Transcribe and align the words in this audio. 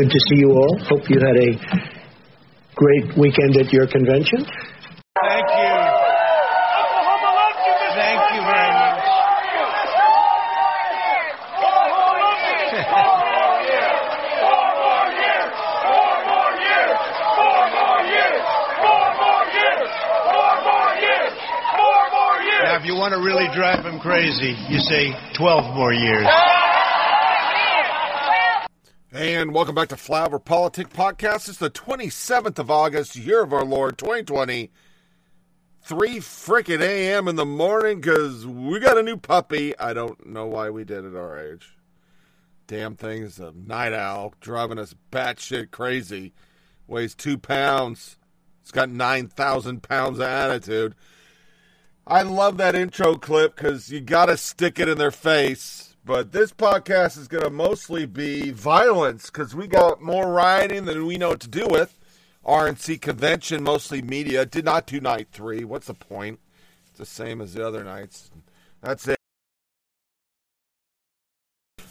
Good 0.00 0.10
to 0.10 0.20
see 0.30 0.36
you 0.40 0.50
all. 0.52 0.78
Hope 0.88 1.04
you 1.10 1.20
had 1.20 1.36
a 1.36 1.50
great 2.74 3.12
weekend 3.18 3.56
at 3.60 3.70
your 3.70 3.86
convention. 3.86 4.40
Thank 4.40 5.48
you. 5.60 5.76
Thank 7.92 8.20
you 8.32 8.40
very 8.40 8.72
much. 8.80 9.04
Now, 22.62 22.76
if 22.76 22.84
you 22.86 22.94
want 22.94 23.12
to 23.12 23.20
really 23.20 23.48
drive 23.54 23.84
him 23.84 23.98
crazy, 24.00 24.56
you 24.68 24.78
say 24.80 25.12
12 25.36 25.74
more 25.74 25.92
years. 25.92 26.26
And 29.50 29.56
welcome 29.56 29.74
back 29.74 29.88
to 29.88 29.96
Flower 29.96 30.38
Politic 30.38 30.90
Podcast. 30.90 31.48
It's 31.48 31.58
the 31.58 31.70
27th 31.70 32.60
of 32.60 32.70
August, 32.70 33.16
year 33.16 33.42
of 33.42 33.52
our 33.52 33.64
Lord 33.64 33.98
2020. 33.98 34.70
3 35.82 36.16
frickin' 36.18 36.80
a.m. 36.80 37.26
in 37.26 37.34
the 37.34 37.44
morning 37.44 38.00
because 38.00 38.46
we 38.46 38.78
got 38.78 38.96
a 38.96 39.02
new 39.02 39.16
puppy. 39.16 39.76
I 39.76 39.92
don't 39.92 40.24
know 40.24 40.46
why 40.46 40.70
we 40.70 40.84
did 40.84 41.04
at 41.04 41.16
our 41.16 41.36
age. 41.36 41.76
Damn 42.68 42.94
thing's 42.94 43.40
a 43.40 43.50
night 43.50 43.92
owl 43.92 44.34
driving 44.40 44.78
us 44.78 44.94
batshit 45.10 45.72
crazy. 45.72 46.32
Weighs 46.86 47.16
two 47.16 47.36
pounds. 47.36 48.18
It's 48.62 48.70
got 48.70 48.88
9,000 48.88 49.82
pounds 49.82 50.20
of 50.20 50.26
attitude. 50.26 50.94
I 52.06 52.22
love 52.22 52.56
that 52.58 52.76
intro 52.76 53.16
clip 53.16 53.56
because 53.56 53.90
you 53.90 54.00
got 54.00 54.26
to 54.26 54.36
stick 54.36 54.78
it 54.78 54.88
in 54.88 54.96
their 54.96 55.10
face. 55.10 55.89
But 56.04 56.32
this 56.32 56.52
podcast 56.52 57.18
is 57.18 57.28
going 57.28 57.44
to 57.44 57.50
mostly 57.50 58.06
be 58.06 58.50
violence 58.50 59.26
because 59.26 59.54
we 59.54 59.66
got 59.66 60.00
more 60.00 60.32
rioting 60.32 60.86
than 60.86 61.06
we 61.06 61.18
know 61.18 61.30
what 61.30 61.40
to 61.40 61.48
do 61.48 61.66
with. 61.66 61.98
RNC 62.44 63.02
convention, 63.02 63.62
mostly 63.62 64.00
media. 64.00 64.46
Did 64.46 64.64
not 64.64 64.86
do 64.86 65.00
night 65.00 65.28
three. 65.30 65.62
What's 65.62 65.88
the 65.88 65.94
point? 65.94 66.40
It's 66.88 66.98
the 66.98 67.06
same 67.06 67.40
as 67.42 67.52
the 67.52 67.66
other 67.66 67.84
nights. 67.84 68.30
That's 68.80 69.06
it. 69.08 69.18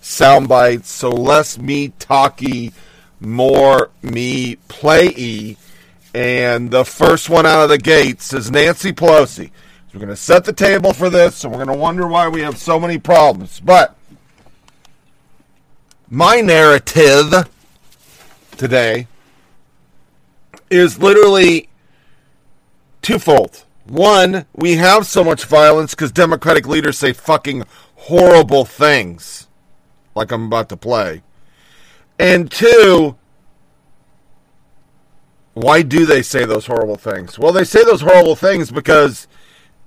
Sound 0.02 0.48
bites. 0.48 0.90
So 0.90 1.10
less 1.12 1.60
me 1.60 1.90
talky, 2.00 2.74
more 3.20 3.92
me 4.02 4.56
playy. 4.68 5.58
And 6.16 6.72
the 6.72 6.84
first 6.84 7.30
one 7.30 7.46
out 7.46 7.62
of 7.62 7.70
the 7.70 7.78
gates 7.78 8.34
is 8.34 8.50
Nancy 8.50 8.92
Pelosi. 8.92 9.46
So 9.48 9.52
we're 9.94 10.00
going 10.00 10.10
to 10.10 10.16
set 10.16 10.46
the 10.46 10.54
table 10.54 10.94
for 10.94 11.12
this, 11.12 11.44
and 11.44 11.54
we're 11.54 11.64
going 11.64 11.78
to 11.78 11.82
wonder 11.82 12.08
why 12.08 12.28
we 12.28 12.42
have 12.42 12.58
so 12.58 12.80
many 12.80 12.98
problems. 12.98 13.60
But 13.60 13.96
my 16.10 16.42
narrative 16.42 17.50
today 18.58 19.08
is 20.70 21.00
literally 21.00 21.70
twofold. 23.02 23.64
One, 23.86 24.46
we 24.54 24.76
have 24.76 25.06
so 25.06 25.24
much 25.24 25.46
violence 25.46 25.96
because 25.96 26.12
Democratic 26.12 26.68
leaders 26.68 26.98
say 26.98 27.14
fucking 27.14 27.64
horrible 27.96 28.66
things, 28.66 29.48
like 30.16 30.32
I'm 30.32 30.46
about 30.46 30.70
to 30.70 30.78
play. 30.78 31.24
And 32.20 32.52
two, 32.52 33.16
why 35.54 35.82
do 35.82 36.06
they 36.06 36.22
say 36.22 36.46
those 36.46 36.68
horrible 36.68 36.98
things? 36.98 37.40
Well, 37.40 37.52
they 37.52 37.64
say 37.64 37.84
those 37.84 38.02
horrible 38.02 38.36
things 38.36 38.72
because 38.72 39.28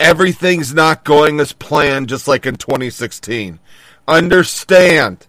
everything's 0.01 0.75
not 0.75 1.05
going 1.05 1.39
as 1.41 1.53
planned, 1.53 2.09
just 2.09 2.27
like 2.27 2.47
in 2.47 2.57
2016. 2.57 3.61
Understand, 4.09 5.27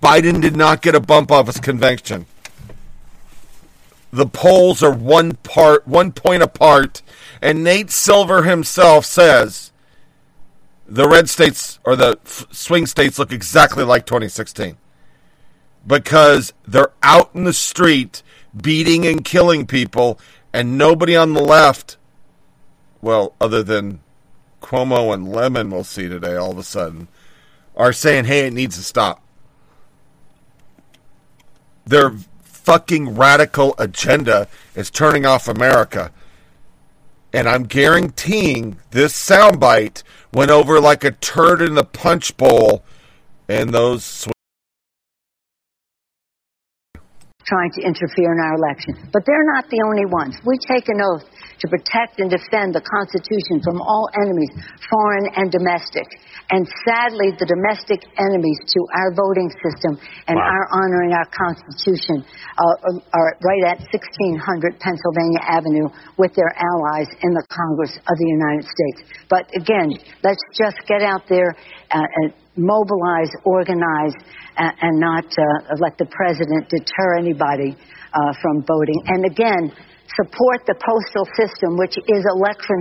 Biden 0.00 0.40
did 0.40 0.56
not 0.56 0.82
get 0.82 0.94
a 0.94 1.00
bump 1.00 1.30
off 1.30 1.46
his 1.46 1.60
convention. 1.60 2.26
The 4.12 4.26
polls 4.26 4.82
are 4.82 4.92
one 4.92 5.32
part, 5.36 5.86
one 5.86 6.12
point 6.12 6.42
apart, 6.42 7.02
and 7.42 7.62
Nate 7.62 7.90
Silver 7.90 8.44
himself 8.44 9.04
says 9.04 9.72
the 10.86 11.08
red 11.08 11.28
states 11.28 11.78
or 11.84 11.96
the 11.96 12.18
swing 12.24 12.86
states 12.86 13.18
look 13.18 13.32
exactly 13.32 13.84
like 13.84 14.06
2016 14.06 14.76
because 15.86 16.52
they're 16.66 16.92
out 17.02 17.30
in 17.34 17.44
the 17.44 17.52
street 17.52 18.22
beating 18.56 19.06
and 19.06 19.24
killing 19.24 19.66
people, 19.66 20.18
and 20.52 20.78
nobody 20.78 21.14
on 21.14 21.34
the 21.34 21.42
left, 21.42 21.96
well, 23.02 23.34
other 23.40 23.62
than 23.62 24.00
Cuomo 24.62 25.12
and 25.12 25.30
Lemon, 25.30 25.70
we'll 25.70 25.84
see 25.84 26.08
today 26.08 26.36
all 26.36 26.52
of 26.52 26.58
a 26.58 26.62
sudden, 26.62 27.08
are 27.76 27.92
saying, 27.92 28.24
hey, 28.24 28.46
it 28.46 28.52
needs 28.52 28.76
to 28.76 28.82
stop. 28.82 29.22
Their 31.86 32.10
fucking 32.42 33.14
radical 33.14 33.74
agenda 33.78 34.48
is 34.74 34.90
turning 34.90 35.24
off 35.24 35.48
America. 35.48 36.12
And 37.32 37.48
I'm 37.48 37.64
guaranteeing 37.64 38.78
this 38.90 39.12
soundbite 39.12 40.02
went 40.32 40.50
over 40.50 40.80
like 40.80 41.04
a 41.04 41.12
turd 41.12 41.62
in 41.62 41.74
the 41.74 41.84
punch 41.84 42.36
bowl, 42.36 42.84
and 43.48 43.70
those 43.70 44.26
trying 47.46 47.70
to 47.78 47.80
interfere 47.86 48.34
in 48.34 48.40
our 48.42 48.54
election. 48.58 48.98
But 49.14 49.22
they're 49.22 49.48
not 49.54 49.70
the 49.70 49.80
only 49.86 50.06
ones. 50.10 50.34
We 50.42 50.58
take 50.66 50.90
an 50.90 50.98
oath 50.98 51.26
to 51.62 51.66
protect 51.70 52.20
and 52.20 52.28
defend 52.28 52.74
the 52.74 52.84
Constitution 52.84 53.62
from 53.64 53.80
all 53.80 54.10
enemies, 54.18 54.52
foreign 54.90 55.26
and 55.38 55.48
domestic. 55.48 56.04
And 56.50 56.62
sadly, 56.86 57.34
the 57.38 57.48
domestic 57.48 58.06
enemies 58.18 58.60
to 58.70 58.80
our 58.94 59.10
voting 59.10 59.50
system 59.62 59.98
and 60.28 60.38
our 60.38 60.64
honoring 60.70 61.10
our 61.10 61.26
Constitution 61.32 62.22
uh, 62.22 63.18
are 63.18 63.30
right 63.42 63.64
at 63.74 63.78
1600 63.90 64.78
Pennsylvania 64.78 65.42
Avenue 65.42 65.88
with 66.18 66.34
their 66.38 66.50
allies 66.54 67.10
in 67.22 67.34
the 67.34 67.46
Congress 67.50 67.98
of 67.98 68.14
the 68.14 68.28
United 68.30 68.66
States. 68.66 68.98
But 69.26 69.50
again, 69.58 69.90
let's 70.22 70.42
just 70.54 70.78
get 70.86 71.02
out 71.02 71.26
there 71.26 71.50
uh, 71.90 72.06
and 72.22 72.34
mobilize, 72.56 73.30
organize, 73.44 74.14
and, 74.56 74.72
and 74.80 74.94
not 75.00 75.24
uh, 75.24 75.76
let 75.80 75.96
the 75.98 76.06
president 76.06 76.68
deter 76.68 77.18
anybody 77.18 77.76
uh, 77.76 78.32
from 78.40 78.64
voting. 78.64 79.00
And 79.06 79.24
again, 79.24 79.72
support 80.16 80.64
the 80.66 80.74
postal 80.80 81.26
system, 81.36 81.76
which 81.76 81.96
is 81.98 82.22
election 82.24 82.80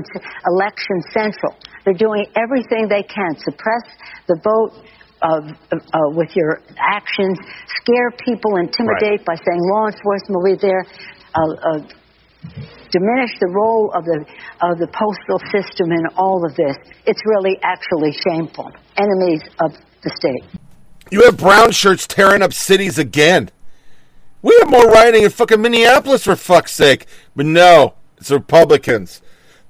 election 0.56 0.98
central. 1.12 1.56
They're 1.84 1.98
doing 1.98 2.26
everything 2.36 2.88
they 2.88 3.04
can 3.04 3.36
suppress 3.38 3.86
the 4.28 4.40
vote. 4.44 4.86
Uh, 5.22 5.40
uh, 5.72 5.80
with 6.12 6.36
your 6.36 6.60
actions, 6.78 7.40
scare 7.82 8.12
people, 8.20 8.58
intimidate 8.58 9.26
by 9.26 9.34
saying 9.34 9.62
law 9.72 9.88
enforcement 9.88 10.36
will 10.36 10.54
be 10.54 10.60
there, 10.60 10.86
uh, 11.34 11.40
uh, 11.40 11.80
diminish 12.92 13.32
the 13.40 13.48
role 13.48 13.92
of 13.96 14.04
the 14.04 14.20
of 14.62 14.78
the 14.78 14.88
postal 14.92 15.40
system 15.50 15.92
in 15.92 16.06
all 16.18 16.46
of 16.46 16.54
this. 16.56 16.76
It's 17.08 17.22
really 17.26 17.58
actually 17.64 18.12
shameful. 18.12 18.70
Enemies 18.98 19.42
of 19.62 19.72
the 20.04 20.12
state. 20.20 20.65
You 21.12 21.24
have 21.26 21.38
brown 21.38 21.72
shirts 21.72 22.08
tearing 22.08 22.42
up 22.42 22.54
cities 22.54 22.98
again. 22.98 23.50
We 24.42 24.56
have 24.60 24.70
more 24.70 24.90
rioting 24.90 25.24
in 25.24 25.30
fucking 25.30 25.62
Minneapolis 25.62 26.24
for 26.24 26.36
fuck's 26.36 26.72
sake. 26.72 27.06
But 27.36 27.46
no, 27.46 27.96
it's 28.18 28.32
Republicans. 28.32 29.22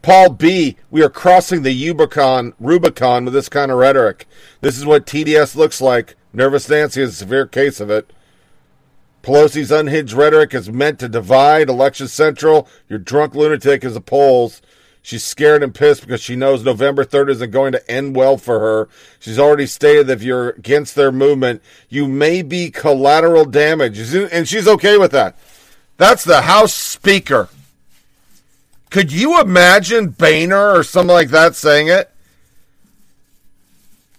Paul 0.01 0.29
B., 0.29 0.77
we 0.91 1.01
are 1.01 1.09
crossing 1.09 1.63
the 1.63 1.87
Rubicon, 1.87 2.53
Rubicon 2.59 3.25
with 3.25 3.33
this 3.33 3.49
kind 3.49 3.71
of 3.71 3.77
rhetoric. 3.77 4.27
This 4.61 4.77
is 4.77 4.85
what 4.85 5.05
TDS 5.05 5.55
looks 5.55 5.81
like. 5.81 6.15
Nervous 6.31 6.69
Nancy 6.69 7.01
is 7.01 7.11
a 7.11 7.13
severe 7.13 7.47
case 7.47 7.79
of 7.79 7.89
it. 7.89 8.11
Pelosi's 9.23 9.71
unhinged 9.71 10.13
rhetoric 10.13 10.53
is 10.53 10.69
meant 10.69 10.99
to 10.99 11.09
divide. 11.09 11.69
Election 11.69 12.07
Central, 12.07 12.67
your 12.87 12.99
drunk 12.99 13.33
lunatic 13.33 13.83
is 13.83 13.95
the 13.95 14.01
polls. 14.01 14.61
She's 15.05 15.23
scared 15.23 15.61
and 15.61 15.71
pissed 15.71 16.01
because 16.01 16.19
she 16.19 16.35
knows 16.35 16.63
November 16.63 17.05
3rd 17.05 17.29
isn't 17.29 17.51
going 17.51 17.73
to 17.73 17.91
end 17.91 18.15
well 18.15 18.37
for 18.37 18.59
her. 18.59 18.89
She's 19.19 19.37
already 19.37 19.67
stated 19.67 20.07
that 20.07 20.13
if 20.13 20.23
you're 20.23 20.49
against 20.49 20.95
their 20.95 21.11
movement, 21.11 21.61
you 21.89 22.07
may 22.07 22.41
be 22.41 22.71
collateral 22.71 23.45
damage. 23.45 23.99
And 23.99 24.47
she's 24.47 24.67
okay 24.67 24.97
with 24.97 25.11
that. 25.11 25.37
That's 25.97 26.23
the 26.23 26.41
House 26.41 26.73
Speaker. 26.73 27.49
Could 28.89 29.11
you 29.11 29.39
imagine 29.39 30.09
Boehner 30.09 30.71
or 30.71 30.81
something 30.83 31.13
like 31.13 31.29
that 31.29 31.53
saying 31.53 31.87
it? 31.87 32.09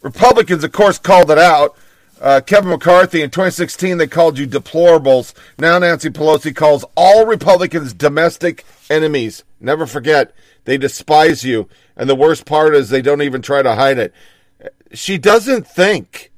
Republicans, 0.02 0.62
of 0.62 0.70
course, 0.70 1.00
called 1.00 1.32
it 1.32 1.38
out. 1.38 1.76
Uh, 2.20 2.40
Kevin 2.46 2.70
McCarthy 2.70 3.22
in 3.22 3.30
2016, 3.30 3.98
they 3.98 4.06
called 4.06 4.38
you 4.38 4.46
deplorables. 4.46 5.34
Now 5.58 5.80
Nancy 5.80 6.10
Pelosi 6.10 6.54
calls 6.54 6.84
all 6.96 7.26
Republicans 7.26 7.92
domestic 7.92 8.64
enemies. 8.88 9.42
Never 9.60 9.84
forget, 9.84 10.32
they 10.66 10.76
despise 10.76 11.44
you. 11.44 11.68
And 11.96 12.08
the 12.10 12.14
worst 12.14 12.44
part 12.44 12.74
is 12.74 12.90
they 12.90 13.02
don't 13.02 13.22
even 13.22 13.40
try 13.40 13.62
to 13.62 13.74
hide 13.74 13.98
it. 13.98 14.12
She 14.92 15.16
doesn't 15.16 15.66
think. 15.66 16.30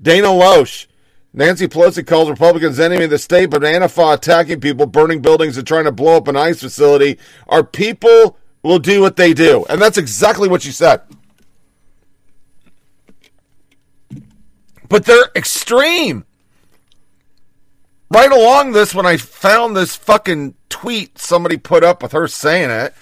Dana 0.00 0.28
Loesch. 0.28 0.86
Nancy 1.32 1.66
Pelosi 1.66 2.06
calls 2.06 2.30
Republicans 2.30 2.78
enemy 2.78 3.04
of 3.04 3.10
the 3.10 3.18
state, 3.18 3.50
but 3.50 3.62
Antifa 3.62 4.14
attacking 4.14 4.60
people, 4.60 4.86
burning 4.86 5.20
buildings, 5.20 5.58
and 5.58 5.66
trying 5.66 5.84
to 5.84 5.92
blow 5.92 6.16
up 6.16 6.28
an 6.28 6.36
ICE 6.36 6.60
facility. 6.60 7.18
Our 7.48 7.64
people 7.64 8.38
will 8.62 8.78
do 8.78 9.00
what 9.00 9.16
they 9.16 9.34
do. 9.34 9.66
And 9.68 9.82
that's 9.82 9.98
exactly 9.98 10.48
what 10.48 10.62
she 10.62 10.70
said. 10.70 11.02
But 14.88 15.06
they're 15.06 15.30
extreme. 15.34 16.24
Right 18.10 18.30
along 18.30 18.72
this, 18.72 18.94
when 18.94 19.06
I 19.06 19.16
found 19.16 19.76
this 19.76 19.96
fucking 19.96 20.54
tweet 20.68 21.18
somebody 21.18 21.56
put 21.56 21.82
up 21.82 22.00
with 22.00 22.12
her 22.12 22.28
saying 22.28 22.70
it, 22.70 22.94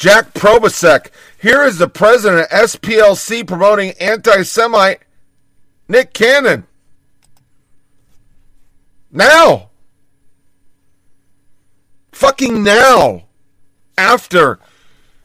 Jack 0.00 0.32
Posobiec, 0.32 1.10
here 1.42 1.62
is 1.62 1.76
the 1.76 1.86
president 1.86 2.50
of 2.50 2.70
SPLC 2.70 3.46
promoting 3.46 3.92
anti 4.00 4.44
Semite 4.44 5.00
Nick 5.88 6.14
Cannon. 6.14 6.66
Now. 9.12 9.68
Fucking 12.12 12.62
now. 12.62 13.24
After 13.98 14.58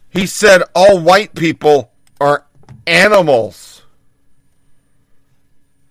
he 0.09 0.25
said 0.25 0.63
all 0.75 0.99
white 0.99 1.35
people 1.35 1.93
are 2.19 2.45
animals. 2.85 3.81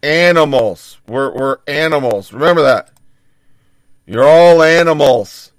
Animals. 0.02 0.98
We're, 1.08 1.34
we're 1.34 1.58
animals. 1.66 2.34
Remember 2.34 2.60
that. 2.60 2.90
You're 4.04 4.28
all 4.28 4.62
animals. 4.62 5.53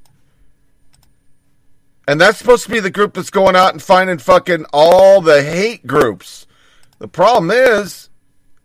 And 2.07 2.21
that's 2.21 2.37
supposed 2.37 2.65
to 2.65 2.71
be 2.71 2.79
the 2.79 2.91
group 2.91 3.13
that's 3.13 3.29
going 3.29 3.55
out 3.55 3.73
and 3.73 3.81
finding 3.81 4.19
fucking 4.19 4.65
all 4.71 5.21
the 5.21 5.41
hate 5.41 5.87
groups. 5.87 6.45
The 6.99 7.07
problem 7.07 7.51
is, 7.51 8.09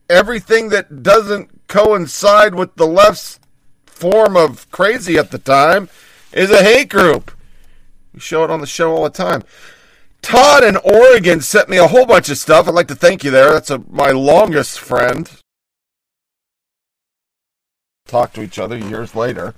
everything 0.09 0.69
that 0.69 1.03
doesn't 1.03 1.67
coincide 1.67 2.55
with 2.55 2.75
the 2.77 2.87
left's 2.87 3.41
form 3.87 4.37
of 4.37 4.71
crazy 4.71 5.17
at 5.17 5.31
the 5.31 5.39
time 5.39 5.89
is 6.33 6.51
a 6.51 6.63
hate 6.63 6.91
group. 6.91 7.31
We 8.13 8.21
show 8.21 8.45
it 8.45 8.51
on 8.51 8.61
the 8.61 8.67
show 8.67 8.95
all 8.95 9.05
the 9.05 9.11
time. 9.11 9.43
Todd 10.23 10.65
in 10.65 10.77
Oregon 10.77 11.41
sent 11.41 11.69
me 11.69 11.79
a 11.79 11.89
whole 11.89 12.07
bunch 12.07 12.29
of 12.29 12.39
stuff. 12.39 12.69
I'd 12.69 12.75
like 12.75 12.89
to 12.89 12.95
thank 12.95 13.25
you 13.25 13.31
there. 13.31 13.53
That's 13.53 13.71
a, 13.71 13.83
my 13.89 14.11
longest 14.11 14.79
friend. 14.79 15.31
Talk 18.07 18.33
to 18.35 18.43
each 18.43 18.59
other 18.59 18.77
years 18.77 19.15
later. 19.15 19.55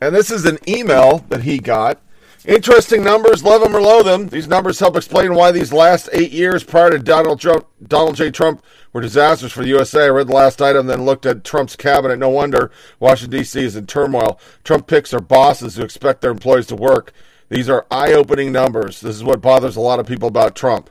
And 0.00 0.14
this 0.14 0.30
is 0.30 0.46
an 0.46 0.58
email 0.66 1.24
that 1.28 1.42
he 1.42 1.58
got. 1.58 2.00
Interesting 2.46 3.04
numbers, 3.04 3.44
love 3.44 3.60
them 3.60 3.76
or 3.76 3.82
loathe 3.82 4.06
them. 4.06 4.28
These 4.28 4.48
numbers 4.48 4.78
help 4.78 4.96
explain 4.96 5.34
why 5.34 5.52
these 5.52 5.74
last 5.74 6.08
eight 6.14 6.32
years 6.32 6.64
prior 6.64 6.90
to 6.90 6.98
Donald 6.98 7.38
Trump, 7.38 7.66
Donald 7.86 8.16
J. 8.16 8.30
Trump 8.30 8.64
were 8.94 9.02
disasters 9.02 9.52
for 9.52 9.60
the 9.60 9.68
USA. 9.68 10.04
I 10.04 10.08
read 10.08 10.28
the 10.28 10.34
last 10.34 10.62
item, 10.62 10.86
then 10.86 11.04
looked 11.04 11.26
at 11.26 11.44
Trump's 11.44 11.76
cabinet. 11.76 12.18
No 12.18 12.30
wonder 12.30 12.70
Washington, 12.98 13.40
D.C. 13.40 13.62
is 13.62 13.76
in 13.76 13.86
turmoil. 13.86 14.40
Trump 14.64 14.86
picks 14.86 15.10
their 15.10 15.20
bosses 15.20 15.76
who 15.76 15.82
expect 15.82 16.22
their 16.22 16.30
employees 16.30 16.66
to 16.68 16.76
work. 16.76 17.12
These 17.50 17.68
are 17.68 17.86
eye 17.90 18.14
opening 18.14 18.52
numbers. 18.52 19.00
This 19.02 19.16
is 19.16 19.24
what 19.24 19.42
bothers 19.42 19.76
a 19.76 19.80
lot 19.80 20.00
of 20.00 20.06
people 20.06 20.28
about 20.28 20.56
Trump. 20.56 20.88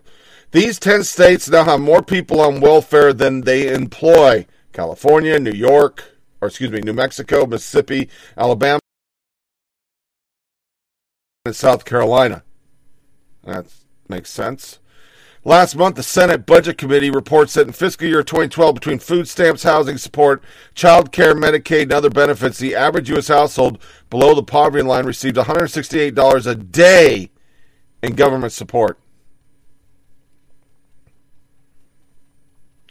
These 0.52 0.78
10 0.78 1.04
states 1.04 1.50
now 1.50 1.64
have 1.64 1.80
more 1.80 2.04
people 2.04 2.42
on 2.42 2.62
welfare 2.62 3.12
than 3.12 3.42
they 3.42 3.74
employ 3.74 4.46
California, 4.72 5.40
New 5.40 5.52
York, 5.52 6.12
or 6.42 6.50
excuse 6.50 6.70
me, 6.70 6.82
New 6.82 6.94
Mexico, 6.94 7.48
Mississippi, 7.48 8.08
Alabama 8.38 8.80
in 11.50 11.54
South 11.54 11.84
Carolina. 11.84 12.44
That 13.44 13.66
makes 14.08 14.30
sense. 14.30 14.80
Last 15.44 15.76
month, 15.76 15.96
the 15.96 16.04
Senate 16.04 16.46
Budget 16.46 16.78
Committee 16.78 17.10
reports 17.10 17.54
that 17.54 17.66
in 17.66 17.74
fiscal 17.74 18.08
year 18.08 18.24
2012, 18.24 18.76
between 18.76 19.00
food 19.00 19.28
stamps, 19.28 19.64
housing 19.64 19.98
support, 19.98 20.44
child 20.76 21.12
care, 21.12 21.34
Medicaid, 21.34 21.84
and 21.84 21.94
other 21.94 22.10
benefits, 22.10 22.60
the 22.60 22.76
average 22.76 23.10
U.S. 23.10 23.30
household 23.30 23.82
below 24.10 24.36
the 24.36 24.44
poverty 24.44 24.84
line 24.84 25.06
received 25.06 25.38
$168 25.38 26.46
a 26.46 26.56
day 26.56 27.32
in 28.04 28.16
government 28.16 28.52
support. 28.54 29.00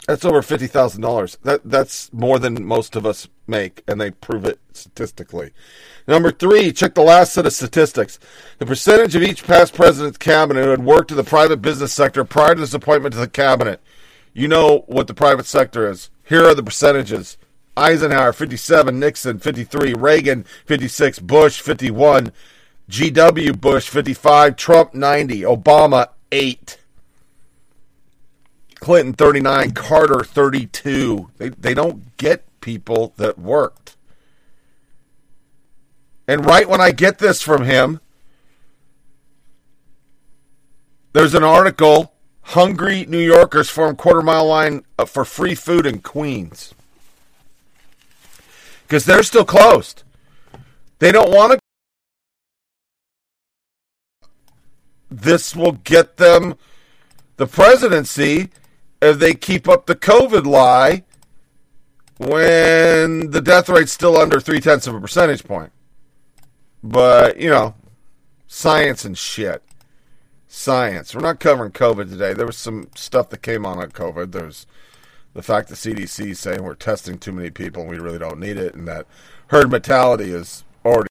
That's 0.07 0.25
over 0.25 0.41
fifty 0.41 0.65
thousand 0.65 1.03
dollars. 1.03 1.37
That 1.43 1.61
that's 1.63 2.11
more 2.11 2.39
than 2.39 2.65
most 2.65 2.95
of 2.95 3.05
us 3.05 3.27
make, 3.49 3.83
and 3.87 3.99
they 3.99 4.11
prove 4.11 4.45
it 4.45 4.59
statistically. 4.71 5.51
Number 6.07 6.31
three, 6.31 6.71
check 6.71 6.93
the 6.93 7.01
last 7.01 7.33
set 7.33 7.45
of 7.45 7.53
statistics. 7.53 8.19
The 8.59 8.65
percentage 8.65 9.15
of 9.15 9.23
each 9.23 9.45
past 9.45 9.73
president's 9.73 10.17
cabinet 10.17 10.63
who 10.63 10.69
had 10.69 10.85
worked 10.85 11.11
in 11.11 11.17
the 11.17 11.23
private 11.23 11.61
business 11.61 11.91
sector 11.91 12.23
prior 12.23 12.55
to 12.55 12.61
his 12.61 12.73
appointment 12.73 13.13
to 13.13 13.19
the 13.19 13.27
cabinet. 13.27 13.81
You 14.33 14.47
know 14.47 14.85
what 14.87 15.07
the 15.07 15.13
private 15.13 15.45
sector 15.45 15.89
is. 15.89 16.09
Here 16.23 16.45
are 16.45 16.55
the 16.55 16.63
percentages. 16.63 17.37
Eisenhower 17.75 18.33
57, 18.33 18.99
Nixon 18.99 19.39
53, 19.39 19.93
Reagan 19.93 20.45
56, 20.65 21.19
Bush 21.19 21.61
51, 21.61 22.31
G.W. 22.87 23.53
Bush 23.53 23.89
55, 23.89 24.55
Trump 24.55 24.93
90, 24.93 25.41
Obama 25.41 26.09
8. 26.31 26.77
Clinton 28.79 29.13
39, 29.13 29.71
Carter 29.71 30.23
32. 30.23 31.29
They, 31.37 31.49
they 31.49 31.73
don't 31.73 32.15
get 32.17 32.45
people 32.61 33.13
that 33.17 33.37
worked. 33.37 33.95
And 36.27 36.45
right 36.45 36.69
when 36.69 36.79
I 36.79 36.91
get 36.91 37.17
this 37.17 37.41
from 37.41 37.63
him, 37.63 37.99
there's 41.13 41.33
an 41.33 41.43
article 41.43 42.13
Hungry 42.41 43.05
New 43.05 43.19
Yorkers 43.19 43.69
form 43.69 43.95
quarter 43.95 44.21
mile 44.21 44.47
line 44.47 44.83
uh, 44.97 45.05
for 45.05 45.25
free 45.25 45.55
food 45.55 45.85
in 45.85 45.99
Queens. 45.99 46.73
Because 48.83 49.05
they're 49.05 49.23
still 49.23 49.45
closed. 49.45 50.03
They 50.97 51.11
don't 51.11 51.31
want 51.31 51.53
to. 51.53 51.59
This 55.11 55.55
will 55.55 55.73
get 55.73 56.17
them 56.17 56.55
the 57.37 57.47
presidency 57.47 58.49
if 59.01 59.19
they 59.19 59.33
keep 59.33 59.67
up 59.67 59.85
the 59.85 59.95
COVID 59.95 60.45
lie 60.45 61.03
when 62.19 63.31
the 63.31 63.41
death 63.41 63.69
rate's 63.69 63.93
still 63.93 64.17
under 64.17 64.41
three 64.41 64.59
tenths 64.59 64.87
of 64.87 64.93
a 64.93 64.99
percentage 64.99 65.45
point. 65.45 65.71
But, 66.83 67.39
you 67.39 67.49
know, 67.49 67.75
science 68.45 69.05
and 69.05 69.17
shit. 69.17 69.63
Science. 70.49 71.15
We're 71.15 71.21
not 71.21 71.39
covering 71.39 71.71
COVID 71.71 72.09
today. 72.09 72.33
There 72.33 72.45
was 72.45 72.57
some 72.57 72.89
stuff 72.93 73.29
that 73.29 73.41
came 73.41 73.65
on 73.65 73.79
on 73.79 73.91
COVID. 73.91 74.33
There's 74.33 74.67
the 75.33 75.41
fact 75.41 75.69
the 75.69 75.75
CDC 75.75 76.31
is 76.31 76.39
saying 76.39 76.61
we're 76.61 76.75
testing 76.75 77.17
too 77.17 77.31
many 77.31 77.51
people 77.51 77.83
and 77.83 77.91
we 77.91 77.99
really 77.99 78.19
don't 78.19 78.39
need 78.39 78.57
it, 78.57 78.73
and 78.73 78.87
that 78.87 79.05
herd 79.47 79.71
mentality 79.71 80.31
is 80.31 80.63
already. 80.83 81.07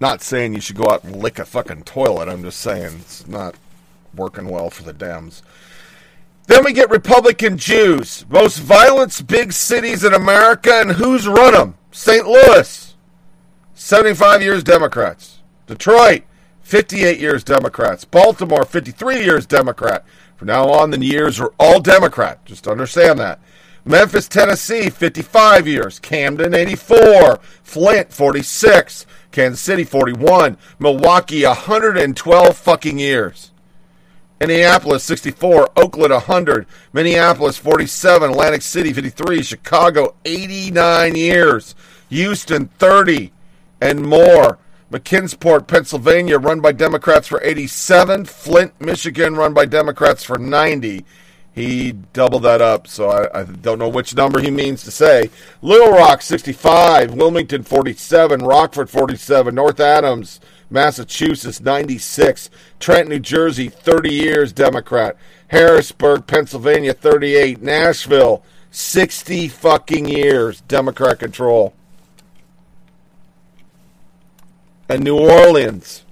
Not 0.00 0.22
saying 0.22 0.54
you 0.54 0.60
should 0.60 0.76
go 0.76 0.90
out 0.90 1.04
and 1.04 1.14
lick 1.14 1.38
a 1.38 1.44
fucking 1.44 1.84
toilet. 1.84 2.28
I'm 2.28 2.42
just 2.42 2.60
saying 2.60 2.96
it's 3.00 3.28
not 3.28 3.54
working 4.16 4.48
well 4.48 4.70
for 4.70 4.82
the 4.82 4.94
Dems. 4.94 5.42
Then 6.46 6.64
we 6.64 6.72
get 6.72 6.90
Republican 6.90 7.58
Jews, 7.58 8.24
most 8.28 8.58
violent 8.58 9.26
big 9.26 9.52
cities 9.52 10.04
in 10.04 10.14
America, 10.14 10.72
and 10.72 10.92
who's 10.92 11.26
run 11.26 11.54
them? 11.54 11.76
St. 11.90 12.26
Louis, 12.26 12.94
75 13.74 14.42
years 14.42 14.62
Democrats. 14.62 15.40
Detroit, 15.66 16.22
58 16.62 17.18
years 17.18 17.42
Democrats. 17.42 18.04
Baltimore, 18.04 18.64
53 18.64 19.24
years 19.24 19.46
Democrat. 19.46 20.04
From 20.36 20.48
now 20.48 20.68
on, 20.68 20.90
the 20.90 21.04
years 21.04 21.40
are 21.40 21.52
all 21.58 21.80
Democrat. 21.80 22.44
Just 22.44 22.68
understand 22.68 23.18
that. 23.18 23.40
Memphis, 23.84 24.26
Tennessee, 24.26 24.90
55 24.90 25.68
years. 25.68 25.98
Camden, 26.00 26.54
84. 26.54 27.38
Flint, 27.62 28.12
46. 28.12 29.06
Kansas 29.30 29.60
City, 29.60 29.84
41. 29.84 30.58
Milwaukee, 30.78 31.44
112 31.44 32.56
fucking 32.56 32.98
years. 32.98 33.52
Indianapolis 34.40 35.02
64, 35.04 35.70
Oakland 35.76 36.12
100, 36.12 36.66
Minneapolis 36.92 37.56
47, 37.56 38.30
Atlantic 38.30 38.62
City 38.62 38.92
53, 38.92 39.42
Chicago 39.42 40.14
89 40.26 41.14
years, 41.16 41.74
Houston 42.10 42.66
30 42.78 43.32
and 43.80 44.02
more. 44.02 44.58
McKeesport, 44.92 45.66
Pennsylvania 45.66 46.38
run 46.38 46.60
by 46.60 46.72
Democrats 46.72 47.26
for 47.26 47.42
87, 47.42 48.26
Flint, 48.26 48.80
Michigan 48.80 49.34
run 49.34 49.52
by 49.52 49.64
Democrats 49.64 50.22
for 50.22 50.38
90. 50.38 51.04
He 51.52 51.92
doubled 52.12 52.42
that 52.42 52.60
up, 52.60 52.86
so 52.86 53.08
I, 53.08 53.40
I, 53.40 53.44
don't 53.44 53.78
know 53.78 53.88
which 53.88 54.14
number 54.14 54.40
he 54.40 54.50
means 54.50 54.84
to 54.84 54.90
say. 54.90 55.30
Little 55.62 55.90
Rock 55.90 56.20
65, 56.20 57.14
Wilmington 57.14 57.62
47, 57.62 58.40
Rockford 58.40 58.90
47, 58.90 59.54
North 59.54 59.80
Adams 59.80 60.38
Massachusetts, 60.70 61.60
96. 61.60 62.50
Trent, 62.80 63.08
New 63.08 63.20
Jersey, 63.20 63.68
30 63.68 64.12
years, 64.12 64.52
Democrat. 64.52 65.16
Harrisburg, 65.48 66.26
Pennsylvania, 66.26 66.92
38. 66.92 67.62
Nashville, 67.62 68.44
60 68.70 69.48
fucking 69.48 70.08
years, 70.08 70.60
Democrat 70.62 71.18
control. 71.18 71.72
And 74.88 75.02
New 75.02 75.18
Orleans, 75.18 76.04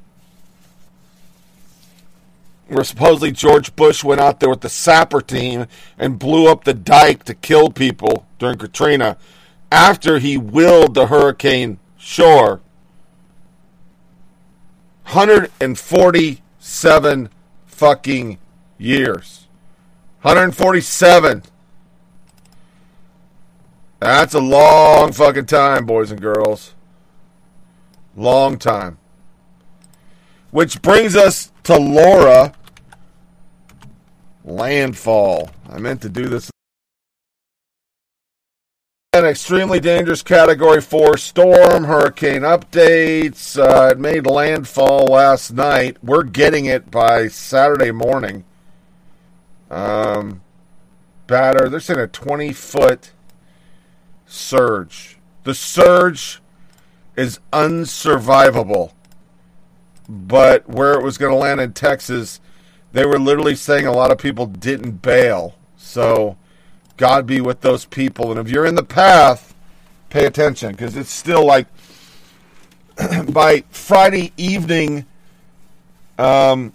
where 2.69 2.85
supposedly 2.85 3.31
George 3.31 3.77
Bush 3.77 4.03
went 4.03 4.21
out 4.21 4.41
there 4.41 4.49
with 4.49 4.63
the 4.63 4.69
sapper 4.69 5.21
team 5.21 5.67
and 5.99 6.19
blew 6.19 6.49
up 6.49 6.65
the 6.65 6.75
dike 6.75 7.25
to 7.25 7.35
kill 7.35 7.71
people 7.71 8.27
during 8.39 8.59
Katrina 8.59 9.17
after 9.71 10.19
he 10.19 10.37
willed 10.37 10.95
the 10.95 11.07
hurricane 11.07 11.79
shore. 11.99 12.61
147 15.05 17.29
fucking 17.67 18.39
years. 18.79 19.47
147. 20.23 21.43
That's 24.01 24.35
a 24.35 24.41
long 24.41 25.13
fucking 25.13 25.47
time, 25.47 25.87
boys 25.87 26.11
and 26.11 26.21
girls. 26.21 26.75
Long 28.17 28.59
time. 28.59 28.99
Which 30.51 30.83
brings 30.83 31.15
us 31.17 31.53
to 31.65 31.79
Laura. 31.79 32.55
Landfall. 34.45 35.51
I 35.69 35.79
meant 35.79 36.01
to 36.03 36.09
do 36.09 36.29
this. 36.29 36.51
An 39.15 39.25
extremely 39.25 39.79
dangerous 39.79 40.25
Category 40.25 40.81
4 40.81 41.17
storm, 41.19 41.85
hurricane 41.85 42.43
updates. 42.43 43.57
Uh, 43.57 43.91
it 43.93 43.99
made 44.01 44.27
landfall 44.27 45.07
last 45.07 45.53
night. 45.53 45.99
We're 46.03 46.25
getting 46.25 46.65
it 46.65 46.91
by 46.91 47.29
Saturday 47.29 47.93
morning. 47.93 48.43
Um, 49.71 50.43
batter. 51.29 51.69
They're 51.69 51.79
saying 51.79 52.01
a 52.01 52.09
20 52.09 52.53
foot 52.55 53.13
surge. 54.27 55.19
The 55.45 55.55
surge 55.55 56.43
is 57.15 57.39
unsurvivable. 57.53 58.95
But 60.09 60.69
where 60.69 60.95
it 60.95 61.05
was 61.05 61.19
going 61.19 61.31
to 61.31 61.39
land 61.39 61.61
in 61.61 61.73
Texas, 61.73 62.41
they 62.91 63.07
were 63.07 63.21
literally 63.21 63.55
saying 63.55 63.87
a 63.87 63.93
lot 63.93 64.11
of 64.11 64.19
people 64.19 64.47
didn't 64.47 65.03
bail. 65.03 65.55
So, 65.77 66.37
God 66.97 67.27
be 67.27 67.41
with 67.41 67.61
those 67.61 67.85
people. 67.85 68.31
And 68.31 68.41
if 68.41 68.49
you're 68.49 68.67
in 68.67 68.75
the 68.75 68.85
path, 68.85 69.55
pay 70.11 70.27
attention 70.27 70.73
because 70.73 70.97
it's 70.97 71.11
still 71.11 71.45
like 71.45 71.67
by 73.33 73.65
Friday 73.71 74.33
evening, 74.37 75.07
um, 76.19 76.73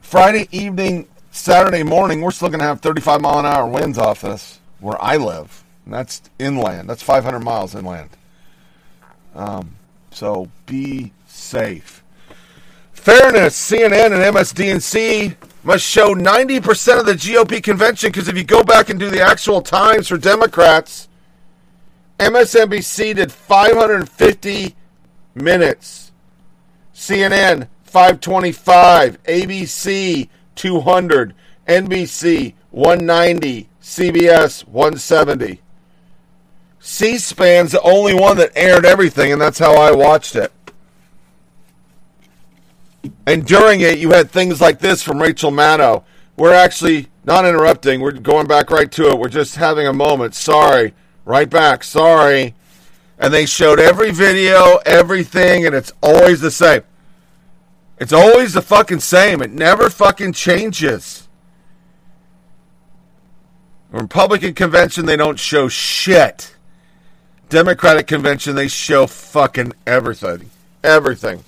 Friday 0.00 0.48
evening, 0.50 1.06
Saturday 1.30 1.82
morning, 1.82 2.22
we're 2.22 2.30
still 2.30 2.48
going 2.48 2.60
to 2.60 2.66
have 2.66 2.80
35 2.80 3.20
mile 3.20 3.38
an 3.40 3.46
hour 3.46 3.66
winds 3.66 3.98
off 3.98 4.22
this 4.22 4.58
where 4.80 5.00
I 5.02 5.16
live. 5.16 5.64
And 5.84 5.94
that's 5.94 6.22
inland. 6.38 6.88
That's 6.88 7.02
500 7.02 7.40
miles 7.40 7.74
inland. 7.74 8.10
Um, 9.34 9.76
so 10.10 10.50
be 10.66 11.12
safe. 11.26 12.02
Fairness, 12.92 13.56
CNN 13.70 14.06
and 14.06 14.36
MSDNC 14.36 15.36
must 15.68 15.84
show 15.84 16.14
90% 16.14 16.98
of 16.98 17.04
the 17.04 17.12
GOP 17.12 17.62
convention 17.62 18.10
because 18.10 18.26
if 18.26 18.38
you 18.38 18.42
go 18.42 18.64
back 18.64 18.88
and 18.88 18.98
do 18.98 19.10
the 19.10 19.20
actual 19.20 19.60
times 19.60 20.08
for 20.08 20.16
Democrats, 20.16 21.10
MSNBC 22.18 23.16
did 23.16 23.30
550 23.30 24.74
minutes, 25.34 26.10
CNN 26.94 27.68
525, 27.82 29.22
ABC 29.24 30.30
200, 30.54 31.34
NBC 31.66 32.54
190, 32.70 33.68
CBS 33.82 34.66
170. 34.66 35.60
C 36.80 37.18
SPAN's 37.18 37.72
the 37.72 37.82
only 37.82 38.14
one 38.14 38.38
that 38.38 38.52
aired 38.54 38.86
everything, 38.86 39.32
and 39.32 39.40
that's 39.40 39.58
how 39.58 39.74
I 39.74 39.90
watched 39.90 40.34
it. 40.34 40.50
And 43.26 43.46
during 43.46 43.80
it, 43.80 43.98
you 43.98 44.10
had 44.10 44.30
things 44.30 44.60
like 44.60 44.78
this 44.80 45.02
from 45.02 45.20
Rachel 45.20 45.50
Maddow. 45.50 46.04
We're 46.36 46.54
actually 46.54 47.08
not 47.24 47.44
interrupting. 47.44 48.00
We're 48.00 48.12
going 48.12 48.46
back 48.46 48.70
right 48.70 48.90
to 48.92 49.08
it. 49.08 49.18
We're 49.18 49.28
just 49.28 49.56
having 49.56 49.86
a 49.86 49.92
moment. 49.92 50.34
Sorry. 50.34 50.94
Right 51.24 51.48
back. 51.48 51.84
Sorry. 51.84 52.54
And 53.18 53.34
they 53.34 53.46
showed 53.46 53.80
every 53.80 54.10
video, 54.12 54.78
everything, 54.86 55.66
and 55.66 55.74
it's 55.74 55.92
always 56.02 56.40
the 56.40 56.50
same. 56.50 56.82
It's 57.98 58.12
always 58.12 58.52
the 58.52 58.62
fucking 58.62 59.00
same. 59.00 59.42
It 59.42 59.50
never 59.50 59.90
fucking 59.90 60.32
changes. 60.32 61.26
Republican 63.90 64.54
convention, 64.54 65.06
they 65.06 65.16
don't 65.16 65.38
show 65.38 65.68
shit. 65.68 66.54
Democratic 67.48 68.06
convention, 68.06 68.54
they 68.54 68.68
show 68.68 69.06
fucking 69.06 69.72
everything. 69.86 70.50
Everything. 70.84 71.42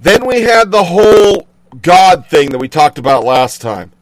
Then 0.00 0.26
we 0.26 0.40
had 0.40 0.70
the 0.70 0.84
whole 0.84 1.46
God 1.82 2.26
thing 2.26 2.50
that 2.50 2.58
we 2.58 2.68
talked 2.68 2.98
about 2.98 3.24
last 3.24 3.60
time. 3.60 3.92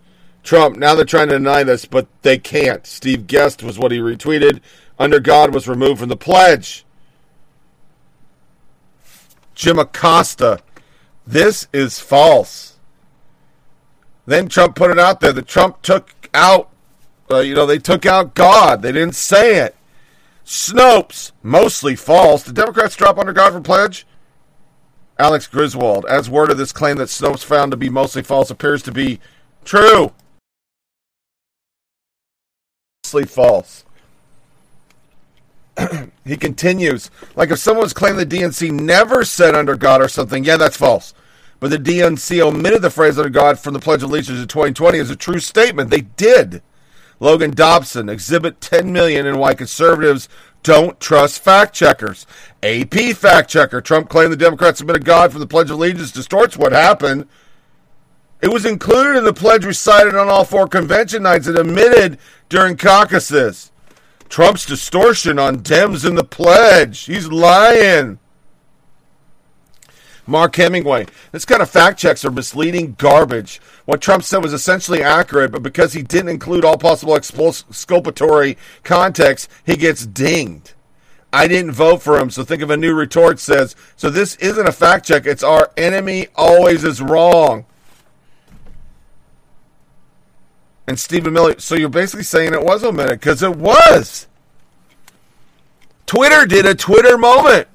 Trump, 0.44 0.76
now 0.76 0.94
they're 0.94 1.04
trying 1.04 1.28
to 1.28 1.34
deny 1.38 1.64
this, 1.64 1.84
but 1.84 2.06
they 2.22 2.38
can't. 2.38 2.86
Steve 2.86 3.26
Guest 3.26 3.62
was 3.62 3.78
what 3.78 3.90
he 3.90 3.98
retweeted. 3.98 4.60
Under 4.98 5.18
God 5.18 5.52
was 5.52 5.66
removed 5.68 5.98
from 6.00 6.08
the 6.08 6.16
pledge. 6.16 6.86
Jim 9.54 9.78
Acosta, 9.78 10.60
this 11.26 11.66
is 11.72 11.98
false. 11.98 12.76
Then 14.24 14.48
Trump 14.48 14.76
put 14.76 14.92
it 14.92 14.98
out 15.00 15.20
there 15.20 15.32
that 15.32 15.48
Trump 15.48 15.82
took 15.82 16.30
out, 16.32 16.70
uh, 17.30 17.40
you 17.40 17.54
know, 17.54 17.66
they 17.66 17.78
took 17.78 18.06
out 18.06 18.34
God. 18.34 18.82
They 18.82 18.92
didn't 18.92 19.16
say 19.16 19.56
it. 19.56 19.74
Snopes, 20.46 21.32
mostly 21.42 21.96
false. 21.96 22.44
The 22.44 22.52
Democrats 22.52 22.94
drop 22.94 23.18
under 23.18 23.32
God 23.32 23.52
from 23.52 23.64
pledge? 23.64 24.06
Alex 25.18 25.46
Griswold, 25.46 26.06
as 26.06 26.30
word 26.30 26.50
of 26.50 26.58
this 26.58 26.72
claim 26.72 26.96
that 26.98 27.08
Snopes 27.08 27.44
found 27.44 27.72
to 27.72 27.76
be 27.76 27.88
mostly 27.88 28.22
false 28.22 28.50
appears 28.50 28.82
to 28.84 28.92
be 28.92 29.18
true. 29.64 30.12
Mostly 33.04 33.24
false. 33.24 33.84
he 36.24 36.36
continues, 36.36 37.10
like 37.34 37.50
if 37.50 37.58
someone's 37.58 37.92
claiming 37.92 38.28
the 38.28 38.36
DNC 38.36 38.70
never 38.70 39.24
said 39.24 39.54
under 39.54 39.76
God 39.76 40.00
or 40.00 40.08
something, 40.08 40.44
yeah, 40.44 40.56
that's 40.56 40.76
false. 40.76 41.14
But 41.60 41.70
the 41.70 41.78
DNC 41.78 42.40
omitted 42.40 42.82
the 42.82 42.90
phrase 42.90 43.18
under 43.18 43.30
God 43.30 43.58
from 43.58 43.74
the 43.74 43.80
Pledge 43.80 44.02
of 44.02 44.10
Allegiance 44.10 44.40
in 44.40 44.46
2020 44.46 44.98
as 44.98 45.10
a 45.10 45.16
true 45.16 45.40
statement. 45.40 45.90
They 45.90 46.02
did. 46.02 46.62
Logan 47.20 47.50
Dobson, 47.50 48.08
Exhibit 48.08 48.60
10 48.60 48.92
million, 48.92 49.26
and 49.26 49.40
why 49.40 49.54
conservatives 49.54 50.28
don't 50.62 50.98
trust 51.00 51.42
fact 51.42 51.74
checkers. 51.74 52.26
AP 52.62 53.14
fact 53.14 53.48
checker. 53.50 53.80
Trump 53.80 54.08
claimed 54.08 54.32
the 54.32 54.36
Democrats 54.36 54.78
submitted 54.78 55.04
God 55.04 55.30
from 55.30 55.40
the 55.40 55.46
Pledge 55.46 55.70
of 55.70 55.76
Allegiance 55.76 56.12
distorts 56.12 56.56
what 56.56 56.72
happened. 56.72 57.26
It 58.40 58.52
was 58.52 58.64
included 58.64 59.16
in 59.16 59.24
the 59.24 59.32
pledge 59.32 59.64
recited 59.64 60.14
on 60.14 60.28
all 60.28 60.44
four 60.44 60.68
convention 60.68 61.24
nights 61.24 61.46
and 61.46 61.58
admitted 61.58 62.18
during 62.48 62.76
caucuses. 62.76 63.72
Trump's 64.28 64.66
distortion 64.66 65.38
on 65.38 65.60
Dems 65.60 66.06
in 66.06 66.14
the 66.14 66.24
pledge. 66.24 67.06
He's 67.06 67.28
lying. 67.28 68.18
Mark 70.28 70.56
Hemingway. 70.56 71.06
This 71.32 71.46
kind 71.46 71.62
of 71.62 71.70
fact 71.70 71.98
checks 71.98 72.24
are 72.24 72.30
misleading 72.30 72.94
garbage. 72.98 73.60
What 73.86 74.02
Trump 74.02 74.22
said 74.22 74.42
was 74.42 74.52
essentially 74.52 75.02
accurate, 75.02 75.50
but 75.50 75.62
because 75.62 75.94
he 75.94 76.02
didn't 76.02 76.28
include 76.28 76.64
all 76.64 76.76
possible 76.76 77.16
exculpatory 77.16 78.58
context, 78.84 79.50
he 79.64 79.76
gets 79.76 80.04
dinged. 80.04 80.74
I 81.32 81.48
didn't 81.48 81.72
vote 81.72 82.02
for 82.02 82.18
him, 82.18 82.30
so 82.30 82.44
think 82.44 82.62
of 82.62 82.70
a 82.70 82.76
new 82.76 82.94
retort 82.94 83.40
says, 83.40 83.74
so 83.96 84.10
this 84.10 84.36
isn't 84.36 84.68
a 84.68 84.72
fact 84.72 85.06
check, 85.06 85.26
it's 85.26 85.42
our 85.42 85.70
enemy 85.76 86.28
always 86.36 86.84
is 86.84 87.00
wrong. 87.00 87.64
And 90.86 90.98
Stephen 90.98 91.32
Miller, 91.32 91.58
so 91.58 91.74
you're 91.74 91.90
basically 91.90 92.24
saying 92.24 92.52
it 92.54 92.64
was 92.64 92.84
omitted, 92.84 93.20
because 93.20 93.42
it 93.42 93.56
was. 93.56 94.26
Twitter 96.06 96.46
did 96.46 96.64
a 96.64 96.74
Twitter 96.74 97.18
moment 97.18 97.68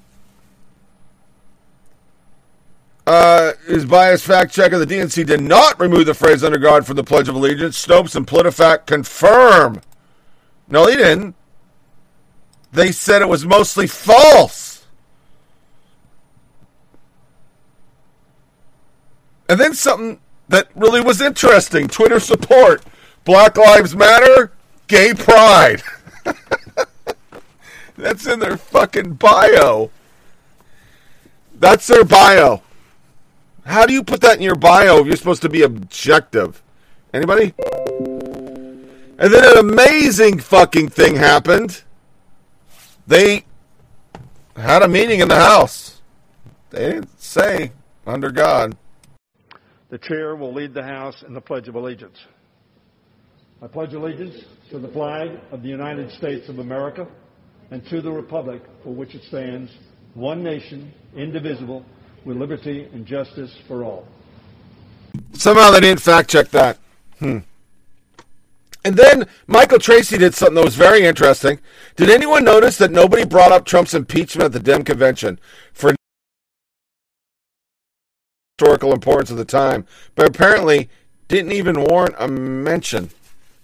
uh, 3.05 3.53
his 3.67 3.85
biased 3.85 4.25
fact 4.25 4.53
checker, 4.53 4.77
the 4.77 4.85
DNC 4.85 5.25
did 5.25 5.41
not 5.41 5.79
remove 5.79 6.05
the 6.05 6.13
phrase 6.13 6.43
under 6.43 6.57
God 6.57 6.85
from 6.85 6.95
the 6.95 7.03
Pledge 7.03 7.27
of 7.27 7.35
Allegiance. 7.35 7.85
Snopes 7.85 8.15
and 8.15 8.25
PolitiFact 8.25 8.85
confirm. 8.85 9.81
No, 10.69 10.85
they 10.85 10.95
didn't. 10.95 11.35
They 12.71 12.91
said 12.91 13.21
it 13.21 13.27
was 13.27 13.45
mostly 13.45 13.87
false. 13.87 14.85
And 19.49 19.59
then 19.59 19.73
something 19.73 20.19
that 20.47 20.69
really 20.73 21.01
was 21.01 21.21
interesting 21.21 21.87
Twitter 21.87 22.19
support 22.19 22.83
Black 23.25 23.57
Lives 23.57 23.95
Matter, 23.95 24.51
gay 24.87 25.13
pride. 25.13 25.83
That's 27.97 28.25
in 28.25 28.39
their 28.39 28.57
fucking 28.57 29.13
bio. 29.13 29.91
That's 31.53 31.85
their 31.87 32.05
bio. 32.05 32.63
How 33.65 33.85
do 33.85 33.93
you 33.93 34.03
put 34.03 34.21
that 34.21 34.37
in 34.37 34.41
your 34.41 34.55
bio 34.55 34.99
if 34.99 35.07
you're 35.07 35.15
supposed 35.15 35.41
to 35.43 35.49
be 35.49 35.61
objective? 35.61 36.61
Anybody? 37.13 37.53
And 39.17 39.33
then 39.33 39.45
an 39.45 39.57
amazing 39.57 40.39
fucking 40.39 40.89
thing 40.89 41.15
happened. 41.15 41.83
They 43.07 43.45
had 44.55 44.81
a 44.81 44.87
meeting 44.87 45.19
in 45.19 45.27
the 45.27 45.39
House. 45.39 46.01
They 46.71 46.91
didn't 46.91 47.19
say 47.21 47.71
under 48.05 48.31
God. 48.31 48.75
The 49.89 49.97
chair 49.99 50.35
will 50.35 50.53
lead 50.53 50.73
the 50.73 50.83
House 50.83 51.23
in 51.25 51.33
the 51.33 51.41
Pledge 51.41 51.67
of 51.67 51.75
Allegiance. 51.75 52.17
I 53.61 53.67
pledge 53.67 53.93
allegiance 53.93 54.43
to 54.71 54.79
the 54.79 54.89
flag 54.89 55.39
of 55.51 55.61
the 55.61 55.69
United 55.69 56.11
States 56.11 56.49
of 56.49 56.59
America 56.59 57.07
and 57.71 57.85
to 57.87 58.01
the 58.01 58.11
republic 58.11 58.61
for 58.83 58.93
which 58.93 59.15
it 59.15 59.23
stands, 59.29 59.71
one 60.15 60.43
nation, 60.43 60.91
indivisible, 61.15 61.85
with 62.25 62.37
liberty 62.37 62.87
and 62.93 63.05
justice 63.05 63.55
for 63.67 63.83
all. 63.83 64.07
Somehow 65.33 65.71
they 65.71 65.81
didn't 65.81 66.01
fact 66.01 66.29
check 66.29 66.49
that. 66.49 66.77
Hmm. 67.19 67.39
And 68.85 68.95
then 68.95 69.27
Michael 69.47 69.79
Tracey 69.79 70.17
did 70.17 70.33
something 70.33 70.55
that 70.55 70.65
was 70.65 70.75
very 70.75 71.05
interesting. 71.05 71.59
Did 71.95 72.09
anyone 72.09 72.43
notice 72.43 72.77
that 72.77 72.91
nobody 72.91 73.23
brought 73.23 73.51
up 73.51 73.65
Trump's 73.65 73.93
impeachment 73.93 74.45
at 74.47 74.51
the 74.51 74.59
Dem 74.59 74.83
convention 74.83 75.39
for 75.71 75.95
historical 78.57 78.93
importance 78.93 79.31
of 79.31 79.37
the 79.37 79.45
time, 79.45 79.85
but 80.15 80.27
apparently 80.27 80.89
didn't 81.27 81.53
even 81.53 81.83
warrant 81.83 82.15
a 82.19 82.27
mention. 82.27 83.09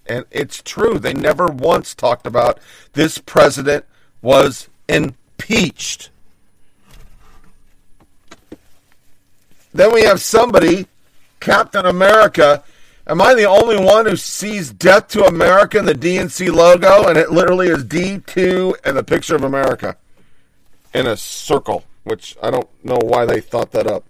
And 0.06 0.26
it's 0.32 0.62
true. 0.64 0.98
They 0.98 1.14
never 1.14 1.48
once 1.48 1.94
talked 1.94 2.26
about 2.26 2.60
this 2.94 3.18
president 3.20 3.86
was 4.22 4.68
impeached. 4.88 6.10
Then 9.80 9.94
we 9.94 10.04
have 10.04 10.20
somebody, 10.20 10.88
Captain 11.40 11.86
America. 11.86 12.66
Am 13.08 13.22
I 13.22 13.34
the 13.34 13.46
only 13.46 13.78
one 13.78 14.08
who 14.08 14.18
sees 14.18 14.74
Death 14.74 15.08
to 15.08 15.24
America 15.24 15.78
in 15.78 15.86
the 15.86 15.94
DNC 15.94 16.54
logo? 16.54 17.08
And 17.08 17.18
it 17.18 17.32
literally 17.32 17.70
is 17.70 17.86
D2 17.86 18.76
and 18.84 18.98
the 18.98 19.06
picture 19.06 19.38
of 19.38 19.46
America 19.46 19.96
in 20.94 21.08
a 21.08 21.16
circle, 21.16 21.86
which 22.04 22.36
I 22.44 22.52
don't 22.52 22.68
know 22.84 23.00
why 23.02 23.26
they 23.26 23.40
thought 23.40 23.72
that 23.72 23.88
up. 23.88 24.04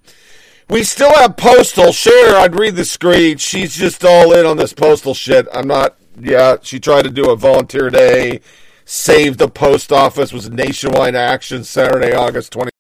We 0.72 0.84
still 0.84 1.14
have 1.18 1.38
postal. 1.38 1.92
Share. 1.92 2.36
I'd 2.36 2.56
read 2.56 2.76
the 2.76 2.84
screen. 2.84 3.38
She's 3.38 3.76
just 3.76 4.04
all 4.04 4.34
in 4.34 4.48
on 4.48 4.58
this 4.58 4.74
postal 4.74 5.14
shit. 5.14 5.48
I'm 5.54 5.68
not. 5.68 5.98
Yeah, 6.20 6.58
she 6.64 6.80
tried 6.80 7.04
to 7.04 7.12
do 7.12 7.30
a 7.30 7.36
volunteer 7.36 7.92
day. 7.92 8.42
Save 8.86 9.38
the 9.38 9.48
post 9.48 9.92
office 9.92 10.34
was 10.34 10.50
nationwide 10.50 11.14
action 11.14 11.64
Saturday, 11.64 12.16
August 12.16 12.54
20. 12.54 12.72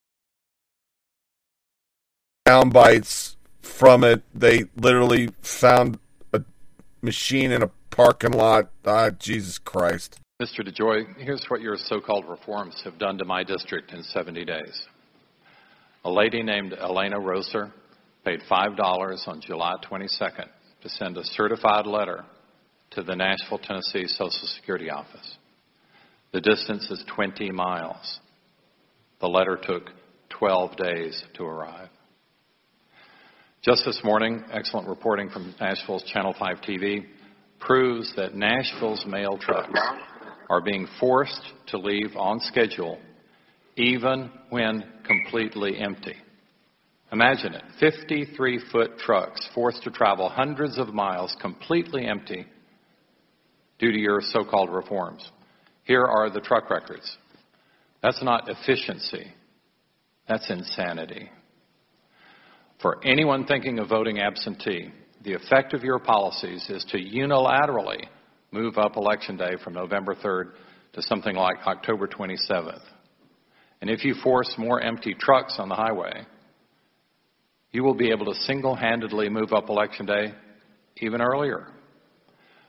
Sound 2.50 2.74
bites 2.74 3.38
from 3.62 4.03
it. 4.03 4.24
They 4.34 4.63
literally 4.75 5.29
found 5.44 6.00
a 6.34 6.41
machine 7.00 7.51
in 7.51 7.62
a 7.62 7.70
parking 7.91 8.32
lot. 8.32 8.72
Ah, 8.84 9.12
Jesus 9.12 9.60
Christ. 9.60 10.20
Mr. 10.41 10.68
DeJoy, 10.68 11.15
here's 11.20 11.46
what 11.50 11.62
your 11.62 11.77
so 11.77 12.01
called 12.01 12.27
reforms 12.27 12.82
have 12.84 12.98
done 12.98 13.20
to 13.20 13.24
my 13.24 13.44
district 13.44 13.94
in 13.94 14.01
70 14.01 14.46
days. 14.46 14.82
A 16.03 16.10
lady 16.10 16.41
named 16.41 16.74
Elena 16.74 17.20
Roser 17.20 17.72
paid 18.25 18.41
$5 18.50 19.27
on 19.27 19.41
July 19.41 19.75
22nd 19.88 20.48
to 20.82 20.89
send 20.89 21.18
a 21.18 21.24
certified 21.24 21.86
letter 21.86 22.25
to 22.93 23.04
the 23.04 23.15
Nashville, 23.15 23.60
Tennessee 23.60 24.08
Social 24.08 24.47
Security 24.56 24.89
Office. 24.89 25.38
The 26.34 26.41
distance 26.41 26.89
is 26.89 27.04
20 27.15 27.52
miles. 27.52 28.19
The 29.21 29.30
letter 29.30 29.56
took 29.56 29.91
12 30.30 30.78
days 30.78 31.23
to 31.36 31.43
arrive. 31.43 31.89
Just 33.62 33.84
this 33.86 34.00
morning, 34.06 34.41
excellent 34.54 34.88
reporting 34.88 35.30
from 35.30 35.54
Nashville's 35.60 36.06
Channel 36.06 36.34
5 36.39 36.62
TV 36.62 37.04
proves 37.60 38.13
that 38.15 38.34
Nashville's 38.34 39.06
mail 39.06 39.38
trucks 39.38 39.78
are 40.50 40.62
being 40.62 40.88
forced 40.98 41.41
to 41.67 41.78
leave 41.78 42.15
on 42.15 42.39
schedule 42.39 42.98
even 43.76 44.32
when 44.50 44.86
completely 45.06 45.78
empty. 45.78 46.15
Imagine 47.12 47.54
it 47.54 47.63
53 47.82 48.62
foot 48.72 48.98
trucks 48.98 49.45
forced 49.54 49.84
to 49.84 49.91
travel 49.91 50.30
hundreds 50.30 50.78
of 50.78 50.93
miles 50.93 51.36
completely 51.41 52.06
empty 52.06 52.45
due 53.78 53.91
to 53.91 54.00
your 54.00 54.22
so 54.22 54.45
called 54.45 54.69
reforms. 54.69 55.30
Here 55.84 56.06
are 56.06 56.30
the 56.30 56.39
truck 56.39 56.69
records. 56.69 57.17
That's 58.02 58.24
not 58.24 58.48
efficiency, 58.48 59.34
that's 60.30 60.50
insanity. 60.50 61.30
For 62.82 63.06
anyone 63.06 63.46
thinking 63.46 63.80
of 63.80 63.89
voting 63.89 64.20
absentee, 64.20 64.89
the 65.24 65.34
effect 65.34 65.74
of 65.74 65.84
your 65.84 66.00
policies 66.00 66.65
is 66.70 66.86
to 66.92 66.98
unilaterally 66.98 68.06
move 68.52 68.78
up 68.78 68.96
election 68.96 69.36
day 69.36 69.56
from 69.63 69.74
November 69.74 70.15
3rd 70.15 70.52
to 70.94 71.02
something 71.02 71.36
like 71.36 71.58
October 71.68 72.08
27th. 72.08 72.82
And 73.82 73.89
if 73.89 74.06
you 74.06 74.15
force 74.24 74.56
more 74.58 74.82
empty 74.82 75.13
trucks 75.13 75.58
on 75.60 75.68
the 75.68 75.76
highway, 75.76 76.26
you 77.72 77.84
will 77.84 77.94
be 77.94 78.12
able 78.12 78.26
to 78.26 78.34
single 78.34 78.76
handedly 78.76 79.30
move 79.30 79.52
up 79.54 79.70
Election 79.70 80.06
Day 80.06 80.34
even 80.98 81.22
earlier. 81.22 81.68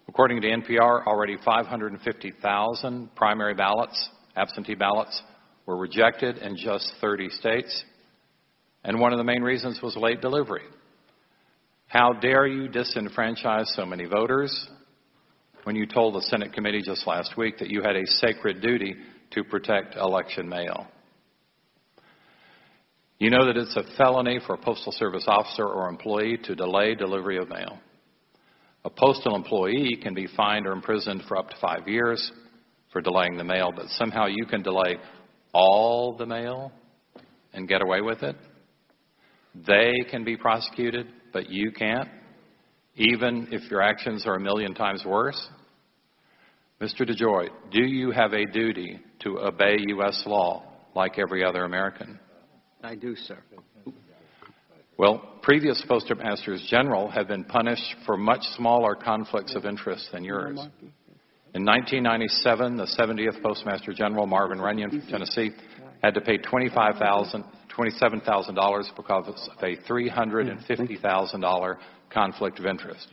According 0.09 0.41
to 0.43 0.49
NPR, 0.49 1.07
already 1.07 1.37
550,000 1.45 3.15
primary 3.15 3.55
ballots, 3.55 4.11
absentee 4.37 4.75
ballots, 4.75 5.23
were 5.67 5.77
rejected 5.77 6.39
in 6.39 6.57
just 6.57 6.93
30 7.01 7.31
states. 7.31 7.85
And 8.85 8.99
one 8.99 9.13
of 9.13 9.19
the 9.19 9.25
main 9.25 9.43
reasons 9.43 9.81
was 9.83 9.97
late 9.97 10.21
delivery. 10.21 10.65
How 11.87 12.13
dare 12.13 12.47
you 12.47 12.69
disenfranchise 12.69 13.67
so 13.75 13.85
many 13.85 14.05
voters 14.05 14.69
when 15.65 15.77
you 15.77 15.87
told 15.87 16.15
the 16.15 16.23
Senate 16.23 16.53
committee 16.53 16.83
just 16.83 17.07
last 17.07 17.37
week 17.37 17.59
that 17.59 17.69
you 17.69 17.83
had 17.83 17.97
a 17.97 18.07
sacred 18.07 18.63
duty 18.63 18.95
to 19.33 19.45
protect 19.45 19.97
election 19.97 20.49
mail? 20.49 20.87
You 23.19 23.29
know 23.29 23.45
that 23.47 23.57
it's 23.59 23.77
a 23.77 23.83
felony 23.99 24.41
for 24.47 24.55
a 24.55 24.59
Postal 24.59 24.93
Service 24.93 25.25
officer 25.27 25.67
or 25.67 25.89
employee 25.89 26.39
to 26.45 26.55
delay 26.55 26.95
delivery 26.95 27.37
of 27.37 27.51
mail. 27.51 27.79
A 28.85 28.89
postal 28.89 29.37
employee 29.37 29.99
can 30.03 30.15
be 30.15 30.27
fined 30.35 30.67
or 30.67 30.73
imprisoned 30.73 31.25
for 31.29 31.37
up 31.37 31.51
to 31.51 31.57
five 31.61 31.87
years 31.87 32.33
for 32.93 33.03
delaying 33.03 33.37
the 33.37 33.45
mail, 33.45 33.73
but 33.77 33.87
somehow 33.99 34.27
you 34.27 34.47
can 34.47 34.63
delay 34.63 34.97
all 35.53 36.17
the 36.17 36.25
mail 36.25 36.73
and 37.53 37.69
get 37.69 37.83
away 37.83 38.01
with 38.01 38.23
it. 38.23 38.37
They 39.55 39.93
can 40.11 40.25
be 40.25 40.37
prosecuted, 40.37 41.07
but 41.33 41.51
you 41.51 41.73
can't, 41.73 42.09
even 42.97 43.49
if 43.51 43.71
your 43.71 43.83
actions 43.83 44.27
are 44.27 44.35
a 44.35 44.41
million 44.41 44.75
times 44.75 45.05
worse. 45.05 45.49
Mr. 46.81 47.03
DeJoy, 47.03 47.49
do 47.71 47.83
you 47.83 48.11
have 48.11 48.33
a 48.33 48.47
duty 48.47 49.01
to 49.21 49.39
obey 49.39 49.77
U.S. 49.89 50.23
law 50.27 50.63
like 50.95 51.19
every 51.19 51.45
other 51.45 51.65
American? 51.65 52.19
I 52.83 52.95
do, 52.95 53.15
sir. 53.15 53.39
Well, 54.97 55.39
previous 55.43 55.83
postmasters 55.89 56.67
general 56.69 57.11
have 57.11 57.29
been 57.29 57.45
punished 57.45 57.97
for 58.05 58.17
much 58.17 58.43
smaller 58.57 58.95
conflicts 58.95 59.55
of 59.55 59.65
interest 59.65 60.09
than 60.13 60.25
yours. 60.25 60.59
In 61.55 61.65
1997, 61.65 62.77
the 62.77 62.87
70th 62.99 63.43
Postmaster 63.43 63.93
General, 63.93 64.27
Marvin 64.27 64.61
Runyon 64.61 64.91
from 64.91 65.03
Tennessee, 65.09 65.51
had 66.03 66.15
to 66.15 66.21
pay 66.21 66.39
$25,000, 66.39 67.45
$27,000 67.81 68.97
because 68.97 69.29
of 69.29 69.35
a 69.63 69.77
$350,000 69.77 71.77
conflict 72.11 72.59
of 72.59 72.67
interest. 72.67 73.09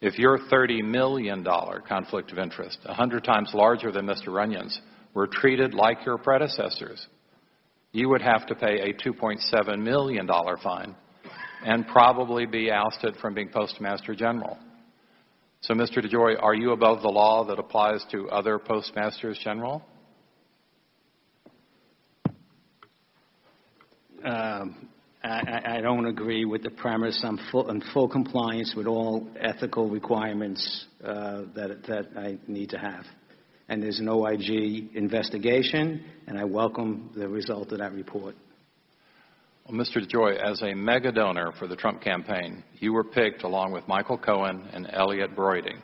If 0.00 0.18
your 0.18 0.38
$30 0.38 0.84
million 0.84 1.44
conflict 1.88 2.32
of 2.32 2.38
interest, 2.38 2.78
100 2.84 3.24
times 3.24 3.50
larger 3.54 3.90
than 3.90 4.06
Mr. 4.06 4.28
Runyon's, 4.28 4.80
were 5.14 5.26
treated 5.26 5.72
like 5.72 6.04
your 6.04 6.18
predecessors, 6.18 7.06
you 7.92 8.08
would 8.08 8.22
have 8.22 8.46
to 8.48 8.54
pay 8.54 8.80
a 8.80 8.92
$2.7 8.92 9.78
million 9.78 10.28
fine 10.62 10.94
and 11.64 11.86
probably 11.86 12.44
be 12.44 12.70
ousted 12.70 13.16
from 13.16 13.34
being 13.34 13.48
Postmaster 13.48 14.14
General. 14.14 14.58
So, 15.62 15.72
Mr. 15.72 16.04
DeJoy, 16.04 16.42
are 16.42 16.54
you 16.54 16.72
above 16.72 17.00
the 17.00 17.08
law 17.08 17.44
that 17.44 17.58
applies 17.58 18.04
to 18.10 18.28
other 18.28 18.58
Postmasters 18.58 19.38
General? 19.42 19.82
Um, 24.24 24.88
I, 25.22 25.76
I, 25.78 25.80
don't 25.80 26.06
agree 26.06 26.44
with 26.44 26.62
the 26.62 26.70
premise. 26.70 27.22
I'm 27.24 27.38
full, 27.50 27.70
in 27.70 27.82
full 27.92 28.08
compliance 28.08 28.74
with 28.76 28.86
all 28.86 29.26
ethical 29.38 29.88
requirements 29.88 30.86
uh, 31.02 31.42
that, 31.54 31.82
that 31.88 32.08
I 32.16 32.38
need 32.46 32.70
to 32.70 32.78
have 32.78 33.04
and 33.68 33.82
there's 33.82 33.98
an 33.98 34.08
OIG 34.08 34.94
investigation, 34.94 36.04
and 36.26 36.38
I 36.38 36.44
welcome 36.44 37.10
the 37.16 37.28
result 37.28 37.72
of 37.72 37.78
that 37.78 37.92
report. 37.92 38.34
Well, 39.66 39.78
Mr. 39.78 40.06
Joy, 40.06 40.34
as 40.34 40.62
a 40.62 40.74
mega 40.74 41.10
donor 41.10 41.52
for 41.58 41.66
the 41.66 41.76
Trump 41.76 42.02
campaign, 42.02 42.62
you 42.78 42.92
were 42.92 43.04
picked 43.04 43.44
along 43.44 43.72
with 43.72 43.88
Michael 43.88 44.18
Cohen 44.18 44.68
and 44.72 44.86
Elliott 44.92 45.34
Broidy, 45.34 45.76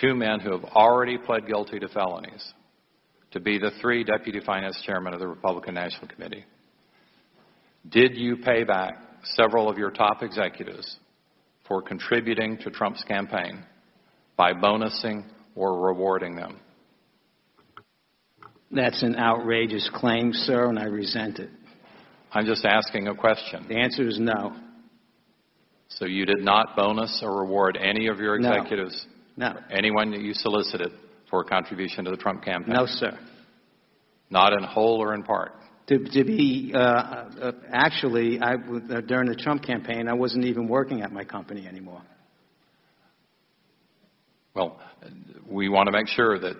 two 0.00 0.14
men 0.14 0.38
who 0.38 0.52
have 0.52 0.64
already 0.64 1.18
pled 1.18 1.48
guilty 1.48 1.80
to 1.80 1.88
felonies, 1.88 2.52
to 3.32 3.40
be 3.40 3.58
the 3.58 3.72
three 3.80 4.04
deputy 4.04 4.40
finance 4.40 4.80
chairmen 4.86 5.14
of 5.14 5.20
the 5.20 5.26
Republican 5.26 5.74
National 5.74 6.06
Committee. 6.06 6.44
Did 7.88 8.16
you 8.16 8.36
pay 8.36 8.64
back 8.64 8.94
several 9.24 9.68
of 9.68 9.76
your 9.76 9.90
top 9.90 10.22
executives 10.22 10.96
for 11.66 11.82
contributing 11.82 12.58
to 12.58 12.70
Trump's 12.70 13.02
campaign 13.04 13.64
by 14.36 14.52
bonusing 14.52 15.24
or 15.54 15.80
rewarding 15.80 16.36
them? 16.36 16.60
That's 18.70 19.02
an 19.02 19.16
outrageous 19.16 19.90
claim, 19.94 20.32
sir, 20.32 20.68
and 20.68 20.78
I 20.78 20.84
resent 20.84 21.38
it. 21.38 21.50
I'm 22.32 22.46
just 22.46 22.64
asking 22.64 23.08
a 23.08 23.14
question. 23.14 23.66
The 23.68 23.76
answer 23.76 24.08
is 24.08 24.18
no. 24.18 24.56
So 25.88 26.06
you 26.06 26.24
did 26.24 26.42
not 26.42 26.74
bonus 26.74 27.20
or 27.22 27.42
reward 27.42 27.76
any 27.76 28.06
of 28.06 28.18
your 28.18 28.36
executives? 28.36 29.06
No. 29.36 29.52
No. 29.52 29.60
Anyone 29.70 30.10
that 30.12 30.20
you 30.20 30.32
solicited 30.32 30.92
for 31.28 31.42
a 31.42 31.44
contribution 31.44 32.04
to 32.04 32.10
the 32.10 32.16
Trump 32.16 32.42
campaign? 32.42 32.74
No, 32.74 32.86
sir. 32.86 33.18
Not 34.30 34.54
in 34.54 34.62
whole 34.62 35.02
or 35.02 35.14
in 35.14 35.22
part? 35.22 35.52
To, 35.92 35.98
to 35.98 36.24
be, 36.24 36.72
uh, 36.74 36.78
uh, 36.78 37.52
actually, 37.70 38.40
I, 38.40 38.54
uh, 38.54 39.00
during 39.02 39.28
the 39.28 39.34
Trump 39.34 39.62
campaign, 39.62 40.08
I 40.08 40.14
wasn't 40.14 40.46
even 40.46 40.66
working 40.66 41.02
at 41.02 41.12
my 41.12 41.22
company 41.22 41.66
anymore. 41.66 42.00
Well, 44.54 44.80
we 45.46 45.68
want 45.68 45.88
to 45.88 45.92
make 45.92 46.08
sure 46.08 46.38
that 46.38 46.56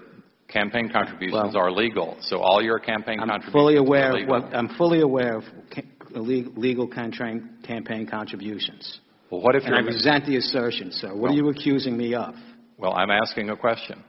campaign 0.48 0.90
contributions 0.92 1.54
Well, 1.54 1.64
are 1.64 1.72
legal. 1.72 2.18
So 2.20 2.40
all 2.40 2.62
your 2.62 2.78
campaign 2.78 3.20
I'm 3.20 3.28
contributions 3.28 3.52
fully 3.54 3.76
are 3.76 3.80
aware 3.80 4.22
of 4.22 4.28
what, 4.28 4.54
I'm 4.54 4.68
fully 4.76 5.00
aware 5.00 5.38
of 5.38 5.44
ca- 5.74 6.20
legal, 6.20 6.52
legal 6.54 6.86
campaign, 6.86 8.06
contributions. 8.10 9.00
Well, 9.30 9.40
what 9.40 9.54
if 9.56 9.62
And 9.64 9.74
I 9.74 9.78
resent 9.78 10.26
the 10.26 10.36
assertion, 10.36 10.92
sir. 10.92 11.08
What 11.08 11.20
Well- 11.22 11.32
are 11.32 11.36
you 11.36 11.48
accusing 11.48 11.96
me 11.96 12.14
of? 12.14 12.34
Well, 12.76 12.92
I'm 12.92 13.10
asking 13.10 13.48
a 13.48 13.56
question. 13.56 14.02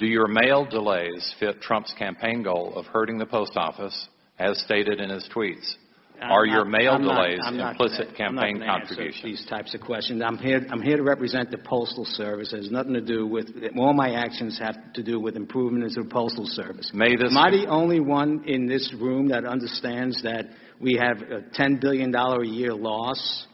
Do 0.00 0.06
your 0.06 0.28
mail 0.28 0.64
delays 0.64 1.34
fit 1.38 1.60
Trump's 1.60 1.92
campaign 1.98 2.42
goal 2.42 2.72
of 2.74 2.86
hurting 2.86 3.18
the 3.18 3.26
post 3.26 3.52
office, 3.56 4.08
as 4.38 4.58
stated 4.64 4.98
in 4.98 5.10
his 5.10 5.28
tweets? 5.28 5.74
I'm 6.22 6.32
Are 6.32 6.46
your 6.46 6.64
not- 6.64 6.68
mail 6.70 6.92
I'm 6.92 7.02
delays 7.02 7.38
not 7.52 7.72
implicit 7.72 8.06
gonna- 8.06 8.16
campaign 8.16 8.54
I'm 8.56 8.58
not 8.60 8.66
gonna 8.66 8.80
contributions? 8.86 9.22
These 9.22 9.44
types 9.46 9.74
of 9.74 9.82
questions. 9.82 10.22
I'm 10.22 10.38
here. 10.38 10.66
I'm 10.70 10.80
here 10.80 10.96
to 10.96 11.02
represent 11.02 11.50
the 11.50 11.58
postal 11.58 12.06
service. 12.06 12.50
It 12.54 12.56
has 12.56 12.70
nothing 12.70 12.94
to 12.94 13.02
do 13.02 13.26
with 13.26 13.52
all 13.78 13.92
my 13.92 14.12
actions 14.14 14.58
have 14.58 14.92
to 14.94 15.02
do 15.02 15.20
with 15.20 15.36
improvements 15.36 15.98
of 15.98 16.04
the 16.04 16.10
postal 16.10 16.46
service. 16.46 16.92
May 16.94 17.14
this 17.16 17.30
Am 17.32 17.36
I 17.38 17.50
the 17.50 17.66
only 17.66 18.00
one 18.00 18.42
in 18.46 18.64
this 18.66 18.94
room 18.94 19.28
that 19.28 19.44
understands 19.44 20.22
that 20.22 20.46
we 20.80 20.94
have 20.94 21.20
a 21.30 21.42
ten 21.52 21.76
billion 21.76 22.10
dollar 22.10 22.40
a 22.42 22.46
year 22.48 22.72
loss? 22.72 23.46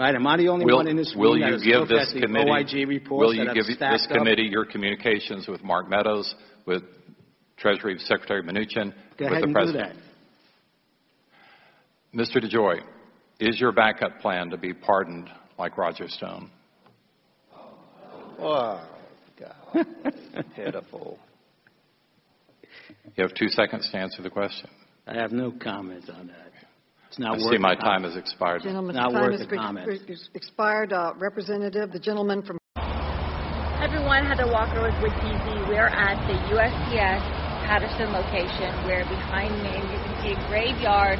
Right? 0.00 0.14
Am 0.14 0.26
I 0.26 0.38
the 0.38 0.48
only 0.48 0.64
Will, 0.64 0.76
one 0.76 0.86
in 0.86 0.96
this 0.96 1.12
room 1.14 1.20
will 1.20 1.32
that 1.38 1.46
you 1.46 1.52
has 1.52 1.62
give 1.62 1.80
looked 1.80 1.90
this 1.90 2.08
at 2.08 2.14
the 2.14 2.20
committee, 2.22 2.50
OIG 2.50 2.88
reports 2.88 3.20
will 3.20 3.34
you 3.34 3.44
give 3.52 3.66
this 3.66 3.76
stacked 3.76 4.10
up? 4.10 4.16
committee 4.16 4.48
your 4.50 4.64
communications 4.64 5.46
with 5.46 5.62
Mark 5.62 5.90
Meadows, 5.90 6.34
with 6.64 6.84
Treasury 7.58 7.98
Secretary 7.98 8.42
Mnuchin, 8.42 8.94
Go 9.18 9.26
with 9.26 9.32
ahead 9.32 9.42
the 9.42 9.44
and 9.44 9.48
do 9.48 9.52
President? 9.52 9.98
Mr. 12.14 12.42
DeJoy, 12.42 12.80
is 13.40 13.60
your 13.60 13.72
backup 13.72 14.20
plan 14.20 14.48
to 14.48 14.56
be 14.56 14.72
pardoned 14.72 15.28
like 15.58 15.76
Roger 15.76 16.08
Stone? 16.08 16.50
Oh, 18.38 18.82
God. 19.38 19.86
Pitiful. 20.56 21.18
You 23.16 23.24
have 23.24 23.34
two 23.34 23.48
seconds 23.48 23.86
to 23.92 23.98
answer 23.98 24.22
the 24.22 24.30
question. 24.30 24.70
I 25.06 25.12
have 25.16 25.32
no 25.32 25.52
comment 25.52 26.08
on 26.08 26.28
that. 26.28 26.52
It's 27.10 27.18
not 27.18 27.34
I 27.34 27.42
worth 27.42 27.50
see 27.50 27.58
my 27.58 27.74
a 27.74 27.82
time 27.82 28.06
has 28.06 28.14
expired. 28.14 28.62
Gentleman's 28.62 28.94
Not 28.94 29.10
time 29.10 29.34
worth 29.34 29.42
has 29.42 29.42
a 29.42 29.50
comment. 29.50 29.82
expired. 30.30 30.94
Uh, 30.94 31.10
Representative, 31.18 31.90
the 31.90 31.98
gentleman 31.98 32.38
from 32.46 32.54
Everyone, 33.82 34.30
Heather 34.30 34.46
Walker 34.46 34.78
with 34.78 34.94
Wood 35.02 35.10
TV. 35.18 35.42
We're 35.66 35.90
at 35.90 36.22
the 36.30 36.38
USPS 36.54 37.18
Patterson 37.66 38.14
location 38.14 38.70
where 38.86 39.02
behind 39.10 39.50
me 39.58 39.74
you 39.90 39.98
can 40.06 40.14
see 40.22 40.32
a 40.38 40.40
graveyard 40.46 41.18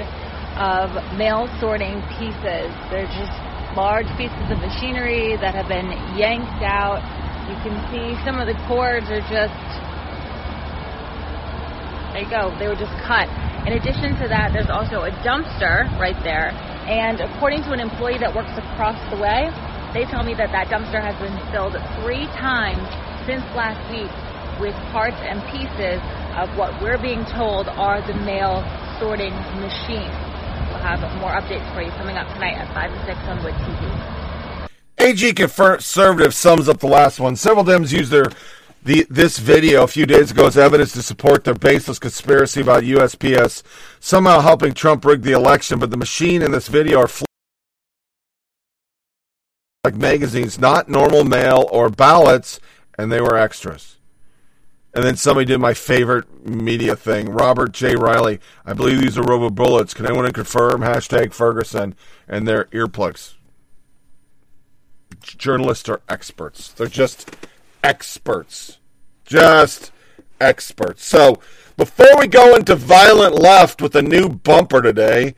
of 0.55 0.95
mail 1.19 1.51
sorting 1.59 1.99
pieces. 2.23 2.71
They're 2.95 3.11
just 3.11 3.35
large 3.75 4.07
pieces 4.15 4.47
of 4.47 4.63
machinery 4.63 5.35
that 5.43 5.59
have 5.59 5.67
been 5.67 5.91
yanked 6.15 6.63
out. 6.63 7.03
You 7.51 7.59
can 7.67 7.75
see 7.91 8.15
some 8.23 8.39
of 8.39 8.47
the 8.47 8.55
cords 8.71 9.11
are 9.11 9.27
just, 9.27 9.59
there 12.15 12.23
you 12.23 12.31
go, 12.31 12.55
they 12.63 12.71
were 12.71 12.79
just 12.79 12.95
cut. 13.03 13.27
In 13.67 13.75
addition 13.77 14.17
to 14.23 14.27
that, 14.29 14.53
there's 14.53 14.71
also 14.71 15.05
a 15.05 15.11
dumpster 15.21 15.85
right 16.01 16.17
there. 16.25 16.51
And 16.89 17.21
according 17.21 17.63
to 17.65 17.73
an 17.73 17.81
employee 17.81 18.19
that 18.19 18.35
works 18.35 18.57
across 18.57 18.97
the 19.11 19.21
way, 19.21 19.53
they 19.93 20.09
tell 20.09 20.25
me 20.25 20.33
that 20.35 20.51
that 20.53 20.69
dumpster 20.69 21.03
has 21.03 21.15
been 21.21 21.37
filled 21.53 21.77
three 22.01 22.25
times 22.41 22.81
since 23.29 23.45
last 23.53 23.79
week 23.93 24.11
with 24.61 24.75
parts 24.93 25.21
and 25.21 25.45
pieces 25.53 26.01
of 26.41 26.49
what 26.57 26.73
we're 26.81 26.99
being 26.99 27.25
told 27.27 27.69
are 27.69 28.01
the 28.07 28.15
mail 28.25 28.65
sorting 28.99 29.35
machines. 29.61 30.17
We'll 30.73 30.81
have 30.81 31.01
more 31.21 31.37
updates 31.37 31.69
for 31.75 31.83
you 31.83 31.91
coming 32.01 32.17
up 32.17 32.33
tonight 32.33 32.57
at 32.57 32.73
5 32.73 32.93
and 32.93 33.07
6 33.07 33.19
on 33.29 33.45
Wood 33.45 33.55
TV. 33.55 34.71
AG 34.99 35.33
conservative 35.35 36.35
sums 36.35 36.69
up 36.69 36.81
the 36.81 36.87
last 36.87 37.21
one. 37.21 37.37
Several 37.37 37.65
Dems 37.65 37.93
use 37.93 38.11
their 38.11 38.27
the 38.83 39.07
this 39.11 39.39
video 39.39 39.83
a 39.83 39.89
few 39.89 40.07
days 40.07 40.31
ago 40.31 40.47
as 40.47 40.57
evidence 40.57 40.93
to 40.93 41.03
support 41.03 41.45
their 41.45 41.55
baseless 41.55 41.99
conspiracy 41.99 42.61
about 42.61 42.83
USPS 42.83 43.63
somehow 43.99 44.41
helping 44.41 44.73
Trump 44.73 45.05
rig 45.05 45.23
the 45.23 45.33
election. 45.33 45.79
But 45.79 45.91
the 45.91 45.97
machine 45.97 46.43
in 46.43 46.51
this 46.51 46.69
video 46.69 47.01
are 47.01 47.11
like 49.85 49.95
magazines, 49.95 50.59
not 50.59 50.89
normal 50.89 51.25
mail 51.25 51.69
or 51.71 51.89
ballots, 51.89 52.61
and 52.99 53.11
they 53.11 53.21
were 53.21 53.37
extras. 53.37 53.97
And 54.93 55.05
then 55.05 55.17
somebody 55.17 55.47
did 55.47 55.59
my 55.59 55.73
favorite 55.73 56.45
media 56.47 56.97
thing. 56.97 57.31
Robert 57.31 57.73
J. 57.73 57.95
Riley. 57.95 58.41
I 58.67 58.73
believe 58.73 59.01
these 59.01 59.17
are 59.17 59.23
rubber 59.23 59.51
bullets. 59.51 59.95
Can 59.95 60.05
anyone 60.05 60.31
confirm? 60.33 60.81
Hashtag 60.81 61.33
Ferguson 61.33 61.95
and 62.29 62.47
their 62.47 62.65
earplugs 62.67 63.35
journalists 65.21 65.89
are 65.89 66.01
experts. 66.09 66.73
They're 66.73 66.87
just 66.87 67.37
experts. 67.83 68.79
Just 69.25 69.93
experts. 70.41 71.05
So, 71.05 71.41
before 71.77 72.19
we 72.19 72.27
go 72.27 72.55
into 72.57 72.77
violent 72.77 73.35
left 73.35 73.81
with 73.81 73.95
a 73.95 74.03
new 74.03 74.29
bumper 74.29 74.83
today, 74.83 75.35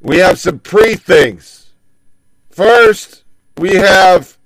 we 0.00 0.18
have 0.18 0.38
some 0.38 0.58
pre 0.58 0.94
things. 0.94 1.72
First, 2.50 3.24
we 3.58 3.74
have 3.74 4.38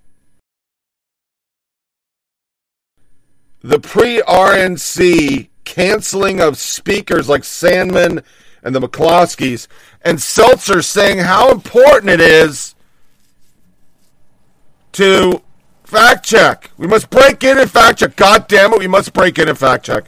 the 3.62 3.78
pre 3.78 4.20
RNC 4.22 5.48
canceling 5.64 6.40
of 6.40 6.58
speakers 6.58 7.28
like 7.28 7.42
Sandmann 7.42 8.24
and 8.62 8.74
the 8.74 8.80
McCloskeys, 8.80 9.68
and 10.02 10.18
Stelter 10.18 10.84
saying 10.84 11.18
how 11.18 11.50
important 11.50 12.10
it 12.10 12.20
is 12.20 12.74
to 14.92 15.42
fact 15.90 16.24
check. 16.24 16.70
We 16.78 16.86
must 16.86 17.10
break 17.10 17.42
in 17.42 17.58
and 17.58 17.70
fact 17.70 17.98
check. 17.98 18.16
God 18.16 18.48
damn 18.48 18.72
it, 18.72 18.78
we 18.78 18.86
must 18.86 19.12
break 19.12 19.38
in 19.38 19.48
and 19.48 19.58
fact 19.58 19.84
check. 19.84 20.04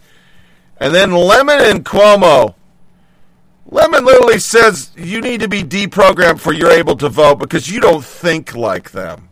And 0.78 0.94
then 0.94 1.12
Lemon 1.12 1.60
and 1.60 1.84
Cuomo. 1.84 2.54
Lemon 3.66 4.04
literally 4.04 4.38
says 4.38 4.90
you 4.96 5.20
need 5.20 5.40
to 5.40 5.48
be 5.48 5.62
deprogrammed 5.62 6.40
for 6.40 6.52
you're 6.52 6.72
able 6.72 6.96
to 6.96 7.08
vote 7.08 7.36
because 7.36 7.68
you 7.68 7.80
don't 7.80 8.04
think 8.04 8.54
like 8.54 8.92
them. 8.92 9.28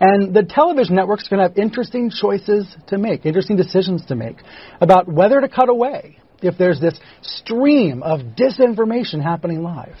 And 0.00 0.34
the 0.34 0.42
television 0.42 0.96
networks 0.96 1.26
are 1.26 1.36
going 1.36 1.42
to 1.42 1.48
have 1.48 1.58
interesting 1.58 2.10
choices 2.10 2.66
to 2.88 2.98
make, 2.98 3.24
interesting 3.24 3.56
decisions 3.56 4.04
to 4.06 4.14
make 4.14 4.36
about 4.80 5.08
whether 5.08 5.40
to 5.40 5.48
cut 5.48 5.68
away 5.68 6.18
if 6.42 6.58
there's 6.58 6.80
this 6.80 6.98
stream 7.22 8.02
of 8.02 8.20
disinformation 8.36 9.22
happening 9.22 9.62
live. 9.62 9.96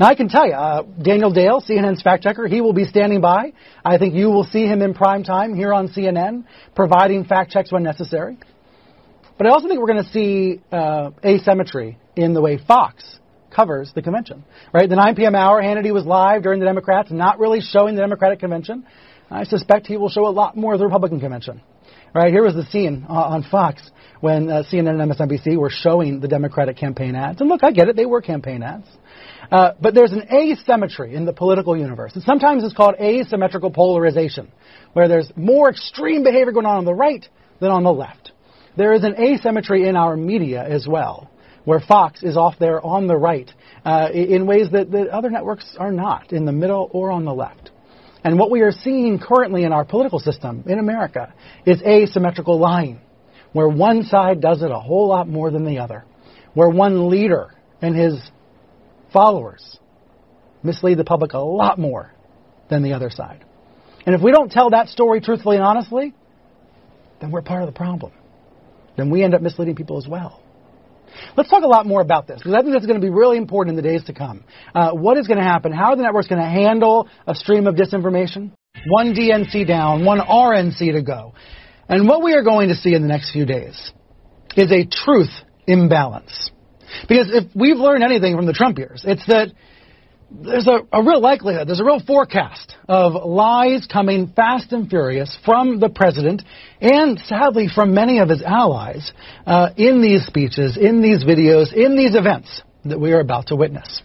Now, 0.00 0.06
I 0.06 0.14
can 0.14 0.30
tell 0.30 0.46
you, 0.46 0.54
uh, 0.54 0.82
Daniel 1.02 1.30
Dale, 1.30 1.60
CNN's 1.60 2.00
fact 2.00 2.22
checker, 2.22 2.46
he 2.46 2.62
will 2.62 2.72
be 2.72 2.86
standing 2.86 3.20
by. 3.20 3.52
I 3.84 3.98
think 3.98 4.14
you 4.14 4.28
will 4.28 4.44
see 4.44 4.64
him 4.64 4.80
in 4.80 4.94
prime 4.94 5.24
time 5.24 5.54
here 5.54 5.74
on 5.74 5.88
CNN, 5.88 6.44
providing 6.74 7.26
fact 7.26 7.50
checks 7.50 7.70
when 7.70 7.82
necessary. 7.82 8.38
But 9.36 9.46
I 9.46 9.50
also 9.50 9.68
think 9.68 9.78
we're 9.78 9.92
going 9.92 10.02
to 10.02 10.10
see 10.10 10.62
uh, 10.72 11.10
asymmetry 11.22 11.98
in 12.16 12.32
the 12.32 12.40
way 12.40 12.56
Fox 12.56 13.18
covers 13.54 13.92
the 13.94 14.00
convention. 14.00 14.42
Right, 14.72 14.88
the 14.88 14.96
9 14.96 15.16
p.m. 15.16 15.34
hour, 15.34 15.60
Hannity 15.60 15.92
was 15.92 16.06
live 16.06 16.44
during 16.44 16.60
the 16.60 16.66
Democrats, 16.66 17.10
not 17.10 17.38
really 17.38 17.60
showing 17.60 17.94
the 17.94 18.00
Democratic 18.00 18.40
convention. 18.40 18.86
I 19.30 19.44
suspect 19.44 19.86
he 19.86 19.98
will 19.98 20.08
show 20.08 20.26
a 20.26 20.30
lot 20.30 20.56
more 20.56 20.72
of 20.72 20.78
the 20.78 20.86
Republican 20.86 21.20
convention. 21.20 21.60
Right, 22.12 22.32
here 22.32 22.42
was 22.42 22.54
the 22.54 22.64
scene 22.66 23.06
uh, 23.08 23.12
on 23.12 23.44
Fox 23.44 23.88
when 24.20 24.50
uh, 24.50 24.64
CNN 24.64 25.00
and 25.00 25.12
MSNBC 25.12 25.56
were 25.56 25.70
showing 25.70 26.18
the 26.18 26.26
Democratic 26.26 26.76
campaign 26.76 27.14
ads. 27.14 27.40
And 27.40 27.48
look, 27.48 27.62
I 27.62 27.70
get 27.70 27.88
it, 27.88 27.94
they 27.94 28.04
were 28.04 28.20
campaign 28.20 28.64
ads. 28.64 28.86
Uh, 29.50 29.72
but 29.80 29.94
there's 29.94 30.10
an 30.10 30.24
asymmetry 30.32 31.14
in 31.14 31.24
the 31.24 31.32
political 31.32 31.76
universe. 31.76 32.12
And 32.14 32.24
sometimes 32.24 32.64
it's 32.64 32.74
called 32.74 32.96
asymmetrical 33.00 33.70
polarization, 33.70 34.50
where 34.92 35.06
there's 35.06 35.30
more 35.36 35.70
extreme 35.70 36.24
behavior 36.24 36.50
going 36.50 36.66
on 36.66 36.78
on 36.78 36.84
the 36.84 36.94
right 36.94 37.24
than 37.60 37.70
on 37.70 37.84
the 37.84 37.92
left. 37.92 38.32
There 38.76 38.92
is 38.92 39.04
an 39.04 39.14
asymmetry 39.16 39.88
in 39.88 39.94
our 39.94 40.16
media 40.16 40.64
as 40.64 40.88
well, 40.88 41.30
where 41.64 41.80
Fox 41.80 42.24
is 42.24 42.36
off 42.36 42.56
there 42.58 42.84
on 42.84 43.06
the 43.06 43.16
right 43.16 43.50
uh, 43.84 44.08
in 44.12 44.46
ways 44.46 44.66
that, 44.72 44.90
that 44.90 45.08
other 45.08 45.30
networks 45.30 45.76
are 45.78 45.92
not, 45.92 46.32
in 46.32 46.44
the 46.44 46.52
middle 46.52 46.90
or 46.92 47.12
on 47.12 47.24
the 47.24 47.34
left. 47.34 47.69
And 48.22 48.38
what 48.38 48.50
we 48.50 48.60
are 48.60 48.72
seeing 48.72 49.18
currently 49.18 49.64
in 49.64 49.72
our 49.72 49.84
political 49.84 50.18
system 50.18 50.64
in 50.66 50.78
America 50.78 51.32
is 51.64 51.82
asymmetrical 51.82 52.58
lying, 52.58 53.00
where 53.52 53.68
one 53.68 54.04
side 54.04 54.40
does 54.40 54.62
it 54.62 54.70
a 54.70 54.78
whole 54.78 55.08
lot 55.08 55.28
more 55.28 55.50
than 55.50 55.64
the 55.64 55.78
other, 55.78 56.04
where 56.54 56.68
one 56.68 57.08
leader 57.08 57.54
and 57.80 57.96
his 57.96 58.20
followers 59.12 59.78
mislead 60.62 60.98
the 60.98 61.04
public 61.04 61.32
a 61.32 61.38
lot 61.38 61.78
more 61.78 62.12
than 62.68 62.82
the 62.82 62.92
other 62.92 63.10
side. 63.10 63.44
And 64.06 64.14
if 64.14 64.22
we 64.22 64.32
don't 64.32 64.50
tell 64.50 64.70
that 64.70 64.88
story 64.88 65.20
truthfully 65.20 65.56
and 65.56 65.64
honestly, 65.64 66.14
then 67.20 67.30
we're 67.30 67.42
part 67.42 67.62
of 67.62 67.66
the 67.66 67.76
problem. 67.76 68.12
Then 68.96 69.10
we 69.10 69.22
end 69.22 69.34
up 69.34 69.42
misleading 69.42 69.76
people 69.76 69.98
as 69.98 70.06
well. 70.06 70.39
Let's 71.36 71.50
talk 71.50 71.62
a 71.62 71.68
lot 71.68 71.86
more 71.86 72.00
about 72.00 72.26
this 72.26 72.38
because 72.38 72.54
I 72.54 72.60
think 72.60 72.72
that's 72.72 72.86
going 72.86 73.00
to 73.00 73.04
be 73.04 73.10
really 73.10 73.36
important 73.36 73.76
in 73.78 73.82
the 73.82 73.88
days 73.88 74.04
to 74.04 74.12
come. 74.12 74.44
Uh, 74.74 74.92
what 74.92 75.16
is 75.16 75.26
going 75.26 75.38
to 75.38 75.44
happen? 75.44 75.72
How 75.72 75.92
are 75.92 75.96
the 75.96 76.02
networks 76.02 76.28
going 76.28 76.40
to 76.40 76.48
handle 76.48 77.08
a 77.26 77.34
stream 77.34 77.66
of 77.66 77.74
disinformation? 77.74 78.52
One 78.86 79.14
DNC 79.14 79.66
down, 79.66 80.04
one 80.04 80.18
RNC 80.18 80.92
to 80.92 81.02
go. 81.02 81.34
And 81.88 82.08
what 82.08 82.22
we 82.22 82.34
are 82.34 82.42
going 82.42 82.68
to 82.68 82.74
see 82.74 82.94
in 82.94 83.02
the 83.02 83.08
next 83.08 83.32
few 83.32 83.44
days 83.44 83.92
is 84.56 84.70
a 84.70 84.86
truth 84.86 85.30
imbalance. 85.66 86.50
Because 87.08 87.28
if 87.30 87.44
we've 87.54 87.76
learned 87.76 88.02
anything 88.02 88.36
from 88.36 88.46
the 88.46 88.52
Trump 88.52 88.78
years, 88.78 89.04
it's 89.06 89.26
that 89.26 89.52
there's 90.30 90.66
a, 90.66 90.80
a, 90.92 91.02
real 91.02 91.20
likelihood, 91.20 91.66
there's 91.66 91.80
a 91.80 91.84
real 91.84 92.00
forecast 92.00 92.76
of 92.88 93.12
lies 93.24 93.86
coming 93.90 94.32
fast 94.34 94.72
and 94.72 94.88
furious 94.88 95.36
from 95.44 95.80
the 95.80 95.88
president 95.88 96.42
and 96.80 97.18
sadly 97.18 97.66
from 97.72 97.94
many 97.94 98.18
of 98.20 98.28
his 98.28 98.42
allies 98.42 99.12
uh, 99.46 99.70
in 99.76 100.00
these 100.00 100.24
speeches, 100.26 100.76
in 100.76 101.02
these 101.02 101.24
videos, 101.24 101.72
in 101.74 101.96
these 101.96 102.14
events 102.14 102.62
that 102.84 103.00
we 103.00 103.12
are 103.12 103.20
about 103.20 103.48
to 103.48 103.56
witness. 103.56 104.02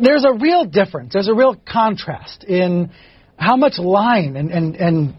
There's 0.00 0.24
a 0.24 0.32
real 0.32 0.64
difference, 0.64 1.12
there's 1.12 1.28
a 1.28 1.34
real 1.34 1.54
contrast 1.54 2.44
in 2.44 2.90
how 3.36 3.56
much 3.56 3.78
lying 3.78 4.36
and, 4.36 4.50
and, 4.50 4.74
and 4.76 5.14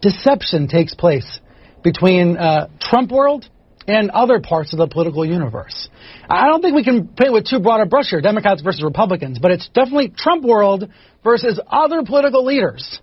deception 0.00 0.66
takes 0.68 0.94
place 0.94 1.40
between 1.82 2.38
uh, 2.38 2.68
Trump 2.80 3.12
world 3.12 3.46
and 3.86 4.10
other 4.10 4.40
parts 4.40 4.72
of 4.72 4.78
the 4.78 4.86
political 4.86 5.24
universe. 5.24 5.88
I 6.28 6.48
don't 6.48 6.62
think 6.62 6.74
we 6.74 6.84
can 6.84 7.08
paint 7.08 7.32
with 7.32 7.46
too 7.46 7.60
broad 7.60 7.80
a 7.80 7.86
brush 7.86 8.10
here, 8.10 8.20
Democrats 8.20 8.62
versus 8.62 8.82
Republicans, 8.82 9.38
but 9.38 9.50
it's 9.50 9.68
definitely 9.68 10.08
Trump 10.08 10.44
world 10.44 10.88
versus 11.22 11.60
other 11.68 12.02
political 12.04 12.44
leaders. 12.44 13.00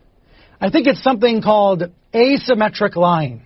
I 0.59 0.69
think 0.69 0.87
it's 0.87 1.03
something 1.03 1.41
called 1.41 1.83
asymmetric 2.13 2.95
lying. 2.95 3.43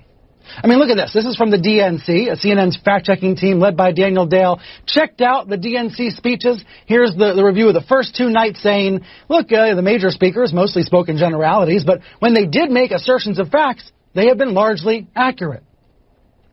I 0.47 0.67
mean, 0.67 0.77
look 0.77 0.89
at 0.89 0.95
this. 0.95 1.11
This 1.13 1.25
is 1.25 1.35
from 1.35 1.49
the 1.49 1.57
DNC, 1.57 2.31
a 2.31 2.35
CNN's 2.35 2.77
fact-checking 2.77 3.35
team 3.35 3.59
led 3.59 3.75
by 3.75 3.91
Daniel 3.91 4.27
Dale. 4.27 4.59
Checked 4.85 5.21
out 5.21 5.47
the 5.47 5.57
DNC 5.57 6.15
speeches. 6.15 6.63
Here's 6.85 7.15
the, 7.15 7.33
the 7.33 7.43
review 7.43 7.67
of 7.67 7.73
the 7.73 7.81
first 7.81 8.15
two 8.15 8.29
nights 8.29 8.61
saying, 8.61 9.01
look, 9.27 9.51
uh, 9.51 9.73
the 9.75 9.81
major 9.81 10.11
speakers 10.11 10.53
mostly 10.53 10.83
spoke 10.83 11.09
in 11.09 11.17
generalities, 11.17 11.83
but 11.83 12.01
when 12.19 12.33
they 12.33 12.45
did 12.45 12.69
make 12.69 12.91
assertions 12.91 13.39
of 13.39 13.49
facts, 13.49 13.91
they 14.13 14.27
have 14.27 14.37
been 14.37 14.53
largely 14.53 15.07
accurate. 15.15 15.63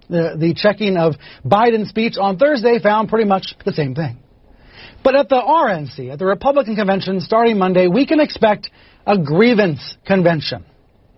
The, 0.08 0.54
checking 0.56 0.96
of 0.96 1.14
Biden's 1.44 1.88
speech 1.88 2.14
on 2.18 2.38
Thursday 2.38 2.78
found 2.78 3.08
pretty 3.08 3.26
much 3.26 3.54
the 3.64 3.72
same 3.72 3.94
thing. 3.94 4.18
But 5.02 5.16
at 5.16 5.28
the 5.28 5.40
RNC, 5.40 6.12
at 6.12 6.18
the 6.18 6.26
Republican 6.26 6.76
convention 6.76 7.20
starting 7.20 7.58
Monday, 7.58 7.88
we 7.88 8.06
can 8.06 8.20
expect 8.20 8.70
a 9.06 9.18
grievance 9.18 9.96
convention 10.06 10.64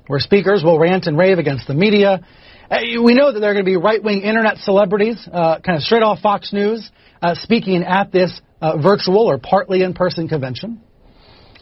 where 0.06 0.20
speakers 0.20 0.62
will 0.62 0.78
rant 0.78 1.06
and 1.06 1.18
rave 1.18 1.38
against 1.38 1.66
the 1.66 1.74
media. 1.74 2.26
Uh, 2.70 2.78
we 3.02 3.14
know 3.14 3.32
that 3.32 3.40
there 3.40 3.50
are 3.50 3.54
going 3.54 3.64
to 3.64 3.70
be 3.70 3.76
right 3.76 4.02
wing 4.02 4.22
internet 4.22 4.58
celebrities, 4.58 5.28
uh, 5.30 5.60
kind 5.60 5.76
of 5.76 5.82
straight 5.82 6.02
off 6.02 6.20
Fox 6.20 6.52
News, 6.52 6.90
uh, 7.20 7.34
speaking 7.34 7.82
at 7.82 8.10
this 8.10 8.40
uh, 8.60 8.78
virtual 8.78 9.28
or 9.30 9.38
partly 9.38 9.82
in 9.82 9.92
person 9.92 10.28
convention. 10.28 10.80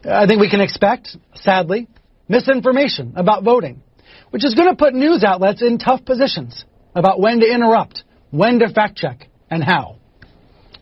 I 0.04 0.26
think 0.26 0.40
we 0.40 0.50
can 0.50 0.60
expect, 0.60 1.16
sadly, 1.34 1.88
misinformation 2.28 3.14
about 3.16 3.44
voting, 3.44 3.82
which 4.30 4.44
is 4.44 4.54
going 4.54 4.68
to 4.68 4.76
put 4.76 4.94
news 4.94 5.22
outlets 5.22 5.62
in 5.62 5.78
tough 5.78 6.04
positions 6.04 6.64
about 6.94 7.20
when 7.20 7.40
to 7.40 7.46
interrupt, 7.46 8.04
when 8.30 8.58
to 8.58 8.68
fact 8.72 8.96
check, 8.96 9.28
and 9.50 9.62
how. 9.62 9.96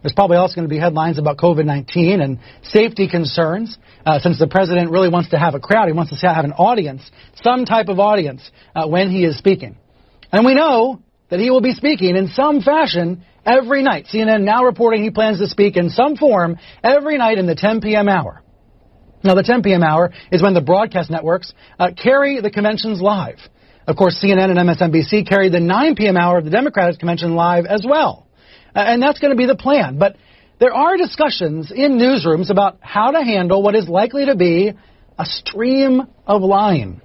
There's 0.03 0.15
probably 0.15 0.39
also 0.39 0.55
going 0.55 0.69
to 0.69 0.75
be 0.75 0.79
headlines 0.79 1.19
about 1.19 1.37
COVID 1.37 1.67
19 1.67 2.21
and 2.21 2.39
safety 2.63 3.09
concerns, 3.09 3.77
uh, 4.07 4.19
since 4.19 4.39
the 4.39 4.47
president 4.47 4.91
really 4.91 5.11
wants 5.11 5.31
to 5.31 5.39
have 5.39 5.55
a 5.55 5.61
crowd. 5.61 5.89
He 5.89 5.93
wants 5.93 6.19
to 6.19 6.27
have 6.27 6.45
an 6.45 6.53
audience, 6.53 7.03
some 7.43 7.67
type 7.67 7.89
of 7.89 7.99
audience, 7.99 8.51
uh, 8.75 8.87
when 8.87 9.11
he 9.11 9.25
is 9.25 9.37
speaking. 9.37 9.77
And 10.33 10.47
we 10.47 10.55
know 10.55 11.03
that 11.29 11.39
he 11.39 11.51
will 11.51 11.61
be 11.61 11.75
speaking 11.75 12.17
in 12.17 12.29
some 12.29 12.63
fashion 12.63 13.25
every 13.45 13.83
night. 13.83 14.07
CNN 14.13 14.43
now 14.43 14.65
reporting 14.65 15.03
he 15.03 15.11
plans 15.11 15.39
to 15.39 15.47
speak 15.47 15.77
in 15.77 15.91
some 15.91 16.17
form 16.17 16.57
every 16.83 17.19
night 17.19 17.39
in 17.39 17.47
the 17.47 17.55
10 17.55 17.81
p.m. 17.81 18.09
hour. 18.09 18.43
Now, 19.23 19.35
the 19.35 19.43
10 19.43 19.63
p.m. 19.63 19.83
hour 19.83 20.13
is 20.33 20.43
when 20.43 20.55
the 20.55 20.63
broadcast 20.63 21.11
networks 21.11 21.53
uh, 21.79 21.91
carry 21.95 22.41
the 22.41 22.51
conventions 22.51 23.03
live. 23.03 23.39
Of 23.87 23.97
course, 23.97 24.23
CNN 24.23 24.51
and 24.51 24.59
MSNBC 24.59 25.29
carry 25.29 25.49
the 25.49 25.61
9 25.61 25.95
p.m. 25.97 26.17
hour 26.17 26.39
of 26.39 26.45
the 26.45 26.51
Democratic 26.51 26.99
Convention 26.99 27.35
live 27.35 27.67
as 27.67 27.85
well. 27.89 28.27
Uh, 28.75 28.81
and 28.81 29.03
that's 29.03 29.19
going 29.19 29.33
to 29.33 29.37
be 29.37 29.47
the 29.47 29.57
plan. 29.57 29.99
But 29.99 30.17
there 30.61 30.73
are 30.73 30.97
discussions 30.97 31.73
in 31.75 31.99
newsrooms 31.99 32.51
about 32.51 32.79
how 32.81 33.11
to 33.11 33.25
handle 33.25 33.63
what 33.63 33.75
is 33.75 33.89
likely 33.89 34.27
to 34.27 34.37
be 34.37 34.73
a 35.19 35.25
stream 35.25 36.03
of 36.27 36.43
lying. 36.43 37.01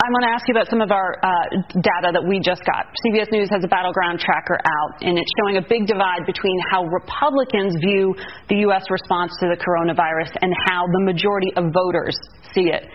I 0.00 0.08
want 0.16 0.24
to 0.24 0.32
ask 0.32 0.48
you 0.48 0.56
about 0.56 0.72
some 0.72 0.80
of 0.80 0.88
our 0.88 1.20
uh, 1.20 1.28
data 1.76 2.08
that 2.16 2.24
we 2.24 2.40
just 2.40 2.64
got. 2.64 2.88
CBS 3.04 3.28
News 3.28 3.52
has 3.52 3.60
a 3.60 3.68
battleground 3.68 4.16
tracker 4.16 4.56
out, 4.56 4.96
and 5.04 5.20
it's 5.20 5.28
showing 5.36 5.60
a 5.60 5.64
big 5.68 5.84
divide 5.84 6.24
between 6.24 6.56
how 6.72 6.88
Republicans 6.88 7.76
view 7.84 8.16
the 8.48 8.64
U.S. 8.72 8.88
response 8.88 9.36
to 9.44 9.52
the 9.52 9.60
coronavirus 9.60 10.32
and 10.40 10.56
how 10.64 10.88
the 10.88 11.04
majority 11.04 11.52
of 11.52 11.68
voters 11.76 12.16
see 12.56 12.72
it. 12.72 12.88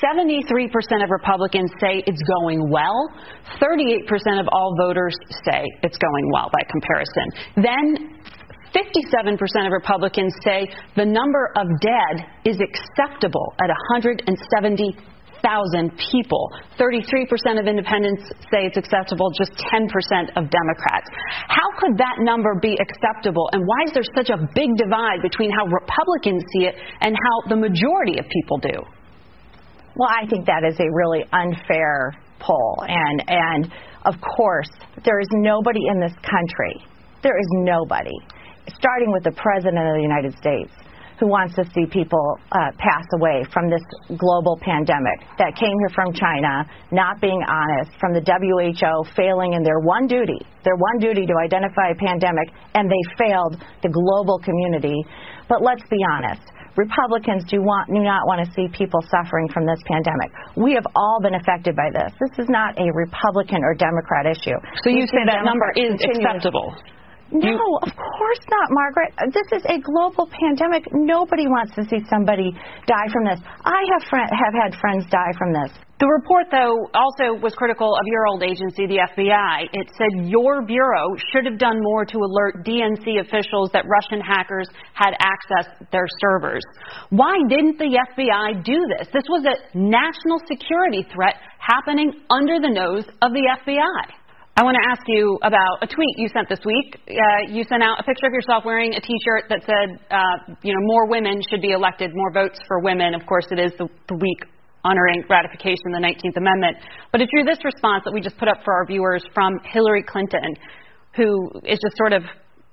73% 0.00 1.04
of 1.04 1.10
Republicans 1.10 1.70
say 1.80 2.02
it's 2.06 2.22
going 2.40 2.70
well. 2.70 3.10
38% 3.60 4.40
of 4.40 4.48
all 4.50 4.74
voters 4.80 5.14
say 5.44 5.66
it's 5.82 5.98
going 5.98 6.30
well 6.32 6.48
by 6.52 6.62
comparison. 6.72 7.28
Then 7.56 8.16
57% 8.72 9.66
of 9.66 9.72
Republicans 9.72 10.32
say 10.44 10.70
the 10.96 11.04
number 11.04 11.52
of 11.56 11.66
dead 11.80 12.24
is 12.44 12.60
acceptable 12.60 13.52
at 13.60 13.68
170,000 13.68 15.98
people. 16.12 16.52
33% 16.78 17.58
of 17.58 17.66
independents 17.66 18.22
say 18.50 18.66
it's 18.66 18.78
acceptable, 18.78 19.30
just 19.36 19.52
10% 19.52 20.30
of 20.36 20.48
Democrats. 20.48 21.10
How 21.48 21.70
could 21.78 21.98
that 21.98 22.20
number 22.20 22.54
be 22.62 22.78
acceptable, 22.80 23.50
and 23.52 23.66
why 23.66 23.82
is 23.86 23.92
there 23.92 24.04
such 24.16 24.30
a 24.30 24.38
big 24.54 24.76
divide 24.76 25.20
between 25.20 25.50
how 25.50 25.66
Republicans 25.66 26.44
see 26.54 26.66
it 26.66 26.76
and 27.00 27.16
how 27.16 27.42
the 27.50 27.56
majority 27.56 28.18
of 28.18 28.28
people 28.30 28.58
do? 28.58 28.86
Well, 30.00 30.08
I 30.08 30.24
think 30.32 30.46
that 30.46 30.64
is 30.64 30.80
a 30.80 30.88
really 30.96 31.28
unfair 31.28 32.16
poll. 32.40 32.80
And, 32.88 33.20
and 33.28 33.68
of 34.08 34.14
course, 34.16 34.72
there 35.04 35.20
is 35.20 35.28
nobody 35.44 35.80
in 35.92 36.00
this 36.00 36.16
country, 36.24 36.80
there 37.22 37.36
is 37.36 37.48
nobody, 37.60 38.16
starting 38.72 39.12
with 39.12 39.24
the 39.24 39.36
President 39.36 39.76
of 39.76 39.92
the 39.92 40.00
United 40.00 40.32
States, 40.40 40.72
who 41.20 41.28
wants 41.28 41.52
to 41.60 41.68
see 41.76 41.84
people 41.84 42.16
uh, 42.48 42.72
pass 42.80 43.04
away 43.20 43.44
from 43.52 43.68
this 43.68 43.84
global 44.16 44.56
pandemic 44.64 45.20
that 45.36 45.52
came 45.52 45.76
here 45.84 45.92
from 45.92 46.16
China, 46.16 46.64
not 46.96 47.20
being 47.20 47.44
honest, 47.44 47.92
from 48.00 48.16
the 48.16 48.24
WHO 48.24 49.04
failing 49.12 49.52
in 49.52 49.62
their 49.62 49.84
one 49.84 50.06
duty, 50.08 50.40
their 50.64 50.80
one 50.80 50.96
duty 50.96 51.28
to 51.28 51.36
identify 51.44 51.92
a 51.92 51.98
pandemic, 52.00 52.48
and 52.72 52.88
they 52.88 53.04
failed 53.20 53.60
the 53.84 53.92
global 53.92 54.40
community. 54.40 54.96
But 55.44 55.60
let's 55.60 55.84
be 55.92 56.00
honest 56.08 56.40
Republicans 56.76 57.44
do, 57.50 57.62
want, 57.62 57.88
do 57.88 57.98
not 57.98 58.26
want 58.26 58.44
to 58.44 58.48
see 58.54 58.68
people 58.70 59.00
suffering 59.10 59.48
from 59.48 59.66
this 59.66 59.80
pandemic. 59.86 60.30
We 60.56 60.74
have 60.74 60.86
all 60.94 61.18
been 61.20 61.34
affected 61.34 61.74
by 61.74 61.90
this. 61.90 62.12
This 62.20 62.46
is 62.46 62.48
not 62.48 62.78
a 62.78 62.86
Republican 62.94 63.62
or 63.62 63.74
Democrat 63.74 64.26
issue. 64.26 64.58
So 64.84 64.90
you 64.90 65.06
say 65.06 65.26
that 65.26 65.42
number 65.44 65.66
is 65.74 65.98
acceptable? 65.98 66.74
No, 67.32 67.48
you, 67.48 67.78
of 67.82 67.92
course 67.94 68.42
not, 68.50 68.68
Margaret. 68.70 69.14
This 69.32 69.62
is 69.62 69.64
a 69.70 69.78
global 69.78 70.28
pandemic. 70.28 70.84
Nobody 70.92 71.46
wants 71.46 71.74
to 71.76 71.82
see 71.86 72.02
somebody 72.10 72.50
die 72.86 73.08
from 73.12 73.24
this. 73.24 73.38
I 73.64 73.80
have 73.94 74.02
fr- 74.10 74.34
have 74.34 74.54
had 74.54 74.74
friends 74.80 75.06
die 75.10 75.32
from 75.38 75.52
this. 75.52 75.70
The 76.00 76.08
report, 76.08 76.46
though, 76.50 76.88
also 76.96 77.36
was 77.44 77.52
critical 77.54 77.92
of 77.94 78.06
your 78.06 78.26
old 78.26 78.42
agency, 78.42 78.88
the 78.88 79.04
FBI. 79.04 79.68
It 79.74 79.86
said 79.92 80.32
your 80.32 80.64
bureau 80.64 81.12
should 81.30 81.44
have 81.44 81.58
done 81.58 81.76
more 81.78 82.06
to 82.06 82.16
alert 82.16 82.64
DNC 82.64 83.20
officials 83.20 83.68
that 83.74 83.84
Russian 83.84 84.24
hackers 84.24 84.66
had 84.94 85.12
accessed 85.20 85.76
their 85.92 86.08
servers. 86.24 86.64
Why 87.10 87.36
didn't 87.48 87.76
the 87.76 88.00
FBI 88.16 88.64
do 88.64 88.80
this? 88.96 89.08
This 89.12 89.28
was 89.28 89.44
a 89.44 89.76
national 89.76 90.40
security 90.48 91.06
threat 91.12 91.36
happening 91.58 92.24
under 92.30 92.58
the 92.58 92.72
nose 92.72 93.04
of 93.20 93.32
the 93.32 93.44
FBI. 93.60 94.19
I 94.56 94.62
want 94.62 94.76
to 94.76 94.90
ask 94.90 95.02
you 95.06 95.38
about 95.42 95.78
a 95.80 95.86
tweet 95.86 96.18
you 96.18 96.28
sent 96.28 96.48
this 96.48 96.58
week. 96.64 96.98
Uh, 97.08 97.48
you 97.48 97.64
sent 97.64 97.82
out 97.82 98.00
a 98.00 98.02
picture 98.02 98.26
of 98.26 98.32
yourself 98.32 98.64
wearing 98.64 98.92
a 98.94 99.00
T-shirt 99.00 99.48
that 99.48 99.62
said, 99.64 100.04
uh, 100.10 100.54
you 100.62 100.74
know, 100.74 100.80
more 100.82 101.06
women 101.08 101.40
should 101.48 101.62
be 101.62 101.70
elected, 101.70 102.10
more 102.14 102.32
votes 102.32 102.58
for 102.66 102.80
women. 102.80 103.14
Of 103.14 103.24
course, 103.26 103.46
it 103.50 103.58
is 103.58 103.72
the, 103.78 103.88
the 104.08 104.14
week 104.14 104.44
honoring 104.84 105.24
ratification 105.30 105.94
of 105.94 106.00
the 106.00 106.04
19th 106.06 106.36
Amendment. 106.36 106.76
But 107.12 107.20
it 107.20 107.28
drew 107.32 107.44
this 107.44 107.62
response 107.64 108.02
that 108.04 108.12
we 108.12 108.20
just 108.20 108.36
put 108.38 108.48
up 108.48 108.58
for 108.64 108.74
our 108.74 108.86
viewers 108.86 109.24
from 109.32 109.54
Hillary 109.64 110.02
Clinton, 110.02 110.56
who 111.16 111.50
is 111.64 111.78
just 111.80 111.96
sort 111.96 112.12
of 112.12 112.22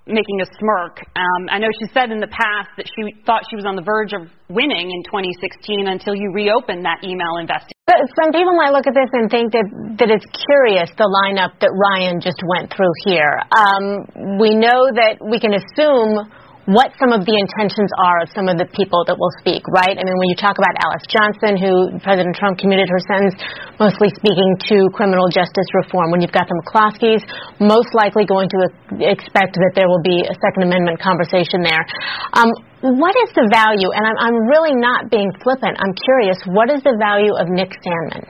making 0.07 0.41
a 0.41 0.47
smirk. 0.59 1.03
Um, 1.15 1.51
I 1.51 1.59
know 1.59 1.67
she 1.79 1.87
said 1.93 2.11
in 2.11 2.19
the 2.19 2.31
past 2.31 2.71
that 2.79 2.87
she 2.87 3.13
thought 3.27 3.43
she 3.49 3.55
was 3.55 3.67
on 3.67 3.75
the 3.75 3.83
verge 3.83 4.15
of 4.15 4.27
winning 4.49 4.89
in 4.91 5.01
2016 5.03 5.87
until 5.87 6.15
you 6.15 6.31
reopened 6.31 6.87
that 6.87 7.03
email 7.03 7.37
investigation. 7.37 7.75
Some 7.87 8.31
people 8.31 8.55
might 8.55 8.71
look 8.71 8.87
at 8.87 8.95
this 8.95 9.11
and 9.13 9.31
think 9.31 9.51
that, 9.51 9.67
that 9.99 10.09
it's 10.11 10.27
curious, 10.47 10.91
the 10.99 11.07
lineup 11.07 11.59
that 11.59 11.71
Ryan 11.71 12.19
just 12.19 12.39
went 12.43 12.71
through 12.71 12.91
here. 13.07 13.39
Um, 13.51 14.39
we 14.39 14.55
know 14.55 14.91
that 14.91 15.23
we 15.23 15.39
can 15.39 15.55
assume 15.55 16.27
what 16.67 16.91
some 16.99 17.15
of 17.15 17.23
the 17.23 17.31
intentions 17.31 17.87
are 17.95 18.27
of 18.27 18.29
some 18.35 18.51
of 18.51 18.59
the 18.59 18.67
people 18.75 19.07
that 19.07 19.15
will 19.15 19.31
speak, 19.39 19.63
right? 19.71 19.95
I 19.95 20.03
mean, 20.03 20.17
when 20.19 20.27
you 20.27 20.35
talk 20.35 20.59
about 20.59 20.75
Alice 20.83 21.07
Johnson, 21.07 21.55
who 21.55 21.95
President 22.03 22.35
Trump 22.35 22.59
commuted 22.59 22.91
her 22.91 23.01
sentence, 23.07 23.39
mostly 23.79 24.11
speaking 24.19 24.51
to 24.67 24.91
criminal 24.91 25.31
justice 25.31 25.69
reform. 25.79 26.11
When 26.11 26.19
you've 26.19 26.35
got 26.35 26.51
the 26.51 26.59
McCloskeys, 26.59 27.23
most 27.63 27.95
likely 27.95 28.27
going 28.27 28.51
to 28.51 28.59
expect 28.99 29.55
that 29.55 29.79
there 29.79 29.87
will 29.87 30.03
be 30.03 30.27
a 30.27 30.35
Second 30.43 30.67
Amendment 30.67 30.99
conversation 30.99 31.63
there. 31.63 31.87
Um, 32.35 32.51
what 32.83 33.15
is 33.23 33.31
the 33.31 33.47
value, 33.47 33.87
and 33.95 34.03
I'm, 34.03 34.17
I'm 34.19 34.37
really 34.51 34.75
not 34.75 35.07
being 35.07 35.31
flippant, 35.39 35.79
I'm 35.79 35.95
curious, 35.95 36.35
what 36.51 36.67
is 36.67 36.83
the 36.83 36.99
value 36.99 37.31
of 37.31 37.47
Nick 37.47 37.71
Sandmann? 37.79 38.27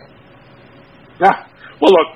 Yeah. 1.18 1.42
Well, 1.82 1.90
look, 1.90 2.10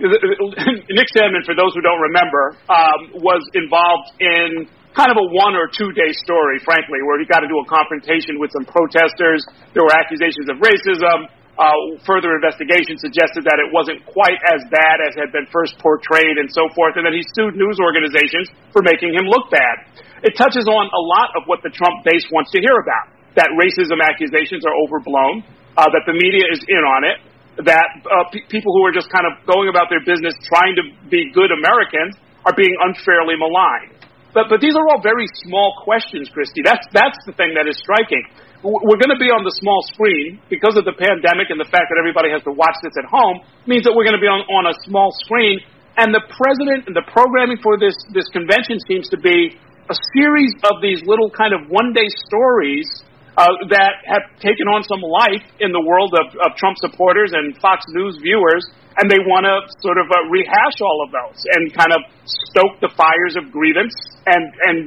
Nick 0.98 1.10
Sandmann, 1.18 1.50
for 1.50 1.58
those 1.58 1.74
who 1.74 1.82
don't 1.82 2.02
remember, 2.14 2.62
um, 2.70 3.26
was 3.26 3.42
involved 3.58 4.22
in 4.22 4.70
kind 4.96 5.12
of 5.12 5.18
a 5.18 5.28
one 5.32 5.56
or 5.56 5.72
two 5.72 5.92
day 5.96 6.12
story, 6.24 6.60
frankly, 6.64 7.00
where 7.08 7.20
he 7.20 7.26
got 7.26 7.44
into 7.44 7.56
a 7.60 7.68
confrontation 7.68 8.40
with 8.40 8.52
some 8.52 8.68
protesters. 8.68 9.44
There 9.76 9.84
were 9.84 9.96
accusations 9.96 10.48
of 10.52 10.60
racism. 10.60 11.32
Uh, 11.60 12.00
further 12.08 12.32
investigation 12.34 12.98
suggested 12.98 13.44
that 13.46 13.60
it 13.60 13.70
wasn't 13.70 14.02
quite 14.08 14.40
as 14.50 14.64
bad 14.72 15.04
as 15.04 15.14
had 15.20 15.30
been 15.36 15.46
first 15.52 15.78
portrayed 15.78 16.40
and 16.40 16.50
so 16.50 16.66
forth, 16.74 16.96
and 16.96 17.04
that 17.06 17.14
he 17.14 17.22
sued 17.36 17.54
news 17.60 17.78
organizations 17.78 18.50
for 18.72 18.82
making 18.82 19.14
him 19.14 19.28
look 19.28 19.52
bad. 19.52 19.86
It 20.24 20.34
touches 20.40 20.66
on 20.66 20.86
a 20.90 21.04
lot 21.20 21.30
of 21.38 21.46
what 21.46 21.62
the 21.62 21.70
Trump 21.70 22.08
base 22.08 22.26
wants 22.32 22.50
to 22.56 22.60
hear 22.64 22.78
about 22.82 23.22
that 23.36 23.48
racism 23.56 24.04
accusations 24.04 24.66
are 24.68 24.76
overblown, 24.84 25.44
uh, 25.78 25.88
that 25.88 26.04
the 26.04 26.16
media 26.16 26.44
is 26.52 26.60
in 26.68 26.84
on 26.84 27.02
it, 27.08 27.18
that 27.64 27.88
uh, 28.04 28.28
p- 28.32 28.44
people 28.52 28.76
who 28.76 28.84
are 28.84 28.92
just 28.92 29.08
kind 29.12 29.24
of 29.24 29.40
going 29.48 29.72
about 29.72 29.88
their 29.88 30.04
business 30.04 30.36
trying 30.44 30.76
to 30.76 30.84
be 31.08 31.32
good 31.32 31.52
Americans 31.52 32.16
are 32.44 32.56
being 32.56 32.76
unfairly 32.84 33.40
maligned. 33.40 33.91
But 34.34 34.48
but 34.48 34.64
these 34.64 34.76
are 34.76 34.86
all 34.88 35.04
very 35.04 35.28
small 35.44 35.76
questions, 35.84 36.32
Christy. 36.32 36.64
That's 36.64 36.84
that's 36.96 37.20
the 37.28 37.36
thing 37.36 37.52
that 37.60 37.68
is 37.68 37.76
striking. 37.80 38.24
We're 38.64 39.02
going 39.02 39.12
to 39.12 39.20
be 39.20 39.34
on 39.34 39.42
the 39.42 39.56
small 39.58 39.82
screen 39.90 40.38
because 40.46 40.78
of 40.78 40.86
the 40.86 40.94
pandemic 40.94 41.50
and 41.50 41.58
the 41.58 41.66
fact 41.66 41.90
that 41.90 41.98
everybody 41.98 42.30
has 42.30 42.46
to 42.46 42.54
watch 42.54 42.78
this 42.86 42.94
at 42.94 43.10
home 43.10 43.42
means 43.66 43.90
that 43.90 43.94
we're 43.98 44.06
going 44.06 44.16
to 44.16 44.22
be 44.22 44.30
on, 44.30 44.46
on 44.54 44.70
a 44.70 44.76
small 44.86 45.10
screen. 45.26 45.58
And 45.98 46.14
the 46.14 46.22
president 46.30 46.86
and 46.86 46.94
the 46.94 47.04
programming 47.10 47.58
for 47.60 47.76
this 47.76 47.98
this 48.16 48.30
convention 48.32 48.80
seems 48.88 49.10
to 49.12 49.20
be 49.20 49.58
a 49.92 49.98
series 50.16 50.56
of 50.72 50.80
these 50.80 51.04
little 51.04 51.28
kind 51.28 51.52
of 51.52 51.68
one 51.68 51.92
day 51.92 52.08
stories 52.30 52.88
uh, 53.36 53.48
that 53.68 54.00
have 54.08 54.24
taken 54.40 54.68
on 54.72 54.84
some 54.88 55.04
life 55.04 55.44
in 55.60 55.76
the 55.76 55.84
world 55.84 56.16
of, 56.16 56.32
of 56.40 56.56
Trump 56.56 56.80
supporters 56.80 57.36
and 57.36 57.58
Fox 57.60 57.84
News 57.92 58.20
viewers 58.24 58.64
and 59.00 59.08
they 59.08 59.22
want 59.24 59.48
to 59.48 59.56
sort 59.80 59.96
of 59.96 60.08
uh, 60.12 60.28
rehash 60.28 60.78
all 60.84 61.00
of 61.06 61.10
those 61.16 61.40
and 61.56 61.72
kind 61.72 61.96
of 61.96 62.02
stoke 62.28 62.76
the 62.84 62.92
fires 62.98 63.40
of 63.40 63.48
grievance 63.52 63.96
and 64.28 64.52
and 64.68 64.78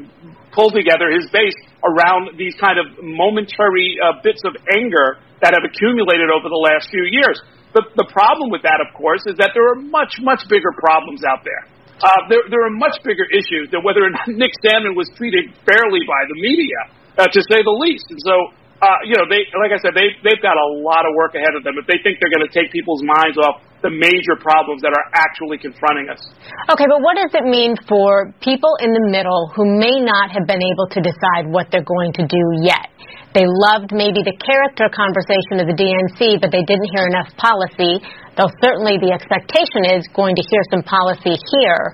pull 0.54 0.70
together 0.70 1.10
his 1.10 1.26
base 1.34 1.56
around 1.82 2.38
these 2.38 2.54
kind 2.56 2.78
of 2.78 2.86
momentary 3.02 3.98
uh, 3.98 4.22
bits 4.22 4.40
of 4.46 4.54
anger 4.72 5.18
that 5.42 5.52
have 5.52 5.66
accumulated 5.66 6.30
over 6.30 6.46
the 6.46 6.62
last 6.62 6.88
few 6.88 7.04
years. 7.04 7.42
The, 7.74 7.82
the 7.98 8.06
problem 8.06 8.54
with 8.54 8.62
that, 8.62 8.78
of 8.78 8.94
course, 8.94 9.26
is 9.26 9.34
that 9.42 9.50
there 9.52 9.66
are 9.66 9.76
much, 9.76 10.22
much 10.22 10.46
bigger 10.46 10.70
problems 10.78 11.26
out 11.26 11.42
there. 11.42 11.66
Uh, 11.98 12.20
there, 12.30 12.46
there 12.46 12.62
are 12.62 12.70
much 12.70 13.02
bigger 13.02 13.26
issues 13.34 13.68
than 13.74 13.82
whether 13.82 14.06
Nick 14.30 14.54
Sandmann 14.62 14.94
was 14.94 15.10
treated 15.18 15.50
fairly 15.66 16.06
by 16.06 16.22
the 16.30 16.38
media, 16.38 16.80
uh, 17.18 17.26
to 17.26 17.40
say 17.50 17.66
the 17.66 17.74
least. 17.74 18.06
And 18.14 18.22
so, 18.22 18.54
uh, 18.78 19.02
you 19.02 19.18
know, 19.18 19.26
they, 19.26 19.50
like 19.58 19.74
I 19.74 19.82
said, 19.82 19.98
they, 19.98 20.14
they've 20.22 20.40
got 20.42 20.54
a 20.54 20.68
lot 20.86 21.02
of 21.02 21.12
work 21.18 21.34
ahead 21.34 21.58
of 21.58 21.66
them. 21.66 21.74
If 21.82 21.90
they 21.90 21.98
think 21.98 22.22
they're 22.22 22.32
going 22.32 22.46
to 22.46 22.54
take 22.54 22.70
people's 22.70 23.02
minds 23.02 23.36
off 23.42 23.58
the 23.84 23.92
major 23.92 24.40
problems 24.40 24.80
that 24.80 24.96
are 24.96 25.08
actually 25.12 25.60
confronting 25.60 26.08
us. 26.08 26.24
Okay, 26.72 26.88
but 26.88 27.04
what 27.04 27.20
does 27.20 27.36
it 27.36 27.44
mean 27.44 27.76
for 27.84 28.32
people 28.40 28.72
in 28.80 28.96
the 28.96 29.04
middle 29.12 29.52
who 29.52 29.68
may 29.76 30.00
not 30.00 30.32
have 30.32 30.48
been 30.48 30.64
able 30.64 30.88
to 30.96 31.04
decide 31.04 31.44
what 31.52 31.68
they're 31.68 31.84
going 31.84 32.16
to 32.16 32.24
do 32.24 32.42
yet? 32.64 32.88
They 33.36 33.44
loved 33.44 33.92
maybe 33.92 34.24
the 34.24 34.32
character 34.40 34.88
conversation 34.88 35.60
of 35.60 35.68
the 35.68 35.76
DNC, 35.76 36.40
but 36.40 36.48
they 36.48 36.64
didn't 36.64 36.88
hear 36.96 37.04
enough 37.04 37.28
policy. 37.36 38.00
Though 38.40 38.48
certainly 38.64 38.96
the 38.96 39.12
expectation 39.12 39.84
is 39.84 40.08
going 40.16 40.32
to 40.40 40.44
hear 40.48 40.64
some 40.72 40.80
policy 40.80 41.36
here. 41.52 41.92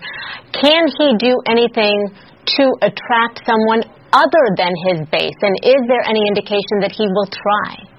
Can 0.54 0.86
he 0.94 1.18
do 1.18 1.42
anything 1.50 2.06
to 2.54 2.64
attract 2.86 3.42
someone 3.42 3.82
other 4.14 4.44
than 4.54 4.70
his 4.86 5.02
base? 5.10 5.38
And 5.42 5.58
is 5.66 5.80
there 5.90 6.06
any 6.06 6.22
indication 6.22 6.86
that 6.86 6.94
he 6.94 7.10
will 7.10 7.26
try? 7.26 7.89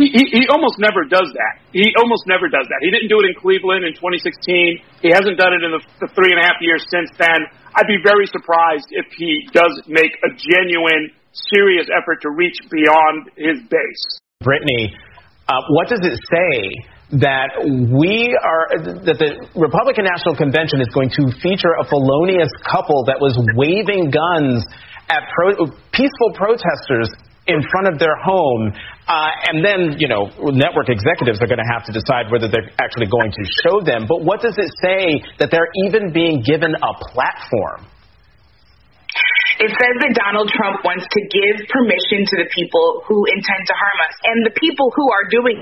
He, 0.00 0.08
he, 0.08 0.48
almost 0.48 0.80
never 0.80 1.04
does 1.04 1.28
that. 1.36 1.54
He 1.76 1.92
almost 2.00 2.24
never 2.24 2.48
does 2.48 2.64
that. 2.64 2.80
He 2.80 2.88
didn't 2.88 3.12
do 3.12 3.20
it 3.20 3.28
in 3.28 3.36
Cleveland 3.36 3.84
in 3.84 3.92
2016. 3.92 5.04
He 5.04 5.12
hasn't 5.12 5.36
done 5.36 5.52
it 5.52 5.60
in 5.60 5.70
the, 5.76 5.82
the 6.00 6.08
three 6.16 6.32
and 6.32 6.40
a 6.40 6.44
half 6.48 6.56
years 6.64 6.80
since 6.88 7.12
then. 7.20 7.44
I'd 7.76 7.88
be 7.88 8.00
very 8.00 8.24
surprised 8.24 8.88
if 8.92 9.04
he 9.12 9.44
does 9.52 9.72
make 9.88 10.16
a 10.24 10.30
genuine, 10.32 11.12
serious 11.52 11.92
effort 11.92 12.24
to 12.24 12.32
reach 12.32 12.56
beyond 12.72 13.36
his 13.36 13.60
base. 13.68 14.04
Brittany, 14.40 14.96
uh, 15.48 15.60
what 15.76 15.92
does 15.92 16.00
it 16.00 16.16
say 16.24 16.56
that 17.20 17.52
we 17.92 18.32
are 18.40 18.64
that 19.04 19.20
the 19.20 19.36
Republican 19.52 20.08
National 20.08 20.32
Convention 20.32 20.80
is 20.80 20.88
going 20.96 21.12
to 21.12 21.28
feature 21.44 21.76
a 21.76 21.84
felonious 21.84 22.48
couple 22.64 23.04
that 23.04 23.20
was 23.20 23.36
waving 23.52 24.08
guns 24.08 24.64
at 25.12 25.28
pro- 25.28 25.68
peaceful 25.92 26.32
protesters 26.32 27.12
in 27.46 27.62
front 27.70 27.88
of 27.92 27.98
their 27.98 28.16
home. 28.16 28.72
Uh, 29.08 29.30
and 29.50 29.64
then, 29.64 29.98
you 29.98 30.08
know, 30.08 30.30
network 30.52 30.88
executives 30.88 31.42
are 31.42 31.46
going 31.46 31.58
to 31.58 31.70
have 31.72 31.84
to 31.86 31.92
decide 31.92 32.30
whether 32.30 32.46
they're 32.48 32.70
actually 32.78 33.06
going 33.06 33.32
to 33.32 33.44
show 33.66 33.80
them. 33.82 34.06
But 34.06 34.22
what 34.22 34.40
does 34.40 34.56
it 34.58 34.70
say 34.80 35.22
that 35.38 35.50
they're 35.50 35.70
even 35.86 36.12
being 36.12 36.42
given 36.42 36.74
a 36.74 36.92
platform? 37.10 37.86
It 39.60 39.70
says 39.72 39.94
that 40.00 40.12
Donald 40.16 40.48
Trump 40.54 40.84
wants 40.84 41.04
to 41.04 41.20
give 41.28 41.68
permission 41.68 42.24
to 42.24 42.34
the 42.40 42.48
people 42.54 43.04
who 43.04 43.24
intend 43.28 43.62
to 43.68 43.74
harm 43.76 43.98
us. 44.08 44.14
And 44.24 44.36
the 44.46 44.54
people 44.56 44.92
who 44.94 45.06
are 45.12 45.26
doing 45.28 45.58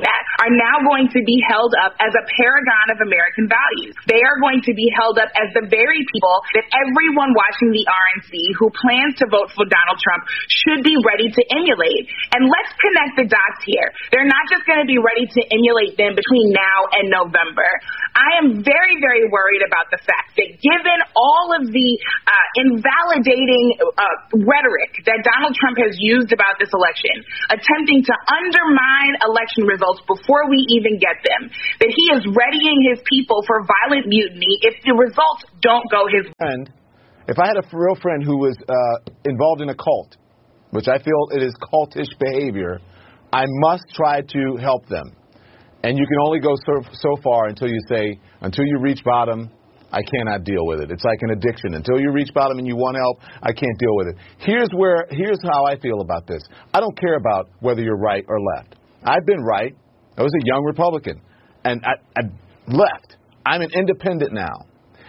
that 0.00 0.22
are 0.40 0.52
now 0.52 0.80
going 0.88 1.08
to 1.12 1.20
be 1.20 1.36
held 1.44 1.72
up 1.84 1.92
as 2.00 2.12
a 2.16 2.24
paragon 2.40 2.86
of 2.96 2.98
American 3.04 3.46
values. 3.46 3.92
They 4.08 4.20
are 4.24 4.38
going 4.40 4.64
to 4.64 4.72
be 4.72 4.88
held 4.96 5.20
up 5.20 5.28
as 5.36 5.52
the 5.52 5.68
very 5.68 6.00
people 6.08 6.36
that 6.56 6.64
everyone 6.72 7.36
watching 7.36 7.70
the 7.72 7.84
RNC 7.84 8.32
who 8.56 8.72
plans 8.72 9.20
to 9.20 9.28
vote 9.28 9.52
for 9.52 9.68
Donald 9.68 10.00
Trump 10.00 10.24
should 10.48 10.80
be 10.80 10.96
ready 11.04 11.28
to 11.28 11.42
emulate. 11.52 12.08
And 12.32 12.48
let's 12.48 12.72
connect 12.80 13.12
the 13.20 13.26
dots 13.28 13.60
here. 13.68 13.92
They're 14.10 14.28
not 14.28 14.44
just 14.48 14.64
going 14.64 14.80
to 14.80 14.88
be 14.88 14.96
ready 14.96 15.28
to 15.28 15.40
emulate 15.52 16.00
them 16.00 16.16
between 16.16 16.56
now 16.56 16.78
and 16.96 17.12
November. 17.12 17.68
I 18.16 18.40
am 18.40 18.64
very, 18.64 18.96
very 18.98 19.28
worried 19.28 19.62
about 19.62 19.92
the 19.92 20.00
fact 20.02 20.34
that 20.40 20.48
given 20.64 20.98
all 21.14 21.52
of 21.54 21.68
the 21.68 21.90
uh, 22.26 22.46
invalidating 23.00 23.78
uh, 23.80 24.02
rhetoric 24.44 24.92
that 25.06 25.24
Donald 25.24 25.54
Trump 25.56 25.78
has 25.78 25.96
used 25.98 26.32
about 26.32 26.60
this 26.60 26.68
election, 26.72 27.24
attempting 27.48 28.04
to 28.04 28.14
undermine 28.28 29.12
election 29.24 29.64
results 29.64 30.00
before 30.06 30.48
we 30.48 30.64
even 30.68 30.98
get 30.98 31.16
them, 31.24 31.50
that 31.80 31.90
he 31.90 32.04
is 32.12 32.22
readying 32.28 32.78
his 32.90 33.00
people 33.08 33.42
for 33.46 33.64
violent 33.64 34.06
mutiny 34.06 34.60
if 34.62 34.74
the 34.84 34.94
results 34.94 35.44
don't 35.60 35.88
go 35.90 36.06
his 36.08 36.26
way. 36.26 36.32
And 36.40 36.70
if 37.28 37.38
I 37.38 37.46
had 37.46 37.56
a 37.56 37.64
real 37.72 37.96
friend 38.00 38.22
who 38.22 38.38
was 38.38 38.56
uh, 38.68 39.12
involved 39.24 39.62
in 39.62 39.68
a 39.68 39.76
cult, 39.76 40.16
which 40.70 40.88
I 40.88 40.98
feel 40.98 41.28
it 41.32 41.42
is 41.42 41.54
cultish 41.60 42.10
behavior, 42.18 42.80
I 43.32 43.44
must 43.46 43.84
try 43.94 44.22
to 44.22 44.56
help 44.60 44.86
them. 44.86 45.16
And 45.82 45.96
you 45.96 46.04
can 46.06 46.18
only 46.26 46.40
go 46.40 46.54
so, 46.66 46.84
so 46.92 47.16
far 47.22 47.46
until 47.46 47.68
you 47.68 47.80
say, 47.88 48.18
until 48.42 48.64
you 48.66 48.78
reach 48.80 49.02
bottom, 49.02 49.50
I 49.92 50.02
cannot 50.02 50.44
deal 50.44 50.66
with 50.66 50.80
it. 50.80 50.90
It's 50.90 51.04
like 51.04 51.18
an 51.22 51.30
addiction. 51.30 51.74
Until 51.74 52.00
you 52.00 52.12
reach 52.12 52.32
bottom 52.32 52.58
and 52.58 52.66
you 52.66 52.76
want 52.76 52.96
help, 52.96 53.18
I 53.42 53.52
can't 53.52 53.78
deal 53.78 53.96
with 53.96 54.08
it. 54.08 54.16
Here's 54.38 54.68
where 54.74 55.06
here's 55.10 55.38
how 55.42 55.64
I 55.64 55.78
feel 55.78 56.00
about 56.00 56.26
this. 56.26 56.42
I 56.72 56.80
don't 56.80 56.98
care 56.98 57.16
about 57.16 57.48
whether 57.60 57.82
you're 57.82 57.98
right 57.98 58.24
or 58.28 58.38
left. 58.56 58.76
I've 59.04 59.26
been 59.26 59.42
right. 59.42 59.74
I 60.16 60.22
was 60.22 60.32
a 60.34 60.44
young 60.44 60.64
Republican, 60.64 61.20
and 61.64 61.82
I, 61.84 62.20
I 62.20 62.22
left. 62.68 63.16
I'm 63.46 63.62
an 63.62 63.70
independent 63.74 64.32
now, 64.32 64.66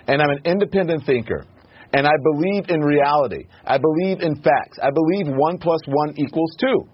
and 0.07 0.21
I'm 0.21 0.29
an 0.29 0.41
independent 0.45 1.05
thinker. 1.05 1.45
And 1.93 2.07
I 2.07 2.13
believe 2.23 2.69
in 2.69 2.79
reality. 2.79 3.47
I 3.65 3.77
believe 3.77 4.21
in 4.21 4.35
facts. 4.35 4.79
I 4.81 4.89
believe 4.91 5.27
one 5.35 5.57
plus 5.57 5.81
one 5.87 6.13
equals 6.17 6.55
two. 6.57 6.87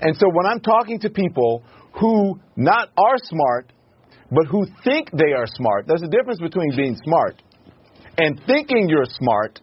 And 0.00 0.16
so 0.16 0.26
when 0.32 0.46
I'm 0.46 0.60
talking 0.60 0.98
to 1.00 1.10
people 1.10 1.62
who 2.00 2.40
not 2.56 2.88
are 2.96 3.16
smart, 3.24 3.72
but 4.30 4.46
who 4.46 4.66
think 4.84 5.10
they 5.12 5.32
are 5.32 5.46
smart, 5.46 5.86
there's 5.86 6.02
a 6.02 6.08
difference 6.08 6.40
between 6.40 6.74
being 6.76 6.96
smart 7.04 7.42
and 8.18 8.40
thinking 8.46 8.88
you're 8.88 9.06
smart, 9.06 9.60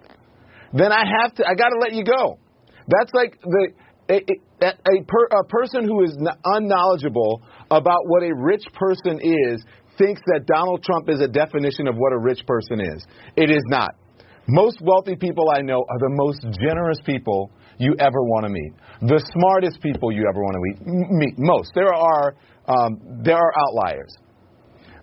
then 0.74 0.92
I 0.92 1.04
have 1.22 1.36
to, 1.36 1.46
I 1.48 1.56
got 1.56 1.70
to 1.70 1.80
let 1.80 1.94
you 1.94 2.04
go. 2.04 2.40
That's 2.88 3.14
like 3.14 3.40
the, 3.42 3.68
a, 4.10 4.16
a, 4.62 4.68
a, 4.68 5.04
per, 5.08 5.26
a 5.40 5.44
person 5.46 5.86
who 5.86 6.04
is 6.04 6.18
unknowledgeable 6.44 7.42
about 7.70 8.08
what 8.08 8.24
a 8.24 8.34
rich 8.36 8.64
person 8.74 9.20
is 9.22 9.64
thinks 9.98 10.22
that 10.28 10.46
Donald 10.46 10.84
Trump 10.84 11.10
is 11.10 11.22
a 11.22 11.28
definition 11.28 11.88
of 11.88 11.96
what 11.96 12.14
a 12.14 12.20
rich 12.20 12.46
person 12.46 12.80
is. 12.80 13.06
It 13.36 13.50
is 13.50 13.64
not. 13.68 13.96
Most 14.48 14.78
wealthy 14.82 15.16
people 15.16 15.52
I 15.54 15.62
know 15.62 15.80
are 15.80 16.00
the 16.00 16.12
most 16.12 16.60
generous 16.60 17.00
people 17.06 17.52
you 17.80 17.96
ever 18.00 18.24
want 18.24 18.46
to 18.46 18.50
meet, 18.50 18.72
the 19.02 19.22
smartest 19.34 19.82
people 19.82 20.12
you 20.12 20.26
ever 20.28 20.40
want 20.40 20.56
to 20.56 20.62
meet. 20.62 21.08
meet. 21.12 21.34
Most. 21.38 21.72
There 21.76 21.94
are 21.94 22.36
um, 22.68 23.22
there 23.24 23.36
are 23.36 23.52
outliers, 23.60 24.14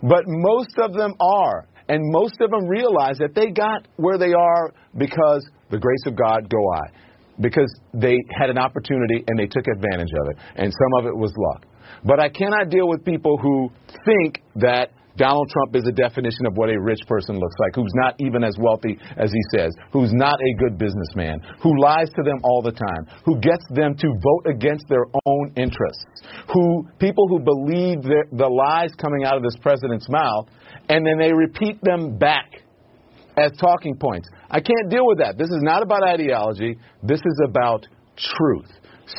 but 0.08 0.24
most 0.26 0.76
of 0.78 0.92
them 0.92 1.14
are. 1.20 1.66
And 1.88 2.00
most 2.12 2.40
of 2.40 2.50
them 2.50 2.66
realize 2.66 3.18
that 3.18 3.34
they 3.34 3.50
got 3.50 3.86
where 3.96 4.16
they 4.16 4.32
are 4.32 4.72
because 4.96 5.46
the 5.70 5.78
grace 5.78 6.04
of 6.06 6.16
God 6.16 6.48
go 6.48 6.58
I. 6.72 6.88
Because 7.40 7.70
they 7.92 8.16
had 8.38 8.48
an 8.48 8.58
opportunity 8.58 9.24
and 9.26 9.38
they 9.38 9.46
took 9.46 9.66
advantage 9.66 10.12
of 10.22 10.28
it. 10.30 10.36
And 10.56 10.72
some 10.72 11.00
of 11.00 11.06
it 11.06 11.16
was 11.16 11.32
luck. 11.36 11.66
But 12.04 12.20
I 12.20 12.28
cannot 12.28 12.70
deal 12.70 12.88
with 12.88 13.04
people 13.04 13.36
who 13.38 13.70
think 14.04 14.42
that 14.56 14.92
Donald 15.16 15.48
Trump 15.50 15.76
is 15.76 15.86
a 15.86 15.92
definition 15.92 16.46
of 16.46 16.56
what 16.56 16.70
a 16.70 16.80
rich 16.80 17.00
person 17.06 17.38
looks 17.38 17.54
like, 17.58 17.74
who's 17.74 17.92
not 17.94 18.14
even 18.18 18.42
as 18.42 18.56
wealthy 18.58 18.98
as 19.16 19.30
he 19.30 19.40
says, 19.54 19.72
who's 19.92 20.12
not 20.12 20.38
a 20.40 20.52
good 20.58 20.78
businessman, 20.78 21.40
who 21.62 21.70
lies 21.80 22.08
to 22.16 22.22
them 22.22 22.38
all 22.42 22.62
the 22.62 22.72
time, 22.72 23.06
who 23.24 23.38
gets 23.40 23.64
them 23.70 23.94
to 23.96 24.08
vote 24.08 24.50
against 24.50 24.88
their 24.88 25.06
own 25.26 25.52
interests, 25.56 26.22
who 26.52 26.86
people 26.98 27.28
who 27.28 27.38
believe 27.38 28.02
the, 28.02 28.24
the 28.32 28.48
lies 28.48 28.90
coming 29.00 29.24
out 29.24 29.36
of 29.36 29.42
this 29.42 29.56
president's 29.62 30.08
mouth 30.08 30.48
and 30.88 31.06
then 31.06 31.18
they 31.18 31.32
repeat 31.32 31.78
them 31.82 32.18
back 32.18 32.50
as 33.36 33.52
talking 33.58 33.96
points. 33.96 34.28
I 34.50 34.60
can't 34.60 34.90
deal 34.90 35.06
with 35.06 35.18
that. 35.18 35.38
This 35.38 35.48
is 35.48 35.60
not 35.62 35.82
about 35.82 36.02
ideology. 36.02 36.76
This 37.02 37.20
is 37.20 37.40
about 37.48 37.86
truth. 38.16 38.70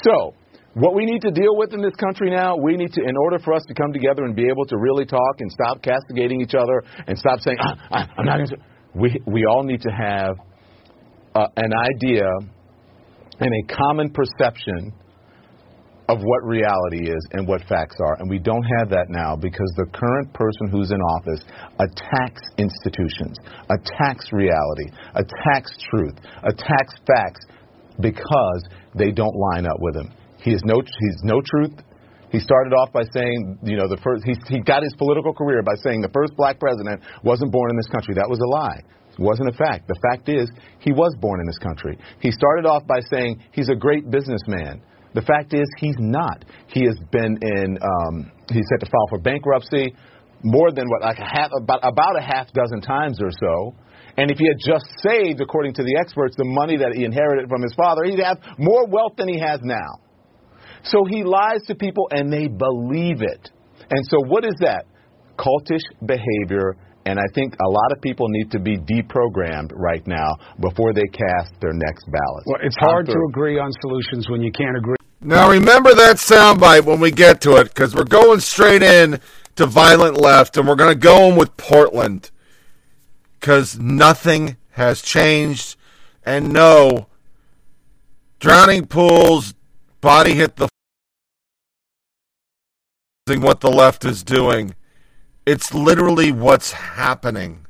So, 0.04 0.34
what 0.76 0.94
we 0.94 1.06
need 1.06 1.22
to 1.22 1.32
deal 1.32 1.56
with 1.56 1.74
in 1.74 1.82
this 1.82 1.96
country 1.96 2.30
now, 2.30 2.58
we 2.58 2.76
need 2.76 2.92
to, 2.94 3.02
in 3.02 3.16
order 3.16 3.40
for 3.40 3.54
us 3.54 3.64
to 3.68 3.74
come 3.74 3.94
together 3.94 4.26
and 4.26 4.36
be 4.36 4.48
able 4.48 4.66
to 4.66 4.78
really 4.78 5.06
talk 5.06 5.40
and 5.40 5.50
stop 5.50 5.82
castigating 5.82 6.42
each 6.42 6.54
other 6.54 6.84
and 7.08 7.18
stop 7.18 7.40
saying, 7.40 7.58
ah, 7.62 8.10
I'm 8.18 8.26
not 8.26 8.38
going 8.38 8.50
to. 8.50 8.58
We, 8.94 9.22
we 9.26 9.46
all 9.46 9.64
need 9.64 9.82
to 9.82 9.90
have 9.90 10.36
uh, 11.34 11.48
an 11.56 11.72
idea 11.74 12.28
and 13.40 13.52
a 13.54 13.74
common 13.74 14.12
perception 14.12 14.94
of 16.08 16.20
what 16.22 16.44
reality 16.44 17.10
is 17.10 17.28
and 17.32 17.48
what 17.48 17.62
facts 17.68 17.96
are. 18.00 18.18
And 18.20 18.30
we 18.30 18.40
don't 18.40 18.64
have 18.80 18.90
that 18.90 19.08
now 19.10 19.36
because 19.36 19.72
the 19.78 19.88
current 19.94 20.34
person 20.34 20.68
who's 20.70 20.92
in 20.92 21.00
office 21.02 21.42
attacks 21.80 22.42
institutions, 22.58 23.38
attacks 23.70 24.32
reality, 24.32 24.92
attacks 25.16 25.72
truth, 25.90 26.16
attacks 26.44 26.96
facts 27.08 27.46
because 28.00 28.64
they 28.94 29.12
don't 29.12 29.36
line 29.36 29.66
up 29.66 29.78
with 29.80 29.96
him. 29.96 30.14
He 30.46 30.54
is 30.54 30.62
no, 30.64 30.78
he's 30.78 31.22
no 31.24 31.42
truth. 31.42 31.74
He 32.30 32.40
started 32.40 32.74
off 32.78 32.94
by 32.94 33.02
saying, 33.12 33.58
you 33.64 33.78
know, 33.78 33.90
the 33.90 33.98
first, 33.98 34.22
he, 34.26 34.38
he 34.46 34.62
got 34.62 34.84
his 34.84 34.94
political 34.94 35.34
career 35.34 35.64
by 35.64 35.74
saying 35.82 36.02
the 36.02 36.14
first 36.14 36.38
black 36.38 36.60
president 36.60 37.02
wasn't 37.24 37.52
born 37.52 37.72
in 37.72 37.78
this 37.78 37.90
country. 37.90 38.14
That 38.14 38.30
was 38.30 38.38
a 38.38 38.46
lie. 38.46 38.82
It 39.10 39.20
wasn't 39.20 39.50
a 39.50 39.58
fact. 39.58 39.88
The 39.88 39.98
fact 40.06 40.30
is, 40.30 40.46
he 40.78 40.92
was 40.92 41.16
born 41.20 41.40
in 41.40 41.48
this 41.48 41.58
country. 41.58 41.98
He 42.20 42.30
started 42.30 42.68
off 42.70 42.86
by 42.86 43.00
saying 43.10 43.42
he's 43.54 43.70
a 43.70 43.76
great 43.76 44.12
businessman. 44.12 44.84
The 45.16 45.24
fact 45.26 45.54
is, 45.54 45.66
he's 45.80 45.98
not. 45.98 46.46
He 46.68 46.86
has 46.86 47.00
been 47.10 47.40
in, 47.42 47.80
um, 47.82 48.32
he's 48.52 48.70
had 48.70 48.86
to 48.86 48.92
file 48.92 49.10
for 49.10 49.18
bankruptcy 49.18 49.96
more 50.44 50.70
than 50.70 50.86
what, 50.90 51.02
like 51.02 51.18
a 51.18 51.26
half, 51.26 51.50
about, 51.58 51.80
about 51.82 52.20
a 52.20 52.22
half 52.22 52.54
dozen 52.54 52.82
times 52.82 53.18
or 53.20 53.32
so. 53.32 53.74
And 54.18 54.30
if 54.30 54.38
he 54.38 54.46
had 54.46 54.62
just 54.62 54.86
saved, 55.02 55.42
according 55.42 55.74
to 55.76 55.84
the 55.84 55.98
experts, 56.00 56.36
the 56.38 56.46
money 56.46 56.78
that 56.78 56.94
he 56.94 57.04
inherited 57.04 57.50
from 57.50 57.64
his 57.64 57.74
father, 57.74 58.04
he'd 58.04 58.22
have 58.22 58.38
more 58.60 58.86
wealth 58.86 59.16
than 59.18 59.28
he 59.28 59.40
has 59.40 59.60
now. 59.64 60.05
So 60.86 61.04
he 61.10 61.24
lies 61.24 61.62
to 61.68 61.76
people 61.76 62.08
and 62.12 62.32
they 62.32 62.48
believe 62.48 63.22
it. 63.22 63.52
And 63.90 64.06
so 64.10 64.18
what 64.26 64.46
is 64.46 64.56
that? 64.62 64.86
Cultish 65.38 65.84
behavior. 66.06 66.78
And 67.08 67.20
I 67.20 67.26
think 67.36 67.54
a 67.54 67.70
lot 67.70 67.92
of 67.92 68.02
people 68.02 68.28
need 68.30 68.50
to 68.52 68.60
be 68.60 68.78
deprogrammed 68.78 69.72
right 69.76 70.06
now 70.08 70.28
before 70.60 70.94
they 70.94 71.06
cast 71.12 71.54
their 71.62 71.74
next 71.74 72.06
ballot. 72.06 72.44
Well, 72.48 72.62
it's 72.64 72.78
hard 72.78 73.06
to 73.08 73.18
agree 73.30 73.60
on 73.60 73.72
solutions 73.82 74.28
when 74.30 74.42
you 74.42 74.52
can't 74.52 74.76
agree. 74.78 74.96
Now 75.22 75.50
remember 75.50 75.94
that 75.94 76.18
soundbite 76.18 76.86
when 76.86 77.00
we 77.00 77.12
get 77.12 77.42
to 77.42 77.58
it, 77.58 77.66
because 77.66 77.96
we're 77.96 78.06
going 78.06 78.40
straight 78.40 78.84
in 78.84 79.20
to 79.56 79.66
violent 79.66 80.20
left, 80.20 80.58
and 80.58 80.68
we're 80.68 80.76
going 80.76 80.94
to 80.94 81.00
go 81.00 81.30
in 81.30 81.36
with 81.36 81.56
Portland, 81.58 82.30
because 83.40 83.80
nothing 83.80 84.58
has 84.72 85.02
changed, 85.02 85.78
and 86.26 86.52
no, 86.52 87.08
drowning 88.40 88.86
pools, 88.86 89.54
body 90.02 90.34
hit 90.34 90.58
the 90.58 90.68
what 93.28 93.60
the 93.60 93.72
left 93.72 94.06
is 94.06 94.24
doing. 94.24 94.76
It's 95.48 95.74
literally 95.74 96.32
what's 96.32 96.74
happening. 96.74 97.65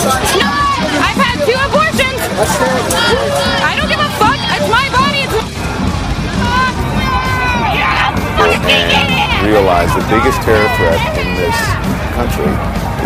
No, 0.00 0.08
I've 0.08 1.20
had 1.20 1.44
two 1.44 1.52
abortions. 1.52 2.20
I 3.60 3.76
don't 3.76 3.84
give 3.84 4.00
a 4.00 4.08
fuck. 4.16 4.40
It's 4.56 4.68
my 4.72 4.88
body. 4.96 5.28
It's 5.28 5.36
and 8.40 9.46
realize 9.46 9.92
the 9.94 10.00
biggest 10.08 10.40
terror 10.40 10.68
threat 10.80 10.96
in 11.20 11.36
this 11.36 11.52
country 12.16 12.48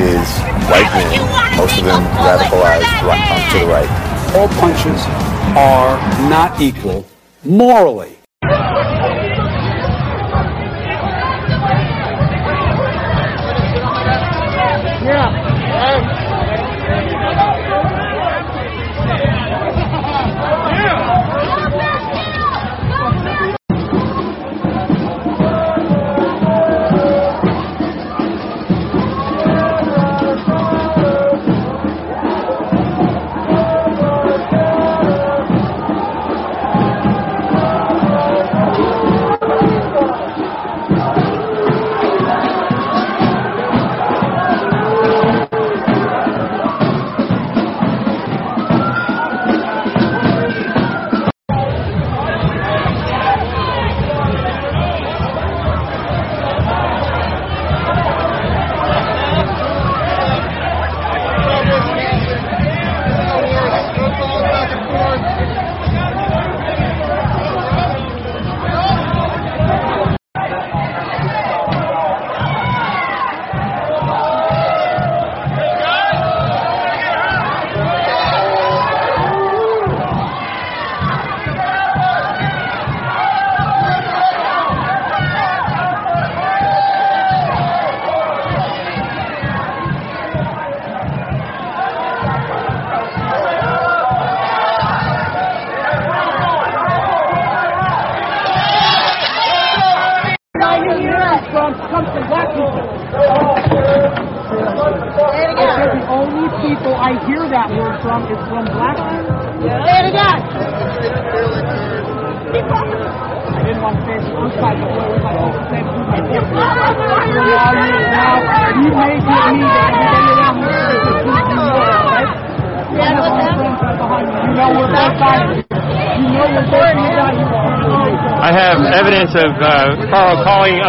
is 0.06 0.22
white 0.70 0.86
men, 0.94 1.18
most 1.56 1.78
of 1.78 1.84
them 1.84 2.02
radicalized 2.22 2.86
right, 3.02 3.50
to 3.50 3.58
the 3.58 3.66
right. 3.66 3.90
All 4.36 4.48
punches 4.60 5.02
are 5.56 5.98
not 6.30 6.60
equal 6.60 7.04
morally. 7.44 8.23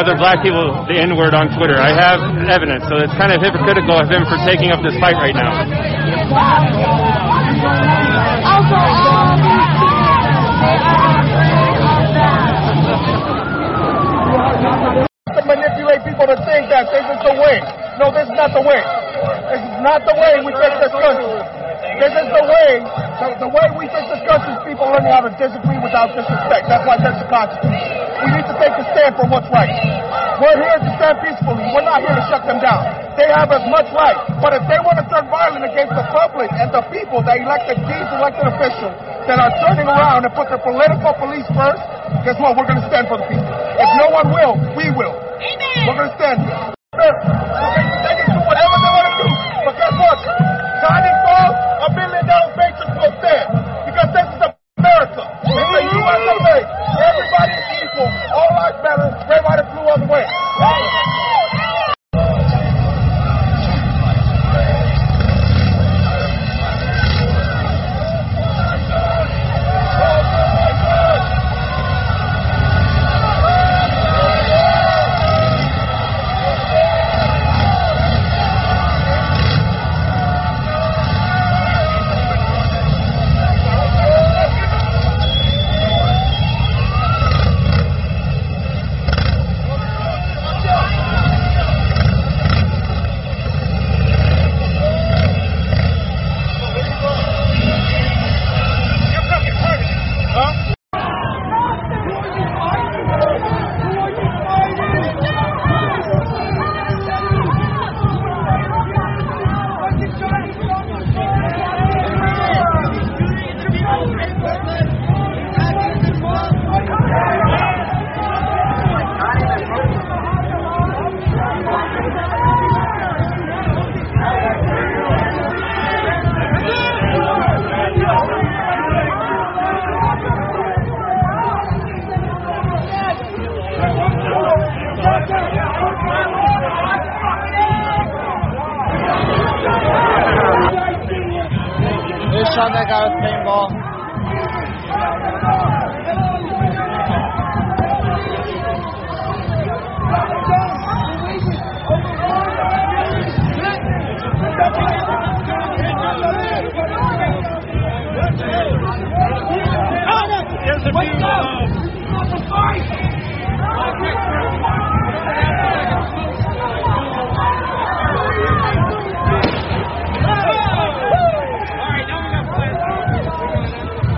Other 0.06 0.22
black 0.22 0.45
people 0.45 0.86
the 0.86 1.01
N 1.01 1.18
word 1.18 1.34
on 1.34 1.49
Twitter. 1.58 1.82
I 1.82 1.89
have 1.89 2.22
evidence, 2.45 2.86
so 2.86 3.01
it's 3.01 3.14
kind 3.18 3.34
of 3.34 3.41
hypocritical 3.41 3.97
of 3.97 4.06
him 4.06 4.22
for 4.30 4.38
taking 4.45 4.70
up 4.70 4.86
this 4.86 4.93
fight 5.01 5.18
right 5.18 5.34
now. 5.34 5.49
Also, 8.45 8.78
to 15.34 15.41
manipulate 15.41 16.06
people 16.06 16.30
to 16.30 16.38
think 16.45 16.70
that 16.70 16.86
this 16.93 17.01
is 17.01 17.20
the 17.26 17.34
way. 17.41 17.58
No, 17.97 18.14
this 18.14 18.30
is 18.30 18.36
not 18.38 18.53
the 18.53 18.62
way. 18.62 18.82
This 19.49 19.58
is 19.58 19.78
not 19.82 20.06
the 20.06 20.14
way 20.22 20.38
we 20.45 20.53
fix 20.53 20.86
this 20.86 20.93
country. 20.93 21.34
This 21.97 22.14
is 22.14 22.28
the 22.30 22.45
way. 22.45 22.70
The, 23.18 23.28
the 23.41 23.49
way 23.49 23.66
we 23.74 23.89
fix 23.89 24.06
this 24.14 24.22
country 24.30 24.53
is 24.53 24.62
people 24.70 24.86
learning 24.86 25.10
how 25.10 25.26
to 25.26 25.34
disagree 25.34 25.82
without 25.82 26.14
disrespect. 26.14 26.70
That's 26.70 26.86
why 26.86 27.01
there's 27.01 27.18
a 27.18 27.28
constitution. 27.28 28.06
We 28.26 28.28
need 28.32 28.47
to 28.47 28.56
take 28.60 28.76
a 28.76 28.86
stand 29.06 29.22
for 29.22 29.30
what's 29.30 29.45
right. 29.53 29.70
We're 30.41 30.58
here 30.58 30.80
to 30.82 30.89
stand 30.97 31.22
peacefully. 31.22 31.62
We're 31.70 31.86
not 31.86 32.01
here 32.01 32.18
to 32.18 32.26
shut 32.26 32.41
them 32.49 32.58
down. 32.58 32.82
They 33.14 33.30
have 33.30 33.53
as 33.53 33.62
much 33.70 33.86
right. 33.93 34.18
But 34.41 34.58
if 34.58 34.66
they 34.66 34.82
want 34.82 34.97
to 34.97 35.06
turn 35.14 35.30
violent 35.30 35.62
against 35.62 35.93
the 35.93 36.06
public 36.10 36.49
and 36.49 36.74
the 36.74 36.82
people, 36.89 37.22
the 37.22 37.38
elected, 37.38 37.78
these 37.86 38.10
elected 38.18 38.49
officials 38.49 38.97
that 39.30 39.38
are 39.38 39.53
turning 39.62 39.86
around 39.86 40.26
and 40.26 40.34
put 40.34 40.49
their 40.49 40.58
political 40.58 41.14
police 41.22 41.45
first, 41.53 41.82
guess 42.26 42.34
what? 42.41 42.58
We're 42.58 42.66
going 42.66 42.82
to 42.82 42.89
stand 42.89 43.06
for 43.06 43.22
the 43.22 43.30
people. 43.30 43.45
If 43.78 43.89
no 44.01 44.10
one 44.10 44.28
will, 44.34 44.53
we 44.74 44.89
will. 44.89 45.14
We're 45.86 45.97
going 46.01 46.10
to 46.10 46.18
stand 46.18 46.41
here. 46.41 46.64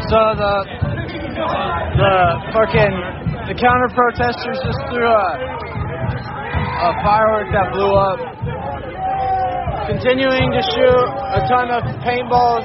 So 0.07 0.15
the 0.39 0.55
the 1.99 2.15
fucking 2.55 2.95
the 3.43 3.55
counter 3.59 3.91
protesters 3.91 4.55
just 4.63 4.81
threw 4.87 5.03
a 5.03 5.29
a 5.35 6.89
firework 7.03 7.51
that 7.51 7.75
blew 7.75 7.91
up. 7.91 8.19
Continuing 9.91 10.47
to 10.55 10.61
shoot 10.71 11.07
a 11.35 11.43
ton 11.51 11.67
of 11.75 11.83
paintballs, 12.07 12.63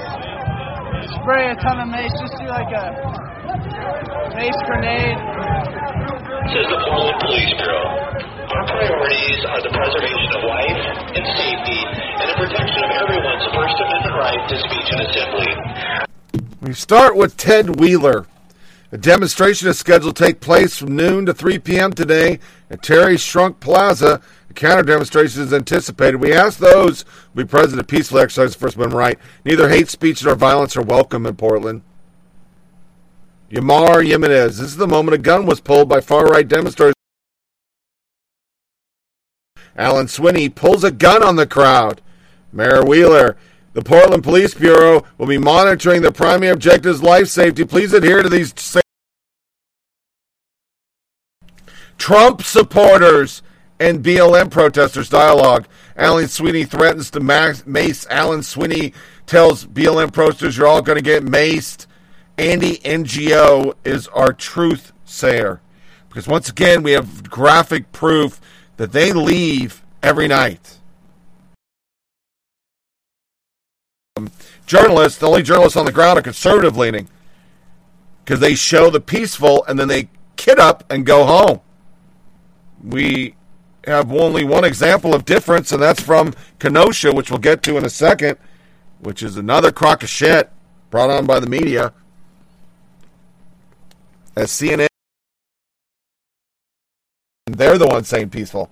spray 1.18 1.51
a 1.51 1.59
ton 1.59 1.82
of 1.82 1.90
mace, 1.90 2.14
just 2.22 2.38
do 2.38 2.47
like 2.47 2.70
a 2.70 2.86
mace 4.38 4.62
grenade. 4.62 5.18
Says 6.47 6.66
the 6.70 6.78
Portland 6.78 7.18
Police 7.26 7.55
Bureau. 7.59 7.90
Our 8.55 8.64
priorities 8.70 9.40
are 9.51 9.62
the 9.66 9.72
preservation 9.74 10.30
of 10.38 10.43
life 10.47 10.78
and 11.11 11.24
safety 11.26 11.80
and 12.22 12.26
the 12.30 12.36
protection 12.38 12.80
of 12.86 12.90
everyone's 13.03 13.47
First 13.51 13.76
Amendment 13.82 14.14
right 14.14 14.43
to 14.47 14.57
speech 14.62 14.88
and 14.95 15.01
assembly. 15.11 16.12
We 16.63 16.75
start 16.75 17.17
with 17.17 17.37
Ted 17.37 17.81
Wheeler. 17.81 18.25
A 18.93 18.97
demonstration 18.97 19.67
is 19.67 19.81
scheduled 19.81 20.15
to 20.15 20.25
take 20.25 20.39
place 20.39 20.79
from 20.79 20.95
noon 20.95 21.27
to 21.27 21.35
3 21.35 21.59
p.m. 21.59 21.93
today 21.93 22.39
at 22.71 22.85
Terry 22.85 23.17
Schrunk 23.17 23.59
Plaza. 23.59 24.21
A 24.49 24.53
counter 24.55 24.85
demonstration 24.85 25.43
is 25.43 25.53
anticipated. 25.53 26.19
We 26.21 26.33
ask 26.33 26.61
those 26.61 27.03
who 27.35 27.43
be 27.43 27.45
present 27.45 27.81
to 27.81 27.85
peacefully 27.85 28.23
exercise 28.23 28.55
First 28.55 28.77
Amendment 28.77 28.97
right. 28.97 29.19
Neither 29.45 29.71
hate 29.71 29.89
speech 29.89 30.23
nor 30.23 30.37
violence 30.37 30.77
are 30.77 30.83
welcome 30.83 31.27
in 31.27 31.35
Portland. 31.35 31.83
Yamar 33.51 34.07
Jimenez. 34.07 34.59
This 34.59 34.69
is 34.69 34.77
the 34.77 34.87
moment 34.87 35.17
a 35.17 35.19
gun 35.19 35.47
was 35.47 35.61
pulled 35.61 35.89
by 35.89 36.01
far 36.01 36.27
right 36.27 36.47
demonstrators. 36.47 36.95
Alan 39.77 40.07
Swinney 40.07 40.55
pulls 40.55 40.85
a 40.85 40.93
gun 40.93 41.25
on 41.25 41.35
the 41.35 41.47
crowd. 41.47 42.01
Mayor 42.53 42.85
Wheeler. 42.85 43.37
The 43.75 43.83
Portland 43.83 44.23
Police 44.23 44.55
Bureau 44.55 45.05
will 45.16 45.27
be 45.27 45.39
monitoring 45.39 46.03
the 46.03 46.12
primary 46.12 46.53
objectives 46.53 47.03
life 47.03 47.29
safety. 47.29 47.64
Please 47.64 47.93
adhere 47.93 48.23
to 48.23 48.29
these. 48.29 48.53
Trump 51.97 52.43
supporters 52.43 53.43
and 53.81 54.05
BLM 54.05 54.51
protesters 54.51 55.09
dialogue. 55.09 55.66
Alan 55.97 56.29
Sweeney 56.29 56.64
threatens 56.64 57.11
to 57.12 57.20
mace. 57.20 58.07
Alan 58.11 58.43
Sweeney 58.43 58.93
tells 59.27 59.64
BLM 59.64 60.12
protesters, 60.12 60.57
"You're 60.57 60.66
all 60.66 60.83
going 60.83 60.97
to 60.97 61.03
get 61.03 61.25
maced." 61.25 61.87
Andy 62.37 62.79
Ngo 62.79 63.75
is 63.85 64.09
our 64.09 64.33
truth 64.33 64.93
sayer 65.05 65.61
because 66.09 66.27
once 66.27 66.49
again 66.49 66.83
we 66.83 66.93
have 66.93 67.31
graphic 67.31 67.93
proof 67.93 68.41
that 68.77 68.93
they 68.93 69.12
leave 69.12 69.83
every 70.03 70.29
night. 70.29 70.79
Journalists, 74.67 75.19
the 75.19 75.27
only 75.27 75.43
journalists 75.43 75.77
on 75.77 75.85
the 75.85 75.93
ground 75.93 76.19
are 76.19 76.23
conservative 76.23 76.77
leaning 76.77 77.09
because 78.25 78.41
they 78.41 78.55
show 78.55 78.91
the 78.91 79.01
peaceful 79.01 79.65
and 79.67 79.79
then 79.79 79.89
they 79.89 80.09
kid 80.37 80.59
up 80.59 80.85
and 80.91 81.05
go 81.05 81.25
home. 81.25 81.61
We 82.83 83.35
have 83.85 84.13
only 84.13 84.45
one 84.45 84.65
example 84.65 85.15
of 85.15 85.25
difference, 85.25 85.73
and 85.73 85.83
that's 85.83 86.01
from 86.01 86.35
Kenosha, 86.59 87.13
which 87.13 87.31
we'll 87.31 87.39
get 87.39 87.63
to 87.65 87.77
in 87.77 87.85
a 87.85 87.91
second, 87.91 88.39
which 89.01 89.23
is 89.23 89.37
another 89.37 89.73
crock 89.73 90.03
of 90.03 90.09
shit 90.09 90.51
brought 90.91 91.11
on 91.11 91.27
by 91.27 91.41
the 91.41 91.49
media. 91.49 91.93
As 94.37 94.51
CNN, 94.51 94.87
they're 97.47 97.79
the 97.79 97.87
ones 97.87 98.09
saying 98.09 98.31
peaceful. 98.31 98.71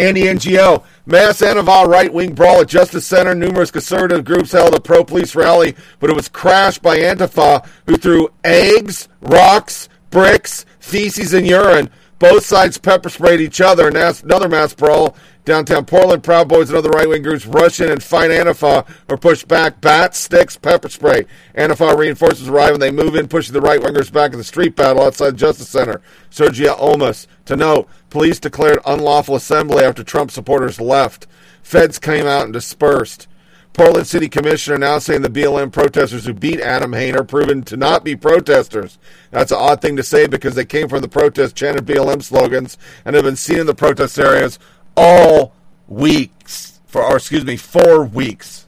Andy 0.00 0.22
Ngo, 0.22 0.82
mass 1.04 1.42
Antifa 1.42 1.86
right 1.86 2.12
wing 2.12 2.32
brawl 2.32 2.62
at 2.62 2.68
Justice 2.68 3.06
Center. 3.06 3.34
Numerous 3.34 3.70
conservative 3.70 4.24
groups 4.24 4.52
held 4.52 4.74
a 4.74 4.80
pro 4.80 5.04
police 5.04 5.34
rally, 5.34 5.76
but 5.98 6.08
it 6.08 6.16
was 6.16 6.26
crashed 6.26 6.80
by 6.80 6.96
Antifa, 6.98 7.68
who 7.86 7.96
threw 7.96 8.30
eggs, 8.42 9.08
rocks, 9.20 9.90
bricks, 10.08 10.64
feces, 10.78 11.34
and 11.34 11.46
urine. 11.46 11.90
Both 12.18 12.46
sides 12.46 12.78
pepper 12.78 13.10
sprayed 13.10 13.40
each 13.40 13.60
other. 13.60 13.88
And 13.88 13.96
that's 13.96 14.22
another 14.22 14.48
mass 14.48 14.72
brawl 14.72 15.16
downtown 15.50 15.84
Portland. 15.84 16.22
Proud 16.22 16.48
Boys 16.48 16.70
and 16.70 16.78
other 16.78 16.90
right 16.90 17.08
wing 17.08 17.22
groups 17.22 17.44
rush 17.44 17.80
in 17.80 17.90
and 17.90 18.02
fight 18.02 18.30
Antifa 18.30 18.88
or 19.08 19.16
push 19.16 19.44
back. 19.44 19.80
Bats, 19.80 20.18
sticks, 20.18 20.56
pepper 20.56 20.88
spray. 20.88 21.26
Antifa 21.56 21.96
reinforcements 21.96 22.48
arrive 22.48 22.74
and 22.74 22.82
they 22.82 22.90
move 22.90 23.16
in, 23.16 23.28
pushing 23.28 23.52
the 23.52 23.60
right 23.60 23.80
wingers 23.80 24.12
back 24.12 24.32
in 24.32 24.38
the 24.38 24.44
street 24.44 24.76
battle 24.76 25.02
outside 25.02 25.36
Justice 25.36 25.68
Center. 25.68 26.00
Sergio 26.30 26.78
Olmos. 26.78 27.26
To 27.46 27.56
note, 27.56 27.88
police 28.10 28.38
declared 28.38 28.78
unlawful 28.86 29.34
assembly 29.34 29.84
after 29.84 30.04
Trump 30.04 30.30
supporters 30.30 30.80
left. 30.80 31.26
Feds 31.62 31.98
came 31.98 32.26
out 32.26 32.44
and 32.44 32.52
dispersed. 32.52 33.26
Portland 33.72 34.06
City 34.06 34.28
Commissioner 34.28 34.78
now 34.78 34.98
saying 34.98 35.22
the 35.22 35.28
BLM 35.28 35.72
protesters 35.72 36.26
who 36.26 36.34
beat 36.34 36.60
Adam 36.60 36.92
Haner 36.92 37.20
are 37.20 37.24
proven 37.24 37.62
to 37.62 37.76
not 37.76 38.04
be 38.04 38.16
protesters. 38.16 38.98
That's 39.30 39.52
an 39.52 39.58
odd 39.60 39.80
thing 39.80 39.96
to 39.96 40.02
say 40.02 40.26
because 40.26 40.56
they 40.56 40.64
came 40.64 40.88
from 40.88 41.02
the 41.02 41.08
protest, 41.08 41.54
chanted 41.54 41.86
BLM 41.86 42.22
slogans, 42.22 42.76
and 43.04 43.14
have 43.14 43.24
been 43.24 43.36
seen 43.36 43.60
in 43.60 43.66
the 43.66 43.74
protest 43.74 44.18
areas 44.18 44.58
all 45.00 45.54
weeks, 45.88 46.78
for 46.86 47.02
or 47.02 47.16
excuse 47.16 47.44
me, 47.44 47.56
four 47.56 48.04
weeks. 48.04 48.66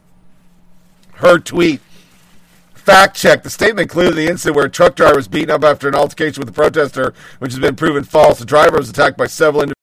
Her 1.15 1.39
tweet. 1.39 1.81
Fact 2.75 3.15
check. 3.15 3.43
The 3.43 3.51
statement 3.51 3.91
included 3.91 4.15
the 4.17 4.29
incident 4.29 4.57
where 4.57 4.65
a 4.65 4.71
truck 4.71 4.97
driver 4.97 5.17
was 5.17 5.29
beaten 5.29 5.51
up 5.51 5.63
after 5.63 5.87
an 5.89 5.95
altercation 5.95 6.41
with 6.41 6.49
a 6.49 6.53
protester, 6.53 7.15
which 7.39 7.53
has 7.53 7.61
been 7.61 7.77
proven 7.77 8.03
false. 8.03 8.39
The 8.39 8.45
driver 8.45 8.79
was 8.79 8.91
attacked 8.91 9.17
by 9.17 9.27
several 9.27 9.63
individuals. 9.63 9.77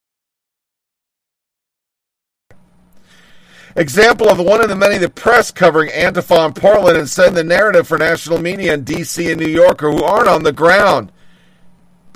Example 3.76 4.28
of 4.28 4.40
one 4.40 4.62
of 4.62 4.68
the 4.68 4.76
many 4.76 4.98
the 4.98 5.08
press 5.08 5.52
covering 5.52 5.92
Antifa 5.92 6.48
in 6.48 6.54
Portland 6.54 6.98
and 6.98 7.08
setting 7.08 7.36
the 7.36 7.44
narrative 7.44 7.88
for 7.88 7.98
national 7.98 8.42
media 8.42 8.74
in 8.74 8.84
D.C. 8.84 9.32
and 9.32 9.40
New 9.40 9.48
York 9.48 9.80
who 9.80 10.04
aren't 10.04 10.28
on 10.28 10.44
the 10.44 10.52
ground. 10.52 11.12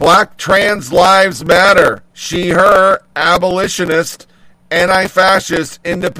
Black 0.03 0.35
trans 0.35 0.91
lives 0.91 1.45
matter. 1.45 2.03
She, 2.11 2.49
her, 2.49 2.99
abolitionist, 3.15 4.27
anti-fascist, 4.69 5.79
independent. 5.85 6.19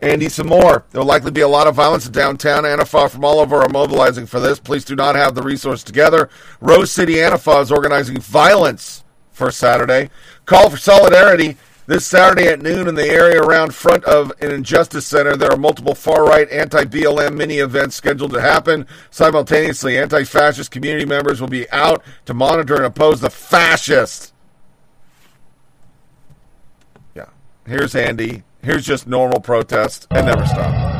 Andy, 0.00 0.28
some 0.28 0.48
more. 0.48 0.84
There 0.90 1.00
will 1.00 1.06
likely 1.06 1.30
be 1.30 1.42
a 1.42 1.46
lot 1.46 1.68
of 1.68 1.76
violence 1.76 2.06
in 2.06 2.12
downtown. 2.12 2.64
Antifa 2.64 3.08
from 3.10 3.24
all 3.24 3.38
over 3.38 3.62
are 3.62 3.68
mobilizing 3.68 4.26
for 4.26 4.40
this. 4.40 4.58
Police 4.58 4.84
do 4.84 4.96
not 4.96 5.14
have 5.14 5.36
the 5.36 5.42
resources 5.42 5.84
together. 5.84 6.28
Rose 6.60 6.90
City 6.90 7.14
Antifa 7.14 7.62
is 7.62 7.70
organizing 7.70 8.20
violence 8.20 9.04
for 9.30 9.52
Saturday. 9.52 10.10
Call 10.46 10.68
for 10.68 10.78
solidarity. 10.78 11.56
This 11.86 12.06
Saturday 12.06 12.48
at 12.48 12.62
noon 12.62 12.88
in 12.88 12.94
the 12.94 13.06
area 13.06 13.42
around 13.42 13.74
front 13.74 14.04
of 14.04 14.32
an 14.40 14.50
Injustice 14.50 15.06
Center, 15.06 15.36
there 15.36 15.52
are 15.52 15.56
multiple 15.58 15.94
far-right 15.94 16.50
anti-BLM 16.50 17.36
mini 17.36 17.58
events 17.58 17.94
scheduled 17.94 18.32
to 18.32 18.40
happen. 18.40 18.86
Simultaneously, 19.10 19.98
anti-fascist 19.98 20.70
community 20.70 21.04
members 21.04 21.42
will 21.42 21.48
be 21.48 21.70
out 21.70 22.02
to 22.24 22.32
monitor 22.32 22.76
and 22.76 22.86
oppose 22.86 23.20
the 23.20 23.28
fascists. 23.28 24.32
Yeah. 27.14 27.26
Here's 27.66 27.94
Andy. 27.94 28.44
Here's 28.62 28.86
just 28.86 29.06
normal 29.06 29.40
protest 29.40 30.06
and 30.10 30.26
never 30.26 30.46
stop. 30.46 30.93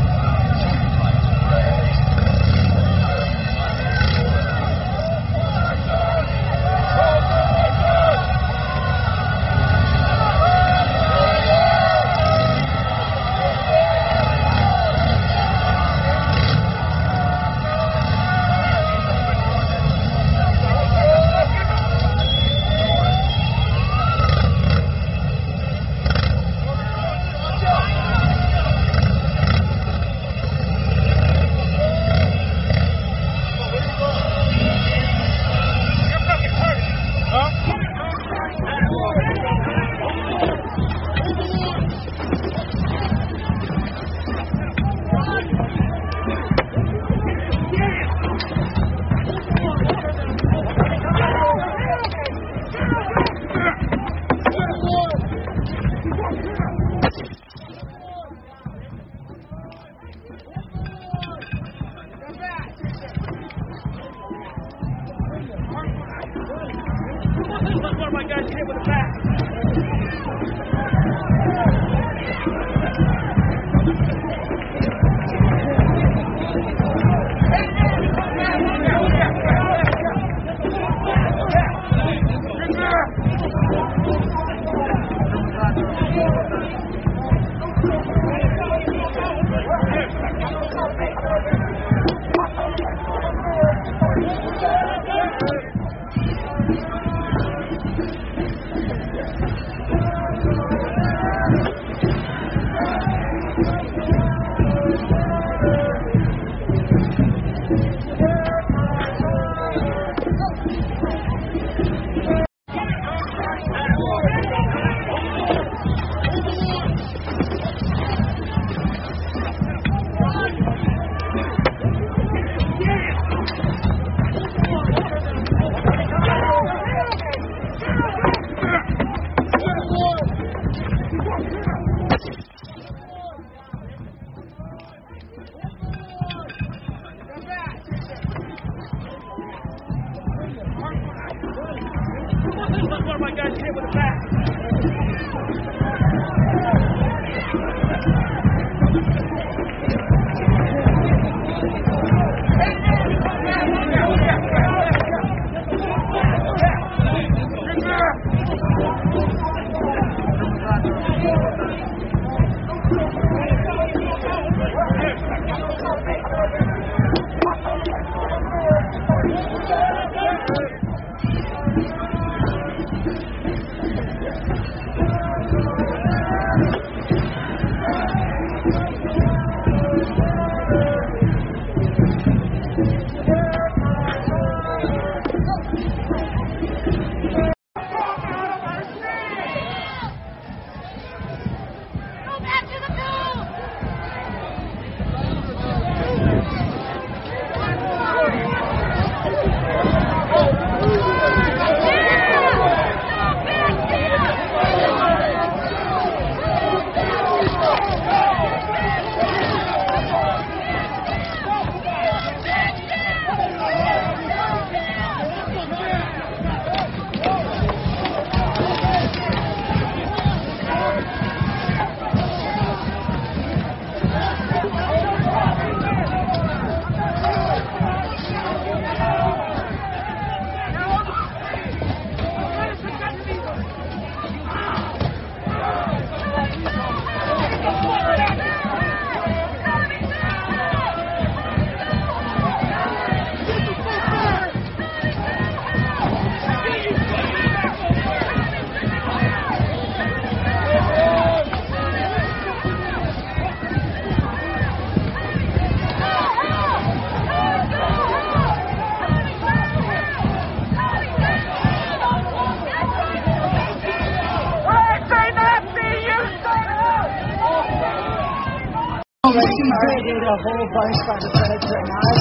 A 270.35 270.37
whole 270.37 270.66
bunch 270.74 270.99
by 271.07 271.14
the 271.20 271.30
feds, 271.30 271.70
and 271.70 271.91
I 271.91 272.14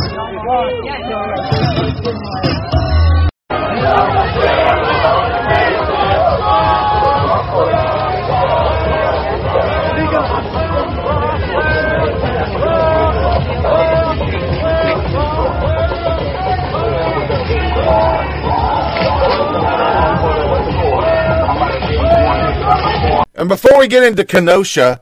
And 23.35 23.49
before 23.49 23.79
we 23.79 23.87
get 23.87 24.03
into 24.03 24.23
Kenosha, 24.23 25.01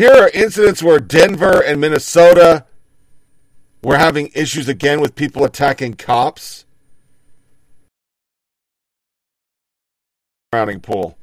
here 0.00 0.14
are 0.14 0.30
incidents 0.30 0.82
where 0.82 0.98
Denver 0.98 1.62
and 1.62 1.78
Minnesota 1.78 2.64
were 3.82 3.98
having 3.98 4.30
issues 4.34 4.66
again 4.66 4.98
with 4.98 5.14
people 5.14 5.44
attacking 5.44 5.92
cops. 5.92 6.64
Drowning 10.52 10.80
pool. 10.80 11.18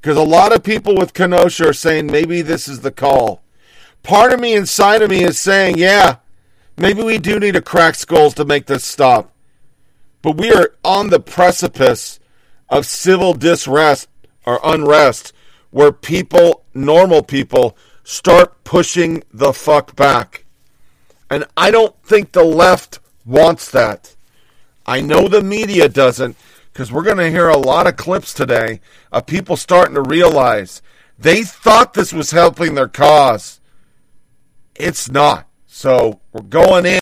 Because 0.00 0.16
a 0.16 0.22
lot 0.22 0.54
of 0.54 0.62
people 0.62 0.94
with 0.94 1.12
Kenosha 1.12 1.70
are 1.70 1.72
saying 1.72 2.06
maybe 2.06 2.40
this 2.40 2.68
is 2.68 2.82
the 2.82 2.92
call. 2.92 3.42
Part 4.04 4.32
of 4.32 4.38
me 4.38 4.54
inside 4.54 5.02
of 5.02 5.10
me 5.10 5.24
is 5.24 5.40
saying, 5.40 5.76
yeah, 5.76 6.18
maybe 6.76 7.02
we 7.02 7.18
do 7.18 7.40
need 7.40 7.54
to 7.54 7.60
crack 7.60 7.96
skulls 7.96 8.34
to 8.34 8.44
make 8.44 8.66
this 8.66 8.84
stop. 8.84 9.34
But 10.22 10.36
we 10.36 10.52
are 10.52 10.70
on 10.84 11.10
the 11.10 11.18
precipice 11.18 12.20
of 12.68 12.86
civil 12.86 13.34
disrest 13.34 14.08
or 14.46 14.60
unrest 14.62 15.32
where 15.70 15.92
people, 15.92 16.64
normal 16.84 17.22
people, 17.22 17.76
start 18.04 18.64
pushing 18.64 19.22
the 19.32 19.52
fuck 19.52 19.94
back. 19.96 20.44
And 21.30 21.44
I 21.56 21.70
don't 21.70 21.94
think 22.02 22.32
the 22.32 22.44
left 22.44 23.00
wants 23.26 23.70
that. 23.70 24.14
I 24.86 25.02
know 25.02 25.28
the 25.28 25.42
media 25.42 25.88
doesn't 25.88 26.36
because 26.72 26.90
we're 26.90 27.02
going 27.02 27.18
to 27.18 27.30
hear 27.30 27.48
a 27.48 27.58
lot 27.58 27.86
of 27.86 27.96
clips 27.96 28.32
today 28.32 28.80
of 29.12 29.26
people 29.26 29.56
starting 29.56 29.94
to 29.96 30.02
realize 30.02 30.80
they 31.18 31.42
thought 31.42 31.94
this 31.94 32.12
was 32.12 32.30
helping 32.30 32.74
their 32.74 32.88
cause. 32.88 33.60
It's 34.76 35.10
not. 35.10 35.48
So 35.66 36.20
we're 36.32 36.42
going 36.42 36.86
in. 36.86 37.00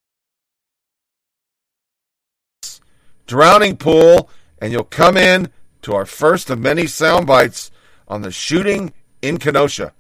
Drowning 3.27 3.77
pool, 3.77 4.31
and 4.59 4.73
you'll 4.73 4.85
come 4.85 5.17
in 5.17 5.51
to 5.83 5.95
our 5.95 6.07
first 6.07 6.49
of 6.49 6.59
many 6.59 6.87
sound 6.87 7.27
bites 7.27 7.71
on 8.09 8.23
the 8.23 8.31
shooting 8.31 8.93
in 9.23 9.39
Kenosha. 9.39 9.93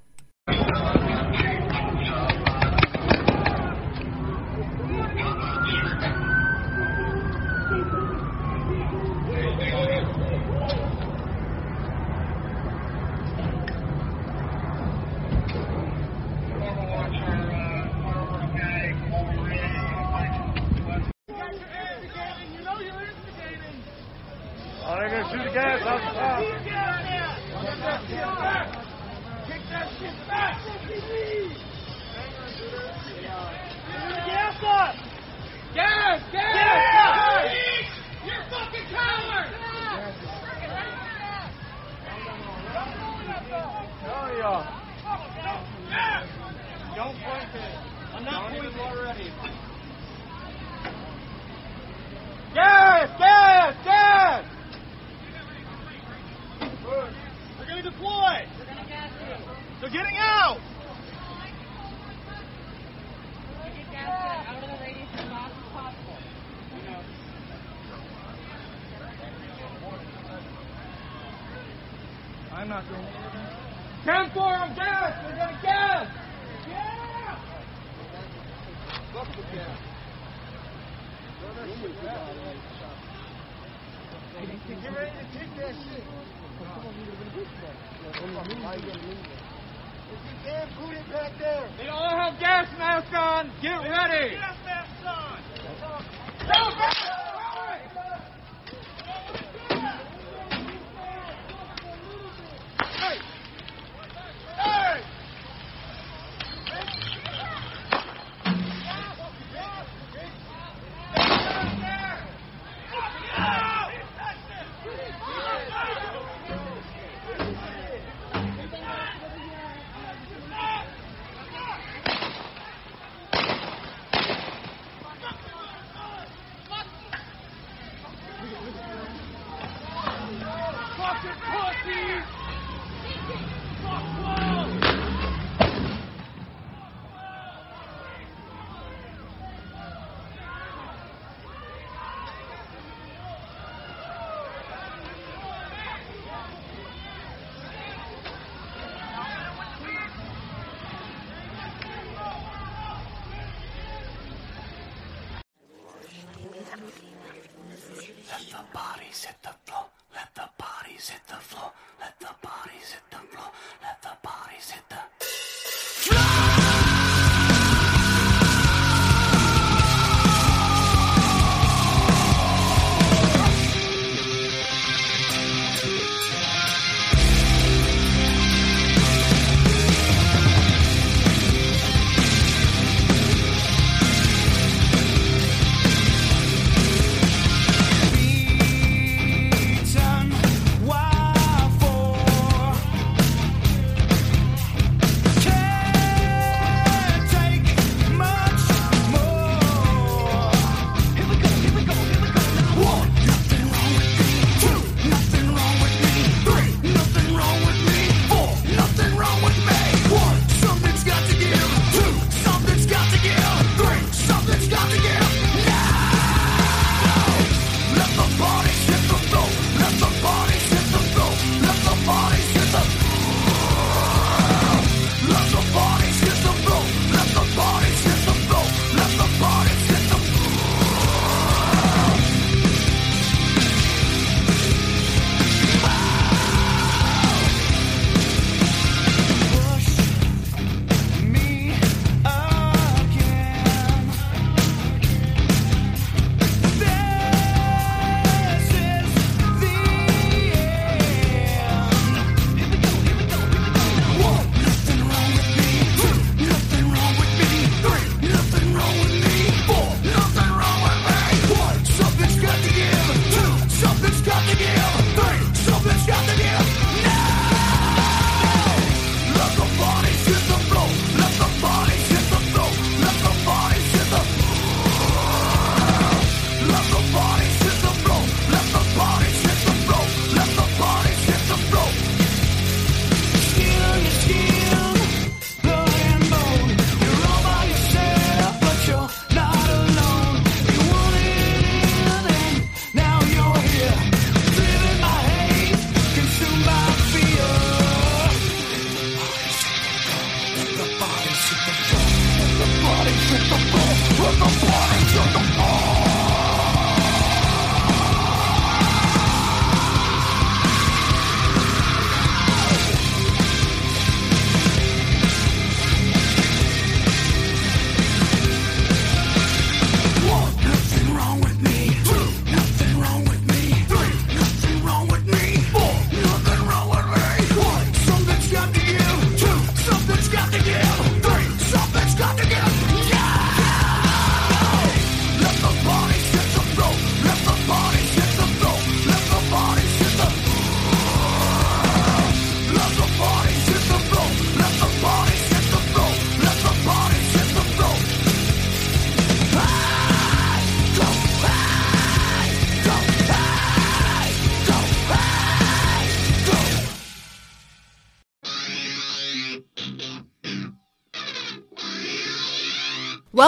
Let 156.76 158.44
the 158.50 158.64
bodies 158.74 159.24
hit 159.24 159.36
the 159.42 159.54
floor. 159.64 159.86
Let 160.14 160.34
the 160.34 160.48
bodies 160.58 161.08
hit 161.08 161.26
the 161.26 161.36
floor. 161.36 161.72
Let 162.00 162.20
the 162.20 162.34
bodies 162.42 162.92
hit 162.92 163.02
the 163.10 163.16
floor. 163.16 163.50
Let 163.82 164.02
the 164.02 164.12
bodies 164.22 164.70
hit 164.70 164.88
the 164.90 165.00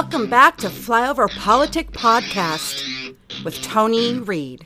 Welcome 0.01 0.31
back 0.31 0.59
to 0.59 0.69
Flyover 0.69 1.29
Politic 1.29 1.91
Podcast 1.91 2.85
with 3.43 3.61
Tony 3.63 4.15
Reed. 4.15 4.65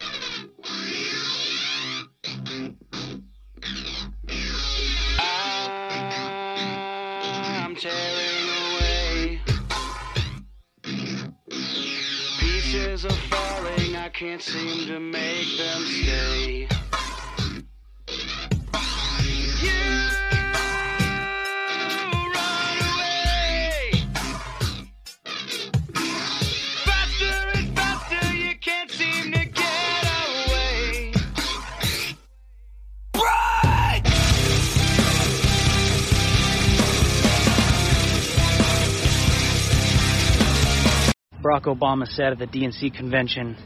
Obama 41.83 42.07
said 42.07 42.33
at 42.33 42.39
the 42.39 42.47
DNC 42.47 42.95
convention 42.97 43.57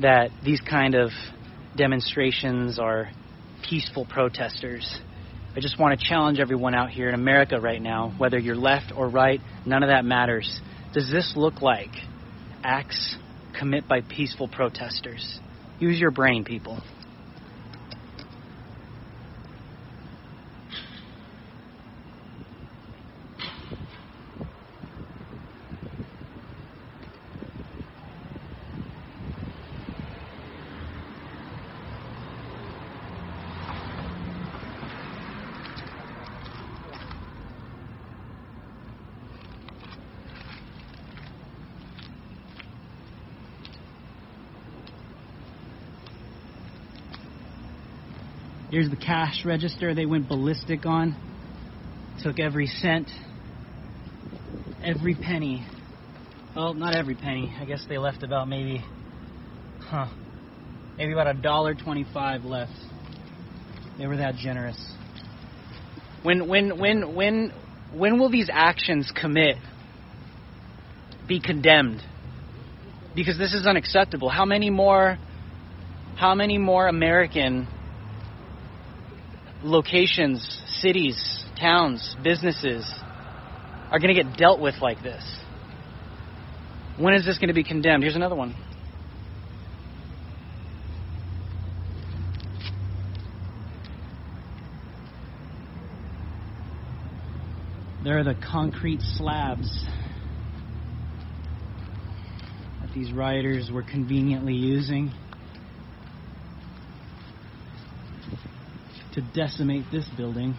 that 0.00 0.30
these 0.44 0.60
kind 0.60 0.96
of 0.96 1.10
demonstrations 1.76 2.78
are 2.78 3.10
peaceful 3.68 4.04
protesters. 4.04 4.98
I 5.54 5.60
just 5.60 5.78
want 5.78 5.98
to 5.98 6.08
challenge 6.08 6.40
everyone 6.40 6.74
out 6.74 6.90
here 6.90 7.08
in 7.08 7.14
America 7.14 7.60
right 7.60 7.80
now, 7.80 8.12
whether 8.18 8.38
you're 8.38 8.56
left 8.56 8.92
or 8.96 9.08
right, 9.08 9.40
none 9.64 9.84
of 9.84 9.90
that 9.90 10.04
matters. 10.04 10.60
Does 10.92 11.08
this 11.10 11.34
look 11.36 11.62
like 11.62 11.90
acts 12.64 13.16
commit 13.56 13.86
by 13.86 14.00
peaceful 14.00 14.48
protesters? 14.48 15.38
Use 15.78 16.00
your 16.00 16.10
brain, 16.10 16.44
people. 16.44 16.82
Here's 48.70 48.88
the 48.88 48.96
cash 48.96 49.44
register 49.44 49.94
they 49.94 50.06
went 50.06 50.28
ballistic 50.28 50.86
on. 50.86 51.16
Took 52.22 52.38
every 52.38 52.66
cent, 52.66 53.10
every 54.82 55.14
penny. 55.14 55.66
Well, 56.54 56.74
not 56.74 56.94
every 56.94 57.16
penny. 57.16 57.52
I 57.58 57.64
guess 57.64 57.84
they 57.88 57.98
left 57.98 58.22
about 58.22 58.46
maybe, 58.46 58.84
huh, 59.80 60.06
maybe 60.96 61.12
about 61.12 61.26
a 61.26 61.34
dollar 61.34 61.74
twenty-five 61.74 62.44
left. 62.44 62.72
They 63.98 64.06
were 64.06 64.18
that 64.18 64.36
generous. 64.36 64.78
When, 66.22 66.48
when, 66.48 66.78
when, 66.78 67.14
when, 67.14 67.52
when 67.92 68.20
will 68.20 68.30
these 68.30 68.50
actions 68.52 69.12
commit 69.18 69.56
be 71.26 71.40
condemned? 71.40 72.02
Because 73.16 73.36
this 73.36 73.52
is 73.52 73.66
unacceptable. 73.66 74.28
How 74.28 74.44
many 74.44 74.70
more, 74.70 75.18
how 76.16 76.34
many 76.34 76.56
more 76.58 76.86
American 76.86 77.66
locations, 79.62 80.60
cities, 80.80 81.44
towns, 81.58 82.16
businesses 82.22 82.84
are 83.90 83.98
going 83.98 84.14
to 84.14 84.22
get 84.22 84.36
dealt 84.36 84.60
with 84.60 84.76
like 84.80 85.02
this? 85.02 85.22
When 86.98 87.14
is 87.14 87.24
this 87.24 87.38
going 87.38 87.48
to 87.48 87.54
be 87.54 87.64
condemned? 87.64 88.02
Here's 88.02 88.16
another 88.16 88.36
one. 88.36 88.54
There 98.02 98.18
are 98.18 98.24
the 98.24 98.34
concrete 98.34 99.00
slabs 99.02 99.84
that 102.80 102.94
these 102.94 103.12
rioters 103.12 103.70
were 103.70 103.82
conveniently 103.82 104.54
using 104.54 105.12
to 109.14 109.20
decimate 109.34 109.84
this 109.90 110.06
building. 110.16 110.54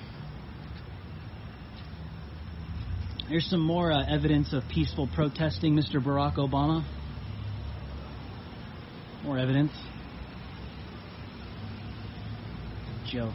Here's 3.28 3.46
some 3.50 3.62
more 3.62 3.94
uh, 3.94 4.04
evidence 4.10 4.52
of 4.52 4.64
peaceful 4.68 5.08
protesting, 5.16 5.74
Mr. 5.74 6.04
Barack 6.04 6.36
Obama. 6.36 6.84
More 9.24 9.38
evidence. 9.38 9.72
Joke. 13.10 13.34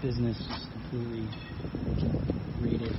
Business 0.00 0.38
completely 0.72 1.28
raided. 2.60 2.96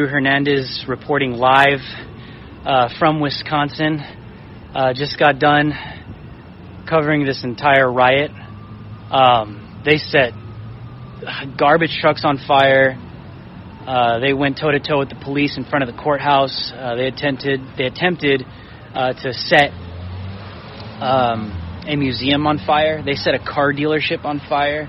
Drew 0.00 0.08
Hernandez 0.08 0.86
reporting 0.88 1.32
live 1.32 1.80
uh, 2.64 2.88
from 2.98 3.20
Wisconsin. 3.20 4.00
Uh, 4.74 4.94
just 4.94 5.18
got 5.18 5.38
done 5.38 5.74
covering 6.88 7.26
this 7.26 7.44
entire 7.44 7.92
riot. 7.92 8.30
Um, 9.10 9.82
they 9.84 9.98
set 9.98 10.32
garbage 11.58 11.98
trucks 12.00 12.22
on 12.24 12.38
fire. 12.48 12.96
Uh, 13.86 14.20
they 14.20 14.32
went 14.32 14.56
toe 14.58 14.70
to 14.70 14.80
toe 14.80 15.00
with 15.00 15.10
the 15.10 15.20
police 15.22 15.58
in 15.58 15.66
front 15.66 15.86
of 15.86 15.94
the 15.94 16.02
courthouse. 16.02 16.72
Uh, 16.74 16.94
they 16.94 17.08
attempted 17.08 17.60
they 17.76 17.84
attempted 17.84 18.42
uh, 18.94 19.12
to 19.12 19.34
set 19.34 19.70
um, 21.02 21.84
a 21.86 21.94
museum 21.94 22.46
on 22.46 22.58
fire. 22.66 23.02
They 23.04 23.16
set 23.16 23.34
a 23.34 23.38
car 23.38 23.74
dealership 23.74 24.24
on 24.24 24.40
fire. 24.48 24.88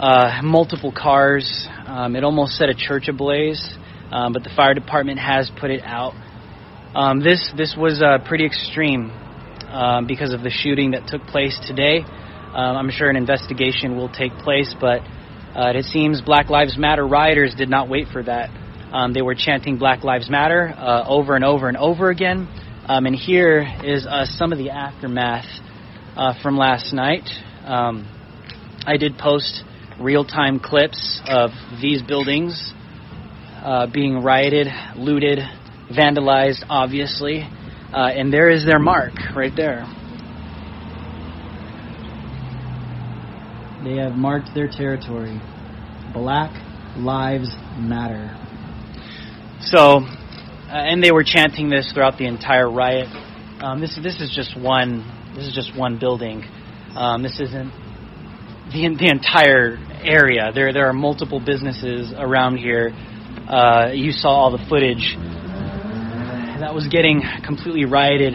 Uh, 0.00 0.40
multiple 0.42 0.92
cars. 0.92 1.68
Um, 1.86 2.16
it 2.16 2.24
almost 2.24 2.54
set 2.54 2.68
a 2.68 2.74
church 2.74 3.06
ablaze 3.06 3.76
um, 4.10 4.32
but 4.32 4.44
the 4.44 4.50
fire 4.54 4.74
department 4.74 5.18
has 5.18 5.50
put 5.58 5.70
it 5.70 5.82
out. 5.84 6.14
Um, 6.94 7.20
this 7.20 7.52
this 7.56 7.76
was 7.76 8.02
uh, 8.02 8.18
pretty 8.26 8.46
extreme 8.46 9.10
um, 9.68 10.06
because 10.06 10.32
of 10.32 10.42
the 10.42 10.50
shooting 10.50 10.92
that 10.92 11.06
took 11.08 11.22
place 11.26 11.58
today. 11.66 11.98
Um, 11.98 12.76
I'm 12.76 12.90
sure 12.90 13.10
an 13.10 13.16
investigation 13.16 13.96
will 13.96 14.08
take 14.08 14.32
place, 14.38 14.74
but 14.80 15.00
uh, 15.54 15.72
it 15.74 15.84
seems 15.84 16.22
Black 16.22 16.48
Lives 16.48 16.78
Matter 16.78 17.06
rioters 17.06 17.54
did 17.54 17.68
not 17.68 17.88
wait 17.88 18.06
for 18.12 18.22
that. 18.22 18.48
Um, 18.92 19.12
they 19.12 19.20
were 19.20 19.34
chanting 19.34 19.76
Black 19.76 20.04
Lives 20.04 20.30
Matter 20.30 20.72
uh, 20.76 21.04
over 21.06 21.34
and 21.34 21.44
over 21.44 21.68
and 21.68 21.76
over 21.76 22.08
again. 22.08 22.48
Um, 22.86 23.04
and 23.04 23.16
here 23.16 23.66
is 23.84 24.06
uh, 24.06 24.24
some 24.24 24.52
of 24.52 24.58
the 24.58 24.70
aftermath 24.70 25.44
uh, 26.16 26.34
from 26.42 26.56
last 26.56 26.94
night. 26.94 27.28
I 27.66 28.96
did 28.98 29.18
post 29.18 29.64
real 30.00 30.24
time 30.24 30.60
clips 30.60 31.20
of 31.26 31.50
these 31.82 32.00
buildings 32.02 32.72
uh, 33.66 33.86
being 33.92 34.22
rioted, 34.22 34.68
looted, 34.96 35.40
vandalized, 35.90 36.64
obviously. 36.68 37.42
Uh, 37.92 38.10
and 38.14 38.32
there 38.32 38.48
is 38.48 38.64
their 38.64 38.78
mark 38.78 39.12
right 39.34 39.52
there. 39.56 39.84
They 43.82 43.96
have 43.96 44.12
marked 44.12 44.50
their 44.54 44.68
territory. 44.68 45.40
Black 46.12 46.50
Lives 46.96 47.50
Matter. 47.76 48.34
So, 49.60 49.98
uh, 49.98 50.70
and 50.70 51.02
they 51.02 51.10
were 51.10 51.24
chanting 51.24 51.68
this 51.68 51.90
throughout 51.92 52.18
the 52.18 52.26
entire 52.26 52.70
riot. 52.70 53.08
Um, 53.60 53.80
this 53.80 53.98
this 54.02 54.20
is 54.20 54.32
just 54.34 54.58
one. 54.58 55.04
This 55.34 55.44
is 55.44 55.54
just 55.54 55.76
one 55.76 55.98
building. 55.98 56.44
Um, 56.94 57.22
this 57.22 57.40
isn't 57.40 57.70
the 58.72 58.96
the 58.98 59.10
entire 59.10 59.78
area. 60.02 60.52
There 60.54 60.72
there 60.72 60.86
are 60.86 60.92
multiple 60.92 61.40
businesses 61.40 62.12
around 62.16 62.58
here. 62.58 62.92
Uh, 63.48 63.92
you 63.92 64.10
saw 64.10 64.30
all 64.30 64.50
the 64.50 64.64
footage 64.68 65.16
that 66.58 66.74
was 66.74 66.88
getting 66.88 67.22
completely 67.44 67.84
rioted, 67.84 68.34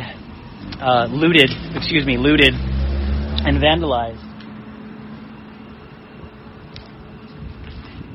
uh, 0.79 1.07
looted. 1.11 1.49
Excuse 1.75 2.05
me, 2.05 2.17
looted 2.17 2.53
and 2.53 3.57
vandalized. 3.57 4.21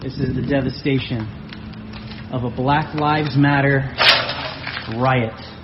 This 0.00 0.14
is 0.18 0.34
the 0.34 0.46
devastation 0.48 1.28
of 2.32 2.44
a 2.44 2.50
Black 2.50 2.94
Lives 2.94 3.36
Matter 3.36 3.92
riot. 4.96 5.55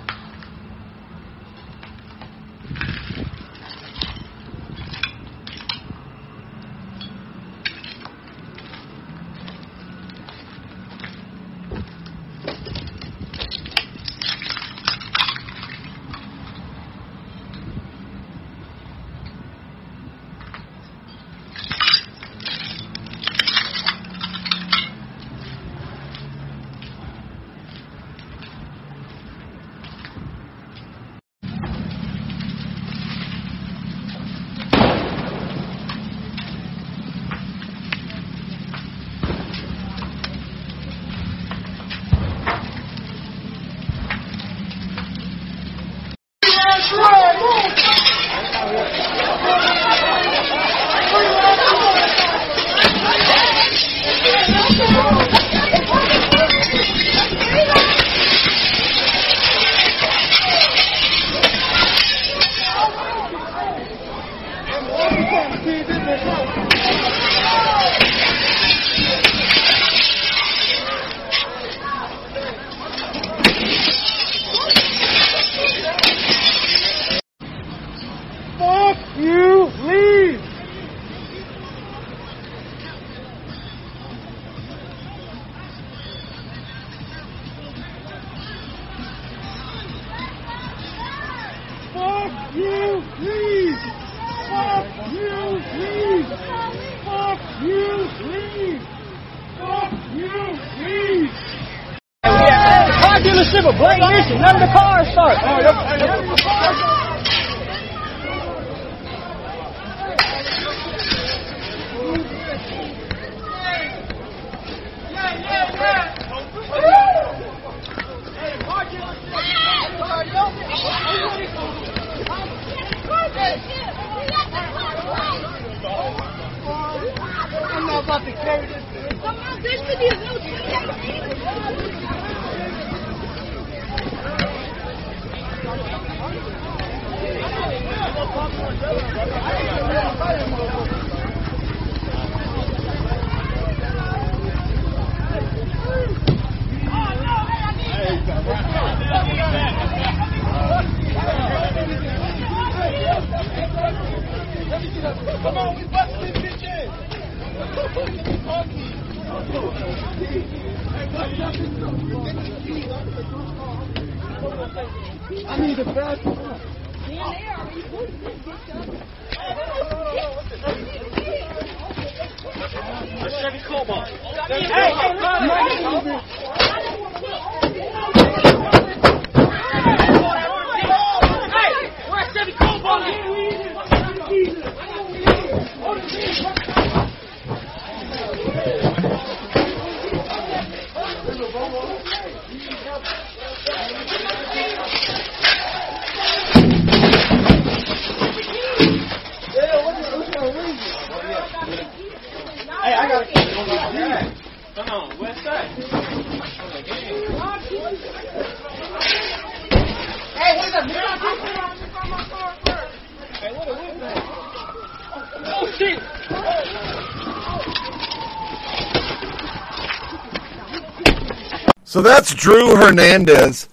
So 221.93 222.01
that's 222.01 222.33
Drew 222.33 222.73
Hernandez 222.75 223.69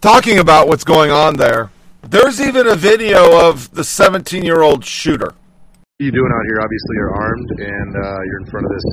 talking 0.00 0.40
about 0.40 0.66
what's 0.66 0.82
going 0.82 1.12
on 1.12 1.36
there. 1.36 1.70
There's 2.02 2.40
even 2.40 2.66
a 2.66 2.74
video 2.74 3.46
of 3.46 3.70
the 3.70 3.84
17 3.84 4.42
year 4.42 4.62
old 4.62 4.84
shooter. 4.84 5.30
What 5.30 6.02
are 6.02 6.04
you 6.04 6.10
doing 6.10 6.32
out 6.34 6.44
here? 6.50 6.58
Obviously, 6.58 6.94
you're 6.98 7.14
armed 7.14 7.50
and 7.62 7.94
uh, 7.94 8.22
you're 8.26 8.40
in 8.40 8.50
front 8.50 8.66
of 8.66 8.72
this 8.74 8.86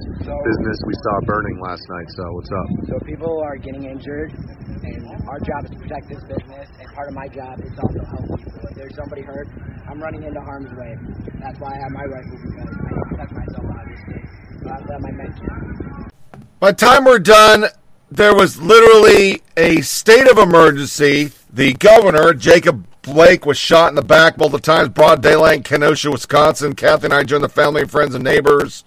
business 0.46 0.78
we 0.86 0.94
saw 0.94 1.26
burning 1.26 1.60
last 1.60 1.82
night. 1.90 2.06
So, 2.14 2.24
what's 2.34 2.52
up? 2.54 2.68
So 2.86 3.00
people 3.04 3.42
are 3.42 3.58
getting 3.58 3.86
injured, 3.86 4.30
and 4.30 5.02
our 5.28 5.40
job 5.40 5.66
is 5.66 5.72
to 5.72 5.78
protect 5.82 6.08
this 6.08 6.22
business. 6.30 6.70
And 6.78 6.94
part 6.94 7.08
of 7.10 7.16
my 7.16 7.28
job 7.28 7.58
is 7.66 7.74
also 7.82 8.06
help 8.14 8.30
people. 8.38 8.62
If 8.62 8.76
there's 8.78 8.96
somebody 8.96 9.24
hurt, 9.24 9.48
I'm 9.90 10.00
running 10.00 10.22
into 10.22 10.42
harm's 10.42 10.70
way. 10.78 10.94
That's 11.42 11.60
why 11.60 11.74
I 11.74 11.82
have 11.82 11.92
my 11.98 12.06
rifle 12.06 12.38
because 12.46 12.62
I 12.62 12.94
can 12.94 13.10
protect 13.10 13.32
myself, 13.34 13.66
obviously. 13.74 14.22
So 14.62 14.70
I 14.70 14.78
have 14.86 15.02
my 15.02 15.12
med 15.18 15.34
kit. 15.34 16.14
By 16.60 16.72
the 16.72 16.78
time 16.78 17.06
we're 17.06 17.18
done, 17.18 17.66
there 18.10 18.36
was 18.36 18.62
literally 18.62 19.42
a 19.56 19.82
state 19.82 20.30
of 20.30 20.38
emergency. 20.38 21.32
The 21.52 21.74
governor, 21.74 22.34
Jacob 22.34 22.86
Blake, 23.02 23.46
was 23.46 23.58
shot 23.58 23.90
in 23.90 23.96
the 23.96 24.02
back 24.02 24.38
multiple 24.38 24.60
times, 24.60 24.90
broad 24.90 25.22
daylight 25.22 25.64
Kenosha, 25.64 26.12
Wisconsin. 26.12 26.74
Kathy 26.74 27.06
and 27.06 27.14
I 27.14 27.24
joined 27.24 27.44
the 27.44 27.50
family, 27.50 27.86
friends, 27.86 28.16
and 28.16 28.24
neighbors, 28.24 28.84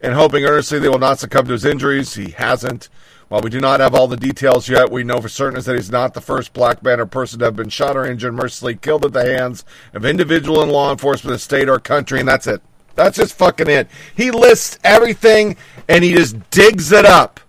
and 0.00 0.14
hoping 0.14 0.44
earnestly 0.44 0.78
they 0.78 0.88
will 0.88 0.98
not 0.98 1.18
succumb 1.18 1.46
to 1.46 1.52
his 1.52 1.64
injuries. 1.64 2.14
He 2.14 2.30
hasn't. 2.30 2.88
While 3.28 3.40
we 3.40 3.50
do 3.50 3.60
not 3.60 3.80
have 3.80 3.94
all 3.94 4.08
the 4.08 4.16
details 4.16 4.68
yet, 4.68 4.90
we 4.90 5.04
know 5.04 5.20
for 5.20 5.28
certain 5.28 5.58
is 5.58 5.64
that 5.64 5.76
he's 5.76 5.90
not 5.90 6.12
the 6.12 6.20
first 6.20 6.52
black 6.52 6.82
man 6.82 7.00
or 7.00 7.06
person 7.06 7.38
to 7.38 7.46
have 7.46 7.56
been 7.56 7.70
shot 7.70 7.96
or 7.96 8.04
injured, 8.04 8.34
mercilessly 8.34 8.76
killed 8.76 9.06
at 9.06 9.14
the 9.14 9.24
hands 9.24 9.64
of 9.94 10.04
individual 10.04 10.62
and 10.62 10.70
law 10.70 10.90
enforcement 10.90 11.32
the 11.34 11.38
state 11.38 11.68
or 11.68 11.78
country, 11.78 12.20
and 12.20 12.28
that's 12.28 12.46
it. 12.46 12.60
That's 12.94 13.16
just 13.16 13.34
fucking 13.34 13.70
it. 13.70 13.88
He 14.14 14.30
lists 14.30 14.78
everything 14.84 15.56
and 15.88 16.04
he 16.04 16.12
just 16.12 16.50
digs 16.50 16.92
it 16.92 17.06
up. 17.06 17.40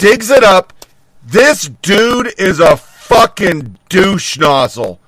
Digs 0.00 0.30
it 0.30 0.42
up. 0.42 0.72
This 1.22 1.68
dude 1.82 2.32
is 2.38 2.58
a 2.58 2.78
fucking 2.78 3.76
douche 3.90 4.38
nozzle. 4.38 4.98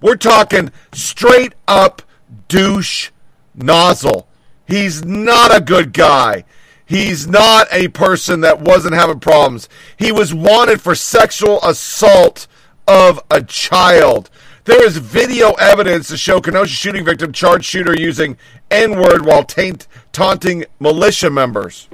We're 0.00 0.14
talking 0.14 0.70
straight 0.92 1.54
up 1.66 2.02
douche 2.46 3.10
nozzle. 3.52 4.28
He's 4.64 5.04
not 5.04 5.52
a 5.52 5.60
good 5.60 5.92
guy. 5.92 6.44
He's 6.86 7.26
not 7.26 7.66
a 7.72 7.88
person 7.88 8.42
that 8.42 8.60
wasn't 8.60 8.94
having 8.94 9.18
problems. 9.18 9.68
He 9.96 10.12
was 10.12 10.32
wanted 10.32 10.80
for 10.80 10.94
sexual 10.94 11.58
assault 11.64 12.46
of 12.86 13.20
a 13.28 13.42
child. 13.42 14.30
There 14.66 14.86
is 14.86 14.98
video 14.98 15.54
evidence 15.54 16.06
to 16.08 16.16
show 16.16 16.40
Kenosha 16.40 16.72
shooting 16.72 17.04
victim 17.04 17.32
charged 17.32 17.64
shooter 17.64 18.00
using 18.00 18.36
N 18.70 19.00
word 19.00 19.26
while 19.26 19.42
taint, 19.42 19.88
taunting 20.12 20.64
militia 20.78 21.28
members. 21.28 21.88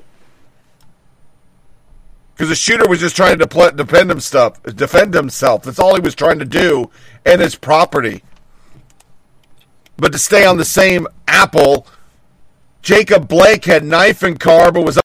Because 2.38 2.50
the 2.50 2.54
shooter 2.54 2.88
was 2.88 3.00
just 3.00 3.16
trying 3.16 3.36
to 3.36 3.44
depl- 3.44 3.74
defend 3.74 4.08
himself. 4.08 4.62
Defend 4.62 5.12
himself. 5.12 5.64
That's 5.64 5.80
all 5.80 5.96
he 5.96 6.00
was 6.00 6.14
trying 6.14 6.38
to 6.38 6.44
do, 6.44 6.88
and 7.26 7.40
his 7.40 7.56
property. 7.56 8.22
But 9.96 10.12
to 10.12 10.18
stay 10.18 10.46
on 10.46 10.56
the 10.56 10.64
same 10.64 11.08
apple, 11.26 11.88
Jacob 12.80 13.26
Blake 13.26 13.64
had 13.64 13.82
knife 13.84 14.22
and 14.22 14.38
car, 14.38 14.70
but 14.70 14.84
was 14.84 15.00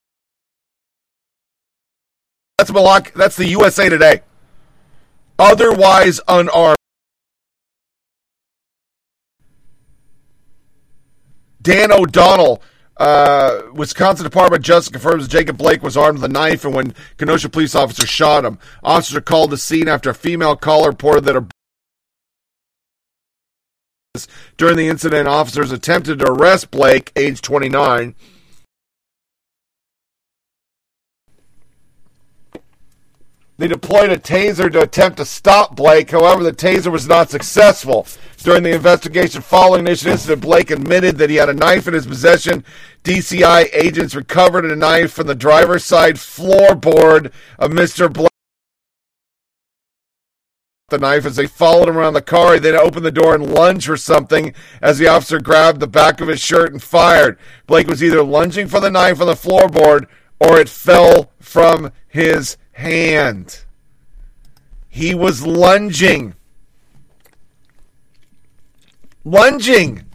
that's 2.60 2.72
Malak. 2.72 3.14
That's 3.16 3.36
the 3.36 3.48
USA 3.48 3.90
Today. 3.90 4.22
Otherwise 5.40 6.22
unarmed. 6.28 6.78
Dan 11.64 11.92
O'Donnell, 11.92 12.62
uh, 12.98 13.62
Wisconsin 13.74 14.24
Department 14.24 14.60
of 14.60 14.66
Justice 14.66 14.92
confirms 14.92 15.28
Jacob 15.28 15.58
Blake 15.58 15.82
was 15.82 15.98
armed 15.98 16.20
with 16.20 16.30
a 16.30 16.34
knife 16.34 16.64
and 16.64 16.76
when 16.76 16.94
Kenosha 17.18 17.50
police 17.50 17.76
officer 17.76 18.06
shot 18.06 18.46
him. 18.46 18.60
Officers 18.84 19.16
are 19.16 19.22
called 19.22 19.50
the 19.50 19.58
scene 19.58 19.88
after 19.88 20.10
a 20.10 20.16
female 20.16 20.56
caller 20.56 20.90
reported 20.90 21.26
that 21.26 21.36
her 21.36 21.48
during 24.58 24.78
the 24.78 24.90
incident, 24.90 25.28
officers 25.28 25.72
attempted 25.72 26.20
to 26.20 26.32
arrest 26.32 26.70
Blake, 26.70 27.12
age 27.16 27.42
29. 27.42 28.14
They 33.58 33.68
deployed 33.68 34.10
a 34.10 34.18
taser 34.18 34.72
to 34.72 34.82
attempt 34.82 35.18
to 35.18 35.26
stop 35.26 35.76
Blake. 35.76 36.10
However, 36.10 36.44
the 36.44 36.54
taser 36.54 36.92
was 36.92 37.08
not 37.08 37.30
successful. 37.30 38.08
During 38.38 38.64
the 38.64 38.74
investigation 38.74 39.42
following 39.42 39.86
this 39.86 40.06
incident, 40.06 40.42
Blake 40.42 40.72
admitted 40.72 41.18
that 41.18 41.30
he 41.30 41.36
had 41.36 41.50
a 41.50 41.54
knife 41.54 41.88
in 41.88 41.94
his 41.94 42.08
possession. 42.08 42.64
DCI 43.04 43.70
agents 43.72 44.16
recovered 44.16 44.66
a 44.66 44.76
knife 44.76 45.12
from 45.12 45.28
the 45.28 45.36
driver's 45.36 45.86
side 45.86 46.16
floorboard 46.16 47.32
of 47.60 47.72
Mr. 47.72 48.12
Blake. 48.12 48.30
The 50.90 50.98
knife 50.98 51.26
as 51.26 51.36
they 51.36 51.48
followed 51.48 51.90
him 51.90 51.98
around 51.98 52.16
the 52.16 52.22
car. 52.22 52.56
He 52.56 52.60
then 52.60 52.76
opened 52.76 53.06
the 53.06 53.12
door 53.12 53.36
and 53.36 53.54
lunged 53.54 53.86
for 53.86 53.98
something 53.98 54.54
as 54.82 54.98
the 54.98 55.08
officer 55.08 55.40
grabbed 55.40 55.80
the 55.80 55.88
back 55.88 56.22
of 56.22 56.28
his 56.28 56.40
shirt 56.40 56.72
and 56.72 56.82
fired. 56.82 57.38
Blake 57.68 57.88
was 57.88 58.04
either 58.04 58.24
lunging 58.24 58.68
for 58.68 58.80
the 58.80 58.92
knife 58.92 59.22
on 59.22 59.28
the 59.28 59.34
floorboard 59.34 60.08
or 60.40 60.60
it 60.60 60.70
fell 60.70 61.32
from 61.40 61.92
his 62.08 62.58
hand. 62.74 63.64
He 64.90 65.16
was 65.16 65.46
lunging. 65.46 66.36
Lunging. 69.24 70.06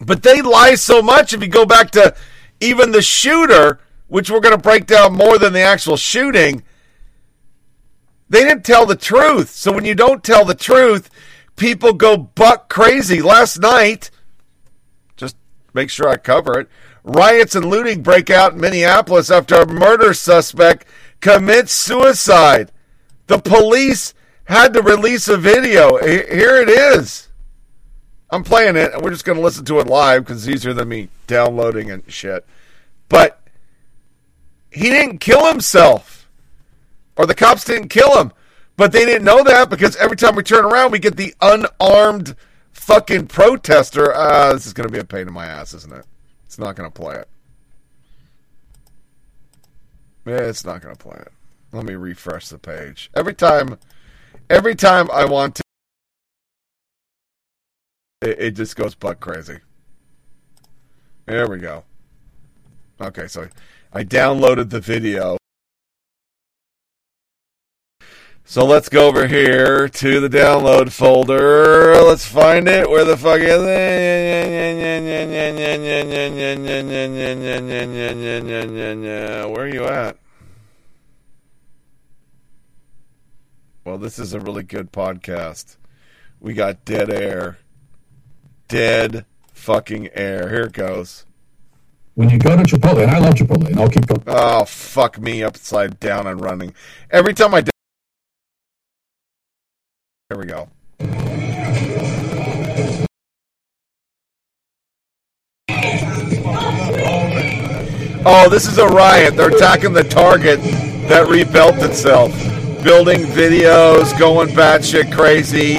But 0.00 0.22
they 0.22 0.42
lie 0.42 0.74
so 0.74 1.00
much 1.00 1.32
if 1.32 1.40
you 1.40 1.48
go 1.48 1.64
back 1.64 1.90
to 1.92 2.14
even 2.60 2.92
the 2.92 3.02
shooter, 3.02 3.80
which 4.08 4.30
we're 4.30 4.40
going 4.40 4.54
to 4.54 4.60
break 4.60 4.86
down 4.86 5.14
more 5.14 5.38
than 5.38 5.52
the 5.52 5.60
actual 5.60 5.96
shooting. 5.96 6.62
They 8.28 8.42
didn't 8.42 8.64
tell 8.64 8.86
the 8.86 8.96
truth. 8.96 9.50
So 9.50 9.72
when 9.72 9.84
you 9.84 9.94
don't 9.94 10.22
tell 10.22 10.44
the 10.44 10.54
truth, 10.54 11.10
people 11.56 11.92
go 11.92 12.16
buck 12.16 12.68
crazy. 12.68 13.22
Last 13.22 13.58
night, 13.58 14.10
just 15.16 15.36
make 15.72 15.90
sure 15.90 16.08
I 16.08 16.16
cover 16.16 16.58
it. 16.60 16.68
Riots 17.06 17.54
and 17.54 17.64
looting 17.64 18.02
break 18.02 18.30
out 18.30 18.54
in 18.54 18.60
Minneapolis 18.60 19.30
after 19.30 19.54
a 19.54 19.66
murder 19.66 20.12
suspect 20.12 20.84
commits 21.20 21.72
suicide. 21.72 22.72
The 23.28 23.38
police 23.38 24.12
had 24.46 24.74
to 24.74 24.82
release 24.82 25.28
a 25.28 25.36
video. 25.36 25.98
Here 25.98 26.56
it 26.56 26.68
is. 26.68 27.28
I'm 28.28 28.42
playing 28.42 28.74
it, 28.74 28.92
and 28.92 29.04
we're 29.04 29.12
just 29.12 29.24
going 29.24 29.38
to 29.38 29.44
listen 29.44 29.64
to 29.66 29.78
it 29.78 29.86
live 29.86 30.24
because 30.24 30.48
it's 30.48 30.56
easier 30.56 30.72
than 30.72 30.88
me 30.88 31.08
downloading 31.28 31.92
and 31.92 32.02
shit. 32.12 32.44
But 33.08 33.40
he 34.72 34.90
didn't 34.90 35.18
kill 35.18 35.46
himself, 35.46 36.28
or 37.16 37.24
the 37.24 37.36
cops 37.36 37.62
didn't 37.62 37.88
kill 37.88 38.20
him. 38.20 38.32
But 38.76 38.90
they 38.90 39.06
didn't 39.06 39.24
know 39.24 39.44
that 39.44 39.70
because 39.70 39.94
every 39.94 40.16
time 40.16 40.34
we 40.34 40.42
turn 40.42 40.64
around, 40.64 40.90
we 40.90 40.98
get 40.98 41.16
the 41.16 41.36
unarmed 41.40 42.34
fucking 42.72 43.28
protester. 43.28 44.12
Uh, 44.12 44.54
this 44.54 44.66
is 44.66 44.72
going 44.72 44.88
to 44.88 44.92
be 44.92 44.98
a 44.98 45.04
pain 45.04 45.28
in 45.28 45.32
my 45.32 45.46
ass, 45.46 45.72
isn't 45.72 45.92
it? 45.92 46.04
It's 46.46 46.58
not 46.58 46.76
going 46.76 46.90
to 46.90 46.94
play 46.94 47.16
it. 47.16 47.28
It's 50.24 50.64
not 50.64 50.80
going 50.80 50.94
to 50.94 51.02
play 51.02 51.18
it. 51.18 51.32
Let 51.72 51.84
me 51.84 51.94
refresh 51.94 52.48
the 52.48 52.58
page. 52.58 53.10
Every 53.14 53.34
time, 53.34 53.78
every 54.48 54.74
time 54.74 55.10
I 55.10 55.24
want 55.24 55.56
to, 55.56 55.62
it, 58.22 58.38
it 58.40 58.50
just 58.52 58.76
goes 58.76 58.94
butt 58.94 59.20
crazy. 59.20 59.58
There 61.26 61.48
we 61.48 61.58
go. 61.58 61.84
Okay, 63.00 63.26
so 63.26 63.48
I 63.92 64.04
downloaded 64.04 64.70
the 64.70 64.80
video. 64.80 65.36
So 68.48 68.64
let's 68.64 68.88
go 68.88 69.08
over 69.08 69.26
here 69.26 69.88
to 69.88 70.20
the 70.20 70.28
download 70.28 70.92
folder. 70.92 72.00
Let's 72.00 72.24
find 72.24 72.68
it. 72.68 72.88
Where 72.88 73.04
the 73.04 73.16
fuck 73.16 73.40
is 73.40 73.48
it? 73.50 73.66
Where 79.50 79.64
are 79.64 79.68
you 79.68 79.84
at? 79.86 80.16
Well, 83.84 83.98
this 83.98 84.20
is 84.20 84.32
a 84.32 84.38
really 84.38 84.62
good 84.62 84.92
podcast. 84.92 85.76
We 86.38 86.54
got 86.54 86.84
dead 86.84 87.10
air. 87.10 87.58
Dead 88.68 89.26
fucking 89.54 90.10
air. 90.14 90.50
Here 90.50 90.62
it 90.62 90.72
goes. 90.72 91.26
When 92.14 92.30
you 92.30 92.38
go 92.38 92.56
to 92.56 92.62
Chipotle, 92.62 93.02
and 93.02 93.10
I 93.10 93.18
love 93.18 93.34
Chipotle, 93.34 93.66
and 93.66 93.80
I'll 93.80 93.88
keep 93.88 94.06
going. 94.06 94.22
Oh, 94.28 94.64
fuck 94.64 95.18
me 95.18 95.42
upside 95.42 95.98
down 95.98 96.28
and 96.28 96.40
running. 96.40 96.74
Every 97.10 97.34
time 97.34 97.52
I. 97.52 97.64
Here 100.28 100.38
we 100.40 100.46
go. 100.46 100.68
Oh, 108.28 108.48
this 108.50 108.66
is 108.66 108.78
a 108.78 108.88
riot. 108.88 109.36
They're 109.36 109.54
attacking 109.54 109.92
the 109.92 110.02
target 110.02 110.60
that 111.08 111.28
rebuilt 111.28 111.76
itself. 111.76 112.32
Building 112.82 113.20
videos, 113.20 114.18
going 114.18 114.48
batshit 114.48 115.14
crazy. 115.14 115.74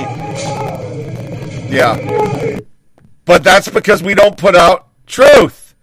Yeah. 1.69 2.61
But 3.25 3.43
that's 3.43 3.67
because 3.67 4.01
we 4.01 4.15
don't 4.15 4.37
put 4.37 4.55
out 4.55 4.87
truth. 5.07 5.75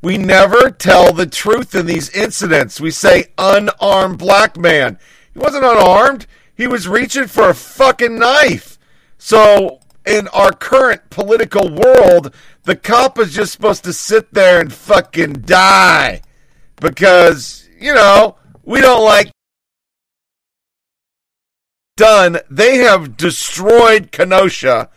We 0.00 0.16
never 0.16 0.70
tell 0.70 1.12
the 1.12 1.26
truth 1.26 1.74
in 1.74 1.86
these 1.86 2.10
incidents. 2.10 2.80
We 2.80 2.92
say 2.92 3.32
unarmed 3.36 4.18
black 4.18 4.56
man. 4.56 5.00
He 5.32 5.40
wasn't 5.40 5.64
unarmed. 5.64 6.28
He 6.56 6.66
was 6.66 6.88
reaching 6.88 7.26
for 7.26 7.50
a 7.50 7.54
fucking 7.54 8.18
knife. 8.18 8.78
So, 9.18 9.80
in 10.06 10.28
our 10.28 10.52
current 10.52 11.10
political 11.10 11.68
world, 11.68 12.34
the 12.64 12.76
cop 12.76 13.18
is 13.18 13.34
just 13.34 13.52
supposed 13.52 13.84
to 13.84 13.92
sit 13.92 14.32
there 14.32 14.60
and 14.60 14.72
fucking 14.72 15.42
die. 15.42 16.22
Because, 16.80 17.68
you 17.78 17.94
know, 17.94 18.36
we 18.64 18.80
don't 18.80 19.04
like 19.04 19.30
done. 21.96 22.38
They 22.50 22.76
have 22.78 23.16
destroyed 23.16 24.12
Kenosha 24.12 24.90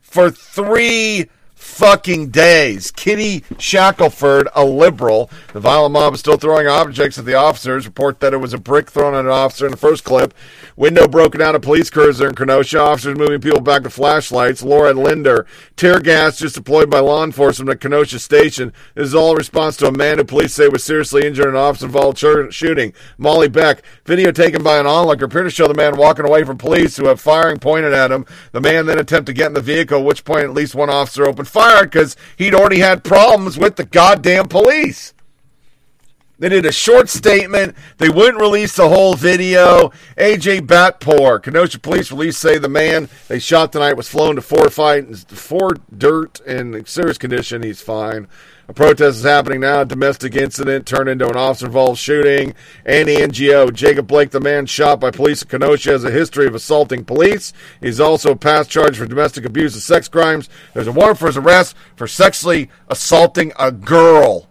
for 0.00 0.30
three 0.30 1.28
fucking 1.80 2.28
days. 2.28 2.90
Kitty 2.90 3.42
Shackelford, 3.56 4.48
a 4.54 4.62
liberal. 4.66 5.30
The 5.54 5.60
violent 5.60 5.94
mob 5.94 6.12
is 6.12 6.20
still 6.20 6.36
throwing 6.36 6.66
objects 6.66 7.16
at 7.16 7.24
the 7.24 7.32
officers. 7.32 7.86
Report 7.86 8.20
that 8.20 8.34
it 8.34 8.36
was 8.36 8.52
a 8.52 8.58
brick 8.58 8.90
thrown 8.90 9.14
at 9.14 9.24
an 9.24 9.30
officer 9.30 9.64
in 9.64 9.70
the 9.70 9.78
first 9.78 10.04
clip. 10.04 10.34
Window 10.76 11.08
broken 11.08 11.40
out 11.40 11.54
of 11.54 11.62
police 11.62 11.88
cruiser 11.88 12.28
in 12.28 12.34
Kenosha. 12.34 12.78
Officers 12.78 13.16
moving 13.16 13.40
people 13.40 13.62
back 13.62 13.84
with 13.84 13.94
flashlights. 13.94 14.62
Laura 14.62 14.92
Linder. 14.92 15.46
Tear 15.76 16.00
gas 16.00 16.38
just 16.38 16.54
deployed 16.54 16.90
by 16.90 17.00
law 17.00 17.24
enforcement 17.24 17.70
at 17.70 17.80
Kenosha 17.80 18.18
Station. 18.18 18.74
This 18.94 19.06
is 19.06 19.14
all 19.14 19.30
in 19.30 19.38
response 19.38 19.78
to 19.78 19.86
a 19.86 19.92
man 19.92 20.18
who 20.18 20.24
police 20.24 20.52
say 20.52 20.68
was 20.68 20.84
seriously 20.84 21.26
injured 21.26 21.46
in 21.46 21.54
an 21.54 21.56
officer-involved 21.56 22.18
shooting. 22.52 22.92
Molly 23.16 23.48
Beck. 23.48 23.82
Video 24.04 24.32
taken 24.32 24.62
by 24.62 24.76
an 24.76 24.86
onlooker 24.86 25.24
appear 25.24 25.44
to 25.44 25.50
show 25.50 25.66
the 25.66 25.72
man 25.72 25.96
walking 25.96 26.26
away 26.26 26.44
from 26.44 26.58
police 26.58 26.98
who 26.98 27.06
have 27.06 27.22
firing 27.22 27.58
pointed 27.58 27.94
at 27.94 28.12
him. 28.12 28.26
The 28.52 28.60
man 28.60 28.84
then 28.84 28.98
attempted 28.98 29.32
to 29.32 29.38
get 29.38 29.46
in 29.46 29.54
the 29.54 29.62
vehicle, 29.62 30.00
at 30.00 30.04
which 30.04 30.24
point 30.24 30.44
at 30.44 30.52
least 30.52 30.74
one 30.74 30.90
officer 30.90 31.26
opened 31.26 31.48
fire 31.48 31.69
because 31.82 32.16
he'd 32.36 32.54
already 32.54 32.80
had 32.80 33.04
problems 33.04 33.58
with 33.58 33.76
the 33.76 33.84
goddamn 33.84 34.48
police. 34.48 35.14
They 36.40 36.48
did 36.48 36.64
a 36.64 36.72
short 36.72 37.10
statement. 37.10 37.76
They 37.98 38.08
wouldn't 38.08 38.40
release 38.40 38.74
the 38.74 38.88
whole 38.88 39.14
video. 39.14 39.92
AJ 40.16 40.60
Bayatpour, 40.62 41.42
Kenosha 41.42 41.78
police 41.78 42.10
release 42.10 42.38
say 42.38 42.56
the 42.56 42.68
man 42.68 43.10
they 43.28 43.38
shot 43.38 43.72
tonight 43.72 43.92
was 43.92 44.08
flown 44.08 44.36
to 44.36 44.42
Fort 44.42 44.72
Fight, 44.72 45.14
Fort 45.16 45.80
Dirt 45.96 46.40
in 46.40 46.86
serious 46.86 47.18
condition. 47.18 47.62
He's 47.62 47.82
fine. 47.82 48.26
A 48.70 48.72
protest 48.72 49.18
is 49.18 49.24
happening 49.24 49.62
now. 49.62 49.80
A 49.80 49.84
domestic 49.84 50.36
incident 50.36 50.86
turned 50.86 51.08
into 51.08 51.28
an 51.28 51.36
officer-involved 51.36 51.98
shooting. 51.98 52.54
Andy 52.86 53.16
Ngo. 53.16 53.74
Jacob 53.74 54.06
Blake, 54.06 54.30
the 54.30 54.38
man 54.38 54.64
shot 54.64 55.00
by 55.00 55.10
police 55.10 55.42
in 55.42 55.48
Kenosha, 55.48 55.90
has 55.90 56.04
a 56.04 56.10
history 56.12 56.46
of 56.46 56.54
assaulting 56.54 57.04
police. 57.04 57.52
He's 57.80 57.98
also 57.98 58.30
a 58.30 58.36
past 58.36 58.70
charge 58.70 58.96
for 58.96 59.06
domestic 59.06 59.44
abuse 59.44 59.74
and 59.74 59.82
sex 59.82 60.06
crimes. 60.06 60.48
There's 60.72 60.86
a 60.86 60.92
warrant 60.92 61.18
for 61.18 61.26
his 61.26 61.36
arrest 61.36 61.74
for 61.96 62.06
sexually 62.06 62.70
assaulting 62.86 63.52
a 63.58 63.72
girl. 63.72 64.48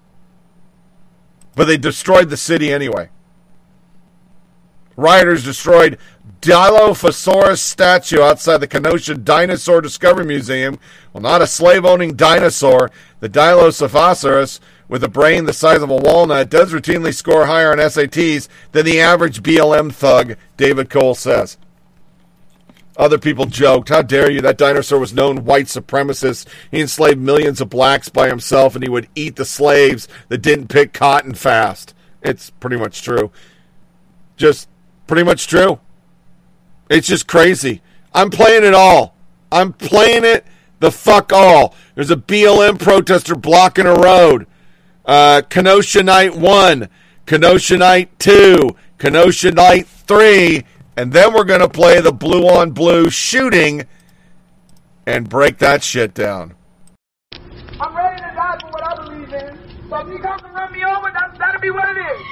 But 1.56 1.68
they 1.68 1.78
destroyed 1.78 2.30
the 2.30 2.36
city 2.36 2.74
anyway. 2.74 3.12
Rioters 4.98 5.46
destroyed 5.46 5.98
Dilophosaurus 6.42 7.58
statue 7.58 8.22
outside 8.22 8.58
the 8.60 8.68
Kenosha 8.68 9.16
Dinosaur 9.16 9.82
Discovery 9.82 10.26
Museum. 10.26 10.80
Well, 11.12 11.22
not 11.22 11.42
a 11.42 11.48
slave 11.48 11.84
owning 11.84 12.16
dinosaur. 12.16 12.92
The 13.20 13.28
Dilophosaurus, 13.28 14.62
with 14.88 15.04
a 15.04 15.10
brain 15.10 15.46
the 15.46 15.54
size 15.54 15.82
of 15.82 15.90
a 15.90 15.96
walnut, 15.96 16.50
does 16.50 16.72
routinely 16.72 17.14
score 17.14 17.48
higher 17.48 17.74
on 17.74 17.78
SATs 17.80 18.48
than 18.72 18.86
the 18.86 19.02
average 19.02 19.44
BLM 19.44 19.92
thug, 19.92 20.38
David 20.56 20.90
Cole 20.90 21.14
says. 21.14 21.58
Other 22.96 23.18
people 23.18 23.46
joked, 23.46 23.90
How 23.90 24.02
dare 24.02 24.32
you? 24.32 24.40
That 24.40 24.58
dinosaur 24.58 25.00
was 25.00 25.14
known 25.14 25.44
white 25.44 25.66
supremacist. 25.66 26.48
He 26.72 26.80
enslaved 26.80 27.20
millions 27.20 27.60
of 27.60 27.70
blacks 27.70 28.08
by 28.08 28.30
himself, 28.30 28.76
and 28.76 28.84
he 28.84 28.90
would 28.90 29.10
eat 29.14 29.36
the 29.36 29.46
slaves 29.46 30.08
that 30.30 30.42
didn't 30.42 30.68
pick 30.68 30.94
cotton 30.94 31.34
fast. 31.34 31.94
It's 32.22 32.50
pretty 32.50 32.78
much 32.78 33.02
true. 33.02 33.32
Just 34.38 34.70
pretty 35.06 35.24
much 35.24 35.48
true. 35.48 35.80
It's 36.90 37.08
just 37.08 37.28
crazy. 37.28 37.82
I'm 38.14 38.30
playing 38.30 38.64
it 38.64 38.74
all. 38.74 39.16
I'm 39.52 39.74
playing 39.74 40.26
it 40.26 40.46
the 40.80 40.92
fuck 40.92 41.32
all. 41.32 41.76
There's 41.96 42.12
a 42.12 42.16
BLM 42.16 42.80
protester 42.80 43.36
blocking 43.36 43.86
a 43.86 43.94
road. 43.94 44.48
Uh, 45.06 45.42
Kenosha 45.50 46.04
Night 46.04 46.36
1, 46.36 46.90
Kenosha 47.26 47.78
Night 47.78 48.18
2, 48.20 48.76
Kenosha 48.98 49.52
Night 49.52 49.88
3, 49.88 50.64
and 50.98 51.12
then 51.14 51.34
we're 51.34 51.46
going 51.46 51.62
to 51.62 51.70
play 51.70 52.00
the 52.00 52.12
blue 52.12 52.48
on 52.48 52.72
blue 52.72 53.10
shooting 53.10 53.86
and 55.06 55.28
break 55.28 55.58
that 55.60 55.84
shit 55.84 56.14
down. 56.14 56.54
I'm 57.80 57.96
ready 57.96 58.22
to 58.22 58.32
die 58.36 58.58
for 58.62 58.68
what 58.68 58.84
I 58.84 59.04
believe 59.04 59.34
in. 59.34 59.58
So 59.90 59.96
if 59.98 60.08
you 60.10 60.20
come 60.20 60.40
to 60.40 60.48
run 60.48 60.72
me 60.72 60.84
over, 60.84 61.12
that, 61.12 61.36
that'll 61.40 61.62
be 61.62 61.72
what 61.72 61.90
it 61.90 62.00
is. 62.00 62.29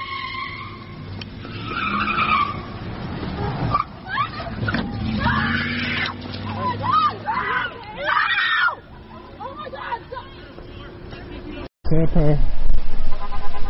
Say. 11.90 11.96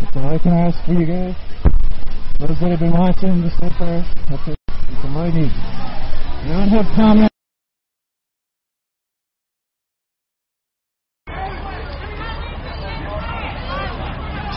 That's 0.02 0.18
all 0.18 0.34
I 0.34 0.40
can 0.42 0.54
ask 0.54 0.84
for 0.88 0.94
you 0.94 1.06
guys. 1.06 1.36
Those 2.40 2.58
that 2.62 2.72
have 2.72 2.80
been 2.80 2.94
watching, 2.94 3.44
just 3.44 3.60
say 3.60 3.68
a 3.68 3.78
prayer. 3.78 4.02
That's 4.28 4.48
it. 4.48 4.58
That's 4.68 5.06
all 5.06 5.18
I 5.20 5.30
need. 5.30 5.52
I 5.54 6.48
don't 6.50 6.70
have 6.70 6.86
comments. 6.96 7.36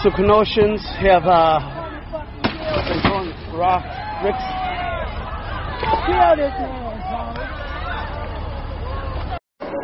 So 0.03 0.09
Kenoshans 0.09 0.81
have 1.05 1.29
uh, 1.29 1.61
been 2.89 3.01
throwing 3.03 3.29
rock 3.53 3.85
bricks. 4.23 4.41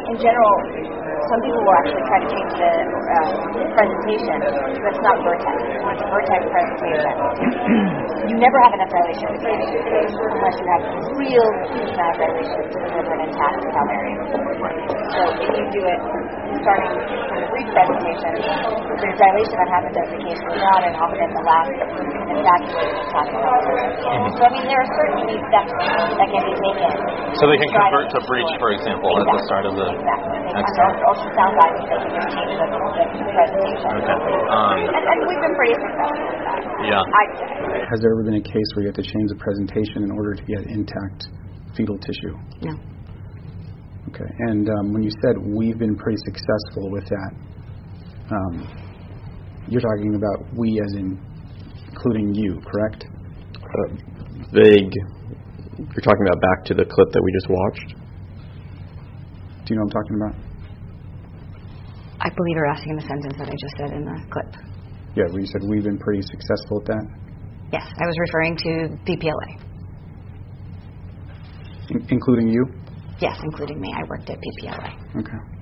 in 0.09 0.17
general, 0.17 0.96
some 1.27 1.41
people 1.43 1.59
will 1.59 1.79
actually 1.83 2.05
try 2.07 2.19
to 2.23 2.29
change 2.31 2.53
the 2.55 2.73
uh, 2.87 3.27
presentation, 3.75 4.37
but 4.79 4.91
it's 4.95 5.03
not 5.03 5.17
Vertex. 5.27 5.57
It's 5.59 6.03
a 6.03 6.09
Vertex 6.11 6.41
presentation. 6.47 7.13
you 8.31 8.37
never 8.39 8.59
have 8.63 8.73
enough 8.79 8.93
dilation 8.95 9.31
unless 9.35 10.57
you 10.59 10.67
have 10.71 10.83
real 11.19 11.49
huge 11.75 11.91
amount 11.99 12.15
of 12.15 12.19
dilation 12.23 12.63
to 12.71 12.77
deliver 12.79 13.13
an 13.19 13.23
intact 13.27 13.59
calvarium. 13.75 14.23
So 15.11 15.21
if 15.35 15.51
you 15.51 15.67
do 15.75 15.83
it 15.83 16.01
starting 16.63 16.91
from 16.97 17.39
the 17.41 17.49
breech 17.53 17.71
presentation, 17.73 18.31
there's 18.97 19.17
dilation 19.21 19.57
that 19.61 19.71
happens 19.73 19.95
as 19.97 20.09
the 20.13 20.21
case 20.25 20.41
goes 20.41 20.63
on, 20.63 20.81
and 20.89 20.95
often 20.97 21.19
at 21.21 21.33
the 21.33 21.45
last, 21.45 21.71
you 21.73 22.21
can 22.27 22.37
evacuate 22.41 22.91
the 22.93 23.01
intact 23.07 23.31
calvarium. 23.37 23.93
So 24.37 24.43
I 24.47 24.51
mean, 24.57 24.65
there 24.69 24.81
are 24.81 24.91
certainly 24.97 25.37
steps 25.51 25.73
that 26.17 26.29
can 26.33 26.43
be 26.47 26.55
taken. 26.57 26.91
So 27.37 27.43
they 27.49 27.59
can 27.61 27.71
convert 27.77 28.07
to 28.17 28.21
breech, 28.25 28.53
for 28.57 28.71
example, 28.73 29.11
at 29.21 29.27
the 29.29 29.41
start 29.49 29.65
of 29.69 29.75
the 29.77 29.89
next 29.93 30.77
Under 30.81 31.05
ultrasound 31.05 31.53
guidance, 31.61 31.85
they 31.91 31.99
can 32.01 32.11
just 32.17 32.31
change 32.33 32.55
the, 32.57 32.67
the 32.73 33.33
presentation. 33.37 33.89
Okay. 34.01 34.17
Um, 34.49 34.79
And, 34.89 35.05
and 35.05 35.19
we've 35.29 35.43
been 35.45 35.57
pretty 35.61 35.77
successful 35.77 36.25
with 36.33 36.43
that. 36.49 36.61
yeah. 36.89 37.03
I'd 37.05 37.35
say. 37.37 37.85
Has 37.93 37.99
there 38.01 38.13
ever 38.17 38.25
been 38.25 38.41
a 38.41 38.47
case 38.47 38.69
where 38.75 38.83
you 38.85 38.91
have 38.91 38.99
to 39.01 39.05
change 39.05 39.29
the 39.29 39.41
presentation 39.41 40.03
in 40.09 40.11
order 40.17 40.33
to 40.35 40.45
get 40.49 40.65
intact 40.73 41.29
fetal 41.77 41.99
tissue? 42.01 42.35
No. 42.65 42.73
Okay. 44.17 44.33
And 44.49 44.69
um, 44.69 44.93
when 44.95 45.03
you 45.03 45.11
said 45.21 45.37
we've 45.45 45.79
been 45.79 45.95
pretty 45.95 46.17
successful 46.25 46.91
with 46.91 47.05
that, 47.05 47.33
um, 48.33 48.65
you're 49.69 49.83
talking 49.83 50.15
about 50.17 50.57
we 50.57 50.81
as 50.89 50.93
in 50.97 51.21
including 51.89 52.35
you, 52.35 52.61
correct? 52.65 53.05
Uh, 53.05 53.95
vague. 54.53 54.93
You're 55.77 56.05
talking 56.05 56.25
about 56.25 56.41
back 56.41 56.65
to 56.67 56.75
the 56.75 56.85
clip 56.85 57.09
that 57.13 57.23
we 57.23 57.33
just 57.33 57.49
watched. 57.51 57.89
Do 59.67 59.75
you 59.75 59.77
know 59.77 59.85
what 59.85 59.93
I'm 59.93 60.01
talking 60.01 60.17
about? 60.17 60.35
I 62.21 62.31
believe 62.31 62.57
you're 62.57 62.71
asking 62.73 62.97
the 62.97 63.03
sentence 63.03 63.35
that 63.37 63.49
I 63.49 63.53
just 63.53 63.77
said 63.77 63.91
in 63.93 64.05
the 64.05 64.17
clip. 64.33 64.49
Yeah, 65.15 65.25
where 65.29 65.41
you 65.41 65.47
said 65.47 65.61
we've 65.69 65.85
been 65.85 65.99
pretty 65.99 66.23
successful 66.23 66.81
at 66.81 66.87
that, 66.87 67.05
Yes, 67.73 67.83
I 67.83 68.07
was 68.07 68.17
referring 68.21 68.57
to 68.57 68.97
PPLA. 69.05 69.61
in- 71.91 72.07
including 72.11 72.49
you. 72.49 72.65
Yes, 73.21 73.37
including 73.43 73.81
me. 73.81 73.93
I 73.97 74.03
worked 74.09 74.29
at 74.31 74.37
PPLA. 74.39 74.91
Okay. 75.21 75.56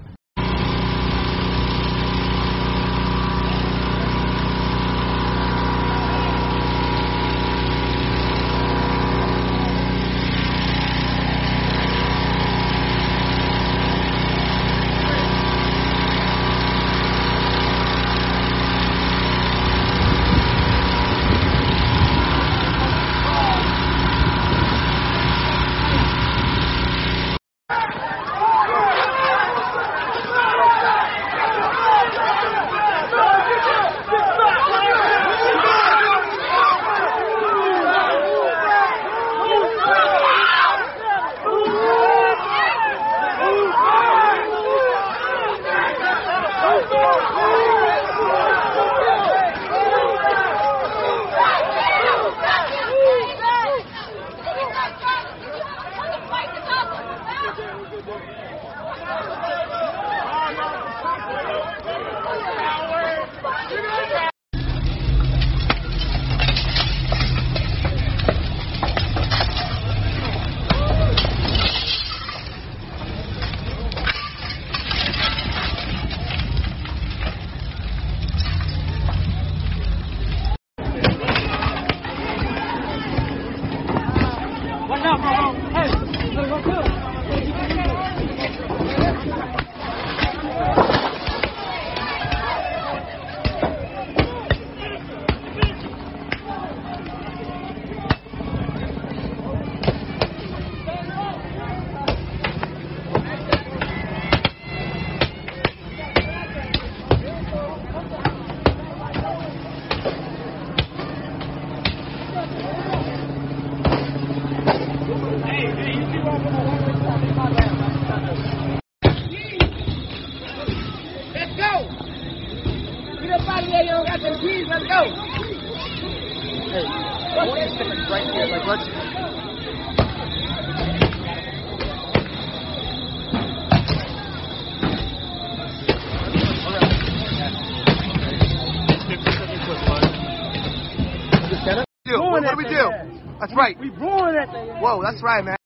That's 145.14 145.22
right, 145.22 145.44
man. 145.44 145.63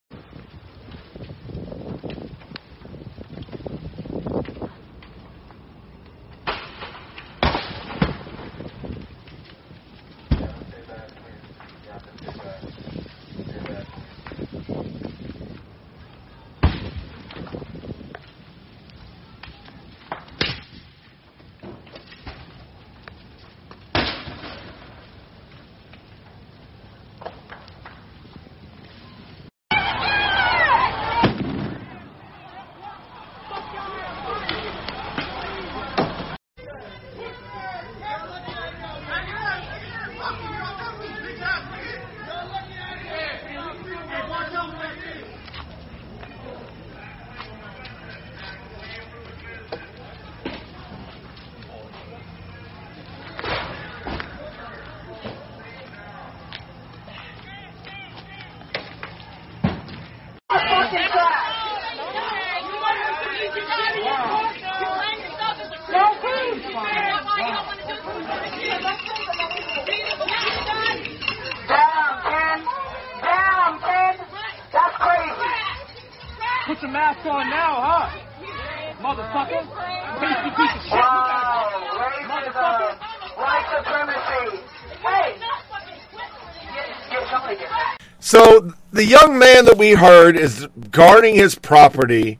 Man 89.28 89.64
that 89.66 89.78
we 89.78 89.92
heard 89.92 90.36
is 90.36 90.66
guarding 90.90 91.34
his 91.34 91.54
property. 91.54 92.38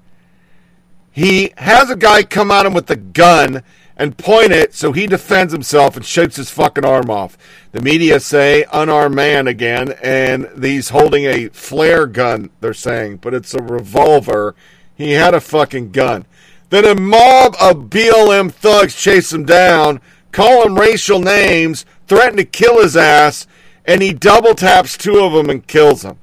He 1.10 1.52
has 1.56 1.90
a 1.90 1.96
guy 1.96 2.22
come 2.22 2.50
at 2.50 2.66
him 2.66 2.74
with 2.74 2.90
a 2.90 2.96
gun 2.96 3.62
and 3.96 4.16
point 4.16 4.52
it 4.52 4.72
so 4.74 4.92
he 4.92 5.06
defends 5.06 5.52
himself 5.52 5.96
and 5.96 6.04
shoots 6.04 6.36
his 6.36 6.50
fucking 6.50 6.84
arm 6.84 7.10
off. 7.10 7.36
The 7.72 7.82
media 7.82 8.20
say 8.20 8.64
unarmed 8.72 9.16
man 9.16 9.48
again, 9.48 9.94
and 10.02 10.48
he's 10.62 10.90
holding 10.90 11.24
a 11.24 11.48
flare 11.48 12.06
gun, 12.06 12.50
they're 12.60 12.72
saying, 12.72 13.16
but 13.16 13.34
it's 13.34 13.54
a 13.54 13.62
revolver. 13.62 14.54
He 14.94 15.12
had 15.12 15.34
a 15.34 15.40
fucking 15.40 15.90
gun. 15.90 16.26
Then 16.70 16.84
a 16.84 16.94
mob 16.94 17.56
of 17.60 17.88
BLM 17.90 18.52
thugs 18.52 18.94
chase 18.94 19.32
him 19.32 19.44
down, 19.44 20.00
call 20.32 20.66
him 20.66 20.78
racial 20.78 21.18
names, 21.18 21.84
threaten 22.06 22.36
to 22.36 22.44
kill 22.44 22.80
his 22.80 22.96
ass, 22.96 23.46
and 23.84 24.02
he 24.02 24.12
double 24.12 24.54
taps 24.54 24.96
two 24.96 25.18
of 25.18 25.32
them 25.32 25.50
and 25.50 25.66
kills 25.66 26.02
them. 26.02 26.18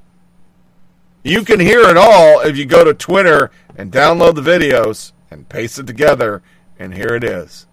You 1.26 1.42
can 1.42 1.58
hear 1.58 1.80
it 1.80 1.96
all 1.96 2.42
if 2.42 2.56
you 2.56 2.64
go 2.66 2.84
to 2.84 2.94
Twitter 2.94 3.50
and 3.74 3.90
download 3.90 4.36
the 4.36 4.42
videos 4.42 5.10
and 5.28 5.48
paste 5.48 5.76
it 5.76 5.88
together, 5.88 6.40
and 6.78 6.94
here 6.94 7.16
it 7.16 7.24
is. 7.24 7.66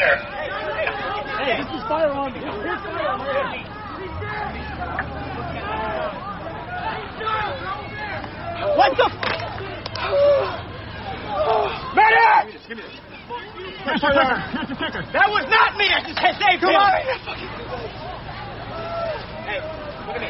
There. 0.00 0.16
Hey, 1.40 1.60
this 1.60 1.70
is 1.76 1.82
firearm. 1.88 2.32
Here's 2.32 2.80
firearm 2.80 3.20
right 3.20 3.60
here. 3.60 3.68
What 8.76 8.96
the? 8.96 9.06
Medic! 11.96 12.60
Here's 13.84 14.02
your 14.02 14.12
kicker. 14.12 14.36
Here's 14.52 14.68
your 14.68 14.78
kicker. 14.78 15.02
That 15.12 15.28
was 15.28 15.44
not 15.48 15.76
me. 15.76 15.88
I 15.88 16.00
just 16.04 16.18
had 16.18 16.36
saved 16.36 16.60
Come 16.60 16.72
him. 16.72 16.80
on. 16.80 16.92
Hey, 19.44 19.60
look 20.06 20.16
at 20.16 20.22
me. 20.22 20.28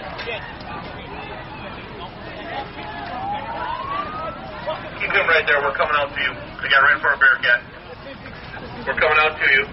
Keep 5.01 5.13
him 5.15 5.27
right 5.27 5.45
there. 5.47 5.61
We're 5.63 5.75
coming 5.75 5.97
out 5.97 6.15
to 6.15 6.21
you. 6.21 6.33
We 6.63 6.69
got 6.71 6.83
right 6.83 6.95
in 6.95 7.01
front 7.01 7.15
of 7.15 7.21
Bearcat. 7.21 7.80
We're 8.86 8.94
coming 8.94 9.19
out 9.19 9.36
to 9.39 9.51
you. 9.52 9.66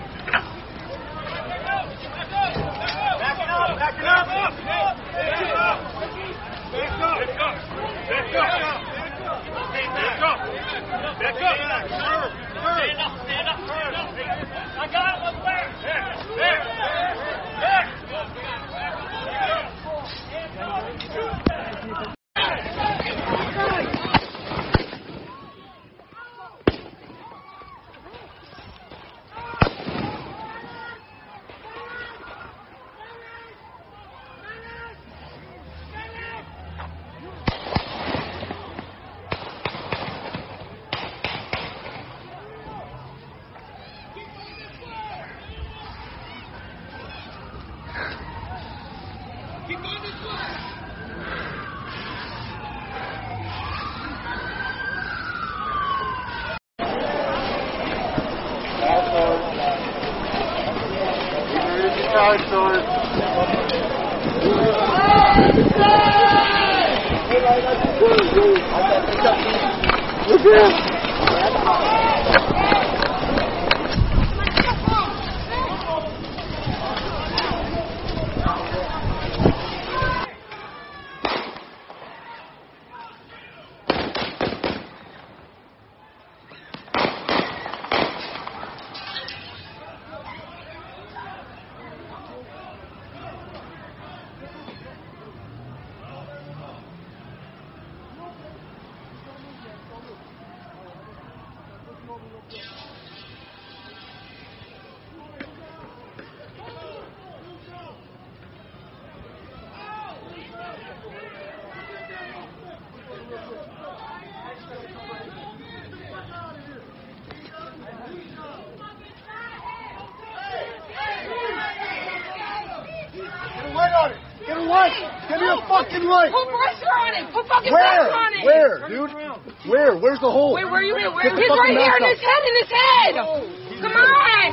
Where's 130.17 130.33
the 130.33 130.33
hole? 130.33 130.57
Wait, 130.57 130.65
where 130.65 130.81
are 130.81 130.81
you? 130.81 130.97
Where? 130.97 131.29
The 131.29 131.37
He's 131.37 131.53
right 131.53 131.77
here 131.77 131.93
in 131.93 132.09
his 132.09 132.17
head. 132.17 132.41
In 132.41 132.55
his 132.57 132.71
head. 132.73 133.13
Oh, 133.21 133.37
Come 133.85 133.93
on. 133.93 134.49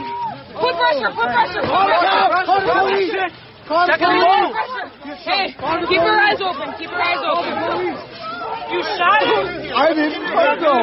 Put 0.61 0.77
pressure. 0.77 1.09
Put 1.09 1.25
oh, 1.25 1.33
pressure. 1.33 1.65
Put 1.65 1.89
the 1.89 1.97
pressure. 1.97 2.05
cops. 2.05 2.45
Call 2.45 2.61
the 2.61 2.77
police. 2.85 3.17
Call 3.65 3.89
the 3.89 3.97
it 3.97 4.05
police. 4.05 4.53
Pressure. 4.53 4.87
Hey, 5.25 5.57
keep 5.89 6.05
your 6.05 6.21
eyes 6.21 6.37
open. 6.45 6.69
Keep 6.77 6.93
your 6.93 7.01
eyes 7.01 7.25
open. 7.25 7.49
You 8.77 8.81
shot 8.93 9.25
him. 9.25 9.45
I 9.73 9.89
didn't 9.97 10.21
fucking 10.21 10.61
go. 10.61 10.77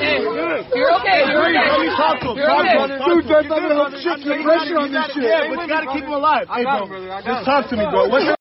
Hey, 0.00 0.24
you're 0.24 0.88
okay. 1.04 1.20
You're 1.28 1.44
okay. 1.44 1.68
Let 1.68 1.84
me 1.84 1.90
talk 1.92 2.16
to 2.24 2.32
him. 2.32 2.40
You're 2.40 2.48
okay. 2.64 2.80
Dude, 2.96 3.28
that's 3.28 3.44
not 3.44 3.60
gonna 3.60 3.76
help 3.76 3.92
shit. 4.00 4.24
Get 4.24 4.40
pressure 4.40 4.80
on 4.80 4.88
this 4.88 5.04
shit. 5.12 5.28
Yeah, 5.28 5.52
but 5.52 5.60
you 5.60 5.68
gotta 5.68 5.92
keep 5.92 6.08
him 6.08 6.16
alive. 6.16 6.48
Hey, 6.48 6.64
bro. 6.64 6.88
Just 7.28 7.44
talk 7.44 7.68
to 7.68 7.76
me, 7.76 7.84
bro. 7.92 8.08
What's 8.08 8.24
your 8.24 8.40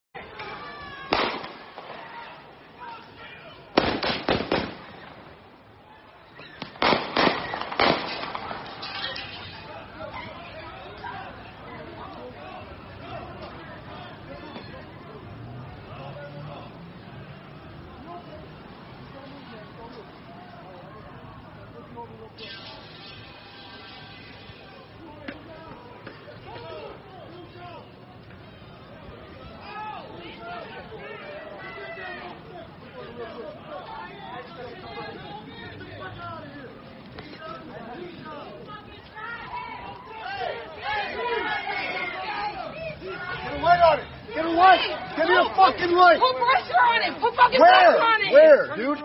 Get 43.04 43.54
a 43.54 43.64
light 43.64 43.82
on 43.84 44.00
it. 44.00 44.08
Get 44.34 44.46
a 44.46 44.50
light. 44.50 44.80
Give 45.16 45.28
me 45.28 45.36
a 45.36 45.46
fucking 45.56 45.92
light. 45.92 46.20
Put 46.20 46.36
pressure 46.40 46.80
on 46.80 47.00
it. 47.04 47.22
Put 47.22 47.36
fucking 47.36 47.60
Where? 47.60 47.70
pressure 47.70 48.02
on 48.02 48.20
it. 48.24 48.32
Where, 48.34 48.76
dude? 48.76 49.00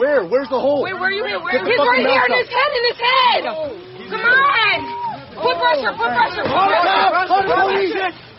Where? 0.00 0.26
Where's 0.26 0.43
the 0.54 0.62
hole? 0.62 0.80
Wait, 0.86 0.94
where 0.94 1.10
are 1.10 1.12
you? 1.12 1.24
Where? 1.26 1.42
Get 1.50 1.66
the 1.66 1.70
He's 1.74 1.82
right 1.82 2.06
here 2.06 2.24
in 2.30 2.34
his 2.38 2.50
head. 2.54 2.70
In 2.78 2.84
his 2.86 3.00
head. 3.02 3.42
Come 4.14 4.22
on. 4.22 4.78
Put 5.34 5.54
pressure. 5.58 5.92
Put 5.98 6.10
pressure. 6.14 6.44
Put 6.46 6.54
Call 6.54 6.70
the 6.70 6.78
pressure. 6.78 7.10
cops. 7.10 7.28
Call 7.28 7.42
the 7.42 7.54
police. 7.58 7.94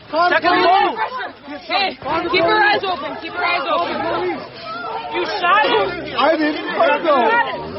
Call 0.07 0.25
the 0.31 0.39
Check 0.39 0.43
it 0.47 0.55
out. 0.55 0.63
police. 0.63 0.95
Pressure. 0.95 1.75
Hey, 1.75 1.89
keep 2.31 2.45
your 2.47 2.61
eyes 2.63 2.83
open. 2.87 3.09
Keep 3.19 3.33
your 3.35 3.43
eyes 3.45 3.67
open. 3.67 3.95
You 5.11 5.23
shot 5.41 5.65
him. 5.65 5.87
I 6.15 6.37
didn't 6.39 6.61
fucking 6.77 7.03
go. 7.03 7.17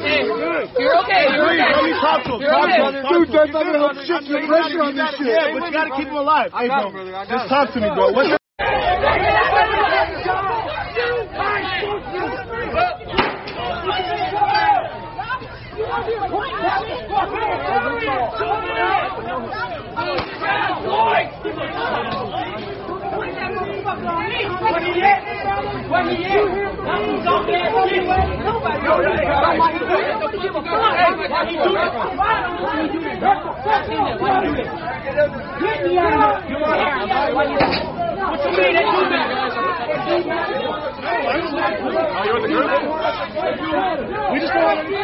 Hey, 0.04 0.20
you're 0.26 0.96
okay. 1.06 1.24
You're 1.32 1.48
Please, 1.48 1.64
okay. 1.64 1.72
let 1.72 1.84
me 1.86 1.94
talk 2.02 2.20
to 2.26 2.32
him. 2.36 2.40
You're 2.44 2.52
Talk 2.52 2.66
okay. 2.66 2.76
to 2.76 2.86
him. 2.92 3.04
Dude, 3.08 3.28
that's 3.32 3.52
not 3.56 3.62
gonna 3.64 3.78
help 3.80 3.96
shit. 4.04 4.20
Get 4.26 4.42
pressure 4.46 4.82
on 4.84 4.92
this 4.94 5.10
shit. 5.16 5.26
Yeah, 5.32 5.54
but 5.54 5.60
you 5.64 5.72
gotta 5.72 5.92
keep 5.96 6.08
him 6.12 6.18
alive. 6.20 6.50
Hey, 6.52 6.68
bro. 6.68 6.92
Just 7.30 7.46
talk 7.48 7.72
to 7.72 7.78
me, 7.80 7.88
bro. 7.94 8.12
What's 8.12 8.28
your 8.30 8.38
What 13.86 13.94
are 37.46 37.52
you 37.52 37.58
doing? 37.58 37.95
We 44.32 44.40
just 44.40 44.54
want 44.54 44.88
to... 44.88 44.96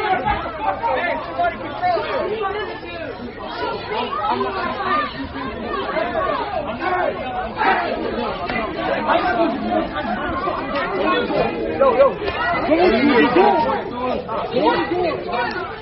Yo, 11.78 11.96
yo. 11.96 12.08
What 12.10 12.78
are 12.80 12.96
you 12.98 13.34
doing? 13.34 13.56
What 14.62 14.76
are 14.76 14.82
you 14.82 14.90
doing? 14.90 15.81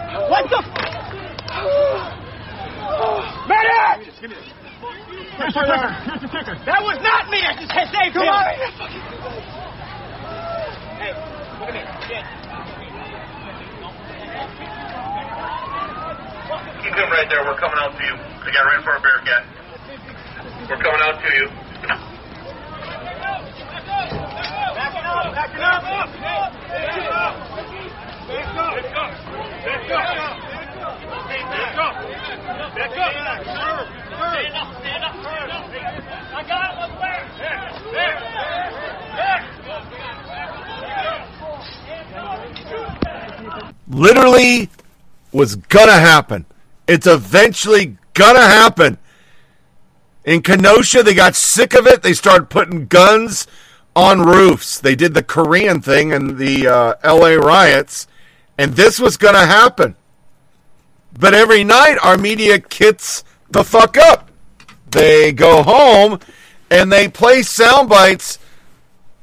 What 0.11 0.43
the? 0.49 0.59
Medic! 3.47 4.11
Here's 5.39 5.55
your 5.55 5.63
kicker. 5.63 5.91
Here's 6.03 6.21
your 6.21 6.31
kicker. 6.31 6.55
That 6.67 6.83
was 6.83 6.99
not 6.99 7.31
me. 7.31 7.39
I 7.39 7.55
just 7.55 7.71
saved 7.71 8.13
Come 8.13 8.27
on. 8.27 8.43
Hey, 10.99 11.15
look 11.59 11.71
at 11.71 11.75
me. 11.75 11.81
Keep 16.83 16.91
him 16.91 17.09
right 17.09 17.29
there. 17.29 17.47
We're 17.47 17.55
coming 17.55 17.79
out 17.79 17.95
to 17.95 18.03
you. 18.03 18.15
The 18.43 18.51
guy 18.51 18.63
ran 18.67 18.83
for 18.83 18.91
a 18.91 18.99
Bearcat. 18.99 19.47
We're 20.67 20.83
coming 20.83 21.01
out 21.07 21.23
to 21.23 21.29
you. 21.39 21.47
Backing 24.75 25.07
up. 25.07 25.31
Backing 25.31 25.63
up. 25.63 25.83
Backing 26.67 27.07
up. 27.07 27.80
Back 28.31 28.55
up. 28.55 28.73
Back 28.73 28.95
up. 28.95 29.13
Back 29.71 29.91
up. 29.91 30.35
Back 31.31 31.77
up. 31.77 31.95
Back 32.75 32.97
up. 33.51 34.67
Stand 34.79 35.03
up. 35.03 35.15
Stand 35.21 35.51
up. 35.51 35.65
I 36.33 36.43
got 36.47 36.67
it. 36.71 36.75
Look 36.81 36.93
there. 37.01 37.23
There. 37.37 37.59
There. 37.91 38.17
There. 39.15 39.51
literally 43.87 44.69
was 45.31 45.55
gonna 45.55 45.99
happen. 45.99 46.45
It's 46.87 47.07
eventually 47.07 47.97
gonna 48.13 48.41
happen. 48.41 48.97
In 50.23 50.41
Kenosha, 50.41 51.03
they 51.03 51.13
got 51.13 51.35
sick 51.35 51.73
of 51.73 51.87
it. 51.87 52.03
They 52.03 52.13
started 52.13 52.49
putting 52.49 52.87
guns 52.87 53.47
on 53.95 54.21
roofs. 54.21 54.79
They 54.79 54.95
did 54.95 55.13
the 55.13 55.23
Korean 55.23 55.81
thing 55.81 56.11
in 56.11 56.37
the 56.37 56.67
uh, 56.67 56.93
LA 57.03 57.33
riots, 57.33 58.07
and 58.61 58.73
this 58.75 58.99
was 58.99 59.17
gonna 59.17 59.45
happen. 59.45 59.95
But 61.19 61.33
every 61.33 61.63
night, 61.63 61.97
our 62.03 62.17
media 62.17 62.59
kits 62.59 63.23
the 63.49 63.63
fuck 63.63 63.97
up. 63.97 64.29
They 64.89 65.31
go 65.31 65.63
home 65.63 66.19
and 66.69 66.91
they 66.91 67.07
play 67.07 67.41
sound 67.41 67.89
bites 67.89 68.39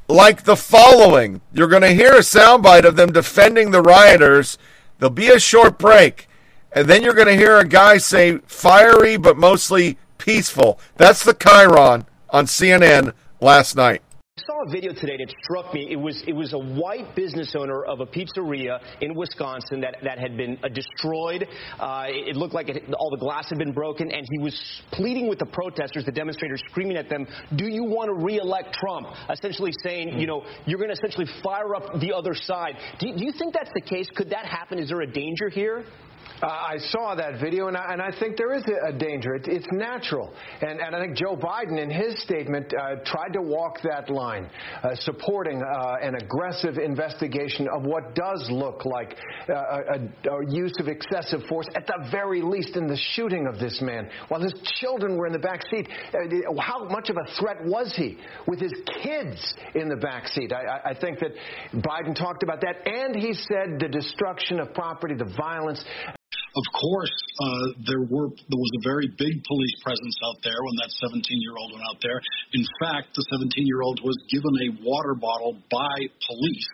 like 0.08 0.42
the 0.42 0.56
following. 0.56 1.40
You're 1.52 1.68
going 1.68 1.82
to 1.82 1.94
hear 1.94 2.12
a 2.12 2.20
soundbite 2.20 2.84
of 2.84 2.96
them 2.96 3.12
defending 3.12 3.70
the 3.70 3.82
rioters. 3.82 4.58
There'll 4.98 5.10
be 5.10 5.28
a 5.28 5.38
short 5.38 5.78
break, 5.78 6.28
and 6.72 6.88
then 6.88 7.02
you're 7.02 7.14
going 7.14 7.28
to 7.28 7.36
hear 7.36 7.58
a 7.58 7.68
guy 7.68 7.98
say 7.98 8.38
fiery 8.46 9.16
but 9.16 9.36
mostly 9.36 9.98
peaceful. 10.18 10.78
That's 10.96 11.22
the 11.22 11.34
chyron 11.34 12.06
on 12.30 12.46
CNN 12.46 13.12
last 13.40 13.76
night. 13.76 14.02
Saw 14.58 14.68
a 14.68 14.72
video 14.72 14.92
today 14.92 15.16
that 15.18 15.32
struck 15.42 15.72
me. 15.74 15.88
It 15.90 15.96
was 15.96 16.22
it 16.26 16.32
was 16.32 16.52
a 16.52 16.58
white 16.58 17.14
business 17.14 17.54
owner 17.56 17.84
of 17.84 18.00
a 18.00 18.06
pizzeria 18.06 18.80
in 19.00 19.14
Wisconsin 19.14 19.80
that, 19.82 19.96
that 20.02 20.18
had 20.18 20.36
been 20.36 20.58
uh, 20.62 20.68
destroyed. 20.68 21.46
Uh, 21.78 22.06
it, 22.08 22.28
it 22.28 22.36
looked 22.36 22.54
like 22.54 22.68
it, 22.68 22.82
all 22.98 23.10
the 23.10 23.18
glass 23.18 23.48
had 23.48 23.58
been 23.58 23.72
broken, 23.72 24.10
and 24.10 24.26
he 24.30 24.38
was 24.38 24.82
pleading 24.92 25.28
with 25.28 25.38
the 25.38 25.46
protesters, 25.46 26.04
the 26.04 26.12
demonstrators, 26.12 26.62
screaming 26.70 26.96
at 26.96 27.08
them, 27.08 27.26
"Do 27.56 27.66
you 27.68 27.84
want 27.84 28.08
to 28.08 28.24
re-elect 28.24 28.74
Trump?" 28.74 29.08
Essentially 29.30 29.72
saying, 29.82 30.18
you 30.18 30.26
know, 30.26 30.44
you're 30.66 30.78
going 30.78 30.90
to 30.90 30.96
essentially 30.96 31.26
fire 31.42 31.74
up 31.74 32.00
the 32.00 32.12
other 32.12 32.34
side. 32.34 32.74
Do, 32.98 33.06
do 33.16 33.24
you 33.24 33.32
think 33.32 33.54
that's 33.54 33.70
the 33.74 33.82
case? 33.82 34.08
Could 34.14 34.30
that 34.30 34.46
happen? 34.46 34.78
Is 34.78 34.88
there 34.88 35.02
a 35.02 35.10
danger 35.10 35.48
here? 35.50 35.84
Uh, 36.40 36.46
I 36.46 36.76
saw 36.90 37.16
that 37.16 37.40
video, 37.40 37.66
and 37.66 37.76
I, 37.76 37.92
and 37.92 38.00
I 38.00 38.10
think 38.18 38.36
there 38.36 38.54
is 38.54 38.62
a, 38.68 38.90
a 38.90 38.92
danger. 38.92 39.34
It, 39.34 39.48
it's 39.48 39.66
natural. 39.72 40.32
And, 40.60 40.80
and 40.80 40.94
I 40.94 41.00
think 41.00 41.16
Joe 41.16 41.36
Biden, 41.36 41.82
in 41.82 41.90
his 41.90 42.22
statement, 42.22 42.72
uh, 42.72 42.96
tried 43.04 43.32
to 43.32 43.42
walk 43.42 43.78
that 43.82 44.08
line, 44.08 44.48
uh, 44.82 44.94
supporting 44.94 45.62
uh, 45.62 45.96
an 46.00 46.14
aggressive 46.14 46.78
investigation 46.78 47.66
of 47.74 47.82
what 47.82 48.14
does 48.14 48.46
look 48.52 48.84
like 48.84 49.16
uh, 49.48 49.52
a, 49.52 50.30
a 50.30 50.50
use 50.50 50.74
of 50.78 50.86
excessive 50.86 51.40
force, 51.48 51.66
at 51.74 51.86
the 51.86 52.08
very 52.10 52.40
least, 52.40 52.76
in 52.76 52.86
the 52.86 52.98
shooting 53.14 53.48
of 53.52 53.58
this 53.58 53.80
man, 53.82 54.08
while 54.28 54.40
his 54.40 54.54
children 54.80 55.16
were 55.16 55.26
in 55.26 55.32
the 55.32 55.38
back 55.40 55.62
seat. 55.70 55.88
Uh, 56.14 56.60
how 56.60 56.84
much 56.88 57.10
of 57.10 57.16
a 57.16 57.40
threat 57.40 57.64
was 57.64 57.92
he 57.96 58.16
with 58.46 58.60
his 58.60 58.72
kids 59.02 59.54
in 59.74 59.88
the 59.88 59.96
back 59.96 60.28
seat? 60.28 60.52
I, 60.52 60.90
I 60.90 60.94
think 60.94 61.18
that 61.18 61.32
Biden 61.74 62.14
talked 62.16 62.44
about 62.44 62.60
that, 62.60 62.86
and 62.86 63.16
he 63.16 63.34
said 63.34 63.80
the 63.80 63.88
destruction 63.88 64.60
of 64.60 64.72
property, 64.72 65.14
the 65.14 65.34
violence. 65.36 65.84
Of 66.58 66.66
course, 66.74 67.14
uh, 67.38 67.66
there 67.86 68.02
were 68.02 68.34
there 68.34 68.58
was 68.58 68.72
a 68.74 68.82
very 68.82 69.06
big 69.14 69.34
police 69.46 69.76
presence 69.78 70.16
out 70.26 70.42
there 70.42 70.58
when 70.58 70.74
that 70.82 70.90
17 71.06 71.22
year 71.38 71.54
old 71.54 71.70
went 71.70 71.86
out 71.86 72.02
there. 72.02 72.18
In 72.50 72.66
fact, 72.82 73.14
the 73.14 73.22
17 73.30 73.62
year 73.62 73.78
old 73.86 74.02
was 74.02 74.18
given 74.26 74.50
a 74.66 74.68
water 74.82 75.14
bottle 75.14 75.54
by 75.70 75.96
police, 76.26 76.70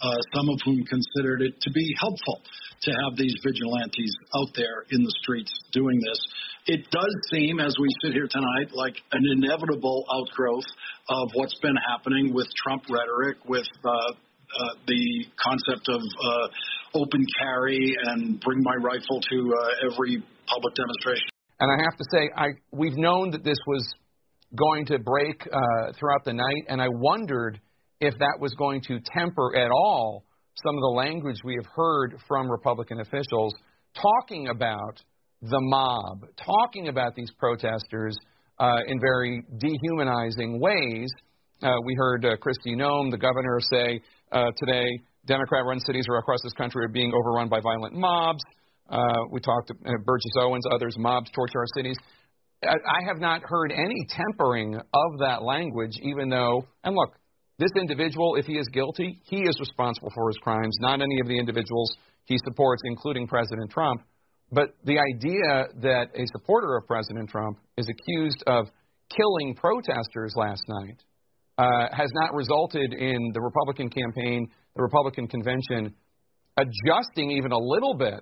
uh, 0.00 0.16
some 0.32 0.48
of 0.48 0.56
whom 0.64 0.80
considered 0.88 1.44
it 1.44 1.60
to 1.60 1.70
be 1.70 1.84
helpful 2.00 2.40
to 2.88 2.90
have 3.04 3.20
these 3.20 3.36
vigilantes 3.44 4.12
out 4.40 4.56
there 4.56 4.88
in 4.88 5.04
the 5.04 5.14
streets 5.20 5.52
doing 5.72 6.00
this. 6.00 6.20
It 6.66 6.88
does 6.88 7.12
seem, 7.28 7.60
as 7.60 7.76
we 7.76 7.88
sit 8.02 8.16
here 8.16 8.28
tonight, 8.32 8.72
like 8.72 8.96
an 9.12 9.22
inevitable 9.36 10.04
outgrowth 10.16 10.66
of 11.12 11.28
what's 11.34 11.60
been 11.60 11.76
happening 11.92 12.32
with 12.32 12.48
Trump 12.64 12.88
rhetoric, 12.88 13.36
with 13.44 13.68
uh, 13.84 14.16
uh, 14.54 14.74
the 14.86 15.24
concept 15.42 15.88
of 15.88 16.00
uh, 16.00 17.00
open 17.00 17.24
carry 17.38 17.94
and 18.06 18.40
bring 18.40 18.62
my 18.62 18.76
rifle 18.82 19.20
to 19.20 19.54
uh, 19.54 19.92
every 19.92 20.22
public 20.46 20.74
demonstration. 20.74 21.28
And 21.58 21.70
I 21.70 21.84
have 21.84 21.96
to 21.96 22.04
say, 22.12 22.30
I 22.36 22.48
we've 22.72 22.96
known 22.96 23.30
that 23.30 23.44
this 23.44 23.58
was 23.66 23.86
going 24.54 24.86
to 24.86 24.98
break 24.98 25.46
uh, 25.50 25.92
throughout 25.98 26.24
the 26.24 26.32
night, 26.32 26.64
and 26.68 26.80
I 26.80 26.88
wondered 26.88 27.60
if 28.00 28.14
that 28.18 28.36
was 28.40 28.54
going 28.54 28.82
to 28.88 29.00
temper 29.14 29.56
at 29.56 29.70
all 29.70 30.24
some 30.62 30.74
of 30.74 30.80
the 30.80 30.94
language 30.96 31.36
we 31.44 31.54
have 31.54 31.70
heard 31.74 32.16
from 32.26 32.50
Republican 32.50 33.00
officials 33.00 33.52
talking 33.94 34.48
about 34.48 35.02
the 35.42 35.60
mob, 35.60 36.24
talking 36.44 36.88
about 36.88 37.14
these 37.14 37.30
protesters 37.38 38.16
uh, 38.58 38.78
in 38.86 38.98
very 39.00 39.42
dehumanizing 39.58 40.60
ways. 40.60 41.08
Uh, 41.62 41.72
we 41.84 41.94
heard 41.94 42.24
uh, 42.24 42.36
Kristi 42.36 42.74
Noem, 42.74 43.10
the 43.10 43.18
governor, 43.18 43.58
say 43.60 44.00
uh, 44.32 44.50
today 44.56 44.86
Democrat-run 45.26 45.80
cities 45.80 46.06
across 46.18 46.40
this 46.42 46.52
country 46.52 46.84
are 46.84 46.88
being 46.88 47.12
overrun 47.12 47.48
by 47.48 47.60
violent 47.60 47.94
mobs. 47.94 48.42
Uh, 48.88 49.24
we 49.30 49.40
talked 49.40 49.68
to 49.68 49.74
uh, 49.74 49.92
Burgess 50.04 50.32
Owens, 50.38 50.64
others, 50.72 50.94
mobs 50.96 51.30
torture 51.32 51.58
our 51.58 51.66
cities. 51.76 51.96
I, 52.62 52.68
I 52.68 53.06
have 53.06 53.18
not 53.18 53.42
heard 53.44 53.72
any 53.72 54.06
tempering 54.08 54.76
of 54.76 55.18
that 55.18 55.42
language, 55.42 55.98
even 56.02 56.28
though, 56.28 56.66
and 56.84 56.94
look, 56.94 57.14
this 57.58 57.70
individual, 57.76 58.36
if 58.36 58.46
he 58.46 58.54
is 58.54 58.68
guilty, 58.72 59.20
he 59.24 59.38
is 59.38 59.58
responsible 59.58 60.10
for 60.14 60.28
his 60.28 60.36
crimes, 60.38 60.76
not 60.80 61.00
any 61.00 61.20
of 61.20 61.26
the 61.26 61.38
individuals 61.38 61.96
he 62.24 62.36
supports, 62.44 62.82
including 62.84 63.26
President 63.26 63.70
Trump. 63.70 64.02
But 64.52 64.76
the 64.84 64.98
idea 64.98 65.66
that 65.82 66.08
a 66.14 66.26
supporter 66.32 66.76
of 66.76 66.86
President 66.86 67.28
Trump 67.28 67.58
is 67.76 67.88
accused 67.88 68.44
of 68.46 68.66
killing 69.08 69.54
protesters 69.54 70.34
last 70.36 70.62
night 70.68 71.02
uh, 71.58 71.86
has 71.92 72.10
not 72.14 72.34
resulted 72.34 72.92
in 72.92 73.30
the 73.32 73.40
Republican 73.40 73.88
campaign, 73.88 74.48
the 74.74 74.82
Republican 74.82 75.26
convention, 75.26 75.94
adjusting 76.56 77.30
even 77.30 77.52
a 77.52 77.58
little 77.58 77.94
bit 77.94 78.20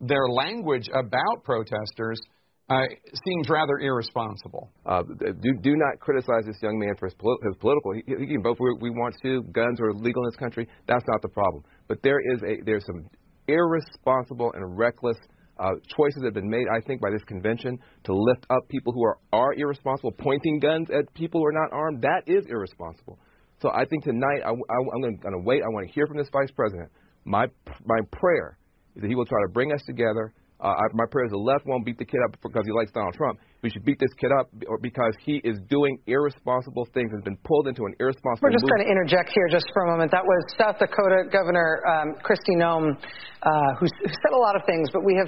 their 0.00 0.28
language 0.28 0.88
about 0.88 1.44
protesters. 1.44 2.20
Uh, 2.68 2.82
seems 3.24 3.48
rather 3.48 3.78
irresponsible. 3.78 4.72
Uh, 4.84 5.00
do, 5.40 5.54
do 5.62 5.76
not 5.76 6.00
criticize 6.00 6.44
this 6.46 6.56
young 6.60 6.76
man 6.80 6.96
for 6.98 7.06
his, 7.06 7.14
poli- 7.14 7.38
his 7.44 7.54
political. 7.60 7.92
He, 7.92 8.02
he 8.18 8.26
can 8.26 8.42
vote 8.42 8.58
for 8.58 8.74
we 8.80 8.90
want 8.90 9.14
to. 9.22 9.42
Guns 9.52 9.80
are 9.80 9.94
legal 9.94 10.24
in 10.24 10.30
this 10.32 10.36
country. 10.36 10.66
That's 10.88 11.04
not 11.06 11.22
the 11.22 11.28
problem. 11.28 11.62
But 11.86 12.02
there 12.02 12.18
is 12.34 12.42
a 12.42 12.56
there's 12.64 12.84
some 12.84 13.08
irresponsible 13.46 14.52
and 14.54 14.76
reckless 14.76 15.16
uh, 15.58 15.72
choices 15.96 16.22
have 16.24 16.34
been 16.34 16.48
made, 16.48 16.66
I 16.74 16.80
think, 16.86 17.00
by 17.00 17.10
this 17.10 17.22
convention 17.24 17.78
to 18.04 18.14
lift 18.14 18.46
up 18.50 18.68
people 18.68 18.92
who 18.92 19.04
are, 19.04 19.18
are 19.32 19.54
irresponsible, 19.54 20.12
pointing 20.12 20.58
guns 20.58 20.88
at 20.90 21.12
people 21.14 21.40
who 21.40 21.46
are 21.46 21.52
not 21.52 21.72
armed. 21.72 22.02
That 22.02 22.22
is 22.26 22.44
irresponsible. 22.48 23.18
So 23.62 23.70
I 23.70 23.84
think 23.86 24.04
tonight 24.04 24.42
I, 24.44 24.50
am 24.50 25.00
going 25.00 25.18
to 25.22 25.42
wait. 25.42 25.62
I 25.62 25.68
want 25.68 25.88
to 25.88 25.92
hear 25.92 26.06
from 26.06 26.18
this 26.18 26.28
vice 26.30 26.50
president. 26.50 26.90
My 27.24 27.46
my 27.84 27.98
prayer 28.12 28.58
is 28.94 29.02
that 29.02 29.08
he 29.08 29.14
will 29.14 29.26
try 29.26 29.40
to 29.46 29.52
bring 29.52 29.72
us 29.72 29.80
together 29.86 30.32
uh, 30.60 30.68
I, 30.68 30.84
my 30.94 31.04
prayer 31.10 31.26
is 31.26 31.30
the 31.30 31.38
left 31.38 31.66
won't 31.66 31.84
beat 31.84 31.98
the 31.98 32.04
kid 32.04 32.20
up 32.24 32.36
because 32.42 32.62
he 32.64 32.72
likes 32.72 32.90
Donald 32.92 33.14
Trump. 33.14 33.38
We 33.66 33.70
should 33.74 33.84
beat 33.84 33.98
this 33.98 34.14
kid 34.14 34.30
up 34.30 34.46
because 34.80 35.10
he 35.26 35.42
is 35.42 35.58
doing 35.68 35.98
irresponsible 36.06 36.86
things 36.94 37.10
and 37.10 37.18
has 37.18 37.26
been 37.26 37.42
pulled 37.42 37.66
into 37.66 37.82
an 37.82 37.98
irresponsible. 37.98 38.46
We're 38.46 38.54
just 38.54 38.62
movement. 38.62 38.86
going 38.86 38.86
to 38.86 38.92
interject 38.94 39.34
here 39.34 39.50
just 39.50 39.66
for 39.74 39.82
a 39.82 39.90
moment. 39.90 40.14
That 40.14 40.22
was 40.22 40.38
South 40.54 40.78
Dakota 40.78 41.26
Governor 41.34 41.82
um, 41.82 42.14
Kristi 42.22 42.54
Noem, 42.54 42.94
uh, 42.94 43.50
who, 43.82 43.90
who 43.90 44.06
said 44.06 44.32
a 44.32 44.38
lot 44.38 44.54
of 44.54 44.62
things. 44.70 44.86
But 44.94 45.02
we 45.02 45.18
have, 45.18 45.26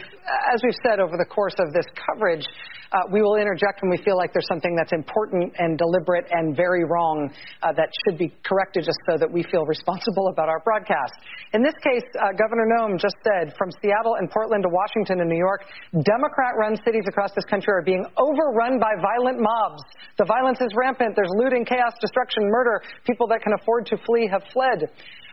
as 0.55 0.62
we've 0.62 0.78
said 0.86 1.02
over 1.02 1.19
the 1.19 1.27
course 1.27 1.59
of 1.59 1.74
this 1.74 1.86
coverage, 1.98 2.47
uh, 2.93 3.05
we 3.12 3.20
will 3.20 3.36
interject 3.36 3.82
when 3.82 3.90
we 3.90 4.01
feel 4.01 4.16
like 4.16 4.32
there's 4.32 4.48
something 4.48 4.73
that's 4.73 4.93
important 4.93 5.52
and 5.59 5.77
deliberate 5.77 6.24
and 6.31 6.56
very 6.56 6.85
wrong 6.89 7.28
uh, 7.60 7.73
that 7.77 7.90
should 8.06 8.16
be 8.16 8.32
corrected, 8.48 8.85
just 8.85 8.97
so 9.05 9.19
that 9.19 9.28
we 9.28 9.44
feel 9.52 9.66
responsible 9.66 10.32
about 10.32 10.48
our 10.48 10.60
broadcast. 10.65 11.12
In 11.52 11.60
this 11.60 11.77
case, 11.85 12.06
uh, 12.16 12.32
Governor 12.32 12.65
Noem 12.65 12.97
just 12.97 13.16
said, 13.20 13.52
from 13.59 13.69
Seattle 13.82 14.16
and 14.16 14.31
Portland 14.31 14.65
to 14.65 14.70
Washington 14.73 15.20
and 15.20 15.28
New 15.28 15.36
York, 15.36 15.69
Democrat-run 15.93 16.81
cities 16.81 17.05
across 17.09 17.32
this 17.36 17.44
country 17.44 17.74
are 17.74 17.85
being 17.85 18.06
overrun 18.29 18.79
by 18.79 18.93
violent 19.01 19.41
mobs. 19.41 19.83
The 20.19 20.25
violence 20.25 20.61
is 20.61 20.69
rampant. 20.77 21.17
There's 21.17 21.33
looting, 21.37 21.65
chaos, 21.65 21.93
destruction, 22.01 22.45
murder. 22.45 22.83
People 23.07 23.27
that 23.29 23.41
can 23.43 23.53
afford 23.61 23.87
to 23.87 23.97
flee 24.05 24.29
have 24.31 24.43
fled. 24.53 24.85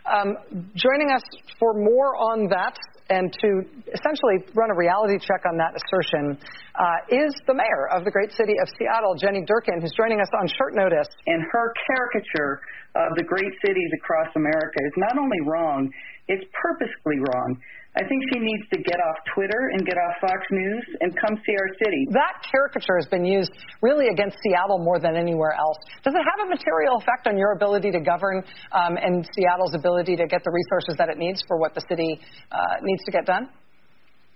Um, 0.06 0.38
joining 0.76 1.10
us 1.12 1.24
for 1.60 1.74
more 1.74 2.16
on 2.16 2.48
that 2.50 2.78
and 3.10 3.34
to 3.34 3.50
essentially 3.94 4.42
run 4.54 4.70
a 4.70 4.78
reality 4.78 5.18
check 5.22 5.46
on 5.46 5.58
that 5.58 5.78
assertion 5.78 6.38
uh, 6.74 7.22
is 7.26 7.34
the 7.46 7.54
mayor 7.54 7.90
of 7.94 8.06
the 8.06 8.10
great 8.10 8.32
city 8.34 8.54
of 8.62 8.70
Seattle, 8.78 9.14
Jenny 9.14 9.46
Durkan, 9.46 9.82
who's 9.82 9.94
joining 9.94 10.22
us 10.22 10.30
on 10.34 10.48
short 10.58 10.74
notice. 10.74 11.08
And 11.28 11.42
her 11.52 11.74
caricature 11.86 12.62
of 12.96 13.14
the 13.18 13.24
great 13.24 13.54
cities 13.62 13.92
across 14.02 14.34
America 14.36 14.80
is 14.82 14.96
not 14.98 15.18
only 15.18 15.38
wrong, 15.46 15.90
it's 16.28 16.46
purposefully 16.54 17.22
wrong. 17.30 17.58
I 17.96 18.04
think 18.04 18.20
she 18.34 18.40
needs 18.40 18.68
to 18.74 18.80
get 18.84 19.00
off 19.00 19.18
Twitter 19.34 19.72
and 19.72 19.86
get 19.88 19.96
off 19.96 20.20
Fox 20.20 20.44
News 20.52 20.84
and 21.00 21.16
come 21.16 21.40
see 21.48 21.56
our 21.56 21.72
city. 21.80 22.08
That 22.12 22.44
caricature 22.52 23.00
has 23.00 23.08
been 23.08 23.24
used 23.24 23.52
really 23.82 24.08
against 24.08 24.36
Seattle 24.44 24.80
more 24.80 25.00
than 25.00 25.16
anywhere 25.16 25.54
else. 25.54 25.78
Does 26.04 26.14
it 26.14 26.24
have 26.24 26.48
a 26.48 26.50
material 26.50 26.98
effect 26.98 27.28
on 27.28 27.38
your 27.38 27.54
ability 27.54 27.92
to 27.92 28.02
govern 28.02 28.44
um, 28.76 28.98
and 28.98 29.26
Seattle's 29.34 29.76
ability 29.76 30.18
to 30.18 30.28
get 30.28 30.44
the 30.44 30.52
resources 30.52 30.96
that 30.98 31.08
it 31.08 31.18
needs 31.18 31.42
for 31.48 31.58
what 31.58 31.74
the 31.74 31.82
city 31.88 32.20
uh, 32.52 32.58
needs 32.84 33.04
to 33.06 33.12
get 33.12 33.26
done? 33.26 33.48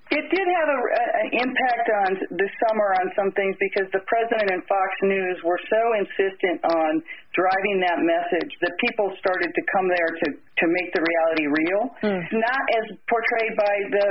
It 0.09 0.25
did 0.33 0.47
have 0.49 0.69
a, 0.73 0.79
an 1.21 1.29
impact 1.37 1.87
on 2.05 2.09
the 2.33 2.49
summer 2.65 2.97
on 2.97 3.13
some 3.13 3.29
things 3.37 3.53
because 3.61 3.85
the 3.93 4.01
president 4.09 4.49
and 4.49 4.61
Fox 4.65 4.89
News 5.05 5.37
were 5.45 5.61
so 5.69 5.81
insistent 6.01 6.65
on 6.65 6.91
driving 7.37 7.77
that 7.85 8.01
message 8.01 8.51
that 8.65 8.73
people 8.81 9.13
started 9.21 9.53
to 9.53 9.61
come 9.69 9.85
there 9.85 10.09
to 10.09 10.27
to 10.33 10.65
make 10.65 10.89
the 10.97 11.03
reality 11.05 11.45
real. 11.45 11.81
Hmm. 12.01 12.21
Not 12.41 12.63
as 12.81 12.85
portrayed 13.05 13.53
by 13.53 13.75
the 13.93 14.07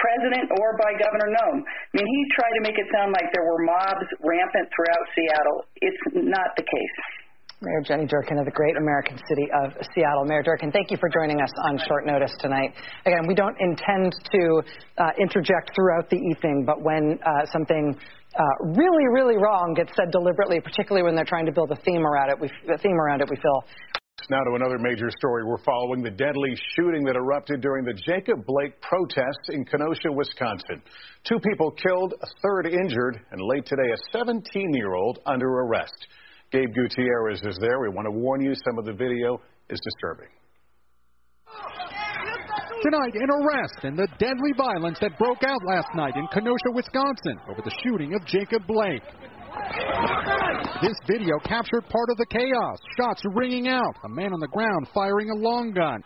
president 0.00 0.52
or 0.56 0.76
by 0.80 0.92
Governor 0.96 1.32
Noem. 1.32 1.60
I 1.64 1.92
mean, 1.92 2.08
he 2.08 2.20
tried 2.36 2.54
to 2.56 2.62
make 2.64 2.76
it 2.76 2.88
sound 2.92 3.12
like 3.12 3.28
there 3.32 3.44
were 3.44 3.60
mobs 3.64 4.08
rampant 4.20 4.68
throughout 4.72 5.04
Seattle. 5.16 5.58
It's 5.80 6.02
not 6.12 6.56
the 6.56 6.64
case. 6.64 6.96
Mayor 7.66 7.82
Jenny 7.82 8.06
Durkan 8.06 8.38
of 8.38 8.46
the 8.46 8.54
great 8.54 8.76
American 8.78 9.18
city 9.26 9.50
of 9.50 9.74
Seattle. 9.92 10.24
Mayor 10.24 10.44
Durkan, 10.46 10.72
thank 10.72 10.92
you 10.92 10.96
for 11.02 11.10
joining 11.10 11.40
us 11.42 11.50
on 11.66 11.78
short 11.88 12.06
notice 12.06 12.30
tonight. 12.38 12.70
Again, 13.04 13.26
we 13.26 13.34
don't 13.34 13.56
intend 13.58 14.14
to 14.30 14.62
uh, 14.98 15.10
interject 15.18 15.74
throughout 15.74 16.08
the 16.08 16.16
evening, 16.30 16.62
but 16.64 16.80
when 16.82 17.18
uh, 17.26 17.44
something 17.50 17.98
uh, 18.38 18.42
really, 18.78 19.06
really 19.10 19.34
wrong 19.36 19.74
gets 19.74 19.90
said 19.96 20.12
deliberately, 20.12 20.60
particularly 20.60 21.02
when 21.02 21.16
they're 21.16 21.26
trying 21.26 21.46
to 21.46 21.52
build 21.52 21.72
a 21.72 21.80
theme 21.82 22.06
around 22.06 22.30
it, 22.30 22.38
we, 22.38 22.46
a 22.72 22.78
theme 22.78 23.00
around 23.00 23.20
it, 23.20 23.28
we 23.28 23.36
feel 23.36 23.64
now 24.30 24.42
to 24.42 24.54
another 24.54 24.78
major 24.78 25.10
story. 25.18 25.44
We're 25.44 25.62
following 25.62 26.02
the 26.02 26.10
deadly 26.10 26.54
shooting 26.74 27.04
that 27.04 27.14
erupted 27.14 27.60
during 27.60 27.84
the 27.84 27.94
Jacob 27.94 28.44
Blake 28.46 28.80
protests 28.80 29.50
in 29.50 29.64
Kenosha, 29.64 30.10
Wisconsin. 30.10 30.82
Two 31.22 31.38
people 31.38 31.70
killed, 31.70 32.14
a 32.22 32.26
third 32.42 32.66
injured, 32.66 33.20
and 33.30 33.40
late 33.40 33.66
today, 33.66 33.86
a 33.92 34.18
17 34.18 34.74
year 34.74 34.94
old 34.94 35.20
under 35.26 35.46
arrest. 35.46 36.08
Gabe 36.52 36.72
Gutierrez 36.74 37.42
is 37.42 37.58
there. 37.60 37.80
We 37.80 37.88
want 37.88 38.06
to 38.06 38.12
warn 38.12 38.40
you 38.40 38.54
some 38.54 38.78
of 38.78 38.84
the 38.84 38.92
video 38.92 39.40
is 39.68 39.80
disturbing. 39.82 40.28
Tonight, 42.82 43.14
an 43.14 43.30
arrest 43.30 43.78
and 43.82 43.98
the 43.98 44.06
deadly 44.18 44.52
violence 44.56 44.98
that 45.00 45.18
broke 45.18 45.42
out 45.42 45.58
last 45.66 45.88
night 45.94 46.14
in 46.14 46.26
Kenosha, 46.32 46.70
Wisconsin 46.72 47.38
over 47.50 47.62
the 47.64 47.74
shooting 47.82 48.14
of 48.14 48.24
Jacob 48.26 48.62
Blake. 48.66 49.02
This 50.82 50.94
video 51.08 51.38
captured 51.44 51.82
part 51.88 52.10
of 52.10 52.16
the 52.18 52.26
chaos. 52.30 52.78
Shots 52.96 53.22
ringing 53.34 53.66
out. 53.68 53.96
A 54.04 54.08
man 54.08 54.32
on 54.32 54.40
the 54.40 54.48
ground 54.48 54.86
firing 54.94 55.30
a 55.30 55.34
long 55.34 55.72
gun. 55.72 56.02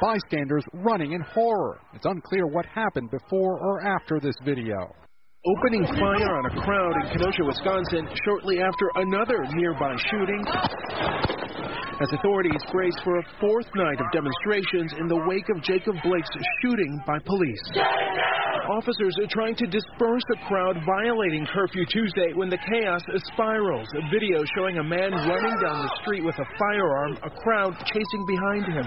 bystanders 0.00 0.64
running 0.72 1.12
in 1.12 1.20
horror. 1.20 1.80
It's 1.94 2.06
unclear 2.06 2.46
what 2.46 2.66
happened 2.66 3.10
before 3.10 3.58
or 3.58 3.86
after 3.86 4.18
this 4.20 4.34
video. 4.44 4.94
Opening 5.46 5.86
fire 5.94 6.34
on 6.42 6.44
a 6.50 6.54
crowd 6.58 6.94
in 7.04 7.06
Kenosha, 7.14 7.44
Wisconsin, 7.46 8.10
shortly 8.26 8.58
after 8.58 8.90
another 8.96 9.46
nearby 9.54 9.94
shooting, 10.10 10.42
as 12.02 12.10
authorities 12.18 12.58
brace 12.72 12.98
for 13.04 13.14
a 13.20 13.24
fourth 13.38 13.70
night 13.76 14.00
of 14.02 14.10
demonstrations 14.10 14.90
in 14.98 15.06
the 15.06 15.22
wake 15.30 15.46
of 15.54 15.62
Jacob 15.62 15.94
Blake's 16.02 16.34
shooting 16.62 16.98
by 17.06 17.20
police. 17.22 17.62
Officers 18.74 19.14
are 19.22 19.30
trying 19.30 19.54
to 19.54 19.66
disperse 19.70 20.26
a 20.34 20.48
crowd 20.48 20.82
violating 20.82 21.46
curfew 21.54 21.86
Tuesday 21.86 22.34
when 22.34 22.50
the 22.50 22.58
chaos 22.66 23.02
spirals. 23.30 23.86
A 23.94 24.02
video 24.10 24.42
showing 24.58 24.78
a 24.78 24.82
man 24.82 25.12
running 25.14 25.56
down 25.62 25.86
the 25.86 25.94
street 26.02 26.24
with 26.24 26.34
a 26.42 26.46
firearm, 26.58 27.18
a 27.22 27.30
crowd 27.30 27.78
chasing 27.86 28.26
behind 28.26 28.64
him. 28.66 28.86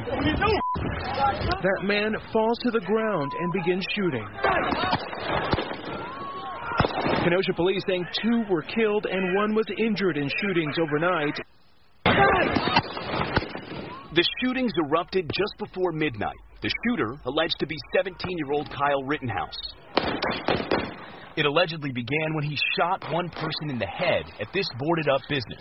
That 1.64 1.88
man 1.88 2.16
falls 2.34 2.60
to 2.68 2.72
the 2.72 2.84
ground 2.84 3.32
and 3.40 3.54
begins 3.54 3.86
shooting. 3.96 4.28
Kenosha 7.24 7.54
police 7.56 7.84
saying 7.88 8.06
two 8.22 8.44
were 8.50 8.62
killed 8.62 9.06
and 9.06 9.36
one 9.36 9.54
was 9.54 9.66
injured 9.78 10.18
in 10.18 10.30
shootings 10.42 10.76
overnight. 10.80 11.36
The 14.16 14.26
shootings 14.42 14.72
erupted 14.86 15.30
just 15.30 15.54
before 15.60 15.92
midnight. 15.92 16.36
The 16.62 16.72
shooter 16.86 17.16
alleged 17.26 17.56
to 17.60 17.68
be 17.68 17.76
17 17.96 18.16
year 18.38 18.52
old 18.52 18.70
Kyle 18.70 19.04
Rittenhouse. 19.04 19.58
It 21.36 21.46
allegedly 21.46 21.92
began 21.92 22.34
when 22.34 22.44
he 22.44 22.58
shot 22.78 23.04
one 23.12 23.30
person 23.30 23.70
in 23.70 23.80
the 23.80 23.86
head 23.86 24.24
at 24.42 24.48
this 24.54 24.68
boarded 24.78 25.08
up 25.08 25.22
business. 25.30 25.60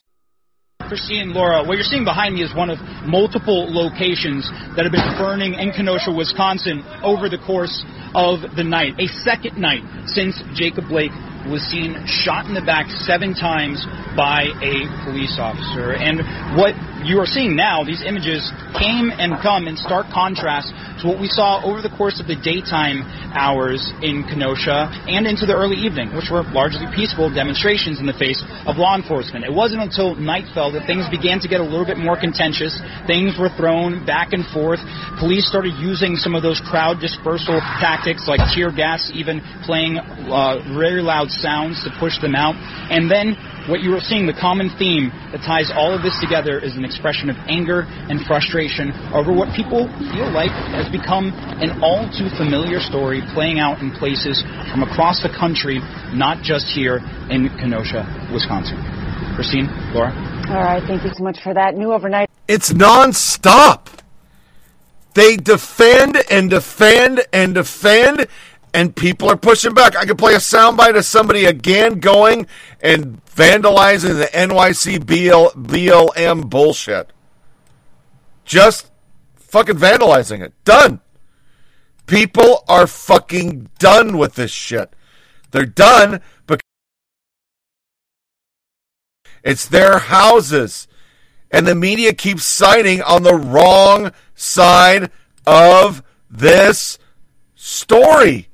Christine, 0.89 1.35
Laura, 1.35 1.63
what 1.63 1.77
you're 1.77 1.85
seeing 1.85 2.05
behind 2.05 2.35
me 2.35 2.43
is 2.43 2.55
one 2.57 2.71
of 2.71 2.81
multiple 3.05 3.69
locations 3.69 4.49
that 4.73 4.89
have 4.89 4.93
been 4.93 5.05
burning 5.21 5.53
in 5.53 5.71
Kenosha, 5.71 6.11
Wisconsin 6.11 6.81
over 7.05 7.29
the 7.29 7.37
course 7.37 7.85
of 8.17 8.41
the 8.57 8.65
night. 8.65 8.97
A 8.97 9.07
second 9.21 9.61
night 9.61 9.85
since 10.09 10.41
Jacob 10.57 10.89
Blake 10.89 11.13
was 11.51 11.63
seen 11.67 11.97
shot 12.07 12.47
in 12.47 12.55
the 12.55 12.65
back 12.65 12.89
seven 13.09 13.35
times 13.35 13.85
by 14.17 14.51
a 14.61 14.87
police 15.05 15.37
officer. 15.39 15.95
And 15.95 16.23
what 16.59 16.75
you 17.07 17.23
are 17.23 17.27
seeing 17.29 17.55
now, 17.55 17.85
these 17.85 18.03
images 18.03 18.43
came 18.75 19.15
and 19.15 19.39
come 19.39 19.69
in 19.69 19.77
stark 19.79 20.11
contrast 20.11 20.75
to 21.01 21.07
what 21.07 21.23
we 21.23 21.31
saw 21.31 21.63
over 21.63 21.79
the 21.79 21.93
course 21.95 22.19
of 22.19 22.27
the 22.27 22.35
daytime 22.35 23.07
hours 23.31 23.79
in 24.03 24.27
Kenosha 24.27 24.91
and 25.07 25.27
into 25.27 25.47
the 25.47 25.55
early 25.55 25.79
evening, 25.79 26.11
which 26.19 26.27
were 26.27 26.43
largely 26.51 26.91
peaceful 26.91 27.31
demonstrations 27.31 28.03
in 28.03 28.07
the 28.07 28.19
face 28.19 28.43
of 28.67 28.77
law 28.77 28.99
enforcement. 28.99 29.47
It 29.47 29.55
wasn't 29.55 29.87
until 29.87 30.19
night 30.19 30.51
fell 30.51 30.75
that 30.75 30.91
things 30.91 31.07
began 31.07 31.39
to 31.41 31.49
get 31.49 31.63
a 31.63 31.67
little 31.67 31.87
bit 31.87 31.99
more 31.99 32.19
contentious. 32.19 32.75
Things 33.07 33.39
were 33.39 33.51
thrown 33.55 34.03
back 34.03 34.35
and 34.35 34.43
forth. 34.51 34.83
Police 35.23 35.47
started 35.47 35.79
using 35.79 36.19
some 36.19 36.35
of 36.35 36.43
those 36.43 36.59
crowd 36.67 36.99
dispersal 36.99 37.63
tactics 37.79 38.27
like 38.27 38.43
tear 38.51 38.75
gas, 38.75 39.11
even 39.15 39.39
playing 39.63 39.99
uh, 39.99 40.59
very 40.75 41.03
loud 41.03 41.31
sounds 41.41 41.83
to 41.85 41.91
push 41.99 42.19
them 42.21 42.35
out. 42.35 42.55
And 42.91 43.11
then 43.11 43.35
what 43.69 43.81
you 43.81 43.95
are 43.95 44.01
seeing, 44.01 44.27
the 44.27 44.37
common 44.37 44.71
theme 44.79 45.11
that 45.33 45.45
ties 45.45 45.71
all 45.75 45.95
of 45.95 46.03
this 46.03 46.17
together 46.21 46.59
is 46.59 46.77
an 46.77 46.85
expression 46.85 47.29
of 47.29 47.37
anger 47.49 47.85
and 48.09 48.25
frustration 48.27 48.93
over 49.13 49.33
what 49.33 49.55
people 49.55 49.87
feel 50.13 50.31
like 50.33 50.51
has 50.73 50.89
become 50.89 51.33
an 51.61 51.83
all 51.85 52.09
too 52.09 52.29
familiar 52.37 52.81
story 52.81 53.21
playing 53.35 53.59
out 53.59 53.81
in 53.81 53.93
places 53.93 54.43
from 54.73 54.83
across 54.83 55.23
the 55.23 55.29
country, 55.29 55.81
not 56.17 56.43
just 56.43 56.67
here 56.73 57.01
in 57.29 57.49
Kenosha, 57.61 58.05
Wisconsin. 58.33 58.81
Christine, 59.37 59.69
Laura. 59.95 60.11
All 60.49 60.65
right, 60.65 60.83
thank 60.87 61.05
you 61.05 61.11
so 61.15 61.23
much 61.23 61.39
for 61.43 61.55
that. 61.55 61.77
New 61.77 61.93
overnight. 61.93 62.29
It's 62.49 62.73
nonstop. 62.73 63.87
They 65.15 65.37
defend 65.37 66.17
and 66.31 66.49
defend 66.49 67.27
and 67.33 67.55
defend, 67.55 68.29
and 68.75 68.95
people 68.95 69.31
are 69.31 69.37
pushing 69.37 69.75
back. 69.75 69.97
I 69.97 70.05
could 70.05 70.19
play 70.19 70.35
a 70.35 70.39
soundbite 70.39 70.97
of 70.97 71.05
somebody 71.05 71.45
again 71.45 72.01
going 72.01 72.47
and 72.81 73.25
vandalizing 73.27 74.19
the 74.19 74.29
NYC 74.33 75.05
BL, 75.05 75.59
BLM 75.59 76.49
bullshit. 76.49 77.13
Just 78.45 78.91
fucking 79.35 79.77
vandalizing 79.77 80.41
it. 80.41 80.53
Done. 80.65 81.01
People 82.07 82.65
are 82.69 82.87
fucking 82.87 83.69
done 83.79 84.17
with 84.17 84.35
this 84.35 84.51
shit. 84.51 84.93
They're 85.51 85.67
done 85.67 86.21
because 86.47 86.63
it's 89.43 89.67
their 89.67 89.99
houses. 89.99 90.89
And 91.51 91.67
the 91.67 91.75
media 91.75 92.13
keeps 92.13 92.45
siding 92.45 93.03
on 93.03 93.23
the 93.23 93.35
wrong 93.35 94.13
side 94.35 95.11
of 95.47 96.03
this 96.31 96.99
story. 97.55 98.48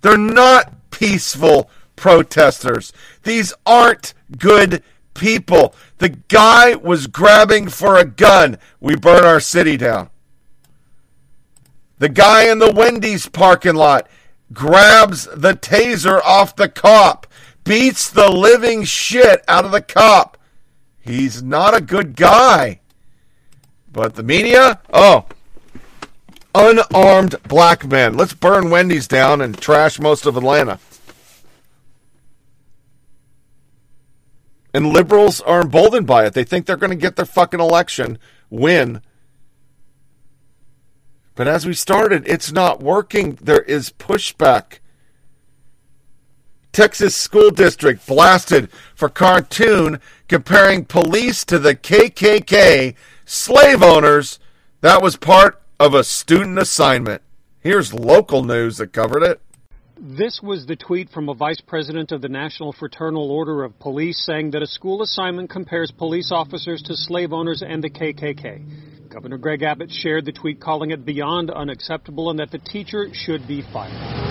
They're 0.00 0.16
not 0.16 0.90
peaceful 0.90 1.70
protesters. 1.96 2.92
These 3.24 3.52
aren't 3.66 4.14
good 4.38 4.82
people. 5.14 5.74
The 5.98 6.10
guy 6.10 6.74
was 6.76 7.06
grabbing 7.06 7.68
for 7.68 7.96
a 7.96 8.04
gun. 8.04 8.58
We 8.80 8.96
burn 8.96 9.24
our 9.24 9.40
city 9.40 9.76
down. 9.76 10.10
The 11.98 12.08
guy 12.08 12.48
in 12.48 12.60
the 12.60 12.72
Wendy's 12.72 13.28
parking 13.28 13.74
lot 13.74 14.08
grabs 14.52 15.24
the 15.24 15.54
taser 15.54 16.20
off 16.24 16.54
the 16.54 16.68
cop, 16.68 17.26
beats 17.64 18.08
the 18.08 18.30
living 18.30 18.84
shit 18.84 19.42
out 19.48 19.64
of 19.64 19.72
the 19.72 19.82
cop. 19.82 20.38
He's 21.00 21.42
not 21.42 21.76
a 21.76 21.80
good 21.80 22.14
guy. 22.14 22.80
But 23.90 24.14
the 24.14 24.22
media, 24.22 24.80
oh, 24.92 25.26
unarmed 26.54 27.36
black 27.44 27.86
men. 27.86 28.16
Let's 28.16 28.34
burn 28.34 28.70
Wendy's 28.70 29.08
down 29.08 29.40
and 29.40 29.58
trash 29.58 29.98
most 29.98 30.26
of 30.26 30.36
Atlanta. 30.36 30.78
And 34.74 34.92
liberals 34.92 35.40
are 35.40 35.62
emboldened 35.62 36.06
by 36.06 36.26
it. 36.26 36.34
They 36.34 36.44
think 36.44 36.66
they're 36.66 36.76
going 36.76 36.90
to 36.90 36.96
get 36.96 37.16
their 37.16 37.24
fucking 37.24 37.60
election, 37.60 38.18
win. 38.50 39.00
But 41.34 41.48
as 41.48 41.66
we 41.66 41.72
started, 41.72 42.26
it's 42.26 42.52
not 42.52 42.82
working. 42.82 43.38
There 43.40 43.62
is 43.62 43.90
pushback. 43.90 44.80
Texas 46.72 47.16
school 47.16 47.50
district 47.50 48.06
blasted 48.06 48.70
for 48.94 49.08
cartoon 49.08 50.00
comparing 50.28 50.84
police 50.84 51.44
to 51.46 51.58
the 51.58 51.74
KKK 51.74 52.94
slave 53.24 53.82
owners. 53.82 54.38
That 54.80 55.02
was 55.02 55.16
part 55.16 55.60
of 55.80 55.94
a 55.94 56.02
student 56.02 56.58
assignment. 56.58 57.22
Here's 57.60 57.94
local 57.94 58.42
news 58.42 58.78
that 58.78 58.92
covered 58.92 59.22
it. 59.22 59.40
This 60.00 60.40
was 60.42 60.66
the 60.66 60.76
tweet 60.76 61.10
from 61.10 61.28
a 61.28 61.34
vice 61.34 61.60
president 61.60 62.12
of 62.12 62.20
the 62.20 62.28
National 62.28 62.72
Fraternal 62.72 63.30
Order 63.30 63.64
of 63.64 63.78
Police 63.78 64.24
saying 64.24 64.52
that 64.52 64.62
a 64.62 64.66
school 64.66 65.02
assignment 65.02 65.50
compares 65.50 65.90
police 65.90 66.30
officers 66.32 66.82
to 66.82 66.94
slave 66.94 67.32
owners 67.32 67.62
and 67.66 67.82
the 67.82 67.90
KKK. 67.90 69.08
Governor 69.08 69.38
Greg 69.38 69.62
Abbott 69.62 69.90
shared 69.90 70.24
the 70.24 70.32
tweet 70.32 70.60
calling 70.60 70.90
it 70.90 71.04
beyond 71.04 71.50
unacceptable 71.50 72.30
and 72.30 72.38
that 72.38 72.50
the 72.50 72.58
teacher 72.58 73.08
should 73.12 73.46
be 73.48 73.62
fired. 73.72 74.28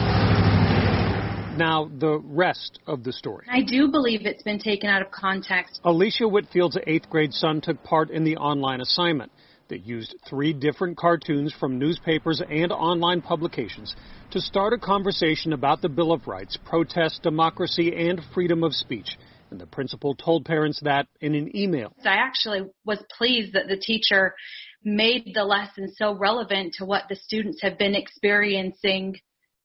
Now, 1.57 1.89
the 1.97 2.19
rest 2.23 2.79
of 2.87 3.03
the 3.03 3.11
story. 3.11 3.47
I 3.49 3.61
do 3.61 3.89
believe 3.89 4.25
it's 4.25 4.43
been 4.43 4.59
taken 4.59 4.89
out 4.89 5.01
of 5.01 5.11
context. 5.11 5.81
Alicia 5.83 6.27
Whitfield's 6.27 6.77
eighth 6.85 7.09
grade 7.09 7.33
son 7.33 7.61
took 7.61 7.83
part 7.83 8.09
in 8.09 8.23
the 8.23 8.37
online 8.37 8.79
assignment 8.79 9.31
that 9.69 9.85
used 9.85 10.15
three 10.29 10.53
different 10.53 10.97
cartoons 10.97 11.53
from 11.59 11.79
newspapers 11.79 12.41
and 12.49 12.71
online 12.71 13.21
publications 13.21 13.95
to 14.31 14.41
start 14.41 14.73
a 14.73 14.77
conversation 14.77 15.53
about 15.53 15.81
the 15.81 15.89
Bill 15.89 16.11
of 16.11 16.27
Rights, 16.27 16.57
protest, 16.65 17.23
democracy, 17.23 17.93
and 17.95 18.21
freedom 18.33 18.63
of 18.63 18.73
speech. 18.73 19.17
And 19.51 19.59
the 19.59 19.65
principal 19.65 20.15
told 20.15 20.45
parents 20.45 20.81
that 20.83 21.07
in 21.21 21.33
an 21.33 21.55
email. 21.55 21.93
I 22.03 22.15
actually 22.15 22.61
was 22.85 23.01
pleased 23.17 23.53
that 23.53 23.67
the 23.67 23.77
teacher 23.77 24.35
made 24.83 25.31
the 25.33 25.43
lesson 25.43 25.93
so 25.95 26.15
relevant 26.15 26.75
to 26.75 26.85
what 26.85 27.03
the 27.09 27.15
students 27.15 27.61
have 27.61 27.77
been 27.77 27.95
experiencing, 27.95 29.15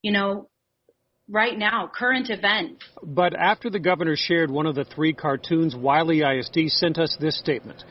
you 0.03 0.13
know, 0.13 0.49
right 1.29 1.57
now, 1.57 1.91
current 1.93 2.31
events. 2.31 2.85
But 3.03 3.35
after 3.35 3.71
the 3.71 3.79
governor 3.79 4.17
shared 4.17 4.51
one 4.51 4.67
of 4.67 4.75
the 4.75 4.85
three 4.85 5.13
cartoons, 5.13 5.75
Wylie 5.75 6.21
ISD 6.23 6.69
sent 6.69 6.99
us 6.99 7.17
this 7.21 7.39
statement. 7.39 7.85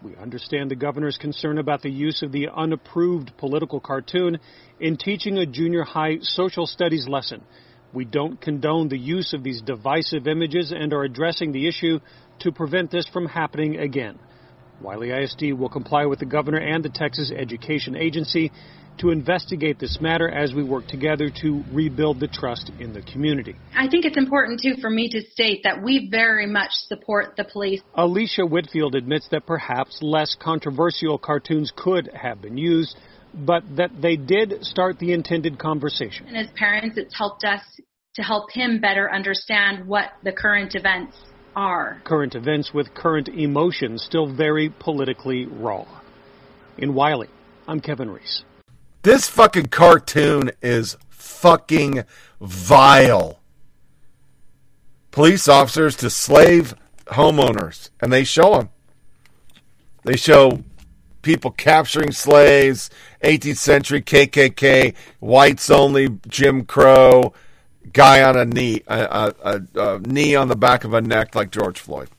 We 0.00 0.14
understand 0.14 0.70
the 0.70 0.76
governor's 0.76 1.18
concern 1.18 1.58
about 1.58 1.82
the 1.82 1.90
use 1.90 2.22
of 2.22 2.30
the 2.30 2.48
unapproved 2.54 3.32
political 3.36 3.80
cartoon 3.80 4.38
in 4.78 4.96
teaching 4.96 5.38
a 5.38 5.46
junior 5.46 5.82
high 5.82 6.18
social 6.20 6.68
studies 6.68 7.08
lesson. 7.08 7.42
We 7.92 8.04
don't 8.04 8.40
condone 8.40 8.88
the 8.88 8.98
use 8.98 9.32
of 9.32 9.42
these 9.42 9.60
divisive 9.60 10.28
images 10.28 10.72
and 10.72 10.92
are 10.92 11.02
addressing 11.02 11.50
the 11.50 11.66
issue 11.66 11.98
to 12.40 12.52
prevent 12.52 12.92
this 12.92 13.08
from 13.08 13.26
happening 13.26 13.78
again. 13.78 14.20
Wylie 14.80 15.10
ISD 15.10 15.52
will 15.54 15.68
comply 15.68 16.06
with 16.06 16.20
the 16.20 16.26
governor 16.26 16.58
and 16.58 16.84
the 16.84 16.90
Texas 16.90 17.32
Education 17.36 17.96
Agency 17.96 18.52
to 18.98 19.10
investigate 19.10 19.78
this 19.78 19.98
matter 20.00 20.28
as 20.28 20.52
we 20.52 20.62
work 20.62 20.86
together 20.86 21.30
to 21.42 21.62
rebuild 21.72 22.20
the 22.20 22.28
trust 22.28 22.70
in 22.78 22.92
the 22.92 23.02
community. 23.02 23.56
I 23.74 23.88
think 23.88 24.04
it's 24.04 24.16
important, 24.16 24.60
too, 24.60 24.74
for 24.80 24.90
me 24.90 25.08
to 25.10 25.20
state 25.20 25.62
that 25.64 25.82
we 25.82 26.08
very 26.10 26.46
much 26.46 26.70
support 26.72 27.36
the 27.36 27.44
police. 27.44 27.80
Alicia 27.94 28.44
Whitfield 28.46 28.94
admits 28.94 29.28
that 29.30 29.46
perhaps 29.46 29.98
less 30.02 30.36
controversial 30.38 31.18
cartoons 31.18 31.72
could 31.76 32.10
have 32.14 32.42
been 32.42 32.56
used, 32.56 32.96
but 33.34 33.62
that 33.76 33.90
they 34.00 34.16
did 34.16 34.64
start 34.64 34.98
the 34.98 35.12
intended 35.12 35.58
conversation. 35.58 36.26
And 36.26 36.36
as 36.36 36.48
parents, 36.56 36.96
it's 36.96 37.16
helped 37.16 37.44
us 37.44 37.60
to 38.14 38.22
help 38.22 38.50
him 38.50 38.80
better 38.80 39.12
understand 39.12 39.86
what 39.86 40.12
the 40.24 40.32
current 40.32 40.74
events 40.74 41.16
are. 41.54 42.00
Current 42.04 42.34
events 42.34 42.72
with 42.72 42.94
current 42.94 43.28
emotions 43.28 44.02
still 44.02 44.32
very 44.32 44.70
politically 44.80 45.46
raw. 45.46 45.86
In 46.78 46.94
Wylie, 46.94 47.28
I'm 47.66 47.80
Kevin 47.80 48.10
Reese. 48.10 48.44
This 49.08 49.26
fucking 49.26 49.68
cartoon 49.68 50.50
is 50.60 50.98
fucking 51.08 52.04
vile. 52.42 53.40
Police 55.12 55.48
officers 55.48 55.96
to 55.96 56.10
slave 56.10 56.74
homeowners, 57.06 57.88
and 58.02 58.12
they 58.12 58.22
show 58.22 58.58
them. 58.58 58.68
They 60.04 60.16
show 60.16 60.62
people 61.22 61.52
capturing 61.52 62.12
slaves, 62.12 62.90
18th 63.24 63.56
century 63.56 64.02
KKK, 64.02 64.94
whites 65.20 65.70
only, 65.70 66.10
Jim 66.28 66.66
Crow, 66.66 67.32
guy 67.94 68.22
on 68.22 68.36
a 68.36 68.44
knee, 68.44 68.82
a, 68.88 69.32
a, 69.42 69.62
a, 69.74 69.94
a 69.94 69.98
knee 70.00 70.34
on 70.34 70.48
the 70.48 70.54
back 70.54 70.84
of 70.84 70.92
a 70.92 71.00
neck 71.00 71.34
like 71.34 71.50
George 71.50 71.80
Floyd. 71.80 72.10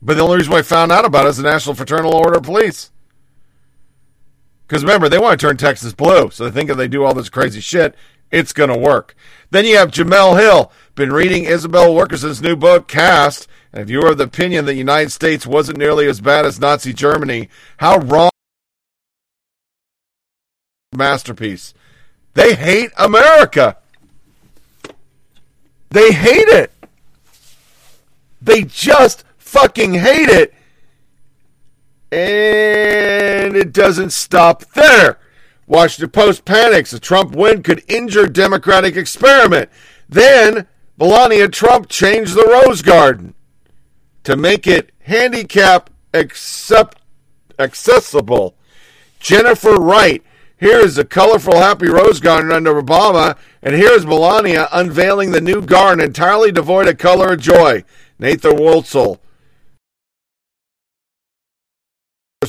But 0.00 0.16
the 0.16 0.22
only 0.22 0.38
reason 0.38 0.54
I 0.54 0.62
found 0.62 0.90
out 0.90 1.04
about 1.04 1.26
it 1.26 1.28
is 1.28 1.36
the 1.36 1.42
National 1.42 1.74
Fraternal 1.74 2.14
Order 2.14 2.38
of 2.38 2.44
Police. 2.44 2.92
Because 4.66 4.82
remember, 4.82 5.08
they 5.08 5.18
want 5.18 5.38
to 5.38 5.46
turn 5.46 5.56
Texas 5.56 5.92
blue. 5.92 6.30
So 6.30 6.44
they 6.44 6.50
think 6.50 6.70
if 6.70 6.76
they 6.76 6.88
do 6.88 7.04
all 7.04 7.14
this 7.14 7.28
crazy 7.28 7.60
shit, 7.60 7.94
it's 8.30 8.52
going 8.52 8.70
to 8.70 8.78
work. 8.78 9.14
Then 9.50 9.64
you 9.64 9.76
have 9.76 9.90
Jemele 9.90 10.40
Hill. 10.40 10.72
Been 10.94 11.12
reading 11.12 11.44
Isabel 11.44 11.94
Wilkerson's 11.94 12.42
new 12.42 12.56
book, 12.56 12.88
Caste. 12.88 13.46
And 13.72 13.82
if 13.82 13.90
you 13.90 14.00
are 14.02 14.12
of 14.12 14.18
the 14.18 14.24
opinion 14.24 14.64
that 14.64 14.72
the 14.72 14.78
United 14.78 15.12
States 15.12 15.46
wasn't 15.46 15.78
nearly 15.78 16.08
as 16.08 16.20
bad 16.20 16.46
as 16.46 16.58
Nazi 16.58 16.92
Germany, 16.92 17.48
how 17.76 17.98
wrong 17.98 18.30
masterpiece. 20.92 21.74
They 22.34 22.54
hate 22.54 22.90
America. 22.96 23.76
They 25.90 26.12
hate 26.12 26.48
it. 26.48 26.72
They 28.42 28.62
just 28.62 29.24
fucking 29.38 29.94
hate 29.94 30.28
it. 30.28 30.54
And 32.12 33.56
it 33.56 33.72
doesn't 33.72 34.10
stop 34.10 34.64
there. 34.72 35.18
Washington 35.66 36.10
Post 36.10 36.44
panics 36.44 36.92
a 36.92 37.00
Trump 37.00 37.34
win 37.34 37.62
could 37.62 37.82
injure 37.88 38.26
Democratic 38.26 38.96
experiment. 38.96 39.70
Then 40.08 40.66
Melania 40.96 41.48
Trump 41.48 41.88
changed 41.88 42.34
the 42.34 42.46
Rose 42.46 42.82
Garden 42.82 43.34
to 44.22 44.36
make 44.36 44.66
it 44.66 44.92
handicap 45.00 45.90
accept, 46.14 46.98
accessible. 47.58 48.56
Jennifer 49.20 49.74
Wright. 49.74 50.22
Here 50.58 50.78
is 50.78 50.96
a 50.96 51.04
colorful, 51.04 51.56
happy 51.56 51.86
rose 51.86 52.18
garden 52.18 52.50
under 52.50 52.80
Obama, 52.80 53.36
and 53.62 53.74
here 53.74 53.92
is 53.92 54.06
Melania 54.06 54.68
unveiling 54.72 55.32
the 55.32 55.40
new 55.42 55.60
garden 55.60 56.02
entirely 56.02 56.50
devoid 56.50 56.88
of 56.88 56.96
color 56.96 57.32
or 57.32 57.36
joy. 57.36 57.84
Nathan 58.18 58.52
Woltzel. 58.52 59.18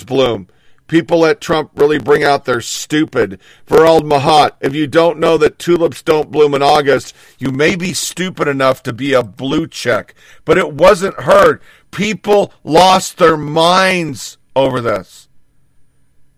Bloom. 0.05 0.47
People 0.87 1.19
let 1.19 1.39
Trump 1.39 1.71
really 1.75 1.97
bring 1.97 2.23
out 2.23 2.43
their 2.43 2.59
stupid. 2.59 3.39
Verald 3.67 4.01
Mahat, 4.01 4.51
if 4.59 4.75
you 4.75 4.85
don't 4.85 5.17
know 5.17 5.37
that 5.37 5.59
tulips 5.59 6.01
don't 6.01 6.31
bloom 6.31 6.53
in 6.53 6.61
August, 6.61 7.15
you 7.39 7.51
may 7.51 7.75
be 7.75 7.93
stupid 7.93 8.47
enough 8.47 8.83
to 8.83 8.93
be 8.93 9.13
a 9.13 9.23
blue 9.23 9.65
check. 9.65 10.13
But 10.43 10.57
it 10.57 10.73
wasn't 10.73 11.21
heard. 11.21 11.61
People 11.91 12.53
lost 12.63 13.17
their 13.17 13.37
minds 13.37 14.37
over 14.55 14.81
this. 14.81 15.29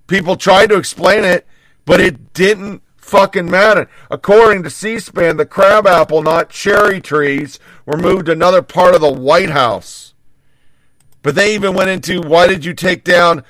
People 0.05 0.35
tried 0.35 0.69
to 0.69 0.77
explain 0.77 1.23
it, 1.23 1.47
but 1.85 1.99
it 1.99 2.33
didn't 2.33 2.83
fucking 2.97 3.49
matter. 3.49 3.89
According 4.11 4.61
to 4.63 4.69
C 4.69 4.99
SPAN, 4.99 5.37
the 5.37 5.45
crabapple, 5.45 6.21
not 6.21 6.49
cherry 6.49 7.01
trees, 7.01 7.59
were 7.85 7.97
moved 7.97 8.27
to 8.27 8.31
another 8.31 8.61
part 8.61 8.93
of 8.93 9.01
the 9.01 9.11
White 9.11 9.49
House. 9.49 10.13
But 11.21 11.35
they 11.35 11.53
even 11.53 11.73
went 11.73 11.89
into 11.89 12.21
why 12.21 12.47
did 12.47 12.63
you 12.63 12.73
take 12.73 13.03
down 13.03 13.43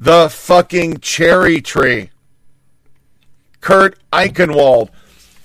the 0.00 0.28
fucking 0.30 0.98
cherry 0.98 1.60
tree? 1.60 2.10
Kurt 3.60 3.98
Eichenwald. 4.12 4.90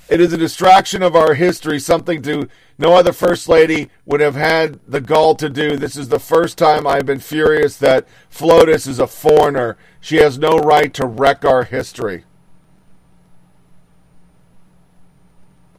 It 0.10 0.22
is 0.22 0.32
a 0.32 0.38
distraction 0.38 1.04
of 1.04 1.16
our 1.16 1.34
history, 1.34 1.80
something 1.80 2.22
to 2.22 2.48
no 2.78 2.94
other 2.94 3.12
first 3.12 3.50
lady 3.50 3.90
would 4.06 4.22
have 4.22 4.36
had 4.36 4.80
the 4.88 5.02
gall 5.02 5.36
to 5.36 5.50
do. 5.50 5.76
This 5.76 5.98
is 5.98 6.10
the 6.10 6.20
first 6.20 6.58
time 6.58 6.88
I've 6.88 7.06
been 7.06 7.20
furious 7.20 7.78
that 7.78 8.08
FLOTUS 8.30 8.88
is 8.88 9.00
a 9.00 9.08
foreigner. 9.08 9.78
She 10.00 10.18
has 10.18 10.38
no 10.38 10.58
right 10.58 10.94
to 10.94 11.06
wreck 11.06 11.44
our 11.44 11.64
history. 11.64 12.24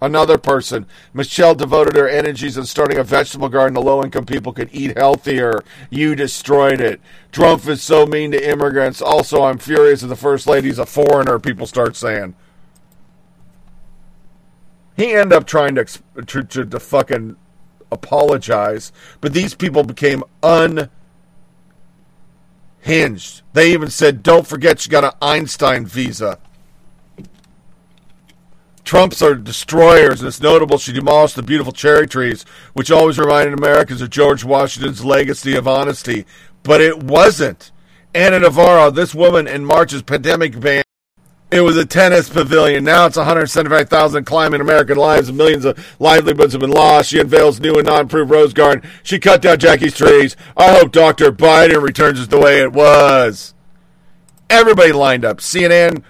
Another 0.00 0.38
person, 0.38 0.86
Michelle 1.12 1.56
devoted 1.56 1.96
her 1.96 2.08
energies 2.08 2.56
in 2.56 2.64
starting 2.66 2.98
a 2.98 3.04
vegetable 3.04 3.48
garden 3.48 3.74
so 3.74 3.82
low 3.82 4.04
income 4.04 4.26
people 4.26 4.52
could 4.52 4.68
eat 4.72 4.96
healthier. 4.96 5.60
You 5.90 6.14
destroyed 6.14 6.80
it. 6.80 7.00
Trump 7.32 7.66
is 7.66 7.82
so 7.82 8.06
mean 8.06 8.30
to 8.30 8.50
immigrants. 8.50 9.02
Also, 9.02 9.42
I'm 9.42 9.58
furious 9.58 10.02
that 10.02 10.06
the 10.06 10.14
First 10.14 10.46
Lady's 10.46 10.78
a 10.78 10.86
foreigner, 10.86 11.40
people 11.40 11.66
start 11.66 11.96
saying. 11.96 12.36
He 14.96 15.14
ended 15.14 15.32
up 15.32 15.46
trying 15.46 15.74
to, 15.74 15.84
to, 15.84 16.44
to, 16.44 16.64
to 16.64 16.80
fucking 16.80 17.36
apologize, 17.90 18.92
but 19.20 19.32
these 19.32 19.54
people 19.54 19.82
became 19.82 20.22
unhinged. 20.42 20.90
They 23.52 23.72
even 23.72 23.90
said, 23.90 24.22
don't 24.22 24.46
forget 24.46 24.84
you 24.84 24.92
got 24.92 25.04
an 25.04 25.12
Einstein 25.20 25.86
visa. 25.86 26.38
Trumps 28.88 29.20
are 29.20 29.34
destroyers, 29.34 30.22
and 30.22 30.28
it's 30.28 30.40
notable 30.40 30.78
she 30.78 30.94
demolished 30.94 31.36
the 31.36 31.42
beautiful 31.42 31.74
cherry 31.74 32.06
trees, 32.06 32.46
which 32.72 32.90
always 32.90 33.18
reminded 33.18 33.52
Americans 33.52 34.00
of 34.00 34.08
George 34.08 34.44
Washington's 34.44 35.04
legacy 35.04 35.54
of 35.54 35.68
honesty. 35.68 36.24
But 36.62 36.80
it 36.80 37.02
wasn't. 37.02 37.70
Ana 38.14 38.38
Navarro, 38.38 38.90
this 38.90 39.14
woman 39.14 39.46
in 39.46 39.66
March's 39.66 40.00
pandemic 40.00 40.58
ban, 40.58 40.84
it 41.50 41.60
was 41.60 41.76
a 41.76 41.84
tennis 41.84 42.30
pavilion. 42.30 42.82
Now 42.82 43.04
it's 43.04 43.18
175,000 43.18 44.24
climbing 44.24 44.62
American 44.62 44.96
lives 44.96 45.28
and 45.28 45.36
millions 45.36 45.66
of 45.66 45.78
livelihoods 46.00 46.54
have 46.54 46.62
been 46.62 46.70
lost. 46.70 47.10
She 47.10 47.20
unveils 47.20 47.60
new 47.60 47.74
and 47.74 47.86
non-approved 47.86 48.30
rose 48.30 48.54
garden. 48.54 48.90
She 49.02 49.18
cut 49.18 49.42
down 49.42 49.58
Jackie's 49.58 49.98
trees. 49.98 50.34
I 50.56 50.72
hope 50.72 50.92
Dr. 50.92 51.30
Biden 51.30 51.82
returns 51.82 52.20
it 52.22 52.30
the 52.30 52.40
way 52.40 52.62
it 52.62 52.72
was. 52.72 53.52
Everybody 54.48 54.92
lined 54.92 55.26
up. 55.26 55.40
CNN, 55.40 56.02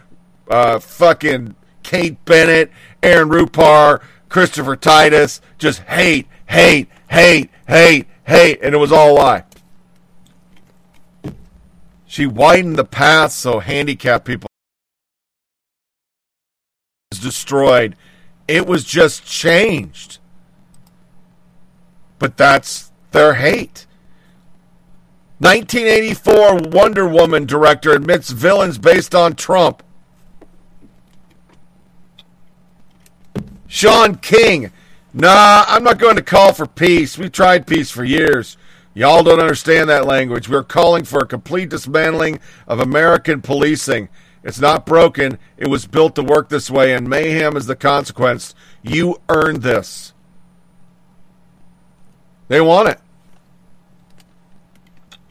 uh, 0.49 0.79
fucking 0.79 1.57
Kate 1.89 2.23
Bennett, 2.27 2.71
Aaron 3.03 3.31
Rupar, 3.31 4.03
Christopher 4.29 4.77
Titus, 4.77 5.41
just 5.57 5.81
hate, 5.85 6.27
hate, 6.45 6.87
hate, 7.09 7.49
hate, 7.67 8.07
hate, 8.27 8.59
and 8.63 8.75
it 8.75 8.79
was 8.79 8.93
all 8.93 9.13
a 9.13 9.17
lie. 9.17 9.45
She 12.07 12.27
widened 12.27 12.77
the 12.77 12.85
path 12.85 13.33
so 13.33 13.61
handicapped 13.61 14.27
people 14.27 14.49
was 17.11 17.21
destroyed. 17.21 17.97
It 18.47 18.67
was 18.67 18.85
just 18.85 19.25
changed. 19.25 20.19
But 22.19 22.37
that's 22.37 22.93
their 23.13 23.33
hate. 23.33 23.87
1984 25.39 26.69
Wonder 26.71 27.09
Woman 27.09 27.47
director 27.47 27.93
admits 27.93 28.29
villains 28.29 28.77
based 28.77 29.15
on 29.15 29.37
Trump. 29.37 29.83
Shaun 33.69 34.17
King. 34.17 34.73
Nah, 35.15 35.65
I'm 35.69 35.85
not 35.85 35.99
going 35.99 36.17
to 36.17 36.23
call 36.23 36.53
for 36.53 36.67
peace. 36.67 37.17
We've 37.17 37.31
tried 37.31 37.67
peace 37.67 37.91
for 37.91 38.05
years. 38.05 38.57
Y'all 38.95 39.23
don't 39.23 39.39
understand 39.39 39.89
that 39.89 40.07
language. 40.07 40.49
We're 40.49 40.65
calling 40.65 41.05
for 41.05 41.21
a 41.21 41.27
complete 41.27 41.69
dismantling 41.69 42.41
of 42.67 42.81
American 42.81 43.41
policing. 43.41 44.09
It's 44.43 44.59
not 44.59 44.87
broken. 44.87 45.39
It 45.57 45.69
was 45.69 45.87
built 45.87 46.15
to 46.17 46.23
work 46.23 46.49
this 46.49 46.71
way, 46.71 46.95
and 46.95 47.09
mayhem 47.09 47.57
is 47.57 47.67
the 47.67 47.77
consequence. 47.77 48.55
You 48.83 49.21
earned 49.29 49.63
this. 49.63 50.15
They 52.49 52.61
want 52.61 52.89
it. 52.89 52.99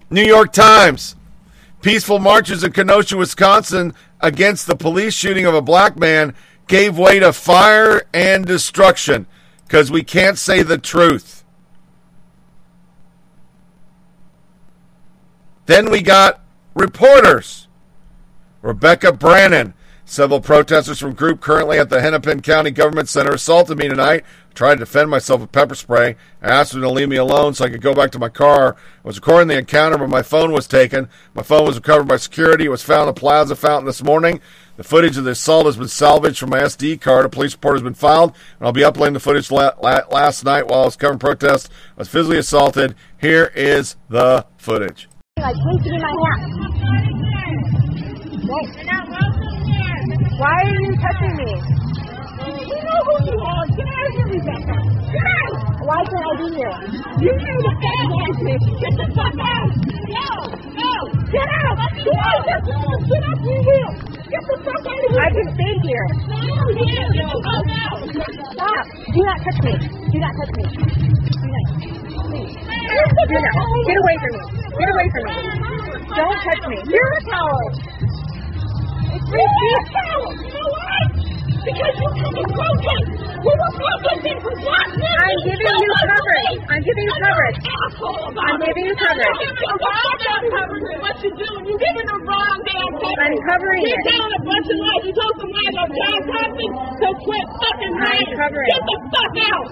New 0.09 0.23
York 0.23 0.53
Times. 0.53 1.15
Peaceful 1.81 2.19
marches 2.19 2.64
in 2.64 2.72
Kenosha, 2.72 3.18
Wisconsin 3.18 3.93
against 4.22 4.68
the 4.68 4.76
police 4.76 5.14
shooting 5.14 5.45
of 5.45 5.53
a 5.53 5.61
black 5.61 5.97
man 5.97 6.34
gave 6.68 6.98
way 6.98 7.19
to 7.19 7.34
fire 7.34 8.03
and 8.14 8.45
destruction 8.45 9.26
because 9.65 9.91
we 9.91 10.03
can't 10.03 10.38
say 10.38 10.64
the 10.64 10.77
truth. 10.77 11.44
Then 15.65 15.89
we 15.89 16.02
got 16.02 16.41
reporters. 16.73 17.68
Rebecca 18.61 19.11
Brannon 19.11 19.73
Several 20.10 20.39
protesters 20.39 20.99
from 20.99 21.15
group 21.15 21.41
currently 21.41 21.77
at 21.77 21.89
the 21.89 21.99
Hennepin 21.99 22.41
County 22.41 22.72
Government 22.72 23.10
Center 23.10 23.34
assaulted 23.34 23.77
me 23.77 23.89
tonight. 23.89 24.23
Tried 24.56 24.76
to 24.76 24.80
defend 24.80 25.10
myself 25.10 25.41
with 25.41 25.52
pepper 25.52 25.76
spray. 25.76 26.15
I 26.41 26.48
asked 26.48 26.72
them 26.72 26.80
to 26.80 26.89
leave 26.89 27.10
me 27.10 27.18
alone 27.18 27.53
so 27.53 27.65
I 27.65 27.69
could 27.69 27.81
go 27.81 27.94
back 27.94 28.11
to 28.11 28.19
my 28.19 28.30
car. 28.30 28.77
I 29.03 29.07
was 29.07 29.18
recording 29.18 29.49
the 29.49 29.57
encounter, 29.57 29.98
but 29.98 30.07
my 30.07 30.22
phone 30.22 30.53
was 30.53 30.65
taken. 30.65 31.10
My 31.34 31.44
phone 31.44 31.65
was 31.65 31.76
recovered 31.76 32.07
by 32.07 32.15
security. 32.15 32.65
It 32.65 32.69
was 32.69 32.84
found 32.84 33.02
in 33.02 33.07
the 33.07 33.19
Plaza 33.19 33.57
Fountain 33.57 33.85
this 33.85 34.02
morning. 34.02 34.39
The 34.77 34.83
footage 34.83 35.17
of 35.17 35.23
the 35.23 35.31
assault 35.31 35.65
has 35.65 35.75
been 35.75 35.87
salvaged 35.87 36.37
from 36.37 36.51
my 36.51 36.59
SD 36.59 37.01
card. 37.01 37.25
A 37.25 37.29
police 37.29 37.53
report 37.53 37.75
has 37.75 37.81
been 37.83 37.95
filed, 37.95 38.33
and 38.59 38.67
I'll 38.67 38.71
be 38.71 38.83
uploading 38.83 39.15
the 39.15 39.19
footage 39.19 39.49
la- 39.49 39.71
la- 39.81 40.05
last 40.11 40.45
night 40.45 40.67
while 40.67 40.81
I 40.81 40.85
was 40.85 40.95
covering 40.95 41.17
protests. 41.17 41.67
I 41.97 42.01
was 42.01 42.07
physically 42.07 42.37
assaulted. 42.37 42.93
Here 43.19 43.51
is 43.55 43.95
the 44.09 44.45
footage. 44.57 45.09
Why 50.37 50.53
are 50.53 50.69
you 50.69 50.95
touching 51.01 51.35
me? 51.37 51.51
You 52.45 52.79
know 52.85 53.01
who 53.01 53.15
you 53.25 53.37
are. 53.41 53.65
Get 53.73 53.87
out 53.89 54.05
of 54.05 54.13
here. 54.13 54.45
Get 55.09 55.25
out. 55.25 55.57
Why 55.87 55.99
can't 56.05 56.21
I 56.21 56.33
be 56.37 56.47
here? 56.53 56.75
You 57.17 57.33
know 57.33 57.57
the 57.65 57.73
fat 57.81 58.13
ass 58.13 58.37
bitch. 58.45 58.65
Get 58.77 58.93
the 58.93 59.07
fuck 59.17 59.33
out. 59.41 59.69
No, 60.13 60.29
no. 60.77 60.93
Get 61.33 61.49
out. 61.49 61.75
Get 61.97 62.21
out. 62.21 62.45
Get 62.45 63.23
out 63.25 63.39
you 63.41 63.57
here. 63.65 63.91
Get 64.13 64.16
the 64.31 64.57
fuck 64.63 64.83
out 64.83 64.97
of 64.97 65.11
here. 65.11 65.21
I 65.21 65.29
can 65.31 65.47
stay 65.55 65.73
here. 65.87 66.07
Stop. 68.53 68.85
Do 69.13 69.19
not 69.23 69.39
touch 69.43 69.59
me. 69.63 69.73
Do 70.11 70.17
not 70.19 70.33
touch 70.37 70.51
me. 70.57 70.63
Do 70.67 71.47
not. 71.47 71.65
Please. 72.27 72.53
Do 72.55 73.37
not. 73.39 73.55
Get 73.87 73.97
away 73.97 74.15
from 74.19 74.31
me. 74.35 74.41
Get 74.77 74.89
away 74.91 75.07
from 75.13 75.23
me. 75.27 75.33
Don't 76.15 76.39
touch 76.43 76.63
me. 76.67 76.77
You're 76.91 77.13
a 77.13 77.21
coward. 77.29 77.73
It's 79.15 79.25
free 79.29 79.47
speech. 79.47 79.87
You 79.95 80.03
know 80.07 80.21
why? 80.23 80.46
Because 81.68 81.99
you 81.99 82.07
come 82.15 82.31
to 82.31 82.48
protest. 82.48 83.11
We 83.44 83.52
were 83.52 83.73
protesting 83.76 84.39
for 84.39 84.56
black 84.56 84.88
men. 84.88 85.19
I'm 85.19 85.35
giving 85.44 85.84
you 85.84 85.91
coverage. 86.07 86.64
I'm 86.64 86.80
giving 86.80 87.03
you 87.03 87.15
coverage. 87.19 87.60
I'm 87.60 88.60
giving 88.64 88.85
you 88.88 88.95
coverage. 88.95 89.35
You're 89.44 89.76
wrong 89.84 90.15
damn 90.15 90.48
coverage 90.48 90.88
what 91.03 91.15
you're 91.19 91.35
doing. 91.35 91.68
You're 91.68 91.84
giving 91.84 92.07
the 92.07 92.18
wrong 92.23 92.57
damn 92.64 92.91
coverage. 93.03 93.19
I'm 93.19 93.35
covering 93.52 93.84
You're 93.84 93.99
telling 94.07 94.31
a 94.31 94.41
bunch 94.48 94.68
of 94.72 94.80
lies. 94.80 95.03
You 95.03 95.11
told 95.11 95.35
some 95.44 95.52
lies 95.52 95.76
on 95.76 95.89
John 95.91 96.19
Thompson, 96.31 96.72
so 97.03 97.07
quit 97.27 97.45
fucking 97.60 97.91
I'm 97.91 98.15
lying. 98.15 98.31
covering 98.31 98.72
Get 98.72 98.84
the 98.88 98.95
fuck 99.11 99.35
out. 99.52 99.68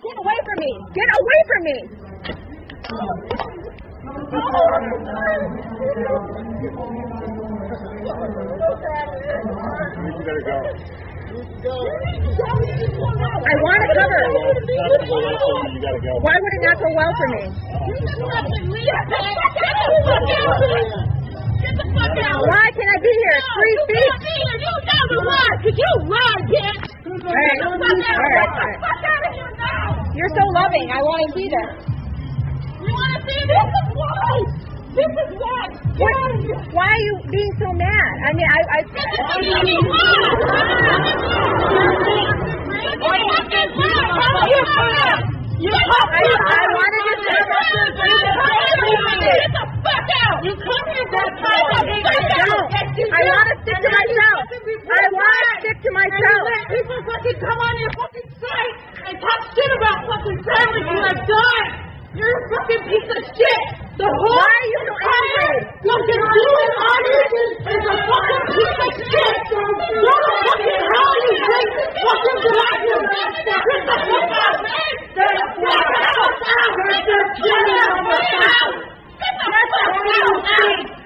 Get 0.00 0.16
away 0.16 0.38
from 0.48 0.58
me. 0.64 0.72
Get 0.96 1.08
away 1.12 1.40
from 1.44 1.60
me. 1.68 1.76
Oh. 2.88 3.16
I 8.06 8.14
want 13.58 13.82
to 13.82 13.90
cover. 13.98 14.22
Why 16.22 16.38
would 16.38 16.54
it 16.54 16.62
not 16.62 16.78
go 16.78 16.86
well 16.94 17.10
for 17.18 17.28
me? 17.34 17.42
Why 22.46 22.70
can 22.70 22.86
I 22.86 22.98
be 23.02 23.10
here? 23.10 23.40
Free 23.58 23.74
speech. 23.82 24.22
Because 25.66 25.74
you 25.74 25.90
lie, 26.06 26.46
bitch. 26.46 26.86
All 27.10 27.34
right. 27.34 27.58
All 27.66 28.22
right. 28.22 28.50
You're 30.14 30.30
so 30.30 30.46
loving. 30.54 30.90
I 30.92 31.02
want 31.02 31.26
to 31.26 31.34
see 31.34 31.48
this. 31.50 31.70
You 32.80 32.86
want 32.86 33.18
to 33.18 33.22
see 33.26 33.42
this? 33.50 34.75
This 34.96 35.12
is 35.12 35.36
why. 35.36 35.68
What, 36.00 36.72
why 36.72 36.88
are 36.88 37.04
you 37.04 37.20
being 37.28 37.52
so 37.60 37.68
mad? 37.68 38.12
I 38.24 38.32
mean, 38.32 38.48
I. 38.48 38.64
I 38.64 38.80
You 45.56 45.68
oh, 45.68 45.84
I, 45.84 46.24
I 46.24 46.64
wanted 46.72 47.04
to 47.04 47.14
see 47.20 47.28
Get 49.20 49.52
the 49.52 49.64
fuck 49.84 50.08
out! 50.24 50.40
You 50.40 50.56
come 50.64 50.86
here 50.88 51.04
for 51.12 51.28
Don't. 51.44 52.72
I 53.12 53.20
want 53.20 53.52
to 53.52 53.56
stick 53.68 53.76
to 53.76 53.90
myself. 53.92 54.40
I 54.80 55.12
want 55.12 55.44
to 55.44 55.52
stick 55.60 55.76
to 55.76 55.90
myself. 55.92 56.40
People 56.72 57.04
fucking 57.04 57.36
come 57.44 57.60
on 57.60 57.74
your 57.84 57.92
fucking 58.00 58.32
site 58.40 58.76
and 59.12 59.20
talk 59.20 59.40
shit 59.52 59.72
about 59.76 60.08
fucking 60.08 60.40
families 60.40 60.88
who 60.88 60.96
have 61.04 61.20
died. 61.28 61.95
You're 62.16 62.32
a 62.32 62.42
fucking 62.48 62.82
piece 62.88 63.10
of 63.12 63.20
shit. 63.36 63.60
The 63.96 64.08
whole 64.08 64.36
Why 64.36 64.48
are 64.48 64.68
you 64.72 64.80
so 64.88 64.94
angry? 64.96 65.56
fucking 65.84 66.24
doing 66.36 66.72
audience 66.88 67.36
is 67.60 67.84
a 67.86 67.96
fucking 68.08 68.44
piece 68.56 68.78
of 68.86 68.92
shit. 69.04 69.36
Go 69.52 69.60
to 69.60 70.32
fucking 70.48 70.80
hell, 70.96 71.14
you 71.20 71.36
racist 71.44 71.92
fucking 72.00 72.40
black 72.46 72.78
man. 72.88 73.30
Get 73.44 73.80
the 73.84 73.96
fuck 74.08 74.32
out. 74.32 74.56
Get 74.64 75.28
the 75.28 75.44
fuck 75.60 75.92
out. 75.92 76.72
Get 76.86 77.04
the 77.06 77.20
fuck 77.36 77.60
out. 78.46 78.72
Get 79.20 79.34
the 79.36 79.50
fuck 79.52 79.84
out. 80.56 81.05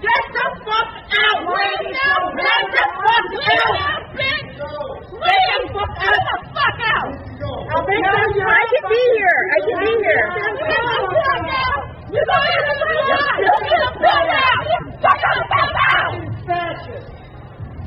Get 0.00 0.24
the 0.32 0.46
fuck 0.64 0.88
out, 1.12 1.44
lady. 1.44 1.92
Get 1.92 2.64
the 2.72 2.84
fuck 3.00 3.26
out. 3.44 4.08
Get 4.16 4.44
the 4.56 4.70
fuck 5.12 5.28
out. 5.28 5.68
Get 5.70 6.18
the 6.24 6.36
fuck 6.54 6.80
out. 6.80 7.12
I 7.60 8.64
can 8.70 8.84
be 8.88 9.02
here. 9.16 9.40
I 9.50 9.60
can 9.60 9.76
be 9.80 9.92
here. 10.00 10.24
Get 10.34 10.56
the 10.56 10.80
fuck 11.20 11.52
out. 11.52 11.82
You're 12.10 12.26
going 12.26 12.48
to 12.56 12.72
the 12.72 12.88
fuck 13.06 13.36
Get 13.40 13.60
the 13.70 13.92
fuck 14.00 14.28
out. 14.40 14.64
Get 14.66 14.84
the 14.88 15.44
fuck 15.50 15.76
out. 15.90 16.12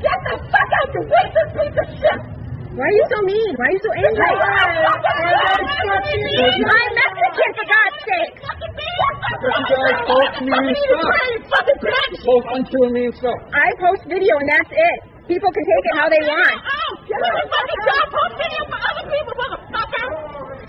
Get 0.04 0.18
the 0.24 0.34
fuck 0.52 0.70
out, 0.78 0.88
you 0.94 1.00
racist 1.10 1.50
piece 1.54 1.78
of 1.80 1.88
shit. 1.98 2.43
Why 2.74 2.82
are 2.82 2.90
you 2.90 3.06
so 3.06 3.22
mean? 3.22 3.54
Why 3.54 3.70
are 3.70 3.74
you 3.78 3.82
so 3.86 3.90
angry? 3.94 4.18
I'm 4.18 4.66
Mexican, 6.98 7.50
for 7.54 7.66
God's 7.70 8.02
sake. 8.02 8.34
Post 12.18 12.46
untrue 12.50 12.90
and 12.90 12.94
mean 12.98 13.14
stuff. 13.14 13.38
I 13.54 13.70
post 13.78 14.02
video 14.10 14.34
and 14.42 14.48
that's 14.50 14.74
it. 14.74 14.98
People 15.30 15.54
can 15.54 15.62
take 15.62 15.84
it 15.86 15.94
how 16.02 16.10
they 16.10 16.18
want. 16.26 16.58
Get 17.06 17.14
the 17.22 17.46
fucking 17.46 17.80
job 17.86 18.04
post 18.10 18.42
video 18.42 18.66
for 18.66 18.80
other 18.90 19.06
people, 19.06 19.34
motherfucker. 19.38 20.10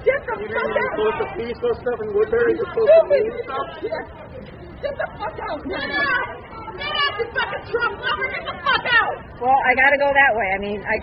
Get 0.05 0.21
the 0.29 0.45
fuck 0.45 0.77
out. 0.77 0.93
Supposed 0.93 1.17
to 1.17 1.25
peaceful 1.41 1.73
stuff 1.73 1.99
and 2.05 2.13
Woodbury's 2.13 2.61
supposed 2.61 2.85
to 2.85 3.09
mean 3.09 3.33
stuff. 3.49 3.81
Get 3.81 4.93
the 4.93 5.09
fuck 5.17 5.41
out. 5.41 5.57
Get 5.65 5.89
out. 5.89 6.37
Get 6.77 6.85
out, 6.85 7.17
you 7.17 7.25
fucking 7.33 7.65
Trump 7.65 7.97
lover. 7.97 8.29
Get 8.29 8.45
the 8.45 8.53
fuck 8.61 8.85
out. 8.93 9.15
Well, 9.41 9.57
I 9.65 9.73
gotta 9.73 9.97
go 9.97 10.13
that 10.13 10.31
way. 10.37 10.47
I 10.53 10.59
mean, 10.61 10.79
I, 10.85 11.01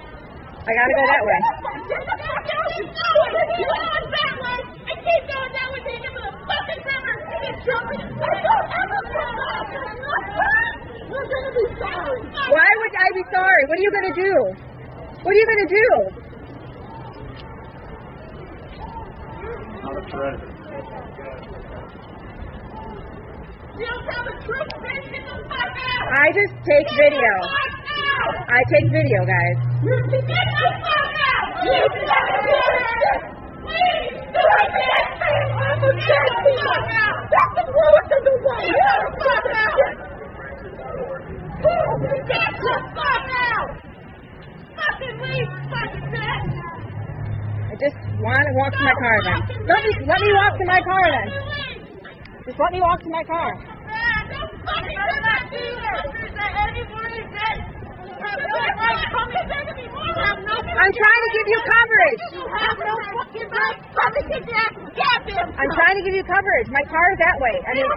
I 0.65 0.71
gotta 0.75 0.95
go 0.95 1.03
that 1.11 1.25
way. 1.27 1.41
Why 12.51 12.69
would 12.79 12.95
I 12.95 13.09
be 13.15 13.23
sorry? 13.33 13.65
What 13.67 13.79
are 13.79 13.83
you 13.83 13.91
gonna 13.91 14.15
do? 14.15 14.35
What 15.23 15.33
are 15.33 15.39
you 15.39 15.47
gonna 15.47 15.69
do? 15.69 15.89
Not 19.83 19.97
a. 19.97 20.03
You 20.03 20.03
don't 20.03 20.03
tell 20.03 20.03
the 20.03 20.11
truth, 20.11 20.41
bitch. 20.71 20.89
Get 21.17 21.39
the 21.41 21.51
fuck 21.51 21.73
out. 21.73 23.59
I 23.73 23.81
just 26.37 26.53
take 26.69 26.85
video. 26.93 27.33
I 28.53 28.61
take 28.69 28.85
video, 28.93 29.25
guys. 29.25 29.57
Get 29.81 30.13
the 30.13 30.69
fuck 30.85 31.09
out. 31.25 31.65
You 31.65 31.81
fucking 32.05 32.53
idiot. 32.53 33.33
Please. 33.65 34.13
Do 34.29 34.45
it 34.45 34.69
for 34.69 34.85
that 34.93 35.09
thing. 35.25 35.49
I'm 35.57 35.81
a 35.81 35.91
dead 35.97 36.29
people. 36.45 36.85
That's 37.33 37.53
the 37.57 37.65
worst 37.73 38.13
of 38.13 38.21
the 38.29 38.37
world. 38.45 38.61
Get 38.61 38.93
the 39.01 39.09
fuck 39.25 39.49
out. 39.57 39.73
Get 42.29 42.53
the 42.53 42.77
fuck 42.93 43.25
out. 43.33 43.73
Fucking 44.77 45.17
leave, 45.17 45.49
fucking 45.73 46.13
bitch. 46.13 46.61
I 47.73 47.81
just 47.81 47.97
want 48.21 48.37
to 48.37 48.53
walk 48.53 48.73
to 48.77 48.85
my 48.85 48.93
car 49.01 49.17
then. 49.25 49.41
Let 49.65 49.81
me 49.81 49.97
let 50.05 50.21
me 50.21 50.29
walk 50.37 50.61
to 50.61 50.65
my 50.69 50.81
car 50.85 51.09
then. 51.09 51.33
Just 52.43 52.59
let 52.59 52.73
me 52.73 52.81
walk 52.83 52.99
to 52.99 53.11
my 53.11 53.23
car. 53.23 53.55
I'm 60.75 60.91
trying 60.91 61.23
to 61.23 61.31
give 61.39 61.47
you 61.47 61.61
coverage. 61.63 62.19
I'm 65.55 65.71
trying 65.71 65.95
to 65.95 66.03
give 66.03 66.15
you 66.19 66.25
coverage. 66.27 66.67
My 66.75 66.83
car 66.91 67.07
is 67.15 67.19
that 67.23 67.39
way. 67.39 67.63
I 67.63 67.79
mean, 67.79 67.87
what 67.87 67.95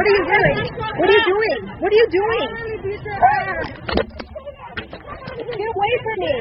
are 0.00 0.08
you 0.08 0.24
doing? 0.24 0.56
What 0.96 1.04
are 1.04 1.12
you 1.12 1.24
doing? 1.28 1.68
What 1.84 1.92
are 1.92 2.00
you 2.00 2.08
doing? 2.08 2.48
Get 5.36 5.68
away 5.68 5.92
from 6.00 6.16
me. 6.24 6.32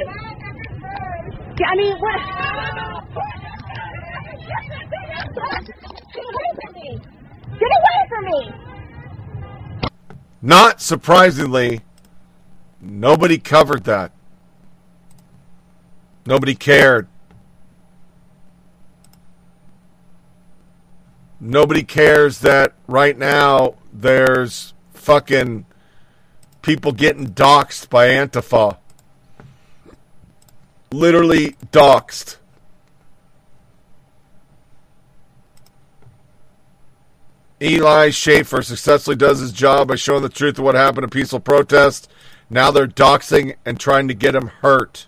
I 1.68 1.76
mean, 1.76 1.96
what? 2.00 2.22
Get 7.60 7.62
away 7.62 8.08
from 8.10 8.26
me. 8.26 8.52
Not 10.42 10.82
surprisingly, 10.82 11.82
nobody 12.80 13.38
covered 13.38 13.84
that. 13.86 14.12
Nobody 16.26 16.56
cared. 16.56 17.08
Nobody 21.40 21.84
cares 21.84 22.40
that 22.40 22.74
right 22.88 23.18
now 23.18 23.76
there's 23.94 24.74
fucking 24.94 25.66
people 26.62 26.92
getting 26.92 27.28
doxxed 27.28 27.90
by 27.90 28.08
Antifa. 28.10 28.78
Literally 30.92 31.56
doxxed. 31.72 32.38
Eli 37.62 38.12
Schaefer 38.12 38.62
successfully 38.62 39.16
does 39.16 39.40
his 39.40 39.52
job 39.52 39.88
by 39.88 39.96
showing 39.96 40.22
the 40.22 40.30
truth 40.30 40.60
of 40.60 40.66
what 40.66 40.76
happened 40.76 41.06
in 41.06 41.10
peaceful 41.10 41.40
protest. 41.40 42.10
Now 42.50 42.72
they're 42.72 42.88
doxing 42.88 43.56
and 43.66 43.80
trying 43.80 44.08
to 44.08 44.14
get 44.14 44.36
him 44.36 44.48
hurt. 44.48 45.08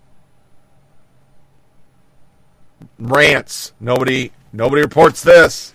Rants. 2.97 3.73
Nobody 3.79 4.31
nobody 4.51 4.81
reports 4.81 5.21
this. 5.21 5.73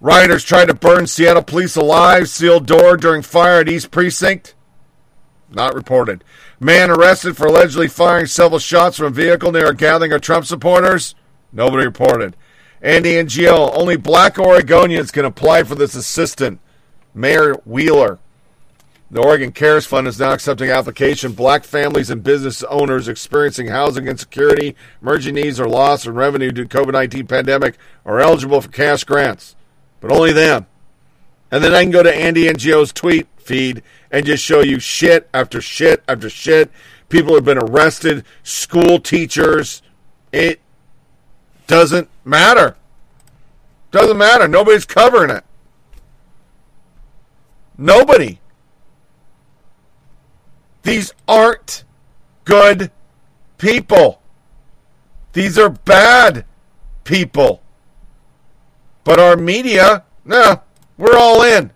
Rioters 0.00 0.44
tried 0.44 0.66
to 0.66 0.74
burn 0.74 1.06
Seattle 1.06 1.42
police 1.42 1.76
alive, 1.76 2.28
sealed 2.28 2.66
door 2.66 2.96
during 2.96 3.22
fire 3.22 3.60
at 3.60 3.68
East 3.68 3.90
Precinct. 3.90 4.54
Not 5.50 5.74
reported. 5.74 6.24
Man 6.58 6.90
arrested 6.90 7.36
for 7.36 7.46
allegedly 7.46 7.88
firing 7.88 8.26
several 8.26 8.58
shots 8.58 8.96
from 8.96 9.06
a 9.06 9.10
vehicle 9.10 9.52
near 9.52 9.68
a 9.68 9.74
gathering 9.74 10.12
of 10.12 10.20
Trump 10.20 10.46
supporters. 10.46 11.14
Nobody 11.52 11.84
reported. 11.84 12.36
Andy 12.82 13.12
Ngo, 13.12 13.70
only 13.76 13.96
black 13.96 14.34
Oregonians 14.34 15.12
can 15.12 15.24
apply 15.24 15.62
for 15.62 15.76
this 15.76 15.94
assistant. 15.94 16.58
Mayor 17.14 17.54
Wheeler. 17.64 18.18
The 19.08 19.20
Oregon 19.20 19.52
Cares 19.52 19.86
Fund 19.86 20.08
is 20.08 20.18
now 20.18 20.32
accepting 20.32 20.70
application. 20.70 21.32
Black 21.32 21.64
families 21.64 22.10
and 22.10 22.24
business 22.24 22.64
owners 22.64 23.08
experiencing 23.08 23.68
housing 23.68 24.08
insecurity, 24.08 24.74
emerging 25.00 25.34
needs, 25.34 25.60
or 25.60 25.68
loss 25.68 26.06
in 26.06 26.14
revenue 26.14 26.50
due 26.50 26.64
to 26.64 26.78
COVID 26.78 26.92
19 26.92 27.26
pandemic 27.26 27.76
are 28.04 28.20
eligible 28.20 28.60
for 28.60 28.70
cash 28.70 29.04
grants, 29.04 29.54
but 30.00 30.10
only 30.10 30.32
them. 30.32 30.66
And 31.50 31.62
then 31.62 31.74
I 31.74 31.82
can 31.82 31.92
go 31.92 32.02
to 32.02 32.12
Andy 32.12 32.48
and 32.48 32.58
tweet 32.94 33.28
feed 33.36 33.82
and 34.10 34.24
just 34.24 34.42
show 34.42 34.60
you 34.60 34.80
shit 34.80 35.28
after 35.34 35.60
shit 35.60 36.02
after 36.08 36.30
shit. 36.30 36.70
People 37.10 37.34
have 37.34 37.44
been 37.44 37.58
arrested, 37.58 38.24
school 38.42 38.98
teachers. 38.98 39.82
It 40.32 40.62
doesn't 41.72 42.10
matter. 42.22 42.76
Doesn't 43.92 44.18
matter. 44.18 44.46
Nobody's 44.46 44.84
covering 44.84 45.30
it. 45.30 45.42
Nobody. 47.78 48.40
These 50.82 51.14
aren't 51.26 51.84
good 52.44 52.90
people. 53.56 54.20
These 55.32 55.58
are 55.58 55.70
bad 55.70 56.44
people. 57.04 57.62
But 59.02 59.18
our 59.18 59.38
media, 59.38 60.04
nah, 60.26 60.56
we're 60.98 61.16
all 61.16 61.40
in. 61.40 61.70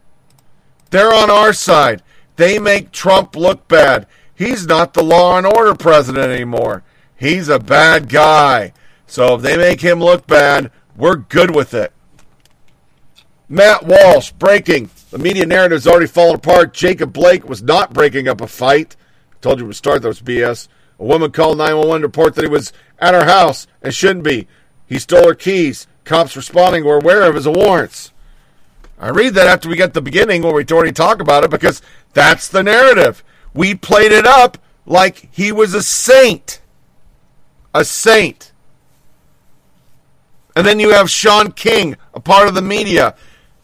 They're 0.90 1.14
on 1.14 1.31
our 1.31 1.55
side. 1.55 2.02
They 2.36 2.59
make 2.59 2.93
Trump 2.93 3.35
look 3.35 3.66
bad. 3.66 4.06
He's 4.35 4.66
not 4.66 4.93
the 4.93 5.02
law 5.02 5.39
and 5.39 5.47
order 5.47 5.74
president 5.74 6.27
anymore. 6.27 6.82
He's 7.16 7.48
a 7.48 7.59
bad 7.59 8.10
guy. 8.10 8.74
So 9.06 9.36
if 9.36 9.42
they 9.42 9.56
make 9.56 9.80
him 9.80 10.00
look 10.00 10.26
bad, 10.26 10.70
we're 10.96 11.16
good 11.16 11.54
with 11.54 11.74
it. 11.74 11.92
Matt 13.48 13.84
Walsh 13.84 14.32
breaking. 14.32 14.90
The 15.10 15.18
media 15.18 15.46
narrative 15.46 15.76
has 15.76 15.86
already 15.86 16.08
fallen 16.08 16.36
apart. 16.36 16.74
Jacob 16.74 17.12
Blake 17.12 17.48
was 17.48 17.62
not 17.62 17.92
breaking 17.92 18.26
up 18.26 18.40
a 18.40 18.48
fight. 18.48 18.96
I 19.32 19.36
told 19.40 19.60
you 19.60 19.68
to 19.68 19.74
start 19.74 20.02
those 20.02 20.20
BS. 20.20 20.68
A 20.98 21.04
woman 21.04 21.30
called 21.30 21.58
911 21.58 22.02
to 22.02 22.08
report 22.08 22.34
that 22.34 22.44
he 22.44 22.50
was 22.50 22.72
at 22.98 23.14
her 23.14 23.24
house 23.24 23.66
and 23.82 23.94
shouldn't 23.94 24.24
be. 24.24 24.48
He 24.86 24.98
stole 24.98 25.28
her 25.28 25.34
keys. 25.34 25.86
Cops 26.04 26.36
responding 26.36 26.84
were 26.84 26.98
aware 26.98 27.22
of 27.22 27.34
his 27.34 27.46
warrants. 27.46 28.12
I 28.98 29.10
read 29.10 29.34
that 29.34 29.46
after 29.46 29.68
we 29.68 29.76
get 29.76 29.92
the 29.92 30.00
beginning 30.00 30.42
where 30.42 30.54
we 30.54 30.64
already 30.64 30.92
talk 30.92 31.20
about 31.20 31.44
it 31.44 31.50
because 31.50 31.82
that's 32.14 32.48
the 32.48 32.62
narrative. 32.62 33.22
We 33.52 33.74
played 33.74 34.12
it 34.12 34.26
up 34.26 34.58
like 34.86 35.28
he 35.32 35.52
was 35.52 35.74
a 35.74 35.82
saint. 35.82 36.60
A 37.74 37.84
saint. 37.84 38.52
And 40.56 40.66
then 40.66 40.80
you 40.80 40.90
have 40.90 41.10
Shaun 41.10 41.52
King, 41.52 41.96
a 42.14 42.20
part 42.20 42.48
of 42.48 42.54
the 42.54 42.62
media. 42.62 43.14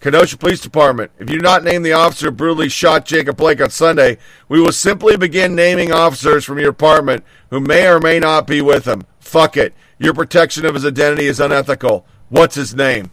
Kenosha 0.00 0.36
Police 0.36 0.60
Department. 0.60 1.12
If 1.18 1.30
you 1.30 1.36
do 1.36 1.42
not 1.42 1.64
name 1.64 1.82
the 1.82 1.92
officer 1.92 2.26
who 2.26 2.32
brutally 2.32 2.68
shot 2.68 3.06
Jacob 3.06 3.36
Blake 3.36 3.60
on 3.60 3.70
Sunday, 3.70 4.18
we 4.48 4.60
will 4.60 4.72
simply 4.72 5.16
begin 5.16 5.54
naming 5.54 5.92
officers 5.92 6.44
from 6.44 6.58
your 6.58 6.72
department 6.72 7.24
who 7.50 7.60
may 7.60 7.86
or 7.86 8.00
may 8.00 8.18
not 8.18 8.46
be 8.46 8.60
with 8.60 8.84
him. 8.84 9.06
Fuck 9.20 9.56
it. 9.56 9.74
Your 9.98 10.12
protection 10.12 10.66
of 10.66 10.74
his 10.74 10.84
identity 10.84 11.26
is 11.26 11.38
unethical. 11.38 12.04
What's 12.28 12.56
his 12.56 12.74
name? 12.74 13.12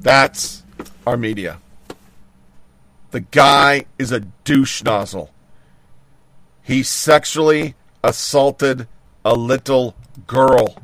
That's 0.00 0.62
our 1.06 1.16
media. 1.16 1.58
The 3.10 3.20
guy 3.20 3.86
is 3.98 4.12
a 4.12 4.20
douche 4.20 4.84
nozzle. 4.84 5.32
He 6.62 6.82
sexually 6.82 7.74
assaulted 8.04 8.86
a 9.24 9.34
little 9.34 9.94
girl. 10.26 10.76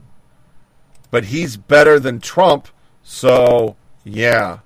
But 1.11 1.27
he's 1.27 1.57
better 1.57 1.99
than 1.99 2.21
Trump, 2.21 2.69
so 3.03 3.77
yeah. 4.05 4.61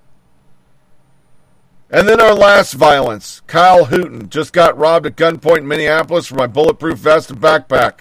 And 1.89 2.09
then 2.09 2.19
our 2.19 2.33
last 2.33 2.73
violence. 2.73 3.41
Kyle 3.45 3.85
Hooten 3.85 4.29
just 4.29 4.51
got 4.51 4.77
robbed 4.77 5.05
at 5.05 5.15
gunpoint 5.15 5.59
in 5.59 5.67
Minneapolis 5.67 6.25
for 6.25 6.35
my 6.35 6.47
bulletproof 6.47 6.97
vest 6.97 7.29
and 7.29 7.39
backpack. 7.39 7.99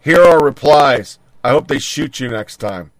Here 0.00 0.20
are 0.20 0.44
replies. 0.44 1.18
I 1.42 1.50
hope 1.50 1.68
they 1.68 1.78
shoot 1.78 2.20
you 2.20 2.28
next 2.28 2.56
time. 2.56 2.90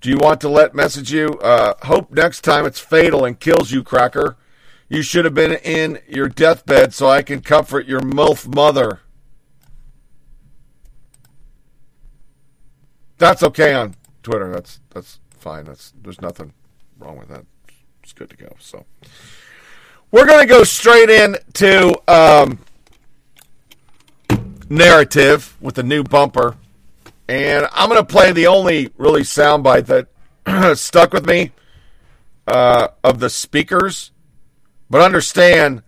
Do 0.00 0.08
you 0.08 0.16
want 0.16 0.40
to 0.40 0.48
let 0.48 0.74
message 0.74 1.12
you? 1.12 1.38
Uh, 1.38 1.74
hope 1.82 2.10
next 2.10 2.40
time 2.40 2.66
it's 2.66 2.80
fatal 2.80 3.24
and 3.24 3.38
kills 3.38 3.70
you, 3.70 3.82
cracker. 3.82 4.36
You 4.88 5.02
should 5.02 5.24
have 5.24 5.34
been 5.34 5.52
in 5.52 6.00
your 6.08 6.28
deathbed 6.28 6.92
so 6.92 7.08
I 7.08 7.22
can 7.22 7.40
comfort 7.40 7.86
your 7.86 8.00
MILF 8.00 8.52
mother. 8.52 9.00
That's 13.20 13.42
okay 13.42 13.74
on 13.74 13.94
Twitter. 14.22 14.50
That's 14.50 14.80
that's 14.88 15.20
fine. 15.28 15.66
That's 15.66 15.92
there's 16.02 16.22
nothing 16.22 16.54
wrong 16.98 17.18
with 17.18 17.28
that. 17.28 17.44
It's 18.02 18.14
good 18.14 18.30
to 18.30 18.36
go. 18.36 18.56
So 18.58 18.86
we're 20.10 20.24
gonna 20.24 20.46
go 20.46 20.64
straight 20.64 21.10
into 21.10 22.00
um, 22.10 22.60
narrative 24.70 25.54
with 25.60 25.74
the 25.74 25.82
new 25.82 26.02
bumper, 26.02 26.56
and 27.28 27.68
I'm 27.72 27.90
gonna 27.90 28.04
play 28.04 28.32
the 28.32 28.46
only 28.46 28.90
really 28.96 29.22
soundbite 29.22 29.84
that 29.86 30.78
stuck 30.78 31.12
with 31.12 31.26
me 31.26 31.52
uh, 32.46 32.88
of 33.04 33.20
the 33.20 33.28
speakers. 33.28 34.12
But 34.88 35.02
understand 35.02 35.82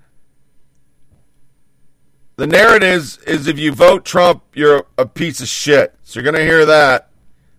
the 2.37 2.47
narrative 2.47 2.91
is, 2.91 3.17
is 3.27 3.47
if 3.47 3.59
you 3.59 3.73
vote 3.73 4.05
Trump, 4.05 4.43
you're 4.53 4.85
a 4.99 5.07
piece 5.07 5.41
of 5.41 5.49
shit. 5.49 5.95
So 6.03 6.21
you're 6.21 6.31
gonna 6.31 6.45
hear 6.45 6.67
that. 6.67 7.09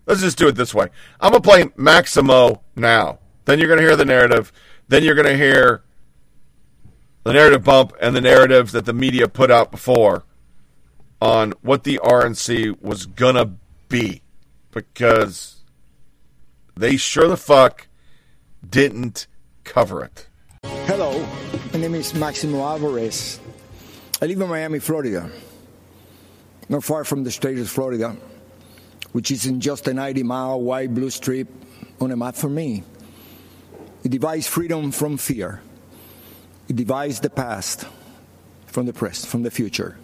Let's 0.06 0.20
just 0.20 0.38
do 0.38 0.48
it 0.48 0.52
this 0.52 0.74
way. 0.74 0.88
I'm 1.20 1.30
going 1.30 1.42
to 1.42 1.48
play 1.48 1.64
Maximo 1.76 2.62
now. 2.76 3.18
Then 3.46 3.58
you're 3.58 3.68
going 3.68 3.80
to 3.80 3.86
hear 3.86 3.96
the 3.96 4.04
narrative. 4.04 4.52
Then 4.88 5.02
you're 5.02 5.14
going 5.14 5.28
to 5.28 5.36
hear 5.36 5.82
the 7.22 7.32
narrative 7.32 7.64
bump 7.64 7.94
and 8.00 8.14
the 8.14 8.20
narrative 8.20 8.72
that 8.72 8.84
the 8.84 8.92
media 8.92 9.28
put 9.28 9.50
out 9.50 9.70
before 9.70 10.24
on 11.20 11.52
what 11.62 11.84
the 11.84 11.98
RNC 12.04 12.82
was 12.82 13.06
going 13.06 13.36
to 13.36 13.52
be. 13.88 14.22
Because 14.70 15.62
they 16.76 16.96
sure 16.96 17.28
the 17.28 17.36
fuck 17.36 17.86
didn't 18.68 19.26
cover 19.62 20.04
it. 20.04 20.26
Hello, 20.86 21.26
my 21.72 21.78
name 21.78 21.94
is 21.94 22.12
Maximo 22.14 22.62
Alvarez. 22.62 23.40
I 24.20 24.26
live 24.26 24.40
in 24.40 24.48
Miami, 24.48 24.80
Florida, 24.80 25.30
not 26.68 26.84
far 26.84 27.04
from 27.04 27.24
the 27.24 27.30
state 27.30 27.58
of 27.58 27.68
Florida 27.68 28.16
which 29.14 29.30
is 29.30 29.46
in 29.46 29.60
just 29.60 29.86
a 29.86 29.94
90 29.94 30.24
mile 30.24 30.60
wide 30.60 30.92
blue 30.92 31.08
strip 31.08 31.46
on 32.00 32.10
a 32.10 32.16
map 32.16 32.34
for 32.34 32.48
me. 32.48 32.82
It 34.02 34.10
divides 34.10 34.48
freedom 34.48 34.90
from 34.90 35.18
fear. 35.18 35.62
It 36.68 36.74
divides 36.74 37.20
the 37.20 37.30
past 37.30 37.86
from 38.66 38.86
the 38.86 38.92
present, 38.92 39.30
from 39.30 39.44
the 39.44 39.52
future. 39.52 39.96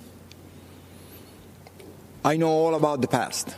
I 2.25 2.37
know 2.37 2.51
all 2.51 2.77
about 2.77 3.01
the 3.01 3.09
past. 3.09 3.57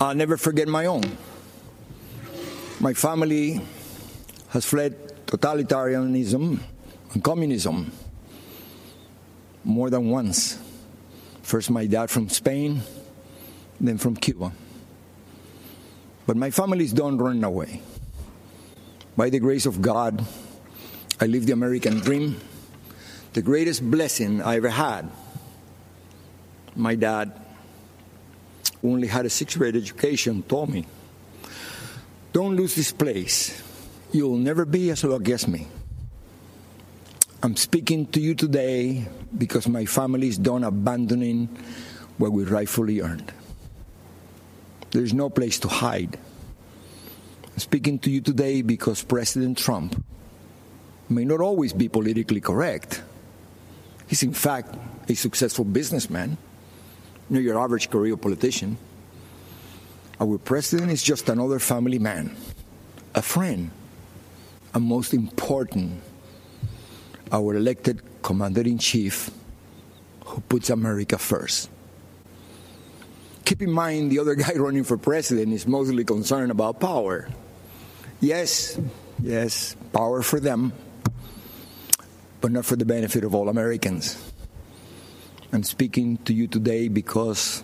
I'll 0.00 0.16
never 0.16 0.36
forget 0.36 0.66
my 0.66 0.86
own. 0.86 1.04
My 2.80 2.92
family 2.92 3.60
has 4.48 4.64
fled 4.64 4.98
totalitarianism 5.26 6.58
and 7.14 7.22
communism 7.22 7.92
more 9.62 9.90
than 9.90 10.10
once. 10.10 10.58
First, 11.42 11.70
my 11.70 11.86
dad 11.86 12.10
from 12.10 12.28
Spain, 12.28 12.82
then 13.80 13.98
from 13.98 14.16
Cuba. 14.16 14.52
But 16.26 16.36
my 16.36 16.50
families 16.50 16.92
don't 16.92 17.18
run 17.18 17.44
away. 17.44 17.82
By 19.16 19.30
the 19.30 19.38
grace 19.38 19.66
of 19.66 19.80
God, 19.80 20.24
I 21.20 21.26
live 21.26 21.46
the 21.46 21.52
American 21.52 22.00
dream, 22.00 22.40
the 23.32 23.42
greatest 23.42 23.88
blessing 23.88 24.42
I 24.42 24.56
ever 24.56 24.68
had. 24.68 25.10
My 26.74 26.94
dad, 26.94 27.32
only 28.84 29.08
had 29.08 29.24
a 29.24 29.30
sixth 29.30 29.56
grade 29.56 29.76
education, 29.76 30.42
told 30.42 30.68
me, 30.68 30.84
Don't 32.32 32.56
lose 32.56 32.74
this 32.74 32.92
place. 32.92 33.62
You'll 34.12 34.36
never 34.36 34.64
be 34.64 34.90
as 34.90 35.02
lucky 35.04 35.32
as 35.32 35.48
me. 35.48 35.66
I'm 37.42 37.56
speaking 37.56 38.06
to 38.08 38.20
you 38.20 38.34
today 38.34 39.06
because 39.36 39.68
my 39.68 39.84
family 39.86 40.28
is 40.28 40.38
done 40.38 40.64
abandoning 40.64 41.48
what 42.18 42.32
we 42.32 42.44
rightfully 42.44 43.00
earned. 43.00 43.32
There's 44.90 45.12
no 45.12 45.28
place 45.28 45.58
to 45.60 45.68
hide. 45.68 46.18
I'm 47.52 47.58
speaking 47.58 47.98
to 48.00 48.10
you 48.10 48.20
today 48.20 48.62
because 48.62 49.02
President 49.02 49.58
Trump 49.58 50.02
may 51.08 51.24
not 51.24 51.40
always 51.40 51.72
be 51.72 51.88
politically 51.88 52.40
correct. 52.40 53.02
He's, 54.06 54.22
in 54.22 54.32
fact, 54.32 54.74
a 55.08 55.14
successful 55.14 55.64
businessman, 55.64 56.36
not 57.28 57.42
your 57.42 57.58
average 57.58 57.90
career 57.90 58.16
politician. 58.16 58.78
Our 60.20 60.38
president 60.38 60.90
is 60.90 61.02
just 61.02 61.28
another 61.28 61.58
family 61.58 61.98
man, 61.98 62.36
a 63.14 63.22
friend, 63.22 63.70
and 64.72 64.84
most 64.84 65.12
important, 65.12 66.00
our 67.32 67.54
elected 67.54 68.02
commander 68.22 68.62
in 68.62 68.78
chief 68.78 69.30
who 70.24 70.40
puts 70.42 70.70
America 70.70 71.18
first. 71.18 71.70
Keep 73.46 73.62
in 73.62 73.70
mind, 73.70 74.10
the 74.10 74.18
other 74.18 74.34
guy 74.34 74.52
running 74.56 74.82
for 74.82 74.98
president 74.98 75.52
is 75.52 75.68
mostly 75.68 76.04
concerned 76.04 76.50
about 76.50 76.80
power. 76.80 77.28
Yes, 78.20 78.76
yes, 79.22 79.76
power 79.92 80.20
for 80.22 80.40
them, 80.40 80.72
but 82.40 82.50
not 82.50 82.64
for 82.64 82.74
the 82.74 82.84
benefit 82.84 83.22
of 83.22 83.36
all 83.36 83.48
Americans. 83.48 84.18
I'm 85.52 85.62
speaking 85.62 86.18
to 86.26 86.34
you 86.34 86.48
today 86.48 86.88
because 86.88 87.62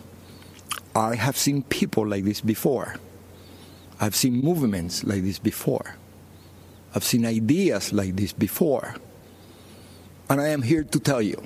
I 0.95 1.17
have 1.17 1.37
seen 1.37 1.65
people 1.65 2.07
like 2.07 2.23
this 2.23 2.41
before. 2.41 2.95
I've 4.01 4.15
seen 4.15 4.41
movements 4.41 5.03
like 5.03 5.25
this 5.25 5.41
before. 5.41 5.97
I've 6.95 7.03
seen 7.03 7.27
ideas 7.27 7.93
like 7.93 8.15
this 8.15 8.33
before. 8.33 8.95
And 10.31 10.41
I 10.41 10.49
am 10.49 10.63
here 10.63 10.85
to 10.85 11.01
tell 11.01 11.21
you 11.21 11.43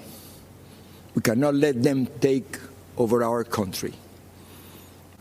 we 1.14 1.22
cannot 1.22 1.54
let 1.54 1.82
them 1.82 2.06
take 2.20 2.58
over 2.98 3.24
our 3.24 3.42
country. 3.42 3.94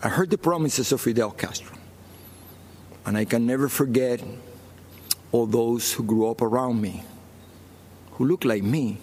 I 0.05 0.09
heard 0.09 0.29
the 0.29 0.37
promises 0.37 0.91
of 0.91 1.01
Fidel 1.01 1.31
Castro, 1.31 1.75
and 3.07 3.17
I 3.17 3.25
can 3.25 3.47
never 3.47 3.67
forget 3.67 4.21
all 5.31 5.47
those 5.47 5.93
who 5.93 6.03
grew 6.03 6.29
up 6.29 6.43
around 6.43 6.79
me, 6.79 7.03
who 8.11 8.25
looked 8.25 8.45
like 8.45 8.61
me, 8.61 8.99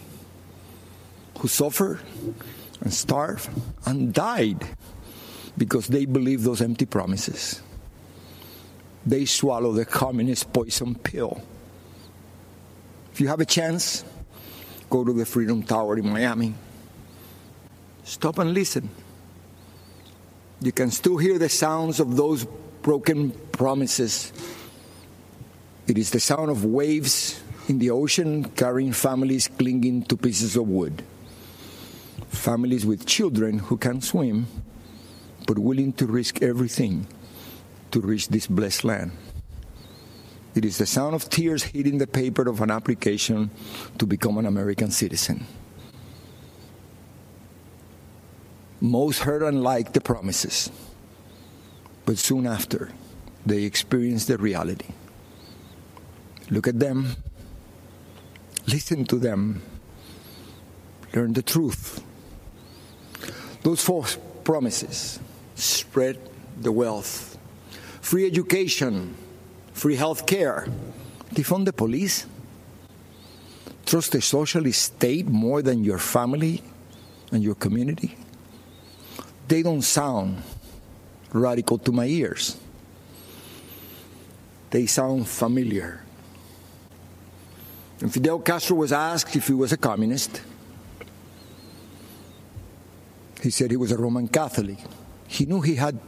who 1.41 1.49
suffered 1.49 1.99
and 2.83 2.95
starved 2.95 3.51
and 3.85 4.15
died 4.15 4.65
because 5.59 5.89
they 5.89 6.05
believed 6.05 6.45
those 6.45 6.63
empty 6.63 6.87
promises. 6.87 7.61
They 9.05 9.25
swallowed 9.25 9.79
the 9.79 9.85
communist 9.85 10.53
poison 10.53 10.95
pill. 10.95 11.43
If 13.13 13.21
you 13.21 13.27
have 13.27 13.41
a 13.41 13.45
chance, 13.45 14.05
go 14.89 15.03
to 15.03 15.13
the 15.13 15.27
Freedom 15.27 15.65
Tower 15.65 15.99
in 15.99 16.09
Miami. 16.09 16.55
Stop 18.05 18.39
and 18.39 18.55
listen. 18.55 18.89
You 20.63 20.71
can 20.71 20.93
still 20.93 21.17
hear 21.17 21.39
the 21.39 21.49
sounds 21.49 21.99
of 21.99 22.17
those 22.17 22.47
broken 22.83 23.33
promises. 23.51 24.33
It 25.89 25.99
is 25.99 26.11
the 26.11 26.21
sound 26.21 26.51
of 26.51 26.65
waves 26.65 27.43
in 27.69 27.81
the 27.81 27.91
ocean 27.91 28.45
carrying 28.45 28.93
families 28.93 29.49
clinging 29.49 30.05
to 30.05 30.17
pieces 30.17 30.55
of 30.55 30.69
wood. 30.69 31.03
Families 32.29 32.87
with 32.87 33.07
children 33.07 33.59
who 33.59 33.77
can't 33.77 34.05
swim, 34.05 34.47
but 35.49 35.59
willing 35.59 35.93
to 35.95 36.07
risk 36.07 36.41
everything 36.43 37.09
to 37.91 38.01
reach 38.01 38.29
this 38.29 38.47
blessed 38.47 38.85
land. 38.85 39.11
It 40.55 40.65
is 40.65 40.79
the 40.79 40.87
sound 40.87 41.17
of 41.17 41.29
tears 41.29 41.65
hitting 41.65 41.99
the 41.99 42.07
paper 42.07 42.49
of 42.49 42.61
an 42.61 42.71
application 42.71 43.51
to 43.99 44.07
become 44.07 44.39
an 44.39 44.47
American 44.47 44.93
citizen. 44.93 45.45
Most 48.83 49.21
heard 49.21 49.45
and 49.45 49.63
liked 49.63 49.95
the 49.95 50.01
promises, 50.01 50.69
but 52.05 52.19
soon 52.19 52.49
after, 52.49 52.91
they 53.47 53.63
experienced 53.63 54.27
the 54.27 54.37
reality. 54.37 54.89
Look 56.51 56.67
at 56.67 56.81
them, 56.81 57.15
listen 58.67 59.05
to 59.05 59.21
them, 59.21 59.63
learn 61.15 61.33
the 61.33 61.43
truth. 61.43 62.03
Those 63.63 63.85
false 63.85 64.19
promises 64.43 65.21
spread 65.55 66.19
the 66.61 66.73
wealth, 66.73 67.39
free 68.01 68.27
education, 68.27 69.15
free 69.75 69.95
health 69.95 70.27
care. 70.27 70.67
They 71.31 71.45
fund 71.45 71.69
the 71.69 71.73
police. 71.73 72.27
Trust 73.87 74.11
the 74.11 74.21
socialist 74.21 74.83
state 74.83 75.29
more 75.29 75.63
than 75.63 75.85
your 75.85 75.99
family 75.99 76.63
and 77.31 77.45
your 77.45 77.55
community. 77.55 78.17
They 79.49 79.63
don't 79.63 79.83
sound 79.83 80.43
radical 81.33 81.79
to 81.79 81.93
my 81.93 82.07
ears. 82.07 82.57
They 84.71 84.87
sound 84.87 85.29
familiar. 85.29 86.01
And 88.01 88.13
Fidel 88.13 88.41
Castro 88.41 88.77
was 88.77 88.93
asked 88.93 89.37
if 89.37 89.47
he 89.47 89.53
was 89.53 89.73
a 89.73 89.77
communist. 89.77 90.41
He 93.43 93.51
said 93.51 93.71
he 93.71 93.77
was 93.77 93.93
a 93.93 93.99
Roman 93.99 94.29
Catholic. 94.29 94.79
He 95.27 95.47
knew 95.47 95.61
he 95.61 95.75
had 95.75 95.99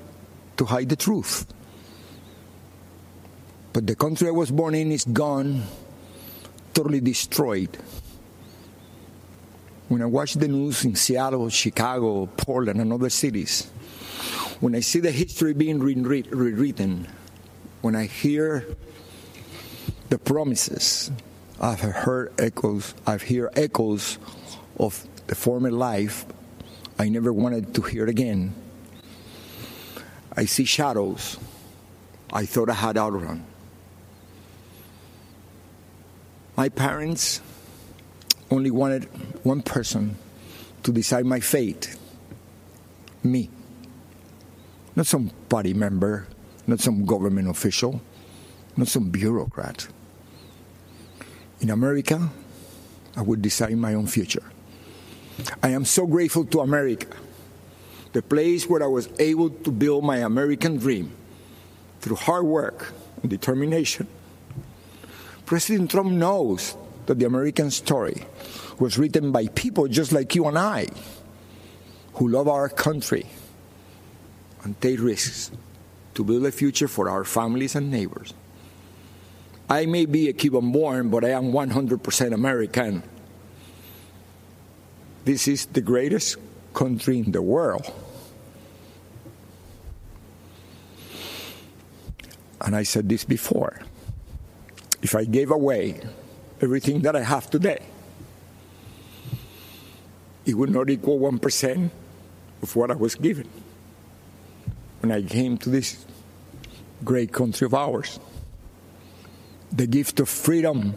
to 0.56 0.64
hide 0.64 0.88
the 0.88 0.96
truth. 0.96 1.46
But 3.72 3.86
the 3.86 3.96
country 3.96 4.28
I 4.28 4.30
was 4.30 4.50
born 4.50 4.74
in 4.74 4.92
is 4.92 5.04
gone, 5.04 5.62
totally 6.72 7.00
destroyed. 7.00 7.76
When 9.88 10.00
I 10.00 10.06
watch 10.06 10.34
the 10.34 10.48
news 10.48 10.84
in 10.84 10.94
Seattle, 10.94 11.48
Chicago, 11.50 12.26
Portland, 12.26 12.80
and 12.80 12.92
other 12.92 13.10
cities, 13.10 13.70
when 14.60 14.74
I 14.74 14.80
see 14.80 15.00
the 15.00 15.10
history 15.10 15.52
being 15.52 15.78
rewritten, 15.78 17.06
when 17.82 17.94
I 17.94 18.06
hear 18.06 18.66
the 20.08 20.18
promises, 20.18 21.10
I've 21.60 21.80
heard 21.80 22.32
echoes, 22.38 22.94
I've 23.06 23.22
heard 23.22 23.50
echoes 23.56 24.18
of 24.78 25.06
the 25.26 25.34
former 25.34 25.70
life 25.70 26.24
I 26.98 27.08
never 27.08 27.32
wanted 27.32 27.74
to 27.74 27.82
hear 27.82 28.06
again. 28.06 28.54
I 30.36 30.46
see 30.46 30.64
shadows 30.64 31.38
I 32.32 32.46
thought 32.46 32.70
I 32.70 32.74
had 32.74 32.96
outrun. 32.96 33.44
My 36.56 36.68
parents 36.68 37.40
only 38.50 38.70
wanted 38.70 39.04
one 39.44 39.62
person 39.62 40.16
to 40.82 40.92
decide 40.92 41.24
my 41.24 41.40
fate 41.40 41.96
me. 43.22 43.48
Not 44.96 45.06
some 45.06 45.30
party 45.48 45.74
member, 45.74 46.26
not 46.66 46.80
some 46.80 47.04
government 47.04 47.48
official, 47.48 48.00
not 48.76 48.88
some 48.88 49.10
bureaucrat. 49.10 49.88
In 51.60 51.70
America, 51.70 52.30
I 53.16 53.22
would 53.22 53.42
decide 53.42 53.76
my 53.76 53.94
own 53.94 54.06
future. 54.06 54.42
I 55.62 55.70
am 55.70 55.84
so 55.84 56.06
grateful 56.06 56.44
to 56.46 56.60
America, 56.60 57.08
the 58.12 58.22
place 58.22 58.68
where 58.68 58.82
I 58.82 58.86
was 58.86 59.08
able 59.18 59.50
to 59.50 59.70
build 59.72 60.04
my 60.04 60.18
American 60.18 60.76
dream 60.76 61.12
through 62.00 62.16
hard 62.16 62.44
work 62.44 62.92
and 63.22 63.30
determination. 63.30 64.06
President 65.46 65.90
Trump 65.90 66.12
knows 66.12 66.76
that 67.06 67.18
the 67.18 67.26
American 67.26 67.70
story 67.70 68.26
was 68.78 68.98
written 68.98 69.32
by 69.32 69.46
people 69.48 69.88
just 69.88 70.12
like 70.12 70.34
you 70.34 70.46
and 70.46 70.58
I 70.58 70.88
who 72.14 72.28
love 72.28 72.48
our 72.48 72.68
country 72.68 73.26
and 74.62 74.80
take 74.80 75.00
risks 75.00 75.50
to 76.14 76.24
build 76.24 76.46
a 76.46 76.52
future 76.52 76.88
for 76.88 77.08
our 77.08 77.24
families 77.24 77.74
and 77.74 77.90
neighbors. 77.90 78.34
I 79.68 79.86
may 79.86 80.06
be 80.06 80.28
a 80.28 80.32
Cuban 80.32 80.72
born, 80.72 81.08
but 81.10 81.24
I 81.24 81.30
am 81.30 81.52
100% 81.52 82.32
American. 82.32 83.02
This 85.24 85.48
is 85.48 85.66
the 85.66 85.80
greatest 85.80 86.36
country 86.74 87.18
in 87.18 87.32
the 87.32 87.42
world. 87.42 87.90
And 92.60 92.76
I 92.76 92.82
said 92.82 93.08
this 93.08 93.24
before 93.24 93.80
if 95.02 95.14
I 95.14 95.24
gave 95.24 95.50
away 95.50 96.00
everything 96.62 97.02
that 97.02 97.14
I 97.14 97.22
have 97.22 97.50
today, 97.50 97.80
it 100.46 100.54
would 100.54 100.70
not 100.70 100.90
equal 100.90 101.18
1% 101.18 101.90
of 102.62 102.76
what 102.76 102.90
I 102.90 102.94
was 102.94 103.14
given 103.14 103.48
when 105.00 105.12
I 105.12 105.22
came 105.22 105.58
to 105.58 105.70
this 105.70 106.04
great 107.04 107.32
country 107.32 107.66
of 107.66 107.74
ours. 107.74 108.18
The 109.72 109.86
gift 109.86 110.20
of 110.20 110.28
freedom. 110.28 110.94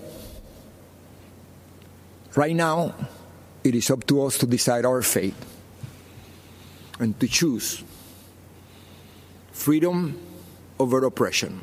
Right 2.36 2.56
now, 2.56 2.94
it 3.64 3.76
is 3.76 3.90
up 3.90 4.06
to 4.08 4.24
us 4.24 4.38
to 4.40 4.46
decide 4.46 4.86
our 4.86 5.02
fate 5.02 5.34
and 7.00 7.20
to 7.20 7.28
choose 7.28 7.84
freedom 9.52 10.20
over 10.80 11.04
oppression. 11.04 11.62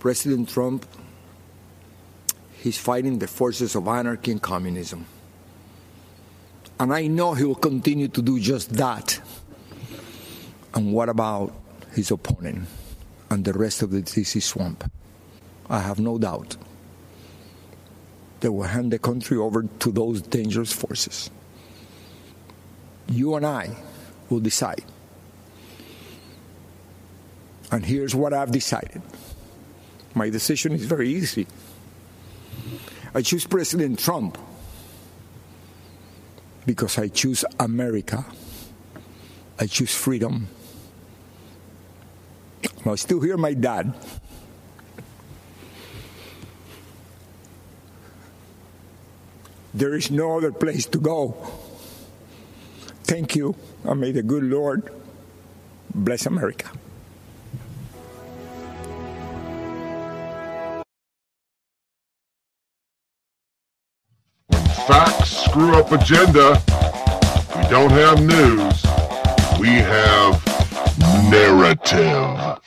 President 0.00 0.48
Trump, 0.48 0.84
he's 2.60 2.76
fighting 2.76 3.18
the 3.18 3.26
forces 3.26 3.74
of 3.74 3.86
anarchy 3.88 4.32
and 4.32 4.42
communism. 4.42 5.06
And 6.80 6.92
I 6.92 7.06
know 7.06 7.34
he 7.34 7.44
will 7.44 7.54
continue 7.54 8.08
to 8.08 8.22
do 8.22 8.38
just 8.38 8.70
that. 8.74 9.20
And 10.74 10.92
what 10.92 11.08
about 11.08 11.52
his 11.92 12.10
opponent 12.10 12.68
and 13.30 13.44
the 13.44 13.52
rest 13.52 13.82
of 13.82 13.90
the 13.90 14.02
DC 14.02 14.42
swamp? 14.42 14.90
I 15.68 15.80
have 15.80 15.98
no 15.98 16.18
doubt 16.18 16.56
they 18.40 18.48
will 18.48 18.62
hand 18.62 18.92
the 18.92 18.98
country 18.98 19.36
over 19.36 19.62
to 19.62 19.90
those 19.90 20.22
dangerous 20.22 20.72
forces. 20.72 21.30
You 23.08 23.34
and 23.34 23.44
I 23.44 23.76
will 24.30 24.40
decide. 24.40 24.84
And 27.70 27.84
here's 27.84 28.14
what 28.14 28.32
I've 28.32 28.52
decided. 28.52 29.02
My 30.14 30.30
decision 30.30 30.72
is 30.72 30.84
very 30.84 31.10
easy. 31.10 31.46
I 33.14 33.22
choose 33.22 33.46
President 33.46 33.98
Trump 33.98 34.38
because 36.68 36.98
I 36.98 37.08
choose 37.08 37.46
America. 37.58 38.26
I 39.58 39.64
choose 39.66 39.94
freedom. 39.96 40.48
I 42.84 42.94
still 42.96 43.22
hear 43.22 43.38
my 43.38 43.54
dad. 43.54 43.94
There 49.72 49.94
is 49.94 50.10
no 50.10 50.36
other 50.36 50.52
place 50.52 50.84
to 50.92 50.98
go. 50.98 51.32
Thank 53.04 53.34
you, 53.34 53.56
and 53.84 53.98
may 53.98 54.12
the 54.12 54.22
good 54.22 54.44
Lord 54.44 54.92
bless 55.94 56.26
America. 56.26 56.68
facts 64.88 65.37
screw 65.48 65.74
up 65.74 65.90
agenda, 65.92 66.60
we 67.56 67.62
don't 67.68 67.90
have 67.90 68.20
news. 68.20 68.84
We 69.58 69.68
have 69.68 70.44
narrative. 71.30 72.58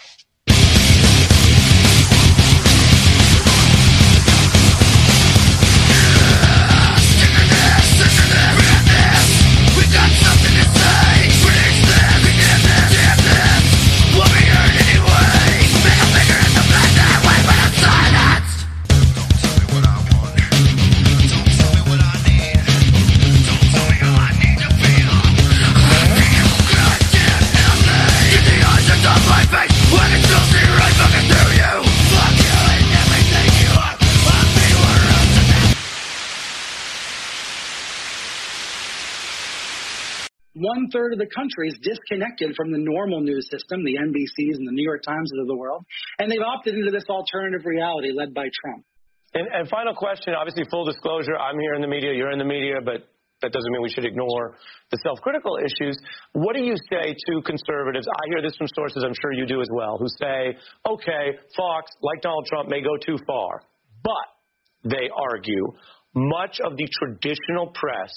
One 40.62 40.90
third 40.94 41.14
of 41.14 41.20
the 41.20 41.28
country 41.34 41.68
is 41.68 41.78
disconnected 41.82 42.56
from 42.56 42.72
the 42.72 42.78
normal 42.78 43.22
news 43.22 43.48
system, 43.50 43.84
the 43.84 43.98
NBCs 43.98 44.56
and 44.56 44.68
the 44.68 44.72
New 44.72 44.86
York 44.86 45.02
Times 45.04 45.32
of 45.40 45.48
the 45.48 45.56
world, 45.56 45.84
and 46.20 46.32
they've 46.32 46.46
opted 46.46 46.76
into 46.76 46.92
this 46.92 47.06
alternative 47.10 47.66
reality 47.66 48.12
led 48.14 48.34
by 48.34 48.48
Trump. 48.62 48.86
And, 49.34 49.48
and 49.48 49.70
final 49.70 49.96
question, 49.96 50.34
obviously 50.36 50.64
full 50.70 50.86
disclosure, 50.86 51.38
I'm 51.38 51.58
here 51.60 51.74
in 51.74 51.82
the 51.82 51.88
media, 51.88 52.14
you're 52.14 52.32
in 52.32 52.40
the 52.40 52.46
media, 52.46 52.84
but 52.84 53.08
that 53.42 53.52
doesn't 53.52 53.72
mean 53.72 53.82
we 53.82 53.90
should 53.90 54.06
ignore 54.06 54.56
the 54.92 54.98
self-critical 55.04 55.58
issues. 55.58 55.98
What 56.34 56.56
do 56.56 56.62
you 56.62 56.76
say 56.92 57.16
to 57.16 57.42
conservatives? 57.42 58.06
I 58.08 58.24
hear 58.30 58.42
this 58.42 58.56
from 58.58 58.68
sources 58.76 59.04
I'm 59.04 59.16
sure 59.20 59.34
you 59.34 59.46
do 59.46 59.62
as 59.62 59.70
well, 59.74 59.98
who 59.98 60.08
say, 60.20 60.58
okay, 60.86 61.40
Fox, 61.58 61.92
like 62.02 62.22
Donald 62.22 62.46
Trump, 62.46 62.70
may 62.70 62.82
go 62.82 62.98
too 63.04 63.18
far. 63.26 63.64
But 64.04 64.92
they 64.92 65.10
argue 65.10 65.74
much 66.14 66.60
of 66.64 66.78
the 66.78 66.88
traditional 66.92 67.68
press, 67.68 68.12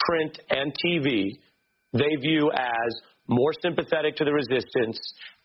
print, 0.00 0.38
and 0.50 0.74
TV 0.84 1.38
they 1.98 2.16
view 2.20 2.50
as 2.52 3.00
more 3.28 3.52
sympathetic 3.60 4.16
to 4.16 4.24
the 4.24 4.32
resistance 4.32 4.98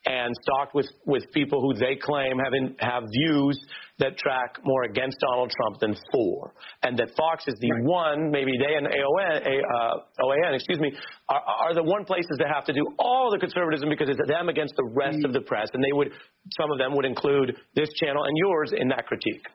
and 0.06 0.34
stocked 0.42 0.74
with, 0.74 0.88
with 1.06 1.24
people 1.32 1.62
who 1.62 1.78
they 1.78 1.96
claim 1.96 2.38
have, 2.40 2.54
in, 2.54 2.76
have 2.80 3.04
views 3.12 3.60
that 4.00 4.18
track 4.18 4.58
more 4.64 4.84
against 4.84 5.18
Donald 5.20 5.52
Trump 5.56 5.80
than 5.80 5.96
for. 6.12 6.54
And 6.82 6.98
that 6.98 7.10
Fox 7.16 7.44
is 7.48 7.54
the 7.62 7.72
right. 7.72 7.84
one, 7.84 8.32
maybe 8.32 8.54
they 8.58 8.74
and 8.74 8.88
AON, 8.88 9.42
uh, 9.46 10.26
OAN, 10.26 10.56
excuse 10.56 10.80
me, 10.80 10.92
are, 11.30 11.42
are, 11.42 11.74
the 11.76 11.84
one 11.84 12.04
places 12.06 12.36
that 12.40 12.48
have 12.52 12.66
to 12.66 12.74
do 12.74 12.82
all 12.98 13.30
the 13.32 13.38
conservatism 13.38 13.90
because 13.90 14.10
it's 14.10 14.28
them 14.28 14.50
against 14.50 14.74
the 14.76 14.90
rest 14.96 15.20
mm. 15.20 15.26
of 15.26 15.34
the 15.34 15.42
press. 15.42 15.70
And 15.74 15.84
they 15.84 15.94
would, 15.94 16.12
some 16.60 16.72
of 16.72 16.80
them 16.80 16.96
would 16.96 17.06
include 17.06 17.56
this 17.76 17.90
channel 17.94 18.24
and 18.24 18.34
yours 18.38 18.74
in 18.76 18.88
that 18.90 19.06
critique. 19.06 19.46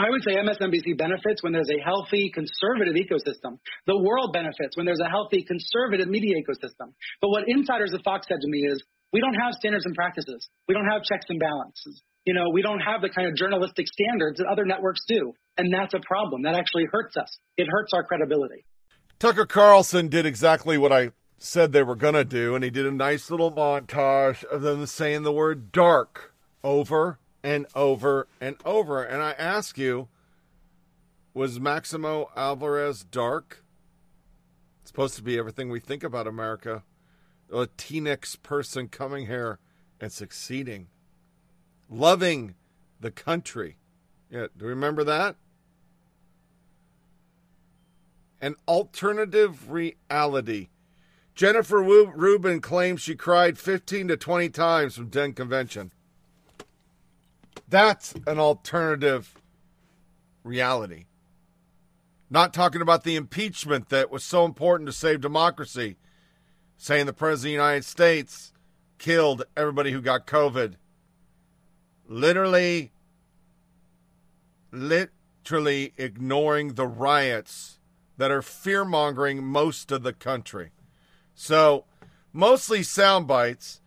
I 0.00 0.08
would 0.08 0.24
say 0.24 0.32
MSNBC 0.32 0.96
benefits 0.96 1.42
when 1.42 1.52
there's 1.52 1.68
a 1.68 1.84
healthy 1.84 2.32
conservative 2.32 2.96
ecosystem. 2.96 3.60
The 3.84 4.00
world 4.00 4.32
benefits 4.32 4.74
when 4.74 4.86
there's 4.86 5.04
a 5.04 5.10
healthy 5.10 5.44
conservative 5.44 6.08
media 6.08 6.36
ecosystem. 6.40 6.96
But 7.20 7.28
what 7.28 7.44
insiders 7.46 7.92
at 7.92 8.02
Fox 8.02 8.26
said 8.26 8.40
to 8.40 8.48
me 8.48 8.60
is, 8.64 8.82
we 9.12 9.20
don't 9.20 9.34
have 9.34 9.52
standards 9.52 9.84
and 9.84 9.94
practices. 9.94 10.48
We 10.66 10.74
don't 10.74 10.88
have 10.88 11.02
checks 11.02 11.26
and 11.28 11.38
balances. 11.38 12.00
You 12.24 12.32
know, 12.32 12.48
we 12.48 12.62
don't 12.62 12.80
have 12.80 13.02
the 13.02 13.10
kind 13.10 13.28
of 13.28 13.36
journalistic 13.36 13.88
standards 13.88 14.38
that 14.38 14.46
other 14.46 14.64
networks 14.64 15.02
do. 15.06 15.34
And 15.58 15.68
that's 15.70 15.92
a 15.92 16.00
problem. 16.06 16.42
That 16.42 16.54
actually 16.54 16.86
hurts 16.90 17.18
us. 17.18 17.38
It 17.58 17.66
hurts 17.70 17.92
our 17.92 18.02
credibility. 18.04 18.64
Tucker 19.18 19.44
Carlson 19.44 20.08
did 20.08 20.24
exactly 20.24 20.78
what 20.78 20.92
I 20.92 21.10
said 21.36 21.72
they 21.72 21.82
were 21.82 21.96
going 21.96 22.14
to 22.14 22.24
do, 22.24 22.54
and 22.54 22.64
he 22.64 22.70
did 22.70 22.86
a 22.86 22.90
nice 22.90 23.30
little 23.30 23.52
montage 23.52 24.44
of 24.44 24.62
them 24.62 24.86
saying 24.86 25.24
the 25.24 25.32
word 25.32 25.72
dark 25.72 26.32
over 26.64 27.18
and 27.42 27.66
over 27.74 28.28
and 28.40 28.56
over. 28.64 29.02
And 29.02 29.22
I 29.22 29.32
ask 29.32 29.78
you, 29.78 30.08
was 31.32 31.60
Maximo 31.60 32.30
Alvarez 32.36 33.04
dark? 33.04 33.64
It's 34.82 34.90
supposed 34.90 35.16
to 35.16 35.22
be 35.22 35.38
everything 35.38 35.70
we 35.70 35.80
think 35.80 36.02
about 36.02 36.26
America. 36.26 36.82
A 37.50 37.66
Latinx 37.66 38.40
person 38.42 38.88
coming 38.88 39.26
here 39.26 39.58
and 40.00 40.12
succeeding, 40.12 40.88
loving 41.88 42.54
the 43.00 43.10
country. 43.10 43.76
Yeah, 44.30 44.46
do 44.56 44.64
you 44.64 44.68
remember 44.68 45.04
that? 45.04 45.36
An 48.40 48.54
alternative 48.66 49.70
reality. 49.70 50.68
Jennifer 51.34 51.82
Rubin 51.82 52.60
claims 52.60 53.00
she 53.00 53.14
cried 53.14 53.58
15 53.58 54.08
to 54.08 54.16
20 54.16 54.48
times 54.50 54.94
from 54.96 55.08
Den 55.08 55.32
Convention. 55.32 55.92
That's 57.70 58.14
an 58.26 58.40
alternative 58.40 59.32
reality. 60.42 61.04
Not 62.28 62.52
talking 62.52 62.82
about 62.82 63.04
the 63.04 63.14
impeachment 63.14 63.90
that 63.90 64.10
was 64.10 64.24
so 64.24 64.44
important 64.44 64.88
to 64.88 64.92
save 64.92 65.20
democracy, 65.20 65.96
saying 66.76 67.06
the 67.06 67.12
President 67.12 67.38
of 67.38 67.44
the 67.44 67.64
United 67.64 67.84
States 67.84 68.52
killed 68.98 69.44
everybody 69.56 69.92
who 69.92 70.00
got 70.00 70.26
COVID. 70.26 70.74
Literally, 72.08 72.90
literally 74.72 75.92
ignoring 75.96 76.74
the 76.74 76.88
riots 76.88 77.78
that 78.16 78.32
are 78.32 78.42
fear 78.42 78.84
mongering 78.84 79.44
most 79.44 79.92
of 79.92 80.02
the 80.02 80.12
country. 80.12 80.72
So, 81.34 81.84
mostly 82.32 82.82
sound 82.82 83.28
bites. 83.28 83.80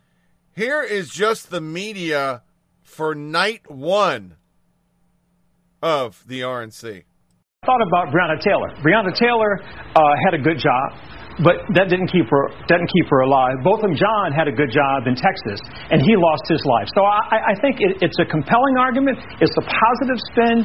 Here 0.53 0.81
is 0.81 1.09
just 1.09 1.49
the 1.49 1.61
media 1.61 2.43
for 2.93 3.15
night 3.15 3.69
one 3.69 4.35
of 5.81 6.23
the 6.27 6.41
RNC. 6.41 7.03
I 7.63 7.65
thought 7.65 7.81
about 7.81 8.13
Breonna 8.13 8.39
Taylor. 8.39 8.69
Breonna 8.85 9.17
Taylor 9.17 9.59
uh, 9.95 10.01
had 10.25 10.33
a 10.35 10.43
good 10.43 10.59
job. 10.59 10.93
But 11.41 11.65
that 11.73 11.89
didn't 11.89 12.13
keep 12.13 12.29
her 12.29 12.53
didn't 12.69 12.89
keep 12.93 13.07
her 13.09 13.25
alive. 13.25 13.57
Botham 13.65 13.97
Jean 13.97 14.29
had 14.29 14.45
a 14.45 14.53
good 14.53 14.69
job 14.69 15.09
in 15.09 15.17
Texas, 15.17 15.57
and 15.89 15.97
he 15.97 16.13
lost 16.13 16.45
his 16.45 16.61
life. 16.67 16.85
So 16.93 17.01
I, 17.01 17.53
I 17.53 17.55
think 17.57 17.81
it, 17.81 18.05
it's 18.05 18.19
a 18.21 18.27
compelling 18.29 18.77
argument. 18.77 19.17
It's 19.41 19.55
a 19.57 19.65
positive 19.65 20.19
spin, 20.29 20.57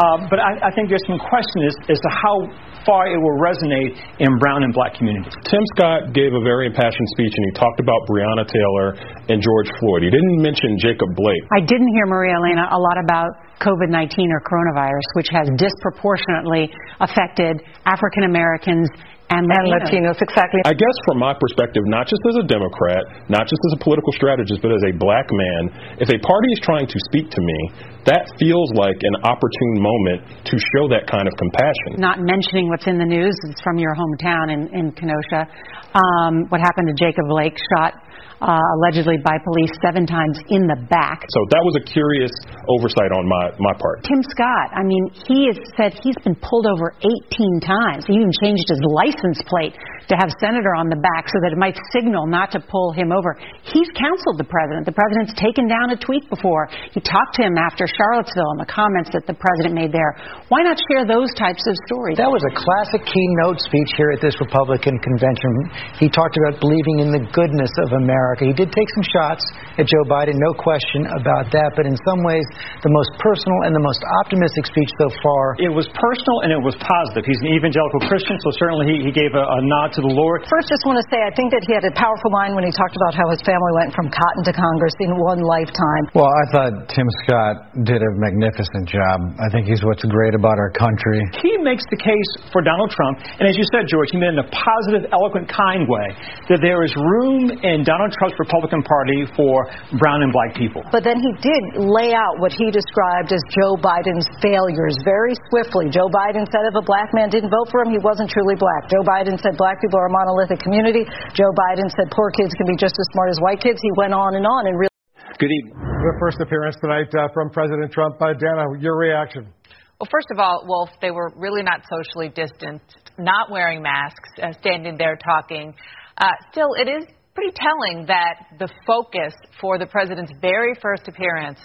uh, 0.00 0.26
but 0.26 0.42
I, 0.42 0.66
I 0.66 0.70
think 0.74 0.90
there's 0.90 1.04
some 1.06 1.22
question 1.22 1.70
as, 1.70 1.74
as 1.94 1.98
to 2.02 2.10
how 2.10 2.36
far 2.82 3.10
it 3.10 3.18
will 3.18 3.38
resonate 3.38 3.98
in 4.18 4.30
brown 4.38 4.62
and 4.62 4.74
black 4.74 4.94
communities. 4.94 5.34
Tim 5.46 5.62
Scott 5.74 6.14
gave 6.14 6.34
a 6.34 6.42
very 6.42 6.70
impassioned 6.70 7.10
speech, 7.14 7.34
and 7.34 7.44
he 7.50 7.52
talked 7.58 7.78
about 7.78 7.98
Breonna 8.10 8.46
Taylor 8.46 8.98
and 9.30 9.38
George 9.42 9.70
Floyd. 9.78 10.06
He 10.06 10.10
didn't 10.10 10.38
mention 10.42 10.78
Jacob 10.78 11.14
Blake. 11.14 11.42
I 11.54 11.62
didn't 11.62 11.90
hear 11.94 12.06
Maria 12.06 12.38
Elena 12.38 12.70
a 12.70 12.78
lot 12.78 12.98
about 12.98 13.30
COVID 13.60 13.90
19 13.90 14.30
or 14.30 14.40
coronavirus, 14.42 15.06
which 15.14 15.28
has 15.30 15.50
disproportionately 15.58 16.70
affected 17.00 17.62
African 17.84 18.24
Americans 18.24 18.88
and 19.30 19.42
Latinos. 19.48 19.58
and 19.58 20.06
Latinos. 20.06 20.18
Exactly. 20.22 20.60
I 20.64 20.74
guess 20.74 20.96
from 21.06 21.18
my 21.18 21.34
perspective, 21.34 21.82
not 21.86 22.06
just 22.06 22.22
as 22.30 22.36
a 22.42 22.46
Democrat, 22.46 23.26
not 23.28 23.50
just 23.50 23.58
as 23.70 23.72
a 23.74 23.80
political 23.82 24.12
strategist, 24.14 24.62
but 24.62 24.70
as 24.70 24.82
a 24.86 24.92
black 24.96 25.26
man, 25.30 25.96
if 25.98 26.08
a 26.08 26.18
party 26.22 26.48
is 26.54 26.60
trying 26.62 26.86
to 26.86 26.98
speak 27.10 27.30
to 27.30 27.40
me, 27.42 27.58
that 28.06 28.30
feels 28.38 28.70
like 28.78 28.98
an 29.02 29.16
opportune 29.26 29.76
moment 29.82 30.20
to 30.46 30.54
show 30.76 30.86
that 30.94 31.10
kind 31.10 31.26
of 31.26 31.34
compassion. 31.34 31.98
Not 31.98 32.22
mentioning 32.22 32.70
what's 32.70 32.86
in 32.86 32.98
the 32.98 33.08
news, 33.08 33.34
it's 33.50 33.60
from 33.62 33.78
your 33.78 33.94
hometown 33.98 34.54
in, 34.54 34.70
in 34.70 34.92
Kenosha. 34.94 35.50
Um, 35.94 36.46
what 36.48 36.62
happened 36.62 36.86
to 36.86 36.96
Jacob 36.96 37.26
Blake, 37.26 37.58
shot 37.74 37.98
uh, 38.40 38.60
allegedly 38.76 39.16
by 39.24 39.36
police 39.40 39.72
seven 39.80 40.04
times 40.04 40.36
in 40.52 40.68
the 40.68 40.76
back. 40.88 41.24
So 41.32 41.40
that 41.56 41.62
was 41.64 41.74
a 41.80 41.84
curious 41.88 42.32
oversight 42.68 43.12
on 43.12 43.24
my, 43.24 43.44
my 43.58 43.74
part. 43.80 44.04
Tim 44.04 44.20
Scott, 44.28 44.76
I 44.76 44.84
mean, 44.84 45.08
he 45.28 45.48
has 45.48 45.58
said 45.76 45.96
he's 46.04 46.18
been 46.20 46.36
pulled 46.36 46.66
over 46.68 46.92
18 47.00 47.64
times. 47.64 48.04
He 48.04 48.14
even 48.14 48.32
changed 48.44 48.68
his 48.68 48.82
license 48.84 49.40
plate 49.48 49.72
to 50.08 50.14
have 50.14 50.30
Senator 50.38 50.74
on 50.78 50.86
the 50.86 50.98
back 50.98 51.26
so 51.26 51.38
that 51.42 51.50
it 51.50 51.58
might 51.58 51.74
signal 51.90 52.30
not 52.30 52.54
to 52.54 52.60
pull 52.62 52.94
him 52.94 53.10
over. 53.10 53.34
He's 53.66 53.90
counseled 53.98 54.38
the 54.38 54.46
president. 54.46 54.86
The 54.86 54.94
president's 54.94 55.34
taken 55.34 55.66
down 55.66 55.90
a 55.90 55.98
tweet 55.98 56.22
before. 56.30 56.70
He 56.94 57.02
talked 57.02 57.34
to 57.38 57.42
him 57.42 57.58
after 57.58 57.90
Charlottesville 57.90 58.54
and 58.54 58.62
the 58.62 58.70
comments 58.70 59.10
that 59.10 59.26
the 59.26 59.34
president 59.34 59.74
made 59.74 59.90
there. 59.90 60.14
Why 60.46 60.62
not 60.62 60.78
share 60.86 61.02
those 61.02 61.34
types 61.34 61.62
of 61.66 61.74
stories? 61.90 62.22
That 62.22 62.30
was 62.30 62.42
a 62.46 62.54
classic 62.54 63.02
keynote 63.02 63.58
speech 63.66 63.90
here 63.98 64.14
at 64.14 64.22
this 64.22 64.38
Republican 64.38 64.94
convention. 65.02 65.50
He 65.98 66.06
talked 66.06 66.38
about 66.38 66.62
believing 66.62 67.02
in 67.02 67.10
the 67.10 67.22
goodness 67.34 67.72
of 67.82 67.98
America. 67.98 68.46
He 68.46 68.54
did 68.54 68.70
take 68.70 68.90
some 68.94 69.06
shots 69.10 69.42
at 69.74 69.90
Joe 69.90 70.06
Biden, 70.06 70.38
no 70.38 70.54
question 70.54 71.10
about 71.18 71.50
that, 71.50 71.74
but 71.74 71.84
in 71.84 71.98
some 72.06 72.22
ways, 72.22 72.46
the 72.86 72.92
most 72.94 73.10
personal 73.18 73.58
and 73.66 73.74
the 73.74 73.82
most 73.82 74.00
optimistic 74.22 74.70
speech 74.70 74.90
so 75.02 75.10
far. 75.18 75.58
It 75.58 75.72
was 75.72 75.90
personal 75.98 76.46
and 76.46 76.54
it 76.54 76.62
was 76.62 76.78
positive. 76.78 77.26
He's 77.26 77.42
an 77.42 77.50
evangelical 77.58 78.06
Christian, 78.06 78.38
so 78.46 78.54
certainly 78.54 78.86
he, 78.86 79.10
he 79.10 79.12
gave 79.12 79.34
a, 79.34 79.42
a 79.42 79.60
nod 79.66 79.95
to 79.96 80.04
the 80.04 80.12
Lord. 80.12 80.44
First, 80.46 80.68
just 80.68 80.84
want 80.84 81.00
to 81.00 81.06
say 81.10 81.18
I 81.24 81.32
think 81.34 81.50
that 81.50 81.64
he 81.64 81.72
had 81.74 81.82
a 81.88 81.94
powerful 81.96 82.30
line 82.30 82.52
when 82.54 82.62
he 82.62 82.70
talked 82.70 82.94
about 82.94 83.16
how 83.16 83.26
his 83.32 83.40
family 83.42 83.72
went 83.80 83.96
from 83.96 84.12
cotton 84.12 84.44
to 84.46 84.52
Congress 84.52 84.94
in 85.00 85.16
one 85.16 85.40
lifetime. 85.40 86.04
Well, 86.12 86.28
I 86.28 86.44
thought 86.52 86.72
Tim 86.92 87.08
Scott 87.24 87.72
did 87.82 87.98
a 88.04 88.10
magnificent 88.20 88.86
job. 88.86 89.16
I 89.40 89.48
think 89.50 89.66
he's 89.66 89.80
what's 89.82 90.04
great 90.04 90.36
about 90.36 90.60
our 90.60 90.70
country. 90.76 91.24
He 91.40 91.56
makes 91.64 91.82
the 91.88 91.96
case 91.96 92.30
for 92.52 92.60
Donald 92.60 92.92
Trump, 92.92 93.24
and 93.40 93.48
as 93.48 93.56
you 93.56 93.64
said, 93.72 93.88
George, 93.88 94.12
he 94.12 94.20
meant 94.20 94.36
in 94.36 94.44
a 94.44 94.50
positive, 94.52 95.08
eloquent, 95.16 95.48
kind 95.48 95.88
way, 95.88 96.12
that 96.52 96.60
there 96.60 96.84
is 96.84 96.92
room 96.92 97.48
in 97.64 97.80
Donald 97.80 98.12
Trump's 98.20 98.36
Republican 98.36 98.84
Party 98.84 99.24
for 99.32 99.64
brown 99.96 100.20
and 100.20 100.28
black 100.28 100.52
people. 100.52 100.84
But 100.92 101.08
then 101.08 101.16
he 101.16 101.32
did 101.40 101.62
lay 101.80 102.12
out 102.12 102.36
what 102.36 102.52
he 102.52 102.68
described 102.68 103.32
as 103.32 103.40
Joe 103.56 103.80
Biden's 103.80 104.28
failures 104.44 104.98
very 105.08 105.32
swiftly. 105.48 105.88
Joe 105.88 106.12
Biden 106.12 106.44
said 106.52 106.68
if 106.68 106.76
a 106.76 106.84
black 106.84 107.08
man 107.16 107.32
didn't 107.32 107.48
vote 107.48 107.72
for 107.72 107.80
him, 107.80 107.94
he 107.94 108.02
wasn't 108.02 108.28
truly 108.28 108.58
black. 108.58 108.92
Joe 108.92 109.00
Biden 109.06 109.38
said 109.40 109.56
black 109.56 109.78
people 109.78 109.85
are 109.94 110.06
a 110.06 110.12
monolithic 110.12 110.60
community. 110.60 111.04
Joe 111.34 111.52
Biden 111.52 111.86
said 111.92 112.10
poor 112.10 112.30
kids 112.32 112.54
can 112.54 112.66
be 112.66 112.76
just 112.80 112.96
as 112.98 113.06
smart 113.12 113.30
as 113.30 113.38
white 113.38 113.60
kids. 113.60 113.78
He 113.82 113.90
went 113.96 114.14
on 114.14 114.34
and 114.34 114.46
on 114.46 114.66
and 114.66 114.78
really. 114.78 114.94
Good 115.38 115.52
evening. 115.52 115.76
The 115.76 116.16
first 116.18 116.40
appearance 116.40 116.76
tonight 116.80 117.12
uh, 117.12 117.28
from 117.34 117.50
President 117.50 117.92
Trump. 117.92 118.16
Uh, 118.16 118.32
Dana, 118.32 118.64
your 118.80 118.96
reaction? 118.96 119.52
Well, 120.00 120.08
first 120.10 120.28
of 120.32 120.38
all, 120.38 120.64
Wolf, 120.66 120.90
they 121.00 121.10
were 121.10 121.32
really 121.36 121.62
not 121.62 121.82
socially 121.88 122.28
distanced, 122.28 123.10
not 123.18 123.50
wearing 123.50 123.82
masks, 123.82 124.28
uh, 124.42 124.52
standing 124.60 124.96
there 124.98 125.16
talking. 125.16 125.74
Uh, 126.18 126.28
still, 126.52 126.74
it 126.74 126.88
is 126.88 127.04
pretty 127.34 127.52
telling 127.52 128.06
that 128.06 128.46
the 128.58 128.68
focus 128.86 129.34
for 129.60 129.78
the 129.78 129.86
president's 129.86 130.32
very 130.40 130.72
first 130.80 131.06
appearance 131.06 131.60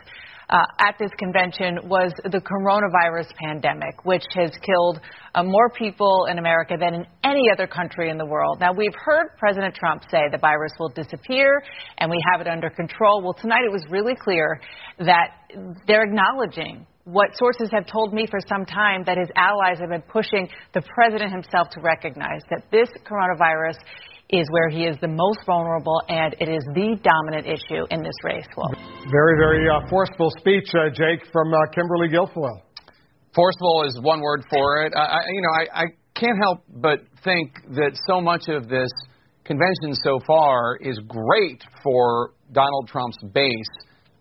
uh, 0.52 0.66
at 0.80 0.96
this 1.00 1.12
convention 1.18 1.80
was 1.86 2.12
the 2.24 2.42
coronavirus 2.42 3.34
pandemic, 3.42 4.04
which 4.04 4.24
has 4.36 4.52
killed 4.62 5.00
uh, 5.34 5.44
more 5.44 5.70
people 5.70 6.28
in 6.30 6.38
America 6.38 6.76
than 6.78 6.94
in 6.94 7.06
any 7.24 7.50
other 7.52 7.68
country 7.68 8.10
in 8.10 8.18
the 8.18 8.26
world. 8.26 8.60
Now, 8.60 8.74
we've 8.74 8.96
heard 9.06 9.30
President 9.38 9.74
Trump 9.74 10.04
say 10.12 10.24
the 10.30 10.38
virus 10.38 10.74
will 10.78 10.90
disappear 10.90 11.64
and 11.98 12.12
we 12.12 12.22
have 12.32 12.42
it 12.42 12.48
under 12.48 12.70
control. 12.70 13.22
Well, 13.24 13.34
tonight 13.34 13.64
it 13.66 13.72
was 13.72 13.86
really 13.90 14.16
clear 14.16 14.60
that 15.00 15.32
they're 15.88 16.04
acknowledging 16.04 16.86
what 17.06 17.30
sources 17.36 17.70
have 17.72 17.88
told 17.88 18.14
me 18.14 18.28
for 18.30 18.40
some 18.48 18.66
time 18.66 19.04
that 19.06 19.18
his 19.18 19.30
allies 19.36 19.80
have 19.80 19.90
been 19.90 20.04
pushing 20.04 20.48
the 20.74 20.82
president 20.82 21.32
himself 21.32 21.70
to 21.72 21.82
recognize 21.82 22.42
that 22.50 22.64
this 22.72 22.90
coronavirus 23.06 23.76
is 24.32 24.48
where 24.50 24.70
he 24.70 24.86
is 24.86 24.96
the 25.02 25.08
most 25.08 25.40
vulnerable, 25.46 26.02
and 26.08 26.34
it 26.40 26.48
is 26.48 26.64
the 26.74 26.98
dominant 27.04 27.46
issue 27.46 27.84
in 27.92 28.02
this 28.02 28.16
race. 28.24 28.48
Well, 28.56 28.72
very, 29.12 29.36
very 29.38 29.68
uh, 29.70 29.88
forceful 29.90 30.32
speech, 30.40 30.70
uh, 30.74 30.90
Jake, 30.90 31.28
from 31.32 31.54
uh, 31.54 31.58
Kimberly 31.76 32.08
Guilfoyle. 32.08 32.62
Forceful 33.36 33.84
is 33.88 34.00
one 34.02 34.22
word 34.22 34.44
for 34.50 34.86
it. 34.86 34.94
I, 34.96 35.20
you 35.34 35.42
know, 35.42 35.50
I, 35.50 35.82
I 35.82 35.86
can't 36.16 36.38
help 36.42 36.64
but 36.68 37.00
think 37.24 37.52
that 37.76 38.00
so 38.08 38.22
much 38.22 38.48
of 38.48 38.70
this 38.70 38.90
convention 39.44 39.96
so 40.04 40.20
far 40.26 40.78
is 40.78 41.00
great 41.08 41.62
for 41.84 42.32
Donald 42.52 42.88
Trump's 42.88 43.18
base, 43.34 43.74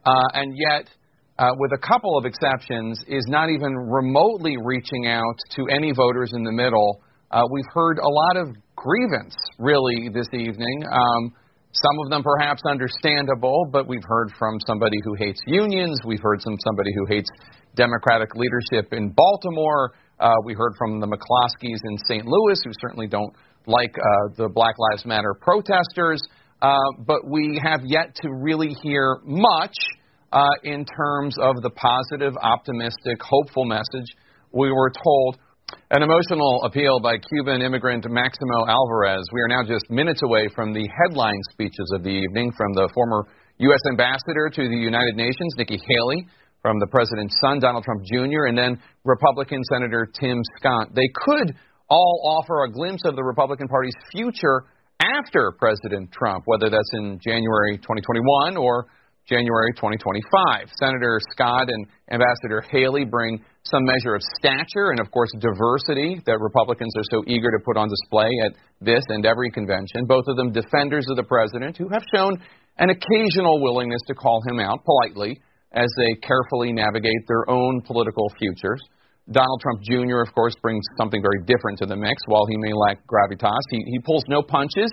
uh, 0.05 0.13
and 0.35 0.55
yet. 0.57 0.91
Uh, 1.39 1.49
with 1.57 1.73
a 1.73 1.79
couple 1.79 2.19
of 2.19 2.27
exceptions, 2.27 3.03
is 3.09 3.25
not 3.29 3.49
even 3.49 3.75
remotely 3.75 4.57
reaching 4.63 5.07
out 5.07 5.37
to 5.57 5.65
any 5.75 5.91
voters 5.91 6.33
in 6.35 6.45
the 6.45 6.53
middle. 6.53 7.01
Uh, 7.31 7.43
we've 7.51 7.65
heard 7.73 7.97
a 7.97 8.07
lot 8.07 8.37
of 8.37 8.55
grievance, 8.81 9.37
really, 9.59 10.09
this 10.09 10.29
evening. 10.33 10.83
Um, 10.91 11.33
some 11.73 11.97
of 12.03 12.11
them 12.11 12.23
perhaps 12.23 12.63
understandable, 12.67 13.67
but 13.71 13.87
we've 13.87 14.05
heard 14.05 14.33
from 14.39 14.57
somebody 14.67 14.97
who 15.05 15.15
hates 15.15 15.41
unions. 15.47 16.01
We've 16.05 16.23
heard 16.23 16.41
from 16.43 16.57
somebody 16.67 16.91
who 16.97 17.05
hates 17.07 17.29
Democratic 17.77 18.35
leadership 18.35 18.93
in 18.93 19.11
Baltimore. 19.11 19.93
Uh, 20.19 20.33
we 20.45 20.55
heard 20.55 20.73
from 20.79 20.99
the 20.99 21.07
McCloskeys 21.07 21.79
in 21.91 21.99
St. 22.09 22.25
Louis, 22.25 22.59
who 22.65 22.73
certainly 22.81 23.07
don't 23.07 23.33
like 23.67 23.95
uh, 23.97 24.35
the 24.37 24.49
Black 24.49 24.77
Lives 24.79 25.05
Matter 25.05 25.35
protesters. 25.39 26.23
Uh, 26.63 26.79
but 27.07 27.29
we 27.29 27.61
have 27.63 27.81
yet 27.85 28.15
to 28.23 28.29
really 28.41 28.75
hear 28.83 29.19
much 29.25 29.75
uh, 30.33 30.49
in 30.65 30.87
terms 30.87 31.37
of 31.41 31.57
the 31.63 31.71
positive, 31.71 32.35
optimistic, 32.43 33.19
hopeful 33.21 33.67
message 33.67 34.09
we 34.53 34.73
were 34.73 34.91
told 34.91 35.39
an 35.91 36.03
emotional 36.03 36.63
appeal 36.65 37.01
by 37.01 37.17
Cuban 37.19 37.63
immigrant 37.63 38.05
Maximo 38.09 38.67
Alvarez. 38.67 39.25
We 39.33 39.41
are 39.41 39.49
now 39.49 39.63
just 39.67 39.91
minutes 39.91 40.21
away 40.25 40.49
from 40.55 40.73
the 40.73 40.89
headline 40.89 41.41
speeches 41.51 41.91
of 41.95 42.03
the 42.03 42.11
evening 42.11 42.53
from 42.57 42.73
the 42.75 42.89
former 42.95 43.27
U.S. 43.59 43.81
ambassador 43.91 44.51
to 44.55 44.69
the 44.69 44.77
United 44.77 45.17
Nations, 45.17 45.55
Nikki 45.59 45.79
Haley, 45.79 46.27
from 46.63 46.79
the 46.79 46.87
president's 46.87 47.37
son, 47.41 47.59
Donald 47.59 47.85
Trump 47.85 48.03
Jr., 48.05 48.47
and 48.49 48.57
then 48.57 48.81
Republican 49.05 49.63
Senator 49.65 50.09
Tim 50.19 50.41
Scott. 50.59 50.95
They 50.95 51.09
could 51.15 51.55
all 51.89 52.39
offer 52.39 52.65
a 52.65 52.71
glimpse 52.71 53.03
of 53.05 53.17
the 53.17 53.25
Republican 53.25 53.69
Party's 53.69 53.97
future 54.13 54.65
after 55.01 55.53
President 55.59 56.13
Trump, 56.13 56.45
whether 56.47 56.71
that's 56.71 56.91
in 56.95 57.19
January 57.23 57.77
2021 57.79 58.57
or 58.57 58.87
January 59.31 59.71
2025. 59.79 60.67
Senator 60.75 61.21
Scott 61.31 61.71
and 61.71 61.87
Ambassador 62.11 62.67
Haley 62.67 63.05
bring 63.05 63.39
some 63.63 63.85
measure 63.85 64.17
of 64.17 64.23
stature 64.37 64.91
and, 64.91 64.99
of 64.99 65.09
course, 65.13 65.31
diversity 65.39 66.21
that 66.27 66.41
Republicans 66.41 66.91
are 66.97 67.07
so 67.15 67.23
eager 67.29 67.51
to 67.55 67.63
put 67.65 67.77
on 67.77 67.89
display 67.89 68.29
at 68.45 68.59
this 68.81 69.05
and 69.09 69.25
every 69.25 69.51
convention. 69.51 70.05
Both 70.11 70.25
of 70.27 70.37
them 70.37 70.51
defenders 70.51 71.07
of 71.09 71.15
the 71.15 71.23
president 71.23 71.77
who 71.77 71.89
have 71.93 72.03
shown 72.13 72.43
an 72.79 72.91
occasional 72.91 73.63
willingness 73.63 74.03
to 74.09 74.15
call 74.15 74.43
him 74.51 74.59
out 74.59 74.83
politely 74.85 75.41
as 75.71 75.87
they 75.97 76.19
carefully 76.27 76.73
navigate 76.73 77.23
their 77.29 77.49
own 77.49 77.83
political 77.87 78.27
futures. 78.37 78.83
Donald 79.31 79.61
Trump 79.63 79.81
Jr., 79.83 80.27
of 80.27 80.35
course, 80.35 80.57
brings 80.61 80.83
something 80.99 81.23
very 81.23 81.45
different 81.47 81.79
to 81.79 81.87
the 81.87 81.95
mix. 81.95 82.21
While 82.27 82.47
he 82.51 82.57
may 82.57 82.73
lack 82.73 82.99
gravitas, 83.07 83.63
he, 83.71 83.79
he 83.87 84.01
pulls 84.01 84.25
no 84.27 84.43
punches. 84.43 84.91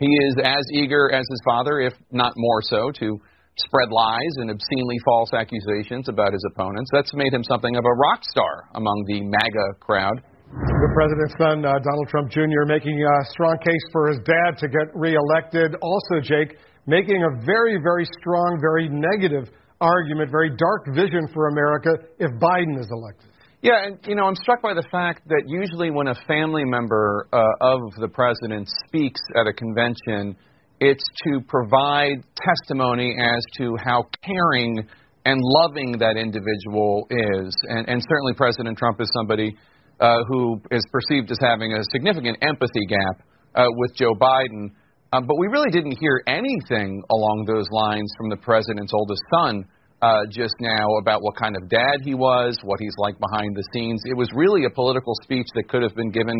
He 0.00 0.08
is 0.08 0.34
as 0.42 0.64
eager 0.72 1.12
as 1.12 1.24
his 1.30 1.40
father, 1.44 1.78
if 1.78 1.92
not 2.10 2.32
more 2.36 2.62
so, 2.62 2.90
to 2.98 3.20
spread 3.66 3.90
lies 3.90 4.34
and 4.38 4.50
obscenely 4.50 4.98
false 5.04 5.30
accusations 5.32 6.08
about 6.08 6.32
his 6.32 6.44
opponents. 6.52 6.90
That's 6.92 7.14
made 7.14 7.32
him 7.32 7.44
something 7.44 7.76
of 7.76 7.84
a 7.84 7.94
rock 7.96 8.20
star 8.24 8.68
among 8.74 9.04
the 9.08 9.20
MAGA 9.22 9.80
crowd. 9.80 10.22
The 10.50 10.90
president's 10.94 11.34
son, 11.38 11.64
uh, 11.64 11.78
Donald 11.78 12.08
Trump 12.08 12.30
Jr., 12.30 12.66
making 12.66 12.98
a 12.98 13.24
strong 13.30 13.56
case 13.62 13.84
for 13.92 14.08
his 14.08 14.18
dad 14.26 14.58
to 14.58 14.66
get 14.66 14.90
reelected. 14.94 15.76
Also, 15.80 16.18
Jake, 16.20 16.58
making 16.86 17.22
a 17.22 17.44
very, 17.46 17.78
very 17.78 18.04
strong, 18.18 18.58
very 18.60 18.88
negative 18.90 19.46
argument, 19.80 20.30
very 20.30 20.50
dark 20.50 20.90
vision 20.94 21.28
for 21.32 21.48
America 21.48 21.90
if 22.18 22.30
Biden 22.42 22.78
is 22.78 22.88
elected. 22.90 23.30
Yeah, 23.62 23.84
and 23.84 23.98
you 24.06 24.14
know, 24.14 24.24
I'm 24.24 24.36
struck 24.36 24.62
by 24.62 24.72
the 24.72 24.86
fact 24.90 25.28
that 25.28 25.42
usually 25.46 25.90
when 25.90 26.08
a 26.08 26.14
family 26.26 26.64
member 26.64 27.28
uh, 27.32 27.44
of 27.60 27.80
the 28.00 28.08
president 28.08 28.68
speaks 28.86 29.20
at 29.36 29.46
a 29.46 29.52
convention, 29.52 30.34
it's 30.80 31.04
to 31.24 31.40
provide 31.46 32.24
testimony 32.36 33.14
as 33.18 33.44
to 33.58 33.76
how 33.84 34.04
caring 34.24 34.82
and 35.26 35.38
loving 35.42 35.98
that 35.98 36.16
individual 36.16 37.06
is. 37.10 37.54
And, 37.68 37.88
and 37.88 38.02
certainly 38.08 38.32
President 38.34 38.78
Trump 38.78 39.00
is 39.00 39.10
somebody 39.14 39.54
uh, 40.00 40.16
who 40.28 40.60
is 40.70 40.82
perceived 40.90 41.30
as 41.30 41.38
having 41.40 41.74
a 41.74 41.84
significant 41.92 42.38
empathy 42.40 42.86
gap 42.88 43.26
uh, 43.54 43.66
with 43.76 43.94
Joe 43.94 44.14
Biden. 44.14 44.70
Um, 45.12 45.26
but 45.26 45.36
we 45.38 45.48
really 45.48 45.70
didn't 45.70 45.98
hear 46.00 46.22
anything 46.26 47.02
along 47.10 47.44
those 47.46 47.66
lines 47.70 48.10
from 48.16 48.30
the 48.30 48.36
president's 48.36 48.92
oldest 48.94 49.22
son 49.34 49.64
uh, 50.00 50.22
just 50.30 50.54
now 50.60 50.86
about 51.02 51.20
what 51.20 51.36
kind 51.36 51.54
of 51.60 51.68
dad 51.68 52.00
he 52.02 52.14
was, 52.14 52.56
what 52.62 52.80
he's 52.80 52.94
like 52.96 53.16
behind 53.18 53.54
the 53.54 53.64
scenes. 53.74 54.00
It 54.06 54.16
was 54.16 54.30
really 54.34 54.64
a 54.64 54.70
political 54.70 55.12
speech 55.22 55.46
that 55.54 55.68
could 55.68 55.82
have 55.82 55.94
been 55.94 56.10
given 56.10 56.36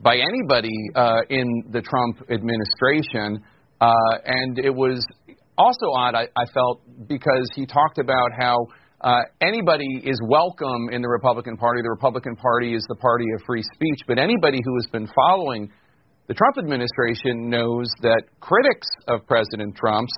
by 0.00 0.16
anybody 0.16 0.74
uh, 0.94 1.20
in 1.30 1.46
the 1.70 1.82
Trump 1.82 2.28
administration. 2.30 3.44
Uh, 3.80 3.92
and 4.24 4.58
it 4.58 4.74
was 4.74 5.04
also 5.58 5.86
odd, 5.94 6.14
I, 6.14 6.28
I 6.36 6.46
felt, 6.52 6.82
because 7.08 7.48
he 7.54 7.66
talked 7.66 7.98
about 7.98 8.30
how 8.38 8.56
uh, 9.00 9.20
anybody 9.40 10.02
is 10.04 10.18
welcome 10.28 10.88
in 10.90 11.02
the 11.02 11.08
Republican 11.08 11.56
Party. 11.56 11.82
The 11.82 11.90
Republican 11.90 12.36
Party 12.36 12.74
is 12.74 12.84
the 12.88 12.96
party 12.96 13.26
of 13.34 13.42
free 13.46 13.62
speech. 13.74 14.00
But 14.06 14.18
anybody 14.18 14.58
who 14.64 14.74
has 14.76 14.90
been 14.90 15.08
following 15.14 15.70
the 16.28 16.34
Trump 16.34 16.58
administration 16.58 17.48
knows 17.48 17.86
that 18.02 18.22
critics 18.40 18.88
of 19.06 19.26
President 19.26 19.76
Trump's 19.76 20.12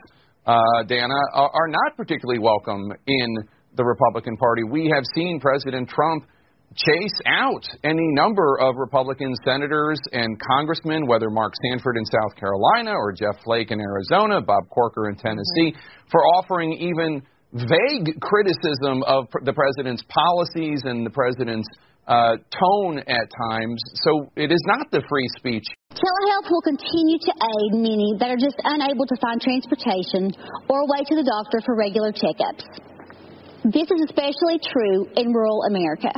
uh, 0.46 0.82
Dana, 0.86 1.14
are, 1.34 1.50
are 1.52 1.68
not 1.68 1.96
particularly 1.96 2.40
welcome 2.40 2.90
in 3.06 3.36
the 3.76 3.84
Republican 3.84 4.36
Party. 4.38 4.62
We 4.64 4.90
have 4.94 5.04
seen 5.14 5.38
President 5.40 5.88
Trump 5.88 6.24
chase 6.74 7.20
out 7.26 7.64
any 7.84 8.06
number 8.12 8.58
of 8.60 8.76
Republican 8.76 9.34
senators 9.44 9.98
and 10.12 10.38
congressmen, 10.40 11.06
whether 11.06 11.30
Mark 11.30 11.54
Sanford 11.68 11.96
in 11.96 12.04
South 12.04 12.36
Carolina 12.36 12.92
or 12.92 13.12
Jeff 13.12 13.42
Flake 13.44 13.70
in 13.70 13.80
Arizona, 13.80 14.40
Bob 14.40 14.68
Corker 14.70 15.08
in 15.08 15.16
Tennessee, 15.16 15.72
mm-hmm. 15.72 16.08
for 16.10 16.20
offering 16.36 16.72
even 16.74 17.22
vague 17.52 18.20
criticism 18.20 19.02
of 19.06 19.26
the 19.44 19.52
president's 19.52 20.02
policies 20.08 20.82
and 20.84 21.04
the 21.04 21.10
president's 21.10 21.68
uh, 22.06 22.36
tone 22.52 22.98
at 22.98 23.26
times. 23.50 23.80
So 24.04 24.32
it 24.36 24.52
is 24.52 24.62
not 24.66 24.90
the 24.90 25.02
free 25.08 25.28
speech. 25.36 25.64
Telehealth 25.92 26.48
will 26.50 26.62
continue 26.62 27.18
to 27.20 27.32
aid 27.32 27.72
many 27.80 28.16
that 28.20 28.30
are 28.30 28.40
just 28.40 28.56
unable 28.64 29.04
to 29.06 29.16
find 29.20 29.40
transportation 29.40 30.32
or 30.68 30.80
a 30.80 30.88
way 30.88 31.04
to 31.04 31.14
the 31.16 31.24
doctor 31.24 31.60
for 31.64 31.76
regular 31.76 32.12
checkups. 32.12 32.64
This 33.64 33.90
is 33.90 34.00
especially 34.08 34.60
true 34.62 35.08
in 35.16 35.32
rural 35.32 35.64
America. 35.68 36.12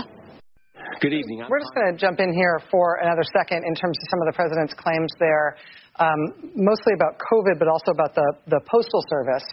Good 1.00 1.12
evening. 1.12 1.44
We're 1.48 1.60
just 1.60 1.74
going 1.74 1.92
to 1.92 1.98
jump 1.98 2.20
in 2.20 2.32
here 2.32 2.60
for 2.70 3.00
another 3.02 3.24
second 3.32 3.64
in 3.64 3.74
terms 3.74 3.96
of 3.96 4.06
some 4.10 4.20
of 4.20 4.26
the 4.28 4.36
president's 4.36 4.74
claims 4.74 5.08
there, 5.18 5.56
um, 5.98 6.52
mostly 6.54 6.92
about 6.94 7.16
COVID, 7.16 7.58
but 7.58 7.68
also 7.68 7.92
about 7.92 8.14
the, 8.14 8.26
the 8.48 8.60
Postal 8.68 9.02
Service. 9.08 9.44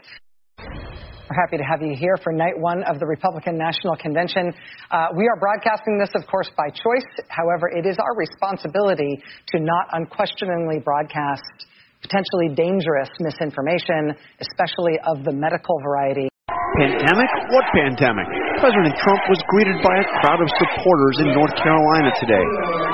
We're 0.59 1.39
happy 1.43 1.57
to 1.57 1.63
have 1.63 1.81
you 1.81 1.95
here 1.95 2.15
for 2.23 2.31
night 2.31 2.57
one 2.57 2.83
of 2.83 2.99
the 2.99 3.05
Republican 3.05 3.57
National 3.57 3.95
Convention. 3.95 4.53
Uh, 4.91 5.07
we 5.15 5.27
are 5.27 5.39
broadcasting 5.39 5.99
this, 5.99 6.11
of 6.15 6.27
course, 6.27 6.49
by 6.55 6.69
choice. 6.69 7.07
However, 7.27 7.67
it 7.67 7.85
is 7.85 7.97
our 7.99 8.15
responsibility 8.15 9.21
to 9.51 9.59
not 9.59 9.87
unquestioningly 9.91 10.79
broadcast 10.79 11.67
potentially 12.01 12.55
dangerous 12.55 13.09
misinformation, 13.19 14.15
especially 14.39 14.99
of 15.07 15.23
the 15.23 15.33
medical 15.33 15.79
variety. 15.83 16.29
Pandemic? 16.77 17.29
What 17.49 17.65
pandemic? 17.73 18.27
President 18.61 18.93
Trump 19.01 19.21
was 19.33 19.41
greeted 19.49 19.81
by 19.81 19.97
a 19.97 20.05
crowd 20.21 20.37
of 20.45 20.49
supporters 20.61 21.17
in 21.25 21.33
North 21.33 21.55
Carolina 21.57 22.13
today. 22.21 22.45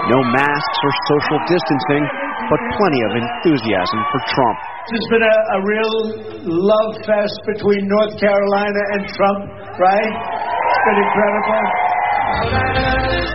No 0.08 0.24
masks 0.32 0.78
or 0.88 0.92
social 1.12 1.40
distancing, 1.52 2.04
but 2.48 2.60
plenty 2.80 3.02
of 3.04 3.12
enthusiasm 3.20 4.00
for 4.08 4.20
Trump. 4.32 4.58
There's 4.88 5.10
been 5.12 5.28
a, 5.28 5.38
a 5.56 5.60
real 5.68 5.96
love 6.48 6.96
fest 7.04 7.36
between 7.44 7.84
North 7.92 8.16
Carolina 8.24 8.82
and 8.96 9.02
Trump, 9.12 9.52
right? 9.76 10.12
It's 10.16 10.84
been 10.88 11.00
incredible. 11.04 11.64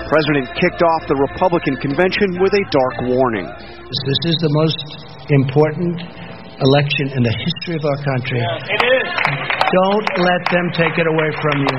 President 0.08 0.48
kicked 0.56 0.80
off 0.80 1.02
the 1.12 1.18
Republican 1.28 1.76
convention 1.76 2.40
with 2.40 2.56
a 2.56 2.64
dark 2.72 2.96
warning. 3.12 3.44
This 3.44 4.20
is 4.32 4.36
the 4.40 4.52
most 4.64 4.80
important 5.28 6.27
election 6.60 7.14
in 7.14 7.22
the 7.22 7.34
history 7.34 7.76
of 7.78 7.84
our 7.86 8.00
country. 8.02 8.38
Yeah, 8.42 8.74
it 8.74 8.82
is. 8.82 9.08
Don't 9.68 10.08
let 10.18 10.42
them 10.50 10.66
take 10.74 10.96
it 10.98 11.06
away 11.06 11.30
from 11.38 11.56
you. 11.62 11.76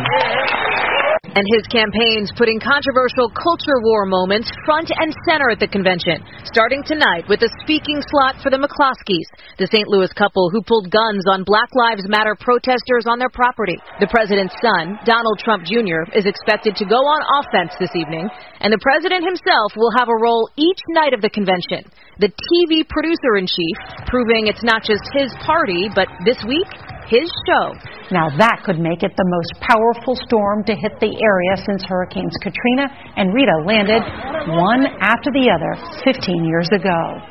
And 1.29 1.45
his 1.53 1.61
campaign's 1.69 2.33
putting 2.33 2.57
controversial 2.57 3.29
culture 3.29 3.77
war 3.85 4.09
moments 4.09 4.49
front 4.65 4.89
and 4.89 5.13
center 5.29 5.53
at 5.53 5.59
the 5.61 5.69
convention, 5.69 6.25
starting 6.43 6.81
tonight 6.81 7.29
with 7.29 7.45
a 7.45 7.51
speaking 7.61 8.01
slot 8.09 8.41
for 8.41 8.49
the 8.49 8.57
McCloskeys, 8.57 9.29
the 9.61 9.69
St. 9.69 9.87
Louis 9.87 10.09
couple 10.17 10.49
who 10.49 10.65
pulled 10.65 10.89
guns 10.89 11.23
on 11.29 11.45
Black 11.45 11.69
Lives 11.77 12.09
Matter 12.09 12.33
protesters 12.39 13.05
on 13.05 13.19
their 13.21 13.29
property. 13.29 13.77
The 14.01 14.09
president's 14.09 14.57
son, 14.57 14.97
Donald 15.05 15.37
Trump 15.37 15.69
Jr., 15.69 16.09
is 16.17 16.25
expected 16.25 16.75
to 16.81 16.89
go 16.89 16.97
on 16.97 17.45
offense 17.45 17.77
this 17.77 17.93
evening, 17.93 18.25
and 18.59 18.73
the 18.73 18.81
president 18.81 19.21
himself 19.21 19.77
will 19.77 19.93
have 20.01 20.09
a 20.09 20.17
role 20.17 20.49
each 20.57 20.81
night 20.97 21.13
of 21.13 21.21
the 21.21 21.29
convention. 21.29 21.85
The 22.19 22.27
TV 22.27 22.83
producer 22.83 23.39
in 23.39 23.47
chief, 23.47 23.75
proving 24.11 24.51
it's 24.51 24.59
not 24.59 24.83
just 24.83 24.99
his 25.15 25.31
party, 25.39 25.87
but 25.95 26.11
this 26.27 26.35
week, 26.43 26.67
his 27.07 27.31
show. 27.47 27.71
Now 28.11 28.27
that 28.35 28.59
could 28.67 28.75
make 28.75 29.07
it 29.07 29.15
the 29.15 29.23
most 29.23 29.55
powerful 29.63 30.19
storm 30.27 30.67
to 30.67 30.75
hit 30.75 30.99
the 30.99 31.15
area 31.15 31.53
since 31.63 31.79
Hurricanes 31.87 32.35
Katrina 32.43 32.91
and 33.15 33.31
Rita 33.31 33.63
landed 33.63 34.03
one 34.51 34.91
after 34.99 35.31
the 35.31 35.47
other 35.47 35.79
15 36.03 36.43
years 36.43 36.67
ago. 36.75 37.23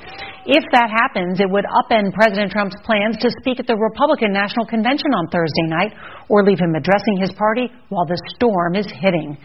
If 0.48 0.65
that 0.73 0.89
happens, 0.89 1.36
it 1.36 1.52
would 1.52 1.69
upend 1.69 2.16
President 2.16 2.48
Trump's 2.48 2.81
plans 2.89 3.20
to 3.20 3.28
speak 3.44 3.60
at 3.60 3.69
the 3.69 3.77
Republican 3.77 4.32
National 4.32 4.65
Convention 4.65 5.12
on 5.12 5.28
Thursday 5.28 5.69
night 5.69 5.93
or 6.32 6.48
leave 6.48 6.65
him 6.65 6.73
addressing 6.73 7.20
his 7.20 7.36
party 7.36 7.69
while 7.93 8.09
the 8.09 8.16
storm 8.40 8.73
is 8.73 8.89
hitting. 8.89 9.36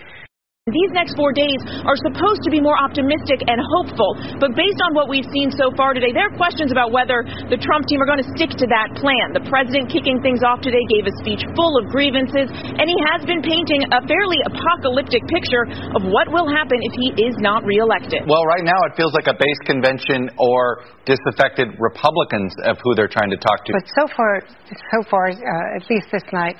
These 0.71 0.95
next 0.95 1.19
four 1.19 1.35
days 1.35 1.59
are 1.83 1.99
supposed 2.07 2.39
to 2.47 2.49
be 2.49 2.63
more 2.63 2.79
optimistic 2.79 3.43
and 3.51 3.59
hopeful, 3.59 4.15
but 4.39 4.55
based 4.55 4.79
on 4.87 4.95
what 4.95 5.11
we've 5.11 5.27
seen 5.27 5.51
so 5.51 5.75
far 5.75 5.91
today, 5.91 6.15
there 6.15 6.31
are 6.31 6.35
questions 6.39 6.71
about 6.71 6.95
whether 6.95 7.19
the 7.51 7.59
Trump 7.59 7.83
team 7.91 7.99
are 7.99 8.07
going 8.07 8.23
to 8.23 8.31
stick 8.31 8.47
to 8.55 8.67
that 8.71 8.95
plan. 8.95 9.35
The 9.35 9.43
president 9.51 9.91
kicking 9.91 10.23
things 10.23 10.39
off 10.39 10.63
today 10.63 10.79
gave 10.87 11.03
a 11.03 11.11
speech 11.19 11.43
full 11.59 11.75
of 11.75 11.91
grievances, 11.91 12.47
and 12.47 12.87
he 12.87 12.95
has 13.11 13.27
been 13.27 13.43
painting 13.43 13.91
a 13.91 14.07
fairly 14.07 14.39
apocalyptic 14.47 15.27
picture 15.27 15.67
of 15.99 16.07
what 16.07 16.31
will 16.31 16.47
happen 16.47 16.79
if 16.79 16.95
he 16.95 17.11
is 17.27 17.35
not 17.43 17.67
reelected. 17.67 18.23
Well, 18.23 18.47
right 18.47 18.63
now 18.63 18.79
it 18.87 18.95
feels 18.95 19.11
like 19.11 19.27
a 19.27 19.35
base 19.35 19.61
convention 19.67 20.31
or 20.39 20.87
disaffected 21.03 21.75
Republicans 21.75 22.55
of 22.63 22.79
who 22.87 22.95
they're 22.95 23.11
trying 23.11 23.35
to 23.35 23.39
talk 23.43 23.67
to. 23.67 23.75
But 23.75 23.91
so 23.99 24.07
far, 24.15 24.47
so 24.71 24.99
far, 25.11 25.27
uh, 25.27 25.75
at 25.75 25.83
least 25.91 26.07
this 26.07 26.23
night, 26.31 26.55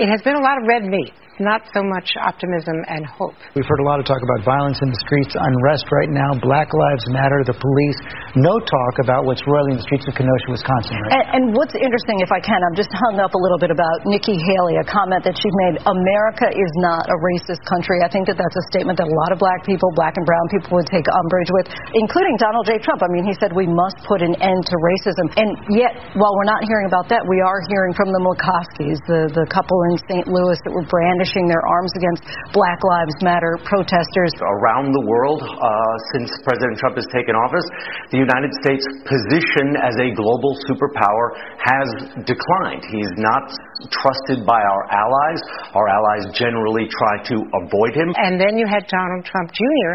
it 0.00 0.08
has 0.08 0.24
been 0.24 0.40
a 0.40 0.42
lot 0.42 0.56
of 0.56 0.64
red 0.64 0.88
meat 0.88 1.12
not 1.40 1.64
so 1.72 1.80
much 1.80 2.12
optimism 2.20 2.76
and 2.88 3.06
hope. 3.06 3.38
We've 3.56 3.64
heard 3.64 3.80
a 3.80 3.88
lot 3.88 4.00
of 4.00 4.04
talk 4.04 4.20
about 4.20 4.44
violence 4.44 4.76
in 4.82 4.92
the 4.92 5.00
streets, 5.00 5.32
unrest 5.32 5.88
right 5.88 6.12
now, 6.12 6.36
Black 6.44 6.68
Lives 6.72 7.04
Matter, 7.08 7.40
the 7.48 7.56
police. 7.56 7.98
No 8.36 8.60
talk 8.60 8.94
about 9.00 9.24
what's 9.24 9.40
roiling 9.48 9.80
the 9.80 9.86
streets 9.86 10.04
of 10.08 10.16
Kenosha, 10.16 10.48
Wisconsin. 10.52 10.96
Right 11.08 11.22
and, 11.22 11.24
and 11.32 11.44
what's 11.56 11.72
interesting, 11.76 12.20
if 12.20 12.32
I 12.32 12.40
can, 12.40 12.60
I'm 12.60 12.76
just 12.76 12.92
hung 13.08 13.20
up 13.20 13.32
a 13.32 13.40
little 13.40 13.60
bit 13.60 13.72
about 13.72 14.04
Nikki 14.04 14.36
Haley, 14.36 14.76
a 14.80 14.86
comment 14.88 15.24
that 15.24 15.36
she 15.36 15.48
made. 15.68 15.80
America 15.84 16.48
is 16.52 16.72
not 16.84 17.08
a 17.08 17.16
racist 17.20 17.64
country. 17.64 18.00
I 18.04 18.08
think 18.12 18.28
that 18.28 18.36
that's 18.36 18.56
a 18.56 18.64
statement 18.72 19.00
that 19.00 19.08
a 19.08 19.16
lot 19.24 19.30
of 19.32 19.38
black 19.40 19.64
people, 19.64 19.88
black 19.96 20.16
and 20.16 20.24
brown 20.26 20.46
people, 20.52 20.76
would 20.76 20.88
take 20.88 21.04
umbrage 21.08 21.50
with, 21.52 21.66
including 21.96 22.34
Donald 22.40 22.64
J. 22.68 22.80
Trump. 22.80 23.00
I 23.04 23.08
mean, 23.12 23.24
he 23.24 23.34
said 23.38 23.52
we 23.52 23.68
must 23.68 24.00
put 24.04 24.20
an 24.20 24.34
end 24.40 24.60
to 24.68 24.76
racism. 24.80 25.26
And 25.36 25.50
yet, 25.72 25.96
while 26.16 26.32
we're 26.36 26.48
not 26.48 26.64
hearing 26.66 26.88
about 26.88 27.08
that, 27.12 27.22
we 27.24 27.40
are 27.40 27.60
hearing 27.68 27.92
from 27.94 28.10
the 28.12 28.20
McCloskeys, 28.20 28.98
the, 29.06 29.32
the 29.32 29.44
couple 29.48 29.76
in 29.92 29.98
St. 30.08 30.26
Louis 30.28 30.58
that 30.64 30.72
were 30.72 30.86
brandishing 31.22 31.46
their 31.48 31.66
arms 31.66 31.90
against 31.96 32.12
against 32.12 32.52
Black 32.52 32.80
Lives 32.84 33.14
Matter 33.22 33.58
protesters. 33.64 34.32
Around 34.42 34.92
the 34.92 35.04
world, 35.06 35.40
uh, 35.42 35.94
since 36.12 36.28
President 36.44 36.78
Trump 36.78 36.96
has 36.96 37.06
taken 37.14 37.34
office, 37.38 37.64
the 38.10 38.18
United 38.18 38.52
States' 38.60 38.84
position 39.06 39.78
as 39.80 39.94
a 40.02 40.10
global 40.12 40.52
superpower 40.68 41.24
has 41.62 41.88
declined. 42.26 42.84
He's 42.90 43.12
not 43.16 43.54
trusted 43.90 44.44
by 44.46 44.60
our 44.60 44.82
allies. 44.90 45.40
Our 45.74 45.88
allies 45.88 46.24
generally 46.34 46.86
try 46.90 47.22
to 47.32 47.36
avoid 47.64 47.94
him. 47.96 48.14
And 48.18 48.38
then 48.38 48.58
you 48.58 48.66
had 48.66 48.86
Donald 48.90 49.24
Trump 49.24 49.50
Jr. 49.54 49.90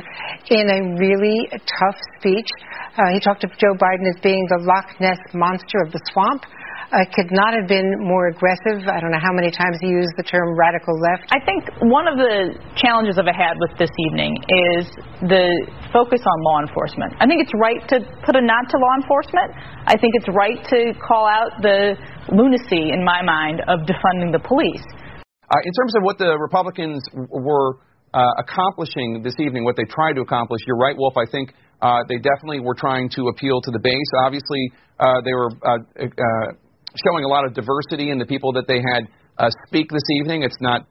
in 0.51 0.65
a 0.71 0.79
really 0.97 1.47
tough 1.51 1.99
speech. 2.19 2.49
Uh, 2.97 3.13
he 3.13 3.19
talked 3.19 3.43
of 3.43 3.51
Joe 3.61 3.77
Biden 3.77 4.09
as 4.09 4.19
being 4.23 4.41
the 4.49 4.65
Loch 4.65 4.89
Ness 4.99 5.19
monster 5.33 5.77
of 5.85 5.91
the 5.91 6.01
swamp 6.11 6.43
uh, 6.91 7.03
could 7.11 7.27
not 7.31 7.51
have 7.51 7.67
been 7.67 7.99
more 7.99 8.31
aggressive. 8.31 8.87
I 8.87 8.99
don't 9.03 9.11
know 9.11 9.19
how 9.19 9.35
many 9.35 9.51
times 9.51 9.75
he 9.83 9.91
used 9.91 10.15
the 10.15 10.23
term 10.23 10.55
radical 10.55 10.95
left. 10.95 11.27
I 11.35 11.43
think 11.43 11.67
one 11.83 12.07
of 12.07 12.15
the 12.15 12.55
challenges 12.79 13.19
I've 13.19 13.27
had 13.27 13.59
with 13.59 13.75
this 13.75 13.91
evening 14.07 14.31
is 14.79 14.87
the 15.27 15.67
focus 15.91 16.23
on 16.23 16.37
law 16.47 16.63
enforcement. 16.63 17.11
I 17.19 17.27
think 17.27 17.43
it's 17.43 17.51
right 17.59 17.83
to 17.91 18.07
put 18.23 18.39
a 18.39 18.43
nod 18.43 18.71
to 18.71 18.77
law 18.79 18.95
enforcement. 18.95 19.51
I 19.83 19.99
think 19.99 20.15
it's 20.15 20.31
right 20.31 20.59
to 20.71 20.79
call 21.03 21.27
out 21.27 21.59
the 21.59 21.99
lunacy, 22.31 22.95
in 22.95 23.03
my 23.03 23.19
mind, 23.19 23.59
of 23.67 23.83
defunding 23.83 24.31
the 24.31 24.39
police. 24.39 24.83
Uh, 25.47 25.59
in 25.63 25.71
terms 25.75 25.95
of 25.95 26.03
what 26.03 26.17
the 26.17 26.35
Republicans 26.39 27.03
were 27.13 27.79
uh, 28.13 28.31
accomplishing 28.39 29.23
this 29.23 29.35
evening, 29.39 29.63
what 29.63 29.75
they 29.75 29.83
tried 29.83 30.13
to 30.13 30.21
accomplish. 30.21 30.61
You're 30.67 30.79
right, 30.79 30.95
Wolf. 30.95 31.15
I 31.17 31.29
think 31.29 31.53
uh, 31.81 32.03
they 32.07 32.15
definitely 32.15 32.59
were 32.59 32.75
trying 32.75 33.09
to 33.11 33.27
appeal 33.27 33.61
to 33.61 33.71
the 33.71 33.79
base. 33.79 34.09
Obviously, 34.23 34.71
uh, 34.99 35.21
they 35.23 35.33
were 35.33 35.51
uh, 35.63 35.77
uh, 36.01 36.51
showing 36.95 37.23
a 37.23 37.27
lot 37.27 37.45
of 37.45 37.53
diversity 37.53 38.09
in 38.11 38.17
the 38.17 38.25
people 38.25 38.53
that 38.53 38.67
they 38.67 38.79
had 38.79 39.07
uh, 39.37 39.49
speak 39.67 39.89
this 39.89 40.07
evening. 40.19 40.43
It's 40.43 40.61
not 40.61 40.87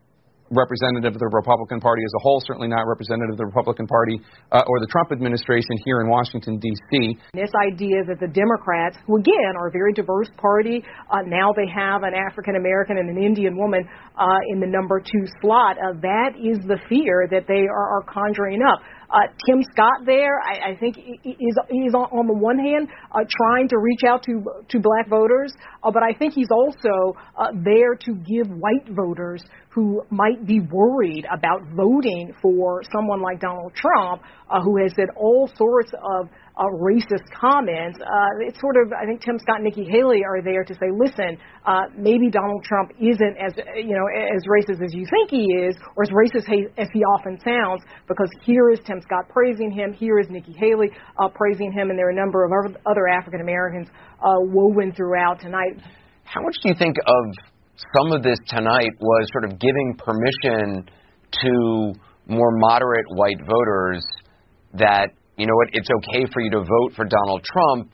representative 0.51 1.15
of 1.15 1.19
the 1.19 1.31
Republican 1.33 1.81
Party 1.81 2.03
as 2.05 2.13
a 2.15 2.23
whole, 2.23 2.41
certainly 2.47 2.69
not 2.69 2.87
representative 2.87 3.35
of 3.35 3.39
the 3.39 3.47
Republican 3.47 3.87
Party 3.87 4.21
uh, 4.53 4.63
or 4.67 4.79
the 4.79 4.87
Trump 4.87 5.11
administration 5.11 5.75
here 5.85 6.01
in 6.01 6.09
Washington, 6.09 6.59
D.C. 6.59 7.19
This 7.35 7.51
idea 7.67 8.07
that 8.07 8.21
the 8.21 8.31
Democrats, 8.31 8.97
who 9.07 9.19
again 9.19 9.59
are 9.59 9.69
a 9.69 9.75
very 9.75 9.93
diverse 9.93 10.31
party, 10.37 10.85
uh, 11.11 11.27
now 11.27 11.51
they 11.51 11.67
have 11.67 12.03
an 12.03 12.15
African 12.15 12.57
American 12.57 12.99
and 12.99 13.11
an 13.11 13.19
Indian 13.23 13.57
woman 13.57 13.83
uh, 14.15 14.39
in 14.53 14.61
the 14.61 14.67
number 14.67 15.01
two 15.01 15.25
slot, 15.41 15.77
uh, 15.79 15.99
that 16.03 16.39
is 16.39 16.59
the 16.67 16.79
fear 16.89 17.27
that 17.31 17.47
they 17.49 17.67
are, 17.67 17.89
are 17.99 18.05
conjuring 18.07 18.63
up. 18.63 18.81
Uh, 19.11 19.31
Tim 19.47 19.63
Scott 19.73 20.05
there, 20.05 20.41
I, 20.41 20.73
I 20.73 20.77
think, 20.77 20.99
is 20.99 21.57
is 21.71 21.95
on, 21.95 22.11
on 22.11 22.27
the 22.27 22.35
one 22.35 22.59
hand 22.59 22.89
uh, 23.13 23.21
trying 23.29 23.69
to 23.69 23.79
reach 23.79 24.03
out 24.07 24.23
to 24.25 24.43
to 24.69 24.81
black 24.81 25.09
voters, 25.09 25.53
uh, 25.83 25.91
but 25.91 26.03
I 26.03 26.13
think 26.13 26.35
he's 26.35 26.51
also 26.51 27.17
uh, 27.39 27.53
there 27.65 27.95
to 27.95 28.15
give 28.15 28.49
white 28.49 28.89
voters 28.91 29.43
who 29.71 30.03
might 30.11 30.47
be 30.47 30.61
worried 30.61 31.27
about 31.31 31.61
voting 31.77 32.33
for 32.41 32.83
someone 32.93 33.21
like 33.21 33.41
Donald 33.41 33.75
Trump, 33.75 34.23
uh, 34.51 34.61
who 34.63 34.83
has 34.83 34.93
said 34.97 35.09
all 35.17 35.51
sorts 35.55 35.93
of 36.03 36.29
uh, 36.57 36.65
racist 36.81 37.29
comments. 37.39 38.01
Uh, 38.01 38.49
it's 38.49 38.59
sort 38.61 38.77
of, 38.81 38.93
I 38.93 39.05
think 39.05 39.21
Tim 39.21 39.39
Scott 39.39 39.61
and 39.61 39.65
Nikki 39.65 39.85
Haley 39.85 40.25
are 40.25 40.41
there 40.41 40.65
to 40.65 40.75
say, 40.75 40.89
listen, 40.89 41.37
uh, 41.67 41.93
maybe 41.97 42.31
Donald 42.31 42.65
Trump 42.65 42.93
isn't 42.97 43.37
as, 43.37 43.53
you 43.77 43.93
know, 43.93 44.09
as 44.09 44.41
racist 44.49 44.83
as 44.83 44.95
you 44.95 45.05
think 45.11 45.31
he 45.31 45.45
is, 45.53 45.77
or 45.97 46.05
as 46.05 46.11
racist 46.11 46.49
as 46.79 46.89
he 46.93 47.01
often 47.05 47.39
sounds, 47.45 47.83
because 48.09 48.31
here 48.43 48.71
is 48.71 48.81
Tim 48.87 49.01
Scott 49.03 49.29
praising 49.29 49.71
him, 49.71 49.93
here 49.93 50.19
is 50.19 50.27
Nikki 50.31 50.55
Haley 50.57 50.89
uh, 51.21 51.29
praising 51.29 51.73
him, 51.73 51.91
and 51.91 51.99
there 51.99 52.09
are 52.09 52.17
a 52.17 52.17
number 52.17 52.45
of 52.45 52.53
other 52.87 53.07
African 53.07 53.41
Americans 53.41 53.89
uh, 54.25 54.41
woven 54.41 54.93
throughout 54.93 55.41
tonight. 55.41 55.77
How 56.25 56.41
much 56.41 56.57
do 56.63 56.71
you 56.71 56.75
think 56.75 56.97
of 57.07 57.25
some 58.01 58.13
of 58.13 58.23
this 58.23 58.39
tonight 58.49 58.91
was 59.01 59.29
sort 59.33 59.45
of 59.53 59.61
giving 59.61 59.97
permission 59.99 60.89
to 61.43 61.93
more 62.27 62.51
moderate 62.57 63.05
white 63.11 63.39
voters 63.47 64.05
that 64.75 65.11
you 65.37 65.47
know 65.47 65.55
what, 65.55 65.69
it's 65.73 65.89
okay 65.91 66.25
for 66.33 66.41
you 66.41 66.51
to 66.51 66.61
vote 66.61 66.93
for 66.95 67.05
Donald 67.05 67.43
Trump 67.45 67.91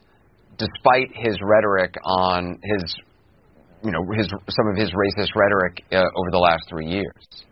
despite 0.58 1.08
his 1.14 1.36
rhetoric 1.42 1.94
on 2.04 2.58
his, 2.62 2.94
you 3.82 3.90
know, 3.90 4.00
his 4.16 4.28
some 4.28 4.68
of 4.68 4.76
his 4.76 4.92
racist 4.92 5.30
rhetoric 5.34 5.82
uh, 5.92 5.96
over 5.96 6.30
the 6.30 6.38
last 6.38 6.62
three 6.68 6.86
years. 6.86 7.44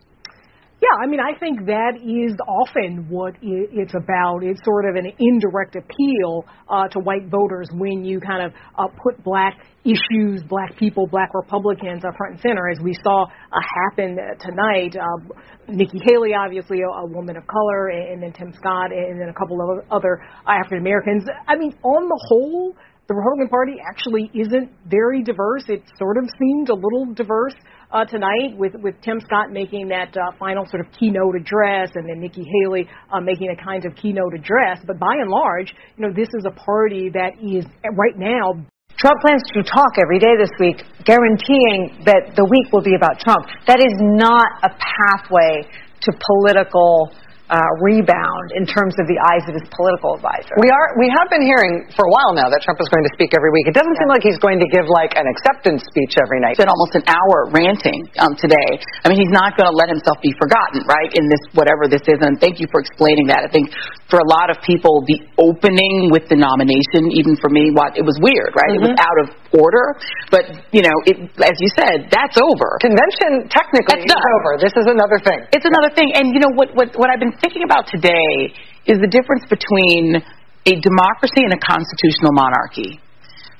Yeah, 0.81 0.97
I 0.97 1.05
mean, 1.05 1.19
I 1.19 1.37
think 1.37 1.67
that 1.67 2.01
is 2.01 2.33
often 2.49 3.05
what 3.07 3.35
it's 3.43 3.93
about. 3.93 4.41
It's 4.41 4.59
sort 4.65 4.89
of 4.89 4.95
an 4.95 5.13
indirect 5.19 5.75
appeal 5.75 6.43
uh, 6.67 6.87
to 6.87 6.99
white 6.99 7.29
voters 7.29 7.69
when 7.71 8.03
you 8.03 8.19
kind 8.19 8.41
of 8.41 8.51
uh, 8.79 8.87
put 8.97 9.23
black 9.23 9.61
issues, 9.85 10.41
black 10.49 10.75
people, 10.77 11.05
black 11.05 11.29
Republicans 11.35 12.01
uh, 12.03 12.09
front 12.17 12.33
and 12.33 12.41
center, 12.41 12.67
as 12.67 12.79
we 12.81 12.97
saw 13.03 13.25
uh, 13.25 13.61
happen 13.85 14.17
tonight. 14.39 14.97
Uh, 14.97 15.21
Nikki 15.69 16.01
Haley, 16.03 16.33
obviously 16.33 16.81
a, 16.81 16.89
a 16.89 17.05
woman 17.05 17.37
of 17.37 17.45
color, 17.45 17.89
and, 17.89 18.13
and 18.13 18.23
then 18.23 18.33
Tim 18.33 18.51
Scott, 18.51 18.91
and 18.91 19.21
then 19.21 19.29
a 19.29 19.37
couple 19.37 19.61
of 19.61 19.85
other 19.91 20.17
African 20.47 20.79
Americans. 20.79 21.25
I 21.47 21.57
mean, 21.57 21.77
on 21.83 22.09
the 22.09 22.19
whole, 22.27 22.75
the 23.07 23.15
Republican 23.15 23.49
Party 23.49 23.73
actually 23.83 24.31
isn't 24.33 24.71
very 24.87 25.23
diverse. 25.23 25.63
It 25.67 25.83
sort 25.97 26.17
of 26.17 26.29
seemed 26.39 26.69
a 26.69 26.75
little 26.75 27.13
diverse 27.13 27.55
uh, 27.91 28.05
tonight 28.05 28.55
with, 28.55 28.73
with 28.81 28.95
Tim 29.03 29.19
Scott 29.19 29.51
making 29.51 29.89
that 29.89 30.15
uh, 30.15 30.31
final 30.39 30.65
sort 30.65 30.85
of 30.85 30.91
keynote 30.93 31.35
address 31.35 31.91
and 31.95 32.07
then 32.07 32.21
Nikki 32.21 32.45
Haley 32.47 32.87
uh, 33.11 33.19
making 33.19 33.49
a 33.51 33.57
kind 33.61 33.83
of 33.85 33.95
keynote 33.95 34.33
address. 34.33 34.79
But 34.87 34.99
by 34.99 35.11
and 35.19 35.29
large, 35.29 35.73
you 35.97 36.07
know, 36.07 36.13
this 36.13 36.29
is 36.31 36.45
a 36.47 36.55
party 36.55 37.09
that 37.13 37.35
is 37.43 37.65
right 37.83 38.15
now 38.15 38.63
Trump 39.01 39.17
plans 39.25 39.41
to 39.55 39.63
talk 39.63 39.97
every 39.97 40.19
day 40.19 40.37
this 40.37 40.53
week, 40.59 40.85
guaranteeing 41.03 42.05
that 42.05 42.37
the 42.37 42.45
week 42.45 42.71
will 42.71 42.85
be 42.85 42.93
about 42.95 43.19
Trump. 43.19 43.49
That 43.65 43.79
is 43.81 43.91
not 43.97 44.61
a 44.61 44.69
pathway 44.77 45.65
to 46.05 46.09
political 46.13 47.09
uh, 47.51 47.59
rebound 47.83 48.47
in 48.55 48.63
terms 48.63 48.95
of 48.95 49.05
the 49.11 49.19
eyes 49.27 49.43
of 49.51 49.53
his 49.59 49.67
political 49.75 50.15
advisor. 50.15 50.55
We 50.63 50.71
are 50.71 50.87
we 50.95 51.11
have 51.11 51.27
been 51.27 51.43
hearing 51.43 51.83
for 51.91 52.07
a 52.07 52.11
while 52.11 52.31
now 52.31 52.47
that 52.47 52.63
Trump 52.63 52.79
is 52.79 52.87
going 52.87 53.03
to 53.03 53.11
speak 53.11 53.35
every 53.35 53.51
week. 53.51 53.67
It 53.67 53.75
doesn't 53.75 53.91
yeah. 53.91 54.07
seem 54.07 54.09
like 54.09 54.23
he's 54.23 54.39
going 54.39 54.63
to 54.63 54.69
give 54.71 54.87
like 54.87 55.19
an 55.19 55.27
acceptance 55.27 55.83
speech 55.91 56.15
every 56.15 56.39
night. 56.39 56.55
Spent 56.55 56.71
almost 56.71 56.95
an 56.95 57.03
hour 57.11 57.51
ranting 57.51 58.07
um, 58.23 58.39
today. 58.39 58.79
I 59.03 59.11
mean, 59.11 59.19
he's 59.19 59.35
not 59.35 59.59
going 59.59 59.67
to 59.67 59.75
let 59.75 59.91
himself 59.91 60.23
be 60.23 60.31
forgotten, 60.39 60.87
right? 60.87 61.11
In 61.11 61.27
this 61.27 61.43
whatever 61.51 61.91
this 61.91 62.01
is, 62.07 62.23
and 62.23 62.39
thank 62.39 62.63
you 62.63 62.71
for 62.71 62.79
explaining 62.79 63.27
that. 63.27 63.43
I 63.43 63.51
think 63.51 63.67
for 64.11 64.19
a 64.19 64.27
lot 64.27 64.51
of 64.51 64.59
people, 64.67 64.99
the 65.07 65.23
opening 65.39 66.11
with 66.11 66.27
the 66.27 66.35
nomination, 66.35 67.15
even 67.15 67.39
for 67.39 67.47
me, 67.47 67.71
what 67.71 67.95
it 67.95 68.03
was 68.03 68.19
weird, 68.19 68.51
right? 68.51 68.75
Mm-hmm. 68.75 68.83
It 68.83 68.87
was 68.91 68.95
mm-hmm. 68.99 69.07
out 69.07 69.17
of 69.23 69.27
order, 69.55 69.95
but 70.27 70.43
you 70.75 70.83
know, 70.83 70.91
it, 71.07 71.15
as 71.39 71.55
you 71.63 71.69
said, 71.79 72.11
that's 72.11 72.35
over. 72.35 72.75
Convention 72.83 73.47
technically 73.47 74.03
that's 74.03 74.11
is 74.11 74.35
over. 74.43 74.51
This 74.59 74.75
is 74.75 74.91
another 74.91 75.15
thing. 75.23 75.39
It's 75.55 75.63
another 75.63 75.95
thing, 75.95 76.11
and 76.11 76.35
you 76.35 76.43
know 76.43 76.51
what? 76.59 76.75
What 76.75 76.91
what 76.99 77.07
I've 77.07 77.23
been 77.23 77.39
thinking 77.39 77.63
about 77.63 77.87
today 77.87 78.51
is 78.83 78.99
the 78.99 79.07
difference 79.07 79.47
between 79.47 80.19
a 80.67 80.73
democracy 80.83 81.47
and 81.47 81.55
a 81.55 81.61
constitutional 81.63 82.35
monarchy. 82.35 82.99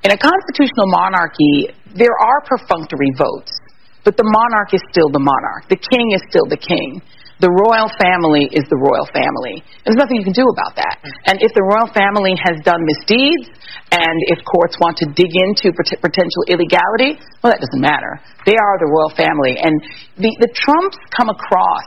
In 0.03 0.11
a 0.11 0.19
constitutional 0.19 0.91
monarchy, 0.91 1.71
there 1.95 2.11
are 2.11 2.43
perfunctory 2.43 3.15
votes, 3.15 3.55
but 4.03 4.19
the 4.19 4.27
monarch 4.27 4.75
is 4.75 4.83
still 4.91 5.07
the 5.15 5.23
monarch. 5.23 5.71
The 5.71 5.79
king 5.79 6.11
is 6.11 6.21
still 6.27 6.45
the 6.51 6.59
king. 6.59 6.99
The 7.41 7.49
royal 7.49 7.89
family 7.97 8.45
is 8.53 8.61
the 8.69 8.77
royal 8.77 9.09
family. 9.09 9.65
There's 9.81 9.97
nothing 9.97 10.21
you 10.21 10.27
can 10.29 10.37
do 10.37 10.45
about 10.45 10.77
that. 10.77 11.01
Mm. 11.01 11.33
And 11.33 11.35
if 11.41 11.49
the 11.57 11.65
royal 11.65 11.89
family 11.89 12.37
has 12.37 12.61
done 12.61 12.85
misdeeds, 12.85 13.49
and 13.91 14.17
if 14.29 14.39
courts 14.45 14.77
want 14.77 14.95
to 15.01 15.09
dig 15.11 15.33
into 15.33 15.73
potential 15.73 16.45
illegality, 16.47 17.17
well, 17.41 17.49
that 17.49 17.59
doesn't 17.59 17.81
matter. 17.81 18.21
They 18.45 18.55
are 18.55 18.75
the 18.77 18.87
royal 18.87 19.11
family. 19.17 19.57
And 19.57 19.73
the, 20.21 20.31
the 20.37 20.51
Trumps 20.53 20.95
come 21.11 21.33
across 21.33 21.83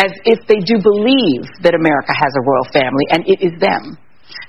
as 0.00 0.16
if 0.24 0.40
they 0.48 0.58
do 0.64 0.80
believe 0.80 1.44
that 1.60 1.76
America 1.76 2.16
has 2.16 2.32
a 2.32 2.42
royal 2.42 2.68
family 2.72 3.06
and 3.12 3.20
it 3.28 3.44
is 3.44 3.52
them. 3.60 4.00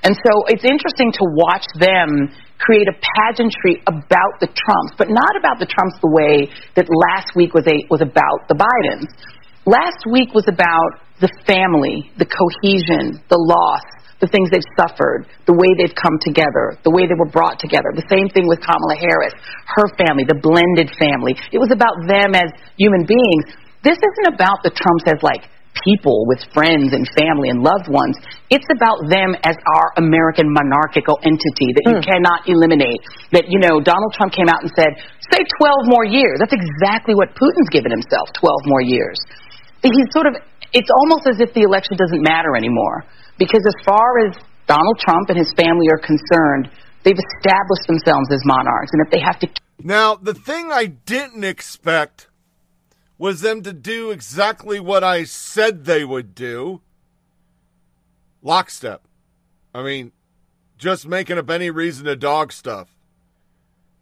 And 0.02 0.16
so 0.16 0.32
it's 0.48 0.64
interesting 0.64 1.12
to 1.12 1.24
watch 1.36 1.66
them 1.78 2.32
create 2.58 2.88
a 2.88 2.96
pageantry 3.20 3.82
about 3.86 4.40
the 4.40 4.48
Trumps, 4.48 4.94
but 4.96 5.10
not 5.10 5.34
about 5.38 5.58
the 5.58 5.66
Trumps 5.66 5.98
the 6.00 6.10
way 6.10 6.48
that 6.74 6.86
last 7.10 7.34
week 7.36 7.54
was, 7.54 7.66
a, 7.66 7.76
was 7.90 8.00
about 8.00 8.48
the 8.48 8.54
Bidens. 8.54 9.10
Last 9.66 10.02
week 10.10 10.34
was 10.34 10.46
about 10.50 10.98
the 11.22 11.30
family, 11.46 12.10
the 12.18 12.26
cohesion, 12.26 13.22
the 13.30 13.38
loss, 13.38 13.86
the 14.18 14.26
things 14.26 14.50
they've 14.50 14.74
suffered, 14.74 15.26
the 15.46 15.54
way 15.54 15.70
they've 15.78 15.94
come 15.94 16.18
together, 16.22 16.78
the 16.82 16.90
way 16.90 17.06
they 17.06 17.18
were 17.18 17.30
brought 17.30 17.62
together. 17.62 17.90
The 17.94 18.06
same 18.10 18.26
thing 18.30 18.46
with 18.50 18.58
Kamala 18.62 18.98
Harris, 18.98 19.34
her 19.78 19.86
family, 19.98 20.26
the 20.26 20.38
blended 20.38 20.90
family. 20.98 21.38
It 21.54 21.62
was 21.62 21.70
about 21.70 21.94
them 22.06 22.34
as 22.34 22.50
human 22.74 23.06
beings. 23.06 23.54
This 23.86 23.98
isn't 23.98 24.34
about 24.34 24.62
the 24.66 24.70
Trumps 24.70 25.06
as 25.10 25.18
like 25.22 25.46
people 25.86 26.26
with 26.28 26.44
friends 26.54 26.92
and 26.92 27.02
family 27.16 27.50
and 27.50 27.64
loved 27.64 27.90
ones. 27.90 28.14
It's 28.50 28.66
about 28.70 29.02
them 29.10 29.34
as 29.42 29.56
our 29.78 29.86
American 29.98 30.50
monarchical 30.52 31.18
entity 31.24 31.74
that 31.74 31.84
you 31.88 31.96
mm. 31.98 32.04
cannot 32.04 32.44
eliminate. 32.46 33.00
That, 33.32 33.48
you 33.48 33.58
know, 33.58 33.80
Donald 33.80 34.12
Trump 34.14 34.36
came 34.36 34.46
out 34.52 34.60
and 34.60 34.70
said, 34.76 34.92
say 35.32 35.40
12 35.40 35.90
more 35.90 36.04
years. 36.04 36.38
That's 36.38 36.54
exactly 36.54 37.16
what 37.16 37.32
Putin's 37.34 37.72
given 37.72 37.90
himself, 37.90 38.30
12 38.36 38.70
more 38.70 38.84
years. 38.84 39.16
He's 39.82 40.10
sort 40.12 40.26
of, 40.26 40.34
it's 40.72 40.90
almost 41.02 41.26
as 41.26 41.40
if 41.40 41.52
the 41.54 41.62
election 41.62 41.96
doesn't 41.96 42.22
matter 42.22 42.56
anymore. 42.56 43.04
Because 43.38 43.62
as 43.66 43.74
far 43.84 44.26
as 44.26 44.36
Donald 44.66 44.98
Trump 45.00 45.28
and 45.28 45.38
his 45.38 45.52
family 45.56 45.86
are 45.90 45.98
concerned, 45.98 46.70
they've 47.02 47.18
established 47.18 47.86
themselves 47.86 48.30
as 48.32 48.40
monarchs. 48.44 48.90
And 48.92 49.06
if 49.06 49.12
they 49.12 49.20
have 49.20 49.38
to. 49.40 49.48
Now, 49.82 50.14
the 50.14 50.34
thing 50.34 50.70
I 50.70 50.86
didn't 50.86 51.44
expect 51.44 52.28
was 53.18 53.40
them 53.40 53.62
to 53.62 53.72
do 53.72 54.10
exactly 54.10 54.80
what 54.80 55.02
I 55.04 55.24
said 55.24 55.84
they 55.84 56.04
would 56.04 56.34
do. 56.34 56.80
Lockstep. 58.42 59.02
I 59.74 59.82
mean, 59.82 60.12
just 60.78 61.06
making 61.06 61.38
up 61.38 61.48
any 61.50 61.70
reason 61.70 62.04
to 62.06 62.16
dog 62.16 62.52
stuff. 62.52 62.88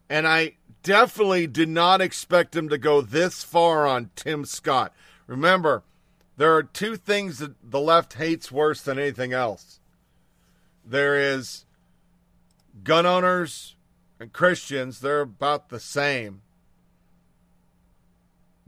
And 0.09 0.27
I 0.27 0.55
definitely 0.83 1.47
did 1.47 1.69
not 1.69 2.01
expect 2.01 2.57
him 2.57 2.69
to 2.71 2.79
go 2.79 3.01
this 3.01 3.45
far 3.45 3.87
on 3.87 4.11
Tim 4.17 4.45
Scott. 4.45 4.93
Remember, 5.31 5.85
there 6.37 6.55
are 6.55 6.63
two 6.63 6.97
things 6.97 7.39
that 7.39 7.55
the 7.63 7.81
left 7.81 8.15
hates 8.15 8.51
worse 8.51 8.83
than 8.83 8.99
anything 8.99 9.33
else. 9.33 9.81
There 10.85 11.19
is 11.19 11.65
gun 12.83 13.07
owners 13.07 13.77
and 14.19 14.33
Christians, 14.33 15.01
they're 15.01 15.21
about 15.23 15.69
the 15.69 15.81
same 15.81 16.43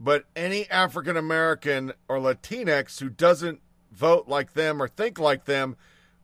but 0.03 0.25
any 0.35 0.69
African 0.69 1.15
American 1.15 1.93
or 2.09 2.17
Latinx 2.17 2.99
who 2.99 3.09
doesn't 3.09 3.61
vote 3.89 4.27
like 4.27 4.51
them 4.51 4.81
or 4.81 4.89
think 4.89 5.17
like 5.17 5.45
them, 5.45 5.77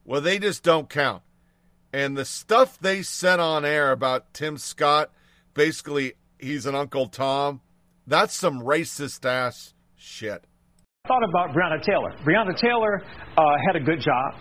well, 0.03 0.19
they 0.19 0.37
just 0.37 0.63
don't 0.63 0.89
count. 0.89 1.23
And 1.93 2.17
the 2.17 2.25
stuff 2.25 2.77
they 2.77 3.01
said 3.01 3.39
on 3.39 3.63
air 3.63 3.93
about 3.93 4.33
Tim 4.33 4.57
Scott, 4.57 5.11
basically, 5.53 6.15
he's 6.37 6.65
an 6.65 6.75
Uncle 6.75 7.07
Tom, 7.07 7.61
that's 8.05 8.35
some 8.35 8.61
racist 8.61 9.23
ass 9.23 9.73
shit. 9.99 10.41
I 11.05 11.07
thought 11.07 11.23
about 11.23 11.55
Breonna 11.55 11.81
Taylor. 11.81 12.11
Breonna 12.23 12.55
Taylor 12.57 13.03
uh, 13.37 13.43
had 13.67 13.75
a 13.75 13.79
good 13.79 13.99
job 13.99 14.33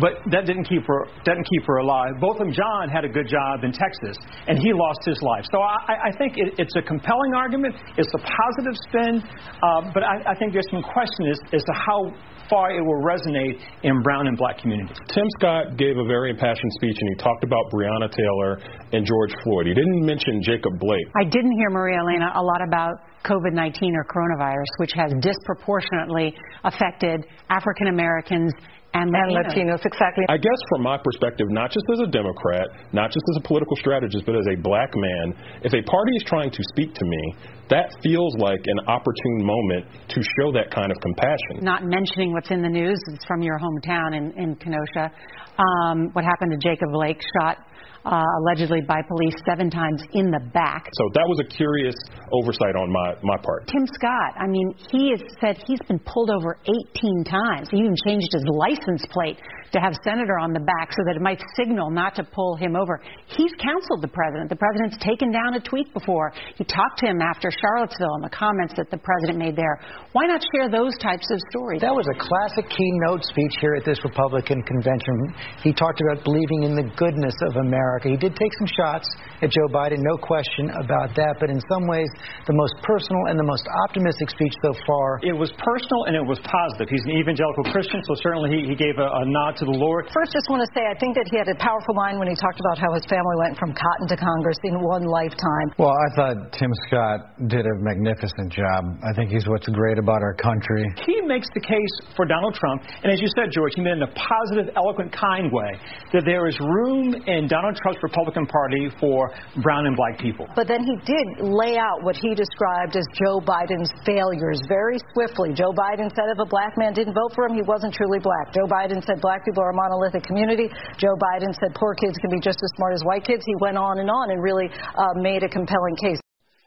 but 0.00 0.18
that 0.30 0.46
didn't 0.46 0.66
keep 0.66 0.82
her 0.86 1.06
didn't 1.24 1.46
keep 1.46 1.64
her 1.66 1.78
alive. 1.78 2.18
Botham 2.20 2.50
Jean 2.50 2.88
had 2.90 3.04
a 3.04 3.08
good 3.08 3.28
job 3.28 3.62
in 3.62 3.70
Texas, 3.70 4.16
and 4.46 4.58
he 4.58 4.72
lost 4.74 5.00
his 5.06 5.20
life. 5.22 5.44
So 5.52 5.60
I, 5.62 6.10
I 6.10 6.16
think 6.18 6.34
it, 6.36 6.54
it's 6.58 6.74
a 6.76 6.82
compelling 6.82 7.34
argument. 7.34 7.74
It's 7.96 8.10
a 8.14 8.22
positive 8.22 8.76
spin, 8.88 9.22
uh, 9.22 9.90
but 9.94 10.02
I, 10.02 10.32
I, 10.32 10.34
think 10.38 10.52
there's 10.52 10.68
some 10.70 10.82
question 10.82 11.30
as, 11.30 11.38
as 11.54 11.62
to 11.62 11.74
how 11.74 12.10
far 12.50 12.74
it 12.74 12.82
will 12.82 13.02
resonate 13.02 13.62
in 13.82 14.02
brown 14.02 14.26
and 14.26 14.36
black 14.36 14.58
communities. 14.58 14.96
Tim 15.14 15.26
Scott 15.38 15.76
gave 15.78 15.96
a 15.96 16.06
very 16.06 16.30
impassioned 16.30 16.72
speech, 16.76 16.96
and 16.98 17.08
he 17.14 17.16
talked 17.22 17.44
about 17.44 17.70
Breonna 17.72 18.10
Taylor 18.10 18.58
and 18.92 19.06
George 19.06 19.32
Floyd. 19.44 19.66
He 19.66 19.74
didn't 19.74 20.04
mention 20.04 20.42
Jacob 20.42 20.78
Blake. 20.78 21.06
I 21.16 21.24
didn't 21.24 21.54
hear 21.56 21.70
Maria 21.70 21.98
Elena 22.00 22.32
a 22.34 22.42
lot 22.42 22.60
about 22.66 22.94
COVID 23.24 23.52
19 23.52 23.94
or 23.96 24.04
coronavirus, 24.04 24.70
which 24.78 24.92
has 24.94 25.12
disproportionately 25.20 26.34
affected 26.64 27.26
African 27.50 27.88
Americans 27.88 28.52
and 28.94 29.10
Latinos. 29.10 29.58
and 29.58 29.70
Latinos. 29.70 29.84
exactly. 29.84 30.24
I 30.28 30.38
guess 30.38 30.60
from 30.70 30.82
my 30.82 30.96
perspective, 31.02 31.50
not 31.50 31.70
just 31.70 31.84
as 31.92 32.00
a 32.00 32.06
Democrat, 32.06 32.68
not 32.92 33.10
just 33.10 33.24
as 33.34 33.42
a 33.42 33.44
political 33.46 33.76
strategist, 33.76 34.24
but 34.24 34.36
as 34.36 34.46
a 34.54 34.56
black 34.62 34.90
man, 34.94 35.34
if 35.62 35.74
a 35.74 35.82
party 35.82 36.12
is 36.14 36.22
trying 36.26 36.50
to 36.50 36.62
speak 36.70 36.94
to 36.94 37.04
me, 37.04 37.34
that 37.70 37.90
feels 38.02 38.36
like 38.38 38.62
an 38.66 38.78
opportune 38.86 39.42
moment 39.42 39.86
to 40.08 40.22
show 40.38 40.52
that 40.52 40.70
kind 40.70 40.92
of 40.92 40.96
compassion. 41.02 41.64
Not 41.66 41.82
mentioning 41.82 42.32
what's 42.32 42.50
in 42.50 42.62
the 42.62 42.68
news, 42.68 42.98
it's 43.12 43.24
from 43.26 43.42
your 43.42 43.58
hometown 43.58 44.16
in, 44.16 44.30
in 44.38 44.54
Kenosha. 44.56 45.10
Um, 45.58 46.10
what 46.12 46.24
happened 46.24 46.52
to 46.52 46.58
Jacob 46.58 46.90
Blake, 46.92 47.20
shot 47.40 47.58
uh, 48.04 48.22
allegedly 48.40 48.80
by 48.86 49.00
police 49.08 49.34
seven 49.48 49.70
times 49.70 50.02
in 50.12 50.30
the 50.30 50.40
back. 50.52 50.88
So 50.92 51.04
that 51.14 51.26
was 51.26 51.40
a 51.40 51.48
curious 51.48 51.94
oversight 52.32 52.76
on 52.76 52.92
my, 52.92 53.14
my 53.22 53.36
part. 53.40 53.66
Tim 53.66 53.86
Scott, 53.94 54.36
I 54.36 54.46
mean, 54.46 54.74
he 54.92 55.10
has 55.10 55.22
said 55.40 55.62
he's 55.66 55.80
been 55.88 56.00
pulled 56.00 56.30
over 56.30 56.58
18 56.64 57.24
times. 57.24 57.68
He 57.70 57.78
even 57.78 57.96
changed 58.06 58.28
his 58.32 58.44
license 58.48 59.04
plate 59.10 59.40
to 59.72 59.78
have 59.80 59.94
senator 60.02 60.38
on 60.38 60.52
the 60.52 60.60
back 60.60 60.92
so 60.92 61.02
that 61.06 61.16
it 61.16 61.22
might 61.22 61.40
signal 61.56 61.90
not 61.90 62.14
to 62.16 62.24
pull 62.24 62.56
him 62.56 62.76
over. 62.76 63.00
He's 63.26 63.52
counseled 63.60 64.02
the 64.02 64.10
president. 64.10 64.50
The 64.50 64.60
president's 64.60 64.98
taken 65.04 65.30
down 65.30 65.54
a 65.54 65.60
tweet 65.60 65.92
before. 65.94 66.32
He 66.56 66.64
talked 66.64 66.98
to 67.00 67.06
him 67.06 67.20
after 67.20 67.50
Charlottesville 67.50 68.14
and 68.20 68.24
the 68.24 68.34
comments 68.34 68.74
that 68.76 68.90
the 68.90 68.98
president 68.98 69.38
made 69.38 69.56
there. 69.56 69.80
Why 70.12 70.26
not 70.26 70.42
share 70.54 70.68
those 70.68 70.96
types 70.98 71.26
of 71.30 71.38
stories? 71.50 71.80
That 71.80 71.94
was 71.94 72.06
a 72.10 72.18
classic 72.18 72.70
keynote 72.70 73.24
speech 73.24 73.54
here 73.60 73.74
at 73.74 73.84
this 73.84 74.02
Republican 74.04 74.62
convention. 74.62 75.14
He 75.62 75.72
talked 75.72 76.00
about 76.00 76.24
believing 76.24 76.64
in 76.64 76.74
the 76.76 76.86
goodness 76.96 77.34
of 77.48 77.56
America. 77.56 77.74
America. 77.74 78.08
He 78.08 78.16
did 78.16 78.36
take 78.36 78.52
some 78.58 78.70
shots 78.70 79.06
at 79.42 79.50
Joe 79.50 79.68
Biden, 79.68 79.98
no 80.00 80.16
question 80.16 80.70
about 80.70 81.14
that, 81.16 81.36
but 81.40 81.50
in 81.50 81.60
some 81.68 81.86
ways, 81.86 82.08
the 82.46 82.54
most 82.54 82.74
personal 82.82 83.28
and 83.28 83.38
the 83.38 83.44
most 83.44 83.66
optimistic 83.86 84.30
speech 84.30 84.54
so 84.62 84.72
far. 84.86 85.20
It 85.22 85.36
was 85.36 85.50
personal 85.58 86.06
and 86.06 86.16
it 86.16 86.24
was 86.24 86.38
positive. 86.44 86.88
He's 86.88 87.04
an 87.04 87.18
evangelical 87.18 87.64
Christian, 87.68 88.00
so 88.06 88.14
certainly 88.22 88.50
he, 88.50 88.60
he 88.72 88.76
gave 88.76 88.96
a, 88.98 89.08
a 89.08 89.24
nod 89.26 89.56
to 89.60 89.63
the 89.64 89.76
Lord. 89.76 90.08
First, 90.12 90.32
just 90.32 90.48
want 90.48 90.60
to 90.62 90.70
say, 90.72 90.84
I 90.84 90.96
think 91.00 91.16
that 91.16 91.26
he 91.32 91.36
had 91.40 91.48
a 91.48 91.58
powerful 91.58 91.96
line 91.96 92.20
when 92.20 92.28
he 92.28 92.36
talked 92.36 92.60
about 92.60 92.76
how 92.76 92.92
his 92.92 93.04
family 93.08 93.36
went 93.40 93.56
from 93.56 93.72
cotton 93.72 94.06
to 94.12 94.16
Congress 94.16 94.56
in 94.64 94.80
one 94.80 95.04
lifetime. 95.04 95.68
Well, 95.76 95.92
I 95.92 96.08
thought 96.16 96.36
Tim 96.56 96.72
Scott 96.88 97.34
did 97.48 97.64
a 97.64 97.74
magnificent 97.80 98.52
job. 98.52 99.00
I 99.04 99.12
think 99.16 99.30
he's 99.30 99.46
what's 99.48 99.68
great 99.72 99.98
about 99.98 100.20
our 100.20 100.34
country. 100.34 100.84
He 101.06 101.20
makes 101.24 101.48
the 101.54 101.64
case 101.64 101.94
for 102.16 102.24
Donald 102.24 102.54
Trump, 102.54 102.82
and 103.02 103.12
as 103.12 103.20
you 103.20 103.28
said, 103.36 103.52
George, 103.52 103.72
he 103.76 103.82
made 103.82 103.96
it 103.96 104.02
in 104.02 104.06
a 104.08 104.14
positive, 104.14 104.72
eloquent, 104.76 105.14
kind 105.14 105.52
way, 105.52 105.78
that 106.12 106.26
there 106.26 106.46
is 106.46 106.58
room 106.60 107.14
in 107.14 107.46
Donald 107.46 107.76
Trump's 107.78 108.02
Republican 108.02 108.46
Party 108.46 108.90
for 108.98 109.30
brown 109.62 109.86
and 109.86 109.96
black 109.96 110.18
people. 110.18 110.46
But 110.56 110.66
then 110.66 110.82
he 110.82 110.96
did 111.06 111.46
lay 111.46 111.78
out 111.78 112.02
what 112.02 112.16
he 112.16 112.34
described 112.34 112.96
as 112.96 113.06
Joe 113.14 113.38
Biden's 113.40 113.92
failures 114.04 114.60
very 114.66 114.98
swiftly. 115.14 115.54
Joe 115.54 115.72
Biden 115.72 116.10
said 116.10 116.26
if 116.32 116.38
a 116.40 116.48
black 116.48 116.74
man 116.76 116.92
didn't 116.92 117.14
vote 117.14 117.32
for 117.34 117.46
him, 117.46 117.54
he 117.54 117.62
wasn't 117.62 117.94
truly 117.94 118.18
black. 118.18 118.52
Joe 118.52 118.66
Biden 118.66 119.04
said 119.04 119.20
black 119.20 119.43
people 119.44 119.62
are 119.62 119.70
a 119.70 119.76
monolithic 119.76 120.24
community. 120.24 120.68
Joe 120.98 121.14
Biden 121.20 121.54
said 121.60 121.74
poor 121.74 121.94
kids 121.94 122.16
can 122.18 122.30
be 122.30 122.40
just 122.40 122.58
as 122.62 122.70
smart 122.76 122.94
as 122.94 123.02
white 123.04 123.24
kids. 123.24 123.44
He 123.46 123.54
went 123.60 123.76
on 123.76 123.98
and 123.98 124.10
on 124.10 124.30
and 124.30 124.42
really 124.42 124.68
uh, 124.68 125.14
made 125.16 125.42
a 125.42 125.48
compelling 125.48 125.96
case. 125.96 126.18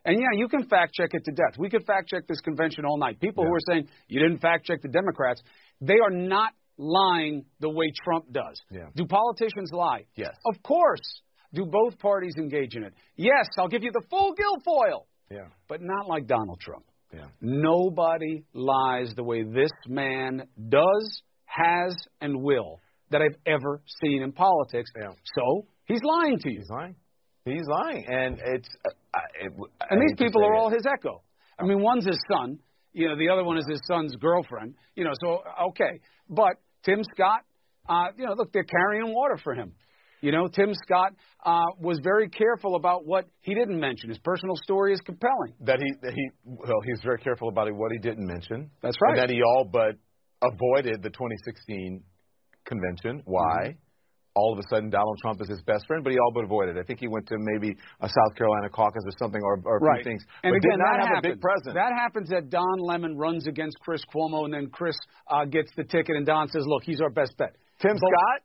And 0.06 0.17
yeah, 0.17 0.31
you 0.33 0.47
can 0.47 0.64
fact 0.67 0.93
check 0.93 1.09
it 1.11 1.25
to 1.25 1.31
death. 1.31 1.59
We 1.59 1.69
could 1.69 1.85
fact 1.85 2.07
check 2.07 2.27
this 2.27 2.39
convention 2.39 2.85
all 2.85 2.97
night. 2.97 3.19
People 3.19 3.43
yeah. 3.43 3.49
who 3.49 3.56
are 3.56 3.65
saying 3.69 3.89
you 4.07 4.22
didn't 4.22 4.39
fact 4.39 4.65
check 4.65 4.81
the 4.81 4.88
Democrats, 4.88 5.41
they 5.81 5.99
are 6.01 6.11
not 6.11 6.53
lying 6.77 7.45
the 7.59 7.69
way 7.69 7.91
Trump 8.03 8.31
does. 8.31 8.61
Yeah. 8.72 8.85
Do 8.95 9.06
politicians 9.06 9.72
lie? 9.73 10.06
Yes. 10.15 10.35
Of 10.45 10.64
course. 10.64 11.22
Do 11.53 11.65
both 11.65 11.97
parties 11.99 12.35
engage 12.38 12.75
in 12.75 12.83
it? 12.83 12.93
Yes, 13.15 13.47
I'll 13.57 13.67
give 13.67 13.83
you 13.83 13.91
the 13.91 14.03
full 14.09 14.33
Guilfoyle. 14.33 15.06
Yeah. 15.30 15.47
But 15.67 15.81
not 15.81 16.07
like 16.07 16.27
Donald 16.27 16.59
Trump. 16.61 16.85
Yeah. 17.14 17.25
Nobody 17.41 18.43
lies 18.53 19.14
the 19.15 19.23
way 19.23 19.43
this 19.43 19.72
man 19.88 20.47
does, 20.69 21.22
has, 21.65 21.95
and 22.21 22.41
will 22.41 22.79
that 23.11 23.21
I've 23.21 23.37
ever 23.45 23.81
seen 24.01 24.21
in 24.21 24.31
politics. 24.31 24.89
Yeah. 24.99 25.09
So 25.35 25.65
he's 25.85 26.03
lying 26.03 26.39
to 26.39 26.51
you. 26.51 26.59
He's 26.59 26.69
lying. 26.69 26.95
He's 27.45 27.67
lying, 27.67 28.05
and 28.07 28.39
it's. 28.43 28.67
Uh, 28.85 29.19
it, 29.41 29.53
and 29.89 30.01
these 30.01 30.17
people 30.17 30.43
are 30.43 30.53
all 30.53 30.69
his 30.69 30.85
echo. 30.85 31.23
I 31.59 31.63
mean, 31.63 31.81
one's 31.81 32.05
his 32.05 32.19
son. 32.29 32.59
You 32.93 33.09
know, 33.09 33.17
the 33.17 33.29
other 33.29 33.43
one 33.43 33.57
is 33.57 33.65
his 33.69 33.79
son's 33.87 34.15
girlfriend. 34.15 34.75
You 34.95 35.05
know, 35.05 35.13
so 35.21 35.43
okay. 35.69 36.01
But 36.29 36.57
Tim 36.83 37.03
Scott, 37.13 37.41
uh, 37.87 38.07
you 38.17 38.25
know, 38.25 38.33
look, 38.33 38.51
they're 38.51 38.63
carrying 38.63 39.13
water 39.13 39.37
for 39.41 39.53
him. 39.53 39.73
You 40.19 40.31
know, 40.31 40.47
Tim 40.47 40.73
Scott 40.73 41.13
uh, 41.45 41.61
was 41.79 41.99
very 42.03 42.27
careful 42.27 42.75
about 42.75 43.05
what 43.05 43.25
he 43.41 43.53
didn't 43.53 43.79
mention. 43.79 44.09
His 44.09 44.17
personal 44.17 44.55
story 44.63 44.93
is 44.93 44.99
compelling. 45.01 45.53
That 45.61 45.79
he, 45.79 45.93
that 46.01 46.13
he, 46.13 46.29
well, 46.43 46.81
he's 46.85 47.01
very 47.03 47.19
careful 47.19 47.49
about 47.49 47.71
what 47.73 47.91
he 47.91 47.99
didn't 47.99 48.25
mention. 48.25 48.71
That's 48.81 48.97
right. 49.01 49.11
And 49.11 49.21
that 49.21 49.29
he 49.29 49.43
all 49.43 49.69
but 49.71 49.95
avoided 50.41 51.01
the 51.01 51.09
2016 51.09 52.03
convention. 52.66 53.24
Why? 53.25 53.57
Mm-hmm. 53.64 53.80
All 54.35 54.53
of 54.53 54.59
a 54.59 54.64
sudden, 54.69 54.91
Donald 54.91 55.17
Trump 55.19 55.41
is 55.41 55.49
his 55.49 55.61
best 55.64 55.88
friend, 55.88 56.03
but 56.03 56.14
he 56.14 56.19
all 56.19 56.32
but 56.32 56.43
avoided. 56.43 56.77
I 56.77 56.83
think 56.83 56.99
he 56.99 57.07
went 57.07 57.27
to 57.30 57.38
maybe 57.40 57.75
a 58.01 58.07
South 58.07 58.38
Carolina 58.38 58.69
caucus 58.69 59.01
or 59.03 59.11
something, 59.17 59.41
or, 59.41 59.59
or 59.66 59.77
a 59.77 59.80
right. 59.80 60.03
few 60.03 60.11
things. 60.11 60.24
And 60.43 60.53
but 60.53 60.57
again, 60.57 60.77
did 60.77 60.77
not 60.77 60.93
that 60.93 60.99
have 60.99 61.16
happens. 61.16 61.25
a 61.25 61.35
big 61.35 61.41
presence. 61.41 61.74
That 61.74 61.93
happens 61.98 62.30
that 62.30 62.49
Don 62.51 62.77
Lemon 62.77 63.17
runs 63.17 63.48
against 63.48 63.80
Chris 63.80 64.03
Cuomo, 64.14 64.45
and 64.45 64.53
then 64.53 64.69
Chris 64.69 64.95
uh, 65.27 65.45
gets 65.45 65.72
the 65.75 65.83
ticket, 65.83 66.16
and 66.16 66.25
Don 66.25 66.49
says, 66.49 66.66
"Look, 66.67 66.83
he's 66.83 67.01
our 67.01 67.09
best 67.09 67.35
bet." 67.38 67.56
Tim 67.82 67.93
but, 67.93 67.98
Scott 67.98 68.41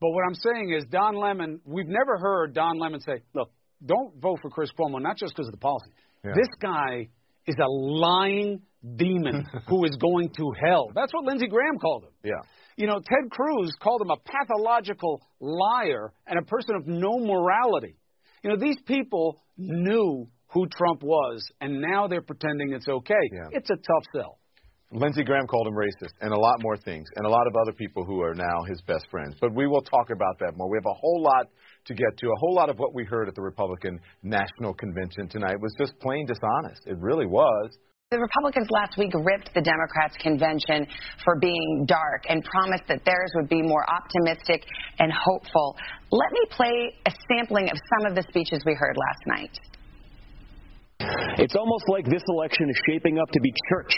but 0.00 0.10
what 0.10 0.24
I'm 0.26 0.34
saying 0.34 0.74
is, 0.76 0.84
Don 0.90 1.16
Lemon, 1.16 1.60
we've 1.64 1.88
never 1.88 2.18
heard 2.18 2.54
Don 2.54 2.78
Lemon 2.78 3.00
say, 3.00 3.22
look, 3.34 3.50
don't 3.84 4.14
vote 4.20 4.38
for 4.42 4.50
Chris 4.50 4.70
Cuomo, 4.78 5.00
not 5.00 5.16
just 5.16 5.34
because 5.34 5.48
of 5.48 5.52
the 5.52 5.58
policy. 5.58 5.90
Yeah. 6.24 6.32
This 6.34 6.48
guy 6.60 7.08
is 7.46 7.56
a 7.58 7.68
lying 7.68 8.62
demon 8.96 9.44
who 9.68 9.84
is 9.84 9.96
going 10.00 10.30
to 10.36 10.52
hell. 10.62 10.90
That's 10.94 11.12
what 11.12 11.24
Lindsey 11.24 11.48
Graham 11.48 11.78
called 11.78 12.04
him. 12.04 12.10
Yeah. 12.24 12.42
You 12.76 12.86
know, 12.86 13.00
Ted 13.00 13.30
Cruz 13.30 13.72
called 13.80 14.02
him 14.02 14.10
a 14.10 14.16
pathological 14.16 15.22
liar 15.40 16.12
and 16.26 16.38
a 16.38 16.42
person 16.42 16.74
of 16.76 16.86
no 16.86 17.18
morality. 17.18 17.96
You 18.42 18.50
know, 18.50 18.56
these 18.58 18.76
people 18.86 19.40
knew 19.56 20.28
who 20.48 20.66
Trump 20.68 21.02
was, 21.02 21.44
and 21.60 21.80
now 21.80 22.06
they're 22.06 22.22
pretending 22.22 22.72
it's 22.72 22.88
okay. 22.88 23.14
Yeah. 23.32 23.48
It's 23.58 23.70
a 23.70 23.76
tough 23.76 24.04
sell. 24.14 24.38
Lindsey 24.92 25.24
Graham 25.24 25.46
called 25.48 25.66
him 25.66 25.74
racist 25.74 26.12
and 26.20 26.32
a 26.32 26.38
lot 26.38 26.62
more 26.62 26.76
things, 26.76 27.08
and 27.16 27.26
a 27.26 27.28
lot 27.28 27.46
of 27.48 27.56
other 27.56 27.72
people 27.72 28.04
who 28.04 28.22
are 28.22 28.34
now 28.34 28.62
his 28.68 28.80
best 28.82 29.06
friends. 29.10 29.34
But 29.40 29.52
we 29.52 29.66
will 29.66 29.80
talk 29.80 30.10
about 30.10 30.38
that 30.40 30.56
more. 30.56 30.70
We 30.70 30.76
have 30.76 30.86
a 30.86 30.94
whole 30.94 31.22
lot 31.22 31.48
to 31.86 31.94
get 31.94 32.16
to. 32.18 32.26
A 32.26 32.38
whole 32.38 32.54
lot 32.54 32.70
of 32.70 32.78
what 32.78 32.94
we 32.94 33.04
heard 33.04 33.28
at 33.28 33.34
the 33.34 33.42
Republican 33.42 33.98
National 34.22 34.74
Convention 34.74 35.28
tonight 35.28 35.60
was 35.60 35.74
just 35.78 35.98
plain 35.98 36.26
dishonest. 36.26 36.86
It 36.86 36.98
really 36.98 37.26
was. 37.26 37.76
The 38.12 38.20
Republicans 38.20 38.68
last 38.70 38.96
week 38.96 39.10
ripped 39.14 39.50
the 39.52 39.60
Democrats' 39.60 40.14
convention 40.22 40.86
for 41.24 41.40
being 41.40 41.86
dark 41.88 42.22
and 42.28 42.38
promised 42.44 42.84
that 42.86 43.04
theirs 43.04 43.32
would 43.34 43.48
be 43.48 43.62
more 43.62 43.84
optimistic 43.90 44.62
and 45.00 45.10
hopeful. 45.10 45.76
Let 46.12 46.30
me 46.30 46.46
play 46.48 46.94
a 47.04 47.10
sampling 47.26 47.68
of 47.68 47.76
some 47.98 48.06
of 48.06 48.14
the 48.14 48.22
speeches 48.30 48.62
we 48.64 48.74
heard 48.74 48.94
last 48.94 49.22
night. 49.26 49.58
It's 51.42 51.56
almost 51.56 51.82
like 51.88 52.04
this 52.04 52.22
election 52.28 52.70
is 52.70 52.80
shaping 52.86 53.18
up 53.18 53.28
to 53.32 53.40
be 53.40 53.52
church, 53.70 53.92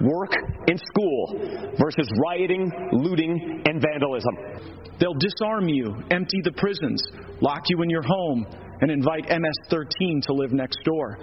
work, 0.00 0.32
and 0.66 0.80
school 0.80 1.76
versus 1.76 2.08
rioting, 2.16 2.72
looting, 2.92 3.62
and 3.66 3.76
vandalism. 3.76 4.88
They'll 4.98 5.20
disarm 5.20 5.68
you, 5.68 6.02
empty 6.10 6.40
the 6.44 6.52
prisons, 6.56 7.04
lock 7.42 7.64
you 7.68 7.82
in 7.82 7.90
your 7.90 8.04
home, 8.08 8.46
and 8.80 8.90
invite 8.90 9.28
MS 9.28 9.68
13 9.68 10.22
to 10.28 10.32
live 10.32 10.52
next 10.52 10.78
door. 10.82 11.18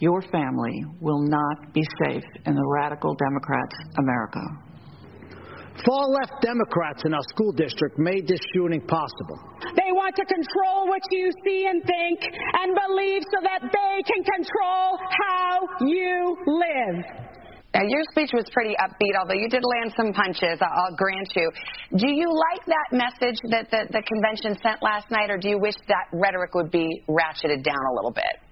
Your 0.00 0.22
family 0.30 0.84
will 1.00 1.22
not 1.26 1.74
be 1.74 1.82
safe 2.04 2.22
in 2.46 2.54
the 2.54 2.66
radical 2.66 3.14
Democrats' 3.14 3.74
America. 3.98 4.40
Far 5.86 6.06
left 6.10 6.42
Democrats 6.42 7.02
in 7.04 7.14
our 7.14 7.22
school 7.30 7.52
district 7.52 7.98
made 7.98 8.26
this 8.26 8.40
shooting 8.54 8.80
possible. 8.80 9.38
They 9.74 9.90
want 9.94 10.14
to 10.16 10.24
control 10.24 10.86
what 10.86 11.02
you 11.10 11.30
see 11.44 11.66
and 11.66 11.82
think 11.82 12.18
and 12.22 12.74
believe 12.74 13.22
so 13.30 13.38
that 13.42 13.62
they 13.62 14.02
can 14.02 14.22
control 14.22 14.98
how 14.98 15.86
you 15.86 16.36
live. 16.46 17.28
Now, 17.74 17.82
your 17.86 18.02
speech 18.10 18.30
was 18.32 18.46
pretty 18.50 18.74
upbeat, 18.82 19.14
although 19.20 19.38
you 19.38 19.48
did 19.48 19.62
land 19.62 19.92
some 19.96 20.12
punches, 20.12 20.58
I'll 20.62 20.96
grant 20.96 21.30
you. 21.36 21.50
Do 21.96 22.10
you 22.10 22.26
like 22.26 22.66
that 22.66 22.88
message 22.96 23.38
that 23.50 23.70
the, 23.70 23.86
the 23.90 24.02
convention 24.02 24.58
sent 24.62 24.82
last 24.82 25.10
night, 25.10 25.30
or 25.30 25.38
do 25.38 25.48
you 25.48 25.58
wish 25.58 25.74
that 25.86 26.06
rhetoric 26.12 26.54
would 26.54 26.70
be 26.70 26.88
ratcheted 27.08 27.62
down 27.62 27.78
a 27.78 27.94
little 27.94 28.10
bit? 28.10 28.47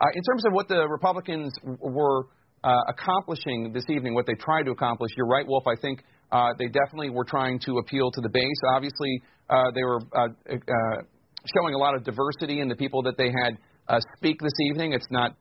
Uh, 0.00 0.06
in 0.14 0.22
terms 0.22 0.44
of 0.46 0.52
what 0.52 0.66
the 0.68 0.88
Republicans 0.88 1.52
were 1.62 2.24
uh, 2.64 2.76
accomplishing 2.88 3.72
this 3.72 3.84
evening, 3.88 4.14
what 4.14 4.26
they 4.26 4.34
tried 4.34 4.64
to 4.64 4.70
accomplish. 4.70 5.10
You're 5.16 5.26
right, 5.26 5.46
Wolf. 5.46 5.64
I 5.66 5.80
think 5.80 6.02
uh, 6.32 6.50
they 6.58 6.66
definitely 6.66 7.10
were 7.10 7.24
trying 7.24 7.58
to 7.60 7.78
appeal 7.78 8.10
to 8.10 8.20
the 8.20 8.28
base. 8.28 8.60
Obviously, 8.68 9.22
uh, 9.48 9.70
they 9.74 9.82
were 9.82 10.00
uh, 10.14 10.28
uh, 10.52 11.02
showing 11.54 11.74
a 11.74 11.78
lot 11.78 11.94
of 11.94 12.04
diversity 12.04 12.60
in 12.60 12.68
the 12.68 12.76
people 12.76 13.02
that 13.02 13.16
they 13.16 13.30
had 13.30 13.58
speak 14.16 14.40
this 14.40 14.52
evening. 14.70 14.92
It's 14.92 15.06
not 15.10 15.34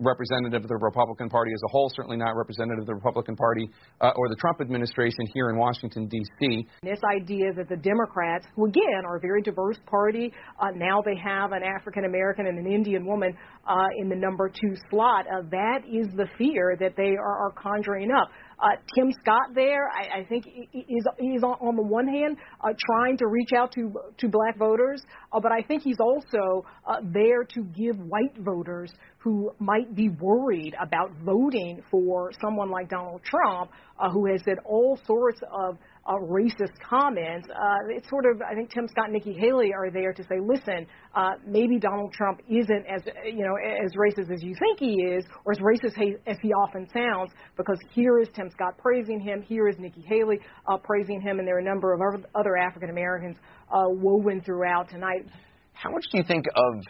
representative 0.00 0.62
of 0.62 0.68
the 0.68 0.76
Republican 0.76 1.28
Party 1.28 1.52
as 1.52 1.60
a 1.64 1.68
whole, 1.68 1.90
certainly 1.94 2.16
not 2.16 2.36
representative 2.36 2.82
of 2.82 2.86
the 2.86 2.94
Republican 2.94 3.36
Party 3.36 3.68
uh, 4.00 4.12
or 4.16 4.28
the 4.28 4.36
Trump 4.36 4.60
administration 4.60 5.26
here 5.34 5.50
in 5.50 5.56
Washington, 5.56 6.06
D.C. 6.08 6.66
This 6.82 7.00
idea 7.16 7.52
that 7.56 7.68
the 7.68 7.76
Democrats, 7.76 8.46
who 8.54 8.66
again 8.66 9.02
are 9.04 9.16
a 9.16 9.20
very 9.20 9.42
diverse 9.42 9.78
party, 9.86 10.32
uh, 10.60 10.70
now 10.74 11.02
they 11.04 11.16
have 11.16 11.52
an 11.52 11.62
African 11.62 12.04
American 12.04 12.46
and 12.46 12.58
an 12.58 12.70
Indian 12.70 13.06
woman 13.06 13.36
uh, 13.66 13.86
in 13.98 14.08
the 14.08 14.16
number 14.16 14.48
two 14.48 14.74
slot, 14.90 15.26
uh, 15.26 15.42
that 15.50 15.80
is 15.86 16.08
the 16.16 16.26
fear 16.38 16.76
that 16.80 16.94
they 16.96 17.16
are, 17.16 17.48
are 17.48 17.52
conjuring 17.52 18.10
up. 18.10 18.30
Uh, 18.60 18.76
Tim 18.94 19.12
Scott 19.20 19.54
there, 19.54 19.88
I, 19.88 20.20
I 20.20 20.24
think, 20.24 20.46
is 20.46 21.06
he's 21.18 21.42
on, 21.44 21.56
on 21.60 21.76
the 21.76 21.82
one 21.82 22.08
hand 22.08 22.38
uh, 22.60 22.72
trying 22.86 23.16
to 23.18 23.26
reach 23.28 23.50
out 23.56 23.72
to 23.72 23.92
to 24.18 24.28
black 24.28 24.58
voters, 24.58 25.02
uh, 25.32 25.38
but 25.40 25.52
I 25.52 25.62
think 25.62 25.82
he's 25.82 26.00
also 26.00 26.64
uh, 26.86 26.96
there 27.02 27.44
to 27.44 27.62
give 27.62 27.96
white 27.98 28.36
voters 28.38 28.92
who 29.18 29.50
might 29.58 29.94
be 29.94 30.08
worried 30.08 30.74
about 30.80 31.10
voting 31.24 31.82
for 31.90 32.32
someone 32.40 32.70
like 32.70 32.88
Donald 32.88 33.22
Trump, 33.24 33.70
uh, 33.98 34.10
who 34.10 34.26
has 34.26 34.40
said 34.44 34.58
all 34.64 34.98
sorts 35.06 35.40
of 35.52 35.76
uh, 36.08 36.14
racist 36.14 36.72
comments. 36.88 37.46
Uh, 37.50 37.94
it's 37.94 38.08
sort 38.08 38.24
of, 38.24 38.40
I 38.40 38.54
think 38.54 38.72
Tim 38.72 38.88
Scott 38.88 39.06
and 39.06 39.12
Nikki 39.12 39.36
Haley 39.38 39.72
are 39.74 39.90
there 39.90 40.14
to 40.14 40.22
say, 40.22 40.36
listen, 40.40 40.86
uh, 41.14 41.32
maybe 41.46 41.78
Donald 41.78 42.14
Trump 42.14 42.40
isn't 42.48 42.84
as, 42.88 43.02
you 43.26 43.44
know, 43.44 43.56
as 43.84 43.92
racist 43.92 44.32
as 44.32 44.42
you 44.42 44.54
think 44.58 44.80
he 44.80 45.02
is, 45.02 45.24
or 45.44 45.52
as 45.52 45.58
racist 45.58 46.00
as 46.26 46.36
he 46.40 46.52
often 46.54 46.88
sounds, 46.92 47.32
because 47.56 47.78
here 47.92 48.18
is 48.18 48.28
Tim 48.34 48.48
Scott 48.50 48.78
praising 48.78 49.20
him, 49.20 49.42
here 49.42 49.68
is 49.68 49.76
Nikki 49.78 50.02
Haley 50.08 50.40
uh, 50.66 50.78
praising 50.78 51.20
him, 51.20 51.38
and 51.38 51.46
there 51.46 51.56
are 51.56 51.60
a 51.60 51.64
number 51.64 51.92
of 51.92 52.00
other 52.34 52.56
African 52.56 52.88
Americans 52.88 53.36
uh, 53.70 53.84
woven 53.88 54.40
throughout 54.40 54.88
tonight. 54.88 55.26
How 55.74 55.90
much 55.90 56.04
do 56.10 56.18
you 56.18 56.24
think 56.24 56.46
of 56.56 56.84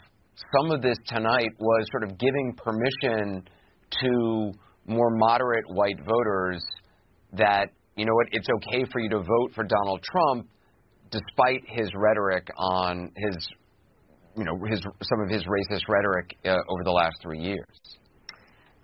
some 0.56 0.70
of 0.70 0.80
this 0.80 0.96
tonight 1.08 1.50
was 1.58 1.86
sort 1.90 2.04
of 2.04 2.18
giving 2.18 2.54
permission 2.56 3.42
to 4.00 4.52
more 4.86 5.10
moderate 5.10 5.64
white 5.68 5.98
voters 6.06 6.64
that 7.32 7.70
you 7.98 8.06
know 8.06 8.14
what, 8.14 8.28
it's 8.30 8.46
okay 8.56 8.84
for 8.92 9.00
you 9.00 9.08
to 9.10 9.18
vote 9.18 9.52
for 9.54 9.64
Donald 9.64 10.02
Trump 10.02 10.48
despite 11.10 11.62
his 11.66 11.90
rhetoric 11.94 12.46
on 12.56 13.10
his, 13.16 13.36
you 14.36 14.44
know, 14.44 14.56
his 14.70 14.80
some 14.80 15.20
of 15.20 15.28
his 15.28 15.42
racist 15.44 15.82
rhetoric 15.88 16.36
uh, 16.44 16.56
over 16.68 16.84
the 16.84 16.90
last 16.90 17.16
three 17.22 17.40
years. 17.40 17.66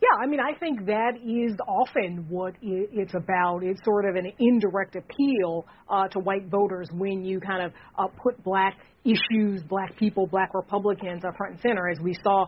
Yeah, 0.04 0.22
I 0.22 0.26
mean, 0.26 0.40
I 0.40 0.52
think 0.58 0.84
that 0.84 1.12
is 1.24 1.56
often 1.66 2.26
what 2.28 2.52
it's 2.60 3.14
about. 3.14 3.62
It's 3.62 3.80
sort 3.84 4.04
of 4.04 4.16
an 4.16 4.30
indirect 4.38 4.96
appeal 4.96 5.64
uh, 5.88 6.08
to 6.08 6.18
white 6.18 6.48
voters 6.50 6.90
when 6.92 7.24
you 7.24 7.40
kind 7.40 7.62
of 7.62 7.72
uh, 7.98 8.08
put 8.22 8.42
black 8.44 8.76
issues, 9.04 9.62
black 9.62 9.96
people, 9.96 10.26
black 10.26 10.52
Republicans 10.52 11.22
uh, 11.24 11.30
front 11.38 11.54
and 11.54 11.60
center, 11.62 11.88
as 11.88 12.00
we 12.00 12.14
saw 12.22 12.42
uh, 12.44 12.46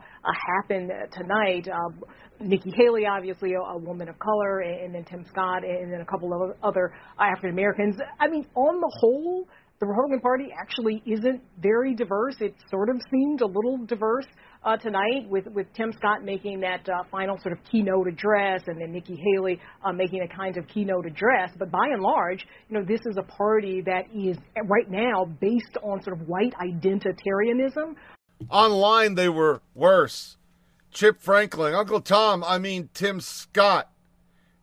happen 0.58 0.90
tonight. 1.12 1.66
Uh, 1.66 2.06
Nikki 2.40 2.74
Haley, 2.76 3.06
obviously 3.06 3.54
a, 3.54 3.60
a 3.60 3.78
woman 3.78 4.10
of 4.10 4.18
color, 4.18 4.60
and, 4.60 4.84
and 4.84 4.94
then 4.94 5.04
Tim 5.04 5.24
Scott, 5.26 5.64
and 5.64 5.90
then 5.90 6.02
a 6.02 6.06
couple 6.06 6.34
of 6.34 6.56
other 6.62 6.92
African 7.18 7.50
Americans. 7.50 7.96
I 8.20 8.28
mean, 8.28 8.44
on 8.54 8.80
the 8.80 8.92
whole, 9.00 9.48
the 9.80 9.86
Republican 9.86 10.20
Party 10.20 10.48
actually 10.60 11.02
isn't 11.06 11.40
very 11.62 11.94
diverse. 11.94 12.36
It 12.40 12.54
sort 12.70 12.90
of 12.90 12.96
seemed 13.10 13.40
a 13.40 13.46
little 13.46 13.78
diverse 13.86 14.26
uh, 14.66 14.76
tonight 14.76 15.28
with, 15.28 15.46
with 15.46 15.72
Tim 15.74 15.92
Scott 15.92 16.24
making 16.24 16.60
that 16.60 16.86
uh, 16.88 17.04
final 17.10 17.38
sort 17.40 17.52
of 17.52 17.64
keynote 17.70 18.08
address 18.08 18.62
and 18.66 18.80
then 18.80 18.92
Nikki 18.92 19.16
Haley 19.16 19.60
uh, 19.84 19.92
making 19.92 20.22
a 20.22 20.36
kind 20.36 20.56
of 20.56 20.66
keynote 20.66 21.06
address. 21.06 21.52
But 21.56 21.70
by 21.70 21.86
and 21.92 22.02
large, 22.02 22.44
you 22.68 22.76
know, 22.76 22.84
this 22.84 23.00
is 23.06 23.16
a 23.16 23.22
party 23.22 23.80
that 23.82 24.06
is 24.12 24.36
right 24.64 24.90
now 24.90 25.24
based 25.40 25.78
on 25.84 26.02
sort 26.02 26.20
of 26.20 26.26
white 26.26 26.52
identitarianism. 26.54 27.94
Online, 28.50 29.14
they 29.14 29.28
were 29.28 29.62
worse. 29.74 30.36
Chip 30.90 31.20
Franklin, 31.20 31.74
Uncle 31.74 32.00
Tom, 32.00 32.42
I 32.42 32.58
mean, 32.58 32.88
Tim 32.92 33.20
Scott. 33.20 33.88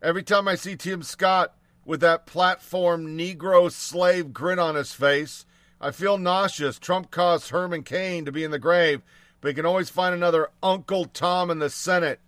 Every 0.02 0.22
time 0.22 0.46
I 0.48 0.54
see 0.54 0.76
Tim 0.76 1.02
Scott 1.02 1.54
with 1.86 2.00
that 2.00 2.26
platform 2.26 3.16
Negro 3.16 3.72
slave 3.72 4.34
grin 4.34 4.58
on 4.58 4.74
his 4.74 4.92
face, 4.92 5.46
I 5.80 5.92
feel 5.92 6.18
nauseous. 6.18 6.78
Trump 6.78 7.10
caused 7.10 7.50
Herman 7.50 7.84
Cain 7.84 8.26
to 8.26 8.32
be 8.32 8.44
in 8.44 8.50
the 8.50 8.58
grave 8.58 9.00
but 9.44 9.54
can 9.54 9.66
always 9.66 9.90
find 9.90 10.14
another 10.14 10.48
Uncle 10.62 11.04
Tom 11.04 11.50
in 11.50 11.58
the 11.58 11.68
Senate. 11.68 12.18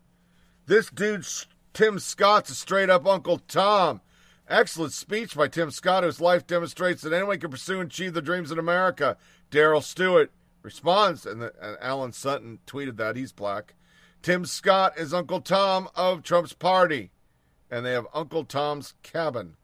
This 0.67 0.91
dude, 0.91 1.27
Tim 1.73 1.99
Scott's 1.99 2.51
a 2.51 2.55
straight 2.55 2.91
up 2.91 3.07
Uncle 3.07 3.39
Tom. 3.39 4.03
Excellent 4.47 4.93
speech 4.93 5.35
by 5.35 5.49
Tim 5.49 5.71
Scott, 5.71 6.05
whose 6.05 6.21
life 6.21 6.47
demonstrates 6.47 7.01
that 7.01 7.15
anyone 7.15 7.41
can 7.41 7.51
pursue 7.51 7.81
and 7.81 7.91
achieve 7.91 8.13
their 8.13 8.21
dreams 8.21 8.53
in 8.53 8.59
America. 8.59 9.17
Darrell 9.51 9.81
Stewart 9.81 10.31
responds, 10.61 11.25
and, 11.25 11.41
the, 11.41 11.55
and 11.59 11.79
Alan 11.81 12.13
Sutton 12.13 12.59
tweeted 12.67 12.99
that 12.99 13.17
he's 13.17 13.33
black. 13.33 13.73
Tim 14.21 14.45
Scott 14.45 14.99
is 14.99 15.15
Uncle 15.15 15.41
Tom 15.41 15.89
of 15.95 16.23
Trump's 16.23 16.53
party, 16.53 17.13
and 17.71 17.87
they 17.87 17.93
have 17.93 18.07
Uncle 18.13 18.45
Tom's 18.45 18.93
cabin. 19.03 19.57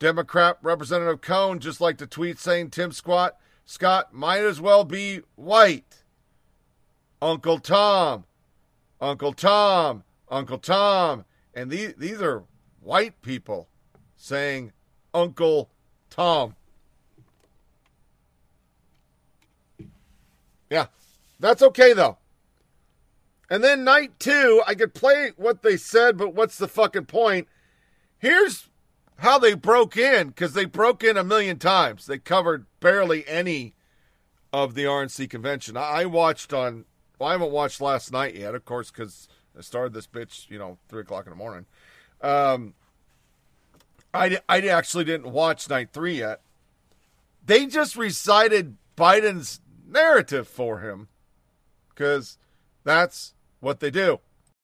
Democrat 0.00 0.58
Representative 0.62 1.20
Cohn 1.20 1.60
just 1.60 1.80
liked 1.80 2.00
to 2.00 2.08
tweet 2.08 2.40
saying 2.40 2.70
Tim 2.70 2.90
Scott 2.90 3.36
might 4.12 4.42
as 4.42 4.60
well 4.60 4.82
be 4.82 5.20
white. 5.36 6.01
Uncle 7.22 7.60
Tom, 7.60 8.24
Uncle 9.00 9.32
Tom, 9.32 10.02
Uncle 10.28 10.58
Tom. 10.58 11.24
And 11.54 11.70
these, 11.70 11.94
these 11.96 12.20
are 12.20 12.42
white 12.80 13.22
people 13.22 13.68
saying 14.16 14.72
Uncle 15.14 15.70
Tom. 16.10 16.56
Yeah, 20.68 20.86
that's 21.38 21.62
okay 21.62 21.92
though. 21.92 22.18
And 23.48 23.62
then 23.62 23.84
night 23.84 24.18
two, 24.18 24.60
I 24.66 24.74
could 24.74 24.92
play 24.92 25.30
what 25.36 25.62
they 25.62 25.76
said, 25.76 26.16
but 26.16 26.34
what's 26.34 26.58
the 26.58 26.66
fucking 26.66 27.04
point? 27.04 27.46
Here's 28.18 28.68
how 29.18 29.38
they 29.38 29.54
broke 29.54 29.96
in, 29.96 30.28
because 30.28 30.54
they 30.54 30.64
broke 30.64 31.04
in 31.04 31.16
a 31.16 31.22
million 31.22 31.58
times. 31.58 32.06
They 32.06 32.18
covered 32.18 32.66
barely 32.80 33.28
any 33.28 33.74
of 34.52 34.74
the 34.74 34.84
RNC 34.84 35.30
convention. 35.30 35.76
I 35.76 36.06
watched 36.06 36.52
on 36.52 36.86
well, 37.22 37.28
I 37.28 37.34
haven't 37.34 37.52
watched 37.52 37.80
last 37.80 38.10
night 38.10 38.34
yet, 38.34 38.56
of 38.56 38.64
course, 38.64 38.90
because 38.90 39.28
I 39.56 39.60
started 39.60 39.92
this 39.92 40.08
bitch, 40.08 40.50
you 40.50 40.58
know, 40.58 40.78
three 40.88 41.02
o'clock 41.02 41.24
in 41.24 41.30
the 41.30 41.36
morning. 41.36 41.66
Um, 42.20 42.74
I 44.12 44.40
I 44.48 44.58
actually 44.66 45.04
didn't 45.04 45.30
watch 45.30 45.70
night 45.70 45.90
three 45.92 46.18
yet. 46.18 46.40
They 47.46 47.66
just 47.66 47.94
recited 47.94 48.76
Biden's 48.96 49.60
narrative 49.86 50.48
for 50.48 50.80
him, 50.80 51.06
because 51.90 52.38
that's 52.82 53.34
what 53.60 53.78
they 53.78 53.92
do. 53.92 54.18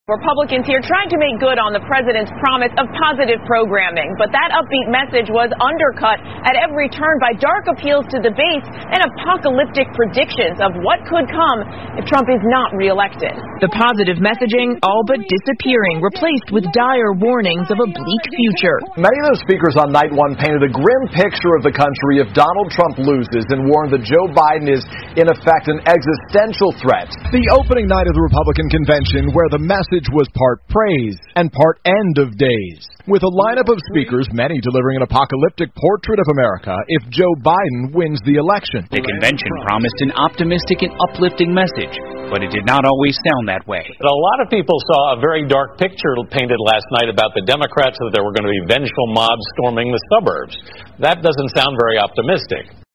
Republicans 0.09 0.65
here 0.65 0.81
trying 0.81 1.12
to 1.12 1.20
make 1.20 1.37
good 1.37 1.61
on 1.61 1.77
the 1.77 1.85
president's 1.85 2.33
promise 2.41 2.73
of 2.81 2.89
positive 2.97 3.45
programming, 3.45 4.09
but 4.17 4.33
that 4.33 4.57
upbeat 4.57 4.89
message 4.89 5.28
was 5.28 5.53
undercut 5.61 6.17
at 6.49 6.57
every 6.57 6.89
turn 6.89 7.20
by 7.20 7.37
dark 7.37 7.69
appeals 7.69 8.09
to 8.09 8.17
the 8.25 8.33
base 8.33 8.65
and 8.89 9.05
apocalyptic 9.05 9.85
predictions 9.93 10.65
of 10.65 10.73
what 10.81 11.05
could 11.05 11.28
come 11.28 11.61
if 12.01 12.09
Trump 12.09 12.25
is 12.33 12.41
not 12.49 12.73
reelected. 12.73 13.37
The 13.61 13.69
positive 13.69 14.17
messaging 14.17 14.81
all 14.81 15.05
but 15.05 15.20
disappearing, 15.28 16.01
replaced 16.01 16.57
with 16.57 16.65
dire 16.73 17.12
warnings 17.12 17.69
of 17.69 17.77
a 17.77 17.89
bleak 17.93 18.25
future. 18.33 18.81
Many 18.97 19.12
of 19.12 19.37
those 19.37 19.45
speakers 19.45 19.77
on 19.77 19.93
night 19.93 20.09
one 20.09 20.41
painted 20.41 20.65
a 20.65 20.73
grim 20.73 21.05
picture 21.12 21.53
of 21.53 21.69
the 21.69 21.75
country 21.77 22.25
if 22.25 22.33
Donald 22.33 22.73
Trump 22.73 22.97
loses 22.97 23.45
and 23.53 23.69
warned 23.69 23.93
that 23.93 24.09
Joe 24.09 24.33
Biden 24.33 24.73
is, 24.73 24.81
in 25.20 25.28
effect, 25.28 25.69
an 25.69 25.85
existential 25.85 26.73
threat. 26.81 27.12
The 27.28 27.45
opening 27.53 27.85
night 27.85 28.09
of 28.09 28.17
the 28.17 28.25
Republican 28.25 28.73
convention, 28.73 29.37
where 29.37 29.53
the 29.53 29.61
message 29.61 29.98
message 29.99 30.15
was 30.15 30.28
part 30.35 30.62
praise 30.68 31.17
and 31.35 31.51
part 31.52 31.81
end 31.85 32.18
of 32.18 32.36
days, 32.39 32.78
with 33.07 33.23
a 33.23 33.33
lineup 33.35 33.67
of 33.67 33.78
speakers, 33.91 34.28
many 34.33 34.60
delivering 34.60 34.97
an 34.97 35.02
apocalyptic 35.02 35.75
portrait 35.75 36.18
of 36.18 36.28
America 36.39 36.75
if 36.89 37.02
Joe 37.10 37.35
Biden 37.43 37.94
wins 37.94 38.20
the 38.25 38.36
election. 38.39 38.86
The 38.91 39.02
convention 39.02 39.51
promised 39.67 39.99
an 40.01 40.12
optimistic 40.15 40.83
and 40.83 40.94
uplifting 41.10 41.51
message, 41.51 41.94
but 42.31 42.43
it 42.43 42.51
did 42.55 42.67
not 42.67 42.85
always 42.85 43.18
sound 43.27 43.49
that 43.49 43.67
way. 43.67 43.83
A 43.83 44.07
lot 44.07 44.39
of 44.44 44.51
people 44.51 44.78
saw 44.94 45.18
a 45.18 45.20
very 45.20 45.47
dark 45.47 45.78
picture 45.78 46.15
painted 46.31 46.59
last 46.62 46.86
night 46.94 47.10
about 47.10 47.35
the 47.35 47.43
Democrats 47.43 47.99
that 47.99 48.10
there 48.15 48.23
were 48.23 48.35
going 48.35 48.47
to 48.47 48.55
be 48.55 48.65
vengeful 48.70 49.09
mobs 49.15 49.44
storming 49.59 49.91
the 49.91 50.02
suburbs. 50.15 50.55
That 51.02 51.23
doesn't 51.23 51.51
sound 51.59 51.75
very 51.75 51.99
optimistic. 51.99 52.88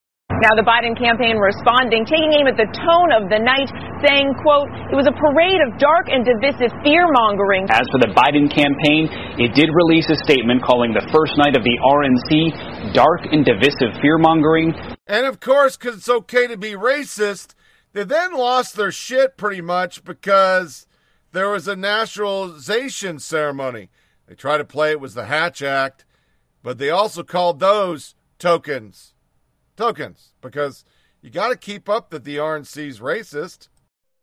Now 0.43 0.59
the 0.59 0.67
Biden 0.67 0.91
campaign 0.91 1.39
responding, 1.39 2.03
taking 2.03 2.35
aim 2.35 2.51
at 2.51 2.59
the 2.59 2.67
tone 2.67 3.15
of 3.15 3.31
the 3.31 3.39
night, 3.39 3.71
saying, 4.03 4.27
quote, 4.43 4.67
it 4.91 4.95
was 4.99 5.07
a 5.07 5.15
parade 5.15 5.63
of 5.63 5.79
dark 5.79 6.11
and 6.11 6.27
divisive 6.27 6.67
fear 6.83 7.07
mongering. 7.07 7.63
As 7.71 7.87
for 7.87 8.03
the 8.03 8.11
Biden 8.11 8.51
campaign, 8.51 9.07
it 9.39 9.55
did 9.55 9.71
release 9.71 10.11
a 10.11 10.19
statement 10.19 10.59
calling 10.59 10.91
the 10.91 11.07
first 11.15 11.39
night 11.39 11.55
of 11.55 11.63
the 11.63 11.79
RNC 11.79 12.91
dark 12.91 13.23
and 13.31 13.47
divisive 13.47 13.95
fear 14.03 14.19
mongering. 14.19 14.75
And 15.07 15.25
of 15.25 15.39
course, 15.39 15.77
because 15.77 15.95
it's 15.95 16.09
okay 16.27 16.47
to 16.47 16.57
be 16.57 16.75
racist, 16.75 17.55
they 17.93 18.03
then 18.03 18.35
lost 18.35 18.75
their 18.75 18.91
shit 18.91 19.37
pretty 19.37 19.61
much 19.61 20.03
because 20.03 20.87
there 21.31 21.47
was 21.47 21.69
a 21.69 21.77
naturalization 21.77 23.19
ceremony. 23.19 23.91
They 24.27 24.35
tried 24.35 24.57
to 24.57 24.65
play 24.65 24.91
it 24.91 24.99
was 24.99 25.13
the 25.13 25.31
Hatch 25.31 25.63
Act, 25.63 26.03
but 26.61 26.79
they 26.79 26.89
also 26.89 27.23
called 27.23 27.61
those 27.61 28.13
tokens. 28.39 29.12
Tokens, 29.75 30.33
because 30.41 30.85
you 31.21 31.29
got 31.29 31.49
to 31.49 31.57
keep 31.57 31.89
up 31.89 32.09
that 32.11 32.23
the 32.23 32.37
RNC's 32.37 32.99
racist. 32.99 33.69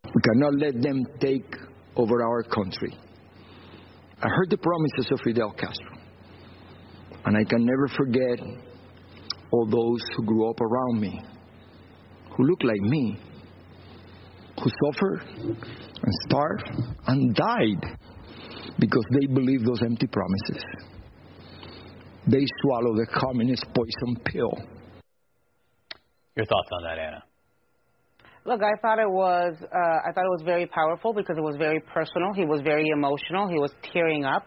We 0.05 0.21
cannot 0.23 0.55
let 0.55 0.83
them 0.83 1.07
take 1.21 1.57
over 1.97 2.23
our 2.23 2.43
country. 2.43 2.97
I 4.23 4.29
heard 4.29 4.51
the 4.51 4.59
promises 4.59 5.11
of 5.13 5.21
Fidel 5.25 5.51
Castro, 5.53 5.97
and 7.25 7.37
I 7.37 7.45
can 7.45 7.65
never 7.65 7.89
forget 7.89 8.39
all 9.51 9.67
those 9.67 10.03
who 10.17 10.25
grew 10.25 10.51
up 10.51 10.61
around 10.61 11.01
me, 11.01 11.23
who 12.37 12.45
looked 12.45 12.65
like 12.65 12.81
me, 12.81 13.19
who 14.63 14.71
suffered 14.85 15.23
and 15.37 16.15
starved 16.29 16.71
and 17.07 17.35
died 17.35 17.99
because 18.79 19.05
they 19.13 19.27
believed 19.27 19.67
those 19.67 19.83
empty 19.83 20.07
promises. 20.07 20.65
They 22.27 22.45
swallowed 22.63 22.99
the 22.99 23.07
communist 23.07 23.65
poison 23.75 24.23
pill. 24.25 24.53
Your 26.41 26.47
thoughts 26.47 26.71
on 26.73 26.83
that, 26.85 26.99
Anna? 26.99 27.23
Look, 28.47 28.63
I 28.63 28.73
thought 28.81 28.99
it 28.99 29.11
was 29.11 29.53
uh, 29.61 30.09
I 30.09 30.11
thought 30.15 30.25
it 30.25 30.33
was 30.33 30.43
very 30.43 30.67
powerful 30.67 31.13
because 31.13 31.37
it 31.37 31.43
was 31.43 31.57
very 31.59 31.81
personal. 31.81 32.33
He 32.35 32.47
was 32.47 32.63
very 32.63 32.89
emotional. 32.89 33.47
He 33.47 33.59
was 33.59 33.71
tearing 33.93 34.25
up. 34.25 34.47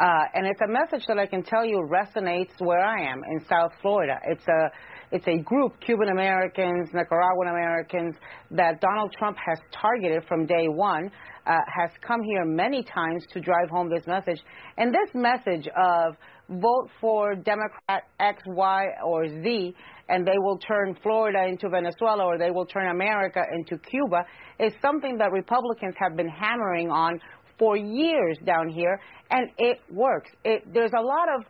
Uh, 0.00 0.06
and 0.32 0.46
it's 0.46 0.60
a 0.62 0.72
message 0.72 1.04
that 1.06 1.18
I 1.18 1.26
can 1.26 1.42
tell 1.42 1.66
you 1.66 1.86
resonates 1.92 2.56
where 2.60 2.80
I 2.80 3.12
am 3.12 3.20
in 3.30 3.44
South 3.44 3.72
Florida. 3.82 4.14
It's 4.24 4.46
a 4.48 4.70
it's 5.10 5.26
a 5.26 5.36
group, 5.42 5.78
Cuban 5.84 6.08
Americans, 6.08 6.88
Nicaraguan 6.94 7.48
Americans, 7.48 8.14
that 8.52 8.80
Donald 8.80 9.12
Trump 9.18 9.36
has 9.44 9.58
targeted 9.78 10.24
from 10.28 10.46
day 10.46 10.68
one, 10.68 11.10
uh, 11.46 11.58
has 11.66 11.90
come 12.06 12.22
here 12.22 12.46
many 12.46 12.82
times 12.82 13.26
to 13.34 13.40
drive 13.40 13.68
home 13.70 13.90
this 13.90 14.06
message. 14.06 14.40
And 14.78 14.94
this 14.94 15.10
message 15.14 15.68
of 15.76 16.14
vote 16.48 16.88
for 17.00 17.34
Democrat 17.34 18.04
X, 18.18 18.42
Y, 18.46 18.86
or 19.04 19.28
Z, 19.28 19.74
and 20.08 20.26
they 20.26 20.38
will 20.38 20.58
turn 20.58 20.96
Florida 21.02 21.46
into 21.46 21.68
Venezuela 21.68 22.24
or 22.24 22.38
they 22.38 22.50
will 22.50 22.66
turn 22.66 22.88
America 22.88 23.42
into 23.52 23.78
Cuba, 23.78 24.24
is 24.58 24.72
something 24.80 25.18
that 25.18 25.32
Republicans 25.32 25.94
have 25.98 26.16
been 26.16 26.28
hammering 26.28 26.90
on 26.90 27.20
for 27.58 27.76
years 27.76 28.38
down 28.44 28.68
here, 28.68 29.00
and 29.30 29.50
it 29.58 29.78
works. 29.90 30.30
It, 30.44 30.62
there's 30.72 30.92
a 30.96 31.02
lot 31.02 31.28
of, 31.36 31.44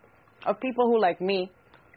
of 0.47 0.61
people 0.61 0.87
who, 0.87 1.01
like 1.01 1.21
me, 1.21 1.51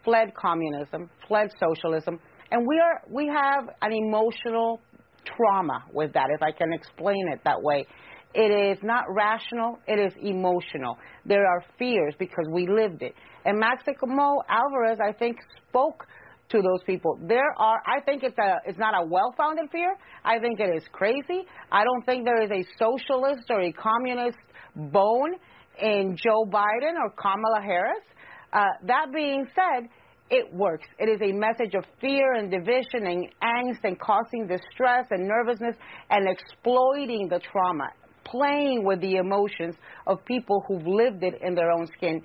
fled 0.04 0.34
communism, 0.36 1.10
fled 1.28 1.50
socialism, 1.60 2.20
and 2.52 2.68
we 2.68 2.80
are 2.80 3.02
we 3.10 3.28
have 3.28 3.70
an 3.82 3.94
emotional 3.94 4.82
trauma 5.26 5.84
with 5.94 6.14
that, 6.14 6.28
if 6.36 6.42
I 6.42 6.52
can 6.52 6.74
explain 6.74 7.30
it 7.32 7.40
that 7.46 7.62
way. 7.62 7.86
It 8.34 8.52
is 8.52 8.78
not 8.82 9.04
rational, 9.10 9.78
it 9.88 10.00
is 10.00 10.14
emotional. 10.22 10.98
There 11.26 11.46
are 11.46 11.64
fears 11.78 12.14
because 12.18 12.46
we 12.52 12.68
lived 12.68 13.02
it. 13.02 13.14
And 13.46 13.60
Maximo 13.60 14.42
Alvarez, 14.48 15.00
I 15.06 15.12
think, 15.12 15.38
spoke 15.68 16.06
to 16.52 16.62
those 16.62 16.84
people. 16.86 17.20
There 17.28 17.54
are, 17.58 17.82
I 17.86 18.02
think 18.02 18.24
it's 18.24 18.38
a, 18.38 18.58
it's 18.66 18.80
not 18.80 18.94
a 18.94 19.06
well-founded 19.06 19.70
fear. 19.72 19.96
I 20.24 20.40
think 20.40 20.60
it 20.60 20.76
is 20.76 20.84
crazy. 20.92 21.46
I 21.72 21.84
don't 21.84 22.06
think 22.06 22.26
there 22.26 22.42
is 22.42 22.52
a 22.52 22.66
socialist 22.78 23.50
or 23.50 23.62
a 23.62 23.72
communist 23.72 24.38
bone 24.76 25.36
in 25.82 26.18
Joe 26.18 26.46
Biden 26.46 26.96
or 27.02 27.10
Kamala 27.12 27.62
Harris. 27.64 28.04
Uh, 28.54 28.66
that 28.88 29.08
being 29.14 29.48
said, 29.56 29.90
it 30.30 30.54
works. 30.54 30.88
It 30.98 31.10
is 31.10 31.20
a 31.22 31.34
message 31.34 31.74
of 31.76 31.84
fear 32.00 32.34
and 32.34 32.50
division 32.50 33.06
and 33.06 33.28
angst 33.44 33.84
and 33.84 34.00
causing 34.00 34.48
distress 34.48 35.06
and 35.12 35.28
nervousness 35.28 35.76
and 36.10 36.28
exploiting 36.30 37.28
the 37.30 37.40
trauma, 37.40 37.90
playing 38.24 38.86
with 38.86 39.02
the 39.02 39.16
emotions 39.16 39.76
of 40.08 40.24
people 40.26 40.64
who've 40.68 40.88
lived 40.88 41.24
it 41.24 41.36
in 41.42 41.54
their 41.54 41.72
own 41.72 41.86
skin. 41.98 42.22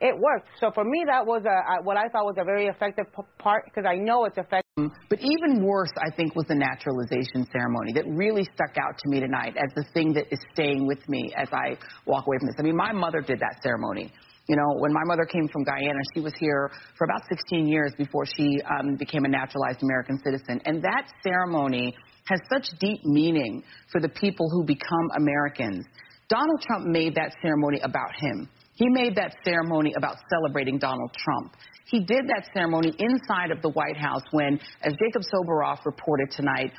It 0.00 0.18
worked. 0.18 0.48
So 0.58 0.70
for 0.72 0.82
me, 0.82 1.04
that 1.06 1.26
was 1.26 1.44
a, 1.44 1.82
what 1.84 1.98
I 1.98 2.08
thought 2.08 2.24
was 2.24 2.36
a 2.38 2.44
very 2.44 2.66
effective 2.66 3.04
part 3.38 3.66
because 3.66 3.84
I 3.86 3.96
know 3.96 4.24
it's 4.24 4.38
effective. 4.38 4.64
But 5.10 5.18
even 5.20 5.62
worse, 5.62 5.92
I 5.98 6.10
think, 6.16 6.34
was 6.34 6.46
the 6.48 6.54
naturalization 6.54 7.46
ceremony 7.52 7.92
that 7.94 8.06
really 8.08 8.44
stuck 8.44 8.78
out 8.80 8.96
to 8.96 9.10
me 9.10 9.20
tonight 9.20 9.56
as 9.56 9.68
the 9.74 9.84
thing 9.92 10.14
that 10.14 10.32
is 10.32 10.40
staying 10.54 10.86
with 10.86 11.06
me 11.08 11.34
as 11.36 11.48
I 11.52 11.76
walk 12.06 12.26
away 12.26 12.38
from 12.38 12.46
this. 12.46 12.56
I 12.58 12.62
mean, 12.62 12.76
my 12.76 12.92
mother 12.92 13.20
did 13.20 13.40
that 13.40 13.60
ceremony. 13.62 14.10
You 14.48 14.56
know, 14.56 14.80
when 14.80 14.92
my 14.92 15.04
mother 15.04 15.24
came 15.24 15.48
from 15.48 15.64
Guyana, 15.64 16.00
she 16.14 16.20
was 16.20 16.32
here 16.40 16.70
for 16.96 17.04
about 17.04 17.22
16 17.28 17.66
years 17.66 17.92
before 17.98 18.24
she 18.24 18.58
um, 18.62 18.96
became 18.96 19.24
a 19.24 19.28
naturalized 19.28 19.82
American 19.82 20.18
citizen. 20.24 20.60
And 20.64 20.82
that 20.82 21.12
ceremony 21.22 21.94
has 22.24 22.40
such 22.50 22.66
deep 22.80 23.04
meaning 23.04 23.62
for 23.92 24.00
the 24.00 24.08
people 24.08 24.48
who 24.50 24.64
become 24.64 25.10
Americans. 25.16 25.84
Donald 26.28 26.62
Trump 26.62 26.86
made 26.86 27.14
that 27.16 27.34
ceremony 27.42 27.80
about 27.82 28.10
him. 28.16 28.48
He 28.80 28.88
made 28.88 29.14
that 29.16 29.36
ceremony 29.44 29.92
about 29.94 30.16
celebrating 30.32 30.78
Donald 30.78 31.12
Trump. 31.12 31.54
He 31.84 32.00
did 32.00 32.24
that 32.28 32.48
ceremony 32.54 32.94
inside 32.98 33.50
of 33.50 33.60
the 33.60 33.68
White 33.68 33.98
House 33.98 34.22
when, 34.30 34.58
as 34.82 34.94
Jacob 34.94 35.20
Soboroff 35.20 35.84
reported 35.84 36.30
tonight, 36.30 36.72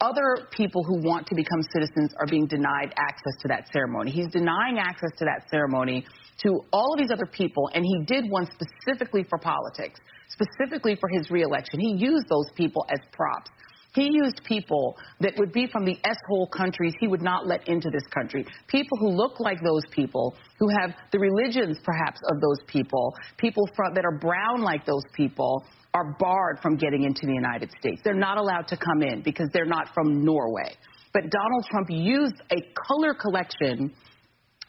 other 0.00 0.46
people 0.52 0.84
who 0.84 1.02
want 1.02 1.26
to 1.26 1.34
become 1.34 1.60
citizens 1.74 2.14
are 2.20 2.26
being 2.30 2.46
denied 2.46 2.94
access 2.96 3.34
to 3.40 3.48
that 3.48 3.66
ceremony. 3.72 4.12
He's 4.12 4.28
denying 4.28 4.78
access 4.78 5.10
to 5.18 5.24
that 5.24 5.50
ceremony 5.50 6.06
to 6.44 6.60
all 6.72 6.94
of 6.94 7.00
these 7.00 7.10
other 7.10 7.26
people, 7.26 7.68
and 7.74 7.84
he 7.84 8.04
did 8.06 8.30
one 8.30 8.46
specifically 8.46 9.24
for 9.28 9.38
politics, 9.38 9.98
specifically 10.28 10.94
for 10.94 11.08
his 11.08 11.28
reelection. 11.28 11.80
He 11.80 11.96
used 11.96 12.28
those 12.28 12.46
people 12.54 12.86
as 12.88 13.00
props. 13.10 13.50
He 13.94 14.10
used 14.10 14.40
people 14.44 14.96
that 15.20 15.34
would 15.36 15.52
be 15.52 15.66
from 15.66 15.84
the 15.84 15.96
S-hole 16.04 16.48
countries 16.48 16.94
he 16.98 17.08
would 17.08 17.20
not 17.20 17.46
let 17.46 17.68
into 17.68 17.90
this 17.90 18.04
country. 18.12 18.46
People 18.66 18.96
who 18.98 19.08
look 19.10 19.38
like 19.38 19.58
those 19.62 19.82
people, 19.90 20.34
who 20.58 20.68
have 20.80 20.92
the 21.12 21.18
religions 21.18 21.78
perhaps 21.84 22.18
of 22.30 22.40
those 22.40 22.66
people, 22.66 23.14
people 23.36 23.68
from, 23.76 23.92
that 23.94 24.04
are 24.04 24.18
brown 24.18 24.62
like 24.62 24.86
those 24.86 25.04
people, 25.14 25.62
are 25.92 26.16
barred 26.18 26.58
from 26.62 26.76
getting 26.76 27.02
into 27.02 27.26
the 27.26 27.34
United 27.34 27.70
States. 27.78 28.00
They're 28.02 28.14
not 28.14 28.38
allowed 28.38 28.66
to 28.68 28.78
come 28.78 29.02
in 29.02 29.22
because 29.22 29.48
they're 29.52 29.66
not 29.66 29.88
from 29.92 30.24
Norway. 30.24 30.74
But 31.12 31.24
Donald 31.30 31.66
Trump 31.70 31.88
used 31.90 32.40
a 32.50 32.56
color 32.88 33.12
collection 33.12 33.92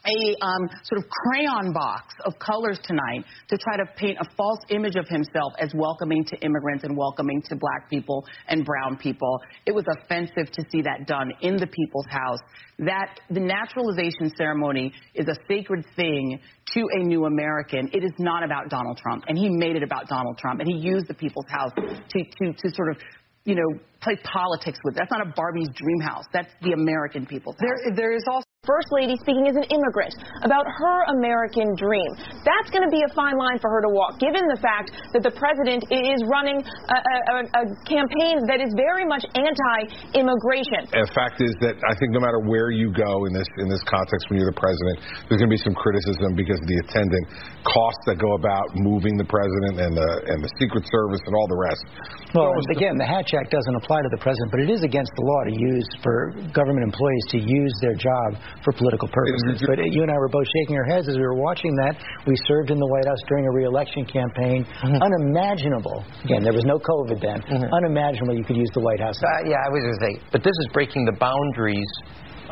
a 0.06 0.46
um, 0.46 0.70
sort 0.84 1.00
of 1.00 1.10
crayon 1.10 1.74
box 1.74 2.14
of 2.26 2.34
colors 2.40 2.80
tonight 2.84 3.24
to 3.48 3.58
try 3.58 3.78
to 3.78 3.86
paint 3.96 4.18
a 4.20 4.26
false 4.36 4.60
image 4.70 4.96
of 4.96 5.08
himself 5.08 5.54
as 5.60 5.72
welcoming 5.74 6.26
to 6.26 6.38
immigrants 6.42 6.84
and 6.84 6.98
welcoming 6.98 7.42
to 7.50 7.56
black 7.56 7.90
people 7.90 8.26
and 8.48 8.66
brown 8.66 8.98
people. 8.98 9.40
It 9.66 9.74
was 9.74 9.86
offensive 9.98 10.52
to 10.52 10.64
see 10.72 10.82
that 10.82 11.08
done 11.08 11.32
in 11.42 11.56
the 11.56 11.68
people's 11.68 12.08
house. 12.10 12.40
That 12.80 13.20
the 13.30 13.40
naturalization 13.40 14.32
ceremony 14.36 14.94
is 15.14 15.28
a 15.28 15.36
sacred 15.48 15.86
thing 15.96 16.40
to 16.74 16.82
a 16.94 17.04
new 17.04 17.26
American. 17.26 17.90
It 17.94 18.04
is 18.04 18.12
not 18.20 18.44
about 18.44 18.70
Donald 18.70 18.98
Trump, 18.98 19.26
and 19.28 19.38
he 19.38 19.50
made 19.50 19.76
it 19.76 19.84
about 19.84 20.08
Donald 20.08 20.38
Trump, 20.38 20.60
and 20.60 20.68
he 20.68 20.78
used 20.78 21.08
the 21.08 21.14
people's 21.14 21.46
house 21.50 21.72
to 21.76 22.24
to, 22.24 22.54
to 22.54 22.76
sort 22.76 22.90
of 22.92 22.98
you 23.46 23.56
know, 23.56 23.78
play 24.02 24.18
politics 24.24 24.80
with. 24.86 24.96
That's 24.96 25.12
not 25.12 25.20
a 25.20 25.34
Barbie's 25.36 25.68
dream 25.76 26.00
house. 26.00 26.24
That's 26.32 26.48
the 26.62 26.72
American 26.72 27.26
people's 27.26 27.56
house. 27.56 27.80
There, 27.86 27.96
there 27.96 28.16
is 28.16 28.24
also 28.32 28.46
First 28.64 28.96
Lady 28.96 29.20
speaking 29.20 29.44
as 29.52 29.60
an 29.60 29.68
immigrant 29.76 30.16
about 30.40 30.64
her 30.64 30.98
American 31.12 31.76
dream. 31.76 32.08
That's 32.48 32.72
going 32.72 32.88
to 32.88 32.94
be 32.96 33.04
a 33.04 33.12
fine 33.12 33.36
line 33.36 33.60
for 33.60 33.68
her 33.68 33.84
to 33.84 33.92
walk, 33.92 34.24
given 34.24 34.40
the 34.48 34.56
fact 34.64 34.96
that 35.12 35.20
the 35.20 35.36
president 35.36 35.84
is 35.92 36.24
running 36.32 36.64
a, 36.64 36.96
a, 36.96 37.36
a 37.44 37.64
campaign 37.84 38.40
that 38.48 38.64
is 38.64 38.72
very 38.80 39.04
much 39.04 39.28
anti-immigration. 39.36 40.88
The 40.96 41.12
fact 41.12 41.44
is 41.44 41.52
that 41.60 41.76
I 41.76 41.92
think 42.00 42.16
no 42.16 42.24
matter 42.24 42.40
where 42.40 42.72
you 42.72 42.88
go 42.96 43.28
in 43.28 43.36
this 43.36 43.52
in 43.60 43.68
this 43.68 43.84
context 43.84 44.32
when 44.32 44.40
you're 44.40 44.48
the 44.48 44.56
president, 44.56 45.28
there's 45.28 45.44
going 45.44 45.52
to 45.52 45.58
be 45.60 45.64
some 45.68 45.76
criticism 45.76 46.32
because 46.32 46.56
of 46.56 46.68
the 46.72 46.80
attendant 46.88 47.26
costs 47.68 48.04
that 48.08 48.16
go 48.16 48.32
about 48.40 48.72
moving 48.80 49.20
the 49.20 49.28
president 49.28 49.84
and 49.84 49.92
the 49.92 50.10
and 50.32 50.40
the 50.40 50.52
Secret 50.56 50.88
Service 50.88 51.20
and 51.28 51.36
all 51.36 51.52
the 51.52 51.60
rest. 51.68 51.84
Well, 52.32 52.56
again, 52.72 52.96
the 52.96 53.06
Hatch 53.06 53.36
Act 53.36 53.52
doesn't 53.52 53.76
apply 53.76 54.08
to 54.08 54.12
the 54.16 54.24
president, 54.24 54.56
but 54.56 54.64
it 54.64 54.72
is 54.72 54.88
against 54.88 55.12
the 55.20 55.24
law 55.28 55.52
to 55.52 55.54
use 55.54 55.88
for 56.00 56.32
government 56.56 56.88
employees 56.88 57.26
to 57.36 57.40
use 57.44 57.76
their 57.84 58.00
job 58.00 58.40
for 58.62 58.72
political 58.74 59.08
purposes. 59.10 59.64
But 59.66 59.80
you 59.82 60.04
and 60.04 60.12
I 60.12 60.18
were 60.18 60.30
both 60.30 60.46
shaking 60.62 60.78
our 60.78 60.86
heads 60.86 61.10
as 61.10 61.16
we 61.16 61.24
were 61.24 61.40
watching 61.40 61.74
that. 61.84 61.98
We 62.28 62.36
served 62.46 62.70
in 62.70 62.78
the 62.78 62.88
White 62.88 63.08
House 63.08 63.22
during 63.28 63.46
a 63.48 63.52
reelection 63.52 64.06
campaign. 64.06 64.66
Mm-hmm. 64.66 65.02
Unimaginable. 65.02 66.06
Again, 66.24 66.44
there 66.44 66.54
was 66.54 66.66
no 66.66 66.78
COVID 66.78 67.20
then. 67.20 67.42
Mm-hmm. 67.42 67.74
Unimaginable 67.74 68.36
you 68.38 68.44
could 68.44 68.58
use 68.58 68.70
the 68.74 68.82
White 68.82 69.00
House. 69.00 69.18
Uh, 69.18 69.50
yeah, 69.50 69.58
I 69.64 69.70
was 69.72 69.82
going 69.82 69.98
to 69.98 70.04
say, 70.06 70.14
but 70.32 70.44
this 70.44 70.54
is 70.54 70.68
breaking 70.74 71.06
the 71.06 71.18
boundaries 71.18 71.90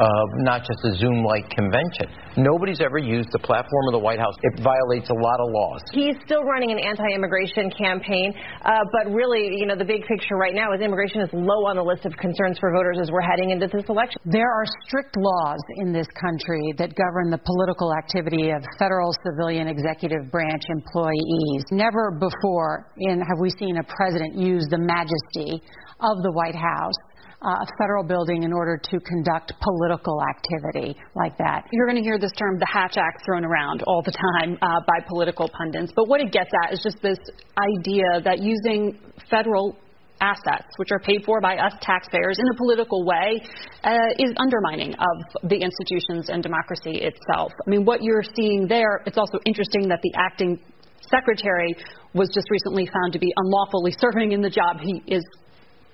of 0.01 0.25
not 0.41 0.65
just 0.65 0.81
a 0.81 0.97
Zoom-like 0.97 1.45
convention. 1.53 2.09
Nobody's 2.33 2.81
ever 2.81 2.97
used 2.97 3.29
the 3.31 3.39
platform 3.39 3.85
of 3.87 3.93
the 3.93 4.01
White 4.01 4.17
House. 4.17 4.33
It 4.41 4.57
violates 4.65 5.13
a 5.13 5.13
lot 5.13 5.37
of 5.37 5.53
laws. 5.53 5.81
He's 5.93 6.17
still 6.25 6.41
running 6.41 6.73
an 6.73 6.79
anti-immigration 6.81 7.69
campaign, 7.77 8.33
uh, 8.65 8.81
but 8.97 9.13
really, 9.13 9.53
you 9.61 9.69
know, 9.69 9.77
the 9.77 9.85
big 9.85 10.01
picture 10.09 10.35
right 10.41 10.55
now 10.57 10.73
is 10.73 10.81
immigration 10.81 11.21
is 11.21 11.29
low 11.33 11.69
on 11.69 11.77
the 11.77 11.85
list 11.85 12.05
of 12.09 12.17
concerns 12.17 12.57
for 12.57 12.73
voters 12.73 12.97
as 12.97 13.11
we're 13.11 13.21
heading 13.21 13.51
into 13.51 13.67
this 13.69 13.85
election. 13.89 14.17
There 14.25 14.49
are 14.49 14.65
strict 14.89 15.13
laws 15.17 15.61
in 15.77 15.93
this 15.93 16.07
country 16.17 16.73
that 16.81 16.97
govern 16.97 17.29
the 17.29 17.37
political 17.37 17.93
activity 17.93 18.49
of 18.49 18.65
federal, 18.79 19.13
civilian, 19.21 19.67
executive 19.67 20.31
branch 20.31 20.65
employees. 20.69 21.61
Never 21.69 22.17
before 22.17 22.89
in 22.97 23.21
have 23.21 23.37
we 23.39 23.51
seen 23.59 23.77
a 23.77 23.85
president 23.85 24.33
use 24.33 24.65
the 24.69 24.81
majesty 24.81 25.61
of 26.01 26.17
the 26.25 26.31
White 26.33 26.57
House 26.57 26.97
uh, 27.41 27.65
a 27.65 27.67
federal 27.77 28.03
building 28.03 28.43
in 28.43 28.53
order 28.53 28.77
to 28.77 28.99
conduct 28.99 29.53
political 29.61 30.21
activity 30.21 30.95
like 31.15 31.37
that. 31.37 31.65
You're 31.71 31.87
going 31.87 31.97
to 31.97 32.03
hear 32.03 32.19
this 32.19 32.31
term, 32.37 32.59
the 32.59 32.69
Hatch 32.71 32.97
Act, 32.97 33.25
thrown 33.25 33.43
around 33.43 33.83
all 33.87 34.01
the 34.03 34.13
time 34.13 34.57
uh, 34.61 34.79
by 34.85 35.05
political 35.07 35.49
pundits. 35.49 35.91
But 35.95 36.07
what 36.07 36.21
it 36.21 36.31
gets 36.31 36.51
at 36.63 36.73
is 36.73 36.81
just 36.83 37.01
this 37.01 37.17
idea 37.57 38.21
that 38.23 38.39
using 38.39 38.99
federal 39.29 39.75
assets, 40.21 40.69
which 40.77 40.89
are 40.91 40.99
paid 40.99 41.23
for 41.25 41.41
by 41.41 41.57
us 41.57 41.73
taxpayers 41.81 42.37
in 42.37 42.45
a 42.53 42.55
political 42.55 43.03
way, 43.05 43.41
uh, 43.83 43.97
is 44.19 44.31
undermining 44.37 44.93
of 44.93 45.49
the 45.49 45.57
institutions 45.57 46.29
and 46.29 46.43
democracy 46.43 47.01
itself. 47.01 47.51
I 47.65 47.69
mean, 47.69 47.85
what 47.85 48.03
you're 48.03 48.23
seeing 48.35 48.67
there, 48.67 49.01
it's 49.07 49.17
also 49.17 49.39
interesting 49.45 49.89
that 49.89 49.99
the 50.03 50.13
acting 50.15 50.61
secretary 51.09 51.75
was 52.13 52.29
just 52.33 52.45
recently 52.51 52.85
found 52.85 53.13
to 53.13 53.19
be 53.19 53.33
unlawfully 53.35 53.93
serving 53.99 54.31
in 54.31 54.41
the 54.41 54.49
job 54.49 54.77
he 54.79 55.01
is 55.07 55.23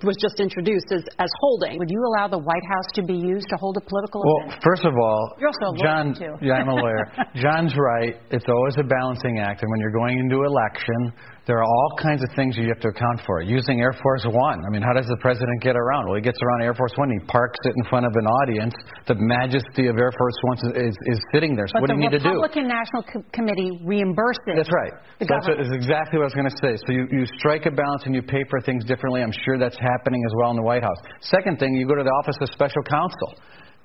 was 0.04 0.16
just 0.20 0.38
introduced 0.40 0.86
as, 0.92 1.02
as 1.18 1.30
holding. 1.40 1.78
Would 1.78 1.90
you 1.90 2.02
allow 2.14 2.28
the 2.28 2.38
White 2.38 2.66
House 2.70 2.86
to 2.94 3.02
be 3.02 3.14
used 3.14 3.48
to 3.50 3.56
hold 3.56 3.76
a 3.76 3.80
political 3.82 4.22
well, 4.22 4.48
event? 4.48 4.62
first 4.62 4.84
of 4.84 4.94
all, 4.94 5.34
You're 5.38 5.48
also 5.50 5.66
a 5.66 5.74
lawyer, 5.74 5.84
John, 5.84 6.06
too. 6.14 6.32
yeah, 6.40 6.54
I'm 6.54 6.68
a 6.68 6.74
lawyer. 6.74 7.02
John's 7.34 7.74
right. 7.76 8.14
It's 8.30 8.46
always 8.48 8.76
a 8.78 8.86
balancing 8.86 9.38
act, 9.40 9.62
and 9.62 9.70
when 9.70 9.80
you're 9.80 9.94
going 9.96 10.18
into 10.18 10.44
election, 10.44 11.12
there 11.48 11.56
are 11.56 11.64
all 11.64 11.90
kinds 11.96 12.20
of 12.22 12.28
things 12.36 12.60
you 12.60 12.68
have 12.68 12.78
to 12.84 12.92
account 12.92 13.24
for. 13.24 13.40
Using 13.40 13.80
Air 13.80 13.96
Force 14.04 14.22
One. 14.28 14.60
I 14.60 14.68
mean, 14.68 14.84
how 14.84 14.92
does 14.92 15.08
the 15.08 15.16
president 15.16 15.64
get 15.64 15.80
around? 15.80 16.04
Well, 16.04 16.14
he 16.14 16.20
gets 16.20 16.36
around 16.44 16.60
Air 16.60 16.76
Force 16.76 16.92
One. 17.00 17.08
He 17.08 17.24
parks 17.24 17.56
it 17.64 17.72
in 17.72 17.88
front 17.88 18.04
of 18.04 18.12
an 18.20 18.28
audience. 18.28 18.76
The 19.08 19.16
majesty 19.16 19.88
of 19.88 19.96
Air 19.96 20.12
Force 20.12 20.38
One 20.44 20.56
is, 20.76 20.92
is, 20.92 20.96
is 21.16 21.18
sitting 21.32 21.56
there. 21.56 21.64
So 21.66 21.80
but 21.80 21.88
what 21.88 21.88
do 21.88 21.96
you 21.96 22.04
need 22.04 22.12
to 22.12 22.20
do? 22.20 22.28
The 22.28 22.36
Republican 22.36 22.68
National 22.68 23.02
Co- 23.02 23.24
Committee 23.32 23.80
reimburses. 23.80 24.60
That's 24.60 24.68
right. 24.68 24.92
So 25.18 25.24
that's, 25.24 25.48
what, 25.48 25.56
that's 25.56 25.72
exactly 25.72 26.20
what 26.20 26.28
I 26.28 26.30
was 26.30 26.36
going 26.36 26.52
to 26.52 26.60
say. 26.60 26.76
So 26.84 26.92
you, 26.92 27.08
you 27.08 27.24
strike 27.40 27.64
a 27.64 27.72
balance 27.72 28.04
and 28.04 28.12
you 28.12 28.20
pay 28.20 28.44
for 28.52 28.60
things 28.60 28.84
differently. 28.84 29.24
I'm 29.24 29.32
sure 29.48 29.56
that's 29.56 29.80
happening 29.80 30.20
as 30.28 30.32
well 30.36 30.52
in 30.52 30.60
the 30.60 30.68
White 30.68 30.84
House. 30.84 31.00
Second 31.24 31.56
thing, 31.56 31.72
you 31.72 31.88
go 31.88 31.96
to 31.96 32.04
the 32.04 32.12
Office 32.20 32.36
of 32.44 32.52
Special 32.52 32.84
Counsel. 32.84 33.40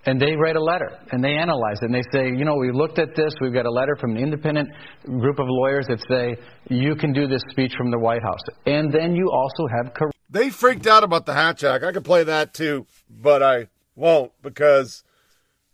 And 0.06 0.20
they 0.20 0.36
write 0.36 0.58
a 0.58 0.62
letter 0.62 1.00
and 1.12 1.24
they 1.24 1.36
analyze 1.36 1.78
it 1.82 1.86
and 1.86 1.96
they 1.96 2.04
say, 2.12 2.26
you 2.28 2.44
know, 2.44 2.56
we 2.56 2.72
looked 2.74 3.00
at 3.00 3.16
this. 3.16 3.34
We've 3.40 3.54
got 3.54 3.66
a 3.66 3.72
letter 3.72 3.96
from 3.96 4.12
an 4.12 4.18
independent 4.18 4.70
group 5.06 5.40
of 5.40 5.46
lawyers 5.48 5.88
that 5.88 6.00
say 6.10 6.36
you 6.70 6.96
can 6.96 7.14
do 7.14 7.28
this 7.28 7.42
speech 7.50 7.74
from 7.78 7.90
the 7.90 8.00
White 8.00 8.22
House. 8.22 8.42
And 8.66 8.92
then 8.92 9.16
you 9.16 9.32
also 9.32 9.66
have 9.68 9.94
They 10.30 10.50
freaked 10.50 10.88
out 10.88 11.04
about 11.04 11.26
the 11.26 11.34
Hatch 11.34 11.64
Act. 11.64 11.86
I 11.86 11.94
could 11.94 12.04
play 12.04 12.24
that 12.26 12.54
too, 12.54 12.86
but 13.10 13.42
I 13.42 13.68
won't 13.96 14.34
because, 14.42 15.04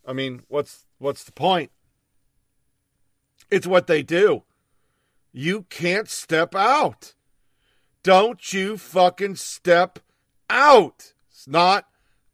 I 0.06 0.14
mean, 0.14 0.43
what's 0.48 0.85
what's 0.99 1.24
the 1.24 1.32
point? 1.32 1.72
It's 3.49 3.66
what 3.66 3.88
they 3.88 4.03
do. 4.03 4.43
You 5.32 5.64
can't 5.69 6.08
step 6.08 6.53
out. 6.53 7.16
Don't 8.03 8.53
you 8.53 8.77
fucking 8.77 9.35
step 9.35 9.99
out. 10.49 11.14
It's 11.32 11.48
not 11.48 11.85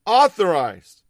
authorized. 0.06 1.04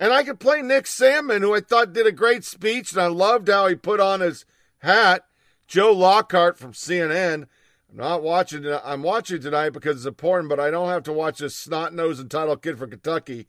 And 0.00 0.12
I 0.12 0.22
could 0.22 0.38
play 0.38 0.62
Nick 0.62 0.84
Sandmann, 0.84 1.40
who 1.40 1.54
I 1.54 1.60
thought 1.60 1.92
did 1.92 2.06
a 2.06 2.12
great 2.12 2.44
speech, 2.44 2.92
and 2.92 3.00
I 3.00 3.06
loved 3.06 3.48
how 3.48 3.66
he 3.66 3.74
put 3.74 4.00
on 4.00 4.20
his 4.20 4.44
hat. 4.78 5.24
Joe 5.66 5.92
Lockhart 5.92 6.58
from 6.58 6.72
CNN. 6.72 7.46
I'm 7.90 7.96
not 7.96 8.22
watching 8.22 8.64
it. 8.64 8.80
I'm 8.84 9.02
watching 9.02 9.40
tonight 9.40 9.70
because 9.70 9.96
it's 9.96 10.06
important, 10.06 10.48
but 10.48 10.60
I 10.60 10.70
don't 10.70 10.88
have 10.88 11.02
to 11.04 11.12
watch 11.12 11.38
this 11.38 11.56
snot 11.56 11.92
nosed 11.92 12.20
entitled 12.20 12.62
kid 12.62 12.78
from 12.78 12.90
Kentucky. 12.90 13.46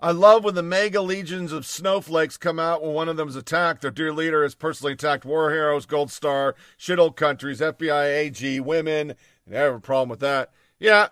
I 0.00 0.10
love 0.10 0.44
when 0.44 0.54
the 0.54 0.62
mega 0.62 1.00
legions 1.00 1.50
of 1.50 1.64
snowflakes 1.64 2.36
come 2.36 2.58
out 2.58 2.82
when 2.82 2.92
one 2.92 3.08
of 3.08 3.16
them's 3.16 3.36
attacked. 3.36 3.80
Their 3.80 3.90
dear 3.90 4.12
leader 4.12 4.42
has 4.42 4.54
personally 4.54 4.92
attacked 4.92 5.24
war 5.24 5.50
heroes, 5.50 5.86
Gold 5.86 6.10
Star, 6.10 6.54
shit 6.76 6.98
old 6.98 7.16
countries, 7.16 7.60
FBI 7.60 8.14
AG, 8.18 8.60
women. 8.60 9.14
They 9.46 9.56
have 9.56 9.74
a 9.74 9.80
problem 9.80 10.10
with 10.10 10.20
that. 10.20 10.50
Yeah, 10.78 11.08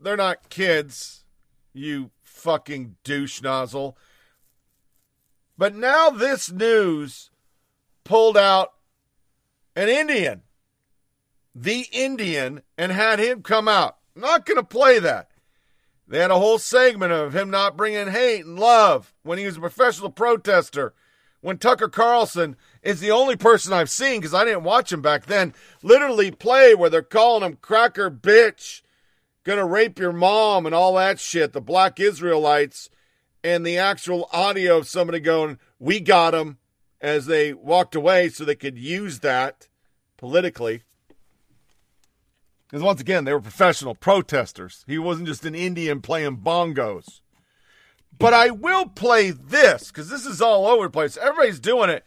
they're 0.00 0.16
not 0.16 0.48
kids, 0.48 1.24
you 1.72 2.10
fucking 2.38 2.96
douche 3.04 3.42
nozzle. 3.42 3.96
But 5.56 5.74
now 5.74 6.10
this 6.10 6.50
news 6.50 7.30
pulled 8.04 8.36
out 8.36 8.74
an 9.74 9.88
Indian, 9.88 10.42
the 11.54 11.86
Indian, 11.92 12.62
and 12.76 12.92
had 12.92 13.18
him 13.18 13.42
come 13.42 13.68
out. 13.68 13.96
Not 14.14 14.46
going 14.46 14.56
to 14.56 14.64
play 14.64 14.98
that. 14.98 15.30
They 16.06 16.18
had 16.18 16.30
a 16.30 16.38
whole 16.38 16.58
segment 16.58 17.12
of 17.12 17.34
him 17.34 17.50
not 17.50 17.76
bringing 17.76 18.08
hate 18.08 18.44
and 18.44 18.58
love 18.58 19.12
when 19.22 19.38
he 19.38 19.44
was 19.44 19.56
a 19.56 19.60
professional 19.60 20.10
protester. 20.10 20.94
When 21.40 21.58
Tucker 21.58 21.88
Carlson 21.88 22.56
is 22.82 22.98
the 22.98 23.10
only 23.12 23.36
person 23.36 23.72
I've 23.72 23.90
seen, 23.90 24.20
because 24.20 24.34
I 24.34 24.44
didn't 24.44 24.64
watch 24.64 24.90
him 24.90 25.02
back 25.02 25.26
then, 25.26 25.54
literally 25.82 26.30
play 26.30 26.74
where 26.74 26.90
they're 26.90 27.02
calling 27.02 27.44
him 27.44 27.58
cracker 27.60 28.10
bitch, 28.10 28.82
gonna 29.48 29.66
rape 29.66 29.98
your 29.98 30.12
mom 30.12 30.66
and 30.66 30.74
all 30.74 30.94
that 30.94 31.18
shit, 31.18 31.52
the 31.52 31.60
black 31.60 31.98
Israelites, 31.98 32.90
and 33.42 33.66
the 33.66 33.78
actual 33.78 34.28
audio 34.32 34.78
of 34.78 34.86
somebody 34.86 35.20
going, 35.20 35.58
we 35.78 36.00
got 36.00 36.34
him, 36.34 36.58
as 37.00 37.26
they 37.26 37.52
walked 37.52 37.94
away 37.94 38.28
so 38.28 38.44
they 38.44 38.54
could 38.54 38.78
use 38.78 39.20
that 39.20 39.68
politically. 40.16 40.82
Because 42.68 42.82
once 42.82 43.00
again, 43.00 43.24
they 43.24 43.32
were 43.32 43.40
professional 43.40 43.94
protesters. 43.94 44.84
He 44.86 44.98
wasn't 44.98 45.28
just 45.28 45.44
an 45.44 45.54
Indian 45.54 46.02
playing 46.02 46.38
bongos. 46.38 47.20
But 48.18 48.34
I 48.34 48.50
will 48.50 48.86
play 48.86 49.30
this 49.30 49.88
because 49.88 50.10
this 50.10 50.26
is 50.26 50.42
all 50.42 50.66
over 50.66 50.86
the 50.86 50.90
place. 50.90 51.16
Everybody's 51.16 51.60
doing 51.60 51.88
it. 51.88 52.04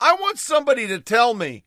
I 0.00 0.14
want 0.14 0.38
somebody 0.38 0.86
to 0.86 1.00
tell 1.00 1.34
me 1.34 1.64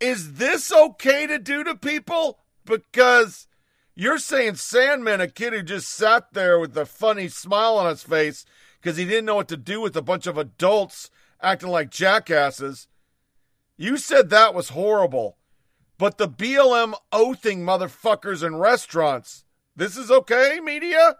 is 0.00 0.34
this 0.34 0.72
okay 0.72 1.26
to 1.26 1.38
do 1.38 1.62
to 1.62 1.74
people? 1.74 2.38
Because 2.64 3.46
you're 3.94 4.18
saying 4.18 4.54
Sandmann, 4.54 5.20
a 5.20 5.28
kid 5.28 5.52
who 5.52 5.62
just 5.62 5.90
sat 5.90 6.32
there 6.32 6.58
with 6.58 6.76
a 6.76 6.86
funny 6.86 7.28
smile 7.28 7.76
on 7.76 7.88
his 7.88 8.02
face 8.02 8.44
because 8.80 8.96
he 8.96 9.04
didn't 9.04 9.26
know 9.26 9.34
what 9.34 9.48
to 9.48 9.56
do 9.56 9.80
with 9.80 9.96
a 9.96 10.02
bunch 10.02 10.26
of 10.26 10.38
adults 10.38 11.10
acting 11.42 11.70
like 11.70 11.90
jackasses. 11.90 12.88
You 13.76 13.96
said 13.96 14.30
that 14.30 14.54
was 14.54 14.70
horrible. 14.70 15.36
But 15.98 16.16
the 16.16 16.28
BLM 16.28 16.94
oathing 17.12 17.60
motherfuckers 17.60 18.42
in 18.42 18.56
restaurants, 18.56 19.44
this 19.76 19.96
is 19.96 20.10
okay, 20.10 20.60
media? 20.62 21.16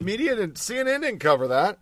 Media 0.00 0.36
didn't, 0.36 0.54
CNN 0.54 1.02
didn't 1.02 1.18
cover 1.18 1.48
that. 1.48 1.78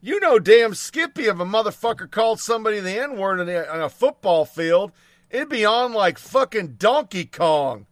You 0.00 0.20
know, 0.20 0.38
damn 0.38 0.74
Skippy, 0.74 1.24
if 1.24 1.40
a 1.40 1.44
motherfucker 1.44 2.10
called 2.10 2.40
somebody 2.40 2.80
the 2.80 2.98
N 2.98 3.16
word 3.16 3.40
on 3.40 3.48
a, 3.48 3.88
football 3.88 4.44
field, 4.44 4.92
it'd 5.30 5.48
be 5.48 5.64
on 5.64 5.92
like 5.92 6.18
fucking 6.18 6.76
Donkey 6.78 7.24
Kong. 7.24 7.86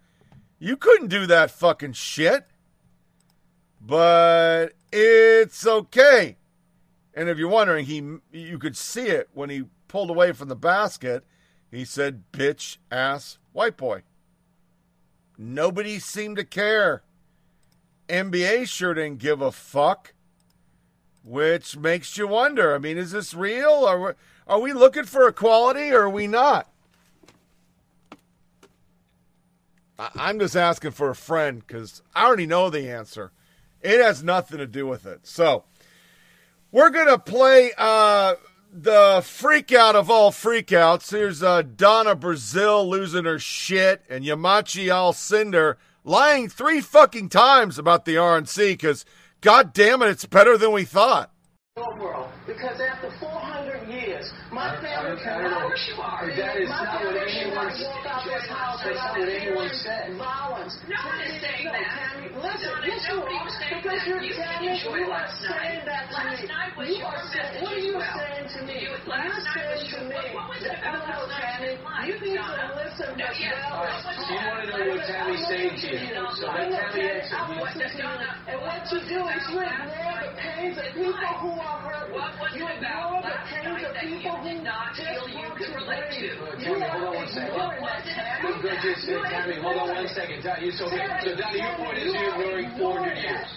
You 0.59 0.77
couldn't 0.77 1.09
do 1.09 1.27
that 1.27 1.51
fucking 1.51 1.95
shit. 1.95 2.47
But 3.81 4.73
it's 4.93 5.67
okay. 5.67 6.37
And 7.15 7.29
if 7.29 7.39
you're 7.39 7.49
wondering, 7.49 7.85
he 7.87 8.03
you 8.33 8.59
could 8.59 8.77
see 8.77 9.07
it 9.07 9.29
when 9.33 9.51
he 9.51 9.65
pulled 9.89 10.11
away 10.11 10.33
from 10.33 10.49
the 10.49 10.57
basket. 10.57 11.25
He 11.71 11.85
said, 11.85 12.25
"Bitch, 12.33 12.79
ass, 12.91 13.39
white 13.53 13.77
boy." 13.77 14.03
Nobody 15.37 15.99
seemed 15.99 16.37
to 16.37 16.45
care. 16.45 17.03
NBA 18.09 18.69
sure 18.69 18.95
didn't 18.95 19.19
give 19.19 19.41
a 19.41 19.53
fuck, 19.53 20.15
which 21.23 21.77
makes 21.77 22.17
you 22.17 22.27
wonder. 22.27 22.75
I 22.75 22.79
mean, 22.79 22.99
is 22.99 23.13
this 23.13 23.35
real? 23.35 23.83
We, 24.01 24.13
are 24.47 24.61
we 24.61 24.73
looking 24.73 25.05
for 25.05 25.27
equality 25.27 25.91
or 25.91 26.03
are 26.03 26.11
we 26.11 26.27
not? 26.27 26.69
I'm 29.99 30.39
just 30.39 30.57
asking 30.57 30.91
for 30.91 31.11
a 31.11 31.15
friend 31.15 31.63
because 31.65 32.03
I 32.15 32.27
already 32.27 32.47
know 32.47 32.69
the 32.69 32.91
answer. 32.91 33.33
It 33.81 34.01
has 34.01 34.25
nothing 34.25 34.59
to 34.59 34.67
do 34.67 34.87
with 34.87 35.07
it. 35.07 35.21
So 35.27 35.65
we're 36.73 36.91
gonna 36.91 37.19
play 37.19 37.71
uh, 37.79 38.35
the 38.73 39.23
freak 39.25 39.73
out 39.73 39.95
of 39.95 40.11
all 40.11 40.33
freakouts. 40.33 41.11
Here's 41.11 41.43
uh, 41.43 41.63
Donna 41.63 42.17
Brazile 42.17 42.89
losing 42.89 43.25
her 43.25 43.39
shit 43.39 44.03
and 44.09 44.25
Yamiche 44.25 44.87
Alcindor 44.87 45.77
lying 46.05 46.49
three 46.49 46.81
fucking 46.81 47.31
times 47.31 47.79
about 47.79 48.05
the 48.05 48.17
RNC 48.17 48.73
because, 48.73 49.05
god 49.41 49.73
damn 49.73 50.03
it, 50.03 50.09
it's 50.09 50.27
better 50.27 50.57
than 50.57 50.73
we 50.73 50.85
thought. 50.85 51.33
world. 51.77 52.29
Because 52.47 52.79
after 52.81 53.11
400 53.19 53.89
years, 53.89 54.33
my 54.55 54.71
family 54.79 54.95
I 54.95 55.19
can 55.19 55.43
don't 55.43 55.51
know. 55.51 55.67
vouch 55.67 56.31
That 56.39 56.55
is 56.63 56.71
not 56.71 57.03
what 57.03 57.17
anyone 57.19 57.75
walk 57.83 58.07
out 58.07 58.23
this 58.23 58.47
house 58.47 58.79
without 58.87 59.15
fearing 59.19 60.15
violence. 60.15 60.79
No 60.87 60.99
one 61.03 61.21
is 61.27 61.43
saying 61.43 61.67
that. 61.75 61.91
Tammy, 61.91 62.31
listen, 62.39 62.71
Donna, 62.71 62.87
yes, 62.87 63.03
you 63.11 63.19
are. 63.19 63.51
Because 63.75 64.01
you're 64.07 64.23
You 64.23 64.35
can 64.39 64.63
you 64.63 65.11
are 65.11 65.27
saying 65.43 65.83
that 65.91 66.07
to 66.07 66.23
me. 66.23 66.95
you 66.95 67.03
are 67.03 67.19
saying, 67.35 67.67
what 67.67 67.75
are 67.75 67.83
you 67.83 67.99
saying 67.99 68.47
to 68.55 68.59
me? 68.63 68.75
You- 68.87 68.95
What 69.05 69.19
last 69.19 69.27
you're 69.27 69.43
night 69.43 69.59
saying 69.59 69.91
to 69.91 69.99
me. 70.07 70.15
what- 70.15 70.35
what 70.35 70.47
was 70.49 70.63
it 70.63 70.71
that- 70.71 70.95
about 70.95 71.09
no, 71.11 71.27
no, 71.27 71.35
Tammy, 71.35 71.75
you 72.07 72.15
need 72.23 72.39
to 72.39 72.67
listen 72.79 73.11
No, 73.19 73.25
as 73.27 73.41
yes, 73.41 73.59
well. 73.59 73.75
what 73.75 74.05
was? 74.07 74.31
You 74.31 74.37
want 74.39 74.61
to 74.63 74.67
know 74.71 74.95
what 74.95 75.07
Tammy's 75.07 75.47
saying 75.51 75.75
to 75.83 75.87
you. 75.91 75.99
So 76.39 76.47
let 76.47 76.71
Tammy 76.71 77.11
answer. 77.11 77.37
I'm 77.37 77.59
to 77.59 77.89
you. 77.91 78.09
And 78.47 78.59
what 78.63 78.81
you 78.93 79.01
do 79.03 79.21
is 79.35 79.43
you 79.51 79.61
ignore 79.61 80.17
the 80.23 80.31
pains 80.39 80.79
of 80.79 80.85
people 80.95 81.35
who 81.43 81.51
are 81.61 81.79
hurt. 81.91 82.55
You 82.55 82.69
ignore 82.69 83.23
the 83.23 83.37
pains 83.51 83.83
of 83.83 83.95
that 83.95 84.05
you 84.05 84.17
people 84.19 84.37
who 84.37 84.44
did 84.45 84.63
not 84.63 84.95
just 84.95 85.09
feel 85.09 85.29
you 85.29 85.49
could 85.57 85.73
to 85.73 85.79
relate 85.81 86.11
to? 86.13 86.21
You 86.21 86.77
Tammy, 86.77 86.87
hold 86.87 87.09
on 87.09 87.15
one 87.17 87.29
second. 87.33 87.57
ignoring 87.57 87.81
What 87.81 87.81
that, 87.81 87.81
was 87.81 88.03
it 88.05 88.15
Tammy. 88.15 88.45
You're 88.45 88.61
that? 88.63 89.05
You're 89.09 89.25
Tammy, 89.25 89.57
hold 89.65 89.79
on 89.81 89.89
one 89.97 90.09
second. 90.13 90.39
Tammy, 90.45 90.71
So, 90.71 90.85
so 90.89 91.31
Donnie, 91.35 91.61
your 91.65 91.77
point 91.81 91.99
is 91.99 92.13
you're 92.13 92.31
ignoring 92.31 92.69
400 92.79 93.17
years. 93.19 93.49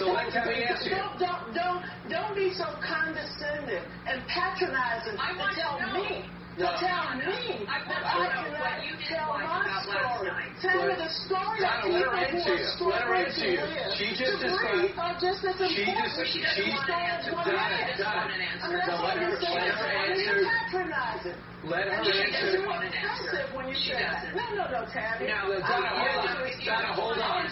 So 0.00 0.04
let 0.10 0.32
Tammy 0.32 0.64
answer 0.64 0.88
you. 0.88 0.96
Don't, 0.96 1.16
don't, 1.20 1.44
don't, 1.54 1.80
don't 2.08 2.34
be 2.34 2.50
so 2.56 2.66
condescending 2.80 3.84
and 4.08 4.24
patronizing 4.26 5.14
I 5.20 5.32
to 5.32 5.38
want 5.38 5.54
to 5.54 5.60
tell 5.60 5.76
know. 5.78 6.02
me. 6.02 6.39
To 6.58 6.64
No. 6.66 6.76
tell 6.82 7.14
me 7.16 7.64
I 7.64 7.78
want 7.86 8.34
to 8.34 8.50
know 8.50 8.58
what 8.58 8.82
you 8.82 8.90
didn't 8.90 9.06
tell 9.06 9.38
my 9.38 9.64
story. 9.86 10.50
Tell 10.60 10.82
me 10.82 10.94
the 10.98 11.08
story 11.24 11.62
of 11.62 11.70
people 11.80 11.94
let 11.94 12.04
her 12.04 12.10
who 12.10 12.36
answer 12.36 12.52
are 12.52 12.58
you. 12.58 12.60
Let 12.60 12.60
her 12.60 12.74
struggling 12.74 13.24
answer 13.24 13.40
to 13.40 13.50
you. 13.50 13.60
live. 13.60 13.94
She 13.96 14.06
To 14.10 14.16
just 14.18 14.34
breathe 14.34 14.50
described- 14.50 14.98
are 15.00 15.16
just 15.20 15.40
as 15.46 15.56
She 15.56 15.82
important. 15.86 16.10
just- 16.10 16.32
She 16.32 16.40
doesn't 16.42 16.64
She- 16.64 16.70
want 16.70 16.90
an 16.90 17.00
answer. 17.00 17.30
Donna, 17.30 17.44
Donna 17.44 17.56
Donna, 17.56 17.96
doesn't 17.96 18.12
want 18.12 18.30
an 18.34 18.40
answer. 18.40 18.66
I 18.66 18.68
mean, 18.68 18.76
that's 18.76 18.90
So 18.90 18.96
what 19.00 19.06
let 19.06 19.16
you 19.16 19.30
her- 19.30 19.40
say. 19.40 19.54
let 19.54 19.62
her 19.62 19.86
I 19.86 20.04
answer. 20.10 20.44
Patronizing. 20.50 21.38
Let 21.62 21.84
her 21.86 21.92
answer. 21.94 22.66
want 22.66 22.84
an 22.84 22.92
answer. 22.94 23.46
When 23.54 23.68
you 23.68 23.74
say 23.76 23.94
that. 23.94 24.34
No, 24.34 24.44
no, 24.54 24.64
no, 24.68 24.80
Tammy. 24.90 25.26
No, 25.28 25.60
Donna, 25.60 25.86
hold 25.88 26.26
on. 26.26 26.50
Donna, 26.64 26.86
hold 26.92 27.18
on. 27.18 27.46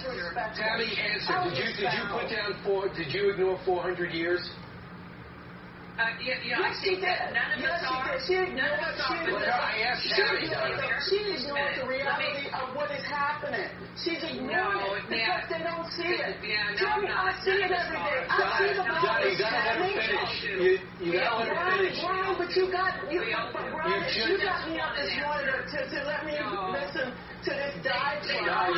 Tammy, 0.54 0.98
answer. 0.98 1.32
Did 1.44 1.56
you 1.58 1.72
did 1.80 1.92
you 1.94 2.04
put 2.10 2.28
down 2.28 2.54
four? 2.64 2.88
Did 2.88 3.12
you 3.14 3.30
ignore 3.30 3.58
400 3.64 4.12
years? 4.12 4.50
Uh, 5.98 6.14
yeah, 6.22 6.38
yeah, 6.46 6.62
Yes, 6.62 6.78
she 6.78 6.94
did. 6.94 7.10
none 7.34 7.50
of 7.50 7.58
Yes, 7.58 7.82
us 7.82 8.22
she 8.22 8.30
did. 8.38 8.46
She 8.46 8.54
None 8.54 8.70
of 8.70 8.86
us 8.86 8.94
she 9.02 9.18
are. 9.18 9.22
ignored, 9.26 9.50
I 9.50 9.82
asked 9.82 10.06
she 10.06 10.14
Tammy. 10.14 10.46
ignored- 10.46 11.02
She 11.10 11.18
ignored 11.34 11.74
the 11.74 11.86
me- 11.90 11.98
reality 11.98 12.46
of 12.54 12.66
what 12.78 12.90
is 12.94 13.02
happening. 13.02 13.66
She's 13.98 14.22
ignoring 14.22 14.78
No, 14.78 14.94
it 14.94 15.02
yeah. 15.10 15.42
they 15.50 15.58
don't 15.58 15.90
see 15.90 16.06
it. 16.22 16.38
Yeah, 16.38 16.70
no, 16.70 16.76
Tammy, 16.78 17.08
no, 17.10 17.18
I 17.18 17.34
see 17.42 17.50
it 17.50 17.72
every 17.74 17.98
day. 17.98 18.26
I 18.30 18.38
see 18.62 18.72
the 18.78 18.86
violence, 18.86 19.26
you 19.26 19.38
gotta 19.42 19.58
let 19.58 19.74
her 19.74 19.90
finish. 19.90 20.42
You, 20.46 20.78
you 21.02 21.12
gotta 21.18 21.34
let 21.34 21.48
her 21.50 21.66
finish. 21.66 21.98
Brian, 21.98 22.34
but 22.38 22.50
you 22.54 22.64
got 22.70 22.92
you, 23.10 23.20
but. 23.50 23.66
Brian, 23.74 23.98
You 24.14 24.22
you, 24.22 24.38
got 24.38 24.68
me 24.70 24.78
up 24.78 24.94
this 24.94 25.10
morning 25.18 25.50
to, 25.50 25.58
to, 25.66 25.78
to 25.82 25.98
let 26.06 26.22
me 26.22 26.38
listen 26.78 27.10
to 27.10 27.50
this 27.50 27.74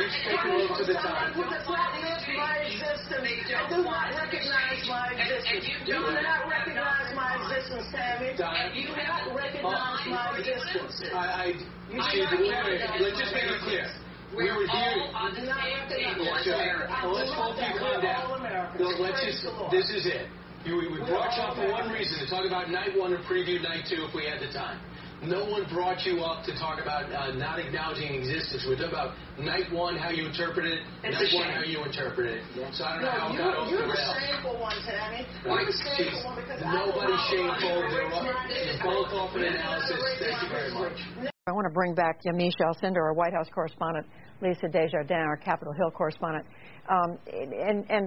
diatribe. 0.01 0.31
No, 0.31 0.33
take 0.33 0.41
a 0.41 0.57
little 0.57 0.77
to 0.77 0.83
the 0.85 0.95
Someone 0.97 1.13
time. 1.13 1.33
who 1.37 1.43
does 1.45 1.67
not 1.69 1.89
live 2.01 2.21
my 2.37 2.55
existence 2.65 3.11
and 3.11 3.69
does 3.69 3.85
not 3.85 4.07
recognize 4.17 4.79
my 4.89 5.05
existence. 5.13 5.63
You 5.85 5.99
do 6.01 6.21
not 6.21 6.41
recognize 6.49 7.09
my 7.13 7.29
existence, 7.37 7.85
Tammy. 7.93 8.31
You 8.73 8.87
do 8.89 9.03
not 9.05 9.23
recognize 9.35 10.01
my 10.09 10.25
existence. 10.39 10.95
I, 11.13 11.17
I, 11.17 11.45
You 11.91 11.99
she, 12.09 12.23
do 12.23 12.41
not 12.41 12.41
wait, 12.41 12.49
wait, 12.49 12.81
recognize 12.81 13.01
let's 13.01 13.19
just 13.19 13.33
my 13.33 13.41
make 13.41 13.51
it 13.51 13.61
clear. 13.61 13.85
existence. 13.85 14.07
We 14.31 14.47
were 14.47 14.63
here. 14.63 15.11
on 15.11 15.35
the 15.35 15.43
Do 15.43 15.47
not 15.51 15.59
same 15.59 15.75
recognize- 15.91 16.39
page. 16.39 16.47
Yes, 16.47 17.03
let's 17.03 17.31
both 17.35 17.59
you 17.59 17.71
calm 17.77 17.99
down. 17.99 18.31
No, 18.79 18.87
let's 19.03 19.19
just, 19.19 19.43
this 19.75 19.87
is 19.91 20.07
it. 20.07 20.25
You, 20.63 20.77
we 20.77 21.01
brought 21.03 21.35
you 21.35 21.41
up 21.43 21.57
for 21.57 21.67
one 21.73 21.89
reason, 21.91 22.15
to 22.23 22.29
talk 22.29 22.45
about 22.45 22.69
night 22.69 22.95
one 22.95 23.11
and 23.13 23.23
preview 23.25 23.59
night 23.61 23.83
two 23.89 24.05
if 24.07 24.13
we 24.15 24.23
had 24.29 24.39
the 24.39 24.47
time. 24.53 24.79
No 25.21 25.45
one 25.45 25.69
brought 25.69 26.01
you 26.01 26.25
up 26.25 26.41
to 26.49 26.51
talk 26.57 26.81
about 26.81 27.05
uh, 27.13 27.29
not 27.37 27.59
acknowledging 27.61 28.09
existence. 28.17 28.65
We're 28.65 28.73
talking 28.73 28.89
about 28.89 29.13
night 29.37 29.69
one, 29.69 29.93
how 29.95 30.09
you 30.09 30.25
interpreted 30.25 30.73
it, 30.73 30.81
It's 31.05 31.13
night 31.13 31.29
one, 31.37 31.45
how 31.53 31.61
you 31.61 31.77
interpreted 31.85 32.41
it. 32.41 32.73
So 32.73 32.81
I 32.81 32.97
don't 32.97 33.05
know 33.05 33.13
how 33.13 33.29
No, 33.29 33.37
it 33.37 33.37
you're, 33.37 33.37
got 33.37 33.53
off 33.53 33.69
you're 33.69 33.85
the 33.85 33.93
the 33.93 34.17
shameful 34.17 34.57
one, 34.57 34.77
Tammy. 34.81 35.21
Right. 35.45 35.61
You're 35.61 35.69
the 35.69 35.77
shameful 35.77 36.21
one 36.25 36.35
because 36.41 36.57
I 36.65 36.73
Nobody's 36.73 37.21
will 37.21 37.29
shameful. 37.29 37.69
allow 37.69 37.93
They're, 37.93 38.09
not 38.09 38.49
they're 38.49 38.77
my- 38.81 38.89
both 38.89 39.13
off 39.13 39.31
an 39.37 39.43
analysis. 39.45 40.01
Thank 40.17 40.41
you 40.41 40.49
very 40.49 40.71
much. 40.73 40.97
I 41.45 41.51
want 41.53 41.69
to 41.69 41.73
bring 41.73 41.93
back 41.93 42.17
Yamiche. 42.25 42.57
I'll 42.65 42.77
send 42.81 42.95
her 42.97 43.05
our 43.05 43.13
White 43.13 43.33
House 43.37 43.47
correspondent, 43.53 44.07
Lisa 44.41 44.73
Desjardins, 44.73 45.21
our 45.29 45.37
Capitol 45.37 45.73
Hill 45.77 45.91
correspondent. 45.93 46.49
Um, 46.89 47.21
and, 47.29 47.85
and 47.93 48.03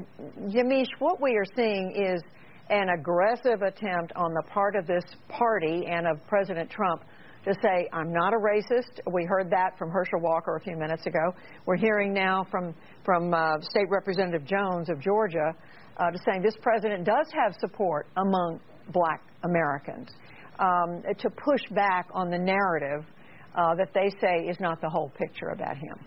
Yamish, 0.51 0.91
what 0.99 1.23
we 1.23 1.39
are 1.39 1.47
seeing 1.55 1.95
is 1.95 2.19
an 2.71 2.89
aggressive 2.99 3.63
attempt 3.63 4.13
on 4.17 4.33
the 4.33 4.43
part 4.51 4.77
of 4.77 4.87
this 4.87 5.05
party 5.29 5.87
and 5.87 6.07
of 6.07 6.19
President 6.27 6.71
Trump 6.71 7.03
to 7.45 7.55
say, 7.63 7.89
I'm 7.93 8.13
not 8.13 8.33
a 8.33 8.39
racist. 8.39 9.01
We 9.13 9.25
heard 9.25 9.51
that 9.51 9.77
from 9.79 9.91
Herschel 9.91 10.21
Walker 10.21 10.57
a 10.57 10.61
few 10.61 10.77
minutes 10.77 11.05
ago. 11.07 11.35
We're 11.67 11.77
hearing 11.77 12.15
now 12.15 12.47
from, 12.51 12.75
from 13.05 13.35
uh, 13.35 13.61
State 13.61 13.91
Representative 13.91 14.47
Jones 14.47 14.89
of 14.89 14.99
Georgia 15.01 15.53
uh, 15.99 16.11
to 16.11 16.19
saying 16.25 16.43
this 16.43 16.57
president 16.63 17.05
does 17.05 17.27
have 17.35 17.55
support 17.61 18.07
among 18.17 18.61
black 18.93 19.23
Americans 19.43 20.11
um, 20.59 21.03
to 21.19 21.31
push 21.31 21.61
back 21.73 22.09
on 22.13 22.31
the 22.31 22.39
narrative 22.39 23.05
uh, 23.55 23.75
that 23.75 23.93
they 23.95 24.11
say 24.21 24.47
is 24.49 24.59
not 24.59 24.81
the 24.81 24.89
whole 24.89 25.13
picture 25.19 25.49
about 25.49 25.77
him. 25.77 25.99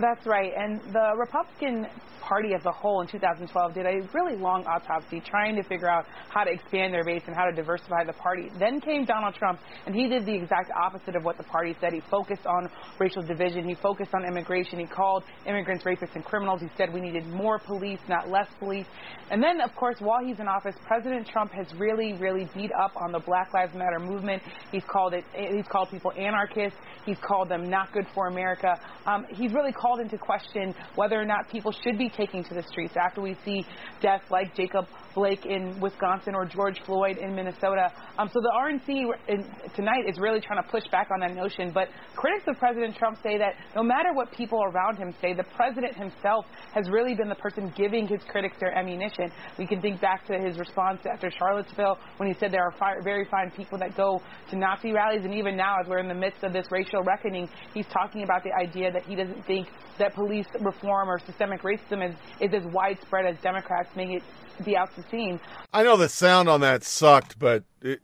That's 0.00 0.26
right. 0.26 0.52
And 0.56 0.80
the 0.92 1.14
Republican 1.16 1.86
Party 2.20 2.54
as 2.54 2.64
a 2.64 2.72
whole 2.72 3.02
in 3.02 3.06
2012 3.06 3.74
did 3.74 3.84
a 3.84 4.00
really 4.14 4.36
long 4.36 4.64
autopsy 4.64 5.20
trying 5.20 5.54
to 5.56 5.62
figure 5.62 5.88
out 5.88 6.06
how 6.30 6.42
to 6.42 6.50
expand 6.50 6.92
their 6.92 7.04
base 7.04 7.22
and 7.26 7.36
how 7.36 7.44
to 7.44 7.52
diversify 7.52 8.02
the 8.02 8.14
party. 8.14 8.50
Then 8.58 8.80
came 8.80 9.04
Donald 9.04 9.34
Trump, 9.34 9.60
and 9.84 9.94
he 9.94 10.08
did 10.08 10.24
the 10.24 10.34
exact 10.34 10.70
opposite 10.70 11.16
of 11.16 11.24
what 11.24 11.36
the 11.36 11.44
party 11.44 11.76
said. 11.80 11.92
He 11.92 12.00
focused 12.10 12.46
on 12.46 12.70
racial 12.98 13.22
division, 13.22 13.68
he 13.68 13.74
focused 13.74 14.14
on 14.14 14.24
immigration, 14.24 14.78
he 14.78 14.86
called 14.86 15.22
immigrants 15.46 15.84
rapists 15.84 16.14
and 16.14 16.24
criminals. 16.24 16.62
He 16.62 16.68
said 16.76 16.92
we 16.92 17.00
needed 17.00 17.26
more 17.26 17.58
police, 17.58 18.00
not 18.08 18.30
less 18.30 18.48
police. 18.58 18.86
And 19.30 19.42
then, 19.42 19.60
of 19.60 19.74
course, 19.76 19.96
while 20.00 20.24
he's 20.24 20.40
in 20.40 20.48
office, 20.48 20.74
President 20.86 21.28
Trump 21.28 21.52
has 21.52 21.66
really, 21.76 22.14
really 22.14 22.48
beat 22.54 22.70
up 22.72 22.92
on 22.96 23.12
the 23.12 23.20
Black 23.20 23.52
Lives 23.52 23.74
Matter 23.74 23.98
movement. 23.98 24.42
He's 24.72 24.84
called 24.90 25.12
it. 25.12 25.24
He's 25.34 25.66
called 25.70 25.90
people 25.90 26.12
anarchists. 26.12 26.78
He's 27.04 27.18
called 27.18 27.50
them 27.50 27.68
not 27.68 27.92
good 27.92 28.06
for 28.14 28.28
America. 28.28 28.80
Um, 29.06 29.26
he's 29.30 29.52
really 29.52 29.72
called 29.84 30.00
into 30.00 30.16
question 30.16 30.74
whether 30.94 31.20
or 31.20 31.26
not 31.26 31.48
people 31.50 31.70
should 31.70 31.98
be 31.98 32.08
taking 32.08 32.42
to 32.42 32.54
the 32.54 32.62
streets 32.62 32.94
after 32.96 33.20
we 33.20 33.36
see 33.44 33.66
deaths 34.00 34.24
like 34.30 34.54
Jacob 34.56 34.86
Blake 35.14 35.46
in 35.46 35.80
Wisconsin 35.80 36.34
or 36.34 36.44
George 36.44 36.80
Floyd 36.84 37.18
in 37.18 37.34
Minnesota. 37.34 37.92
Um, 38.18 38.28
so 38.32 38.40
the 38.40 38.52
RNC 38.58 39.04
in, 39.28 39.44
tonight 39.74 40.04
is 40.08 40.18
really 40.18 40.40
trying 40.40 40.62
to 40.62 40.68
push 40.68 40.84
back 40.90 41.08
on 41.12 41.20
that 41.20 41.34
notion. 41.34 41.70
But 41.72 41.88
critics 42.16 42.44
of 42.48 42.58
President 42.58 42.96
Trump 42.96 43.18
say 43.22 43.38
that 43.38 43.54
no 43.76 43.82
matter 43.82 44.12
what 44.12 44.32
people 44.32 44.60
around 44.62 44.98
him 44.98 45.14
say, 45.20 45.32
the 45.32 45.44
president 45.56 45.96
himself 45.96 46.46
has 46.74 46.88
really 46.90 47.14
been 47.14 47.28
the 47.28 47.34
person 47.36 47.72
giving 47.76 48.06
his 48.06 48.20
critics 48.28 48.56
their 48.60 48.76
ammunition. 48.76 49.30
We 49.58 49.66
can 49.66 49.80
think 49.80 50.00
back 50.00 50.26
to 50.26 50.38
his 50.38 50.58
response 50.58 51.00
after 51.10 51.30
Charlottesville 51.30 51.98
when 52.16 52.28
he 52.28 52.34
said 52.38 52.52
there 52.52 52.64
are 52.64 52.74
fi- 52.78 53.00
very 53.02 53.26
fine 53.30 53.50
people 53.50 53.78
that 53.78 53.96
go 53.96 54.20
to 54.50 54.56
Nazi 54.56 54.92
rallies, 54.92 55.24
and 55.24 55.34
even 55.34 55.56
now, 55.56 55.76
as 55.82 55.88
we're 55.88 55.98
in 55.98 56.08
the 56.08 56.14
midst 56.14 56.42
of 56.42 56.52
this 56.52 56.66
racial 56.70 57.02
reckoning, 57.02 57.48
he's 57.72 57.86
talking 57.86 58.22
about 58.22 58.42
the 58.42 58.52
idea 58.52 58.90
that 58.92 59.04
he 59.04 59.14
doesn't 59.14 59.44
think 59.46 59.68
that 59.98 60.14
police 60.14 60.46
reform 60.60 61.08
or 61.08 61.18
systemic 61.20 61.62
racism 61.62 62.08
is, 62.08 62.14
is 62.40 62.50
as 62.54 62.62
widespread 62.72 63.26
as 63.26 63.40
Democrats 63.42 63.88
make 63.96 64.10
it 64.10 64.22
be 64.62 64.76
out 64.76 64.94
to 64.96 65.04
seem. 65.10 65.40
I 65.72 65.82
know 65.82 65.96
the 65.96 66.08
sound 66.08 66.48
on 66.48 66.60
that 66.60 66.84
sucked, 66.84 67.38
but 67.38 67.64
it, 67.82 68.00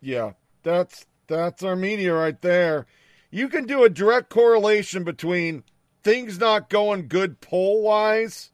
yeah, 0.00 0.32
that's 0.62 1.06
that's 1.26 1.62
our 1.62 1.76
media 1.76 2.14
right 2.14 2.40
there. 2.40 2.86
You 3.30 3.48
can 3.48 3.66
do 3.66 3.84
a 3.84 3.90
direct 3.90 4.30
correlation 4.30 5.04
between 5.04 5.64
things 6.02 6.38
not 6.38 6.70
going 6.70 7.08
good 7.08 7.40
poll 7.40 7.82
wise 7.82 8.50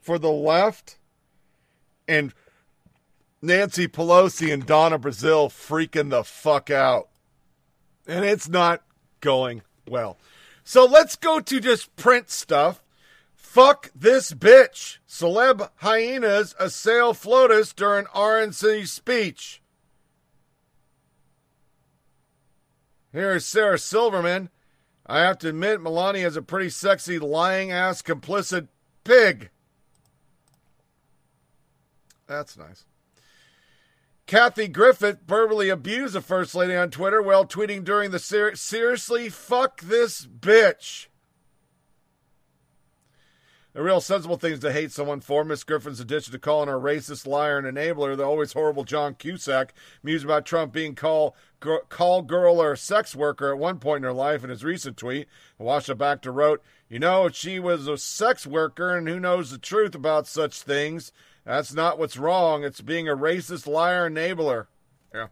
for 0.00 0.18
the 0.18 0.30
left 0.30 0.98
and 2.08 2.32
Nancy 3.42 3.88
Pelosi 3.88 4.52
and 4.52 4.64
Donna 4.64 4.98
Brazile 4.98 5.48
freaking 5.48 6.10
the 6.10 6.24
fuck 6.24 6.70
out. 6.70 7.08
And 8.06 8.24
it's 8.24 8.48
not 8.48 8.82
going 9.20 9.62
well. 9.88 10.18
So 10.62 10.84
let's 10.84 11.16
go 11.16 11.40
to 11.40 11.60
just 11.60 11.94
print 11.96 12.30
stuff. 12.30 12.82
Fuck 13.54 13.92
this 13.94 14.32
bitch. 14.32 14.98
Celeb 15.08 15.70
hyenas 15.76 16.56
assail 16.58 17.14
FLOTUS 17.14 17.72
during 17.72 18.06
RNC 18.06 18.88
speech. 18.88 19.62
Here's 23.12 23.46
Sarah 23.46 23.78
Silverman. 23.78 24.50
I 25.06 25.20
have 25.20 25.38
to 25.38 25.50
admit, 25.50 25.80
Melania 25.80 26.26
is 26.26 26.36
a 26.36 26.42
pretty 26.42 26.68
sexy, 26.68 27.20
lying 27.20 27.70
ass, 27.70 28.02
complicit 28.02 28.66
pig. 29.04 29.50
That's 32.26 32.56
nice. 32.56 32.86
Kathy 34.26 34.66
Griffin 34.66 35.18
verbally 35.28 35.68
abused 35.68 36.14
the 36.14 36.20
First 36.20 36.56
Lady 36.56 36.74
on 36.74 36.90
Twitter 36.90 37.22
while 37.22 37.46
tweeting 37.46 37.84
during 37.84 38.10
the 38.10 38.18
ser- 38.18 38.56
seriously 38.56 39.28
fuck 39.28 39.80
this 39.80 40.26
bitch. 40.26 41.06
The 43.74 43.82
real 43.82 44.00
sensible 44.00 44.36
thing 44.36 44.52
is 44.52 44.60
to 44.60 44.72
hate 44.72 44.92
someone 44.92 45.20
for. 45.20 45.44
Miss 45.44 45.64
Griffin's 45.64 45.98
addition 45.98 46.32
to 46.32 46.38
calling 46.38 46.68
her 46.68 46.78
racist, 46.78 47.26
liar, 47.26 47.58
and 47.58 47.66
enabler, 47.66 48.16
the 48.16 48.22
always 48.22 48.52
horrible 48.52 48.84
John 48.84 49.16
Cusack, 49.16 49.74
mused 50.00 50.24
about 50.24 50.46
Trump 50.46 50.72
being 50.72 50.94
called 50.94 51.34
call 51.88 52.22
girl 52.22 52.62
or 52.62 52.76
sex 52.76 53.16
worker 53.16 53.50
at 53.50 53.58
one 53.58 53.80
point 53.80 53.98
in 53.98 54.02
her 54.04 54.12
life 54.12 54.44
in 54.44 54.50
his 54.50 54.62
recent 54.62 54.96
tweet. 54.96 55.26
Washa 55.60 55.96
Bachter 55.96 56.32
wrote, 56.32 56.62
You 56.88 57.00
know, 57.00 57.28
she 57.28 57.58
was 57.58 57.88
a 57.88 57.98
sex 57.98 58.46
worker, 58.46 58.96
and 58.96 59.08
who 59.08 59.18
knows 59.18 59.50
the 59.50 59.58
truth 59.58 59.96
about 59.96 60.28
such 60.28 60.62
things? 60.62 61.10
That's 61.44 61.74
not 61.74 61.98
what's 61.98 62.16
wrong. 62.16 62.62
It's 62.62 62.80
being 62.80 63.08
a 63.08 63.16
racist 63.16 63.66
liar 63.66 64.08
enabler. 64.08 64.66
Yeah. 65.12 65.28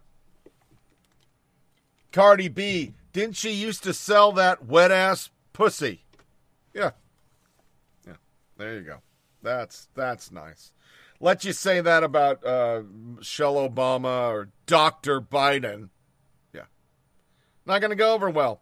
Cardi 2.11 2.49
B, 2.49 2.95
didn't 3.13 3.37
she 3.37 3.53
used 3.53 3.85
to 3.85 3.95
sell 3.95 4.33
that 4.33 4.65
wet 4.65 4.91
ass 4.91 5.31
pussy? 5.53 6.03
Yeah. 6.75 6.91
There 8.63 8.75
you 8.77 8.83
go. 8.83 8.99
That's 9.43 9.89
that's 9.97 10.31
nice. 10.31 10.71
Let 11.19 11.45
you 11.45 11.53
say 11.53 11.81
that 11.81 12.05
about 12.05 12.47
uh, 12.47 12.83
Michelle 13.17 13.57
Obama 13.57 14.29
or 14.29 14.51
Dr. 14.67 15.21
Biden. 15.21 15.89
Yeah. 16.55 16.67
Not 17.67 17.81
going 17.81 17.91
to 17.91 17.97
go 17.97 18.15
over 18.15 18.31
well. 18.31 18.61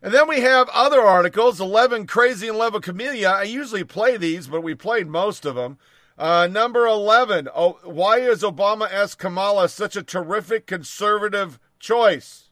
And 0.00 0.14
then 0.14 0.28
we 0.28 0.42
have 0.42 0.68
other 0.68 1.00
articles 1.00 1.60
11 1.60 2.06
Crazy 2.06 2.46
and 2.46 2.56
Love 2.56 2.76
of 2.76 2.82
Camellia. 2.82 3.30
I 3.30 3.42
usually 3.42 3.82
play 3.82 4.16
these, 4.16 4.46
but 4.46 4.60
we 4.60 4.76
played 4.76 5.08
most 5.08 5.44
of 5.44 5.56
them. 5.56 5.78
Uh, 6.16 6.46
number 6.46 6.86
11. 6.86 7.48
Oh, 7.52 7.80
why 7.82 8.20
is 8.20 8.44
Obama 8.44 8.88
S. 8.92 9.16
Kamala 9.16 9.68
such 9.68 9.96
a 9.96 10.04
terrific 10.04 10.68
conservative 10.68 11.58
choice? 11.80 12.50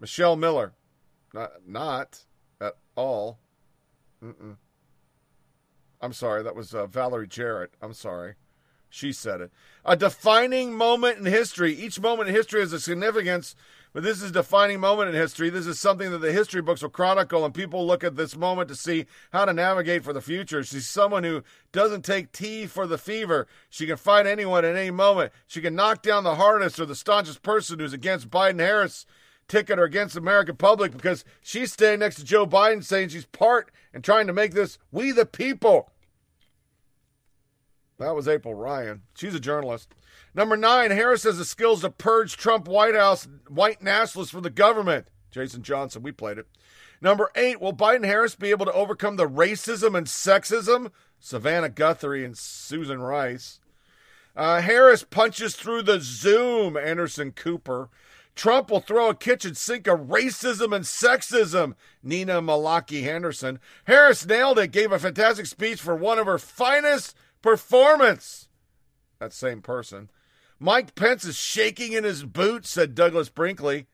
Michelle 0.00 0.34
Miller. 0.34 0.72
Not, 1.32 1.52
not 1.64 2.24
at 2.60 2.74
all. 2.96 3.38
Mm-mm. 4.24 4.56
I'm 6.00 6.12
sorry. 6.12 6.42
That 6.42 6.56
was 6.56 6.74
uh, 6.74 6.86
Valerie 6.86 7.28
Jarrett. 7.28 7.72
I'm 7.82 7.92
sorry. 7.92 8.34
She 8.90 9.12
said 9.12 9.40
it. 9.40 9.52
A 9.84 9.96
defining 9.96 10.74
moment 10.74 11.18
in 11.18 11.24
history. 11.24 11.72
Each 11.72 12.00
moment 12.00 12.28
in 12.28 12.34
history 12.34 12.60
has 12.60 12.72
a 12.72 12.80
significance, 12.80 13.54
but 13.92 14.02
this 14.02 14.20
is 14.20 14.30
a 14.30 14.34
defining 14.34 14.80
moment 14.80 15.10
in 15.10 15.14
history. 15.14 15.48
This 15.48 15.66
is 15.66 15.78
something 15.78 16.10
that 16.10 16.18
the 16.18 16.32
history 16.32 16.60
books 16.60 16.82
will 16.82 16.90
chronicle, 16.90 17.44
and 17.44 17.54
people 17.54 17.86
look 17.86 18.02
at 18.02 18.16
this 18.16 18.36
moment 18.36 18.68
to 18.68 18.74
see 18.74 19.06
how 19.32 19.44
to 19.44 19.52
navigate 19.52 20.02
for 20.02 20.12
the 20.12 20.20
future. 20.20 20.64
She's 20.64 20.88
someone 20.88 21.22
who 21.22 21.44
doesn't 21.70 22.04
take 22.04 22.32
tea 22.32 22.66
for 22.66 22.88
the 22.88 22.98
fever. 22.98 23.46
She 23.68 23.86
can 23.86 23.96
fight 23.96 24.26
anyone 24.26 24.64
at 24.64 24.74
any 24.74 24.90
moment. 24.90 25.32
She 25.46 25.60
can 25.60 25.76
knock 25.76 26.02
down 26.02 26.24
the 26.24 26.34
hardest 26.34 26.80
or 26.80 26.86
the 26.86 26.96
staunchest 26.96 27.42
person 27.42 27.78
who's 27.78 27.92
against 27.92 28.28
Biden 28.28 28.58
Harris 28.58 29.06
ticket 29.50 29.78
or 29.78 29.84
against 29.84 30.14
the 30.14 30.20
American 30.20 30.56
public 30.56 30.92
because 30.92 31.24
she's 31.42 31.72
standing 31.72 32.00
next 32.00 32.16
to 32.16 32.24
Joe 32.24 32.46
Biden 32.46 32.82
saying 32.84 33.08
she's 33.10 33.26
part 33.26 33.70
and 33.92 34.02
trying 34.02 34.26
to 34.28 34.32
make 34.32 34.54
this 34.54 34.78
we 34.90 35.10
the 35.10 35.26
people. 35.26 35.90
That 37.98 38.14
was 38.14 38.26
April 38.26 38.54
Ryan. 38.54 39.02
She's 39.14 39.34
a 39.34 39.40
journalist. 39.40 39.94
Number 40.34 40.56
nine, 40.56 40.90
Harris 40.90 41.24
has 41.24 41.36
the 41.36 41.44
skills 41.44 41.82
to 41.82 41.90
purge 41.90 42.36
Trump 42.36 42.66
White 42.66 42.94
House 42.94 43.28
white 43.48 43.82
nationalists 43.82 44.30
from 44.30 44.42
the 44.42 44.50
government. 44.50 45.08
Jason 45.30 45.62
Johnson, 45.62 46.02
we 46.02 46.12
played 46.12 46.38
it. 46.38 46.46
Number 47.02 47.30
eight, 47.34 47.60
will 47.60 47.72
Biden 47.72 48.04
Harris 48.04 48.34
be 48.34 48.50
able 48.50 48.66
to 48.66 48.72
overcome 48.72 49.16
the 49.16 49.28
racism 49.28 49.96
and 49.96 50.06
sexism? 50.06 50.92
Savannah 51.18 51.68
Guthrie 51.68 52.24
and 52.24 52.36
Susan 52.36 53.00
Rice. 53.00 53.60
Uh, 54.36 54.60
Harris 54.60 55.02
punches 55.02 55.56
through 55.56 55.82
the 55.82 55.98
Zoom, 56.00 56.76
Anderson 56.76 57.32
Cooper. 57.32 57.88
Trump 58.34 58.70
will 58.70 58.80
throw 58.80 59.10
a 59.10 59.14
kitchen 59.14 59.54
sink 59.54 59.86
of 59.86 60.08
racism 60.08 60.74
and 60.74 60.84
sexism, 60.84 61.74
Nia-Malika 62.02 63.00
Henderson. 63.00 63.58
Harris 63.84 64.24
nailed 64.24 64.58
it, 64.58 64.72
gave 64.72 64.92
a 64.92 64.98
fantastic 64.98 65.46
speech 65.46 65.80
for 65.80 65.94
one 65.94 66.18
of 66.18 66.26
her 66.26 66.38
finest 66.38 67.14
performance. 67.42 68.48
That 69.18 69.32
same 69.32 69.60
person. 69.60 70.10
Mike 70.58 70.94
Pence 70.94 71.24
is 71.24 71.36
shaking 71.36 71.92
in 71.92 72.04
his 72.04 72.24
boots, 72.24 72.70
said 72.70 72.94
Douglas 72.94 73.28
Brinkley. 73.28 73.86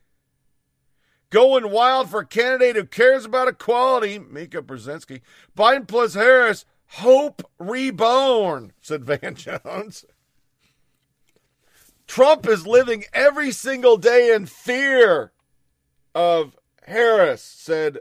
Going 1.30 1.70
wild 1.70 2.08
for 2.08 2.20
a 2.20 2.26
candidate 2.26 2.76
who 2.76 2.84
cares 2.84 3.24
about 3.24 3.48
equality, 3.48 4.18
Mika 4.18 4.62
Brzezinski. 4.62 5.22
Biden 5.56 5.88
plus 5.88 6.14
Harris, 6.14 6.64
hope 6.88 7.42
reborn, 7.58 8.72
said 8.80 9.04
Van 9.04 9.34
Jones. 9.64 10.04
Trump 12.06 12.46
is 12.46 12.66
living 12.66 13.04
every 13.12 13.50
single 13.50 13.96
day 13.96 14.32
in 14.34 14.46
fear 14.46 15.32
of 16.14 16.56
Harris, 16.86 17.42
said 17.42 17.98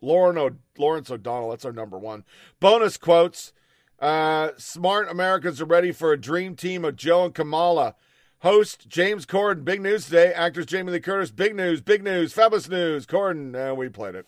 Lauren 0.00 0.38
o- 0.38 0.56
Lawrence 0.78 1.10
O'Donnell. 1.10 1.50
That's 1.50 1.64
our 1.64 1.72
number 1.72 1.98
one. 1.98 2.24
Bonus 2.60 2.96
quotes. 2.96 3.52
Uh, 3.98 4.50
smart 4.56 5.10
Americans 5.10 5.60
are 5.60 5.66
ready 5.66 5.92
for 5.92 6.12
a 6.12 6.20
dream 6.20 6.56
team 6.56 6.84
of 6.84 6.96
Joe 6.96 7.26
and 7.26 7.34
Kamala. 7.34 7.94
Host 8.38 8.88
James 8.88 9.26
Corden, 9.26 9.64
big 9.66 9.82
news 9.82 10.06
today. 10.06 10.32
Actors 10.32 10.64
Jamie 10.64 10.92
Lee 10.92 11.00
Curtis, 11.00 11.30
big 11.30 11.54
news, 11.54 11.82
big 11.82 12.02
news, 12.02 12.32
fabulous 12.32 12.70
news. 12.70 13.04
Corden, 13.04 13.54
uh, 13.54 13.74
we 13.74 13.90
played 13.90 14.14
it. 14.14 14.26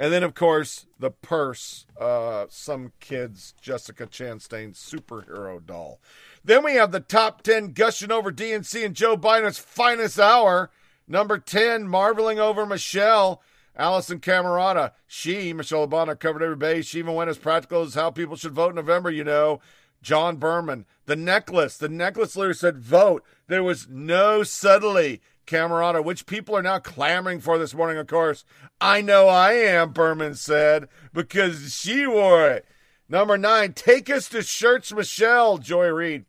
And 0.00 0.14
then, 0.14 0.22
of 0.22 0.34
course, 0.34 0.86
the 0.98 1.10
purse, 1.10 1.84
uh, 2.00 2.46
some 2.48 2.92
kid's 3.00 3.52
Jessica 3.60 4.06
Chastain 4.06 4.74
superhero 4.74 5.64
doll. 5.64 6.00
Then 6.42 6.64
we 6.64 6.76
have 6.76 6.90
the 6.90 7.00
top 7.00 7.42
10 7.42 7.72
gushing 7.72 8.10
over 8.10 8.32
DNC 8.32 8.82
and 8.82 8.96
Joe 8.96 9.14
Biden's 9.14 9.58
finest 9.58 10.18
hour. 10.18 10.70
Number 11.06 11.36
10, 11.36 11.86
marveling 11.86 12.40
over 12.40 12.64
Michelle. 12.64 13.42
Alisyn 13.78 14.20
Camerota. 14.20 14.92
She, 15.06 15.52
Michelle 15.52 15.86
Obama, 15.86 16.18
covered 16.18 16.42
every 16.42 16.56
base. 16.56 16.86
She 16.86 17.00
even 17.00 17.12
went 17.12 17.28
as 17.28 17.36
practical 17.36 17.82
as 17.82 17.92
how 17.92 18.10
people 18.10 18.36
should 18.36 18.54
vote 18.54 18.70
in 18.70 18.76
November, 18.76 19.10
you 19.10 19.22
know. 19.22 19.60
John 20.00 20.38
Berman. 20.38 20.86
The 21.04 21.16
necklace. 21.16 21.76
The 21.76 21.90
necklace 21.90 22.36
literally 22.36 22.54
said 22.54 22.78
vote. 22.78 23.22
There 23.48 23.62
was 23.62 23.86
no 23.86 24.44
subtlety. 24.44 25.20
Camerota, 25.50 26.02
which 26.02 26.26
people 26.26 26.56
are 26.56 26.62
now 26.62 26.78
clamoring 26.78 27.40
for 27.40 27.58
this 27.58 27.74
morning, 27.74 27.98
of 27.98 28.06
course. 28.06 28.44
I 28.80 29.00
know 29.00 29.28
I 29.28 29.54
am, 29.54 29.92
Berman 29.92 30.36
said, 30.36 30.88
because 31.12 31.74
she 31.74 32.06
wore 32.06 32.48
it. 32.48 32.66
Number 33.08 33.36
nine, 33.36 33.72
take 33.72 34.08
us 34.08 34.28
to 34.28 34.42
shirts, 34.42 34.92
Michelle, 34.92 35.58
Joy 35.58 35.88
Reid. 35.88 36.24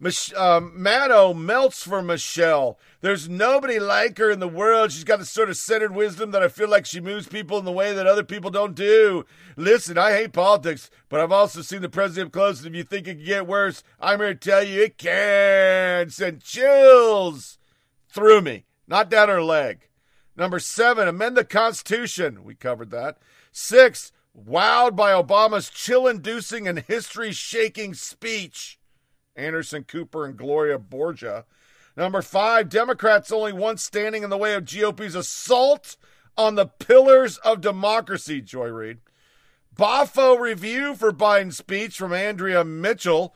Mich- 0.00 0.34
um, 0.34 0.72
Maddow 0.76 1.34
melts 1.34 1.84
for 1.84 2.02
Michelle. 2.02 2.78
There's 3.00 3.28
nobody 3.28 3.78
like 3.78 4.18
her 4.18 4.30
in 4.30 4.40
the 4.40 4.48
world. 4.48 4.90
She's 4.90 5.04
got 5.04 5.20
the 5.20 5.24
sort 5.24 5.48
of 5.48 5.56
centered 5.56 5.94
wisdom 5.94 6.32
that 6.32 6.42
I 6.42 6.48
feel 6.48 6.68
like 6.68 6.84
she 6.84 7.00
moves 7.00 7.28
people 7.28 7.58
in 7.58 7.64
the 7.64 7.70
way 7.70 7.94
that 7.94 8.06
other 8.06 8.24
people 8.24 8.50
don't 8.50 8.74
do. 8.74 9.24
Listen, 9.56 9.96
I 9.96 10.10
hate 10.10 10.32
politics, 10.32 10.90
but 11.08 11.20
I've 11.20 11.30
also 11.30 11.62
seen 11.62 11.80
the 11.80 11.88
president 11.88 12.32
close, 12.32 12.58
and 12.58 12.74
if 12.74 12.76
you 12.76 12.82
think 12.82 13.06
it 13.06 13.16
can 13.18 13.24
get 13.24 13.46
worse, 13.46 13.84
I'm 14.00 14.18
here 14.18 14.34
to 14.34 14.50
tell 14.50 14.64
you 14.64 14.82
it 14.82 14.98
can. 14.98 16.10
Send 16.10 16.42
chills 16.42 17.58
through 18.14 18.40
me, 18.40 18.64
not 18.86 19.10
down 19.10 19.28
her 19.28 19.42
leg. 19.42 19.88
Number 20.36 20.60
seven, 20.60 21.08
amend 21.08 21.36
the 21.36 21.44
Constitution. 21.44 22.44
We 22.44 22.54
covered 22.54 22.90
that. 22.90 23.18
Six, 23.50 24.12
wowed 24.36 24.94
by 24.94 25.12
Obama's 25.12 25.68
chill 25.68 26.06
inducing 26.06 26.66
and 26.68 26.78
history 26.78 27.32
shaking 27.32 27.92
speech. 27.94 28.78
Anderson 29.36 29.82
Cooper 29.84 30.24
and 30.24 30.36
Gloria 30.36 30.78
Borger. 30.78 31.44
Number 31.96 32.22
five, 32.22 32.68
Democrats 32.68 33.32
only 33.32 33.52
one 33.52 33.78
standing 33.78 34.22
in 34.22 34.30
the 34.30 34.38
way 34.38 34.54
of 34.54 34.64
GOP's 34.64 35.14
assault 35.14 35.96
on 36.36 36.54
the 36.54 36.66
pillars 36.66 37.38
of 37.38 37.60
democracy, 37.60 38.40
Joy 38.40 38.68
Reid. 38.68 38.98
Boffo 39.74 40.38
review 40.38 40.94
for 40.94 41.12
Biden's 41.12 41.56
speech 41.56 41.96
from 41.96 42.12
Andrea 42.12 42.64
Mitchell. 42.64 43.34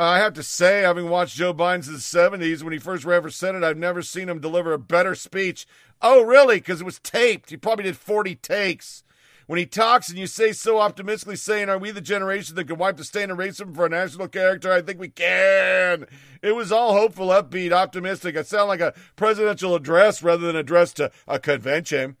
I 0.00 0.18
have 0.18 0.34
to 0.34 0.44
say, 0.44 0.82
having 0.82 1.08
watched 1.08 1.36
Joe 1.36 1.52
Biden 1.52 1.88
in 1.88 1.94
the 1.94 1.98
70s 1.98 2.62
when 2.62 2.72
he 2.72 2.78
first 2.78 3.04
ran 3.04 3.20
for 3.20 3.30
Senate, 3.30 3.64
I've 3.64 3.76
never 3.76 4.00
seen 4.00 4.28
him 4.28 4.38
deliver 4.38 4.72
a 4.72 4.78
better 4.78 5.16
speech. 5.16 5.66
Oh, 6.00 6.22
really? 6.22 6.58
Because 6.58 6.80
it 6.80 6.84
was 6.84 7.00
taped. 7.00 7.50
He 7.50 7.56
probably 7.56 7.82
did 7.82 7.96
40 7.96 8.36
takes. 8.36 9.02
When 9.48 9.58
he 9.58 9.66
talks 9.66 10.08
and 10.08 10.16
you 10.16 10.28
say 10.28 10.52
so 10.52 10.78
optimistically, 10.78 11.34
saying, 11.34 11.68
Are 11.68 11.78
we 11.78 11.90
the 11.90 12.00
generation 12.00 12.54
that 12.54 12.68
can 12.68 12.76
wipe 12.76 12.96
the 12.96 13.02
stain 13.02 13.30
of 13.32 13.38
racism 13.38 13.74
for 13.74 13.86
a 13.86 13.88
national 13.88 14.28
character? 14.28 14.70
I 14.70 14.82
think 14.82 15.00
we 15.00 15.08
can. 15.08 16.06
It 16.42 16.54
was 16.54 16.70
all 16.70 16.92
hopeful, 16.92 17.28
upbeat, 17.28 17.72
optimistic. 17.72 18.36
It 18.36 18.46
sounded 18.46 18.66
like 18.66 18.80
a 18.80 18.94
presidential 19.16 19.74
address 19.74 20.22
rather 20.22 20.46
than 20.46 20.54
address 20.54 20.92
to 20.94 21.10
a 21.26 21.40
convention. 21.40 22.16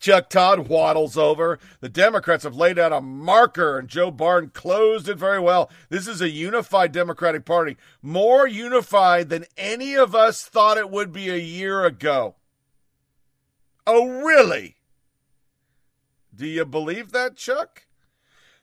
Chuck 0.00 0.30
Todd 0.30 0.66
waddles 0.68 1.18
over. 1.18 1.58
The 1.80 1.90
Democrats 1.90 2.44
have 2.44 2.56
laid 2.56 2.78
out 2.78 2.92
a 2.92 3.02
marker, 3.02 3.78
and 3.78 3.86
Joe 3.86 4.10
Biden 4.10 4.52
closed 4.52 5.08
it 5.08 5.18
very 5.18 5.38
well. 5.38 5.70
This 5.90 6.08
is 6.08 6.22
a 6.22 6.30
unified 6.30 6.90
Democratic 6.90 7.44
Party, 7.44 7.76
more 8.00 8.48
unified 8.48 9.28
than 9.28 9.44
any 9.58 9.94
of 9.94 10.14
us 10.14 10.44
thought 10.46 10.78
it 10.78 10.90
would 10.90 11.12
be 11.12 11.28
a 11.28 11.36
year 11.36 11.84
ago. 11.84 12.36
Oh, 13.86 14.08
really? 14.08 14.76
Do 16.34 16.46
you 16.46 16.64
believe 16.64 17.12
that, 17.12 17.36
Chuck? 17.36 17.82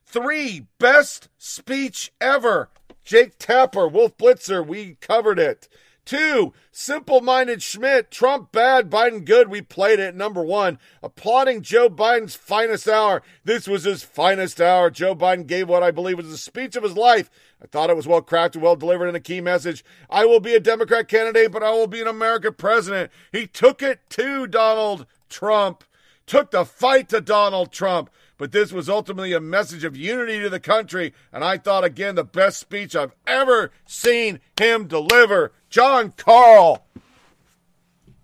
Three, 0.03 0.65
best 0.79 1.29
speech 1.37 2.11
ever. 2.19 2.69
Jake 3.03 3.37
Tapper, 3.37 3.87
Wolf 3.87 4.17
Blitzer, 4.17 4.65
we 4.65 4.95
covered 4.95 5.37
it. 5.37 5.69
Two, 6.07 6.53
simple 6.71 7.19
minded 7.19 7.61
Schmidt, 7.61 8.11
Trump 8.11 8.53
bad, 8.53 8.89
Biden 8.89 9.25
good. 9.25 9.49
We 9.49 9.61
played 9.61 9.99
it. 9.99 10.15
Number 10.15 10.41
one, 10.41 10.79
applauding 11.03 11.63
Joe 11.63 11.89
Biden's 11.89 12.33
finest 12.33 12.87
hour. 12.87 13.21
This 13.43 13.67
was 13.67 13.83
his 13.83 14.03
finest 14.03 14.61
hour. 14.61 14.89
Joe 14.89 15.13
Biden 15.13 15.45
gave 15.45 15.67
what 15.67 15.83
I 15.83 15.91
believe 15.91 16.15
was 16.15 16.29
the 16.29 16.37
speech 16.37 16.77
of 16.77 16.83
his 16.83 16.95
life. 16.95 17.29
I 17.61 17.65
thought 17.65 17.89
it 17.89 17.97
was 17.97 18.07
well 18.07 18.21
crafted, 18.21 18.61
well 18.61 18.77
delivered, 18.77 19.09
and 19.09 19.17
a 19.17 19.19
key 19.19 19.41
message. 19.41 19.83
I 20.09 20.23
will 20.23 20.39
be 20.39 20.55
a 20.55 20.61
Democrat 20.61 21.09
candidate, 21.09 21.51
but 21.51 21.61
I 21.61 21.71
will 21.71 21.87
be 21.87 21.99
an 21.99 22.07
American 22.07 22.53
president. 22.53 23.11
He 23.33 23.45
took 23.45 23.83
it 23.83 23.99
to 24.11 24.47
Donald 24.47 25.07
Trump, 25.27 25.83
took 26.25 26.51
the 26.51 26.63
fight 26.63 27.09
to 27.09 27.19
Donald 27.19 27.73
Trump. 27.73 28.09
But 28.37 28.53
this 28.53 28.71
was 28.71 28.87
ultimately 28.87 29.33
a 29.33 29.41
message 29.41 29.83
of 29.83 29.97
unity 29.97 30.39
to 30.39 30.49
the 30.49 30.59
country, 30.61 31.13
and 31.33 31.43
I 31.43 31.57
thought 31.57 31.83
again 31.83 32.15
the 32.15 32.23
best 32.23 32.59
speech 32.59 32.95
I've 32.95 33.15
ever 33.25 33.71
seen 33.85 34.39
him 34.57 34.87
deliver. 34.87 35.51
Jon 35.69 36.13
Karl. 36.15 36.85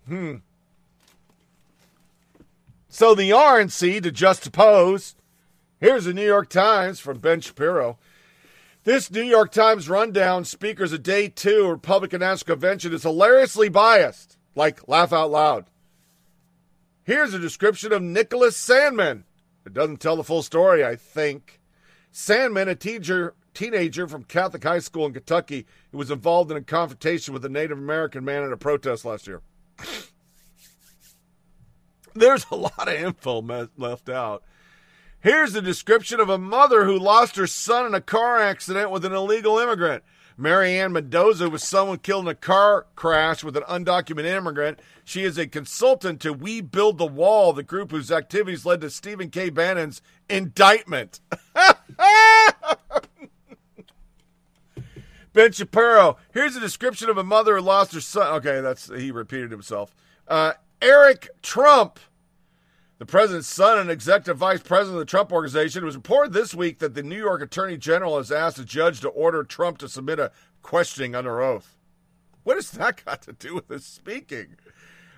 Hmm. 0.06 0.36
So 2.88 3.14
the 3.14 3.30
RNC 3.30 4.02
to 4.02 4.10
just 4.10 4.46
oppose. 4.46 5.16
Here's 5.80 6.04
the 6.04 6.14
New 6.14 6.24
York 6.24 6.48
Times 6.48 7.00
from 7.00 7.18
Ben 7.18 7.40
Shapiro. 7.40 7.98
This 8.84 9.10
New 9.10 9.22
York 9.22 9.50
Times 9.50 9.88
rundown, 9.88 10.44
speakers 10.44 10.92
of 10.92 11.02
day 11.02 11.28
two 11.28 11.66
Republican 11.66 12.20
National 12.20 12.54
Convention, 12.54 12.92
is 12.92 13.02
hilariously 13.02 13.68
biased. 13.68 14.36
Like, 14.54 14.86
laugh 14.86 15.12
out 15.12 15.30
loud. 15.30 15.66
Here's 17.02 17.34
a 17.34 17.38
description 17.38 17.92
of 17.92 18.02
Nicholas 18.02 18.56
Sandmann. 18.56 19.24
It 19.66 19.74
doesn't 19.74 20.00
tell 20.00 20.16
the 20.16 20.24
full 20.24 20.42
story, 20.42 20.84
I 20.84 20.96
think. 20.96 21.60
Sandmann, 22.12 22.68
a 22.68 22.74
teacher, 22.74 23.34
teenager 23.54 24.06
from 24.06 24.24
Catholic 24.24 24.62
High 24.62 24.80
School 24.80 25.06
in 25.06 25.12
Kentucky, 25.12 25.66
who 25.92 25.98
was 25.98 26.10
involved 26.10 26.50
in 26.50 26.56
a 26.56 26.62
confrontation 26.62 27.32
with 27.32 27.44
a 27.44 27.48
Native 27.48 27.78
American 27.78 28.24
man 28.24 28.42
at 28.42 28.52
a 28.52 28.56
protest 28.56 29.04
last 29.04 29.26
year. 29.26 29.40
There's 32.14 32.46
a 32.50 32.56
lot 32.56 32.88
of 32.88 32.94
info 32.94 33.68
left 33.76 34.08
out. 34.08 34.44
Here's 35.20 35.54
a 35.54 35.62
description 35.62 36.20
of 36.20 36.28
a 36.28 36.36
mother 36.36 36.84
who 36.84 36.98
lost 36.98 37.36
her 37.36 37.46
son 37.46 37.86
in 37.86 37.94
a 37.94 38.00
car 38.00 38.38
accident 38.38 38.90
with 38.90 39.04
an 39.04 39.12
illegal 39.12 39.58
immigrant. 39.58 40.04
Marianne 40.36 40.92
Mendoza 40.92 41.48
was 41.48 41.62
someone 41.62 41.98
killed 41.98 42.24
in 42.24 42.30
a 42.30 42.34
car 42.34 42.86
crash 42.96 43.44
with 43.44 43.56
an 43.56 43.62
undocumented 43.62 44.36
immigrant. 44.36 44.80
She 45.04 45.24
is 45.24 45.38
a 45.38 45.46
consultant 45.46 46.20
to 46.20 46.32
We 46.32 46.60
Build 46.60 46.98
the 46.98 47.06
Wall, 47.06 47.52
the 47.52 47.62
group 47.62 47.92
whose 47.92 48.10
activities 48.10 48.66
led 48.66 48.80
to 48.80 48.90
Stephen 48.90 49.30
K. 49.30 49.48
Bannon's 49.48 50.02
indictment. 50.28 51.20
ben 55.34 55.52
Shapiro, 55.52 56.16
here's 56.32 56.56
a 56.56 56.60
description 56.60 57.10
of 57.10 57.18
a 57.18 57.24
mother 57.24 57.56
who 57.56 57.62
lost 57.62 57.92
her 57.92 58.00
son. 58.00 58.32
Okay, 58.36 58.62
that's 58.62 58.88
he 58.88 59.10
repeated 59.10 59.50
himself. 59.50 59.94
Uh, 60.26 60.54
Eric 60.80 61.28
Trump, 61.42 62.00
the 62.98 63.04
president's 63.04 63.48
son 63.48 63.78
and 63.78 63.90
executive 63.90 64.38
vice 64.38 64.62
president 64.62 64.96
of 64.96 65.06
the 65.06 65.10
Trump 65.10 65.32
Organization, 65.32 65.82
it 65.82 65.86
was 65.86 65.96
reported 65.96 66.32
this 66.32 66.54
week 66.54 66.78
that 66.78 66.94
the 66.94 67.02
New 67.02 67.18
York 67.18 67.42
Attorney 67.42 67.76
General 67.76 68.16
has 68.16 68.32
asked 68.32 68.58
a 68.58 68.64
judge 68.64 69.00
to 69.00 69.08
order 69.08 69.44
Trump 69.44 69.76
to 69.78 69.88
submit 69.88 70.18
a 70.18 70.32
questioning 70.62 71.14
under 71.14 71.42
oath. 71.42 71.76
What 72.44 72.56
has 72.56 72.70
that 72.72 73.04
got 73.04 73.22
to 73.22 73.32
do 73.32 73.54
with 73.54 73.68
his 73.68 73.84
speaking? 73.84 74.56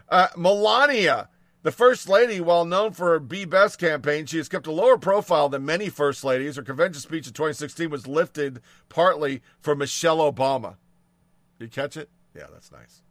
Uh, 0.09 0.29
Melania, 0.37 1.29
the 1.67 1.73
first 1.73 2.09
lady, 2.09 2.41
while 2.41 2.65
known 2.65 2.93
for 2.93 3.07
her 3.09 3.19
Be 3.19 3.45
Best 3.45 3.81
campaign, 3.81 4.25
she 4.27 4.37
has 4.37 4.49
kept 4.49 4.69
a 4.69 4.73
lower 4.73 4.97
profile 4.97 5.49
than 5.49 5.65
many 5.65 5.89
first 5.89 6.23
ladies. 6.23 6.55
Her 6.55 6.63
convention 6.63 7.01
speech 7.01 7.27
in 7.27 7.33
2016 7.33 7.91
was 7.91 8.07
lifted 8.07 8.61
partly 8.89 9.43
for 9.61 9.75
Michelle 9.75 10.19
Obama. 10.19 10.77
You 11.59 11.67
catch 11.67 11.97
it? 11.97 12.09
Yeah, 12.37 12.47
that's 12.53 12.71
nice. 12.71 13.03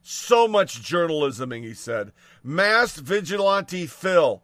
So 0.00 0.46
much 0.46 0.80
journalisming, 0.80 1.64
he 1.64 1.74
said. 1.74 2.12
Masked 2.44 3.00
vigilante 3.00 3.86
Phil. 3.86 4.42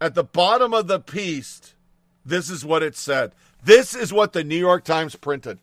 At 0.00 0.16
the 0.16 0.24
bottom 0.24 0.74
of 0.74 0.88
the 0.88 0.98
piece, 0.98 1.74
this 2.24 2.50
is 2.50 2.64
what 2.64 2.82
it 2.82 2.96
said. 2.96 3.36
This 3.62 3.94
is 3.94 4.12
what 4.12 4.32
the 4.32 4.42
New 4.42 4.58
York 4.58 4.82
Times 4.82 5.14
printed. 5.14 5.60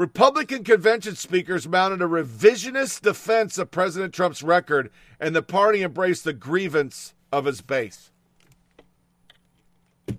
Republican 0.00 0.64
convention 0.64 1.14
speakers 1.14 1.68
mounted 1.68 2.00
a 2.00 2.06
revisionist 2.06 3.02
defense 3.02 3.58
of 3.58 3.70
President 3.70 4.14
Trump's 4.14 4.42
record, 4.42 4.90
and 5.20 5.36
the 5.36 5.42
party 5.42 5.82
embraced 5.82 6.24
the 6.24 6.32
grievance 6.32 7.12
of 7.30 7.44
his 7.44 7.60
base. 7.60 8.10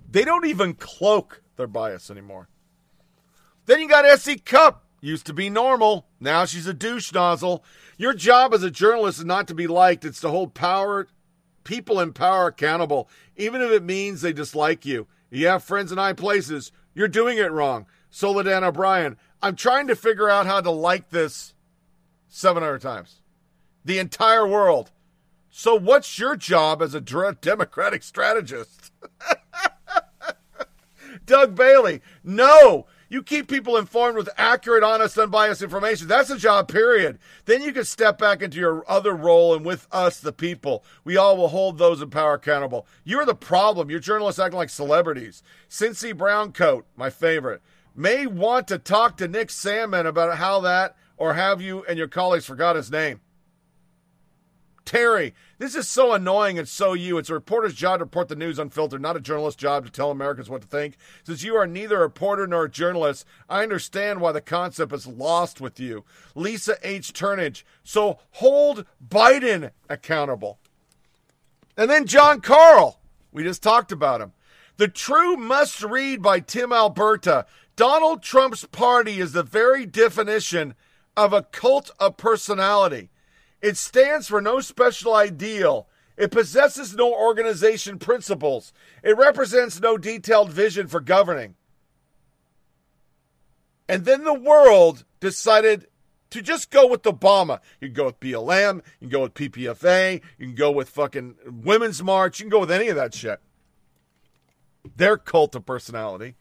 They 0.07 0.23
don't 0.23 0.45
even 0.45 0.75
cloak 0.75 1.41
their 1.55 1.65
bias 1.65 2.11
anymore. 2.11 2.47
Then 3.65 3.79
you 3.79 3.89
got 3.89 4.05
S.E. 4.05 4.37
Cupp. 4.37 4.85
Used 5.01 5.25
to 5.25 5.33
be 5.33 5.49
normal. 5.49 6.05
Now 6.19 6.45
she's 6.45 6.67
a 6.67 6.75
douche 6.75 7.11
nozzle. 7.11 7.63
Your 7.97 8.13
job 8.13 8.53
as 8.53 8.61
a 8.61 8.69
journalist 8.69 9.17
is 9.17 9.25
not 9.25 9.47
to 9.47 9.55
be 9.55 9.65
liked, 9.65 10.05
it's 10.05 10.21
to 10.21 10.29
hold 10.29 10.53
power, 10.53 11.07
people 11.63 11.99
in 11.99 12.13
power 12.13 12.45
accountable, 12.45 13.09
even 13.35 13.63
if 13.63 13.71
it 13.71 13.81
means 13.81 14.21
they 14.21 14.31
dislike 14.31 14.85
you. 14.85 15.07
You 15.31 15.47
have 15.47 15.63
friends 15.63 15.91
in 15.91 15.97
high 15.97 16.13
places. 16.13 16.71
You're 16.93 17.07
doing 17.07 17.39
it 17.39 17.51
wrong. 17.51 17.87
Soledad 18.11 18.61
O'Brien, 18.61 19.17
I'm 19.41 19.55
trying 19.55 19.87
to 19.87 19.95
figure 19.95 20.29
out 20.29 20.45
how 20.45 20.61
to 20.61 20.71
like 20.71 21.09
this 21.09 21.53
700 22.29 22.79
times. 22.79 23.21
The 23.83 23.99
entire 23.99 24.47
world. 24.47 24.91
So, 25.49 25.75
what's 25.75 26.17
your 26.17 26.35
job 26.35 26.81
as 26.81 26.93
a 26.93 27.01
Democratic 27.01 28.03
strategist? 28.03 28.91
Doug 31.25 31.55
Bailey, 31.55 32.01
no. 32.23 32.85
You 33.09 33.21
keep 33.21 33.49
people 33.49 33.75
informed 33.75 34.15
with 34.15 34.29
accurate, 34.37 34.83
honest, 34.83 35.17
unbiased 35.17 35.61
information. 35.61 36.07
That's 36.07 36.29
a 36.29 36.37
job, 36.37 36.69
period. 36.69 37.19
Then 37.43 37.61
you 37.61 37.73
can 37.73 37.83
step 37.83 38.17
back 38.17 38.41
into 38.41 38.57
your 38.57 38.89
other 38.89 39.11
role 39.11 39.53
and 39.53 39.65
with 39.65 39.85
us, 39.91 40.21
the 40.21 40.31
people, 40.31 40.85
we 41.03 41.17
all 41.17 41.35
will 41.35 41.49
hold 41.49 41.77
those 41.77 42.01
in 42.01 42.09
power 42.09 42.35
accountable. 42.35 42.87
You're 43.03 43.25
the 43.25 43.35
problem. 43.35 43.89
Your 43.89 43.99
journalists 43.99 44.39
acting 44.39 44.57
like 44.57 44.69
celebrities. 44.69 45.43
Cincy 45.69 46.13
Browncoat, 46.13 46.83
my 46.95 47.09
favorite, 47.09 47.61
may 47.95 48.25
want 48.25 48.67
to 48.67 48.77
talk 48.77 49.17
to 49.17 49.27
Nick 49.27 49.49
Sandmann 49.49 50.05
about 50.05 50.37
how 50.37 50.59
that, 50.61 50.95
or 51.17 51.33
have 51.33 51.61
you 51.61 51.83
and 51.85 51.97
your 51.97 52.07
colleagues 52.07 52.45
forgot 52.45 52.75
his 52.75 52.91
name. 52.91 53.21
Terry, 54.83 55.33
this 55.57 55.75
is 55.75 55.87
so 55.87 56.11
annoying 56.11 56.57
and 56.57 56.67
so 56.67 56.93
you. 56.93 57.17
It's 57.17 57.29
a 57.29 57.33
reporter's 57.33 57.75
job 57.75 57.99
to 57.99 58.05
report 58.05 58.27
the 58.27 58.35
news 58.35 58.57
unfiltered, 58.57 59.01
not 59.01 59.15
a 59.15 59.21
journalist's 59.21 59.61
job 59.61 59.85
to 59.85 59.91
tell 59.91 60.11
Americans 60.11 60.49
what 60.49 60.61
to 60.61 60.67
think. 60.67 60.97
Since 61.23 61.43
you 61.43 61.55
are 61.55 61.67
neither 61.67 61.97
a 61.97 62.01
reporter 62.01 62.47
nor 62.47 62.65
a 62.65 62.69
journalist, 62.69 63.25
I 63.47 63.63
understand 63.63 64.19
why 64.19 64.31
the 64.31 64.41
concept 64.41 64.91
is 64.91 65.07
lost 65.07 65.61
with 65.61 65.79
you. 65.79 66.03
Lisa 66.35 66.75
H. 66.83 67.13
Turnage, 67.13 67.63
so 67.83 68.19
hold 68.31 68.85
Biden 69.07 69.71
accountable. 69.87 70.59
And 71.77 71.89
then 71.89 72.05
Jon 72.05 72.41
Karl, 72.41 72.99
we 73.31 73.43
just 73.43 73.63
talked 73.63 73.91
about 73.91 74.19
him. 74.19 74.33
The 74.77 74.87
true 74.87 75.37
must 75.37 75.83
read 75.83 76.21
by 76.21 76.39
Tim 76.39 76.73
Alberta. 76.73 77.45
Donald 77.81 78.21
Trump's 78.21 78.63
party 78.65 79.19
is 79.19 79.31
the 79.31 79.41
very 79.41 79.87
definition 79.87 80.75
of 81.17 81.33
a 81.33 81.41
cult 81.41 81.89
of 81.99 82.15
personality. 82.15 83.09
It 83.59 83.75
stands 83.75 84.27
for 84.27 84.39
no 84.39 84.59
special 84.59 85.15
ideal. 85.15 85.87
It 86.15 86.29
possesses 86.29 86.93
no 86.93 87.11
organization 87.11 87.97
principles. 87.97 88.71
It 89.01 89.17
represents 89.17 89.81
no 89.81 89.97
detailed 89.97 90.51
vision 90.51 90.85
for 90.85 90.99
governing. 90.99 91.55
And 93.89 94.05
then 94.05 94.25
the 94.25 94.35
world 94.35 95.03
decided 95.19 95.87
to 96.29 96.43
just 96.43 96.69
go 96.69 96.85
with 96.85 97.01
Obama. 97.01 97.61
You 97.79 97.87
can 97.87 97.95
go 97.95 98.05
with 98.05 98.19
BLM, 98.19 98.83
you 98.99 99.07
can 99.07 99.09
go 99.09 99.21
with 99.23 99.33
PPFA, 99.33 100.21
you 100.37 100.45
can 100.45 100.55
go 100.55 100.69
with 100.69 100.87
fucking 100.87 101.33
Women's 101.47 102.03
March, 102.03 102.39
you 102.39 102.43
can 102.43 102.51
go 102.51 102.59
with 102.59 102.69
any 102.69 102.89
of 102.89 102.95
that 102.97 103.15
shit. 103.15 103.39
Their 104.97 105.17
cult 105.17 105.55
of 105.55 105.65
personality. 105.65 106.35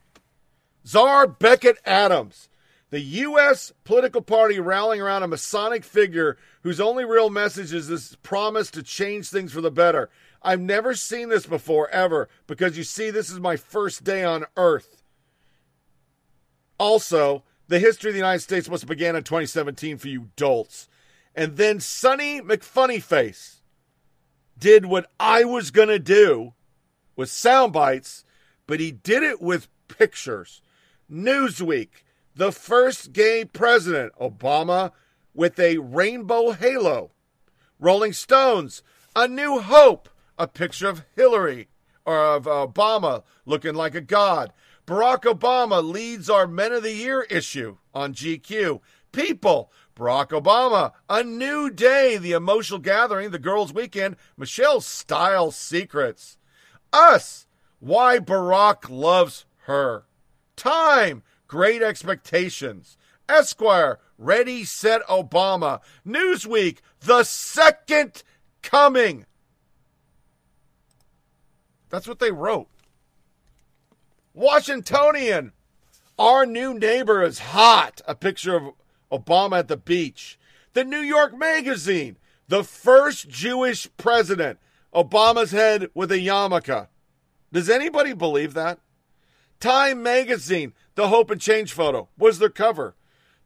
Czar 0.85 1.27
Becket 1.27 1.77
Adams, 1.85 2.49
the 2.89 2.99
U.S. 2.99 3.71
political 3.83 4.21
party 4.21 4.59
rallying 4.59 5.01
around 5.01 5.23
a 5.23 5.27
Masonic 5.27 5.83
figure 5.83 6.37
whose 6.63 6.81
only 6.81 7.05
real 7.05 7.29
message 7.29 7.73
is 7.73 7.87
this 7.87 8.15
promise 8.17 8.69
to 8.71 8.83
change 8.83 9.29
things 9.29 9.53
for 9.53 9.61
the 9.61 9.71
better. 9.71 10.09
I've 10.41 10.59
never 10.59 10.95
seen 10.95 11.29
this 11.29 11.45
before, 11.45 11.89
ever, 11.89 12.27
because 12.47 12.77
you 12.77 12.83
see, 12.83 13.11
this 13.11 13.29
is 13.29 13.39
my 13.39 13.55
first 13.55 14.03
day 14.03 14.23
on 14.23 14.45
Earth. 14.57 15.03
Also, 16.77 17.43
the 17.67 17.79
history 17.79 18.09
of 18.09 18.15
the 18.15 18.19
United 18.19 18.41
States 18.41 18.69
must 18.69 18.81
have 18.81 18.89
began 18.89 19.15
in 19.15 19.23
2017 19.23 19.97
for 19.97 20.07
you 20.07 20.29
dolts. 20.35 20.89
And 21.35 21.55
then 21.55 21.79
Sonny 21.79 22.41
McFunnyface 22.41 23.61
did 24.57 24.85
what 24.85 25.09
I 25.19 25.43
was 25.43 25.71
going 25.71 25.87
to 25.87 25.99
do 25.99 26.53
with 27.15 27.29
sound 27.29 27.71
bites, 27.71 28.25
but 28.67 28.79
he 28.79 28.91
did 28.91 29.23
it 29.23 29.41
with 29.41 29.69
pictures. 29.87 30.61
Newsweek, 31.11 31.89
the 32.35 32.53
first 32.53 33.11
gay 33.11 33.43
president, 33.43 34.13
Obama, 34.19 34.91
with 35.33 35.59
a 35.59 35.77
rainbow 35.79 36.51
halo. 36.51 37.11
Rolling 37.79 38.13
Stones, 38.13 38.81
A 39.15 39.27
New 39.27 39.59
Hope, 39.59 40.07
a 40.37 40.47
picture 40.47 40.87
of 40.87 41.03
Hillary 41.15 41.67
or 42.05 42.17
of 42.17 42.45
Obama 42.45 43.23
looking 43.45 43.75
like 43.75 43.93
a 43.93 44.01
god. 44.01 44.53
Barack 44.87 45.23
Obama 45.23 45.83
leads 45.83 46.29
our 46.29 46.47
Men 46.47 46.71
of 46.71 46.83
the 46.83 46.93
Year 46.93 47.23
issue 47.29 47.77
on 47.93 48.13
GQ. 48.13 48.79
People, 49.11 49.71
Barack 49.95 50.29
Obama, 50.29 50.93
A 51.09 51.23
New 51.23 51.69
Day, 51.69 52.17
The 52.17 52.31
Emotional 52.31 52.79
Gathering, 52.79 53.31
The 53.31 53.39
Girls' 53.39 53.73
Weekend, 53.73 54.15
Michelle's 54.37 54.85
Style 54.85 55.51
Secrets. 55.51 56.37
Us, 56.93 57.47
Why 57.79 58.19
Barack 58.19 58.89
Loves 58.89 59.45
Her. 59.65 60.05
Time, 60.61 61.23
Great 61.47 61.81
Expectations. 61.81 62.95
Esquire, 63.27 63.97
Ready, 64.19 64.63
Set, 64.63 65.01
Obama. 65.07 65.79
Newsweek, 66.07 66.77
The 66.99 67.23
Second 67.23 68.21
Coming. 68.61 69.25
That's 71.89 72.07
what 72.07 72.19
they 72.19 72.31
wrote. 72.31 72.67
Washingtonian, 74.35 75.53
our 76.19 76.45
new 76.45 76.75
neighbor 76.75 77.23
is 77.23 77.39
hot. 77.39 78.01
A 78.07 78.13
picture 78.13 78.55
of 78.55 78.73
Obama 79.11 79.57
at 79.57 79.67
the 79.67 79.77
beach. 79.77 80.37
The 80.73 80.83
New 80.83 81.01
York 81.01 81.35
Magazine, 81.35 82.17
the 82.47 82.63
first 82.63 83.27
Jewish 83.29 83.89
president. 83.97 84.59
Obama's 84.93 85.53
head 85.53 85.89
with 85.95 86.11
a 86.11 86.19
yarmulke. 86.19 86.87
Does 87.51 87.67
anybody 87.67 88.13
believe 88.13 88.53
that? 88.53 88.77
Time 89.61 90.01
Magazine, 90.01 90.73
the 90.95 91.07
Hope 91.07 91.29
and 91.29 91.39
Change 91.39 91.71
photo, 91.71 92.09
was 92.17 92.39
their 92.39 92.49
cover. 92.49 92.95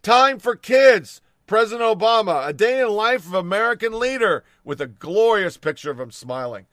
Time 0.02 0.40
for 0.40 0.56
Kids, 0.56 1.22
President 1.46 1.82
Obama, 1.82 2.48
a 2.48 2.54
day 2.54 2.80
in 2.80 2.88
life 2.90 3.28
of 3.28 3.34
American 3.34 4.00
leader, 4.00 4.46
with 4.64 4.80
a 4.80 4.88
glorious 4.88 5.58
picture 5.58 5.92
of 5.92 6.00
him 6.00 6.12
smiling. 6.12 6.68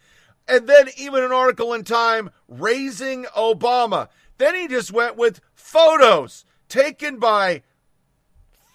And 0.46 0.68
then 0.68 0.88
even 0.96 1.24
an 1.24 1.32
article 1.32 1.74
in 1.74 1.82
Time, 1.82 2.30
Raising 2.46 3.24
Obama. 3.36 4.08
Then 4.38 4.54
he 4.54 4.68
just 4.68 4.92
went 4.92 5.16
with 5.16 5.40
photos 5.54 6.44
taken 6.68 7.18
by 7.18 7.62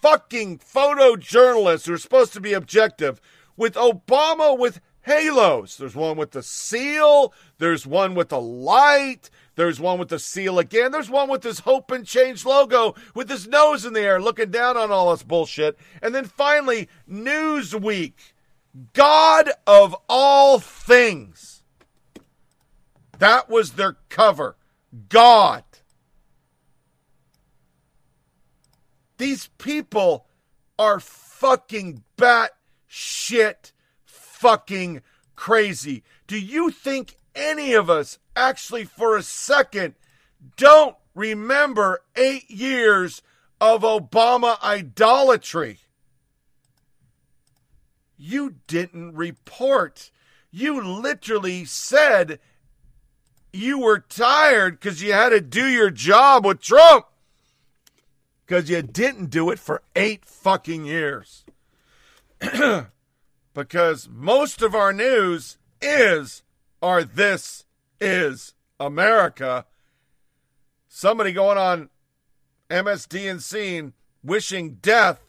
fucking 0.02 0.58
photojournalists 0.58 1.86
who 1.86 1.94
are 1.94 1.98
supposed 1.98 2.34
to 2.34 2.40
be 2.40 2.52
objective 2.52 3.22
with 3.56 3.74
Obama 3.74 4.56
with 4.56 4.80
halos. 5.02 5.76
There's 5.76 5.96
one 5.96 6.18
with 6.18 6.32
the 6.32 6.42
seal, 6.42 7.32
there's 7.58 7.86
one 7.86 8.14
with 8.14 8.28
the 8.28 8.40
light, 8.40 9.30
there's 9.58 9.80
one 9.80 9.98
with 9.98 10.08
the 10.08 10.20
seal 10.20 10.60
again, 10.60 10.92
there's 10.92 11.10
one 11.10 11.28
with 11.28 11.42
this 11.42 11.58
Hope 11.58 11.90
and 11.90 12.06
Change 12.06 12.46
logo 12.46 12.94
with 13.12 13.28
his 13.28 13.48
nose 13.48 13.84
in 13.84 13.92
the 13.92 14.00
air 14.00 14.20
looking 14.20 14.52
down 14.52 14.76
on 14.76 14.92
all 14.92 15.10
this 15.10 15.24
bullshit. 15.24 15.76
And 16.00 16.14
then 16.14 16.26
finally, 16.26 16.88
Newsweek, 17.10 18.12
God 18.92 19.50
of 19.66 19.96
all 20.08 20.60
things. 20.60 21.64
That 23.18 23.50
was 23.50 23.72
their 23.72 23.96
cover. 24.08 24.56
God. 25.08 25.64
These 29.16 29.48
people 29.58 30.26
are 30.78 31.00
fucking 31.00 32.04
bat 32.16 32.52
shit 32.86 33.72
fucking 34.04 35.02
crazy. 35.34 36.04
Do 36.28 36.38
you 36.38 36.70
think 36.70 37.17
any 37.38 37.72
of 37.72 37.88
us 37.88 38.18
actually 38.36 38.84
for 38.84 39.16
a 39.16 39.22
second 39.22 39.94
don't 40.56 40.96
remember 41.14 42.02
eight 42.16 42.50
years 42.50 43.22
of 43.60 43.82
Obama 43.82 44.60
idolatry? 44.62 45.78
You 48.16 48.56
didn't 48.66 49.14
report. 49.14 50.10
You 50.50 50.82
literally 50.82 51.64
said 51.64 52.40
you 53.52 53.78
were 53.78 54.00
tired 54.00 54.78
because 54.78 55.02
you 55.02 55.12
had 55.12 55.30
to 55.30 55.40
do 55.40 55.66
your 55.66 55.90
job 55.90 56.44
with 56.44 56.60
Trump 56.60 57.06
because 58.44 58.68
you 58.68 58.82
didn't 58.82 59.30
do 59.30 59.50
it 59.50 59.58
for 59.58 59.82
eight 59.94 60.24
fucking 60.24 60.84
years. 60.84 61.44
because 63.54 64.08
most 64.10 64.62
of 64.62 64.74
our 64.74 64.92
news 64.92 65.58
is 65.80 66.42
or 66.80 67.04
this 67.04 67.64
is 68.00 68.54
America. 68.78 69.66
Somebody 70.88 71.32
going 71.32 71.58
on 71.58 71.90
MSD 72.70 73.30
and 73.30 73.42
scene 73.42 73.92
wishing 74.22 74.78
death 74.80 75.20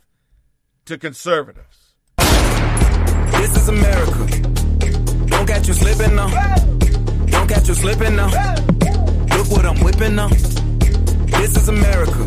to 0.85 0.97
conservatives. 0.97 1.93
This 2.17 3.55
is 3.55 3.69
America. 3.69 4.27
Don't 5.27 5.47
catch 5.47 5.67
you 5.67 5.73
slipping 5.73 6.15
now. 6.15 6.55
Don't 7.27 7.47
catch 7.47 7.67
you 7.67 7.73
slipping 7.73 8.15
now. 8.15 8.27
Look 9.37 9.51
what 9.51 9.65
I'm 9.65 9.83
whipping 9.83 10.15
now. 10.15 10.29
This 10.29 11.55
is 11.55 11.69
America. 11.69 12.25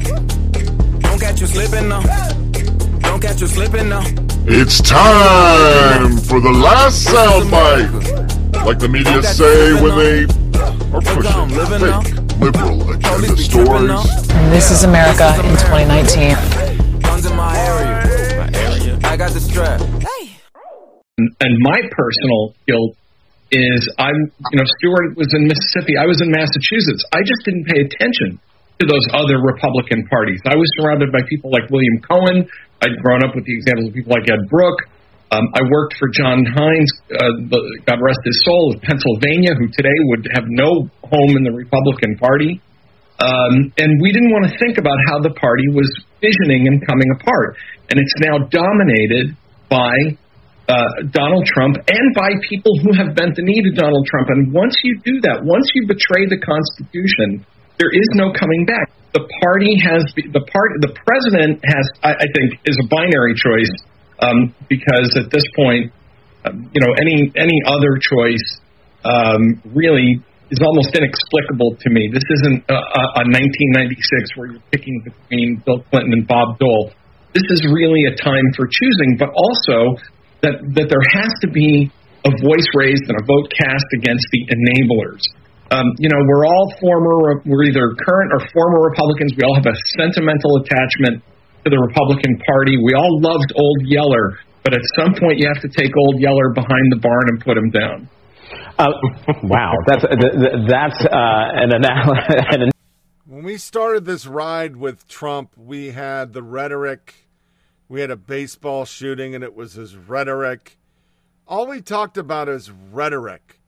Don't 1.01 1.20
catch 1.20 1.41
you 1.41 1.47
slipping 1.47 1.89
now. 1.89 2.02
Don't 3.01 3.20
catch 3.20 3.41
you 3.41 3.47
slipping 3.47 3.89
now. 3.89 4.02
It's 4.47 4.81
time 4.81 6.17
for 6.18 6.41
the 6.41 6.51
last 6.51 7.07
soundbite. 7.07 8.22
Like 8.62 8.78
the 8.78 8.86
media 8.86 9.18
say 9.26 9.74
when 9.82 9.99
they 9.99 10.23
are 10.94 11.02
pushing 11.02 11.50
fake 11.82 12.15
liberal 12.39 12.78
agenda 12.94 13.34
stories. 13.34 14.31
And 14.31 14.52
this 14.55 14.70
is 14.70 14.86
America 14.86 15.34
in 15.42 15.58
2019. 15.66 17.02
Guns 17.02 17.26
in 17.26 17.34
my 17.34 17.58
area. 17.58 19.02
I 19.02 19.18
got 19.18 19.34
the 19.34 19.42
strap. 19.42 19.82
and 19.82 21.52
my 21.58 21.78
personal 21.91 22.55
guilt 22.70 22.94
is 23.50 23.82
I'm, 23.99 24.31
you 24.55 24.57
know, 24.57 24.68
Stewart 24.78 25.18
was 25.18 25.26
in 25.34 25.50
Mississippi. 25.50 25.99
I 25.99 26.07
was 26.07 26.23
in 26.23 26.31
Massachusetts. 26.31 27.02
I 27.10 27.26
just 27.26 27.42
didn't 27.42 27.66
pay 27.66 27.82
attention 27.82 28.39
to 28.78 28.86
those 28.86 29.02
other 29.10 29.42
Republican 29.42 30.07
parties. 30.07 30.39
I 30.47 30.55
was 30.55 30.70
surrounded 30.78 31.10
by 31.10 31.26
people 31.26 31.50
like 31.50 31.66
William 31.66 31.99
Cohen. 32.07 32.47
I'd 32.78 32.94
grown 33.02 33.26
up 33.26 33.34
with 33.34 33.42
the 33.42 33.55
examples 33.58 33.91
of 33.91 33.94
people 33.94 34.15
like 34.15 34.31
Ed 34.31 34.47
Brooke. 34.47 34.86
Um, 35.33 35.49
I 35.57 35.65
worked 35.65 35.97
for 35.97 36.12
John 36.12 36.44
Heinz, 36.44 36.93
uh, 37.09 37.49
God 37.89 37.99
rest 38.05 38.20
his 38.20 38.36
soul, 38.44 38.77
of 38.77 38.85
Pennsylvania, 38.85 39.57
who 39.57 39.65
today 39.73 39.97
would 40.12 40.28
have 40.36 40.44
no 40.44 40.93
home 41.09 41.33
in 41.41 41.43
the 41.43 41.57
Republican 41.57 42.20
Party. 42.20 42.61
Um, 43.17 43.73
and 43.81 43.97
we 44.05 44.12
didn't 44.12 44.28
want 44.28 44.52
to 44.52 44.55
think 44.61 44.77
about 44.77 45.01
how 45.09 45.25
the 45.25 45.33
party 45.33 45.73
was 45.73 45.89
visioning 46.20 46.69
and 46.69 46.85
coming 46.85 47.09
apart. 47.17 47.57
And 47.89 47.97
it's 47.97 48.17
now 48.20 48.44
dominated 48.52 49.33
by 49.73 49.97
uh, 50.69 51.09
Donald 51.17 51.49
Trump 51.49 51.81
and 51.81 52.07
by 52.12 52.36
people 52.44 52.77
who 52.85 52.93
have 52.93 53.17
bent 53.17 53.33
the 53.33 53.44
knee 53.47 53.65
to 53.65 53.73
Donald 53.73 54.05
Trump. 54.05 54.28
And 54.36 54.52
once 54.52 54.77
you 54.85 55.01
do 55.01 55.25
that, 55.25 55.41
once 55.41 55.65
you 55.73 55.89
betray 55.89 56.28
the 56.28 56.44
Constitution, 56.44 57.41
there 57.81 57.89
is 57.89 58.09
no 58.20 58.36
coming 58.36 58.69
back. 58.69 58.93
The 59.17 59.25
party 59.41 59.81
has 59.81 60.05
the 60.12 60.44
part. 60.44 60.70
The 60.85 60.93
president 61.09 61.65
has, 61.65 61.85
I, 62.05 62.20
I 62.20 62.28
think, 62.36 62.61
is 62.69 62.77
a 62.77 62.86
binary 62.89 63.33
choice 63.33 63.73
um, 64.23 64.55
because 64.68 65.18
at 65.18 65.31
this 65.31 65.44
point, 65.55 65.92
um, 66.47 66.70
you 66.73 66.81
know, 66.81 66.94
any 66.99 67.31
any 67.36 67.59
other 67.67 67.99
choice 67.99 68.47
um, 69.05 69.60
really 69.75 70.23
is 70.51 70.60
almost 70.62 70.94
inexplicable 70.94 71.76
to 71.81 71.89
me. 71.91 72.10
This 72.12 72.25
isn't 72.41 72.65
a, 72.68 72.78
a, 72.78 73.02
a 73.18 73.25
1996 73.26 74.36
where 74.36 74.47
you're 74.52 74.68
picking 74.70 75.02
between 75.02 75.62
Bill 75.67 75.83
Clinton 75.91 76.12
and 76.12 76.26
Bob 76.26 76.59
Dole. 76.59 76.92
This 77.34 77.49
is 77.51 77.65
really 77.73 78.05
a 78.07 78.15
time 78.15 78.44
for 78.55 78.68
choosing, 78.68 79.17
but 79.18 79.31
also 79.34 79.99
that 80.42 80.60
that 80.78 80.86
there 80.86 81.07
has 81.18 81.33
to 81.42 81.49
be 81.49 81.91
a 82.23 82.31
voice 82.31 82.68
raised 82.78 83.02
and 83.10 83.18
a 83.18 83.25
vote 83.26 83.51
cast 83.51 83.89
against 83.99 84.26
the 84.31 84.47
enablers. 84.55 85.23
Um, 85.73 85.89
you 85.99 86.12
know, 86.12 86.20
we're 86.20 86.44
all 86.44 86.68
former, 86.78 87.41
we're 87.49 87.65
either 87.65 87.97
current 87.97 88.31
or 88.36 88.44
former 88.52 88.92
Republicans. 88.92 89.33
We 89.34 89.42
all 89.42 89.57
have 89.57 89.67
a 89.67 89.75
sentimental 89.97 90.60
attachment 90.60 91.25
to 91.65 91.70
the 91.70 91.78
Republican 91.78 92.39
Party. 92.47 92.76
We 92.82 92.94
all 92.94 93.20
loved 93.20 93.52
Old 93.57 93.81
Yeller, 93.84 94.39
but 94.65 94.74
at 94.74 94.82
some 94.97 95.15
point 95.15 95.39
you 95.39 95.47
have 95.52 95.62
to 95.62 95.68
take 95.68 95.91
Old 95.97 96.20
Yeller 96.20 96.50
behind 96.55 96.86
the 96.91 97.00
barn 97.00 97.24
and 97.28 97.41
put 97.41 97.57
him 97.57 97.70
down. 97.70 98.08
Uh, 98.78 98.89
wow, 99.44 99.73
that's 99.86 100.02
that's 100.02 101.00
uh, 101.07 101.62
an 101.62 101.73
analogy. 101.74 102.70
When 103.24 103.44
we 103.44 103.57
started 103.57 104.05
this 104.05 104.26
ride 104.26 104.76
with 104.76 105.08
Trump, 105.08 105.57
we 105.57 105.92
had 105.92 106.34
the 106.34 106.42
rhetoric. 106.42 107.15
We 107.89 108.02
had 108.02 108.10
a 108.10 108.16
baseball 108.16 108.84
shooting, 108.84 109.34
and 109.34 109.42
it 109.42 109.55
was 109.55 109.73
his 109.73 109.97
rhetoric. 109.97 110.76
All 111.47 111.66
we 111.66 111.81
talked 111.81 112.18
about 112.18 112.50
is 112.50 112.70
rhetoric. 112.70 113.60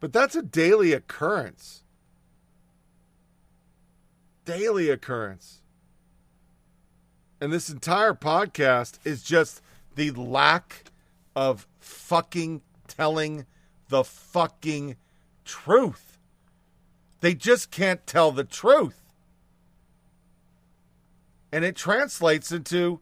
But 0.00 0.12
that's 0.12 0.34
a 0.34 0.42
daily 0.42 0.92
occurrence. 0.94 1.84
Daily 4.44 4.90
occurrence. 4.90 5.60
And 7.40 7.52
this 7.52 7.68
entire 7.68 8.14
podcast 8.14 8.98
is 9.04 9.22
just 9.22 9.60
the 9.94 10.10
lack 10.12 10.84
of 11.34 11.66
fucking 11.78 12.62
telling 12.88 13.46
the 13.88 14.04
fucking 14.04 14.96
truth. 15.44 16.18
They 17.20 17.34
just 17.34 17.70
can't 17.70 18.06
tell 18.06 18.32
the 18.32 18.44
truth. 18.44 19.02
And 21.52 21.64
it 21.64 21.76
translates 21.76 22.52
into 22.52 23.00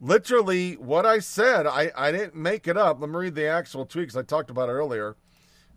literally 0.00 0.74
what 0.74 1.06
I 1.06 1.18
said. 1.20 1.66
I, 1.66 1.90
I 1.96 2.12
didn't 2.12 2.34
make 2.34 2.68
it 2.68 2.76
up. 2.76 3.00
Let 3.00 3.10
me 3.10 3.16
read 3.16 3.34
the 3.34 3.46
actual 3.46 3.86
tweets 3.86 4.16
I 4.16 4.22
talked 4.22 4.50
about 4.50 4.68
earlier. 4.68 5.16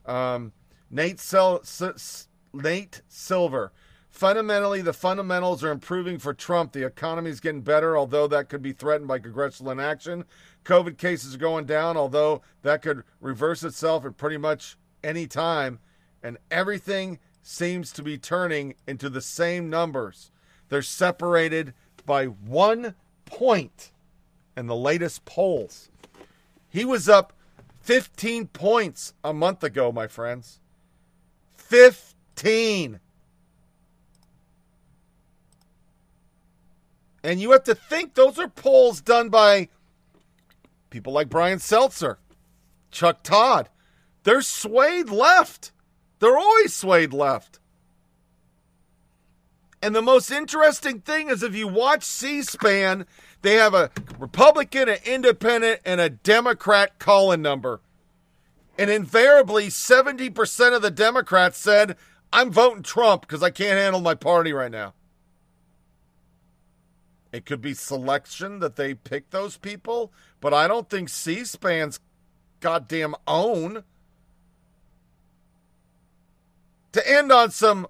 Um, 0.06 0.52
Nate, 0.92 1.20
Sil- 1.22 1.62
S- 1.64 2.28
Nate 2.54 3.02
Silver. 3.08 3.72
Fundamentally, 4.10 4.82
the 4.82 4.94
fundamentals 4.94 5.64
are 5.64 5.72
improving 5.72 6.18
for 6.18 6.34
Trump. 6.34 6.72
The 6.72 6.86
economy 6.86 7.30
is 7.30 7.40
getting 7.40 7.62
better, 7.62 7.98
although 7.98 8.28
that 8.28 8.50
could 8.50 8.62
be 8.62 8.74
threatened 8.74 9.08
by 9.08 9.20
congressional 9.20 9.72
inaction. 9.72 10.26
COVID 10.66 10.98
cases 10.98 11.36
are 11.36 11.40
going 11.40 11.66
down, 11.66 11.96
although 11.96 12.42
that 12.64 12.82
could 12.82 13.04
reverse 13.22 13.64
itself 13.64 14.06
at 14.06 14.18
pretty 14.18 14.38
much 14.38 14.78
any 15.04 15.28
time. 15.28 15.80
And 16.22 16.38
everything 16.52 17.20
seems 17.42 17.92
to 17.94 18.04
be 18.04 18.18
turning 18.18 18.76
into 18.88 19.10
the 19.10 19.22
same 19.22 19.70
numbers. 19.70 20.32
They're 20.68 20.82
separated 20.82 21.74
by 22.06 22.26
one 22.26 22.96
point 23.26 23.92
in 24.58 24.68
the 24.68 24.76
latest 24.76 25.24
polls. 25.26 25.90
He 26.68 26.84
was 26.84 27.08
up 27.08 27.34
15 27.82 28.48
points 28.48 29.14
a 29.24 29.34
month 29.34 29.64
ago, 29.64 29.92
my 29.92 30.08
friends. 30.08 30.60
15. 31.58 33.00
And 37.24 37.40
you 37.40 37.52
have 37.52 37.64
to 37.66 37.76
think 37.76 38.14
those 38.14 38.40
are 38.40 38.48
polls 38.48 39.02
done 39.02 39.30
by 39.30 39.70
people 40.90 41.14
like 41.14 41.30
Brian 41.30 41.60
Stelter, 41.60 42.18
Chuck 42.92 43.24
Todd. 43.24 43.70
They're 44.24 44.42
swayed 44.42 45.10
left. 45.10 45.72
They're 46.20 46.38
always 46.38 46.74
swayed 46.74 47.14
left. 47.14 47.60
And 49.82 49.96
the 49.96 50.02
most 50.02 50.30
interesting 50.30 51.00
thing 51.02 51.30
is 51.30 51.42
if 51.42 51.56
you 51.56 51.68
watch 51.68 52.04
C 52.04 52.42
SPAN, 52.42 53.06
they 53.42 53.54
have 53.56 53.74
a 53.74 53.92
Republican, 54.18 54.90
an 54.90 54.98
independent, 55.06 55.80
and 55.86 56.02
a 56.02 56.10
Democrat 56.10 57.00
call 57.00 57.32
in 57.32 57.42
number. 57.42 57.80
And 58.78 58.90
invariably, 58.90 59.68
70% 59.68 60.76
of 60.76 60.82
the 60.82 60.92
Democrats 60.92 61.58
said, 61.58 61.96
I'm 62.32 62.52
voting 62.52 62.84
Trump 62.84 63.22
because 63.22 63.42
I 63.42 63.50
can't 63.50 63.78
handle 63.78 64.02
my 64.02 64.16
party 64.16 64.54
right 64.54 64.72
now. 64.72 64.94
It 67.32 67.46
could 67.46 67.62
be 67.62 67.74
selection 67.74 68.60
that 68.60 68.76
they 68.76 68.94
pick 68.94 69.30
those 69.30 69.58
people, 69.58 70.12
but 70.42 70.54
I 70.54 70.68
don't 70.68 70.90
think 70.90 71.10
C 71.10 71.44
SPAN's 71.44 72.00
goddamn 72.60 73.16
own. 73.28 73.84
To 76.94 77.08
end 77.08 77.32
on 77.32 77.52
some 77.52 77.88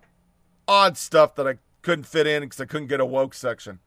odd 0.67 0.97
stuff 0.97 1.35
that 1.35 1.47
I 1.47 1.57
couldn't 1.81 2.03
fit 2.05 2.27
in 2.27 2.43
because 2.43 2.59
I 2.59 2.65
couldn't 2.65 2.87
get 2.87 2.99
a 2.99 3.05
woke 3.05 3.33
section. 3.33 3.79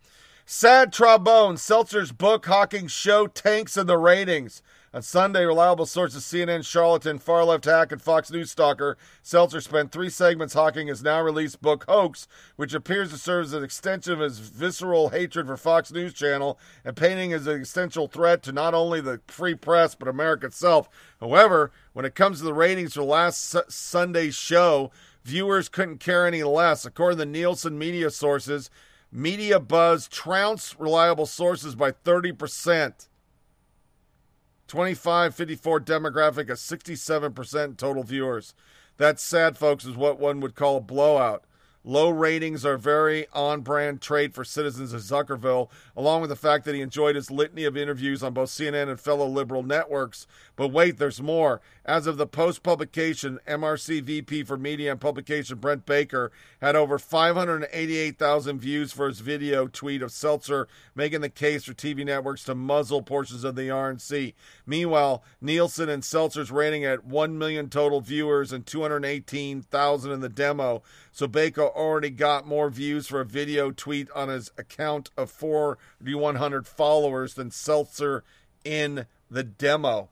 Sad 0.47 0.93
trombone. 0.93 1.57
Stelter's 1.57 2.13
book, 2.13 2.47
Hawking 2.47 2.89
Show, 2.89 3.27
tanks 3.27 3.77
in 3.77 3.87
the 3.87 3.99
ratings. 3.99 4.63
On 4.95 5.01
Sunday, 5.01 5.47
reliable 5.47 5.87
sources 5.87 6.23
CNN, 6.23 6.67
Charlatan, 6.67 7.19
Far 7.19 7.47
Left 7.47 7.65
Hack, 7.65 7.93
and 7.93 8.03
Fox 8.03 8.31
News 8.31 8.51
Stalker. 8.51 8.99
Stelter 9.25 9.63
spent 9.63 9.91
three 9.91 10.11
segments 10.11 10.53
hawking 10.53 10.89
his 10.89 11.03
now 11.03 11.23
released 11.23 11.63
book, 11.63 11.87
Hoax, 11.89 12.29
which 12.57 12.75
appears 12.75 13.11
to 13.11 13.17
serve 13.17 13.47
as 13.47 13.53
an 13.55 13.65
extension 13.65 14.13
of 14.13 14.21
his 14.21 14.39
visceral 14.41 15.09
hatred 15.09 15.47
for 15.47 15.57
Fox 15.57 15.93
News 15.93 16.13
Channel 16.13 16.59
and 16.85 16.95
painting 16.95 17.33
as 17.33 17.47
an 17.47 17.55
existential 17.55 18.07
threat 18.07 18.43
to 18.43 18.53
not 18.53 18.75
only 18.75 19.01
the 19.01 19.23
free 19.29 19.55
press 19.55 19.95
but 19.95 20.09
America 20.09 20.45
itself. 20.45 20.91
However, 21.21 21.73
when 21.95 22.05
it 22.05 22.15
comes 22.15 22.41
to 22.41 22.45
the 22.45 22.53
ratings 22.53 22.93
for 22.93 23.03
last 23.03 23.55
S- 23.55 23.75
Sunday's 23.75 24.35
show, 24.35 24.91
viewers 25.25 25.71
couldn't 25.71 26.01
care 26.01 26.27
any 26.27 26.43
less. 26.43 26.85
According 26.85 27.19
to 27.21 27.25
Nielsen 27.25 27.79
media 27.79 28.11
sources, 28.11 28.69
Media 29.11 29.59
Buzz 29.59 30.07
trounced 30.07 30.79
reliable 30.79 31.25
sources 31.25 31.75
by 31.75 31.93
30%. 31.93 33.09
25 34.73 35.35
54 35.35 35.81
demographic 35.83 36.49
of 36.49 36.57
67% 36.57 37.77
total 37.77 38.03
viewers. 38.03 38.55
That's 38.97 39.23
sad, 39.23 39.59
folks, 39.59 39.85
is 39.85 39.97
what 39.97 40.19
one 40.19 40.41
would 40.41 40.55
call 40.55 40.79
a 40.79 40.81
blowout. 40.81 41.45
Low 41.85 42.11
ratings 42.11 42.65
are 42.65 42.77
very 42.77 43.27
on 43.33 43.63
brand 43.63 44.01
trait 44.01 44.35
for 44.35 44.45
citizens 44.45 44.93
of 44.93 45.01
Zuckerville, 45.01 45.69
along 45.97 46.21
with 46.21 46.31
the 46.31 46.37
fact 46.37 46.65
that 46.65 46.77
he 46.77 46.81
enjoyed 46.81 47.17
his 47.17 47.29
litany 47.29 47.65
of 47.65 47.77
interviews 47.77 48.23
on 48.23 48.35
both 48.35 48.51
CNN 48.51 48.89
and 48.89 49.01
fellow 49.01 49.27
liberal 49.27 49.65
networks. 49.65 50.29
But 50.55 50.69
wait, 50.69 50.99
there's 50.99 51.21
more. 51.21 51.61
As 51.85 52.07
of 52.07 52.19
the 52.19 52.27
post 52.27 52.63
publication, 52.63 53.41
MRC 53.49 54.01
VP 54.05 54.45
for 54.45 54.57
Media 54.57 54.93
and 54.93 55.01
Publication 55.01 55.59
Brent 55.59 55.85
Baker 55.85 56.31
had 56.61 56.77
over 56.77 57.01
588,000 57.01 58.61
views 58.61 58.93
for 58.93 59.09
his 59.09 59.19
video 59.19 59.67
tweet 59.67 60.03
of 60.03 60.11
Stelter 60.11 60.67
making 60.95 61.23
the 61.23 61.29
case 61.29 61.65
for 61.65 61.75
TV 61.75 62.05
networks 62.05 62.45
to 62.45 62.55
muzzle 62.55 63.03
portions 63.03 63.43
of 63.43 63.57
the 63.57 63.63
RNC. 63.63 64.35
Meanwhile, 64.67 65.25
Nielsen 65.41 65.89
and 65.89 66.05
Stelter's 66.05 66.53
rating 66.53 66.85
at 66.85 67.05
1 67.05 67.37
million 67.37 67.69
total 67.69 68.01
viewers 68.01 68.53
and 68.53 68.65
218,000 68.65 70.13
in 70.13 70.21
the 70.21 70.29
demo. 70.29 70.83
So 71.11 71.27
Baker 71.27 71.72
already 71.73 72.11
got 72.11 72.47
more 72.47 72.71
views 72.71 73.07
for 73.07 73.21
a 73.21 73.25
video 73.25 73.71
tweet 73.71 74.11
on 74.13 74.29
his 74.29 74.51
account 74.57 75.11
of 75.17 75.31
4,100 75.31 76.67
followers 76.67 77.35
than 77.35 77.51
Stelter 77.51 78.23
in 78.65 79.07
the 79.31 79.43
demo. 79.43 80.09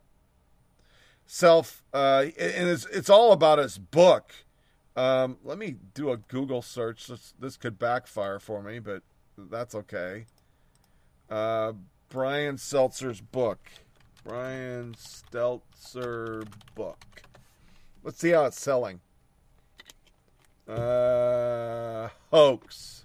Self, 1.27 1.83
uh, 1.95 2.27
and 2.39 2.69
it's, 2.69 2.87
it's 2.87 3.09
all 3.11 3.33
about 3.33 3.59
his 3.59 3.79
book. 3.79 4.33
Um, 4.97 5.39
let 5.45 5.59
me 5.59 5.77
do 5.95 6.11
a 6.11 6.17
Google 6.17 6.63
search. 6.63 7.07
This, 7.07 7.35
this 7.39 7.57
could 7.57 7.79
backfire 7.79 8.39
for 8.39 8.63
me, 8.63 8.81
but 8.81 9.03
that's 9.39 9.75
okay. 9.75 10.27
Uh, 11.31 11.75
Brian 12.09 12.57
Stelter's 12.57 13.21
book. 13.21 13.61
Brian 14.25 14.95
Stelter 14.95 16.47
book. 16.75 17.23
Let's 18.03 18.19
see 18.19 18.31
how 18.31 18.47
it's 18.47 18.61
selling. 18.61 19.01
Uh, 20.71 22.09
hoax. 22.31 23.05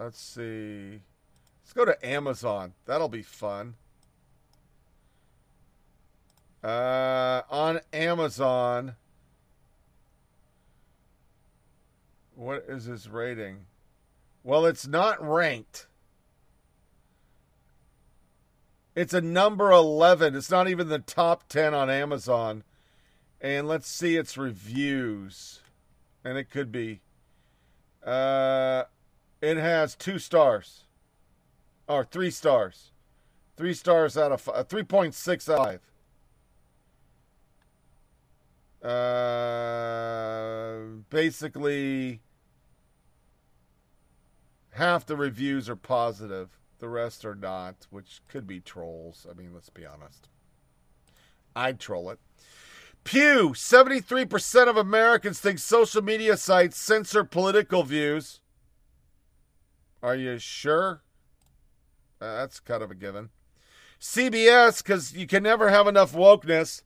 Let's 0.00 0.18
see. 0.18 1.02
Let's 1.62 1.72
go 1.72 1.84
to 1.84 2.04
Amazon. 2.04 2.72
That'll 2.86 3.08
be 3.08 3.22
fun. 3.22 3.74
Uh, 6.64 7.42
on 7.48 7.80
Amazon. 7.92 8.96
What 12.40 12.64
is 12.68 12.86
his 12.86 13.06
rating? 13.06 13.66
Well, 14.42 14.64
it's 14.64 14.86
not 14.86 15.22
ranked. 15.22 15.88
It's 18.94 19.12
a 19.12 19.20
number 19.20 19.70
11. 19.70 20.34
It's 20.34 20.50
not 20.50 20.66
even 20.66 20.88
the 20.88 21.00
top 21.00 21.50
10 21.50 21.74
on 21.74 21.90
Amazon. 21.90 22.64
And 23.42 23.68
let's 23.68 23.86
see 23.86 24.16
its 24.16 24.38
reviews. 24.38 25.60
And 26.24 26.38
it 26.38 26.48
could 26.48 26.72
be. 26.72 27.02
Uh, 28.02 28.84
it 29.42 29.58
has 29.58 29.94
two 29.94 30.18
stars. 30.18 30.84
Or 31.86 32.06
three 32.06 32.30
stars. 32.30 32.92
Three 33.58 33.74
stars 33.74 34.16
out 34.16 34.32
of 34.32 34.40
five. 34.40 34.66
3.6 34.66 35.52
out 35.52 35.74
of 35.74 35.80
5. 38.82 38.90
Uh, 38.90 40.84
basically, 41.10 42.22
half 44.80 45.04
the 45.04 45.16
reviews 45.16 45.68
are 45.68 45.76
positive, 45.76 46.58
the 46.78 46.88
rest 46.88 47.22
are 47.26 47.34
not, 47.34 47.86
which 47.90 48.22
could 48.28 48.46
be 48.46 48.60
trolls. 48.60 49.26
I 49.30 49.34
mean, 49.34 49.52
let's 49.52 49.68
be 49.68 49.84
honest. 49.84 50.30
I'd 51.54 51.78
troll 51.78 52.08
it. 52.08 52.18
Pew 53.04 53.50
73% 53.50 54.68
of 54.68 54.78
Americans 54.78 55.38
think 55.38 55.58
social 55.58 56.02
media 56.02 56.36
sites 56.36 56.78
censor 56.78 57.24
political 57.24 57.82
views. 57.82 58.40
Are 60.02 60.16
you 60.16 60.38
sure? 60.38 61.02
Uh, 62.18 62.36
that's 62.36 62.58
kind 62.58 62.82
of 62.82 62.90
a 62.90 62.94
given. 62.94 63.28
CBS, 64.00 64.82
because 64.82 65.14
you 65.14 65.26
can 65.26 65.42
never 65.42 65.68
have 65.68 65.88
enough 65.88 66.14
wokeness. 66.14 66.82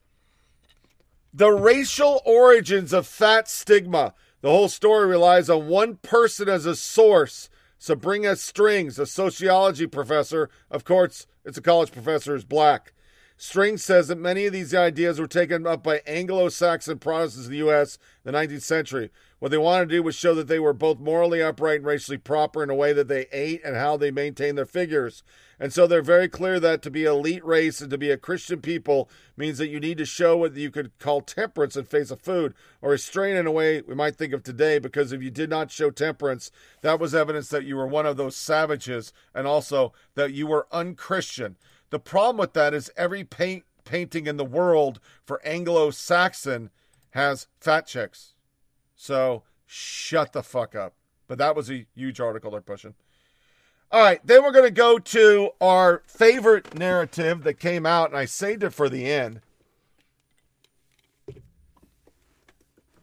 The 1.32 1.52
racial 1.52 2.20
origins 2.24 2.92
of 2.92 3.06
fat 3.06 3.48
stigma. 3.48 4.14
The 4.40 4.50
whole 4.50 4.68
story 4.68 5.06
relies 5.06 5.48
on 5.48 5.68
one 5.68 5.96
person 5.96 6.48
as 6.48 6.66
a 6.66 6.74
source. 6.74 7.48
Sabrina 7.78 8.36
Strings, 8.36 8.98
a 8.98 9.06
sociology 9.06 9.86
professor, 9.86 10.48
of 10.70 10.84
course, 10.84 11.26
it's 11.44 11.58
a 11.58 11.62
college 11.62 11.92
professor, 11.92 12.34
is 12.34 12.44
black. 12.44 12.92
String 13.36 13.76
says 13.76 14.08
that 14.08 14.18
many 14.18 14.46
of 14.46 14.52
these 14.52 14.74
ideas 14.74 15.18
were 15.18 15.26
taken 15.26 15.66
up 15.66 15.82
by 15.82 16.00
Anglo 16.06 16.48
Saxon 16.48 16.98
Protestants 16.98 17.46
in 17.46 17.52
the 17.52 17.58
U.S. 17.58 17.98
in 18.24 18.32
the 18.32 18.38
19th 18.38 18.62
century. 18.62 19.10
What 19.40 19.50
they 19.50 19.58
wanted 19.58 19.88
to 19.88 19.96
do 19.96 20.02
was 20.02 20.14
show 20.14 20.34
that 20.34 20.46
they 20.46 20.60
were 20.60 20.72
both 20.72 21.00
morally 21.00 21.42
upright 21.42 21.78
and 21.78 21.86
racially 21.86 22.16
proper 22.16 22.62
in 22.62 22.70
a 22.70 22.74
way 22.74 22.92
that 22.92 23.08
they 23.08 23.26
ate 23.32 23.60
and 23.64 23.76
how 23.76 23.96
they 23.96 24.12
maintained 24.12 24.56
their 24.56 24.64
figures. 24.64 25.24
And 25.58 25.72
so 25.72 25.86
they're 25.86 26.02
very 26.02 26.28
clear 26.28 26.58
that 26.60 26.82
to 26.82 26.90
be 26.90 27.06
an 27.06 27.12
elite 27.12 27.44
race 27.44 27.80
and 27.80 27.90
to 27.90 27.98
be 27.98 28.10
a 28.10 28.16
Christian 28.16 28.60
people 28.60 29.08
means 29.36 29.58
that 29.58 29.68
you 29.68 29.80
need 29.80 29.98
to 29.98 30.04
show 30.04 30.36
what 30.36 30.54
you 30.54 30.70
could 30.70 30.98
call 30.98 31.20
temperance 31.20 31.76
in 31.76 31.84
face 31.84 32.10
of 32.10 32.20
food, 32.20 32.54
or 32.82 32.90
restraint 32.90 33.38
in 33.38 33.46
a 33.46 33.52
way 33.52 33.80
we 33.82 33.94
might 33.94 34.16
think 34.16 34.32
of 34.32 34.42
today, 34.42 34.78
because 34.78 35.12
if 35.12 35.22
you 35.22 35.30
did 35.30 35.50
not 35.50 35.70
show 35.70 35.90
temperance, 35.90 36.50
that 36.82 36.98
was 36.98 37.14
evidence 37.14 37.48
that 37.48 37.64
you 37.64 37.76
were 37.76 37.86
one 37.86 38.06
of 38.06 38.16
those 38.16 38.36
savages 38.36 39.12
and 39.34 39.46
also 39.46 39.92
that 40.14 40.32
you 40.32 40.46
were 40.46 40.66
unchristian. 40.72 41.56
The 41.90 41.98
problem 41.98 42.38
with 42.38 42.54
that 42.54 42.74
is 42.74 42.90
every 42.96 43.24
paint 43.24 43.64
painting 43.84 44.26
in 44.26 44.38
the 44.38 44.44
world 44.44 44.98
for 45.26 45.44
Anglo 45.46 45.90
Saxon 45.90 46.70
has 47.10 47.46
fat 47.60 47.86
chicks. 47.86 48.34
So 48.96 49.42
shut 49.66 50.32
the 50.32 50.42
fuck 50.42 50.74
up. 50.74 50.94
But 51.26 51.38
that 51.38 51.54
was 51.54 51.70
a 51.70 51.86
huge 51.94 52.20
article 52.20 52.50
they're 52.50 52.60
pushing. 52.60 52.94
All 53.94 54.00
right, 54.00 54.20
then 54.26 54.42
we're 54.42 54.50
going 54.50 54.64
to 54.64 54.72
go 54.72 54.98
to 54.98 55.50
our 55.60 56.02
favorite 56.08 56.74
narrative 56.74 57.44
that 57.44 57.60
came 57.60 57.86
out, 57.86 58.08
and 58.08 58.18
I 58.18 58.24
saved 58.24 58.64
it 58.64 58.70
for 58.70 58.88
the 58.88 59.06
end. 59.06 59.40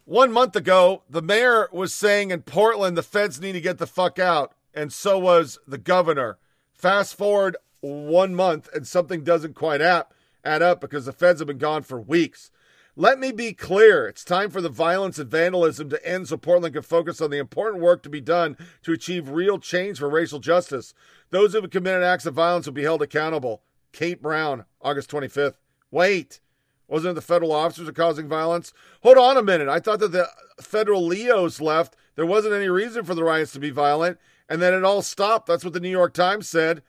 One 0.04 0.34
month 0.34 0.54
ago, 0.58 1.04
the 1.10 1.22
mayor 1.22 1.70
was 1.72 1.96
saying 1.96 2.32
in 2.32 2.42
Portland 2.42 2.98
the 2.98 3.04
feds 3.04 3.40
need 3.40 3.54
to 3.54 3.62
get 3.62 3.78
the 3.78 3.88
fuck 3.88 4.20
out, 4.20 4.52
and 4.74 4.92
so 4.92 5.18
was 5.18 5.60
the 5.66 5.78
governor. 5.78 6.40
Fast 6.74 7.16
forward 7.16 7.56
one 7.80 8.36
month, 8.36 8.68
and 8.74 8.86
something 8.86 9.24
doesn't 9.24 9.56
quite 9.56 9.80
add 9.80 10.08
up 10.44 10.82
because 10.82 11.06
the 11.06 11.14
feds 11.14 11.40
have 11.40 11.48
been 11.48 11.58
gone 11.58 11.84
for 11.84 12.02
weeks. 12.02 12.52
Let 12.96 13.20
me 13.20 13.32
be 13.32 13.54
clear. 13.54 14.08
It's 14.08 14.26
time 14.26 14.50
for 14.50 14.60
the 14.60 14.70
violence 14.70 15.18
and 15.18 15.32
vandalism 15.32 15.90
to 15.90 16.06
end 16.06 16.28
so 16.28 16.36
Portland 16.36 16.74
can 16.74 16.84
focus 16.84 17.22
on 17.22 17.30
the 17.30 17.38
important 17.38 17.82
work 17.82 18.04
to 18.04 18.10
be 18.10 18.20
done 18.20 18.58
to 18.84 18.92
achieve 18.92 19.30
real 19.30 19.60
change 19.60 20.00
for 20.00 20.10
racial 20.10 20.40
justice. 20.40 20.94
Those 21.30 21.54
who 21.54 21.62
have 21.62 21.72
committed 21.72 22.04
acts 22.04 22.26
of 22.26 22.34
violence 22.34 22.66
will 22.66 22.74
be 22.74 22.84
held 22.84 23.02
accountable. 23.02 23.64
Kate 23.94 24.22
Brown, 24.22 24.66
August 24.82 25.10
25th. 25.10 25.56
Wait, 25.90 26.42
wasn't 26.88 27.12
it 27.12 27.16
the 27.16 27.22
federal 27.22 27.54
officers 27.54 27.88
are 27.88 27.94
causing 27.94 28.28
violence? 28.28 28.74
Hold 29.04 29.18
on 29.18 29.38
a 29.38 29.42
minute. 29.42 29.70
I 29.70 29.80
thought 29.80 30.00
that 30.00 30.12
the 30.12 30.28
federal 30.62 31.06
Leos 31.06 31.62
left. 31.62 31.96
There 32.16 32.26
wasn't 32.26 32.54
any 32.54 32.68
reason 32.68 33.06
for 33.06 33.16
the 33.16 33.24
riots 33.24 33.54
to 33.54 33.60
be 33.60 33.70
violent, 33.70 34.18
and 34.50 34.62
then 34.62 34.74
it 34.74 34.84
all 34.84 35.02
stopped. 35.02 35.48
That's 35.48 35.64
what 35.64 35.74
the 35.74 35.80
New 35.80 35.90
York 35.90 36.14
Times 36.14 36.50
said. 36.50 36.84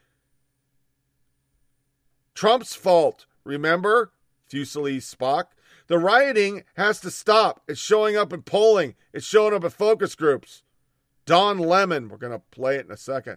Trump's 2.35 2.75
fault. 2.75 3.27
Remember? 3.45 4.13
Fusilier 4.51 4.97
Spock. 4.97 5.45
The 5.93 5.99
rioting 5.99 6.65
has 6.79 7.01
to 7.01 7.11
stop. 7.11 7.61
It's 7.69 7.79
showing 7.79 8.17
up 8.17 8.33
in 8.33 8.41
polling, 8.41 8.95
it's 9.13 9.27
showing 9.27 9.53
up 9.53 9.63
at 9.63 9.75
focus 9.75 10.15
groups. 10.15 10.63
Don 11.27 11.59
Lemon, 11.59 12.09
we're 12.09 12.17
going 12.17 12.33
to 12.33 12.39
play 12.51 12.77
it 12.77 12.87
in 12.87 12.91
a 12.91 12.97
second. 12.97 13.37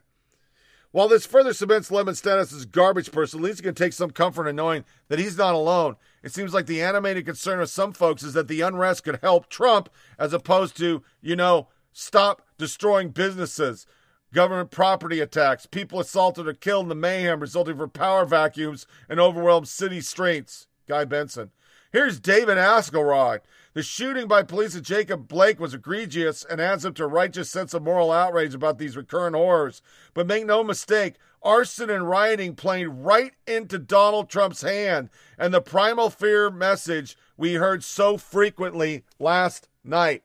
While 0.91 1.09
this 1.09 1.25
further 1.25 1.51
cements 1.51 1.91
Lemon's 1.91 2.19
status 2.19 2.53
as 2.53 2.65
garbage 2.65 3.11
person, 3.11 3.41
at 3.41 3.43
least 3.43 3.59
he 3.59 3.63
can 3.63 3.75
take 3.75 3.91
some 3.91 4.09
comfort 4.09 4.47
in 4.47 4.55
knowing 4.55 4.85
that 5.09 5.19
he's 5.19 5.37
not 5.37 5.53
alone. 5.53 5.97
It 6.23 6.31
seems 6.31 6.53
like 6.53 6.65
the 6.65 6.81
animated 6.81 7.25
concern 7.25 7.59
of 7.59 7.69
some 7.69 7.91
folks 7.91 8.23
is 8.23 8.31
that 8.35 8.47
the 8.47 8.61
unrest 8.61 9.03
could 9.03 9.19
help 9.21 9.49
Trump 9.49 9.89
as 10.17 10.31
opposed 10.31 10.77
to, 10.77 11.03
you 11.21 11.35
know, 11.35 11.67
stop 11.91 12.41
destroying 12.57 13.09
businesses, 13.09 13.85
government 14.33 14.71
property 14.71 15.19
attacks, 15.19 15.65
people 15.65 15.99
assaulted 15.99 16.47
or 16.47 16.53
killed 16.53 16.85
in 16.85 16.89
the 16.89 16.95
mayhem 16.95 17.41
resulting 17.41 17.75
from 17.75 17.89
power 17.89 18.23
vacuums 18.23 18.87
and 19.09 19.19
overwhelmed 19.19 19.67
city 19.67 19.99
streets. 19.99 20.67
Guy 20.87 21.03
Benson. 21.03 21.51
Here's 21.95 22.19
David 22.19 22.57
Axelrod. 22.57 23.39
The 23.73 23.81
shooting 23.81 24.27
by 24.27 24.43
police 24.43 24.75
at 24.75 24.83
Jacob 24.83 25.29
Blake 25.29 25.61
was 25.61 25.73
egregious 25.73 26.43
and 26.43 26.59
adds 26.59 26.85
up 26.85 26.93
to 26.95 27.05
a 27.05 27.07
righteous 27.07 27.49
sense 27.49 27.73
of 27.73 27.83
moral 27.83 28.11
outrage 28.11 28.53
about 28.53 28.79
these 28.79 28.97
recurrent 28.97 29.33
horrors. 29.33 29.81
But 30.13 30.27
make 30.27 30.45
no 30.45 30.61
mistake, 30.61 31.15
arson 31.41 31.89
and 31.89 32.09
rioting 32.09 32.53
played 32.53 32.87
right 32.87 33.31
into 33.47 33.79
Donald 33.79 34.29
Trump's 34.29 34.59
hand 34.59 35.09
and 35.37 35.53
the 35.53 35.61
primal 35.61 36.09
fear 36.09 36.49
message 36.49 37.17
we 37.37 37.53
heard 37.53 37.81
so 37.81 38.17
frequently 38.17 39.05
last 39.17 39.69
night. 39.81 40.23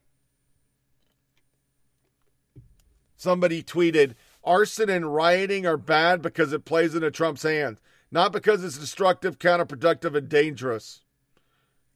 Somebody 3.16 3.62
tweeted, 3.62 4.14
arson 4.42 4.90
and 4.90 5.14
rioting 5.14 5.66
are 5.66 5.76
bad 5.76 6.20
because 6.20 6.52
it 6.52 6.64
plays 6.64 6.96
into 6.96 7.12
Trump's 7.12 7.44
hand, 7.44 7.76
not 8.10 8.32
because 8.32 8.64
it's 8.64 8.76
destructive, 8.76 9.38
counterproductive, 9.38 10.16
and 10.16 10.28
dangerous 10.28 11.02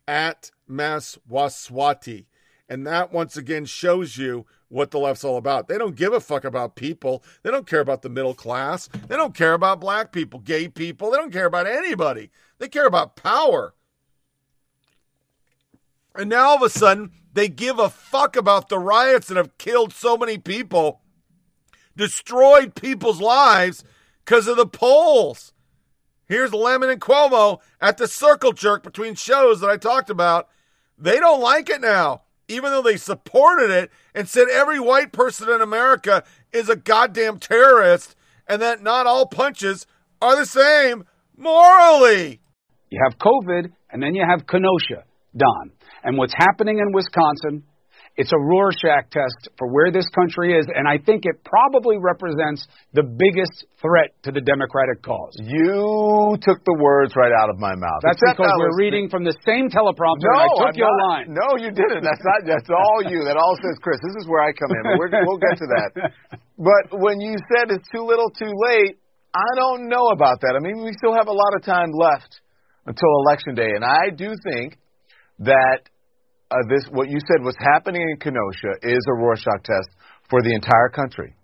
at 0.07 0.51
Maswaswati. 0.69 2.27
And 2.69 2.87
that 2.87 3.13
once 3.13 3.37
again 3.37 3.67
shows 3.67 4.17
you 4.17 4.47
what 4.69 4.91
the 4.91 4.99
left's 4.99 5.25
all 5.25 5.37
about. 5.37 5.69
They 5.69 5.79
don't 5.79 5.97
give 5.97 6.13
a 6.13 6.21
fuck 6.21 6.45
about 6.45 6.75
people. 6.75 7.23
They 7.43 7.51
don't 7.51 7.67
care 7.67 7.81
about 7.81 8.03
the 8.03 8.09
middle 8.09 8.35
class. 8.35 8.89
They 8.89 9.17
don't 9.17 9.35
care 9.35 9.53
about 9.53 9.81
black 9.81 10.13
people, 10.13 10.41
gay 10.41 10.69
people. 10.69 11.11
They 11.11 11.19
don't 11.19 11.33
care 11.33 11.47
about 11.47 11.67
anybody. 11.67 12.31
They 12.59 12.69
care 12.69 12.87
about 12.87 13.17
power. 13.17 13.75
And 16.15 16.31
now 16.31 16.51
all 16.51 16.57
of 16.57 16.63
a 16.63 16.69
sudden, 16.69 17.13
they 17.33 17.49
give 17.49 17.79
a 17.79 17.89
fuck 17.89 18.37
about 18.37 18.69
the 18.69 18.79
riots 18.79 19.29
that 19.29 19.37
have 19.37 19.59
killed 19.59 19.93
so 19.93 20.17
many 20.17 20.39
people, 20.39 21.01
destroyed 21.97 22.75
people's 22.75 23.21
lives 23.21 23.85
because 24.25 24.47
of 24.47 24.57
the 24.57 24.67
polls. 24.67 25.53
Here's 26.27 26.53
Lemon 26.53 26.91
and 26.91 27.01
Cuomo 27.01 27.61
at 27.81 27.99
the 27.99 28.09
circle 28.09 28.53
jerk 28.53 28.83
between 28.83 29.15
shows 29.15 29.61
that 29.61 29.69
I 29.69 29.77
talked 29.77 30.11
about. 30.11 30.49
They 30.99 31.19
don't 31.19 31.41
like 31.41 31.69
it 31.69 31.81
now, 31.81 32.23
even 32.49 32.71
though 32.71 32.83
they 32.83 32.97
supported 32.97 33.71
it 33.71 33.91
and 34.15 34.29
said 34.29 34.49
every 34.49 34.81
white 34.81 35.13
person 35.13 35.51
in 35.51 35.61
America 35.61 36.25
is 36.53 36.69
a 36.69 36.77
goddamn 36.77 37.39
terrorist 37.39 38.17
and 38.47 38.63
that 38.63 38.83
not 38.83 39.07
all 39.07 39.27
punches 39.27 39.87
are 40.23 40.37
the 40.37 40.47
same 40.47 41.05
morally. 41.37 42.41
You 42.91 43.01
have 43.03 43.19
COVID 43.19 43.73
and 43.91 44.03
then 44.03 44.15
you 44.15 44.25
have 44.27 44.47
Kenosha, 44.47 45.05
Don. 45.37 45.73
And 46.03 46.17
what's 46.17 46.35
happening 46.35 46.79
in 46.79 46.93
Wisconsin 46.93 47.65
it's 48.17 48.31
a 48.31 48.39
Rorschach 48.39 49.11
test 49.11 49.51
for 49.59 49.67
where 49.67 49.91
this 49.91 50.07
country 50.15 50.55
is, 50.55 50.67
and 50.71 50.87
I 50.87 51.03
think 51.03 51.27
it 51.27 51.43
probably 51.43 51.99
represents 51.99 52.63
the 52.95 53.03
biggest 53.03 53.67
threat 53.83 54.15
to 54.23 54.31
the 54.31 54.41
Democratic 54.41 55.03
cause. 55.03 55.35
You 55.43 56.39
took 56.39 56.63
the 56.63 56.79
words 56.79 57.19
right 57.19 57.35
out 57.35 57.51
of 57.51 57.59
my 57.59 57.75
mouth. 57.75 58.01
That's 58.07 58.23
Except 58.23 58.39
because 58.39 58.55
that 58.55 58.63
we're 58.63 58.79
reading 58.79 59.11
from 59.11 59.27
the 59.27 59.35
same 59.43 59.67
teleprompter, 59.67 60.31
No, 60.31 60.39
I 60.39 60.47
took 60.55 60.71
I'm 60.71 60.79
your 60.79 60.95
not. 60.95 61.11
line. 61.11 61.27
No, 61.35 61.49
you 61.59 61.75
didn't. 61.75 62.07
That's 62.07 62.23
not. 62.23 62.47
That's 62.47 62.71
all 62.71 63.03
you. 63.03 63.27
That 63.27 63.35
all 63.35 63.59
says 63.59 63.75
Chris. 63.83 63.99
This 64.07 64.23
is 64.23 64.31
where 64.31 64.47
I 64.47 64.55
come 64.55 64.71
in. 64.71 64.83
We're, 64.95 65.11
we'll 65.27 65.43
get 65.43 65.59
to 65.59 65.69
that. 65.75 65.91
But 66.57 66.95
when 67.03 67.21
you 67.21 67.35
said 67.51 67.75
it's 67.75 67.89
too 67.91 68.07
little, 68.07 68.31
too 68.31 68.53
late, 68.71 68.95
I 69.35 69.51
don't 69.57 69.89
know 69.89 70.07
about 70.15 70.41
that. 70.43 70.55
I 70.55 70.61
mean, 70.63 70.85
we 70.85 70.93
still 70.97 71.13
have 71.13 71.27
a 71.27 71.33
lot 71.33 71.51
of 71.57 71.65
time 71.65 71.91
left 71.91 72.31
until 72.87 73.09
election 73.27 73.57
day, 73.57 73.71
and 73.75 73.85
I 73.85 74.15
do 74.15 74.31
think 74.53 74.79
that 75.41 75.91
uh, 76.55 76.63
this 76.71 76.87
what 76.95 77.11
you 77.11 77.19
said 77.19 77.43
was 77.43 77.57
happening 77.59 78.03
in 78.03 78.17
Kenosha 78.23 78.79
is 78.83 79.03
a 79.11 79.15
Rorschach 79.19 79.63
test 79.67 79.91
for 80.31 80.43
the 80.43 80.55
entire 80.55 80.89
country, 80.95 81.35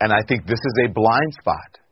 and 0.00 0.12
I 0.12 0.22
think 0.28 0.46
this 0.46 0.62
is 0.62 0.74
a 0.86 0.92
blind 0.94 1.32
spot 1.42 1.82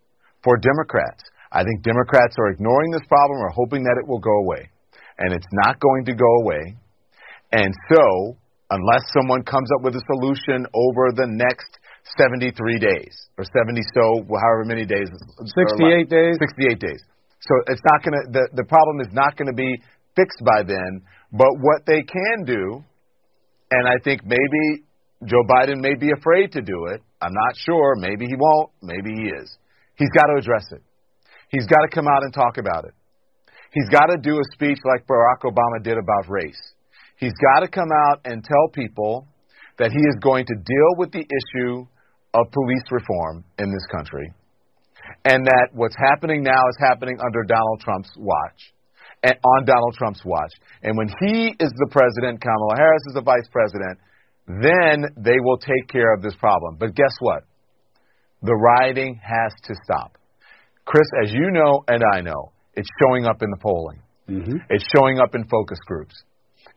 for 0.45 0.57
Democrats. 0.57 1.27
I 1.51 1.67
think 1.67 1.83
Democrats 1.83 2.39
are 2.39 2.55
ignoring 2.55 2.93
this 2.93 3.03
problem 3.09 3.43
or 3.43 3.51
hoping 3.51 3.83
that 3.83 3.99
it 3.99 4.07
will 4.07 4.23
go 4.23 4.47
away, 4.47 4.71
and 5.19 5.35
it's 5.35 5.51
not 5.67 5.81
going 5.81 6.05
to 6.07 6.15
go 6.15 6.31
away. 6.47 6.79
And 7.51 7.75
so, 7.91 8.39
unless 8.71 9.03
someone 9.11 9.43
comes 9.43 9.69
up 9.75 9.83
with 9.83 9.99
a 9.99 10.05
solution 10.07 10.63
over 10.71 11.11
the 11.11 11.27
next 11.27 11.75
73 12.19 12.55
days 12.79 13.15
or 13.37 13.45
70 13.45 13.83
so, 13.95 14.23
however 14.31 14.65
many 14.65 14.87
days, 14.87 15.11
68 15.43 16.09
days. 16.09 16.39
68 16.39 16.79
days. 16.79 17.03
So 17.41 17.55
it's 17.67 17.83
not 17.83 18.05
going 18.05 18.15
to 18.15 18.25
the 18.31 18.63
the 18.63 18.67
problem 18.69 19.01
is 19.01 19.09
not 19.13 19.37
going 19.37 19.49
to 19.49 19.57
be 19.57 19.81
fixed 20.17 20.43
by 20.45 20.63
then. 20.63 21.03
But 21.33 21.53
what 21.61 21.87
they 21.87 22.03
can 22.03 22.45
do, 22.45 22.85
and 23.71 23.89
I 23.89 24.03
think 24.03 24.23
maybe 24.25 24.85
Joe 25.25 25.45
Biden 25.49 25.81
may 25.81 25.95
be 25.95 26.11
afraid 26.17 26.53
to 26.53 26.63
do 26.63 26.87
it. 26.93 27.03
I'm 27.21 27.33
not 27.33 27.57
sure. 27.57 27.95
Maybe 27.97 28.27
he 28.27 28.35
won't. 28.37 28.71
Maybe 28.83 29.11
he 29.15 29.29
is. 29.29 29.57
He's 29.97 30.11
got 30.17 30.27
to 30.27 30.39
address 30.39 30.65
it. 30.73 30.83
He's 31.51 31.67
got 31.67 31.83
to 31.83 31.89
come 31.89 32.07
out 32.09 32.23
and 32.23 32.33
talk 32.33 32.59
about 32.59 32.85
it. 32.85 32.95
He's 33.73 33.89
got 33.91 34.07
to 34.07 34.17
do 34.17 34.35
a 34.35 34.45
speech 34.55 34.79
like 34.85 35.07
Barack 35.07 35.43
Obama 35.45 35.83
did 35.83 35.97
about 35.99 36.29
race. 36.29 36.61
He's 37.19 37.35
got 37.53 37.61
to 37.61 37.69
come 37.69 37.91
out 38.09 38.21
and 38.25 38.43
tell 38.43 38.69
people 38.73 39.27
that 39.79 39.91
he 39.93 39.99
is 39.99 40.17
going 40.23 40.47
to 40.47 40.55
deal 40.55 40.91
with 40.97 41.13
the 41.13 41.21
issue 41.21 41.87
of 42.35 42.47
police 42.53 42.85
reform 42.91 43.45
in 43.59 43.71
this 43.71 43.87
country 43.91 44.33
and 45.25 45.45
that 45.47 45.69
what's 45.73 45.97
happening 45.97 46.43
now 46.43 46.61
is 46.69 46.77
happening 46.81 47.19
under 47.25 47.43
Donald 47.43 47.81
Trump's 47.81 48.11
watch 48.17 48.73
on 49.25 49.65
Donald 49.65 49.95
Trump's 49.99 50.25
watch. 50.25 50.53
And 50.83 50.97
when 50.97 51.09
he 51.21 51.49
is 51.59 51.71
the 51.77 51.89
president, 51.91 52.41
Kamala 52.41 52.77
Harris 52.77 53.03
is 53.09 53.15
the 53.15 53.23
vice 53.23 53.49
president, 53.53 53.99
then 54.47 55.05
they 55.17 55.39
will 55.43 55.59
take 55.59 55.89
care 55.89 56.15
of 56.15 56.23
this 56.23 56.35
problem. 56.37 56.77
But 56.79 56.95
guess 56.95 57.13
what? 57.21 57.45
The 58.43 58.55
rioting 58.55 59.21
has 59.23 59.53
to 59.65 59.75
stop. 59.85 60.17
Chris, 60.85 61.07
as 61.23 61.33
you 61.33 61.51
know 61.51 61.85
and 61.87 62.03
I 62.15 62.21
know, 62.21 62.53
It's 62.75 62.89
showing 63.03 63.27
up 63.27 63.43
in 63.43 63.51
the 63.51 63.59
polling. 63.59 64.01
Mm-hmm. 64.29 64.57
It's 64.71 64.85
showing 64.97 65.19
up 65.19 65.35
in 65.35 65.45
focus 65.49 65.79
groups. 65.87 66.15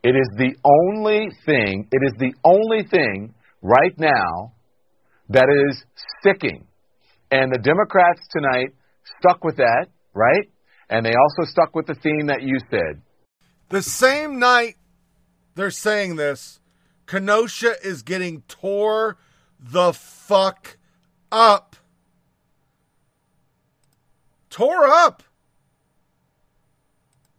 It 0.02 0.10
is 0.10 0.28
the 0.36 0.54
only 0.64 1.28
thing, 1.46 1.88
it 1.90 2.02
is 2.04 2.12
the 2.18 2.34
only 2.44 2.84
thing 2.84 3.34
right 3.62 3.98
now 3.98 4.52
that 5.30 5.48
is 5.48 5.82
sticking. 6.20 6.66
And 7.30 7.52
the 7.52 7.58
Democrats 7.58 8.20
tonight 8.30 8.74
stuck 9.18 9.42
with 9.44 9.56
that, 9.56 9.86
right? 10.12 10.48
And 10.88 11.04
they 11.04 11.14
also 11.14 11.50
stuck 11.50 11.74
with 11.74 11.86
the 11.86 11.94
theme 11.94 12.26
that 12.26 12.42
you 12.42 12.58
said. 12.70 13.02
The 13.70 13.82
same 13.82 14.38
night 14.38 14.76
they're 15.54 15.70
saying 15.70 16.16
this, 16.16 16.60
Kenosha 17.06 17.74
is 17.82 18.02
getting 18.02 18.42
tore 18.42 19.16
the 19.58 19.92
fuck 19.92 20.78
up. 21.30 21.76
Tore 24.50 24.86
up. 24.86 25.22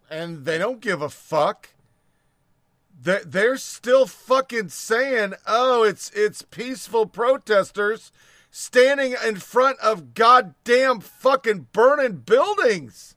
And 0.09 0.45
they 0.45 0.57
don't 0.57 0.81
give 0.81 1.01
a 1.01 1.09
fuck. 1.09 1.69
They're, 3.01 3.57
still 3.57 4.07
fucking 4.07 4.69
saying, 4.69 5.33
oh, 5.45 5.83
it's 5.83 6.09
it's 6.15 6.41
peaceful 6.41 7.05
protesters 7.05 8.11
standing 8.49 9.15
in 9.23 9.35
front 9.35 9.77
of 9.79 10.15
goddamn 10.15 11.01
fucking 11.01 11.67
burning 11.71 12.17
buildings. 12.25 13.14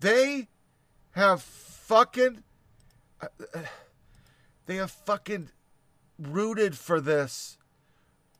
They 0.00 0.48
have 1.12 1.42
fucking. 1.42 2.42
uh, 3.20 3.26
uh, 3.54 3.60
They 4.66 4.76
have 4.76 4.90
fucking 4.90 5.50
rooted 6.18 6.76
for 6.76 7.00
this 7.00 7.58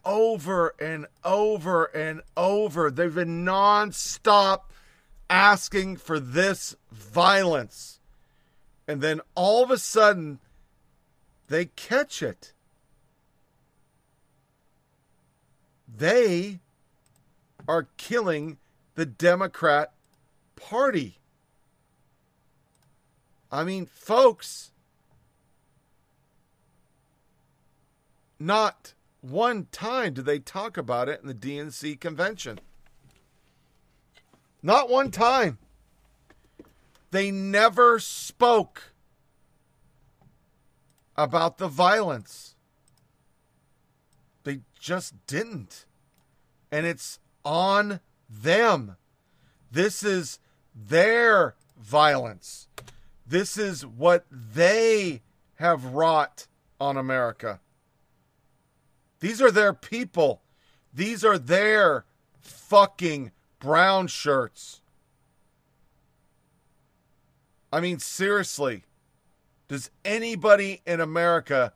over 0.04 0.74
and 0.80 1.06
over 1.24 1.84
and 1.86 2.22
over. 2.36 2.90
They've 2.90 3.14
been 3.14 3.44
nonstop 3.44 4.60
asking 5.28 5.96
for 5.98 6.18
this 6.18 6.74
violence. 6.90 8.00
And 8.88 9.00
then 9.00 9.20
all 9.34 9.62
of 9.62 9.70
a 9.70 9.78
sudden, 9.78 10.40
they 11.48 11.66
catch 11.66 12.22
it. 12.22 12.52
They 15.86 16.60
are 17.68 17.88
killing 17.96 18.58
the 18.94 19.06
Democrat 19.06 19.92
Party. 20.56 21.19
I 23.52 23.64
mean, 23.64 23.86
folks, 23.86 24.70
not 28.38 28.94
one 29.20 29.66
time 29.72 30.14
did 30.14 30.24
they 30.24 30.38
talk 30.38 30.76
about 30.76 31.08
it 31.08 31.20
in 31.20 31.28
the 31.28 31.34
DNC 31.34 32.00
convention. 32.00 32.60
Not 34.62 34.88
one 34.88 35.10
time. 35.10 35.58
They 37.10 37.30
never 37.30 37.98
spoke 37.98 38.92
about 41.16 41.58
the 41.58 41.68
violence. 41.68 42.54
They 44.44 44.60
just 44.78 45.14
didn't. 45.26 45.86
And 46.70 46.86
it's 46.86 47.18
on 47.44 48.00
them. 48.28 48.96
This 49.70 50.02
is 50.02 50.38
their 50.74 51.56
violence. 51.76 52.68
This 53.30 53.56
is 53.56 53.86
what 53.86 54.26
they 54.28 55.22
have 55.54 55.84
wrought 55.84 56.48
on 56.80 56.96
America. 56.96 57.60
These 59.20 59.40
are 59.40 59.52
their 59.52 59.72
people. 59.72 60.42
These 60.92 61.24
are 61.24 61.38
their 61.38 62.06
fucking 62.40 63.30
brown 63.60 64.08
shirts. 64.08 64.80
I 67.72 67.78
mean, 67.78 68.00
seriously, 68.00 68.82
does 69.68 69.92
anybody 70.04 70.82
in 70.84 71.00
America 71.00 71.72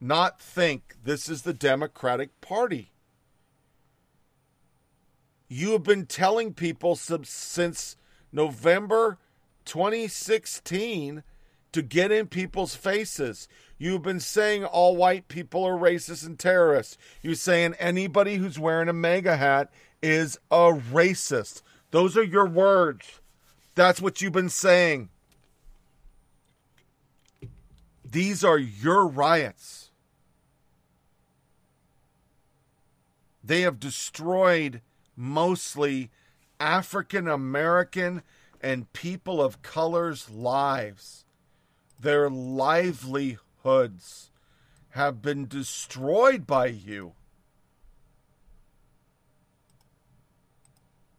not 0.00 0.40
think 0.40 0.94
this 1.02 1.28
is 1.28 1.42
the 1.42 1.52
Democratic 1.52 2.40
Party? 2.40 2.92
You 5.48 5.72
have 5.72 5.82
been 5.82 6.06
telling 6.06 6.54
people 6.54 6.94
since 6.94 7.96
November 8.30 9.18
2016 9.68 11.22
to 11.72 11.82
get 11.82 12.10
in 12.10 12.26
people's 12.26 12.74
faces. 12.74 13.46
You've 13.76 14.02
been 14.02 14.18
saying 14.18 14.64
all 14.64 14.96
white 14.96 15.28
people 15.28 15.62
are 15.64 15.76
racist 15.76 16.26
and 16.26 16.38
terrorists. 16.38 16.96
You're 17.22 17.34
saying 17.34 17.74
anybody 17.78 18.36
who's 18.36 18.58
wearing 18.58 18.88
a 18.88 18.92
MAGA 18.92 19.36
hat 19.36 19.70
is 20.02 20.38
a 20.50 20.72
racist. 20.72 21.62
Those 21.90 22.16
are 22.16 22.24
your 22.24 22.46
words. 22.48 23.20
That's 23.74 24.00
what 24.00 24.20
you've 24.20 24.32
been 24.32 24.48
saying. 24.48 25.10
These 28.04 28.42
are 28.42 28.58
your 28.58 29.06
riots. 29.06 29.90
They 33.44 33.60
have 33.60 33.78
destroyed 33.78 34.80
mostly 35.14 36.10
African 36.58 37.28
American 37.28 38.22
and 38.60 38.92
people 38.92 39.42
of 39.42 39.62
color's 39.62 40.30
lives. 40.30 41.24
Their 42.00 42.30
livelihoods 42.30 44.30
have 44.90 45.22
been 45.22 45.46
destroyed 45.46 46.46
by 46.46 46.66
you. 46.66 47.12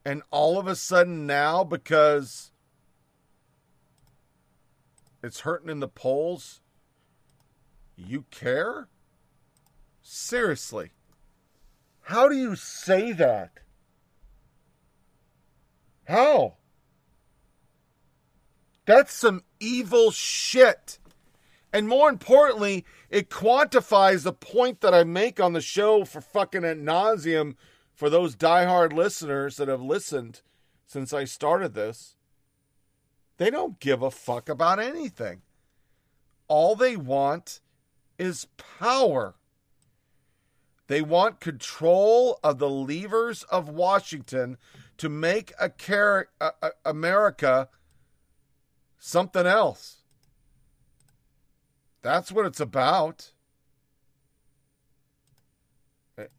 And 0.05 0.23
all 0.31 0.57
of 0.57 0.67
a 0.67 0.75
sudden 0.75 1.27
now, 1.27 1.63
because 1.63 2.51
it's 5.21 5.41
hurting 5.41 5.69
in 5.69 5.81
the 5.81 5.87
polls, 5.87 6.61
you 7.95 8.25
care? 8.31 8.87
Seriously. 10.01 10.91
How 12.03 12.27
do 12.27 12.35
you 12.35 12.55
say 12.55 13.11
that? 13.11 13.51
How? 16.07 16.55
That's 18.89 19.13
some 19.13 19.43
evil 19.59 20.09
shit. 20.09 20.97
And 21.71 21.87
more 21.87 22.09
importantly, 22.09 22.85
it 23.11 23.29
quantifies 23.29 24.23
the 24.23 24.33
point 24.33 24.81
that 24.81 24.95
I 24.95 25.03
make 25.03 25.39
on 25.39 25.53
the 25.53 25.61
show 25.61 26.05
for 26.05 26.21
fucking 26.21 26.65
at 26.65 26.79
nauseum 26.79 27.53
for 27.93 28.09
those 28.09 28.35
diehard 28.35 28.91
listeners 28.91 29.57
that 29.57 29.67
have 29.67 29.83
listened 29.83 30.41
since 30.87 31.13
I 31.13 31.25
started 31.25 31.75
this. 31.75 32.15
They 33.37 33.51
don't 33.51 33.79
give 33.79 34.01
a 34.01 34.09
fuck 34.09 34.49
about 34.49 34.79
anything. 34.79 35.43
All 36.47 36.75
they 36.75 36.97
want 36.97 37.59
is 38.17 38.47
power. 38.79 39.35
They 40.87 41.03
want 41.03 41.39
control 41.39 42.39
of 42.43 42.57
the 42.57 42.67
levers 42.67 43.43
of 43.43 43.69
Washington 43.69 44.57
to 44.97 45.09
make 45.09 45.53
a 45.59 45.69
car- 45.69 46.29
a- 46.41 46.53
a- 46.63 46.71
America 46.85 47.69
something 48.99 49.45
else. 49.45 49.97
That's 52.01 52.31
what 52.31 52.45
it's 52.45 52.59
about. 52.59 53.31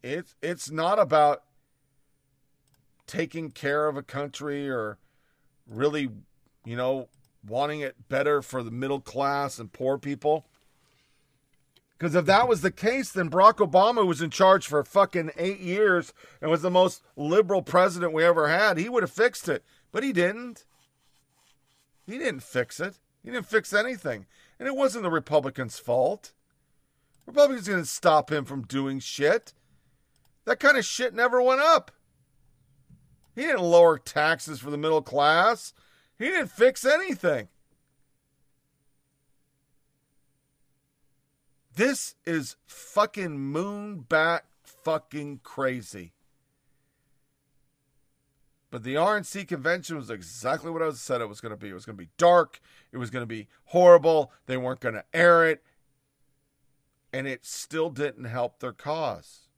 It's 0.03 0.35
it's 0.41 0.69
not 0.69 0.99
about 0.99 1.43
taking 3.07 3.51
care 3.51 3.87
of 3.87 3.97
a 3.97 4.03
country 4.03 4.69
or 4.69 4.97
really, 5.67 6.09
you 6.65 6.75
know, 6.75 7.09
wanting 7.47 7.81
it 7.81 8.07
better 8.07 8.41
for 8.41 8.63
the 8.63 8.71
middle 8.71 9.01
class 9.01 9.59
and 9.59 9.71
poor 9.71 9.97
people. 9.97 10.45
Because 11.97 12.15
if 12.15 12.25
that 12.25 12.47
was 12.47 12.61
the 12.61 12.71
case, 12.71 13.11
then 13.11 13.29
Barack 13.29 13.57
Obama 13.57 14.07
was 14.07 14.21
in 14.21 14.31
charge 14.31 14.65
for 14.65 14.83
fucking 14.83 15.31
eight 15.37 15.59
years 15.59 16.13
and 16.41 16.49
was 16.49 16.63
the 16.63 16.71
most 16.71 17.03
liberal 17.15 17.61
president 17.61 18.13
we 18.13 18.23
ever 18.23 18.47
had. 18.47 18.77
He 18.77 18.89
would 18.89 19.03
have 19.03 19.11
fixed 19.11 19.47
it, 19.47 19.63
but 19.91 20.03
he 20.03 20.11
didn't. 20.11 20.65
He 22.11 22.17
didn't 22.17 22.43
fix 22.43 22.81
it. 22.81 22.99
He 23.23 23.31
didn't 23.31 23.45
fix 23.45 23.71
anything. 23.71 24.25
And 24.59 24.67
it 24.67 24.75
wasn't 24.75 25.03
the 25.03 25.09
Republicans' 25.09 25.79
fault. 25.79 26.33
Republicans 27.25 27.67
didn't 27.67 27.85
stop 27.85 28.29
him 28.29 28.43
from 28.43 28.63
doing 28.63 28.99
shit. 28.99 29.53
That 30.43 30.59
kind 30.59 30.77
of 30.77 30.83
shit 30.83 31.13
never 31.13 31.41
went 31.41 31.61
up. 31.61 31.89
He 33.33 33.43
didn't 33.43 33.61
lower 33.61 33.97
taxes 33.97 34.59
for 34.59 34.69
the 34.69 34.77
middle 34.77 35.01
class. 35.01 35.73
He 36.19 36.25
didn't 36.25 36.51
fix 36.51 36.83
anything. 36.83 37.47
This 41.73 42.15
is 42.25 42.57
fucking 42.65 43.37
moonbat 43.37 44.41
fucking 44.65 45.39
crazy. 45.43 46.11
But 48.71 48.83
the 48.83 48.95
RNC 48.95 49.49
convention 49.49 49.97
was 49.97 50.09
exactly 50.09 50.71
what 50.71 50.81
I 50.81 50.89
said 50.91 51.19
it 51.19 51.27
was 51.27 51.41
going 51.41 51.51
to 51.51 51.57
be. 51.57 51.69
It 51.69 51.73
was 51.73 51.85
going 51.85 51.97
to 51.97 52.03
be 52.03 52.09
dark. 52.17 52.61
It 52.93 52.97
was 52.97 53.09
going 53.09 53.23
to 53.23 53.27
be 53.27 53.49
horrible. 53.65 54.31
They 54.45 54.55
weren't 54.55 54.79
going 54.79 54.95
to 54.95 55.03
air 55.13 55.45
it. 55.45 55.61
And 57.11 57.27
it 57.27 57.45
still 57.45 57.89
didn't 57.89 58.23
help 58.23 58.59
their 58.59 58.71
cause. 58.71 59.49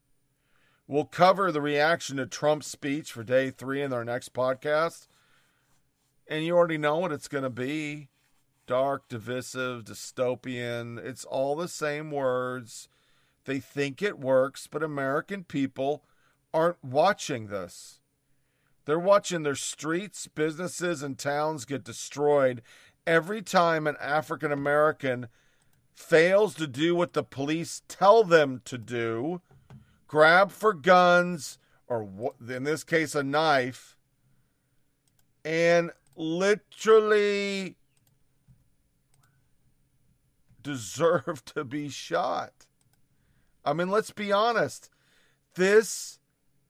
We'll 0.88 1.06
cover 1.06 1.52
the 1.52 1.62
reaction 1.62 2.18
to 2.18 2.26
Trump's 2.26 2.66
speech 2.66 3.12
for 3.12 3.24
day 3.24 3.52
three 3.52 3.84
in 3.84 3.94
our 3.94 4.04
next 4.04 4.34
podcast. 4.34 5.08
And 6.28 6.44
you 6.44 6.58
already 6.58 6.80
know 6.80 6.98
what 6.98 7.12
it's 7.12 7.28
going 7.28 7.44
to 7.44 7.50
be 7.52 8.10
dark, 8.66 9.08
divisive, 9.10 9.84
dystopian. 9.84 10.98
It's 10.98 11.26
all 11.26 11.56
the 11.56 11.68
same 11.68 12.10
words. 12.10 12.88
They 13.46 13.60
think 13.60 14.02
it 14.02 14.18
works, 14.18 14.68
but 14.68 14.82
American 14.82 15.44
people 15.44 16.04
aren't 16.54 16.84
watching 16.84 17.48
this. 17.48 18.00
They're 18.86 19.00
watching 19.00 19.44
their 19.44 19.56
streets, 19.56 20.28
businesses, 20.28 21.02
and 21.02 21.18
towns 21.18 21.66
get 21.66 21.84
destroyed 21.84 22.62
every 23.08 23.42
time 23.42 23.88
an 23.88 23.96
African 24.00 24.52
American 24.52 25.28
fails 25.94 26.56
to 26.56 26.68
do 26.68 26.96
what 26.96 27.14
the 27.14 27.24
police 27.24 27.82
tell 27.88 28.24
them 28.24 28.62
to 28.66 28.78
do 28.78 29.42
grab 30.14 30.52
for 30.52 30.74
guns, 30.74 31.58
or 31.88 32.08
in 32.48 32.66
this 32.66 32.84
case, 32.84 33.16
a 33.16 33.24
knife, 33.24 33.98
and 35.44 35.90
literally 36.16 37.78
deserve 40.62 41.44
to 41.46 41.64
be 41.64 41.90
shot. 41.90 42.54
I 43.66 43.74
mean, 43.74 43.90
let's 43.90 44.12
be 44.12 44.32
honest. 44.32 44.92
This 45.56 46.20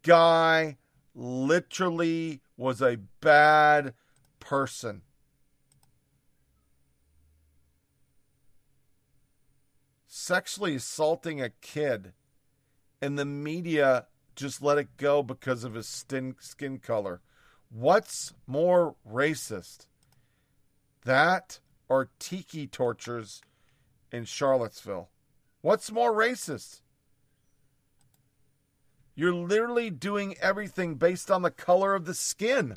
guy 0.03 0.77
literally 1.15 2.41
was 2.57 2.81
a 2.81 2.97
bad 3.21 3.93
person. 4.39 5.01
Sexually 10.07 10.75
assaulting 10.75 11.41
a 11.41 11.49
kid, 11.49 12.13
and 13.01 13.17
the 13.17 13.25
media 13.25 14.07
just 14.35 14.61
let 14.61 14.77
it 14.77 14.97
go 14.97 15.21
because 15.21 15.63
of 15.63 15.73
his 15.73 15.87
skin, 15.87 16.35
skin 16.39 16.79
color. 16.79 17.21
What's 17.69 18.33
more 18.47 18.95
racist? 19.09 19.87
That 21.03 21.59
or 21.89 22.09
tiki 22.19 22.67
tortures 22.67 23.41
in 24.11 24.25
Charlottesville? 24.25 25.09
What's 25.61 25.91
more 25.91 26.13
racist? 26.13 26.82
You're 29.15 29.33
literally 29.33 29.89
doing 29.89 30.35
everything 30.41 30.95
based 30.95 31.29
on 31.29 31.43
the 31.43 31.51
color 31.51 31.93
of 31.93 32.05
the 32.05 32.15
skin. 32.15 32.75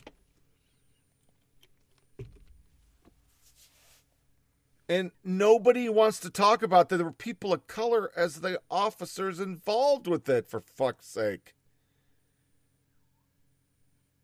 And 4.89 5.11
nobody 5.25 5.89
wants 5.89 6.21
to 6.21 6.31
talk 6.31 6.63
about 6.63 6.89
that 6.89 6.99
there 6.99 7.07
were 7.07 7.13
people 7.13 7.53
of 7.53 7.67
color 7.67 8.11
as 8.17 8.37
the 8.37 8.61
officers 8.71 9.41
involved 9.41 10.07
with 10.07 10.29
it, 10.29 10.49
for 10.49 10.61
fuck's 10.61 11.07
sake. 11.07 11.55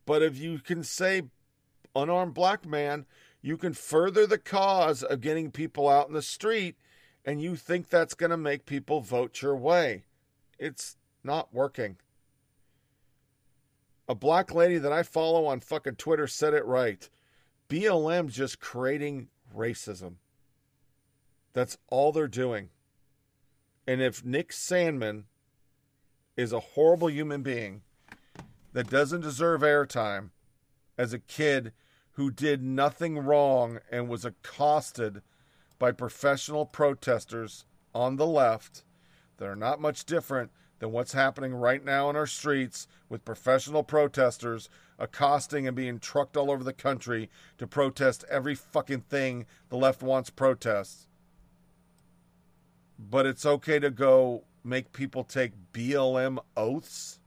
But 0.06 0.22
if 0.22 0.38
you 0.38 0.58
can 0.58 0.84
say 0.84 1.22
unarmed 1.96 2.34
black 2.34 2.66
man, 2.66 3.06
you 3.40 3.56
can 3.56 3.72
further 3.72 4.26
the 4.26 4.38
cause 4.38 5.02
of 5.02 5.20
getting 5.20 5.50
people 5.50 5.88
out 5.88 6.06
in 6.06 6.14
the 6.14 6.22
street, 6.22 6.76
and 7.24 7.42
you 7.42 7.56
think 7.56 7.88
that's 7.88 8.14
going 8.14 8.30
to 8.30 8.36
make 8.36 8.66
people 8.66 9.00
vote 9.00 9.42
your 9.42 9.56
way. 9.56 10.04
It's 10.58 10.96
not 11.24 11.52
working. 11.52 11.96
A 14.08 14.14
black 14.14 14.54
lady 14.54 14.78
that 14.78 14.92
I 14.92 15.02
follow 15.02 15.46
on 15.46 15.60
fucking 15.60 15.96
Twitter 15.96 16.26
said 16.26 16.54
it 16.54 16.64
right. 16.64 17.08
BLM's 17.68 18.34
just 18.34 18.60
creating 18.60 19.28
racism. 19.56 20.14
That's 21.52 21.78
all 21.88 22.12
they're 22.12 22.28
doing. 22.28 22.70
And 23.86 24.00
if 24.00 24.24
Nick 24.24 24.50
Sandmann 24.50 25.24
is 26.36 26.52
a 26.52 26.60
horrible 26.60 27.10
human 27.10 27.42
being 27.42 27.82
that 28.72 28.90
doesn't 28.90 29.20
deserve 29.20 29.62
airtime 29.62 30.30
as 30.96 31.12
a 31.12 31.18
kid 31.18 31.72
who 32.12 32.30
did 32.30 32.62
nothing 32.62 33.18
wrong 33.18 33.78
and 33.90 34.08
was 34.08 34.24
accosted 34.24 35.22
by 35.78 35.92
professional 35.92 36.66
protesters 36.66 37.64
on 37.94 38.16
the 38.16 38.26
left 38.26 38.84
that 39.38 39.48
are 39.48 39.56
not 39.56 39.80
much 39.80 40.04
different 40.04 40.50
than 40.82 40.90
what's 40.90 41.12
happening 41.12 41.54
right 41.54 41.84
now 41.84 42.10
in 42.10 42.16
our 42.16 42.26
streets 42.26 42.88
with 43.08 43.24
professional 43.24 43.84
protesters 43.84 44.68
accosting 44.98 45.68
and 45.68 45.76
being 45.76 46.00
trucked 46.00 46.36
all 46.36 46.50
over 46.50 46.64
the 46.64 46.72
country 46.72 47.30
to 47.56 47.68
protest 47.68 48.24
every 48.28 48.56
fucking 48.56 49.02
thing 49.02 49.46
the 49.68 49.76
left 49.76 50.02
wants 50.02 50.28
protests. 50.28 51.06
But 52.98 53.26
it's 53.26 53.46
okay 53.46 53.78
to 53.78 53.90
go 53.92 54.42
make 54.64 54.92
people 54.92 55.22
take 55.22 55.52
BLM 55.72 56.38
oaths? 56.56 57.20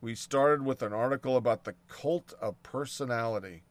We 0.00 0.16
started 0.16 0.66
with 0.66 0.82
an 0.82 0.92
article 0.92 1.36
about 1.36 1.62
the 1.62 1.76
cult 1.86 2.34
of 2.40 2.60
personality. 2.64 3.62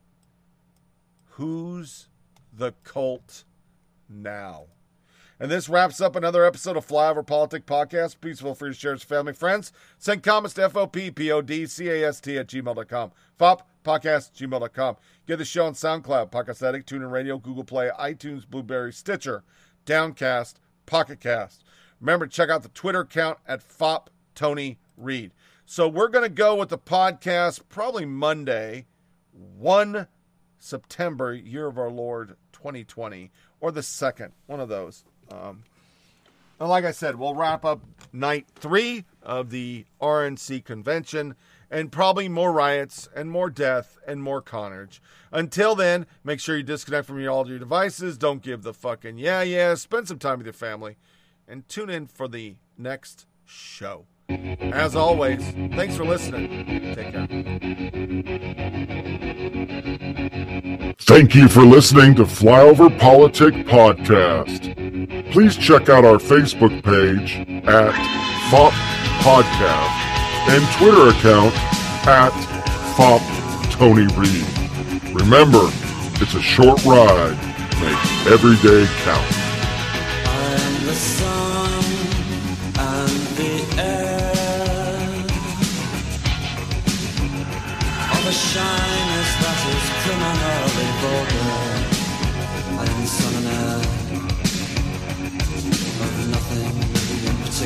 Who's 1.31 2.07
the 2.53 2.71
cult 2.85 3.43
now? 4.07 4.67
And 5.41 5.49
this 5.49 5.67
wraps 5.67 5.99
up 5.99 6.15
another 6.15 6.45
episode 6.45 6.77
of 6.77 6.87
Flyover 6.87 7.25
Politic 7.25 7.65
Podcast. 7.65 8.21
Please 8.21 8.39
feel 8.39 8.53
free 8.53 8.69
to 8.69 8.75
share 8.75 8.91
it 8.91 8.97
with 8.97 9.03
family 9.05 9.33
friends. 9.33 9.73
Send 9.97 10.21
comments 10.21 10.53
to 10.53 10.69
FOPPODCAST 10.69 12.39
at 12.39 12.47
gmail.com. 12.47 13.11
FOP 13.39 13.61
podcast, 13.83 14.33
gmail.com. 14.33 14.97
Get 15.25 15.37
the 15.37 15.45
show 15.45 15.65
on 15.65 15.73
SoundCloud, 15.73 16.29
Podcast 16.29 16.61
Addict, 16.61 16.87
TuneIn 16.87 17.09
Radio, 17.09 17.39
Google 17.39 17.63
Play, 17.63 17.89
iTunes, 17.99 18.47
Blubrry, 18.47 18.93
Stitcher, 18.93 19.43
Downcast, 19.87 20.59
Pocket 20.85 21.19
Cast. 21.19 21.63
Remember 21.99 22.27
to 22.27 22.31
check 22.31 22.51
out 22.51 22.61
the 22.61 22.69
Twitter 22.69 22.99
account 22.99 23.39
at 23.47 23.63
FOP 23.63 24.11
Tony 24.35 24.77
Reed. 24.95 25.31
So 25.65 25.87
we're 25.87 26.09
going 26.09 26.23
to 26.23 26.29
go 26.29 26.53
with 26.53 26.69
the 26.69 26.77
podcast 26.77 27.61
probably 27.67 28.05
Monday, 28.05 28.85
1 29.31 30.05
September, 30.59 31.33
year 31.33 31.65
of 31.65 31.79
our 31.79 31.89
Lord 31.89 32.35
2020, 32.53 33.31
or 33.59 33.71
the 33.71 33.81
second, 33.81 34.33
one 34.45 34.59
of 34.59 34.69
those. 34.69 35.03
Um, 35.31 35.63
and 36.59 36.69
like 36.69 36.85
I 36.85 36.91
said, 36.91 37.15
we'll 37.15 37.35
wrap 37.35 37.65
up 37.65 37.81
night 38.13 38.45
three 38.53 39.05
of 39.23 39.49
the 39.49 39.85
RNC 40.01 40.63
convention 40.63 41.35
and 41.71 41.91
probably 41.91 42.27
more 42.27 42.51
riots 42.51 43.07
and 43.15 43.31
more 43.31 43.49
death 43.49 43.97
and 44.05 44.21
more 44.21 44.41
carnage. 44.41 45.01
Until 45.31 45.73
then, 45.73 46.05
make 46.23 46.39
sure 46.39 46.57
you 46.57 46.63
disconnect 46.63 47.07
from 47.07 47.25
all 47.27 47.47
your 47.47 47.59
devices. 47.59 48.17
Don't 48.17 48.43
give 48.43 48.63
the 48.63 48.73
fucking 48.73 49.17
yeah, 49.17 49.41
yeah. 49.41 49.73
Spend 49.75 50.07
some 50.07 50.19
time 50.19 50.37
with 50.37 50.45
your 50.45 50.53
family 50.53 50.97
and 51.47 51.67
tune 51.67 51.89
in 51.89 52.07
for 52.07 52.27
the 52.27 52.55
next 52.77 53.25
show. 53.45 54.05
As 54.29 54.95
always, 54.95 55.41
thanks 55.75 55.95
for 55.95 56.05
listening. 56.05 56.93
Take 56.93 57.11
care. 57.11 57.77
Thank 61.11 61.35
you 61.35 61.49
for 61.49 61.65
listening 61.65 62.15
to 62.15 62.23
Flyover 62.23 62.89
Politic 62.97 63.53
Podcast. 63.65 64.73
Please 65.33 65.57
check 65.57 65.89
out 65.89 66.05
our 66.05 66.15
Facebook 66.15 66.81
page 66.83 67.35
at 67.67 67.91
FOP 68.49 68.71
Podcast 69.19 69.91
and 70.47 70.65
Twitter 70.77 71.09
account 71.09 71.53
at 72.07 72.31
FOP 72.95 73.21
Tony 73.73 74.07
Reed. 74.15 75.13
Remember, 75.13 75.69
it's 76.21 76.33
a 76.33 76.41
short 76.41 76.81
ride. 76.85 77.37
Make 77.81 78.31
every 78.31 78.55
day 78.65 78.87
count. 79.03 79.41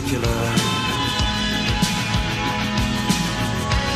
Particular. 0.06 0.45